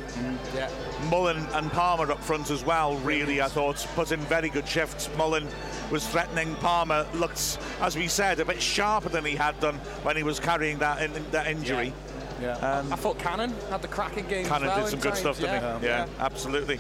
Yeah. 0.56 0.70
Mullin 1.10 1.46
and 1.54 1.72
Palmer 1.72 2.12
up 2.12 2.24
front 2.24 2.50
as 2.50 2.64
well, 2.64 2.96
really, 2.98 3.42
I 3.42 3.48
thought, 3.48 3.86
put 3.96 4.12
in 4.12 4.20
very 4.22 4.50
good 4.50 4.68
shifts. 4.68 5.10
Mullin 5.18 5.48
was 5.92 6.08
threatening. 6.08 6.56
Palmer 6.56 7.06
looked, 7.14 7.60
as 7.82 7.98
we 7.98 8.08
said, 8.08 8.40
a 8.40 8.46
bit 8.46 8.62
sharper 8.62 9.10
than 9.10 9.26
he 9.26 9.36
had 9.36 9.60
done 9.60 9.76
when 10.04 10.16
he 10.16 10.24
was 10.24 10.40
carrying 10.40 10.78
that, 10.80 11.02
in, 11.02 11.12
that 11.32 11.48
injury. 11.48 11.94
Yeah. 12.42 12.84
I 12.92 12.96
thought 12.96 13.20
Cannon 13.20 13.54
had 13.70 13.82
the 13.82 13.88
cracking 13.88 14.28
game. 14.28 14.46
Cannon 14.46 14.70
well 14.70 14.82
did 14.82 14.90
some 14.90 15.00
good 15.00 15.10
times, 15.10 15.20
stuff, 15.20 15.40
didn't 15.40 15.62
yeah, 15.62 15.80
he? 15.80 15.86
Yeah, 15.86 16.08
absolutely. 16.20 16.80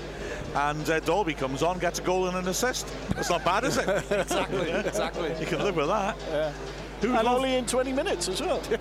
And 0.55 0.89
uh, 0.89 0.99
Dalby 1.01 1.33
comes 1.33 1.61
on, 1.61 1.77
gets 1.77 1.99
a 1.99 2.01
goal 2.01 2.27
and 2.27 2.37
an 2.37 2.47
assist. 2.47 2.91
That's 3.13 3.29
not 3.29 3.45
bad, 3.45 3.65
is 3.65 3.77
it? 3.77 3.87
Exactly, 4.11 4.71
exactly. 4.71 5.35
you 5.39 5.45
can 5.45 5.59
live 5.59 5.75
with 5.75 5.87
that. 5.87 6.17
Who 7.01 7.15
and 7.15 7.27
only 7.27 7.55
in 7.55 7.65
20 7.65 7.93
minutes 7.93 8.27
as 8.29 8.41
well. 8.41 8.61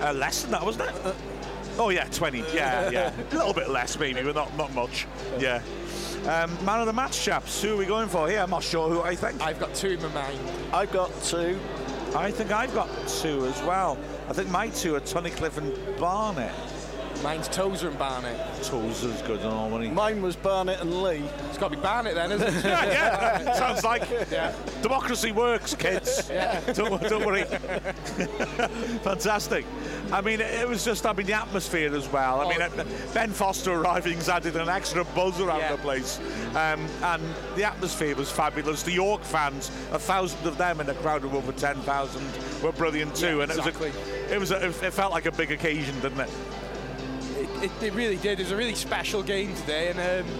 Uh, 0.00 0.12
less 0.12 0.42
than 0.42 0.50
that, 0.50 0.62
wasn't 0.62 0.88
it? 0.88 1.14
Oh 1.78 1.90
yeah, 1.90 2.04
20. 2.04 2.38
Yeah, 2.52 2.90
yeah. 2.90 3.12
A 3.32 3.34
little 3.34 3.54
bit 3.54 3.70
less 3.70 3.98
maybe, 3.98 4.22
but 4.22 4.34
not 4.34 4.54
not 4.56 4.74
much. 4.74 5.06
Yeah. 5.38 5.62
Um, 6.26 6.52
man 6.64 6.80
of 6.80 6.86
the 6.86 6.92
match, 6.92 7.22
chaps. 7.22 7.62
Who 7.62 7.74
are 7.74 7.76
we 7.76 7.86
going 7.86 8.08
for 8.08 8.28
here? 8.28 8.40
I'm 8.40 8.50
not 8.50 8.62
sure 8.62 8.88
who 8.88 9.00
I 9.02 9.14
think. 9.14 9.40
I've 9.40 9.60
got 9.60 9.74
two 9.74 9.90
in 9.90 10.02
my 10.02 10.08
mind. 10.08 10.38
I've 10.72 10.92
got 10.92 11.10
two. 11.22 11.58
I 12.14 12.30
think 12.30 12.50
I've 12.50 12.74
got 12.74 12.88
two 13.06 13.46
as 13.46 13.62
well. 13.62 13.96
I 14.28 14.32
think 14.32 14.50
my 14.50 14.68
two 14.68 14.96
are 14.96 15.00
Tunnicliffe 15.00 15.56
and 15.58 15.98
Barnett. 15.98 16.54
Mine's 17.22 17.48
Tozer 17.48 17.88
and 17.88 17.98
Barnett. 17.98 18.36
Tozer's 18.62 19.20
good 19.22 19.40
and 19.40 19.48
all, 19.48 19.68
wasn't 19.68 19.88
he? 19.88 19.90
Mine 19.94 20.22
was 20.22 20.36
Barnett 20.36 20.80
and 20.80 21.02
Lee. 21.02 21.24
It's 21.48 21.58
got 21.58 21.70
to 21.70 21.76
be 21.76 21.82
Barnett 21.82 22.14
then, 22.14 22.32
isn't 22.32 22.46
it? 22.54 22.64
yeah, 22.64 22.84
yeah. 22.86 23.52
Sounds 23.58 23.82
like 23.84 24.08
Yeah. 24.30 24.52
democracy 24.82 25.32
works, 25.32 25.74
kids. 25.74 26.28
don't, 26.74 27.00
don't 27.02 27.26
worry. 27.26 27.44
Fantastic. 29.02 29.64
I 30.12 30.20
mean, 30.20 30.40
it, 30.40 30.54
it 30.54 30.68
was 30.68 30.84
just, 30.84 31.04
I 31.06 31.12
mean, 31.12 31.26
the 31.26 31.32
atmosphere 31.32 31.94
as 31.94 32.06
well. 32.12 32.40
I 32.40 32.48
mean, 32.48 32.62
uh, 32.62 32.84
Ben 33.12 33.30
Foster 33.30 33.72
arriving's 33.72 34.28
added 34.28 34.56
an 34.56 34.68
extra 34.68 35.04
buzz 35.04 35.40
around 35.40 35.60
Yeah. 35.60 35.72
the 35.72 35.78
place. 35.82 36.20
Um, 36.50 36.86
and 37.02 37.22
the 37.56 37.64
atmosphere 37.64 38.14
was 38.14 38.30
fabulous. 38.30 38.82
The 38.82 38.92
York 38.92 39.22
fans, 39.22 39.68
a 39.92 39.98
thousand 39.98 40.46
of 40.46 40.56
them 40.58 40.80
in 40.80 40.88
a 40.88 40.94
crowd 40.94 41.24
of 41.24 41.34
over 41.34 41.52
10,000, 41.52 42.22
were 42.62 42.72
brilliant 42.72 43.14
too. 43.16 43.38
Yeah, 43.38 43.42
and 43.42 43.50
it 43.52 43.56
was, 43.56 43.66
a, 43.66 44.34
it, 44.34 44.38
was 44.38 44.50
a, 44.52 44.66
it 44.86 44.92
felt 44.92 45.12
like 45.12 45.26
a 45.26 45.32
big 45.32 45.50
occasion, 45.50 45.98
didn't 46.00 46.20
it? 46.20 46.30
It, 47.62 47.70
it 47.82 47.94
really 47.94 48.16
did. 48.16 48.38
It 48.38 48.44
was 48.44 48.52
a 48.52 48.56
really 48.56 48.74
special 48.74 49.22
game 49.22 49.54
today, 49.54 49.88
and 49.90 49.98
um, 50.00 50.34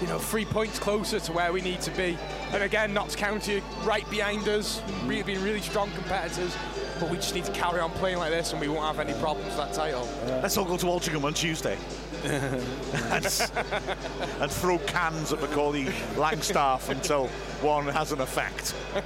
you 0.00 0.06
know, 0.06 0.18
three 0.18 0.44
points 0.44 0.78
closer 0.78 1.20
to 1.20 1.32
where 1.32 1.52
we 1.52 1.60
need 1.60 1.80
to 1.82 1.90
be. 1.92 2.16
And 2.52 2.62
again, 2.62 2.94
Notts 2.94 3.16
County 3.16 3.62
right 3.84 4.08
behind 4.10 4.48
us, 4.48 4.82
really 5.04 5.22
being 5.22 5.42
really 5.42 5.60
strong 5.60 5.90
competitors. 5.92 6.56
But 6.98 7.08
we 7.10 7.16
just 7.16 7.34
need 7.34 7.44
to 7.46 7.52
carry 7.52 7.80
on 7.80 7.90
playing 7.92 8.18
like 8.18 8.30
this, 8.30 8.52
and 8.52 8.60
we 8.60 8.68
won't 8.68 8.84
have 8.84 8.98
any 9.06 9.18
problems 9.20 9.46
with 9.48 9.56
that 9.56 9.72
title. 9.72 10.06
Let's 10.42 10.56
all 10.58 10.66
go 10.66 10.76
to 10.76 10.86
Altrincham 10.86 11.24
on 11.24 11.34
Tuesday. 11.34 11.78
and, 12.24 13.24
and 13.24 14.50
throw 14.50 14.76
cans 14.80 15.32
at 15.32 15.40
Macaulay 15.40 15.86
Langstaff 16.16 16.90
until 16.90 17.28
one 17.62 17.86
has 17.86 18.12
an 18.12 18.20
effect. 18.20 18.74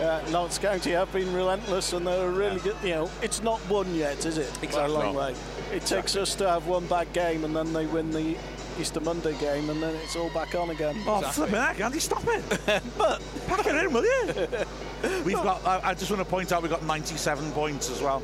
Uh, 0.00 0.20
Notts 0.30 0.58
County 0.58 0.90
have 0.90 1.12
been 1.12 1.32
relentless 1.32 1.92
and 1.92 2.04
they're 2.04 2.28
really 2.28 2.58
good. 2.58 2.74
You 2.82 2.90
know, 2.90 3.10
it's 3.22 3.40
not 3.40 3.60
won 3.68 3.94
yet, 3.94 4.26
is 4.26 4.36
it? 4.36 4.50
By 4.72 4.86
a 4.86 4.88
long 4.88 5.14
No. 5.14 5.20
way. 5.20 5.34
It 5.72 5.86
takes 5.86 6.16
us 6.16 6.34
to 6.34 6.48
have 6.48 6.66
one 6.66 6.86
bad 6.86 7.10
game 7.14 7.44
and 7.44 7.56
then 7.56 7.72
they 7.72 7.86
win 7.86 8.10
the 8.10 8.36
Easter 8.78 9.00
Monday 9.00 9.36
game 9.38 9.70
and 9.70 9.82
then 9.82 9.94
it's 9.96 10.16
all 10.16 10.28
back 10.30 10.54
on 10.54 10.68
again. 10.68 10.96
Oh, 11.06 11.22
flipping 11.22 11.54
heck, 11.54 11.80
Andy, 11.80 11.98
stop 11.98 12.22
it. 12.26 12.44
but 12.98 13.22
pack 13.46 13.66
it 13.66 13.74
in, 13.76 13.92
will 13.92 14.04
you? 14.04 14.48
We've 15.24 15.34
got, 15.34 15.66
I, 15.66 15.80
I 15.90 15.94
just 15.94 16.10
want 16.10 16.22
to 16.22 16.28
point 16.28 16.52
out, 16.52 16.62
we've 16.62 16.70
got 16.70 16.84
97 16.84 17.50
points 17.52 17.90
as 17.90 18.00
well. 18.00 18.22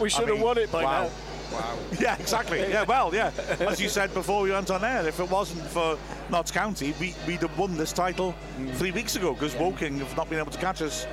we 0.00 0.10
should 0.10 0.26
have 0.26 0.36
mean, 0.36 0.40
won 0.40 0.58
it 0.58 0.72
by 0.72 0.82
wow. 0.82 1.02
now. 1.04 1.10
Wow. 1.52 1.78
Yeah, 2.00 2.16
exactly. 2.18 2.58
Yeah, 2.60 2.82
well, 2.82 3.14
yeah. 3.14 3.30
As 3.60 3.80
you 3.80 3.88
said 3.88 4.12
before 4.12 4.42
we 4.42 4.50
went 4.50 4.70
on 4.70 4.82
air, 4.82 5.06
if 5.06 5.20
it 5.20 5.30
wasn't 5.30 5.62
for 5.66 5.96
Notts 6.30 6.50
County, 6.50 6.94
we, 6.98 7.14
we'd 7.28 7.42
have 7.42 7.56
won 7.56 7.76
this 7.76 7.92
title 7.92 8.34
mm. 8.58 8.74
three 8.74 8.90
weeks 8.90 9.14
ago 9.14 9.34
because 9.34 9.54
Woking 9.54 9.98
have 9.98 10.16
not 10.16 10.28
been 10.28 10.40
able 10.40 10.50
to 10.50 10.58
catch 10.58 10.82
us 10.82 11.06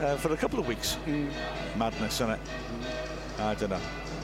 uh, 0.00 0.16
for 0.16 0.32
a 0.34 0.36
couple 0.36 0.58
of 0.58 0.68
weeks. 0.68 0.98
Mm. 1.06 1.30
Madness, 1.78 2.16
isn't 2.16 2.30
it? 2.30 2.40
Mm. 2.40 3.40
I 3.40 3.54
don't 3.54 3.70
know. 3.70 3.80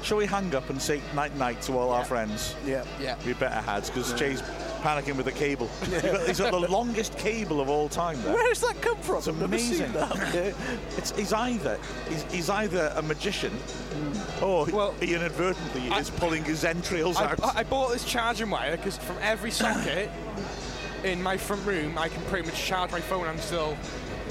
Shall 0.06 0.18
we 0.18 0.26
hang 0.26 0.54
up 0.54 0.70
and 0.70 0.80
say 0.80 1.02
night 1.16 1.34
night 1.36 1.60
to 1.62 1.76
all 1.76 1.90
our 1.90 2.04
friends? 2.04 2.54
Yeah. 2.64 2.84
Yeah. 3.00 3.16
We 3.26 3.32
better 3.32 3.60
had 3.60 3.84
because 3.86 4.12
Jay's 4.12 4.40
panicking 4.80 5.16
with 5.16 5.26
the 5.26 5.32
cable. 5.32 5.66
He's 5.80 6.00
got, 6.00 6.20
he's 6.28 6.38
got 6.38 6.52
the 6.52 6.60
longest 6.60 7.18
cable 7.18 7.60
of 7.60 7.68
all 7.68 7.88
time 7.88 8.22
there. 8.22 8.32
Where's 8.32 8.60
that 8.60 8.80
come 8.80 8.98
from? 8.98 9.16
It's 9.16 9.26
I've 9.26 9.40
never 9.40 9.58
seen 9.58 9.82
amazing. 9.82 10.54
It's, 10.96 11.10
he's 11.10 11.32
either 11.32 11.80
he's, 12.08 12.22
he's 12.32 12.50
either 12.50 12.92
a 12.94 13.02
magician 13.02 13.50
hmm. 13.50 14.44
or 14.44 14.66
Well, 14.66 14.94
he 15.00 15.12
inadvertently 15.12 15.90
I- 15.90 15.98
is 15.98 16.10
pulling 16.10 16.44
his 16.44 16.64
entrails 16.64 17.16
I, 17.16 17.32
out. 17.32 17.56
I 17.56 17.64
bought 17.64 17.90
this 17.90 18.04
charging 18.04 18.48
wire 18.48 18.76
because 18.76 18.96
from 18.98 19.16
every 19.22 19.50
socket 19.50 20.08
in 21.02 21.20
my 21.20 21.36
front 21.36 21.66
room, 21.66 21.98
I 21.98 22.08
can 22.10 22.22
pretty 22.26 22.46
much 22.46 22.64
charge 22.64 22.92
my 22.92 23.00
phone 23.00 23.26
and 23.26 23.40
still 23.40 23.76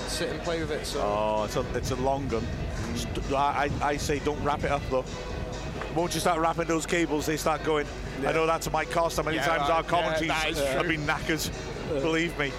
sit 0.07 0.29
and 0.29 0.39
play 0.39 0.61
with 0.61 0.71
it. 0.71 0.85
So 0.85 1.01
oh, 1.01 1.43
it's 1.43 1.57
a, 1.57 1.65
it's 1.75 1.91
a 1.91 1.97
long 1.97 2.29
gun. 2.29 2.43
Hmm. 2.43 2.95
St- 2.95 3.33
I, 3.33 3.69
I 3.81 3.87
I 3.89 3.97
say 3.97 4.19
don't 4.19 4.41
wrap 4.41 4.63
it 4.63 4.71
up 4.71 4.81
though. 4.89 5.03
Once 5.95 6.13
you 6.13 6.19
start 6.19 6.39
wrapping 6.41 6.65
those 6.65 6.85
cables, 6.85 7.25
they 7.25 7.37
start 7.37 7.63
going. 7.63 7.87
I 8.25 8.33
know 8.33 8.45
that 8.45 8.61
to 8.63 8.71
my 8.71 8.83
cost. 8.83 9.15
How 9.17 9.23
many 9.23 9.37
Yeah, 9.37 9.45
times 9.45 9.61
right. 9.61 9.71
our 9.71 9.83
commentaries 9.83 10.57
is 10.57 10.59
have 10.73 10.87
been 10.87 11.05
knackered. 11.05 11.49
Believe 12.01 12.37
me. 12.37 12.51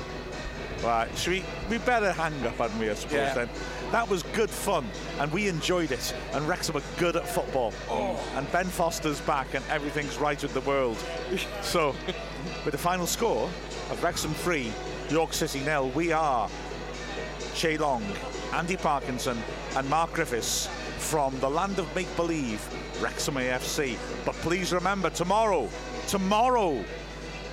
Right, 0.82 1.08
should 1.18 1.32
we? 1.32 1.44
We 1.68 1.78
better 1.78 2.12
hang 2.12 2.32
up, 2.46 2.56
hadn't 2.56 2.78
we? 2.78 2.88
I 2.90 2.94
suppose 2.94 3.14
Yeah. 3.14 3.34
then. 3.34 3.48
That 3.92 4.08
was 4.08 4.22
good 4.34 4.50
fun, 4.50 4.88
and 5.20 5.30
we 5.32 5.48
enjoyed 5.48 5.92
it. 5.92 6.14
And 6.32 6.46
Wrexham 6.48 6.76
are 6.76 6.82
good 6.98 7.16
at 7.16 7.28
football. 7.28 7.72
Oh. 7.90 8.18
And 8.36 8.50
Ben 8.52 8.66
Foster's 8.66 9.20
back, 9.20 9.54
and 9.54 9.64
everything's 9.70 10.16
right 10.18 10.40
with 10.40 10.54
the 10.54 10.60
world. 10.62 10.96
so, 11.62 11.94
with 12.64 12.72
the 12.72 12.78
final 12.78 13.06
score 13.06 13.50
of 13.90 14.02
Wrexham 14.02 14.32
three, 14.34 14.72
York 15.10 15.32
City 15.34 15.60
nil, 15.60 15.90
we 15.90 16.12
are 16.12 16.48
Chay 17.54 17.76
Long, 17.76 18.02
Andy 18.52 18.76
Parkinson, 18.76 19.42
and 19.76 19.88
Mark 19.88 20.12
Griffiths 20.12 20.68
from 21.06 21.38
the 21.38 21.48
land 21.48 21.78
of 21.78 21.94
make 21.94 22.14
believe, 22.16 22.60
Wrexham 23.00 23.36
AFC. 23.36 23.96
But 24.24 24.34
please 24.36 24.72
remember, 24.72 25.08
tomorrow, 25.08 25.68
tomorrow, 26.08 26.84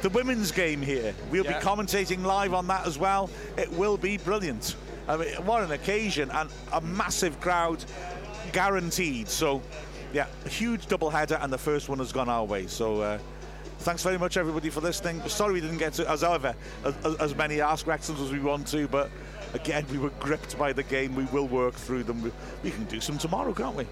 the 0.01 0.09
women's 0.09 0.51
game 0.51 0.81
here. 0.81 1.13
We'll 1.29 1.45
Yeah. 1.45 1.59
be 1.59 1.63
commentating 1.65 2.23
live 2.23 2.55
on 2.55 2.65
that 2.67 2.87
as 2.87 2.97
well. 2.97 3.29
It 3.55 3.71
will 3.71 3.95
be 3.95 4.17
brilliant. 4.17 4.75
I 5.07 5.17
mean, 5.17 5.33
what 5.45 5.61
an 5.61 5.71
occasion 5.71 6.31
and 6.31 6.49
a 6.71 6.81
massive 6.81 7.39
crowd 7.39 7.85
guaranteed. 8.53 9.29
So, 9.29 9.61
yeah, 10.13 10.25
a 10.45 10.49
huge 10.49 10.87
double 10.87 11.11
header, 11.11 11.37
and 11.39 11.53
the 11.53 11.57
first 11.57 11.89
one 11.89 11.99
has 11.99 12.11
gone 12.11 12.29
our 12.29 12.43
way. 12.45 12.65
So, 12.65 13.01
uh, 13.01 13.19
thanks 13.79 14.01
very 14.01 14.17
much, 14.17 14.35
everybody, 14.35 14.71
for 14.71 14.81
listening. 14.81 15.21
Sorry 15.27 15.53
we 15.53 15.61
didn't 15.61 15.77
get 15.77 15.93
to, 15.93 16.09
as 16.09 16.23
ever, 16.23 16.55
as, 16.83 16.95
as 17.19 17.35
many 17.35 17.61
Ask 17.61 17.85
Wrexhams 17.85 18.19
as 18.23 18.31
we 18.31 18.39
want 18.39 18.65
to, 18.69 18.87
but 18.87 19.11
again, 19.53 19.85
we 19.91 19.97
were 19.97 20.09
gripped 20.19 20.57
by 20.57 20.73
the 20.73 20.83
game. 20.83 21.15
We 21.15 21.25
will 21.25 21.47
work 21.47 21.73
through 21.73 22.03
them. 22.03 22.21
We, 22.21 22.31
we 22.63 22.71
can 22.71 22.85
do 22.85 22.99
some 22.99 23.17
tomorrow, 23.17 23.53
can't 23.53 23.75
we? 23.75 23.87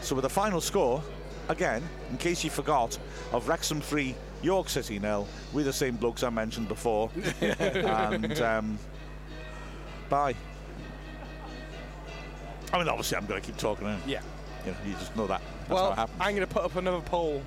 So, 0.00 0.14
with 0.14 0.22
the 0.22 0.30
final 0.30 0.60
score, 0.60 1.02
again, 1.48 1.82
in 2.10 2.18
case 2.18 2.42
you 2.44 2.50
forgot, 2.50 2.98
of 3.32 3.48
Wrexham 3.48 3.80
3, 3.80 4.14
York 4.42 4.68
City 4.68 4.98
nil, 4.98 5.26
we're 5.52 5.64
the 5.64 5.72
same 5.72 5.96
blokes 5.96 6.22
I 6.22 6.30
mentioned 6.30 6.68
before. 6.68 7.10
and 7.40 8.40
um, 8.40 8.78
bye. 10.08 10.34
I 12.72 12.78
mean, 12.78 12.88
obviously, 12.88 13.16
I'm 13.16 13.26
going 13.26 13.40
to 13.40 13.46
keep 13.46 13.56
talking. 13.56 13.86
yeah. 14.06 14.20
You, 14.64 14.72
know, 14.72 14.78
you 14.84 14.92
just 14.94 15.14
know 15.16 15.26
that. 15.28 15.40
That's 15.60 15.70
well, 15.70 15.90
what 15.90 15.98
happens. 15.98 16.18
I'm 16.20 16.34
going 16.34 16.46
to 16.46 16.52
put 16.52 16.64
up 16.64 16.74
another 16.74 17.00
poll 17.00 17.40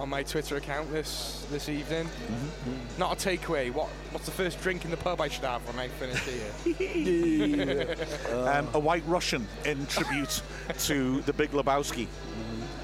on 0.00 0.08
my 0.08 0.22
Twitter 0.22 0.56
account 0.56 0.90
this 0.90 1.46
this 1.50 1.68
evening. 1.68 2.06
Mm-hmm. 2.06 2.98
Not 2.98 3.12
a 3.12 3.28
takeaway. 3.28 3.72
What 3.72 3.88
what's 4.12 4.24
the 4.24 4.32
first 4.32 4.60
drink 4.62 4.84
in 4.86 4.90
the 4.90 4.96
pub 4.96 5.20
I 5.20 5.28
should 5.28 5.44
have 5.44 5.60
when 5.66 5.78
I 5.78 5.88
finish 5.88 6.20
here? 6.22 7.96
um, 8.48 8.68
a 8.72 8.78
white 8.78 9.04
Russian 9.06 9.46
in 9.66 9.86
tribute 9.86 10.42
to 10.78 11.20
the 11.22 11.32
Big 11.34 11.50
Lebowski. 11.50 12.06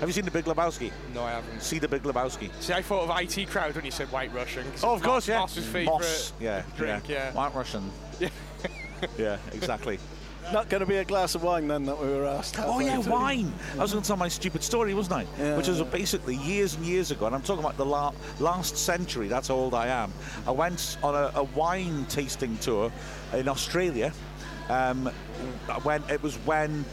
Have 0.00 0.10
you 0.10 0.12
seen 0.12 0.26
the 0.26 0.30
Big 0.30 0.44
Lebowski? 0.44 0.92
no, 1.14 1.24
I 1.24 1.30
haven't. 1.30 1.62
See 1.62 1.78
the 1.78 1.88
Big 1.88 2.02
Lebowski. 2.02 2.50
See, 2.60 2.74
I 2.74 2.82
thought 2.82 3.08
of 3.08 3.18
IT 3.18 3.48
crowd 3.48 3.74
when 3.74 3.86
you 3.86 3.90
said 3.90 4.12
White 4.12 4.32
Russian. 4.34 4.66
Oh, 4.84 4.92
of 4.92 5.02
course, 5.02 5.26
Moss- 5.26 5.28
yeah. 5.28 5.38
Moss's 5.38 5.66
favourite 5.66 5.86
Moss, 5.86 6.32
yeah, 6.38 6.62
drink. 6.76 7.08
Yeah. 7.08 7.32
White 7.32 7.54
Russian. 7.54 7.90
Yeah. 8.20 8.28
yeah, 9.18 9.38
exactly. 9.52 9.98
Not 10.52 10.68
going 10.68 10.80
to 10.80 10.86
be 10.86 10.96
a 10.96 11.04
glass 11.04 11.34
of 11.34 11.42
wine 11.42 11.66
then 11.66 11.84
that 11.86 12.00
we 12.00 12.06
were 12.06 12.26
asked. 12.26 12.56
Oh 12.58 12.78
yeah, 12.78 13.00
through. 13.02 13.12
wine. 13.12 13.52
I 13.74 13.78
was 13.78 13.92
going 13.92 14.02
to 14.02 14.06
tell 14.06 14.16
my 14.16 14.28
stupid 14.28 14.62
story, 14.62 14.94
wasn't 14.94 15.16
I? 15.20 15.26
Yeah. 15.38 15.56
Which 15.56 15.68
was 15.68 15.82
basically 15.82 16.36
years 16.36 16.74
and 16.74 16.84
years 16.84 17.10
ago, 17.10 17.26
and 17.26 17.34
I'm 17.34 17.42
talking 17.42 17.64
about 17.64 17.76
the 17.76 17.86
la- 17.86 18.12
last 18.38 18.76
century. 18.76 19.28
That's 19.28 19.48
how 19.48 19.54
old 19.54 19.74
I 19.74 19.88
am. 19.88 20.12
I 20.46 20.52
went 20.52 20.98
on 21.02 21.14
a, 21.14 21.32
a 21.34 21.42
wine 21.42 22.06
tasting 22.08 22.56
tour 22.58 22.92
in 23.34 23.48
Australia. 23.48 24.12
Um, 24.68 25.06
when 25.82 26.02
it 26.08 26.22
was 26.22 26.36
when 26.38 26.84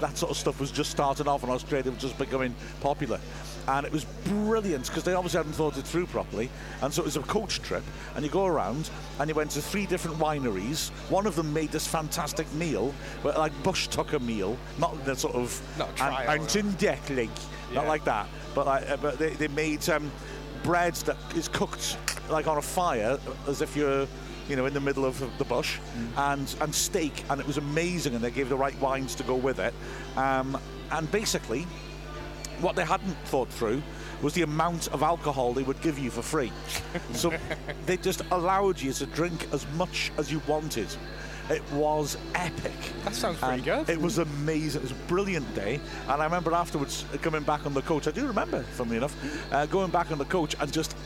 that 0.00 0.16
sort 0.16 0.30
of 0.30 0.36
stuff 0.36 0.60
was 0.60 0.70
just 0.70 0.90
starting 0.90 1.28
off, 1.28 1.42
and 1.42 1.52
Australia 1.52 1.90
was 1.90 2.00
just 2.00 2.18
becoming 2.18 2.54
popular. 2.80 3.20
And 3.68 3.84
it 3.84 3.92
was 3.92 4.04
brilliant 4.24 4.86
because 4.86 5.02
they 5.02 5.14
obviously 5.14 5.38
hadn't 5.38 5.54
thought 5.54 5.76
it 5.76 5.84
through 5.84 6.06
properly. 6.06 6.48
And 6.82 6.92
so 6.94 7.02
it 7.02 7.04
was 7.04 7.16
a 7.16 7.20
coach 7.22 7.60
trip, 7.62 7.82
and 8.14 8.24
you 8.24 8.30
go 8.30 8.46
around 8.46 8.90
and 9.18 9.28
you 9.28 9.34
went 9.34 9.50
to 9.52 9.60
three 9.60 9.86
different 9.86 10.18
wineries. 10.18 10.90
One 11.10 11.26
of 11.26 11.34
them 11.34 11.52
made 11.52 11.72
this 11.72 11.86
fantastic 11.86 12.50
meal, 12.54 12.94
but 13.22 13.36
like 13.36 13.52
bush 13.62 13.88
tucker 13.88 14.20
meal, 14.20 14.56
not 14.78 15.04
the 15.04 15.16
sort 15.16 15.34
of 15.34 15.60
Not 15.78 15.90
a 15.90 15.94
trial, 15.94 16.30
and, 16.40 16.56
and 16.56 16.78
deck 16.78 17.10
not 17.10 17.28
Yeah. 17.72 17.80
like 17.88 18.04
that. 18.04 18.28
But 18.54 18.66
like, 18.66 18.88
uh, 18.88 18.96
but 18.98 19.18
they, 19.18 19.30
they 19.30 19.48
made 19.48 19.88
um, 19.90 20.10
bread 20.62 20.94
that 21.06 21.16
is 21.34 21.48
cooked 21.48 21.96
like 22.30 22.46
on 22.46 22.58
a 22.58 22.62
fire, 22.62 23.18
as 23.48 23.62
if 23.62 23.76
you're. 23.76 24.06
You 24.48 24.54
know, 24.54 24.66
in 24.66 24.74
the 24.74 24.80
middle 24.80 25.04
of 25.04 25.18
the 25.38 25.44
bush, 25.44 25.80
and 26.16 26.54
and 26.60 26.72
steak, 26.72 27.24
and 27.30 27.40
it 27.40 27.46
was 27.48 27.56
amazing. 27.56 28.14
And 28.14 28.22
they 28.22 28.30
gave 28.30 28.48
the 28.48 28.54
right 28.56 28.80
wines 28.80 29.16
to 29.16 29.24
go 29.24 29.34
with 29.34 29.58
it, 29.58 29.74
um, 30.16 30.56
and 30.92 31.10
basically, 31.10 31.66
what 32.60 32.76
they 32.76 32.84
hadn't 32.84 33.16
thought 33.26 33.48
through 33.48 33.82
was 34.22 34.34
the 34.34 34.42
amount 34.42 34.88
of 34.88 35.02
alcohol 35.02 35.52
they 35.52 35.62
would 35.62 35.80
give 35.82 35.98
you 35.98 36.10
for 36.10 36.22
free. 36.22 36.52
so 37.12 37.32
they 37.84 37.96
just 37.96 38.22
allowed 38.30 38.80
you 38.80 38.92
to 38.92 39.06
drink 39.06 39.46
as 39.52 39.66
much 39.76 40.10
as 40.18 40.32
you 40.32 40.40
wanted. 40.46 40.88
It 41.48 41.62
was 41.72 42.16
epic. 42.34 42.72
That 43.04 43.14
sounds 43.14 43.38
pretty 43.38 43.62
good. 43.62 43.88
It 43.88 44.00
was 44.00 44.18
amazing. 44.18 44.80
It 44.80 44.82
was 44.82 44.92
a 44.92 45.06
brilliant 45.06 45.54
day. 45.54 45.80
And 46.08 46.20
I 46.20 46.24
remember 46.24 46.52
afterwards 46.52 47.04
coming 47.22 47.42
back 47.42 47.66
on 47.66 47.74
the 47.74 47.82
coach. 47.82 48.08
I 48.08 48.10
do 48.10 48.26
remember, 48.26 48.62
funnily 48.62 48.96
enough, 48.96 49.14
uh, 49.52 49.66
going 49.66 49.92
back 49.92 50.10
on 50.10 50.18
the 50.18 50.24
coach 50.24 50.56
and 50.58 50.72
just 50.72 50.96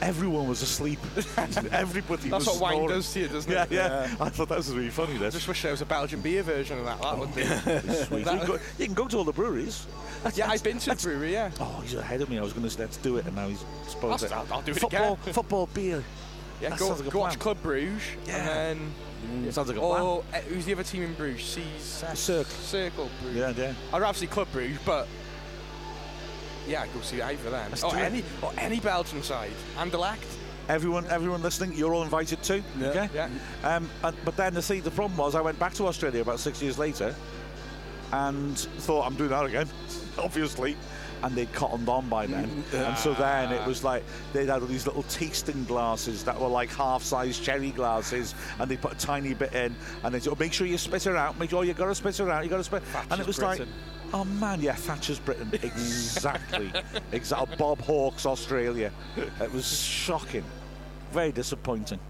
everyone 0.00 0.48
was 0.48 0.62
asleep. 0.62 0.98
Everybody 1.72 2.30
was 2.30 2.44
That's 2.44 2.46
was 2.46 2.46
what 2.46 2.60
wine 2.60 2.72
snoring. 2.76 2.88
does 2.96 3.12
to 3.12 3.20
you, 3.20 3.28
doesn't 3.28 3.52
Yeah, 3.52 3.62
it? 3.64 3.70
yeah, 3.72 4.06
yeah. 4.08 4.16
I 4.20 4.28
thought 4.28 4.48
that 4.48 4.58
was 4.58 4.72
really 4.72 4.90
funny. 4.90 5.16
This. 5.18 5.34
Just 5.34 5.48
wish 5.48 5.62
there 5.62 5.70
was 5.72 5.80
a 5.82 5.86
Belgian 5.86 6.20
beer 6.20 6.42
version 6.42 6.78
of 6.78 6.84
that. 6.86 7.00
That 7.02 7.18
would 7.18 7.34
be. 7.34 7.44
Sweet. 7.44 8.20
You, 8.20 8.24
can 8.38 8.46
go, 8.46 8.58
you 8.78 8.84
can 8.86 8.94
go 8.94 9.08
to 9.08 9.18
all 9.18 9.24
the 9.24 9.32
breweries. 9.32 9.86
That's- 10.22 10.36
yeah, 10.38 10.48
I've 10.50 10.62
been 10.62 10.78
to 10.78 10.92
a 10.92 10.96
brewery. 10.96 11.32
Yeah. 11.32 11.50
Oh, 11.60 11.80
he's 11.82 11.94
ahead 11.94 12.20
of 12.20 12.28
me. 12.30 12.38
I 12.38 12.42
was 12.42 12.52
going 12.52 12.64
to 12.64 12.70
say, 12.70 12.80
let's 12.80 12.96
do 12.98 13.16
it, 13.16 13.26
and 13.26 13.34
now 13.36 13.48
he's 13.48 13.64
I'll- 14.02 14.14
it. 14.14 14.32
I'll- 14.32 14.46
I'll 14.52 14.62
do 14.62 14.72
it 14.72 14.78
football, 14.80 15.14
again. 15.22 15.34
Football 15.34 15.66
beer. 15.72 16.02
Yeah. 16.60 16.70
That 16.70 16.78
Go, 16.78 16.88
like 16.88 17.10
go 17.10 17.18
watch. 17.20 17.38
Club 17.38 17.62
Bruges. 17.62 18.02
Yeah. 18.26 18.36
And 18.70 18.80
then. 19.42 19.52
Sounds 19.52 19.68
like 19.68 19.76
a 19.76 19.80
plan. 19.80 20.02
Oh, 20.02 20.24
eh, 20.32 20.40
who's 20.42 20.64
the 20.66 20.72
other 20.74 20.82
team 20.82 21.02
in 21.02 21.14
Bruges? 21.14 21.44
C's 21.44 22.04
Circle. 22.14 22.44
Cercle 22.44 23.08
Bruges. 23.22 23.38
Yeah, 23.38 23.52
yeah. 23.56 23.72
I'd 23.92 24.00
rather 24.02 24.16
see 24.18 24.26
Club 24.26 24.48
Bruges, 24.52 24.78
but 24.84 25.06
yeah, 26.70 26.86
go 26.86 27.00
see 27.00 27.20
either 27.20 27.46
of 27.46 27.52
them. 27.52 27.70
Let's 27.70 27.84
oh, 27.84 27.90
Or 27.90 27.96
any, 27.96 28.24
or 28.42 28.52
any 28.56 28.80
Belgian 28.80 29.22
side. 29.22 29.52
Anderlecht. 29.76 30.36
Everyone, 30.68 31.04
everyone 31.06 31.42
listening, 31.42 31.76
you're 31.76 31.92
all 31.92 32.04
invited 32.04 32.42
too. 32.44 32.62
Okay. 32.80 33.08
Yeah. 33.12 33.28
Um, 33.64 33.90
and, 34.04 34.16
but 34.24 34.36
then 34.36 34.54
the 34.54 34.62
thing, 34.62 34.82
the 34.82 34.90
problem 34.90 35.18
was, 35.18 35.34
I 35.34 35.40
went 35.40 35.58
back 35.58 35.74
to 35.74 35.86
Australia 35.86 36.22
about 36.22 36.38
six 36.38 36.62
years 36.62 36.78
later, 36.78 37.14
and 38.12 38.56
thought 38.56 39.04
I'm 39.06 39.16
doing 39.16 39.30
that 39.30 39.44
again, 39.44 39.68
obviously. 40.18 40.76
And 41.22 41.34
they'd 41.34 41.52
cottoned 41.52 41.86
on 41.86 42.08
by 42.08 42.26
then, 42.26 42.48
mm, 42.48 42.62
mm. 42.62 42.88
and 42.88 42.96
so 42.96 43.12
then 43.12 43.52
it 43.52 43.60
ah. 43.62 43.66
was 43.66 43.84
like 43.84 44.02
they'd 44.32 44.48
had 44.48 44.62
all 44.62 44.66
these 44.66 44.86
little 44.86 45.02
tasting 45.02 45.64
glasses 45.64 46.24
that 46.24 46.40
were 46.40 46.48
like 46.48 46.70
half-size 46.70 47.38
cherry 47.38 47.72
glasses, 47.72 48.34
and 48.58 48.70
they 48.70 48.78
put 48.78 48.92
a 48.92 48.96
tiny 48.96 49.34
bit 49.34 49.52
in, 49.52 49.76
and 50.02 50.14
they 50.14 50.20
said, 50.20 50.32
oh, 50.32 50.36
"Make 50.38 50.54
sure 50.54 50.66
you 50.66 50.78
spit 50.78 51.04
her 51.04 51.18
out. 51.18 51.38
Make 51.38 51.50
sure 51.50 51.62
you 51.62 51.74
got 51.74 51.88
to 51.88 51.94
spit 51.94 52.16
her 52.16 52.30
out. 52.30 52.42
You 52.42 52.48
got 52.48 52.56
to 52.56 52.64
spit." 52.64 52.82
and 53.10 53.20
it 53.20 53.26
was 53.26 53.38
like, 53.38 53.58
Britain. 53.58 53.74
Oh 54.12 54.24
man, 54.24 54.60
yeah, 54.60 54.74
Thatcher's 54.74 55.20
Britain, 55.20 55.48
exactly. 55.52 56.72
exactly. 57.12 57.56
Bob 57.56 57.80
Hawke's 57.80 58.26
Australia. 58.26 58.90
It 59.16 59.52
was 59.52 59.80
shocking, 59.80 60.44
very 61.12 61.30
disappointing. 61.30 62.00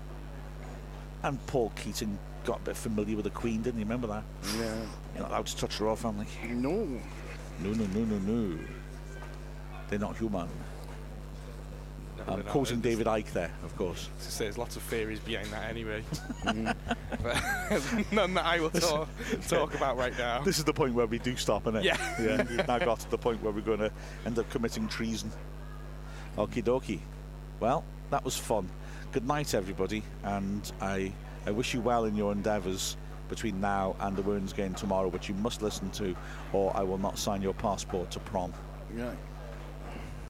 And 1.23 1.45
Paul 1.47 1.71
Keating 1.77 2.19
got 2.45 2.61
a 2.61 2.63
bit 2.63 2.77
familiar 2.77 3.17
with 3.17 3.25
the 3.25 3.31
Queen, 3.31 3.61
didn't 3.61 3.79
he? 3.79 3.85
Remember 3.85 4.07
that? 4.07 4.25
Yeah. 4.57 4.75
You're 5.15 5.23
not 5.23 5.31
allowed 5.31 5.47
to 5.47 5.57
touch 5.57 5.79
the 5.79 5.85
royal 5.85 5.97
family. 5.97 6.27
No. 6.49 6.87
No, 7.63 7.73
no, 7.73 7.85
no, 7.87 8.05
no, 8.05 8.19
no. 8.19 8.59
They're 9.89 9.99
not 9.99 10.17
human. 10.17 10.49
No, 12.27 12.33
I'm 12.33 12.39
they're 12.39 12.45
not. 12.45 12.53
quoting 12.53 12.81
David 12.81 13.07
Icke 13.07 13.33
there, 13.33 13.51
of 13.65 13.77
course. 13.77 14.09
To 14.23 14.31
say 14.31 14.45
there's 14.45 14.59
lots 14.59 14.77
of 14.77 14.83
theories 14.83 15.21
behind 15.21 15.49
that 15.49 15.69
anyway. 15.71 16.03
but 17.23 18.13
none 18.13 18.35
that 18.35 18.45
I 18.45 18.61
will 18.61 18.71
talk, 18.71 19.09
talk 19.49 19.75
about 19.75 19.97
right 19.97 20.17
now. 20.19 20.43
This 20.45 20.59
is 20.59 20.65
the 20.65 20.73
point 20.73 20.95
where 20.95 21.07
we 21.07 21.19
do 21.19 21.37
stop, 21.37 21.65
innit? 21.65 21.85
Yeah. 21.85 21.97
yeah. 22.21 22.45
We've 22.49 22.67
now 22.69 22.79
got 22.79 23.01
to 23.01 23.11
the 23.11 23.19
point 23.19 23.43
where 23.43 23.53
we're 23.53 23.61
going 23.61 23.79
to 23.79 23.91
end 24.27 24.39
up 24.39 24.49
committing 24.51 24.89
treason. 24.89 25.31
Okie 26.37 26.63
dokie. 26.63 27.01
Well, 27.61 27.85
that 28.11 28.25
was 28.25 28.37
fun. 28.37 28.69
Good 29.13 29.27
night, 29.27 29.55
everybody, 29.55 30.03
and 30.23 30.71
I, 30.81 31.13
I 31.47 31.51
wish 31.51 31.75
you 31.75 31.81
well 31.81 32.05
in 32.05 32.17
your 32.17 32.33
endeavours 32.33 32.97
between 33.29 33.61
now 33.61 33.97
and 34.01 34.17
the 34.17 34.23
Wounds 34.23 34.53
game 34.53 34.75
tomorrow, 34.75 35.09
which 35.09 35.29
you 35.29 35.35
must 35.37 35.63
listen 35.63 35.91
to, 35.91 36.15
or 36.53 36.77
I 36.77 36.83
will 36.83 36.99
not 36.99 37.19
sign 37.19 37.41
your 37.43 37.55
passport 37.55 38.11
to 38.13 38.21
prom. 38.21 38.53
Yeah. 38.97 39.13